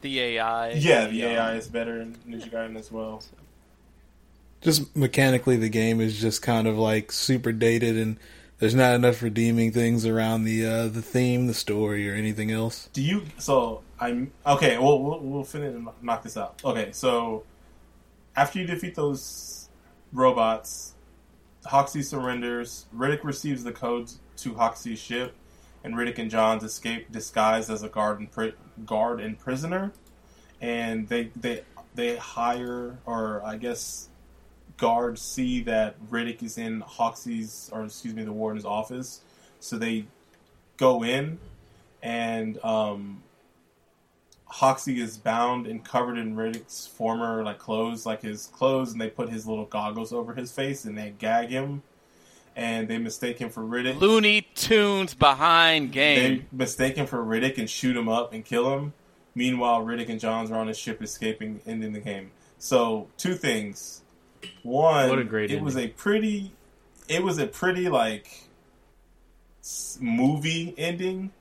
The 0.00 0.20
AI. 0.20 0.70
Yeah, 0.72 1.06
the 1.06 1.24
um, 1.24 1.30
AI 1.30 1.54
is 1.54 1.68
better 1.68 2.00
in 2.00 2.16
Ninja 2.28 2.50
Gaiden 2.50 2.76
as 2.76 2.90
well. 2.90 3.22
Just 4.60 4.96
mechanically, 4.96 5.56
the 5.56 5.68
game 5.68 6.00
is 6.00 6.20
just 6.20 6.42
kind 6.42 6.66
of 6.66 6.76
like 6.76 7.12
super 7.12 7.52
dated, 7.52 7.96
and 7.96 8.18
there's 8.58 8.74
not 8.74 8.94
enough 8.94 9.22
redeeming 9.22 9.70
things 9.70 10.04
around 10.04 10.44
the 10.44 10.66
uh, 10.66 10.88
the 10.88 11.02
theme, 11.02 11.46
the 11.46 11.54
story, 11.54 12.10
or 12.10 12.14
anything 12.14 12.50
else. 12.50 12.88
Do 12.92 13.02
you? 13.02 13.22
So 13.38 13.82
I'm 14.00 14.32
okay. 14.44 14.78
We'll 14.78 15.00
we'll, 15.02 15.20
we'll 15.20 15.44
finish 15.44 15.74
and 15.74 15.88
knock 16.02 16.24
this 16.24 16.36
out. 16.36 16.60
Okay, 16.64 16.90
so 16.92 17.44
after 18.36 18.58
you 18.58 18.66
defeat 18.66 18.94
those 18.94 19.68
robots, 20.12 20.94
Hoxie 21.64 22.02
surrenders. 22.02 22.86
Riddick 22.94 23.24
receives 23.24 23.64
the 23.64 23.72
codes 23.72 24.20
to 24.38 24.54
Hoxie's 24.54 24.98
ship, 24.98 25.34
and 25.82 25.94
Riddick 25.94 26.18
and 26.18 26.30
Johns 26.30 26.62
escape 26.62 27.10
disguised 27.10 27.70
as 27.70 27.82
a 27.82 27.88
guard 27.88 28.20
and 28.20 28.30
pri- 28.30 28.54
guard 28.84 29.20
and 29.20 29.38
prisoner. 29.38 29.92
And 30.60 31.08
they 31.08 31.30
they 31.36 31.62
they 31.94 32.16
hire, 32.16 32.98
or 33.06 33.42
I 33.44 33.56
guess 33.56 34.08
guards 34.76 35.22
see 35.22 35.62
that 35.62 35.96
Riddick 36.10 36.42
is 36.42 36.58
in 36.58 36.82
Hoxie's, 36.82 37.70
or 37.72 37.84
excuse 37.84 38.14
me, 38.14 38.22
the 38.24 38.32
warden's 38.32 38.64
office. 38.64 39.22
So 39.60 39.78
they 39.78 40.06
go 40.76 41.02
in, 41.02 41.38
and 42.02 42.62
um, 42.64 43.22
Hoxie 44.48 45.00
is 45.00 45.18
bound 45.18 45.66
and 45.66 45.84
covered 45.84 46.16
in 46.18 46.36
Riddick's 46.36 46.86
former 46.86 47.42
like 47.42 47.58
clothes, 47.58 48.06
like 48.06 48.22
his 48.22 48.46
clothes, 48.46 48.92
and 48.92 49.00
they 49.00 49.10
put 49.10 49.28
his 49.28 49.46
little 49.46 49.64
goggles 49.66 50.12
over 50.12 50.34
his 50.34 50.52
face 50.52 50.84
and 50.84 50.96
they 50.96 51.12
gag 51.18 51.48
him, 51.48 51.82
and 52.54 52.86
they 52.88 52.98
mistake 52.98 53.38
him 53.38 53.50
for 53.50 53.62
Riddick. 53.62 53.98
Looney 54.00 54.42
Tunes 54.54 55.14
behind 55.14 55.90
They 55.90 55.92
game. 56.28 56.46
mistake 56.52 56.96
him 56.96 57.06
for 57.06 57.18
Riddick 57.24 57.58
and 57.58 57.68
shoot 57.68 57.96
him 57.96 58.08
up 58.08 58.32
and 58.32 58.44
kill 58.44 58.72
him. 58.78 58.92
Meanwhile, 59.34 59.84
Riddick 59.84 60.08
and 60.08 60.20
Johns 60.20 60.50
are 60.50 60.58
on 60.58 60.68
his 60.68 60.78
ship 60.78 61.02
escaping, 61.02 61.60
ending 61.66 61.92
the 61.92 62.00
game. 62.00 62.30
So, 62.58 63.08
two 63.18 63.34
things. 63.34 64.02
One, 64.62 65.10
What 65.10 65.18
a 65.18 65.24
great 65.24 65.50
it 65.50 65.60
was 65.60 65.76
a 65.76 65.88
pretty, 65.88 66.52
it 67.08 67.22
was 67.22 67.38
a 67.38 67.46
pretty 67.46 67.88
like 67.88 68.48
movie 70.00 70.74
ending. 70.78 71.32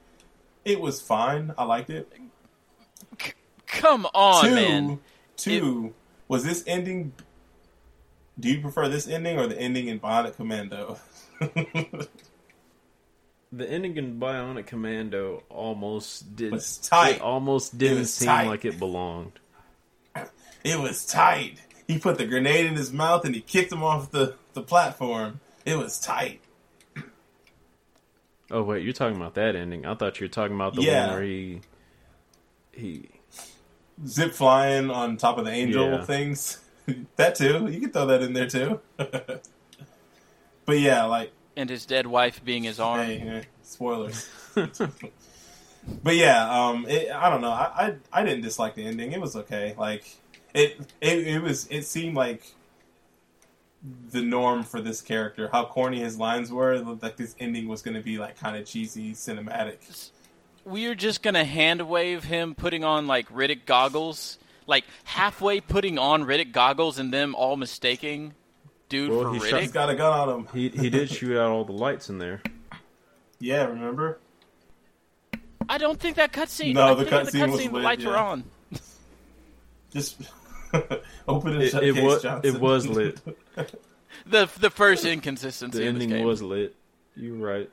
It 0.65 0.81
was 0.81 0.99
fine. 1.01 1.53
I 1.57 1.63
liked 1.65 1.89
it. 1.89 2.11
Come 3.75 4.05
on, 4.13 4.45
two, 4.45 4.55
man. 4.55 4.99
two 5.37 5.93
was 6.27 6.43
this 6.43 6.63
ending. 6.67 7.13
Do 8.39 8.49
you 8.51 8.61
prefer 8.61 8.89
this 8.89 9.07
ending 9.07 9.37
or 9.39 9.47
the 9.47 9.57
ending 9.59 9.87
in 9.87 9.99
Bionic 9.99 10.35
Commando? 10.35 10.97
The 13.51 13.69
ending 13.71 13.95
in 13.95 14.19
Bionic 14.19 14.65
Commando 14.65 15.43
almost 15.49 16.35
did. 16.35 16.51
was 16.51 16.77
tight. 16.77 17.17
It 17.17 17.21
almost 17.21 17.77
didn't 17.77 17.99
was 17.99 18.13
seem 18.13 18.25
tight. 18.27 18.47
like 18.47 18.65
it 18.65 18.79
belonged. 18.79 19.39
It 20.65 20.79
was 20.79 21.05
tight. 21.05 21.61
He 21.87 21.99
put 21.99 22.17
the 22.17 22.25
grenade 22.25 22.65
in 22.65 22.73
his 22.75 22.91
mouth 22.91 23.23
and 23.23 23.35
he 23.35 23.39
kicked 23.41 23.71
him 23.71 23.83
off 23.83 24.09
the, 24.09 24.33
the 24.53 24.61
platform. 24.63 25.39
It 25.63 25.77
was 25.77 25.99
tight. 25.99 26.41
Oh 28.49 28.63
wait, 28.63 28.83
you're 28.83 28.91
talking 28.91 29.15
about 29.15 29.35
that 29.35 29.55
ending? 29.55 29.85
I 29.85 29.93
thought 29.93 30.19
you 30.19 30.25
were 30.25 30.29
talking 30.31 30.55
about 30.55 30.73
the 30.75 30.81
Yeah. 30.81 31.05
one 31.07 31.15
where 31.17 31.23
he 31.23 31.61
he 32.73 33.09
Zip 34.05 34.33
flying 34.33 34.89
on 34.89 35.17
top 35.17 35.37
of 35.37 35.45
the 35.45 35.51
angel 35.51 35.91
Yeah. 35.91 36.03
things. 36.03 36.59
that 37.15 37.35
too. 37.35 37.67
You 37.71 37.79
can 37.81 37.91
throw 37.91 38.05
that 38.07 38.21
in 38.21 38.33
there 38.33 38.47
too. 38.47 38.79
but 38.97 40.79
yeah, 40.79 41.03
like 41.05 41.31
And 41.55 41.69
his 41.69 41.85
dead 41.85 42.07
wife 42.07 42.43
being 42.43 42.63
his 42.63 42.79
arm. 42.79 43.05
Hey, 43.05 43.19
eh, 43.21 43.41
spoilers. 43.63 44.27
but 44.55 46.15
yeah, 46.15 46.49
um, 46.67 46.85
it, 46.87 47.11
I 47.11 47.29
don't 47.29 47.41
know. 47.41 47.51
I, 47.51 47.95
I 48.11 48.21
I 48.21 48.23
didn't 48.23 48.41
dislike 48.41 48.75
the 48.75 48.85
ending. 48.85 49.11
It 49.11 49.21
was 49.21 49.35
okay. 49.35 49.75
Like 49.77 50.17
it 50.53 50.79
it 51.01 51.27
it 51.27 51.41
was. 51.41 51.67
It 51.69 51.83
seemed 51.85 52.15
like 52.15 52.53
the 54.11 54.21
norm 54.21 54.63
for 54.63 54.81
this 54.81 55.01
character. 55.01 55.49
How 55.51 55.65
corny 55.65 55.99
his 55.99 56.17
lines 56.17 56.51
were. 56.51 56.77
Like 56.79 57.17
this 57.17 57.35
ending 57.39 57.67
was 57.67 57.81
going 57.81 57.95
to 57.95 58.01
be 58.03 58.17
like 58.17 58.37
kind 58.37 58.57
of 58.57 58.65
cheesy, 58.65 59.13
cinematic. 59.13 60.11
We 60.65 60.87
are 60.87 60.95
just 60.95 61.21
gonna 61.21 61.45
hand 61.45 61.87
wave 61.87 62.23
him 62.23 62.55
putting 62.55 62.83
on 62.83 63.07
like 63.07 63.29
Riddick 63.29 63.65
goggles, 63.65 64.37
like 64.67 64.83
halfway 65.03 65.61
putting 65.61 65.97
on 65.99 66.23
Riddick 66.23 66.51
goggles 66.51 66.99
and 66.99 67.13
them 67.13 67.35
all 67.35 67.55
mistaking 67.57 68.33
dude 68.89 69.09
Well, 69.11 69.23
for 69.23 69.33
he 69.33 69.39
Riddick. 69.39 69.49
shot- 69.49 69.61
He's 69.61 69.71
got 69.71 69.89
a 69.89 69.95
gun 69.95 70.11
on 70.29 70.39
him. 70.39 70.47
He 70.53 70.69
he 70.69 70.89
did 70.89 71.09
shoot 71.09 71.37
out 71.39 71.51
all 71.51 71.65
the 71.65 71.71
lights 71.73 72.09
in 72.09 72.17
there. 72.17 72.41
Yeah, 73.39 73.65
remember? 73.65 74.19
I 75.67 75.77
don't 75.77 75.99
think 75.99 76.15
that 76.17 76.31
cutscene. 76.31 76.73
No, 76.73 76.93
the 76.95 77.05
think 77.05 77.33
in 77.35 77.41
cutscene 77.41 77.51
was 77.51 77.59
cutscene 77.61 77.67
the 77.69 77.73
lit, 77.73 77.83
lights 77.83 78.05
were 78.05 78.17
on. 78.17 78.43
Just 79.91 80.21
open 81.27 81.53
and 81.53 81.61
It, 81.63 81.69
shut 81.69 81.83
it 81.83 81.95
case, 81.95 82.03
was 82.03 82.21
Johnson. 82.21 82.55
it 82.55 82.61
was 82.61 82.87
lit. 82.87 83.19
The 84.27 84.49
the 84.59 84.69
first 84.69 85.05
inconsistency 85.05 85.77
The 85.79 85.85
in 85.87 85.95
this 85.95 86.03
ending 86.03 86.17
game. 86.17 86.25
was 86.25 86.41
lit. 86.41 86.73
You're 87.15 87.35
right. 87.35 87.69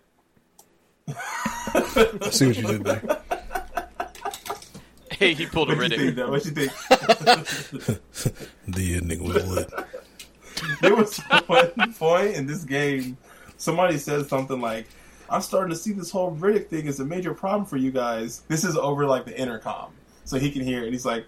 I 1.09 2.29
see 2.31 2.47
what 2.47 2.57
you 2.57 2.67
did 2.67 2.85
there. 2.85 3.19
Hey, 5.19 5.35
he 5.35 5.47
pulled 5.47 5.71
a 5.71 5.77
What 5.77 5.91
you 5.91 5.97
think? 5.97 6.01
Riddick. 6.03 6.17
though? 6.17 6.31
What 6.31 6.45
you 6.45 6.51
think? 6.51 6.73
The 8.69 8.95
ending 8.97 9.23
was 9.25 9.47
lit. 9.47 9.71
there 10.81 10.95
was 10.97 11.19
one 11.47 11.93
point 11.95 12.35
in 12.35 12.47
this 12.47 12.65
game, 12.65 13.17
somebody 13.57 13.99
said 13.99 14.27
something 14.29 14.61
like, 14.61 14.87
"I'm 15.31 15.41
starting 15.43 15.71
to 15.71 15.77
see 15.77 15.93
this 15.93 16.11
whole 16.11 16.35
Riddick 16.35 16.69
thing 16.69 16.89
as 16.89 16.99
a 17.01 17.05
major 17.05 17.35
problem 17.35 17.67
for 17.67 17.77
you 17.77 17.91
guys." 17.91 18.41
This 18.49 18.65
is 18.65 18.77
over 18.77 19.07
like 19.07 19.25
the 19.25 19.39
intercom, 19.39 19.93
so 20.25 20.39
he 20.39 20.51
can 20.51 20.63
hear 20.63 20.81
it. 20.81 20.85
And 20.85 20.93
he's 20.93 21.07
like, 21.07 21.27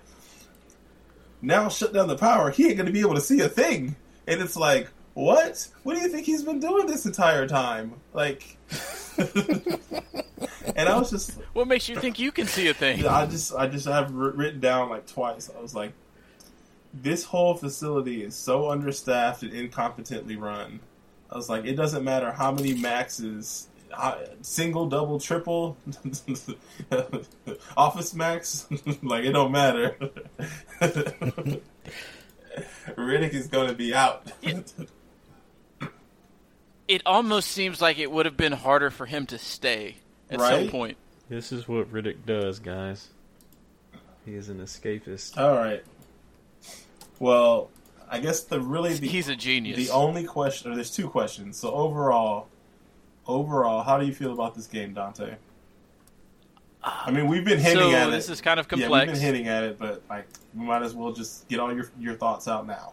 "Now 1.42 1.68
shut 1.68 1.92
down 1.92 2.08
the 2.08 2.16
power. 2.16 2.50
He 2.50 2.66
ain't 2.68 2.76
gonna 2.78 2.90
be 2.92 3.00
able 3.00 3.14
to 3.14 3.20
see 3.20 3.40
a 3.40 3.48
thing." 3.48 3.96
And 4.26 4.40
it's 4.40 4.56
like, 4.56 4.88
what? 5.14 5.68
What 5.84 5.94
do 5.94 6.00
you 6.02 6.08
think 6.08 6.26
he's 6.26 6.42
been 6.42 6.60
doing 6.60 6.86
this 6.86 7.06
entire 7.06 7.46
time? 7.46 7.94
Like, 8.12 8.58
and 10.76 10.88
I 10.88 10.98
was 10.98 11.10
just, 11.10 11.38
What 11.52 11.68
makes 11.68 11.88
you 11.88 11.96
think 11.96 12.18
you 12.18 12.32
can 12.32 12.46
see 12.46 12.68
a 12.68 12.74
thing? 12.74 13.06
I 13.06 13.26
just, 13.26 13.54
I 13.54 13.68
just 13.68 13.86
have 13.86 14.12
written 14.12 14.60
down 14.60 14.90
like 14.90 15.06
twice. 15.06 15.50
I 15.56 15.60
was 15.60 15.74
like, 15.74 15.92
this 16.92 17.24
whole 17.24 17.54
facility 17.54 18.22
is 18.22 18.34
so 18.34 18.70
understaffed 18.70 19.42
and 19.42 19.52
incompetently 19.52 20.40
run. 20.40 20.80
I 21.30 21.36
was 21.36 21.48
like, 21.48 21.64
it 21.64 21.74
doesn't 21.74 22.04
matter 22.04 22.30
how 22.30 22.52
many 22.52 22.74
maxes, 22.74 23.68
uh, 23.92 24.16
single, 24.42 24.86
double, 24.86 25.18
triple, 25.18 25.76
office 27.76 28.14
max, 28.14 28.66
like 29.02 29.24
it 29.24 29.32
don't 29.32 29.52
matter. 29.52 29.96
Riddick 32.96 33.34
is 33.34 33.48
going 33.48 33.68
to 33.68 33.74
be 33.74 33.94
out. 33.94 34.30
It 36.86 37.02
almost 37.06 37.50
seems 37.50 37.80
like 37.80 37.98
it 37.98 38.10
would 38.10 38.26
have 38.26 38.36
been 38.36 38.52
harder 38.52 38.90
for 38.90 39.06
him 39.06 39.26
to 39.26 39.38
stay 39.38 39.96
at 40.30 40.40
some 40.40 40.68
point. 40.68 40.96
This 41.28 41.52
is 41.52 41.66
what 41.66 41.90
Riddick 41.90 42.26
does, 42.26 42.58
guys. 42.58 43.08
He 44.24 44.34
is 44.34 44.48
an 44.48 44.58
escapist. 44.58 45.38
All 45.38 45.54
right. 45.54 45.82
Well, 47.18 47.70
I 48.10 48.18
guess 48.18 48.42
the 48.42 48.60
really 48.60 48.94
the, 48.94 49.08
He's 49.08 49.28
a 49.28 49.36
genius. 49.36 49.76
the 49.76 49.92
only 49.92 50.24
question, 50.24 50.70
or 50.70 50.74
there's 50.74 50.90
two 50.90 51.08
questions. 51.08 51.56
So 51.56 51.72
overall, 51.72 52.48
overall, 53.26 53.82
how 53.82 53.98
do 53.98 54.06
you 54.06 54.14
feel 54.14 54.32
about 54.32 54.54
this 54.54 54.66
game, 54.66 54.94
Dante? 54.94 55.36
I 56.82 57.10
mean, 57.10 57.28
we've 57.28 57.44
been 57.44 57.58
hinting 57.58 57.92
so 57.92 57.96
at 57.96 58.10
this 58.10 58.28
is 58.28 58.42
kind 58.42 58.60
of 58.60 58.66
Yeah, 58.76 58.90
we've 58.90 59.06
been 59.06 59.16
hinting 59.16 59.48
at 59.48 59.64
it, 59.64 59.78
but 59.78 60.02
like, 60.10 60.26
we 60.54 60.66
might 60.66 60.82
as 60.82 60.94
well 60.94 61.12
just 61.12 61.48
get 61.48 61.58
all 61.58 61.74
your 61.74 61.90
your 61.98 62.14
thoughts 62.14 62.46
out 62.46 62.66
now. 62.66 62.92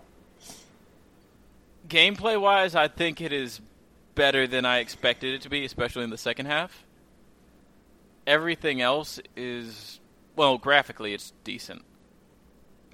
Gameplay 1.89 2.39
wise, 2.39 2.73
I 2.73 2.87
think 2.87 3.19
it 3.19 3.33
is 3.33 3.59
better 4.15 4.47
than 4.47 4.65
I 4.65 4.79
expected 4.79 5.33
it 5.33 5.41
to 5.41 5.49
be, 5.49 5.65
especially 5.65 6.03
in 6.03 6.09
the 6.09 6.17
second 6.17 6.47
half. 6.47 6.85
Everything 8.27 8.81
else 8.81 9.19
is 9.35 9.99
well, 10.35 10.57
graphically 10.57 11.13
it's 11.13 11.33
decent. 11.43 11.83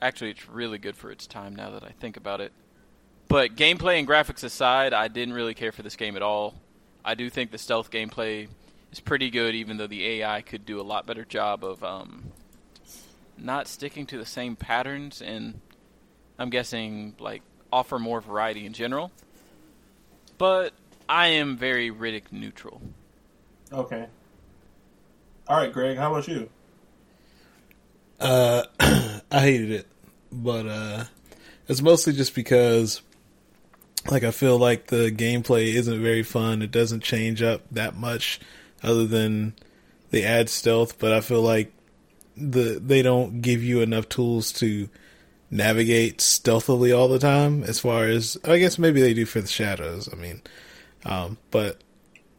Actually, 0.01 0.31
it's 0.31 0.47
really 0.49 0.77
good 0.77 0.95
for 0.95 1.11
its 1.11 1.27
time 1.27 1.55
now 1.55 1.71
that 1.71 1.83
I 1.83 1.89
think 1.99 2.17
about 2.17 2.41
it. 2.41 2.51
But 3.27 3.55
gameplay 3.55 3.99
and 3.99 4.07
graphics 4.07 4.43
aside, 4.43 4.93
I 4.93 5.07
didn't 5.07 5.33
really 5.33 5.53
care 5.53 5.71
for 5.71 5.81
this 5.81 5.95
game 5.95 6.15
at 6.15 6.21
all. 6.21 6.55
I 7.03 7.15
do 7.15 7.29
think 7.29 7.51
the 7.51 7.57
stealth 7.57 7.91
gameplay 7.91 8.47
is 8.91 8.99
pretty 8.99 9.29
good, 9.29 9.55
even 9.55 9.77
though 9.77 9.87
the 9.87 10.05
AI 10.21 10.41
could 10.41 10.65
do 10.65 10.79
a 10.79 10.83
lot 10.83 11.05
better 11.05 11.25
job 11.25 11.63
of 11.63 11.83
um, 11.83 12.31
not 13.37 13.67
sticking 13.67 14.05
to 14.07 14.17
the 14.17 14.25
same 14.25 14.55
patterns 14.55 15.21
and 15.21 15.59
I'm 16.39 16.49
guessing 16.49 17.15
like 17.19 17.41
offer 17.71 17.99
more 17.99 18.21
variety 18.21 18.65
in 18.65 18.73
general. 18.73 19.11
But 20.37 20.73
I 21.09 21.27
am 21.27 21.57
very 21.57 21.91
Riddick 21.91 22.31
neutral. 22.31 22.81
Okay. 23.71 24.07
All 25.47 25.57
right, 25.57 25.71
Greg. 25.71 25.97
How 25.97 26.11
about 26.11 26.27
you? 26.27 26.49
Uh, 28.19 28.63
I 28.79 29.39
hated 29.39 29.71
it, 29.71 29.87
but 30.31 30.67
uh, 30.67 31.03
it's 31.67 31.81
mostly 31.81 32.13
just 32.13 32.35
because, 32.35 33.01
like, 34.09 34.23
I 34.23 34.31
feel 34.31 34.57
like 34.57 34.87
the 34.87 35.11
gameplay 35.11 35.73
isn't 35.75 36.01
very 36.01 36.23
fun. 36.23 36.61
It 36.61 36.71
doesn't 36.71 37.03
change 37.03 37.41
up 37.41 37.61
that 37.71 37.95
much, 37.95 38.39
other 38.83 39.05
than 39.05 39.53
they 40.09 40.23
add 40.23 40.49
stealth. 40.49 40.99
But 40.99 41.13
I 41.13 41.21
feel 41.21 41.41
like 41.41 41.71
the 42.35 42.79
they 42.83 43.01
don't 43.01 43.41
give 43.41 43.63
you 43.63 43.81
enough 43.81 44.09
tools 44.09 44.51
to 44.53 44.89
navigate 45.49 46.19
stealthily 46.19 46.91
all 46.91 47.07
the 47.07 47.19
time. 47.19 47.63
As 47.63 47.79
far 47.79 48.05
as 48.05 48.37
I 48.43 48.57
guess 48.57 48.77
maybe 48.77 49.01
they 49.01 49.13
do 49.13 49.25
for 49.25 49.41
the 49.41 49.47
shadows. 49.47 50.09
I 50.11 50.15
mean, 50.15 50.41
um, 51.05 51.37
but 51.51 51.81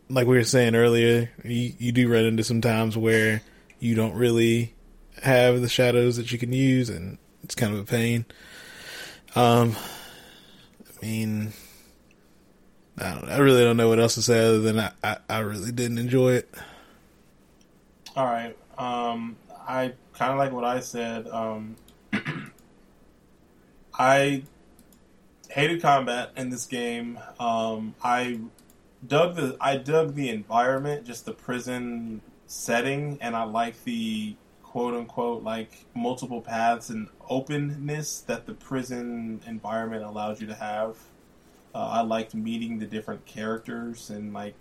like 0.08 0.26
we 0.26 0.36
were 0.36 0.44
saying 0.44 0.74
earlier, 0.74 1.30
you, 1.44 1.72
you 1.78 1.92
do 1.92 2.10
run 2.10 2.24
into 2.24 2.44
some 2.44 2.60
times 2.60 2.96
where 2.96 3.42
you 3.78 3.94
don't 3.94 4.14
really 4.14 4.74
have 5.22 5.60
the 5.60 5.68
shadows 5.68 6.16
that 6.16 6.32
you 6.32 6.38
can 6.38 6.52
use, 6.52 6.88
and 6.88 7.18
it's 7.42 7.54
kind 7.54 7.74
of 7.74 7.80
a 7.80 7.84
pain. 7.84 8.24
Um, 9.34 9.76
I 10.80 11.06
mean, 11.06 11.52
I, 12.98 13.14
don't, 13.14 13.28
I 13.30 13.38
really 13.38 13.62
don't 13.62 13.76
know 13.76 13.88
what 13.88 14.00
else 14.00 14.14
to 14.14 14.22
say 14.22 14.38
other 14.38 14.60
than 14.60 14.78
I, 14.78 14.90
I, 15.02 15.16
I 15.28 15.38
really 15.40 15.72
didn't 15.72 15.98
enjoy 15.98 16.32
it. 16.32 16.54
All 18.16 18.24
right. 18.24 18.56
Um, 18.76 19.36
I 19.66 19.92
kind 20.14 20.32
of 20.32 20.38
like 20.38 20.52
what 20.52 20.64
I 20.64 20.80
said. 20.80 21.28
Um, 21.28 21.76
I 23.94 24.42
hated 25.48 25.82
combat 25.82 26.30
in 26.36 26.50
this 26.50 26.66
game. 26.66 27.18
Um, 27.40 27.94
I 28.02 28.40
dug 29.06 29.36
the 29.36 29.56
I 29.60 29.76
dug 29.76 30.14
the 30.14 30.28
environment, 30.28 31.06
just 31.06 31.24
the 31.24 31.32
prison 31.32 32.20
setting, 32.46 33.18
and 33.20 33.36
I 33.36 33.44
like 33.44 33.82
the 33.84 34.36
quote 34.62 34.94
unquote 34.94 35.42
like 35.42 35.84
multiple 35.94 36.42
paths 36.42 36.90
and 36.90 37.08
openness 37.28 38.20
that 38.20 38.46
the 38.46 38.54
prison 38.54 39.40
environment 39.46 40.04
allows 40.04 40.40
you 40.40 40.46
to 40.46 40.54
have. 40.54 40.96
Uh, 41.74 41.88
I 41.88 42.00
liked 42.02 42.34
meeting 42.34 42.78
the 42.78 42.86
different 42.86 43.24
characters 43.26 44.10
and 44.10 44.32
like 44.32 44.60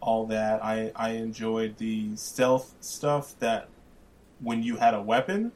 all 0.00 0.26
that. 0.26 0.64
I 0.64 0.92
I 0.94 1.10
enjoyed 1.10 1.78
the 1.78 2.16
stealth 2.16 2.74
stuff 2.80 3.34
that 3.40 3.68
when 4.40 4.62
you 4.62 4.76
had 4.76 4.94
a 4.94 5.02
weapon 5.02 5.52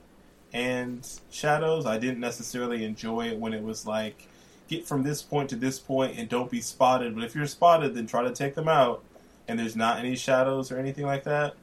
and 0.53 1.09
shadows. 1.31 1.87
I 1.87 1.99
didn't 1.99 2.21
necessarily 2.21 2.85
enjoy 2.85 3.29
it 3.29 3.39
when 3.39 3.53
it 3.53 3.63
was 3.63 3.87
like 3.87 4.29
get 4.77 4.87
from 4.87 5.03
this 5.03 5.23
point 5.23 5.51
to 5.51 5.57
this 5.57 5.79
point 5.79 6.19
and 6.19 6.29
don't 6.29 6.51
be 6.51 6.61
spotted. 6.61 7.15
But 7.15 7.25
if 7.25 7.35
you're 7.35 7.47
spotted, 7.47 7.95
then 7.95 8.07
try 8.07 8.23
to 8.23 8.33
take 8.33 8.55
them 8.55 8.69
out. 8.69 9.03
And 9.49 9.59
there's 9.59 9.77
not 9.77 9.99
any 9.99 10.17
shadows 10.17 10.71
or 10.71 10.79
anything 10.79 11.05
like 11.05 11.25
that. 11.25 11.55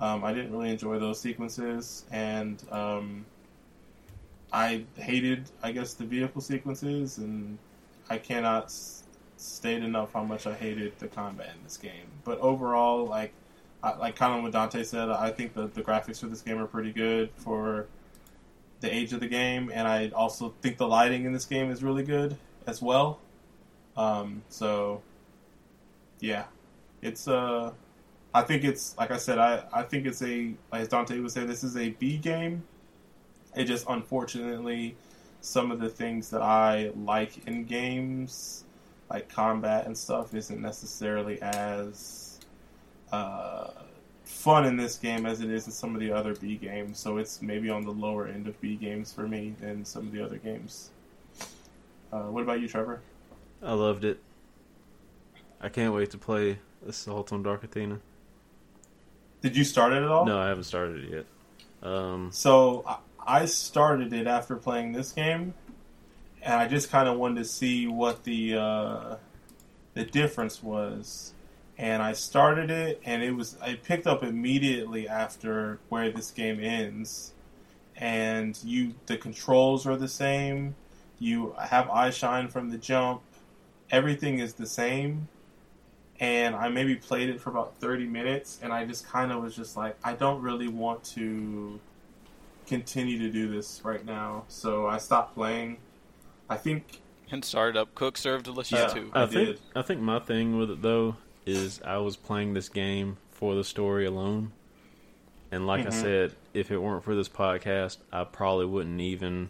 Um, 0.00 0.24
I 0.24 0.32
didn't 0.32 0.52
really 0.52 0.70
enjoy 0.70 0.98
those 1.00 1.20
sequences, 1.20 2.04
and 2.12 2.62
um, 2.70 3.26
I 4.52 4.84
hated, 4.94 5.50
I 5.60 5.72
guess, 5.72 5.94
the 5.94 6.04
vehicle 6.04 6.40
sequences, 6.40 7.18
and 7.18 7.58
I 8.08 8.18
cannot 8.18 8.66
s- 8.66 9.02
state 9.38 9.82
enough 9.82 10.12
how 10.12 10.22
much 10.22 10.46
I 10.46 10.54
hated 10.54 10.96
the 11.00 11.08
combat 11.08 11.50
in 11.56 11.64
this 11.64 11.76
game. 11.76 12.06
But 12.22 12.38
overall, 12.38 13.06
like, 13.06 13.32
I, 13.82 13.96
like 13.96 14.14
kind 14.14 14.36
of 14.36 14.42
what 14.44 14.52
Dante 14.52 14.84
said, 14.84 15.10
I 15.10 15.30
think 15.30 15.54
the, 15.54 15.66
the 15.66 15.82
graphics 15.82 16.20
for 16.20 16.26
this 16.26 16.42
game 16.42 16.58
are 16.60 16.66
pretty 16.66 16.92
good 16.92 17.30
for 17.34 17.88
the 18.80 18.94
age 18.94 19.12
of 19.12 19.20
the 19.20 19.28
game, 19.28 19.70
and 19.74 19.88
I 19.88 20.10
also 20.10 20.54
think 20.62 20.78
the 20.78 20.86
lighting 20.86 21.24
in 21.24 21.32
this 21.32 21.44
game 21.44 21.70
is 21.70 21.82
really 21.82 22.04
good 22.04 22.36
as 22.66 22.80
well. 22.80 23.18
Um, 23.96 24.42
so, 24.48 25.02
yeah, 26.20 26.44
it's 27.02 27.26
uh, 27.26 27.72
I 28.32 28.42
think 28.42 28.64
it's 28.64 28.96
like 28.96 29.10
I 29.10 29.16
said, 29.16 29.38
I 29.38 29.64
I 29.72 29.82
think 29.82 30.06
it's 30.06 30.22
a 30.22 30.54
as 30.72 30.88
Dante 30.88 31.18
would 31.18 31.32
say, 31.32 31.44
this 31.44 31.64
is 31.64 31.76
a 31.76 31.90
B 31.90 32.18
game. 32.18 32.62
It 33.56 33.64
just 33.64 33.86
unfortunately 33.88 34.96
some 35.40 35.70
of 35.70 35.80
the 35.80 35.88
things 35.88 36.30
that 36.30 36.42
I 36.42 36.90
like 36.96 37.46
in 37.46 37.64
games, 37.64 38.64
like 39.10 39.28
combat 39.28 39.86
and 39.86 39.96
stuff, 39.96 40.34
isn't 40.34 40.60
necessarily 40.60 41.40
as 41.42 42.38
uh, 43.12 43.70
fun 44.28 44.66
in 44.66 44.76
this 44.76 44.98
game 44.98 45.24
as 45.24 45.40
it 45.40 45.50
is 45.50 45.64
in 45.66 45.72
some 45.72 45.94
of 45.94 46.00
the 46.00 46.12
other 46.12 46.34
B 46.34 46.56
games. 46.56 46.98
So 47.00 47.16
it's 47.16 47.40
maybe 47.40 47.70
on 47.70 47.82
the 47.82 47.90
lower 47.90 48.28
end 48.28 48.46
of 48.46 48.60
B 48.60 48.76
games 48.76 49.10
for 49.12 49.26
me 49.26 49.54
than 49.60 49.84
some 49.86 50.06
of 50.06 50.12
the 50.12 50.22
other 50.22 50.36
games. 50.36 50.90
Uh, 52.12 52.24
what 52.24 52.42
about 52.42 52.60
you, 52.60 52.68
Trevor? 52.68 53.00
I 53.62 53.72
loved 53.72 54.04
it. 54.04 54.20
I 55.60 55.68
can't 55.70 55.94
wait 55.94 56.10
to 56.10 56.18
play 56.18 56.58
Assault 56.86 57.32
on 57.32 57.42
Dark 57.42 57.64
Athena. 57.64 58.00
Did 59.40 59.56
you 59.56 59.64
start 59.64 59.92
it 59.92 60.02
at 60.02 60.08
all? 60.08 60.26
No, 60.26 60.38
I 60.38 60.48
haven't 60.48 60.64
started 60.64 61.04
it 61.04 61.10
yet. 61.82 61.90
Um, 61.90 62.30
So 62.32 62.84
I- 62.86 62.98
I 63.26 63.44
started 63.46 64.12
it 64.12 64.26
after 64.26 64.56
playing 64.56 64.92
this 64.92 65.12
game, 65.12 65.52
and 66.42 66.54
I 66.54 66.66
just 66.68 66.90
kind 66.90 67.08
of 67.08 67.18
wanted 67.18 67.36
to 67.42 67.44
see 67.44 67.86
what 67.86 68.24
the 68.24 68.56
uh, 68.56 69.16
the 69.94 70.04
difference 70.04 70.62
was. 70.62 71.34
And 71.78 72.02
I 72.02 72.12
started 72.12 72.70
it, 72.70 73.00
and 73.04 73.22
it 73.22 73.30
was 73.30 73.56
I 73.62 73.74
picked 73.74 74.06
up 74.06 74.24
immediately 74.24 75.08
after 75.08 75.78
where 75.88 76.10
this 76.10 76.32
game 76.32 76.58
ends, 76.60 77.32
and 77.96 78.58
you 78.64 78.94
the 79.06 79.16
controls 79.16 79.86
are 79.86 79.96
the 79.96 80.08
same. 80.08 80.74
You 81.20 81.54
have 81.58 81.88
eye 81.88 82.10
shine 82.10 82.48
from 82.48 82.70
the 82.70 82.78
jump. 82.78 83.22
Everything 83.90 84.40
is 84.40 84.54
the 84.54 84.66
same. 84.66 85.28
And 86.20 86.56
I 86.56 86.68
maybe 86.68 86.96
played 86.96 87.28
it 87.28 87.40
for 87.40 87.50
about 87.50 87.76
30 87.76 88.06
minutes, 88.06 88.58
and 88.60 88.72
I 88.72 88.84
just 88.84 89.06
kind 89.06 89.30
of 89.30 89.40
was 89.40 89.54
just 89.54 89.76
like, 89.76 89.96
I 90.02 90.14
don't 90.14 90.42
really 90.42 90.66
want 90.66 91.04
to 91.14 91.78
continue 92.66 93.18
to 93.20 93.30
do 93.30 93.48
this 93.48 93.80
right 93.84 94.04
now. 94.04 94.44
So 94.48 94.88
I 94.88 94.98
stopped 94.98 95.34
playing. 95.34 95.78
I 96.50 96.56
think 96.56 97.00
And 97.30 97.44
started 97.44 97.78
up 97.78 97.94
Cook 97.94 98.16
Serve 98.16 98.42
Delicious 98.42 98.80
Yeah. 98.80 98.86
too. 98.88 99.10
I, 99.14 99.22
I 99.22 99.26
think 99.26 99.46
did. 99.46 99.60
I 99.76 99.82
think 99.82 100.00
my 100.00 100.18
thing 100.18 100.58
with 100.58 100.70
it 100.70 100.82
though 100.82 101.16
is 101.48 101.80
I 101.84 101.98
was 101.98 102.16
playing 102.16 102.54
this 102.54 102.68
game 102.68 103.16
for 103.30 103.54
the 103.54 103.64
story 103.64 104.04
alone, 104.06 104.52
and 105.50 105.66
like 105.66 105.86
I 105.86 105.90
Mhm. 105.90 105.92
said, 105.92 106.32
if 106.54 106.70
it 106.70 106.78
weren't 106.78 107.04
for 107.04 107.14
this 107.14 107.28
podcast, 107.28 107.98
I 108.12 108.24
probably 108.24 108.66
wouldn't 108.66 109.00
even, 109.00 109.48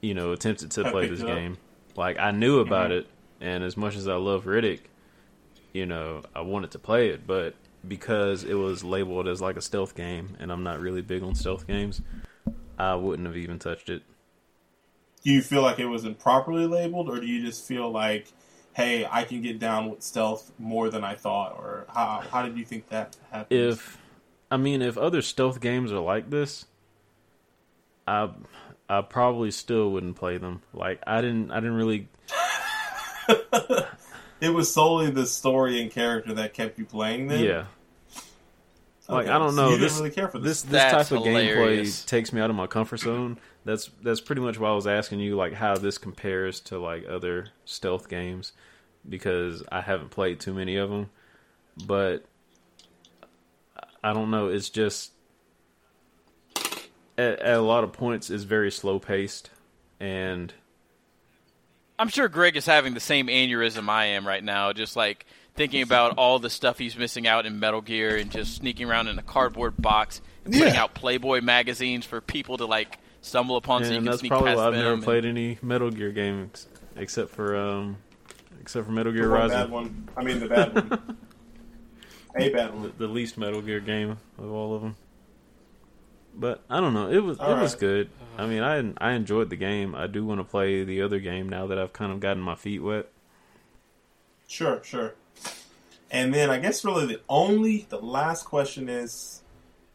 you 0.00 0.14
know, 0.14 0.32
attempted 0.32 0.70
to 0.72 0.90
play 0.90 1.08
this 1.08 1.20
up. 1.20 1.26
game. 1.26 1.58
Like 1.96 2.18
I 2.18 2.30
knew 2.30 2.60
about 2.60 2.90
Mhm. 2.90 2.98
it, 2.98 3.06
and 3.40 3.64
as 3.64 3.76
much 3.76 3.96
as 3.96 4.08
I 4.08 4.14
love 4.14 4.44
Riddick, 4.44 4.80
you 5.72 5.86
know, 5.86 6.22
I 6.34 6.40
wanted 6.42 6.70
to 6.72 6.78
play 6.78 7.08
it, 7.08 7.26
but 7.26 7.54
because 7.86 8.44
it 8.44 8.54
was 8.54 8.84
labeled 8.84 9.26
as 9.26 9.40
like 9.40 9.56
a 9.56 9.62
stealth 9.62 9.94
game, 9.94 10.36
and 10.38 10.52
I'm 10.52 10.62
not 10.62 10.80
really 10.80 11.02
big 11.02 11.22
on 11.22 11.34
stealth 11.34 11.66
games, 11.66 12.00
I 12.78 12.94
wouldn't 12.94 13.26
have 13.26 13.36
even 13.36 13.58
touched 13.58 13.88
it. 13.90 14.02
do 15.24 15.30
you 15.30 15.40
feel 15.40 15.62
like 15.62 15.78
it 15.78 15.86
was 15.86 16.04
improperly 16.04 16.66
labeled, 16.66 17.08
or 17.08 17.20
do 17.20 17.26
you 17.26 17.44
just 17.44 17.64
feel 17.64 17.88
like, 17.90 18.32
hey, 18.74 19.06
I 19.10 19.24
can 19.24 19.42
get 19.42 19.58
down 19.58 19.90
with 19.90 20.02
stealth 20.02 20.50
more 20.58 20.88
than 20.90 21.04
I 21.04 21.14
thought, 21.14 21.52
or 21.58 21.86
how 21.92 22.22
how 22.30 22.42
did 22.42 22.56
you 22.56 22.64
think 22.64 22.88
that 22.88 23.16
happened? 23.30 23.60
if 23.60 23.98
I 24.50 24.56
mean 24.56 24.82
if 24.82 24.96
other 24.98 25.22
stealth 25.22 25.60
games 25.60 25.92
are 25.92 26.00
like 26.00 26.30
this, 26.30 26.66
I 28.06 28.30
I 28.88 29.00
probably 29.02 29.50
still 29.50 29.90
wouldn't 29.92 30.16
play 30.16 30.38
them. 30.38 30.62
Like 30.74 31.00
I 31.06 31.20
didn't 31.20 31.50
I 31.50 31.56
didn't 31.60 31.74
really 31.76 32.08
it 34.40 34.50
was 34.50 34.72
solely 34.72 35.10
the 35.10 35.26
story 35.26 35.80
and 35.80 35.90
character 35.90 36.34
that 36.34 36.54
kept 36.54 36.78
you 36.78 36.84
playing, 36.84 37.28
then 37.28 37.44
yeah. 37.44 37.64
Like 39.08 39.26
Okay, 39.26 39.30
I 39.34 39.38
don't 39.38 39.50
so 39.50 39.56
know 39.56 39.70
you 39.70 39.78
this 39.78 39.92
didn't 39.92 40.04
really 40.04 40.14
care 40.14 40.28
for 40.28 40.38
this 40.38 40.62
this. 40.62 40.62
this 40.62 40.70
That's 40.72 41.08
type 41.08 41.18
of 41.18 41.24
hilarious. 41.24 42.02
gameplay 42.02 42.06
takes 42.06 42.32
me 42.32 42.40
out 42.40 42.50
of 42.50 42.56
my 42.56 42.66
comfort 42.66 42.98
zone. 42.98 43.38
That's 43.64 43.90
that's 44.02 44.20
pretty 44.20 44.40
much 44.42 44.58
why 44.58 44.70
I 44.70 44.74
was 44.74 44.86
asking 44.86 45.20
you 45.20 45.36
like 45.36 45.52
how 45.52 45.76
this 45.76 45.98
compares 45.98 46.60
to 46.62 46.78
like 46.78 47.06
other 47.08 47.48
stealth 47.64 48.08
games 48.08 48.52
because 49.08 49.62
I 49.70 49.80
haven't 49.80 50.10
played 50.10 50.40
too 50.40 50.52
many 50.52 50.76
of 50.76 50.90
them. 50.90 51.10
But 51.86 52.24
I 54.02 54.12
don't 54.12 54.30
know. 54.30 54.48
It's 54.48 54.68
just 54.68 55.12
at, 57.16 57.38
at 57.40 57.56
a 57.58 57.62
lot 57.62 57.84
of 57.84 57.92
points 57.92 58.30
it's 58.30 58.44
very 58.44 58.70
slow 58.70 58.98
paced 58.98 59.50
and 60.00 60.52
I'm 61.98 62.08
sure 62.08 62.28
Greg 62.28 62.56
is 62.56 62.66
having 62.66 62.94
the 62.94 63.00
same 63.00 63.28
aneurysm 63.28 63.88
I 63.88 64.06
am 64.06 64.26
right 64.26 64.42
now, 64.42 64.72
just 64.72 64.96
like 64.96 65.24
thinking 65.54 65.82
about 65.82 66.18
all 66.18 66.40
the 66.40 66.50
stuff 66.50 66.78
he's 66.78 66.96
missing 66.96 67.28
out 67.28 67.46
in 67.46 67.60
Metal 67.60 67.80
Gear 67.80 68.16
and 68.16 68.28
just 68.30 68.56
sneaking 68.56 68.88
around 68.90 69.06
in 69.06 69.18
a 69.20 69.22
cardboard 69.22 69.76
box 69.76 70.20
and 70.44 70.52
putting 70.52 70.74
Yeah. 70.74 70.82
out 70.82 70.94
Playboy 70.94 71.42
magazines 71.42 72.04
for 72.04 72.20
people 72.20 72.56
to 72.56 72.66
like 72.66 72.98
stumble 73.22 73.56
upon 73.56 73.82
so 73.84 73.90
you 73.90 73.96
and 73.96 74.04
can 74.04 74.10
that's 74.10 74.20
sneak 74.20 74.30
probably 74.30 74.48
past 74.50 74.58
why 74.58 74.66
I've 74.66 74.72
them. 74.74 74.82
never 74.82 74.94
and- 74.94 75.02
played 75.02 75.24
any 75.24 75.58
Metal 75.62 75.90
Gear 75.90 76.10
games 76.12 76.66
except 76.96 77.30
for 77.30 77.56
um 77.56 77.96
except 78.60 78.84
for 78.86 78.92
Metal 78.92 79.10
The 79.12 79.18
Gear 79.20 79.30
one 79.30 79.40
Rising, 79.40 79.56
bad 79.58 79.70
one. 79.70 80.08
I 80.16 80.22
mean, 80.22 80.40
the 80.40 80.48
bad 80.48 80.74
one. 80.74 81.16
A 82.36 82.48
bad 82.50 82.74
one. 82.74 82.92
the 82.98 83.06
least 83.08 83.36
Metal 83.38 83.60
Gear 83.62 83.80
game 83.80 84.16
of 84.38 84.50
all 84.52 84.74
of 84.74 84.82
them. 84.82 84.96
But 86.34 86.62
I 86.70 86.80
don't 86.80 86.94
know. 86.94 87.10
It 87.10 87.18
was 87.22 87.38
All 87.38 87.56
it 87.56 87.60
was 87.60 87.72
right. 87.74 87.80
good. 87.80 88.10
I 88.38 88.46
mean, 88.46 88.62
I 88.62 88.92
I 88.98 89.12
enjoyed 89.12 89.50
the 89.50 89.56
game. 89.56 89.94
I 89.94 90.06
do 90.06 90.24
want 90.24 90.40
to 90.40 90.44
play 90.44 90.82
the 90.84 91.02
other 91.02 91.18
game 91.20 91.48
now 91.48 91.66
that 91.66 91.78
I've 91.78 91.92
kind 91.92 92.10
of 92.12 92.20
gotten 92.20 92.42
my 92.42 92.54
feet 92.54 92.78
wet. 92.82 93.08
Sure, 94.48 94.82
sure. 94.82 95.14
And 96.10 96.32
then 96.32 96.50
I 96.50 96.58
guess 96.58 96.84
really 96.84 97.06
the 97.06 97.20
only, 97.28 97.86
the 97.88 97.98
last 97.98 98.44
question 98.44 98.88
is, 98.88 99.42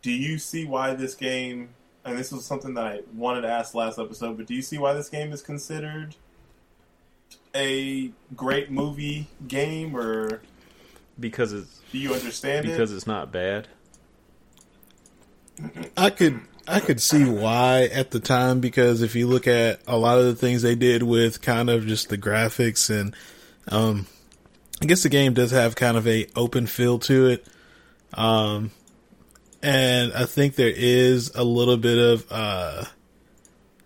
do 0.01 0.11
you 0.11 0.37
see 0.39 0.65
why 0.65 0.93
this 0.95 1.13
game? 1.15 1.69
And 2.07 2.17
this 2.17 2.31
was 2.31 2.45
something 2.45 2.73
that 2.75 2.85
I 2.85 3.01
wanted 3.13 3.41
to 3.41 3.49
ask 3.49 3.75
last 3.75 3.99
episode, 3.99 4.37
but 4.37 4.45
do 4.47 4.53
you 4.55 4.61
see 4.61 4.77
why 4.77 4.93
this 4.93 5.09
game 5.09 5.33
is 5.33 5.41
considered 5.41 6.15
a 7.53 8.11
great 8.35 8.71
movie 8.71 9.27
game, 9.47 9.95
or 9.95 10.41
Because 11.19 11.51
it's 11.53 11.81
do 11.91 11.97
you 11.97 12.13
understand 12.13 12.65
because 12.65 12.91
it? 12.91 12.95
it's 12.95 13.07
not 13.07 13.31
bad. 13.31 13.67
I 15.97 16.09
could 16.11 16.39
I 16.67 16.79
could 16.79 17.01
see 17.01 17.25
why 17.25 17.83
at 17.93 18.11
the 18.11 18.19
time 18.19 18.59
because 18.59 19.01
if 19.01 19.15
you 19.15 19.27
look 19.27 19.47
at 19.47 19.81
a 19.87 19.97
lot 19.97 20.17
of 20.19 20.25
the 20.25 20.35
things 20.35 20.61
they 20.61 20.75
did 20.75 21.03
with 21.03 21.41
kind 21.41 21.69
of 21.69 21.85
just 21.87 22.09
the 22.09 22.17
graphics 22.17 22.89
and 22.89 23.15
um 23.69 24.05
I 24.81 24.85
guess 24.85 25.03
the 25.03 25.09
game 25.09 25.33
does 25.33 25.51
have 25.51 25.75
kind 25.75 25.97
of 25.97 26.07
a 26.07 26.27
open 26.35 26.67
feel 26.67 26.99
to 26.99 27.27
it. 27.27 27.47
Um 28.13 28.71
and 29.67 30.13
I 30.13 30.25
think 30.25 30.55
there 30.55 30.73
is 30.73 31.31
a 31.35 31.43
little 31.43 31.75
bit 31.75 31.97
of 31.97 32.25
uh 32.31 32.85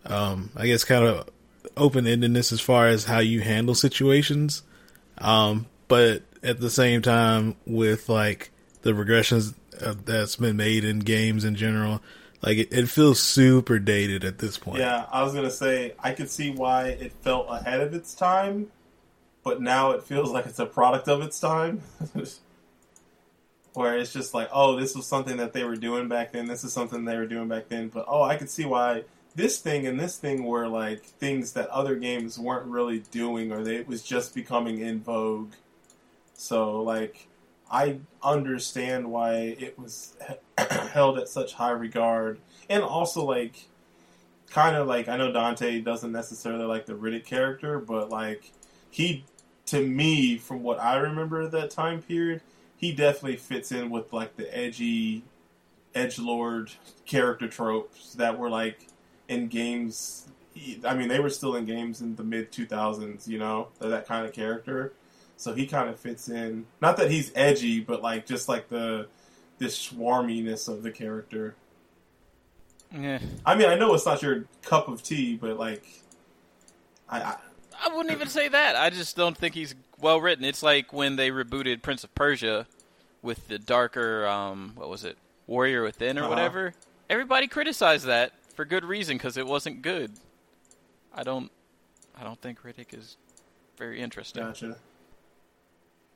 um 0.05 0.51
I 0.55 0.67
guess 0.67 0.83
kind 0.83 1.03
of 1.03 1.27
open 1.75 2.05
endedness 2.05 2.51
as 2.51 2.61
far 2.61 2.87
as 2.87 3.05
how 3.05 3.19
you 3.19 3.41
handle 3.41 3.73
situations. 3.73 4.61
Um 5.17 5.65
but 5.87 6.21
at 6.43 6.59
the 6.59 6.69
same 6.69 7.01
time 7.01 7.55
with 7.65 8.09
like 8.09 8.51
the 8.83 8.91
regressions 8.91 9.55
uh, 9.81 9.95
that's 10.05 10.35
been 10.35 10.55
made 10.55 10.83
in 10.83 10.99
games 10.99 11.43
in 11.43 11.55
general, 11.55 12.01
like 12.43 12.59
it, 12.59 12.71
it 12.71 12.87
feels 12.87 13.19
super 13.19 13.79
dated 13.79 14.23
at 14.23 14.37
this 14.37 14.59
point. 14.59 14.79
Yeah, 14.79 15.05
I 15.11 15.23
was 15.23 15.33
gonna 15.33 15.49
say 15.49 15.95
I 15.99 16.13
could 16.13 16.29
see 16.29 16.51
why 16.51 16.89
it 16.89 17.11
felt 17.21 17.47
ahead 17.49 17.81
of 17.81 17.95
its 17.95 18.13
time, 18.13 18.67
but 19.43 19.61
now 19.61 19.91
it 19.91 20.03
feels 20.03 20.29
like 20.29 20.45
it's 20.45 20.59
a 20.59 20.65
product 20.67 21.07
of 21.07 21.23
its 21.23 21.39
time. 21.39 21.81
Where 23.73 23.97
it's 23.97 24.11
just 24.11 24.33
like, 24.33 24.49
oh, 24.51 24.77
this 24.77 24.95
was 24.95 25.07
something 25.07 25.37
that 25.37 25.53
they 25.53 25.63
were 25.63 25.77
doing 25.77 26.09
back 26.09 26.33
then. 26.33 26.47
This 26.47 26.63
is 26.63 26.73
something 26.73 27.05
they 27.05 27.15
were 27.15 27.25
doing 27.25 27.47
back 27.47 27.69
then. 27.69 27.87
But 27.87 28.05
oh, 28.07 28.21
I 28.21 28.35
could 28.35 28.49
see 28.49 28.65
why 28.65 29.05
this 29.35 29.59
thing 29.59 29.87
and 29.87 29.99
this 29.99 30.17
thing 30.17 30.43
were 30.43 30.67
like 30.67 31.03
things 31.03 31.53
that 31.53 31.69
other 31.69 31.95
games 31.95 32.37
weren't 32.37 32.67
really 32.67 32.99
doing, 33.11 33.51
or 33.51 33.63
they, 33.63 33.77
it 33.77 33.87
was 33.87 34.03
just 34.03 34.35
becoming 34.35 34.79
in 34.79 34.99
vogue. 34.99 35.53
So 36.33 36.81
like, 36.81 37.27
I 37.71 37.99
understand 38.21 39.09
why 39.09 39.35
it 39.57 39.79
was 39.79 40.17
held 40.91 41.17
at 41.17 41.29
such 41.29 41.53
high 41.53 41.71
regard, 41.71 42.39
and 42.69 42.83
also 42.83 43.23
like 43.23 43.67
kind 44.49 44.75
of 44.75 44.87
like 44.87 45.07
I 45.07 45.17
know 45.17 45.31
Dante 45.31 45.79
doesn't 45.81 46.11
necessarily 46.11 46.65
like 46.65 46.85
the 46.85 46.93
Riddick 46.93 47.25
character, 47.25 47.79
but 47.79 48.09
like 48.09 48.51
he, 48.89 49.23
to 49.67 49.85
me, 49.85 50.37
from 50.37 50.61
what 50.61 50.79
I 50.79 50.97
remember 50.97 51.41
of 51.41 51.51
that 51.51 51.71
time 51.71 52.01
period, 52.01 52.41
he 52.81 52.91
definitely 52.91 53.37
fits 53.37 53.71
in 53.71 53.91
with 53.91 54.11
like 54.11 54.35
the 54.35 54.57
edgy, 54.57 55.23
edge 55.93 56.17
lord 56.17 56.71
character 57.05 57.47
tropes 57.47 58.15
that 58.15 58.37
were 58.37 58.49
like 58.49 58.87
in 59.29 59.47
games. 59.47 60.27
I 60.83 60.95
mean, 60.95 61.07
they 61.07 61.19
were 61.19 61.29
still 61.29 61.55
in 61.55 61.65
games 61.65 62.01
in 62.01 62.15
the 62.15 62.23
mid 62.23 62.51
two 62.51 62.65
thousands. 62.65 63.27
You 63.27 63.37
know, 63.37 63.67
that 63.79 64.07
kind 64.07 64.25
of 64.25 64.33
character. 64.33 64.93
So 65.37 65.53
he 65.53 65.67
kind 65.67 65.89
of 65.89 65.99
fits 65.99 66.27
in. 66.27 66.65
Not 66.81 66.97
that 66.97 67.09
he's 67.09 67.31
edgy, 67.35 67.79
but 67.79 68.01
like 68.01 68.25
just 68.25 68.49
like 68.49 68.67
the 68.67 69.07
this 69.59 69.77
swarminess 69.77 70.67
of 70.67 70.81
the 70.81 70.91
character. 70.91 71.55
Yeah. 72.91 73.19
I 73.45 73.55
mean, 73.55 73.69
I 73.69 73.75
know 73.75 73.93
it's 73.93 74.05
not 74.05 74.21
your 74.21 74.45
cup 74.63 74.87
of 74.87 75.01
tea, 75.01 75.37
but 75.37 75.57
like, 75.57 75.85
I, 77.07 77.21
I 77.21 77.37
I 77.83 77.95
wouldn't 77.95 78.11
even 78.11 78.27
say 78.27 78.47
that. 78.47 78.75
I 78.75 78.89
just 78.89 79.15
don't 79.15 79.37
think 79.37 79.55
he's 79.55 79.75
well 80.01 80.19
written. 80.19 80.43
It's 80.43 80.63
like 80.63 80.91
when 80.91 81.15
they 81.15 81.29
rebooted 81.29 81.81
Prince 81.81 82.03
of 82.03 82.13
Persia 82.15 82.67
with 83.21 83.47
the 83.47 83.59
darker, 83.59 84.25
um, 84.27 84.73
what 84.75 84.89
was 84.89 85.03
it, 85.03 85.17
Warrior 85.47 85.83
Within 85.83 86.17
or 86.17 86.21
Uh-huh. 86.21 86.29
whatever. 86.29 86.73
Everybody 87.09 87.47
criticized 87.47 88.05
that 88.05 88.33
for 88.55 88.65
good 88.65 88.83
reason 88.85 89.17
because 89.17 89.37
it 89.37 89.45
wasn't 89.45 89.81
good. 89.81 90.11
I 91.13 91.23
don't, 91.23 91.51
I 92.19 92.23
don't 92.23 92.39
think 92.41 92.61
Riddick 92.63 92.97
is 92.97 93.17
very 93.77 93.99
interesting. 93.99 94.43
gotcha. 94.43 94.77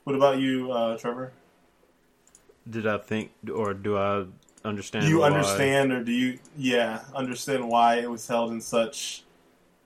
What 0.06 0.16
about 0.16 0.40
you, 0.40 0.72
uh, 0.72 0.98
Trevor? 0.98 1.32
Did 2.70 2.88
I 2.88 2.98
think 2.98 3.32
or 3.54 3.74
do 3.74 3.98
I 3.98 4.26
understand? 4.64 5.06
Do 5.06 5.10
you 5.10 5.20
why- 5.20 5.28
understand, 5.28 5.92
or 5.92 6.04
do 6.04 6.12
you, 6.12 6.40
yeah, 6.58 7.02
understand 7.14 7.68
why 7.68 7.96
it 7.98 8.10
was 8.10 8.28
held 8.28 8.52
in 8.52 8.62
such 8.62 9.22
not 9.22 9.25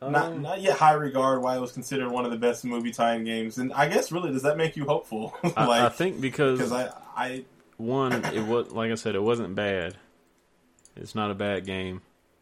Um, 0.01 0.41
not 0.41 0.61
yet 0.61 0.77
high 0.77 0.93
regard? 0.93 1.41
Why 1.41 1.57
it 1.57 1.59
was 1.59 1.71
considered 1.71 2.09
one 2.09 2.25
of 2.25 2.31
the 2.31 2.37
best 2.37 2.63
movie 2.63 2.91
tie-in 2.91 3.25
games? 3.25 3.57
And 3.57 3.73
I 3.73 3.89
guess 3.89 4.11
really, 4.11 4.31
does 4.31 4.43
that 4.43 4.57
make 4.57 4.77
you 4.77 4.85
hopeful? 4.85 5.35
I, 5.57 5.85
I 5.85 5.89
think 5.89 6.21
because 6.21 6.57
because 6.57 6.71
I 6.71 6.91
I 7.15 7.43
one, 7.77 8.13
it 8.25 8.45
was 8.45 8.71
like 8.71 8.91
I 8.91 8.95
said, 8.95 9.15
it 9.15 9.23
wasn't 9.23 9.55
bad. 9.55 9.95
It's 10.95 11.15
not 11.15 11.31
a 11.31 11.35
bad 11.35 11.65
game. 11.65 12.01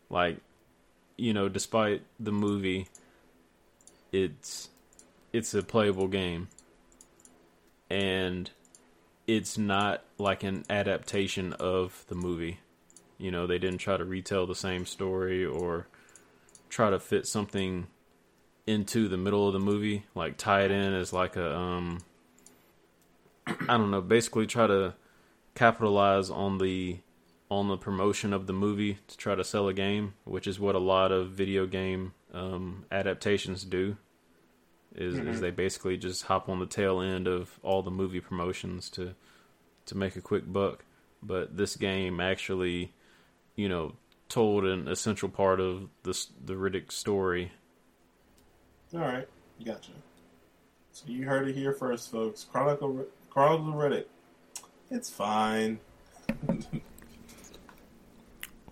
Like, 0.10 0.38
you 1.18 1.34
know, 1.34 1.50
despite 1.50 2.02
the 2.20 2.32
movie, 2.32 2.88
it's 4.12 4.70
it's 5.34 5.54
a 5.54 5.64
playable 5.64 6.08
game, 6.08 6.50
and 7.90 8.50
it's 9.26 9.58
not 9.58 10.04
like 10.18 10.44
an 10.44 10.64
adaptation 10.70 11.54
of 11.54 12.06
the 12.08 12.16
movie. 12.16 12.60
You 13.18 13.32
know, 13.32 13.48
they 13.48 13.58
didn't 13.58 13.80
try 13.80 13.98
to 13.98 14.06
retell 14.06 14.46
the 14.46 14.56
same 14.56 14.86
story 14.86 15.44
or 15.44 15.88
try 16.70 16.90
to 16.90 17.00
fit 17.00 17.28
something 17.28 17.88
into 18.66 19.08
the 19.08 19.18
middle 19.18 19.48
of 19.48 19.54
the 19.54 19.60
movie, 19.60 20.06
like 20.14 20.38
tie 20.38 20.64
it 20.64 20.72
in 20.72 20.94
as 20.94 21.14
like 21.14 21.36
a 21.36 21.56
um 21.56 22.00
I 23.48 23.78
don't 23.78 23.92
know, 23.92 24.02
basically 24.02 24.46
try 24.46 24.68
to 24.68 24.94
capitalize 25.56 26.30
on 26.30 26.58
the 26.58 27.00
on 27.50 27.70
the 27.70 27.78
promotion 27.78 28.34
of 28.34 28.46
the 28.46 28.54
movie 28.54 29.00
to 29.08 29.18
try 29.18 29.34
to 29.36 29.44
sell 29.44 29.68
a 29.68 29.74
game, 29.74 30.14
which 30.26 30.48
is 30.48 30.60
what 30.60 30.76
a 30.76 30.80
lot 30.80 31.12
of 31.12 31.30
video 31.30 31.66
game 31.66 32.14
um, 32.34 32.86
adaptations 32.92 33.64
do. 33.64 33.98
Is 34.96 35.16
Mm-hmm. 35.16 35.30
is 35.30 35.42
they 35.42 35.52
basically 35.52 35.98
just 35.98 36.24
hop 36.24 36.50
on 36.50 36.60
the 36.60 36.66
tail 36.66 37.02
end 37.02 37.28
of 37.28 37.60
all 37.62 37.84
the 37.84 37.92
movie 37.92 38.20
promotions 38.20 38.90
to 38.92 39.16
to 39.86 39.98
make 39.98 40.16
a 40.16 40.22
quick 40.22 40.52
buck. 40.52 40.84
But 41.22 41.56
this 41.56 41.76
game 41.76 42.20
actually, 42.20 42.94
you 43.56 43.70
know, 43.70 43.94
told 44.30 44.66
an 44.66 44.88
essential 44.88 45.30
part 45.30 45.60
of 45.60 45.90
the 46.04 46.26
the 46.44 46.54
Riddick 46.54 46.92
story. 46.92 47.52
All 48.94 49.00
right, 49.00 49.28
gotcha. 49.64 49.92
So 50.92 51.06
you 51.08 51.26
heard 51.26 51.48
it 51.48 51.56
here 51.56 51.74
first, 51.74 52.12
folks. 52.12 52.44
Chronicle 52.44 53.06
Chronicle 53.30 53.70
of 53.70 53.76
Riddick. 53.76 54.06
It's 54.90 55.10
fine. 55.10 55.80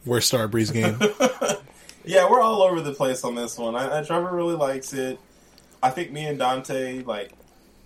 Worst 0.06 0.27
Star 0.27 0.48
Starbreeze 0.48 0.72
game. 0.74 1.00
Yeah, 2.08 2.30
we're 2.30 2.40
all 2.40 2.61
over 2.61 2.82
the 2.82 2.93
place 2.93 3.24
on 3.24 3.34
this 3.34 3.58
one. 3.58 3.75
I, 3.75 4.00
I 4.00 4.03
Trevor 4.03 4.32
really 4.32 4.56
likes 4.56 4.93
it. 4.93 5.19
I 5.82 5.90
think 5.90 6.11
me 6.11 6.25
and 6.27 6.38
Dante 6.38 7.01
like 7.01 7.32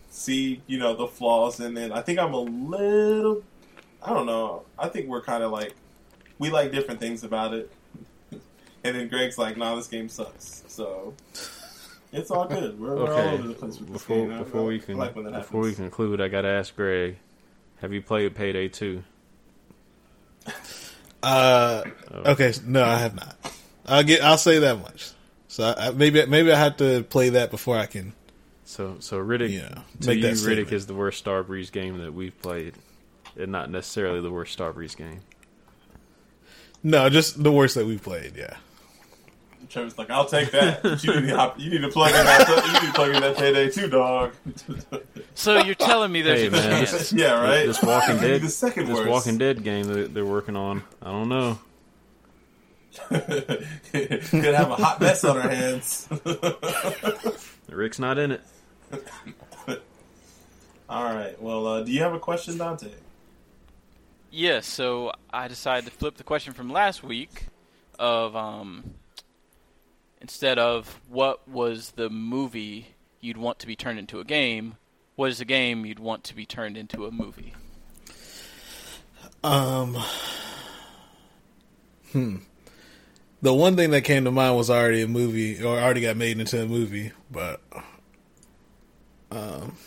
see 0.10 0.62
you 0.68 0.78
know 0.78 0.94
the 0.94 1.08
flaws 1.08 1.60
in 1.62 1.78
it. 1.78 1.92
I 1.92 2.02
think 2.02 2.20
I'm 2.20 2.34
a 2.34 2.42
little. 2.42 3.44
I 4.04 4.14
don't 4.14 4.26
know. 4.26 4.64
I 4.78 4.90
think 4.90 5.08
we're 5.08 5.22
kind 5.22 5.42
of 5.42 5.52
like 5.52 5.74
we 6.40 6.50
like 6.50 6.72
different 6.72 7.00
things 7.00 7.24
about 7.24 7.54
it. 7.54 7.72
And 8.84 8.96
then 8.96 9.08
Greg's 9.10 9.38
like, 9.38 9.58
"Nah, 9.58 9.76
this 9.76 9.88
game 9.88 10.10
sucks." 10.10 10.64
So 10.68 11.14
it's 12.14 12.32
all 12.32 12.48
good. 12.48 12.80
We're, 12.80 12.96
we're 12.96 13.14
all 13.14 13.30
over 13.36 13.48
the 13.50 13.54
place 13.54 13.78
with 13.78 13.90
this 13.92 14.02
before 14.02 14.28
game. 14.28 14.38
Before 14.40 14.64
we 14.66 14.80
can 14.80 14.98
like 14.98 15.16
when 15.16 15.26
that 15.26 15.34
before 15.34 15.62
we 15.62 15.76
conclude, 15.76 16.22
I 16.22 16.28
gotta 16.30 16.48
ask 16.48 16.76
Greg, 16.76 17.18
have 17.82 17.92
you 17.94 18.02
played 18.02 18.34
Payday 18.36 18.70
Two? 18.70 19.04
Uh, 21.22 21.84
okay, 22.14 22.54
no, 22.66 22.82
I 22.82 22.98
have 23.00 23.14
not. 23.14 23.36
I'll 23.86 24.04
get. 24.04 24.22
I'll 24.24 24.38
say 24.38 24.60
that 24.60 24.80
much. 24.80 25.12
So 25.50 25.66
I, 25.66 25.88
I- 25.88 25.92
maybe 25.92 26.26
maybe 26.26 26.50
I 26.50 26.58
have 26.58 26.78
to 26.78 27.04
play 27.04 27.30
that 27.32 27.52
before 27.52 27.76
I 27.78 27.88
can. 27.88 28.14
So 28.64 28.96
so 29.02 29.18
Riddick 29.18 29.52
Yeah, 29.52 29.82
to 30.00 30.08
make 30.08 30.18
you 30.20 30.22
that 30.24 30.32
Riddick 30.36 30.38
statement. 30.38 30.72
is 30.72 30.86
the 30.88 30.94
worst 30.94 31.26
Starbreeze 31.26 31.74
game 31.74 31.98
that 31.98 32.14
we've 32.14 32.42
played, 32.42 32.76
and 33.38 33.52
not 33.52 33.70
necessarily 33.70 34.22
the 34.22 34.32
worst 34.32 34.58
Starbreeze 34.58 34.96
game. 34.96 35.20
No, 36.84 37.10
just 37.10 37.42
the 37.44 37.52
worst 37.52 37.76
that 37.76 37.86
we 37.86 37.98
played. 37.98 38.36
Yeah. 38.36 38.56
Trevor's 39.70 39.98
like, 40.00 40.10
"I'll 40.10 40.26
take 40.26 40.50
that." 40.52 40.84
You 41.04 41.20
need 41.22 41.28
to 41.30 41.36
hop, 41.36 41.60
you 41.60 41.70
need 41.70 41.82
to 41.82 41.90
plug 41.90 42.10
in 42.10 42.26
that. 42.26 42.48
You 42.66 42.74
need 42.74 42.88
to 42.88 42.94
plug 42.94 43.14
in 43.14 43.22
that 43.22 43.38
Payday 43.38 43.70
Two, 43.70 43.88
dog. 43.88 44.34
So 45.36 45.58
you're 45.64 45.76
telling 45.76 46.12
me 46.12 46.22
there's 46.22 46.42
Hey 46.42 46.48
a 46.48 46.52
man, 46.52 46.86
chance? 46.86 47.14
yeah, 47.14 47.40
right. 47.42 47.66
this 47.66 47.82
Walking 47.82 48.18
Dead 48.18 48.42
the 48.42 48.50
second 48.50 48.88
this 48.88 48.96
worst. 48.98 49.10
Walking 49.10 49.38
Dead 49.38 49.64
game 49.64 49.86
that 49.86 50.14
they're 50.14 50.26
working 50.26 50.58
on, 50.58 50.84
I 51.02 51.12
don't 51.12 51.30
know. 51.30 51.60
Gonna 53.10 54.58
have 54.58 54.72
a 54.72 54.76
hot 54.76 55.00
mess 55.00 55.24
on 55.24 55.38
our 55.38 55.48
hands. 55.50 56.10
Rick's 57.70 58.00
not 58.00 58.18
in 58.18 58.32
it. 58.32 58.42
All 60.90 61.04
right. 61.14 61.40
Well, 61.42 61.68
uh, 61.68 61.84
do 61.84 61.92
you 61.92 62.02
have 62.02 62.14
a 62.14 62.20
question, 62.20 62.58
Dante? 62.58 62.90
Yes, 64.32 64.68
so 64.68 65.12
I 65.32 65.48
decided 65.48 65.86
to 65.86 65.92
flip 65.92 66.18
the 66.18 66.24
question 66.24 66.54
from 66.54 66.70
last 66.70 67.04
week 67.04 67.48
of 67.98 68.36
um 68.36 68.94
instead 70.22 70.60
of 70.60 71.00
what 71.10 71.48
was 71.48 71.92
the 71.92 72.10
movie 72.10 72.88
you'd 73.22 73.38
want 73.38 73.60
to 73.60 73.68
be 73.68 73.76
turned 73.76 74.00
into 74.00 74.20
a 74.20 74.24
game, 74.24 74.76
what 75.16 75.30
is 75.30 75.40
the 75.40 75.46
game 75.46 75.86
you'd 75.86 76.00
want 76.00 76.24
to 76.26 76.36
be 76.36 76.46
turned 76.46 76.78
into 76.78 77.06
a 77.06 77.12
movie? 77.12 77.54
Um. 79.44 79.98
Hmm. 82.12 82.38
The 83.42 83.54
one 83.54 83.76
thing 83.78 83.92
that 83.92 84.02
came 84.02 84.26
to 84.26 84.32
mind 84.32 84.58
was 84.58 84.70
already 84.70 85.02
a 85.02 85.08
movie, 85.08 85.64
or 85.64 85.80
already 85.80 86.02
got 86.02 86.18
made 86.18 86.40
into 86.40 86.62
a 86.62 86.66
movie, 86.66 87.14
but 87.32 87.62
um, 89.32 89.78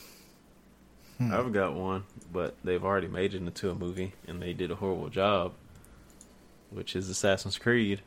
I've 1.21 1.53
got 1.53 1.75
one, 1.75 2.05
but 2.33 2.55
they've 2.65 2.83
already 2.85 3.09
made 3.09 3.35
it 3.35 3.39
into 3.39 3.70
a 3.70 3.75
movie, 3.75 4.15
and 4.27 4.41
they 4.41 4.52
did 4.52 4.70
a 4.70 4.77
horrible 4.77 5.09
job, 5.09 5.52
which 6.70 6.97
is 6.97 7.09
Assassin's 7.09 7.59
Creed. 7.59 8.01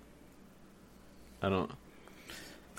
I 1.42 1.50
don't. 1.50 1.72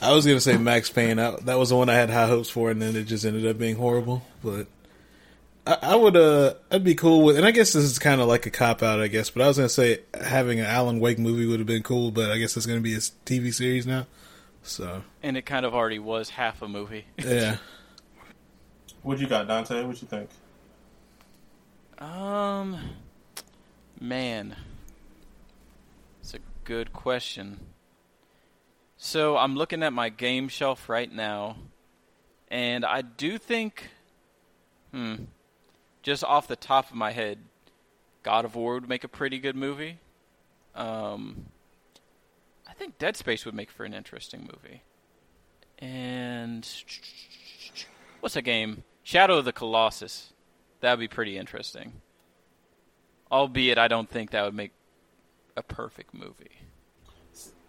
I 0.00 0.12
was 0.12 0.26
gonna 0.26 0.41
say 0.41 0.57
Max 0.58 0.91
Payne. 0.91 1.18
I, 1.18 1.36
that 1.44 1.58
was 1.58 1.70
the 1.70 1.76
one 1.76 1.89
I 1.89 1.94
had 1.94 2.10
high 2.10 2.26
hopes 2.26 2.50
for, 2.50 2.70
and 2.70 2.83
then 2.83 2.97
it 2.97 3.05
just 3.05 3.25
ended 3.25 3.47
up 3.47 3.58
being 3.58 3.76
horrible. 3.76 4.26
But 4.44 4.66
I, 5.66 5.78
I 5.83 5.97
would, 5.97 6.16
uh, 6.16 6.55
I'd 6.70 6.84
be 6.84 6.94
cool 6.94 7.23
with. 7.23 7.36
And 7.36 7.47
I 7.47 7.50
guess 7.50 7.73
this 7.73 7.84
is 7.84 7.99
kind 7.99 8.20
of 8.20 8.28
like 8.28 8.44
a 8.44 8.50
cop 8.50 8.83
out, 8.83 9.00
I 9.00 9.08
guess. 9.08 9.31
But 9.31 9.42
I 9.42 9.49
was 9.49 9.57
gonna 9.57 9.68
say 9.68 10.00
having 10.20 10.60
an 10.60 10.66
Alan 10.66 11.00
Wake 11.00 11.18
movie 11.18 11.47
would 11.47 11.60
have 11.60 11.66
been 11.66 11.83
cool, 11.83 12.10
but 12.10 12.31
I 12.31 12.39
guess 12.39 12.57
it's 12.57 12.66
gonna 12.66 12.81
be 12.81 12.94
a 12.94 12.99
TV 12.99 13.55
series 13.55 13.86
now. 13.86 14.07
So 14.62 15.02
And 15.23 15.36
it 15.36 15.47
kind 15.47 15.65
of 15.65 15.75
already 15.75 16.00
was 16.00 16.31
half 16.31 16.60
a 16.60 16.68
movie. 16.68 17.07
yeah, 17.18 17.58
What 19.02 19.18
you 19.20 19.28
got, 19.28 19.47
Dante? 19.47 19.84
What 19.84 20.02
you 20.02 20.08
think? 20.08 20.28
Um, 21.99 22.78
man, 23.99 24.55
it's 26.20 26.34
a 26.34 26.39
good 26.65 26.92
question. 26.92 27.60
So 28.99 29.36
I'm 29.36 29.57
looking 29.57 29.83
at 29.83 29.92
my 29.92 30.10
game 30.10 30.49
shelf 30.49 30.89
right 30.89 31.10
now, 31.10 31.57
and 32.49 32.84
I 32.84 33.00
do 33.02 33.39
think, 33.39 33.89
hmm, 34.92 35.15
just 36.02 36.23
off 36.23 36.49
the 36.49 36.57
top 36.57 36.91
of 36.91 36.97
my 36.97 37.12
head, 37.12 37.39
God 38.23 38.44
of 38.44 38.55
War 38.55 38.75
would 38.75 38.89
make 38.89 39.05
a 39.05 39.08
pretty 39.08 39.39
good 39.39 39.57
movie. 39.57 39.99
Um, 40.75 41.47
I 42.68 42.75
think 42.75 42.99
Dead 42.99 43.16
Space 43.16 43.47
would 43.47 43.55
make 43.55 43.70
for 43.70 43.84
an 43.84 43.94
interesting 43.94 44.41
movie. 44.41 44.83
And 45.78 46.68
what's 48.20 48.34
that 48.34 48.42
game? 48.42 48.83
Shadow 49.02 49.39
of 49.39 49.47
the 49.47 49.52
Colossus. 49.52 50.33
That'd 50.86 51.00
be 51.00 51.08
pretty 51.08 51.36
interesting. 51.36 51.94
Albeit, 53.32 53.76
I 53.76 53.89
don't 53.89 54.08
think 54.08 54.31
that 54.31 54.44
would 54.44 54.55
make 54.55 54.70
a 55.56 55.62
perfect 55.65 56.15
movie. 56.15 56.60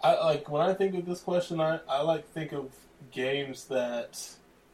I 0.03 0.23
like 0.23 0.47
when 0.51 0.61
I 0.61 0.75
think 0.75 0.93
of 0.93 1.07
this 1.07 1.21
question. 1.21 1.59
I 1.59 1.79
I 1.89 2.01
like 2.01 2.27
think 2.29 2.51
of 2.51 2.69
games 3.11 3.63
that 3.69 4.23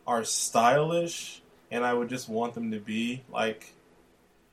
are 0.05 0.25
stylish, 0.25 1.41
and 1.71 1.85
I 1.85 1.93
would 1.93 2.09
just 2.09 2.27
want 2.27 2.53
them 2.53 2.71
to 2.71 2.81
be 2.81 3.23
like 3.31 3.75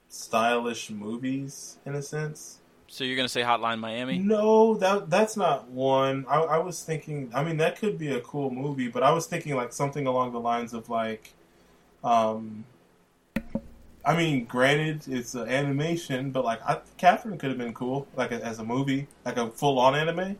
stylish 0.09 0.91
movies 0.91 1.79
in 1.85 1.97
a 1.97 2.03
sense. 2.03 2.61
So 2.87 3.03
you're 3.03 3.17
gonna 3.17 3.29
say 3.29 3.43
Hotline 3.43 3.81
Miami? 3.81 4.21
No, 4.21 4.75
that 4.75 5.11
that's 5.11 5.37
not 5.37 5.69
one. 5.69 6.27
I, 6.29 6.43
I 6.43 6.59
was 6.59 6.81
thinking. 6.81 7.33
I 7.35 7.43
mean, 7.43 7.57
that 7.57 7.81
could 7.81 7.99
be 7.99 8.13
a 8.13 8.21
cool 8.21 8.53
movie, 8.53 8.87
but 8.87 9.03
I 9.03 9.11
was 9.11 9.27
thinking 9.27 9.57
like 9.57 9.73
something 9.73 10.07
along 10.07 10.31
the 10.31 10.39
lines 10.39 10.75
of 10.75 10.89
like, 10.89 11.33
um, 12.05 12.65
I 14.05 14.17
mean, 14.17 14.47
granted, 14.47 15.07
it's 15.09 15.35
an 15.35 15.49
animation, 15.49 16.31
but 16.31 16.45
like, 16.45 16.61
I, 16.67 16.81
Catherine 16.97 17.37
could 17.39 17.51
have 17.51 17.59
been 17.59 17.75
cool, 17.75 18.07
like 18.17 18.33
as 18.33 18.59
a 18.59 18.65
movie, 18.65 19.09
like 19.25 19.37
a 19.37 19.51
full 19.51 19.79
on 19.79 19.95
anime. 19.95 20.37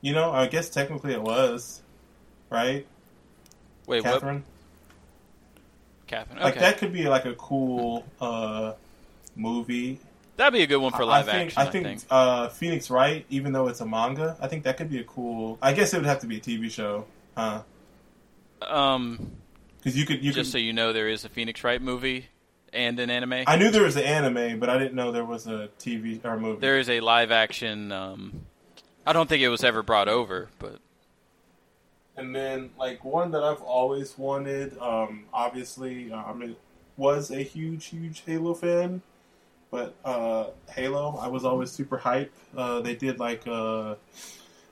You 0.00 0.14
know, 0.14 0.30
I 0.30 0.46
guess 0.46 0.70
technically 0.70 1.12
it 1.12 1.20
was, 1.22 1.82
right, 2.48 2.86
Wait, 3.86 4.04
what? 4.04 4.12
Catherine? 4.14 4.44
Catherine. 6.06 6.40
Like 6.40 6.58
that 6.58 6.78
could 6.78 6.92
be 6.92 7.08
like 7.08 7.24
a 7.24 7.34
cool 7.34 8.04
uh 8.20 8.72
movie. 9.36 10.00
that'd 10.36 10.52
be 10.52 10.62
a 10.62 10.66
good 10.66 10.78
one 10.78 10.92
for 10.92 11.04
live 11.04 11.28
I 11.28 11.32
think, 11.32 11.58
action. 11.58 11.62
I 11.62 11.70
think, 11.70 12.02
Uh, 12.10 12.48
Phoenix 12.48 12.90
Wright, 12.90 13.26
even 13.30 13.52
though 13.52 13.68
it's 13.68 13.80
a 13.80 13.86
manga, 13.86 14.36
I 14.40 14.48
think 14.48 14.64
that 14.64 14.76
could 14.76 14.90
be 14.90 14.98
a 15.00 15.04
cool. 15.04 15.58
I 15.60 15.72
guess 15.72 15.92
it 15.92 15.98
would 15.98 16.06
have 16.06 16.20
to 16.20 16.26
be 16.26 16.38
a 16.38 16.40
TV 16.40 16.70
show, 16.70 17.06
huh? 17.36 17.62
Um, 18.62 19.32
Because 19.82 19.96
you 19.96 20.04
could, 20.04 20.22
you 20.22 20.32
just 20.32 20.48
could. 20.48 20.52
so 20.52 20.58
you 20.58 20.72
know, 20.72 20.92
there 20.92 21.08
is 21.08 21.24
a 21.24 21.28
Phoenix 21.28 21.64
Wright 21.64 21.80
movie 21.80 22.26
and 22.72 22.98
an 23.00 23.10
anime. 23.10 23.44
I 23.46 23.56
knew 23.56 23.70
there 23.70 23.82
was 23.82 23.96
an 23.96 24.04
anime, 24.04 24.60
but 24.60 24.68
I 24.68 24.78
didn't 24.78 24.94
know 24.94 25.10
there 25.10 25.24
was 25.24 25.46
a 25.46 25.68
TV 25.78 26.24
or 26.24 26.38
movie. 26.38 26.60
There 26.60 26.78
is 26.78 26.88
a 26.90 27.00
live 27.00 27.30
action. 27.30 27.90
Um, 27.92 28.46
I 29.06 29.12
don't 29.12 29.28
think 29.28 29.42
it 29.42 29.48
was 29.48 29.64
ever 29.64 29.82
brought 29.82 30.08
over, 30.08 30.48
but 30.58 30.78
And 32.16 32.34
then, 32.34 32.70
like 32.78 33.04
one 33.04 33.30
that 33.32 33.42
I've 33.42 33.62
always 33.62 34.18
wanted, 34.18 34.76
um, 34.78 35.24
obviously, 35.32 36.12
um, 36.12 36.42
it 36.42 36.56
was 36.96 37.30
a 37.30 37.42
huge, 37.42 37.86
huge 37.86 38.22
Halo 38.26 38.54
fan. 38.54 39.02
But 39.70 39.94
uh, 40.04 40.46
Halo, 40.70 41.16
I 41.20 41.28
was 41.28 41.44
always 41.44 41.70
super 41.70 41.96
hype. 41.96 42.32
Uh, 42.56 42.80
they 42.80 42.94
did 42.96 43.18
like 43.18 43.46
uh, 43.46 43.94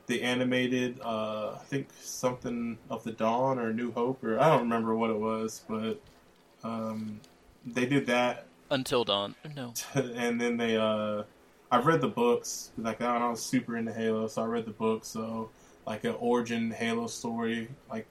the 0.09 0.23
animated, 0.23 0.99
uh, 1.03 1.53
I 1.55 1.65
think 1.65 1.89
something 2.01 2.79
of 2.91 3.05
the 3.05 3.13
Dawn 3.13 3.59
or 3.59 3.73
New 3.73 3.93
Hope, 3.93 4.25
or 4.25 4.41
I 4.41 4.49
don't 4.49 4.63
remember 4.63 4.97
what 4.97 5.11
it 5.11 5.19
was, 5.19 5.63
but 5.69 6.01
um, 6.65 7.21
they 7.65 7.87
did 7.87 8.07
that, 8.07 8.47
Until 8.71 9.05
Dawn. 9.05 9.35
No. 9.55 9.73
and 9.95 10.41
then 10.41 10.57
they. 10.57 10.77
Uh, 10.77 11.23
I've 11.71 11.87
read 11.87 12.01
the 12.01 12.09
books. 12.09 12.71
Like 12.79 13.03
I 13.03 13.29
was 13.29 13.45
super 13.45 13.77
into 13.77 13.93
Halo, 13.93 14.27
so 14.27 14.43
I 14.43 14.47
read 14.47 14.65
the 14.65 14.73
book. 14.73 15.05
So 15.05 15.51
like 15.87 16.05
an 16.05 16.17
origin 16.19 16.71
Halo 16.71 17.07
story, 17.07 17.69
like 17.91 18.07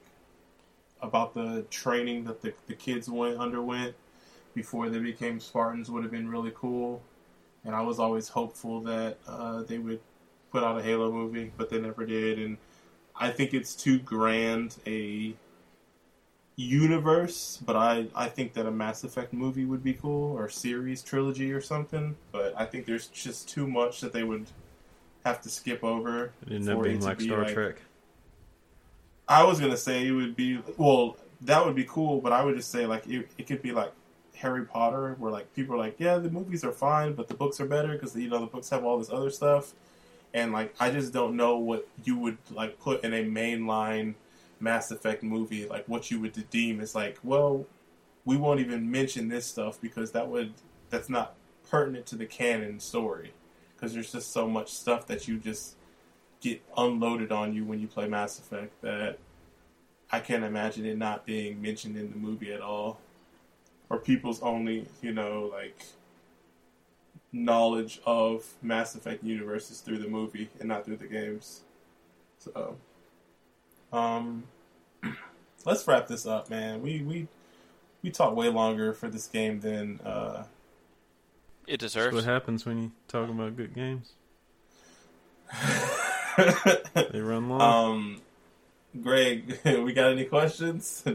about 1.02 1.34
the 1.34 1.64
training 1.70 2.24
that 2.24 2.42
the, 2.42 2.52
the 2.66 2.74
kids 2.74 3.08
went 3.08 3.38
underwent 3.38 3.94
before 4.54 4.88
they 4.88 4.98
became 4.98 5.38
Spartans 5.38 5.90
would 5.90 6.02
have 6.02 6.12
been 6.12 6.28
really 6.28 6.52
cool. 6.54 7.02
And 7.64 7.74
I 7.74 7.82
was 7.82 7.98
always 7.98 8.28
hopeful 8.28 8.80
that 8.82 9.18
uh, 9.26 9.62
they 9.62 9.78
would 9.78 10.00
put 10.50 10.62
out 10.62 10.78
a 10.78 10.82
Halo 10.82 11.10
movie, 11.10 11.52
but 11.56 11.70
they 11.70 11.80
never 11.80 12.04
did. 12.04 12.38
And 12.38 12.58
I 13.16 13.30
think 13.30 13.54
it's 13.54 13.74
too 13.74 13.98
grand 13.98 14.76
a 14.86 15.34
universe, 16.56 17.58
but 17.64 17.76
I, 17.76 18.08
I 18.14 18.28
think 18.28 18.52
that 18.54 18.66
a 18.66 18.70
Mass 18.70 19.04
Effect 19.04 19.32
movie 19.32 19.64
would 19.64 19.82
be 19.82 19.94
cool, 19.94 20.36
or 20.36 20.48
series, 20.48 21.02
trilogy, 21.02 21.52
or 21.52 21.60
something. 21.60 22.16
But 22.32 22.54
I 22.56 22.64
think 22.64 22.86
there's 22.86 23.06
just 23.06 23.48
too 23.48 23.66
much 23.66 24.00
that 24.00 24.12
they 24.12 24.24
would 24.24 24.46
have 25.24 25.40
to 25.42 25.48
skip 25.48 25.84
over. 25.84 26.32
It 26.46 26.68
up 26.68 26.82
being 26.82 27.00
like 27.00 27.18
be, 27.18 27.26
Star 27.26 27.44
Trek. 27.44 27.76
I 29.28 29.44
was 29.44 29.60
gonna 29.60 29.76
say 29.76 30.06
it 30.06 30.12
would 30.12 30.36
be 30.36 30.60
well, 30.76 31.16
that 31.42 31.64
would 31.64 31.76
be 31.76 31.84
cool, 31.84 32.20
but 32.20 32.32
I 32.32 32.44
would 32.44 32.56
just 32.56 32.70
say 32.70 32.86
like 32.86 33.06
it, 33.06 33.28
it 33.38 33.46
could 33.46 33.62
be 33.62 33.72
like 33.72 33.92
Harry 34.34 34.64
Potter, 34.64 35.16
where 35.18 35.30
like 35.30 35.52
people 35.54 35.74
are 35.74 35.78
like, 35.78 35.96
yeah, 35.98 36.18
the 36.18 36.30
movies 36.30 36.64
are 36.64 36.72
fine, 36.72 37.12
but 37.14 37.28
the 37.28 37.34
books 37.34 37.60
are 37.60 37.66
better 37.66 37.92
because 37.92 38.16
you 38.16 38.28
know 38.28 38.40
the 38.40 38.46
books 38.46 38.70
have 38.70 38.84
all 38.84 38.98
this 38.98 39.10
other 39.10 39.30
stuff, 39.30 39.74
and 40.34 40.52
like 40.52 40.74
I 40.80 40.90
just 40.90 41.12
don't 41.12 41.36
know 41.36 41.58
what 41.58 41.86
you 42.04 42.16
would 42.18 42.38
like 42.50 42.78
put 42.78 43.04
in 43.04 43.14
a 43.14 43.24
mainline 43.24 44.14
Mass 44.60 44.90
Effect 44.90 45.22
movie, 45.22 45.66
like 45.66 45.88
what 45.88 46.10
you 46.10 46.20
would 46.20 46.50
deem 46.50 46.80
as 46.80 46.94
like, 46.94 47.18
well, 47.22 47.66
we 48.24 48.36
won't 48.36 48.60
even 48.60 48.90
mention 48.90 49.28
this 49.28 49.46
stuff 49.46 49.80
because 49.80 50.12
that 50.12 50.28
would 50.28 50.52
that's 50.90 51.08
not 51.08 51.34
pertinent 51.70 52.06
to 52.06 52.16
the 52.16 52.26
canon 52.26 52.80
story 52.80 53.32
because 53.74 53.94
there's 53.94 54.12
just 54.12 54.32
so 54.32 54.48
much 54.48 54.70
stuff 54.70 55.06
that 55.06 55.28
you 55.28 55.38
just 55.38 55.76
get 56.40 56.62
unloaded 56.76 57.32
on 57.32 57.52
you 57.52 57.64
when 57.64 57.80
you 57.80 57.86
play 57.86 58.08
Mass 58.08 58.38
Effect 58.38 58.80
that 58.82 59.18
I 60.10 60.20
can't 60.20 60.44
imagine 60.44 60.86
it 60.86 60.96
not 60.96 61.26
being 61.26 61.60
mentioned 61.60 61.96
in 61.96 62.10
the 62.10 62.16
movie 62.16 62.52
at 62.52 62.60
all. 62.60 63.00
Or 63.90 63.98
people's 63.98 64.42
only, 64.42 64.86
you 65.00 65.12
know, 65.12 65.50
like 65.52 65.78
knowledge 67.32 68.00
of 68.06 68.54
Mass 68.62 68.94
Effect 68.94 69.22
universes 69.22 69.80
through 69.80 69.98
the 69.98 70.08
movie 70.08 70.48
and 70.60 70.68
not 70.68 70.84
through 70.84 70.96
the 70.96 71.06
games. 71.06 71.62
So 72.38 72.76
um 73.92 74.44
let's 75.64 75.86
wrap 75.86 76.06
this 76.08 76.26
up, 76.26 76.48
man. 76.50 76.82
We 76.82 77.02
we 77.02 77.28
we 78.02 78.10
talked 78.10 78.36
way 78.36 78.48
longer 78.48 78.92
for 78.94 79.08
this 79.08 79.26
game 79.26 79.60
than 79.60 80.00
uh 80.04 80.44
It 81.66 81.78
deserves. 81.80 82.14
what 82.14 82.24
happens 82.24 82.64
when 82.64 82.78
you 82.82 82.92
talk 83.08 83.28
about 83.28 83.56
good 83.56 83.74
games. 83.74 84.12
They 87.10 87.20
run 87.20 87.48
long. 87.48 87.60
um 87.60 88.22
Greg, 89.02 89.58
we 89.64 89.92
got 89.92 90.12
any 90.12 90.24
questions? 90.24 91.04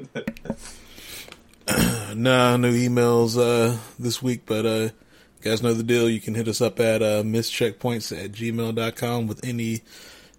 Nah, 2.16 2.58
no 2.58 2.69
emails 2.69 3.38
uh, 3.40 3.77
this 3.98 4.22
week, 4.22 4.42
but 4.45 4.66
uh, 4.67 4.90
you 5.43 5.51
guys 5.51 5.61
know 5.61 5.73
the 5.73 5.83
deal. 5.83 6.09
You 6.09 6.22
can 6.22 6.35
hit 6.35 6.47
us 6.47 6.61
up 6.61 6.80
at 6.80 7.01
uh, 7.01 7.23
misscheckpoints 7.23 8.17
at 8.17 8.31
gmail.com 8.31 9.27
with 9.27 9.45
any 9.45 9.81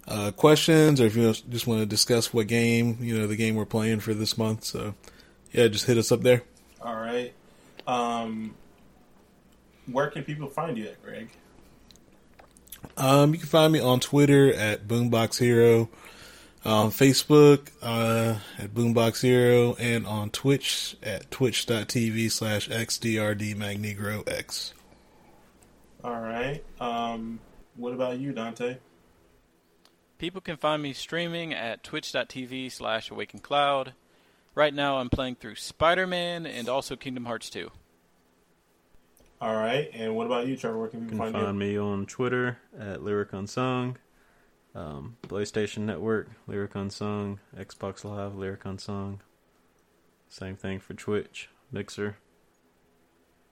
uh, 0.07 0.31
questions 0.31 1.01
or 1.01 1.05
if 1.05 1.15
you 1.15 1.33
just 1.49 1.67
want 1.67 1.81
to 1.81 1.85
discuss 1.85 2.33
what 2.33 2.47
game, 2.47 2.97
you 3.01 3.17
know, 3.17 3.27
the 3.27 3.35
game 3.35 3.55
we're 3.55 3.65
playing 3.65 3.99
for 3.99 4.13
this 4.13 4.37
month. 4.37 4.63
So, 4.63 4.95
yeah, 5.51 5.67
just 5.67 5.85
hit 5.85 5.97
us 5.97 6.09
up 6.11 6.21
there. 6.21 6.43
All 6.81 6.95
right. 6.95 7.33
Um, 7.87 8.55
where 9.91 10.07
can 10.07 10.23
people 10.23 10.47
find 10.47 10.77
you 10.77 10.87
at, 10.87 11.03
Greg? 11.03 11.29
Um, 12.97 13.33
you 13.33 13.39
can 13.39 13.49
find 13.49 13.73
me 13.73 13.79
on 13.79 13.99
Twitter 13.99 14.53
at 14.53 14.87
Boombox 14.87 15.39
Hero, 15.39 15.89
on 16.63 16.91
Facebook 16.91 17.71
uh, 17.81 18.35
at 18.57 18.73
Boombox 18.73 19.21
Hero, 19.21 19.75
and 19.79 20.07
on 20.07 20.29
Twitch 20.29 20.95
at 21.03 21.29
twitch.tv 21.31 22.31
slash 22.31 22.69
xdrdmagnegrox. 22.69 24.71
All 26.05 26.21
right. 26.21 26.63
Um, 26.79 27.39
what 27.77 27.91
about 27.91 28.19
you, 28.19 28.31
Dante? 28.31 28.77
People 30.19 30.39
can 30.39 30.55
find 30.55 30.83
me 30.83 30.93
streaming 30.93 31.51
at 31.51 31.83
twitch.tv 31.83 32.71
slash 32.71 33.09
awakencloud. 33.09 33.93
Right 34.53 34.73
now 34.73 34.97
I'm 34.99 35.09
playing 35.09 35.37
through 35.37 35.55
Spider-Man 35.55 36.45
and 36.45 36.69
also 36.69 36.95
Kingdom 36.95 37.25
Hearts 37.25 37.49
2. 37.49 37.71
All 39.41 39.55
right. 39.55 39.89
And 39.93 40.15
what 40.15 40.27
about 40.27 40.45
you, 40.45 40.55
Trevor? 40.55 40.77
Where 40.77 40.89
can 40.89 40.99
You 40.99 41.05
people 41.07 41.25
can 41.25 41.33
find, 41.33 41.45
find 41.47 41.57
me 41.57 41.75
on 41.75 42.05
Twitter 42.05 42.59
at 42.79 43.01
Lyric 43.01 43.33
Unsung, 43.33 43.97
um, 44.75 45.17
PlayStation 45.23 45.79
Network, 45.79 46.29
Lyric 46.45 46.75
Unsung, 46.75 47.39
Xbox 47.57 48.03
Live, 48.03 48.35
Lyric 48.35 48.63
Unsung. 48.63 49.21
Same 50.29 50.55
thing 50.55 50.79
for 50.79 50.93
Twitch, 50.93 51.49
Mixer. 51.71 52.17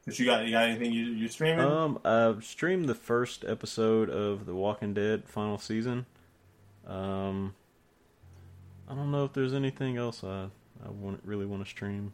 You? 0.05 0.11
But 0.11 0.19
you 0.19 0.25
got 0.25 0.45
you 0.45 0.51
got 0.51 0.67
anything 0.67 0.91
you 0.91 1.05
you 1.05 1.27
streaming? 1.27 1.65
Um, 1.65 1.99
I've 2.03 2.43
streamed 2.43 2.87
the 2.87 2.95
first 2.95 3.45
episode 3.45 4.09
of 4.09 4.45
The 4.45 4.55
Walking 4.55 4.93
Dead 4.93 5.23
final 5.27 5.57
season. 5.57 6.05
Um, 6.87 7.55
I 8.89 8.95
don't 8.95 9.11
know 9.11 9.25
if 9.25 9.33
there's 9.33 9.53
anything 9.53 9.97
else 9.97 10.23
I 10.23 10.47
I 10.85 10.89
want 10.89 11.21
really 11.23 11.45
want 11.45 11.63
to 11.63 11.69
stream. 11.69 12.13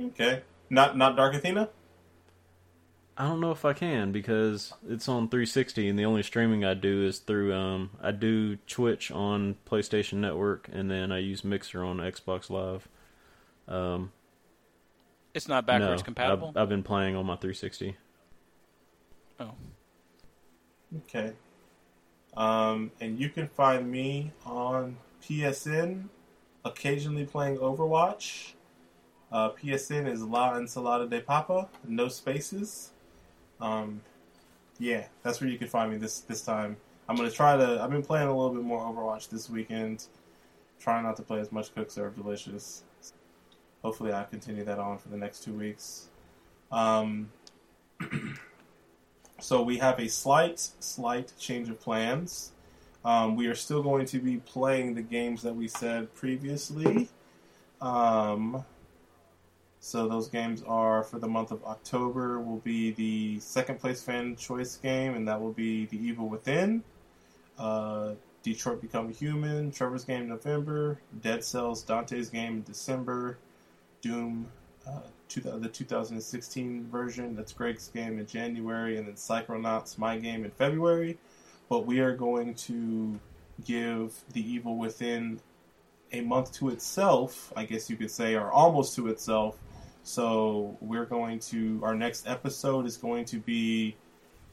okay. 0.00 0.42
Not 0.70 0.96
not 0.96 1.16
Dark 1.16 1.34
Athena. 1.34 1.68
I 3.16 3.28
don't 3.28 3.40
know 3.40 3.52
if 3.52 3.64
I 3.64 3.74
can 3.74 4.10
because 4.10 4.72
it's 4.88 5.08
on 5.08 5.28
360 5.28 5.88
and 5.88 5.96
the 5.96 6.04
only 6.04 6.24
streaming 6.24 6.64
I 6.64 6.74
do 6.74 7.04
is 7.04 7.18
through 7.20 7.54
um 7.54 7.90
I 8.02 8.10
do 8.10 8.56
Twitch 8.66 9.10
on 9.12 9.56
PlayStation 9.70 10.14
Network 10.14 10.68
and 10.72 10.90
then 10.90 11.12
I 11.12 11.18
use 11.18 11.44
Mixer 11.44 11.84
on 11.84 11.98
Xbox 11.98 12.50
Live. 12.50 12.88
Um 13.68 14.12
It's 15.34 15.48
not 15.48 15.66
backwards 15.66 16.02
no, 16.02 16.04
compatible? 16.04 16.48
I've, 16.50 16.62
I've 16.62 16.68
been 16.68 16.84
playing 16.84 17.16
on 17.16 17.26
my 17.26 17.34
360. 17.34 17.96
oh. 19.40 19.50
Okay. 20.98 21.32
Um, 22.36 22.92
and 23.00 23.18
you 23.18 23.28
can 23.28 23.48
find 23.48 23.90
me 23.90 24.32
on 24.46 24.96
PSN, 25.22 26.04
occasionally 26.64 27.24
playing 27.24 27.58
Overwatch. 27.58 28.52
Uh, 29.32 29.50
PSN 29.50 30.08
is 30.08 30.22
La 30.22 30.54
Ensalada 30.54 31.08
de 31.10 31.20
Papa, 31.20 31.68
no 31.86 32.06
spaces. 32.08 32.92
Um, 33.60 34.00
yeah, 34.78 35.06
that's 35.22 35.40
where 35.40 35.50
you 35.50 35.58
can 35.58 35.66
find 35.66 35.90
me 35.90 35.98
this 35.98 36.20
this 36.20 36.42
time. 36.42 36.76
I'm 37.08 37.16
gonna 37.16 37.30
try 37.30 37.56
to. 37.56 37.82
I've 37.82 37.90
been 37.90 38.02
playing 38.02 38.28
a 38.28 38.36
little 38.36 38.54
bit 38.54 38.62
more 38.62 38.80
Overwatch 38.80 39.28
this 39.28 39.50
weekend. 39.50 40.06
Trying 40.78 41.02
not 41.02 41.16
to 41.16 41.22
play 41.22 41.40
as 41.40 41.50
much 41.50 41.74
Cook 41.74 41.90
Serve 41.90 42.14
Delicious. 42.16 42.83
Hopefully, 43.84 44.12
I'll 44.12 44.24
continue 44.24 44.64
that 44.64 44.78
on 44.78 44.96
for 44.96 45.10
the 45.10 45.16
next 45.18 45.44
two 45.44 45.52
weeks. 45.52 46.08
Um, 46.72 47.30
so 49.40 49.62
we 49.62 49.76
have 49.76 50.00
a 50.00 50.08
slight, 50.08 50.58
slight 50.58 51.34
change 51.38 51.68
of 51.68 51.78
plans. 51.80 52.52
Um, 53.04 53.36
we 53.36 53.46
are 53.46 53.54
still 53.54 53.82
going 53.82 54.06
to 54.06 54.18
be 54.18 54.38
playing 54.38 54.94
the 54.94 55.02
games 55.02 55.42
that 55.42 55.54
we 55.54 55.68
said 55.68 56.14
previously. 56.14 57.10
Um, 57.82 58.64
so 59.80 60.08
those 60.08 60.28
games 60.28 60.62
are 60.66 61.02
for 61.02 61.18
the 61.18 61.28
month 61.28 61.50
of 61.50 61.62
October 61.64 62.40
will 62.40 62.60
be 62.60 62.92
the 62.92 63.38
second 63.40 63.80
place 63.80 64.00
fan 64.00 64.34
choice 64.34 64.78
game, 64.78 65.14
and 65.14 65.28
that 65.28 65.38
will 65.38 65.52
be 65.52 65.84
The 65.84 65.98
Evil 65.98 66.30
Within, 66.30 66.82
uh, 67.58 68.12
Detroit 68.42 68.80
Become 68.80 69.12
Human, 69.12 69.70
Trevor's 69.70 70.04
game 70.04 70.22
in 70.22 70.28
November, 70.30 70.98
Dead 71.20 71.44
Cells, 71.44 71.82
Dante's 71.82 72.30
game 72.30 72.54
in 72.54 72.62
December, 72.62 73.36
Doom, 74.04 74.46
uh, 74.86 75.00
two, 75.28 75.40
the 75.40 75.68
2016 75.68 76.88
version, 76.90 77.34
that's 77.34 77.54
Greg's 77.54 77.88
game 77.88 78.18
in 78.18 78.26
January, 78.26 78.98
and 78.98 79.06
then 79.08 79.14
Psychonauts, 79.14 79.96
my 79.96 80.18
game 80.18 80.44
in 80.44 80.50
February. 80.50 81.16
But 81.70 81.86
we 81.86 82.00
are 82.00 82.14
going 82.14 82.54
to 82.54 83.18
give 83.64 84.14
The 84.34 84.46
Evil 84.46 84.76
Within 84.76 85.40
a 86.12 86.20
month 86.20 86.52
to 86.54 86.68
itself, 86.68 87.50
I 87.56 87.64
guess 87.64 87.88
you 87.88 87.96
could 87.96 88.10
say, 88.10 88.34
or 88.34 88.52
almost 88.52 88.94
to 88.96 89.08
itself. 89.08 89.56
So 90.02 90.76
we're 90.82 91.06
going 91.06 91.38
to, 91.38 91.80
our 91.82 91.94
next 91.94 92.28
episode 92.28 92.84
is 92.84 92.98
going 92.98 93.24
to 93.26 93.38
be 93.38 93.96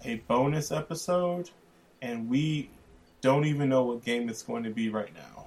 a 0.05 0.15
bonus 0.29 0.71
episode, 0.71 1.49
and 2.01 2.29
we 2.29 2.69
don't 3.19 3.43
even 3.43 3.67
know 3.67 3.83
what 3.83 4.05
game 4.05 4.29
it's 4.29 4.43
going 4.43 4.63
to 4.63 4.71
be 4.71 4.87
right 4.87 5.13
now. 5.13 5.40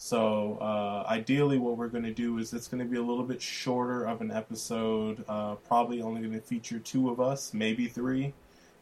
So 0.00 0.58
uh, 0.60 1.10
ideally, 1.10 1.58
what 1.58 1.76
we're 1.76 1.88
going 1.88 2.04
to 2.04 2.14
do 2.14 2.38
is 2.38 2.52
it's 2.52 2.68
going 2.68 2.78
to 2.78 2.88
be 2.88 2.98
a 2.98 3.02
little 3.02 3.24
bit 3.24 3.42
shorter 3.42 4.04
of 4.04 4.20
an 4.20 4.30
episode. 4.30 5.24
Uh, 5.28 5.56
probably 5.56 6.00
only 6.02 6.20
going 6.20 6.32
to 6.32 6.40
feature 6.40 6.78
two 6.78 7.10
of 7.10 7.20
us, 7.20 7.52
maybe 7.52 7.88
three, 7.88 8.32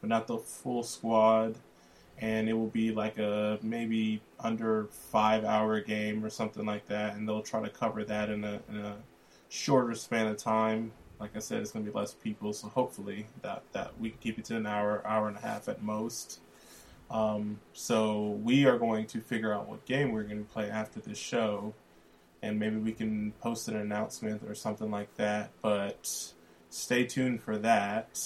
but 0.02 0.10
not 0.10 0.26
the 0.26 0.36
full 0.36 0.82
squad. 0.82 1.56
And 2.18 2.50
it 2.50 2.52
will 2.52 2.68
be 2.68 2.92
like 2.92 3.16
a 3.16 3.58
maybe 3.62 4.20
under 4.40 4.88
five 5.10 5.44
hour 5.44 5.80
game 5.80 6.22
or 6.22 6.28
something 6.28 6.66
like 6.66 6.86
that. 6.88 7.16
And 7.16 7.26
they'll 7.26 7.42
try 7.42 7.62
to 7.62 7.70
cover 7.70 8.04
that 8.04 8.28
in 8.28 8.44
a, 8.44 8.60
in 8.68 8.76
a 8.76 8.96
shorter 9.48 9.94
span 9.94 10.26
of 10.26 10.36
time. 10.36 10.92
Like 11.18 11.34
I 11.34 11.38
said, 11.38 11.62
it's 11.62 11.72
going 11.72 11.86
to 11.86 11.90
be 11.90 11.96
less 11.96 12.12
people, 12.12 12.52
so 12.52 12.68
hopefully 12.68 13.26
that 13.40 13.62
that 13.72 13.98
we 13.98 14.10
can 14.10 14.18
keep 14.18 14.38
it 14.38 14.44
to 14.46 14.56
an 14.56 14.66
hour, 14.66 15.02
hour 15.06 15.28
and 15.28 15.38
a 15.38 15.40
half 15.40 15.66
at 15.66 15.82
most. 15.82 16.40
Um, 17.10 17.60
so 17.72 18.38
we 18.42 18.66
are 18.66 18.78
going 18.78 19.06
to 19.06 19.20
figure 19.20 19.52
out 19.52 19.68
what 19.68 19.84
game 19.84 20.10
we're 20.12 20.24
going 20.24 20.44
to 20.44 20.52
play 20.52 20.68
after 20.70 20.98
this 21.00 21.18
show, 21.18 21.72
and 22.42 22.58
maybe 22.58 22.76
we 22.76 22.92
can 22.92 23.32
post 23.40 23.68
an 23.68 23.76
announcement 23.76 24.42
or 24.48 24.54
something 24.54 24.90
like 24.90 25.14
that. 25.16 25.50
But 25.62 26.32
stay 26.70 27.04
tuned 27.04 27.42
for 27.42 27.58
that, 27.58 28.20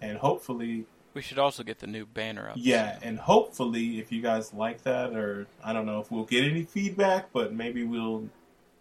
and 0.00 0.18
hopefully, 0.18 0.86
We 1.12 1.22
should 1.22 1.38
also 1.38 1.62
get 1.64 1.80
the 1.80 1.86
new 1.88 2.06
banner 2.06 2.48
up. 2.48 2.56
yeah, 2.56 2.98
and 3.02 3.18
hopefully, 3.18 3.98
if 3.98 4.12
you 4.12 4.22
guys 4.22 4.54
like 4.54 4.82
that, 4.82 5.14
or 5.14 5.46
I 5.64 5.72
don't 5.72 5.86
know 5.86 6.00
if 6.00 6.10
we'll 6.12 6.24
get 6.24 6.44
any 6.44 6.62
feedback, 6.62 7.32
but 7.32 7.52
maybe 7.52 7.82
we'll 7.84 8.28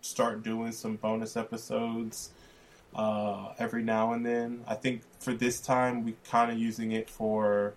start 0.02 0.44
doing 0.44 0.72
some 0.74 0.98
bonus 0.98 1.36
episodes 1.38 2.32
uh, 2.94 3.54
every 3.58 3.82
now 3.84 4.14
and 4.14 4.24
then. 4.26 4.64
I 4.68 4.76
think 4.76 5.02
for 5.20 5.34
this 5.34 5.60
time, 5.60 6.04
we 6.04 6.16
kind 6.24 6.52
of 6.52 6.58
using 6.60 6.92
it 6.92 7.10
for. 7.10 7.74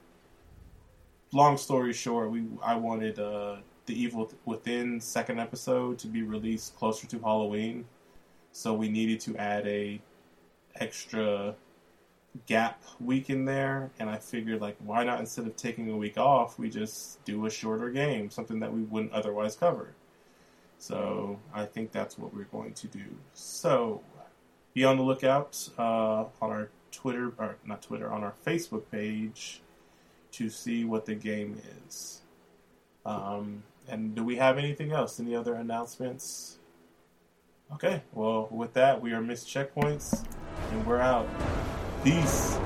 Long 1.37 1.59
story 1.59 1.93
short, 1.93 2.31
we 2.31 2.45
I 2.63 2.77
wanted 2.77 3.19
uh, 3.19 3.57
the 3.85 3.93
Evil 3.93 4.33
Within 4.47 4.99
second 4.99 5.39
episode 5.39 5.99
to 5.99 6.07
be 6.07 6.23
released 6.23 6.75
closer 6.77 7.07
to 7.09 7.19
Halloween, 7.19 7.85
so 8.53 8.73
we 8.73 8.89
needed 8.89 9.21
to 9.21 9.37
add 9.37 9.67
a 9.67 10.01
extra 10.77 11.55
gap 12.47 12.83
week 13.01 13.29
in 13.29 13.45
there, 13.45 13.91
and 13.99 14.09
I 14.09 14.17
figured 14.17 14.63
like 14.63 14.79
why 14.79 15.05
not 15.05 15.21
instead 15.21 15.47
of 15.47 15.55
taking 15.57 15.91
a 15.91 15.97
week 15.99 16.17
off, 16.17 16.59
we 16.59 16.71
just 16.71 17.23
do 17.27 17.45
a 17.45 17.51
shorter 17.51 17.91
game, 17.91 18.31
something 18.31 18.59
that 18.61 18.73
we 18.73 18.81
wouldn't 18.85 19.13
otherwise 19.13 19.57
cover. 19.57 19.95
So 20.79 21.39
I 21.53 21.67
think 21.67 21.93
that's 21.93 22.17
what 22.17 22.33
we're 22.33 22.45
going 22.45 22.73
to 22.73 22.87
do. 22.87 23.05
So 23.35 24.01
be 24.73 24.85
on 24.85 24.97
the 24.97 25.03
lookout 25.03 25.69
uh, 25.77 26.25
on 26.41 26.51
our 26.51 26.71
Twitter 26.93 27.35
or 27.37 27.57
not 27.67 27.83
Twitter 27.83 28.11
on 28.11 28.25
our 28.25 28.33
Facebook 28.47 28.85
page 28.91 29.61
to 30.33 30.51
see 30.51 30.85
what 30.85 31.07
the 31.07 31.15
game 31.15 31.61
is. 31.87 32.23
Um, 33.05 33.63
and 33.89 34.15
do 34.15 34.25
we 34.25 34.37
have 34.37 34.59
anything 34.59 34.93
else? 34.93 35.21
Any 35.21 35.35
other 35.35 35.55
announcements? 35.55 36.59
Okay, 37.73 38.03
well, 38.13 38.49
with 38.51 38.75
that, 38.75 39.01
we 39.01 39.13
are 39.13 39.21
missed 39.21 39.49
checkpoints, 39.49 40.25
and 40.71 40.87
we're 40.87 41.01
out. 41.01 41.29
Peace. 42.05 42.57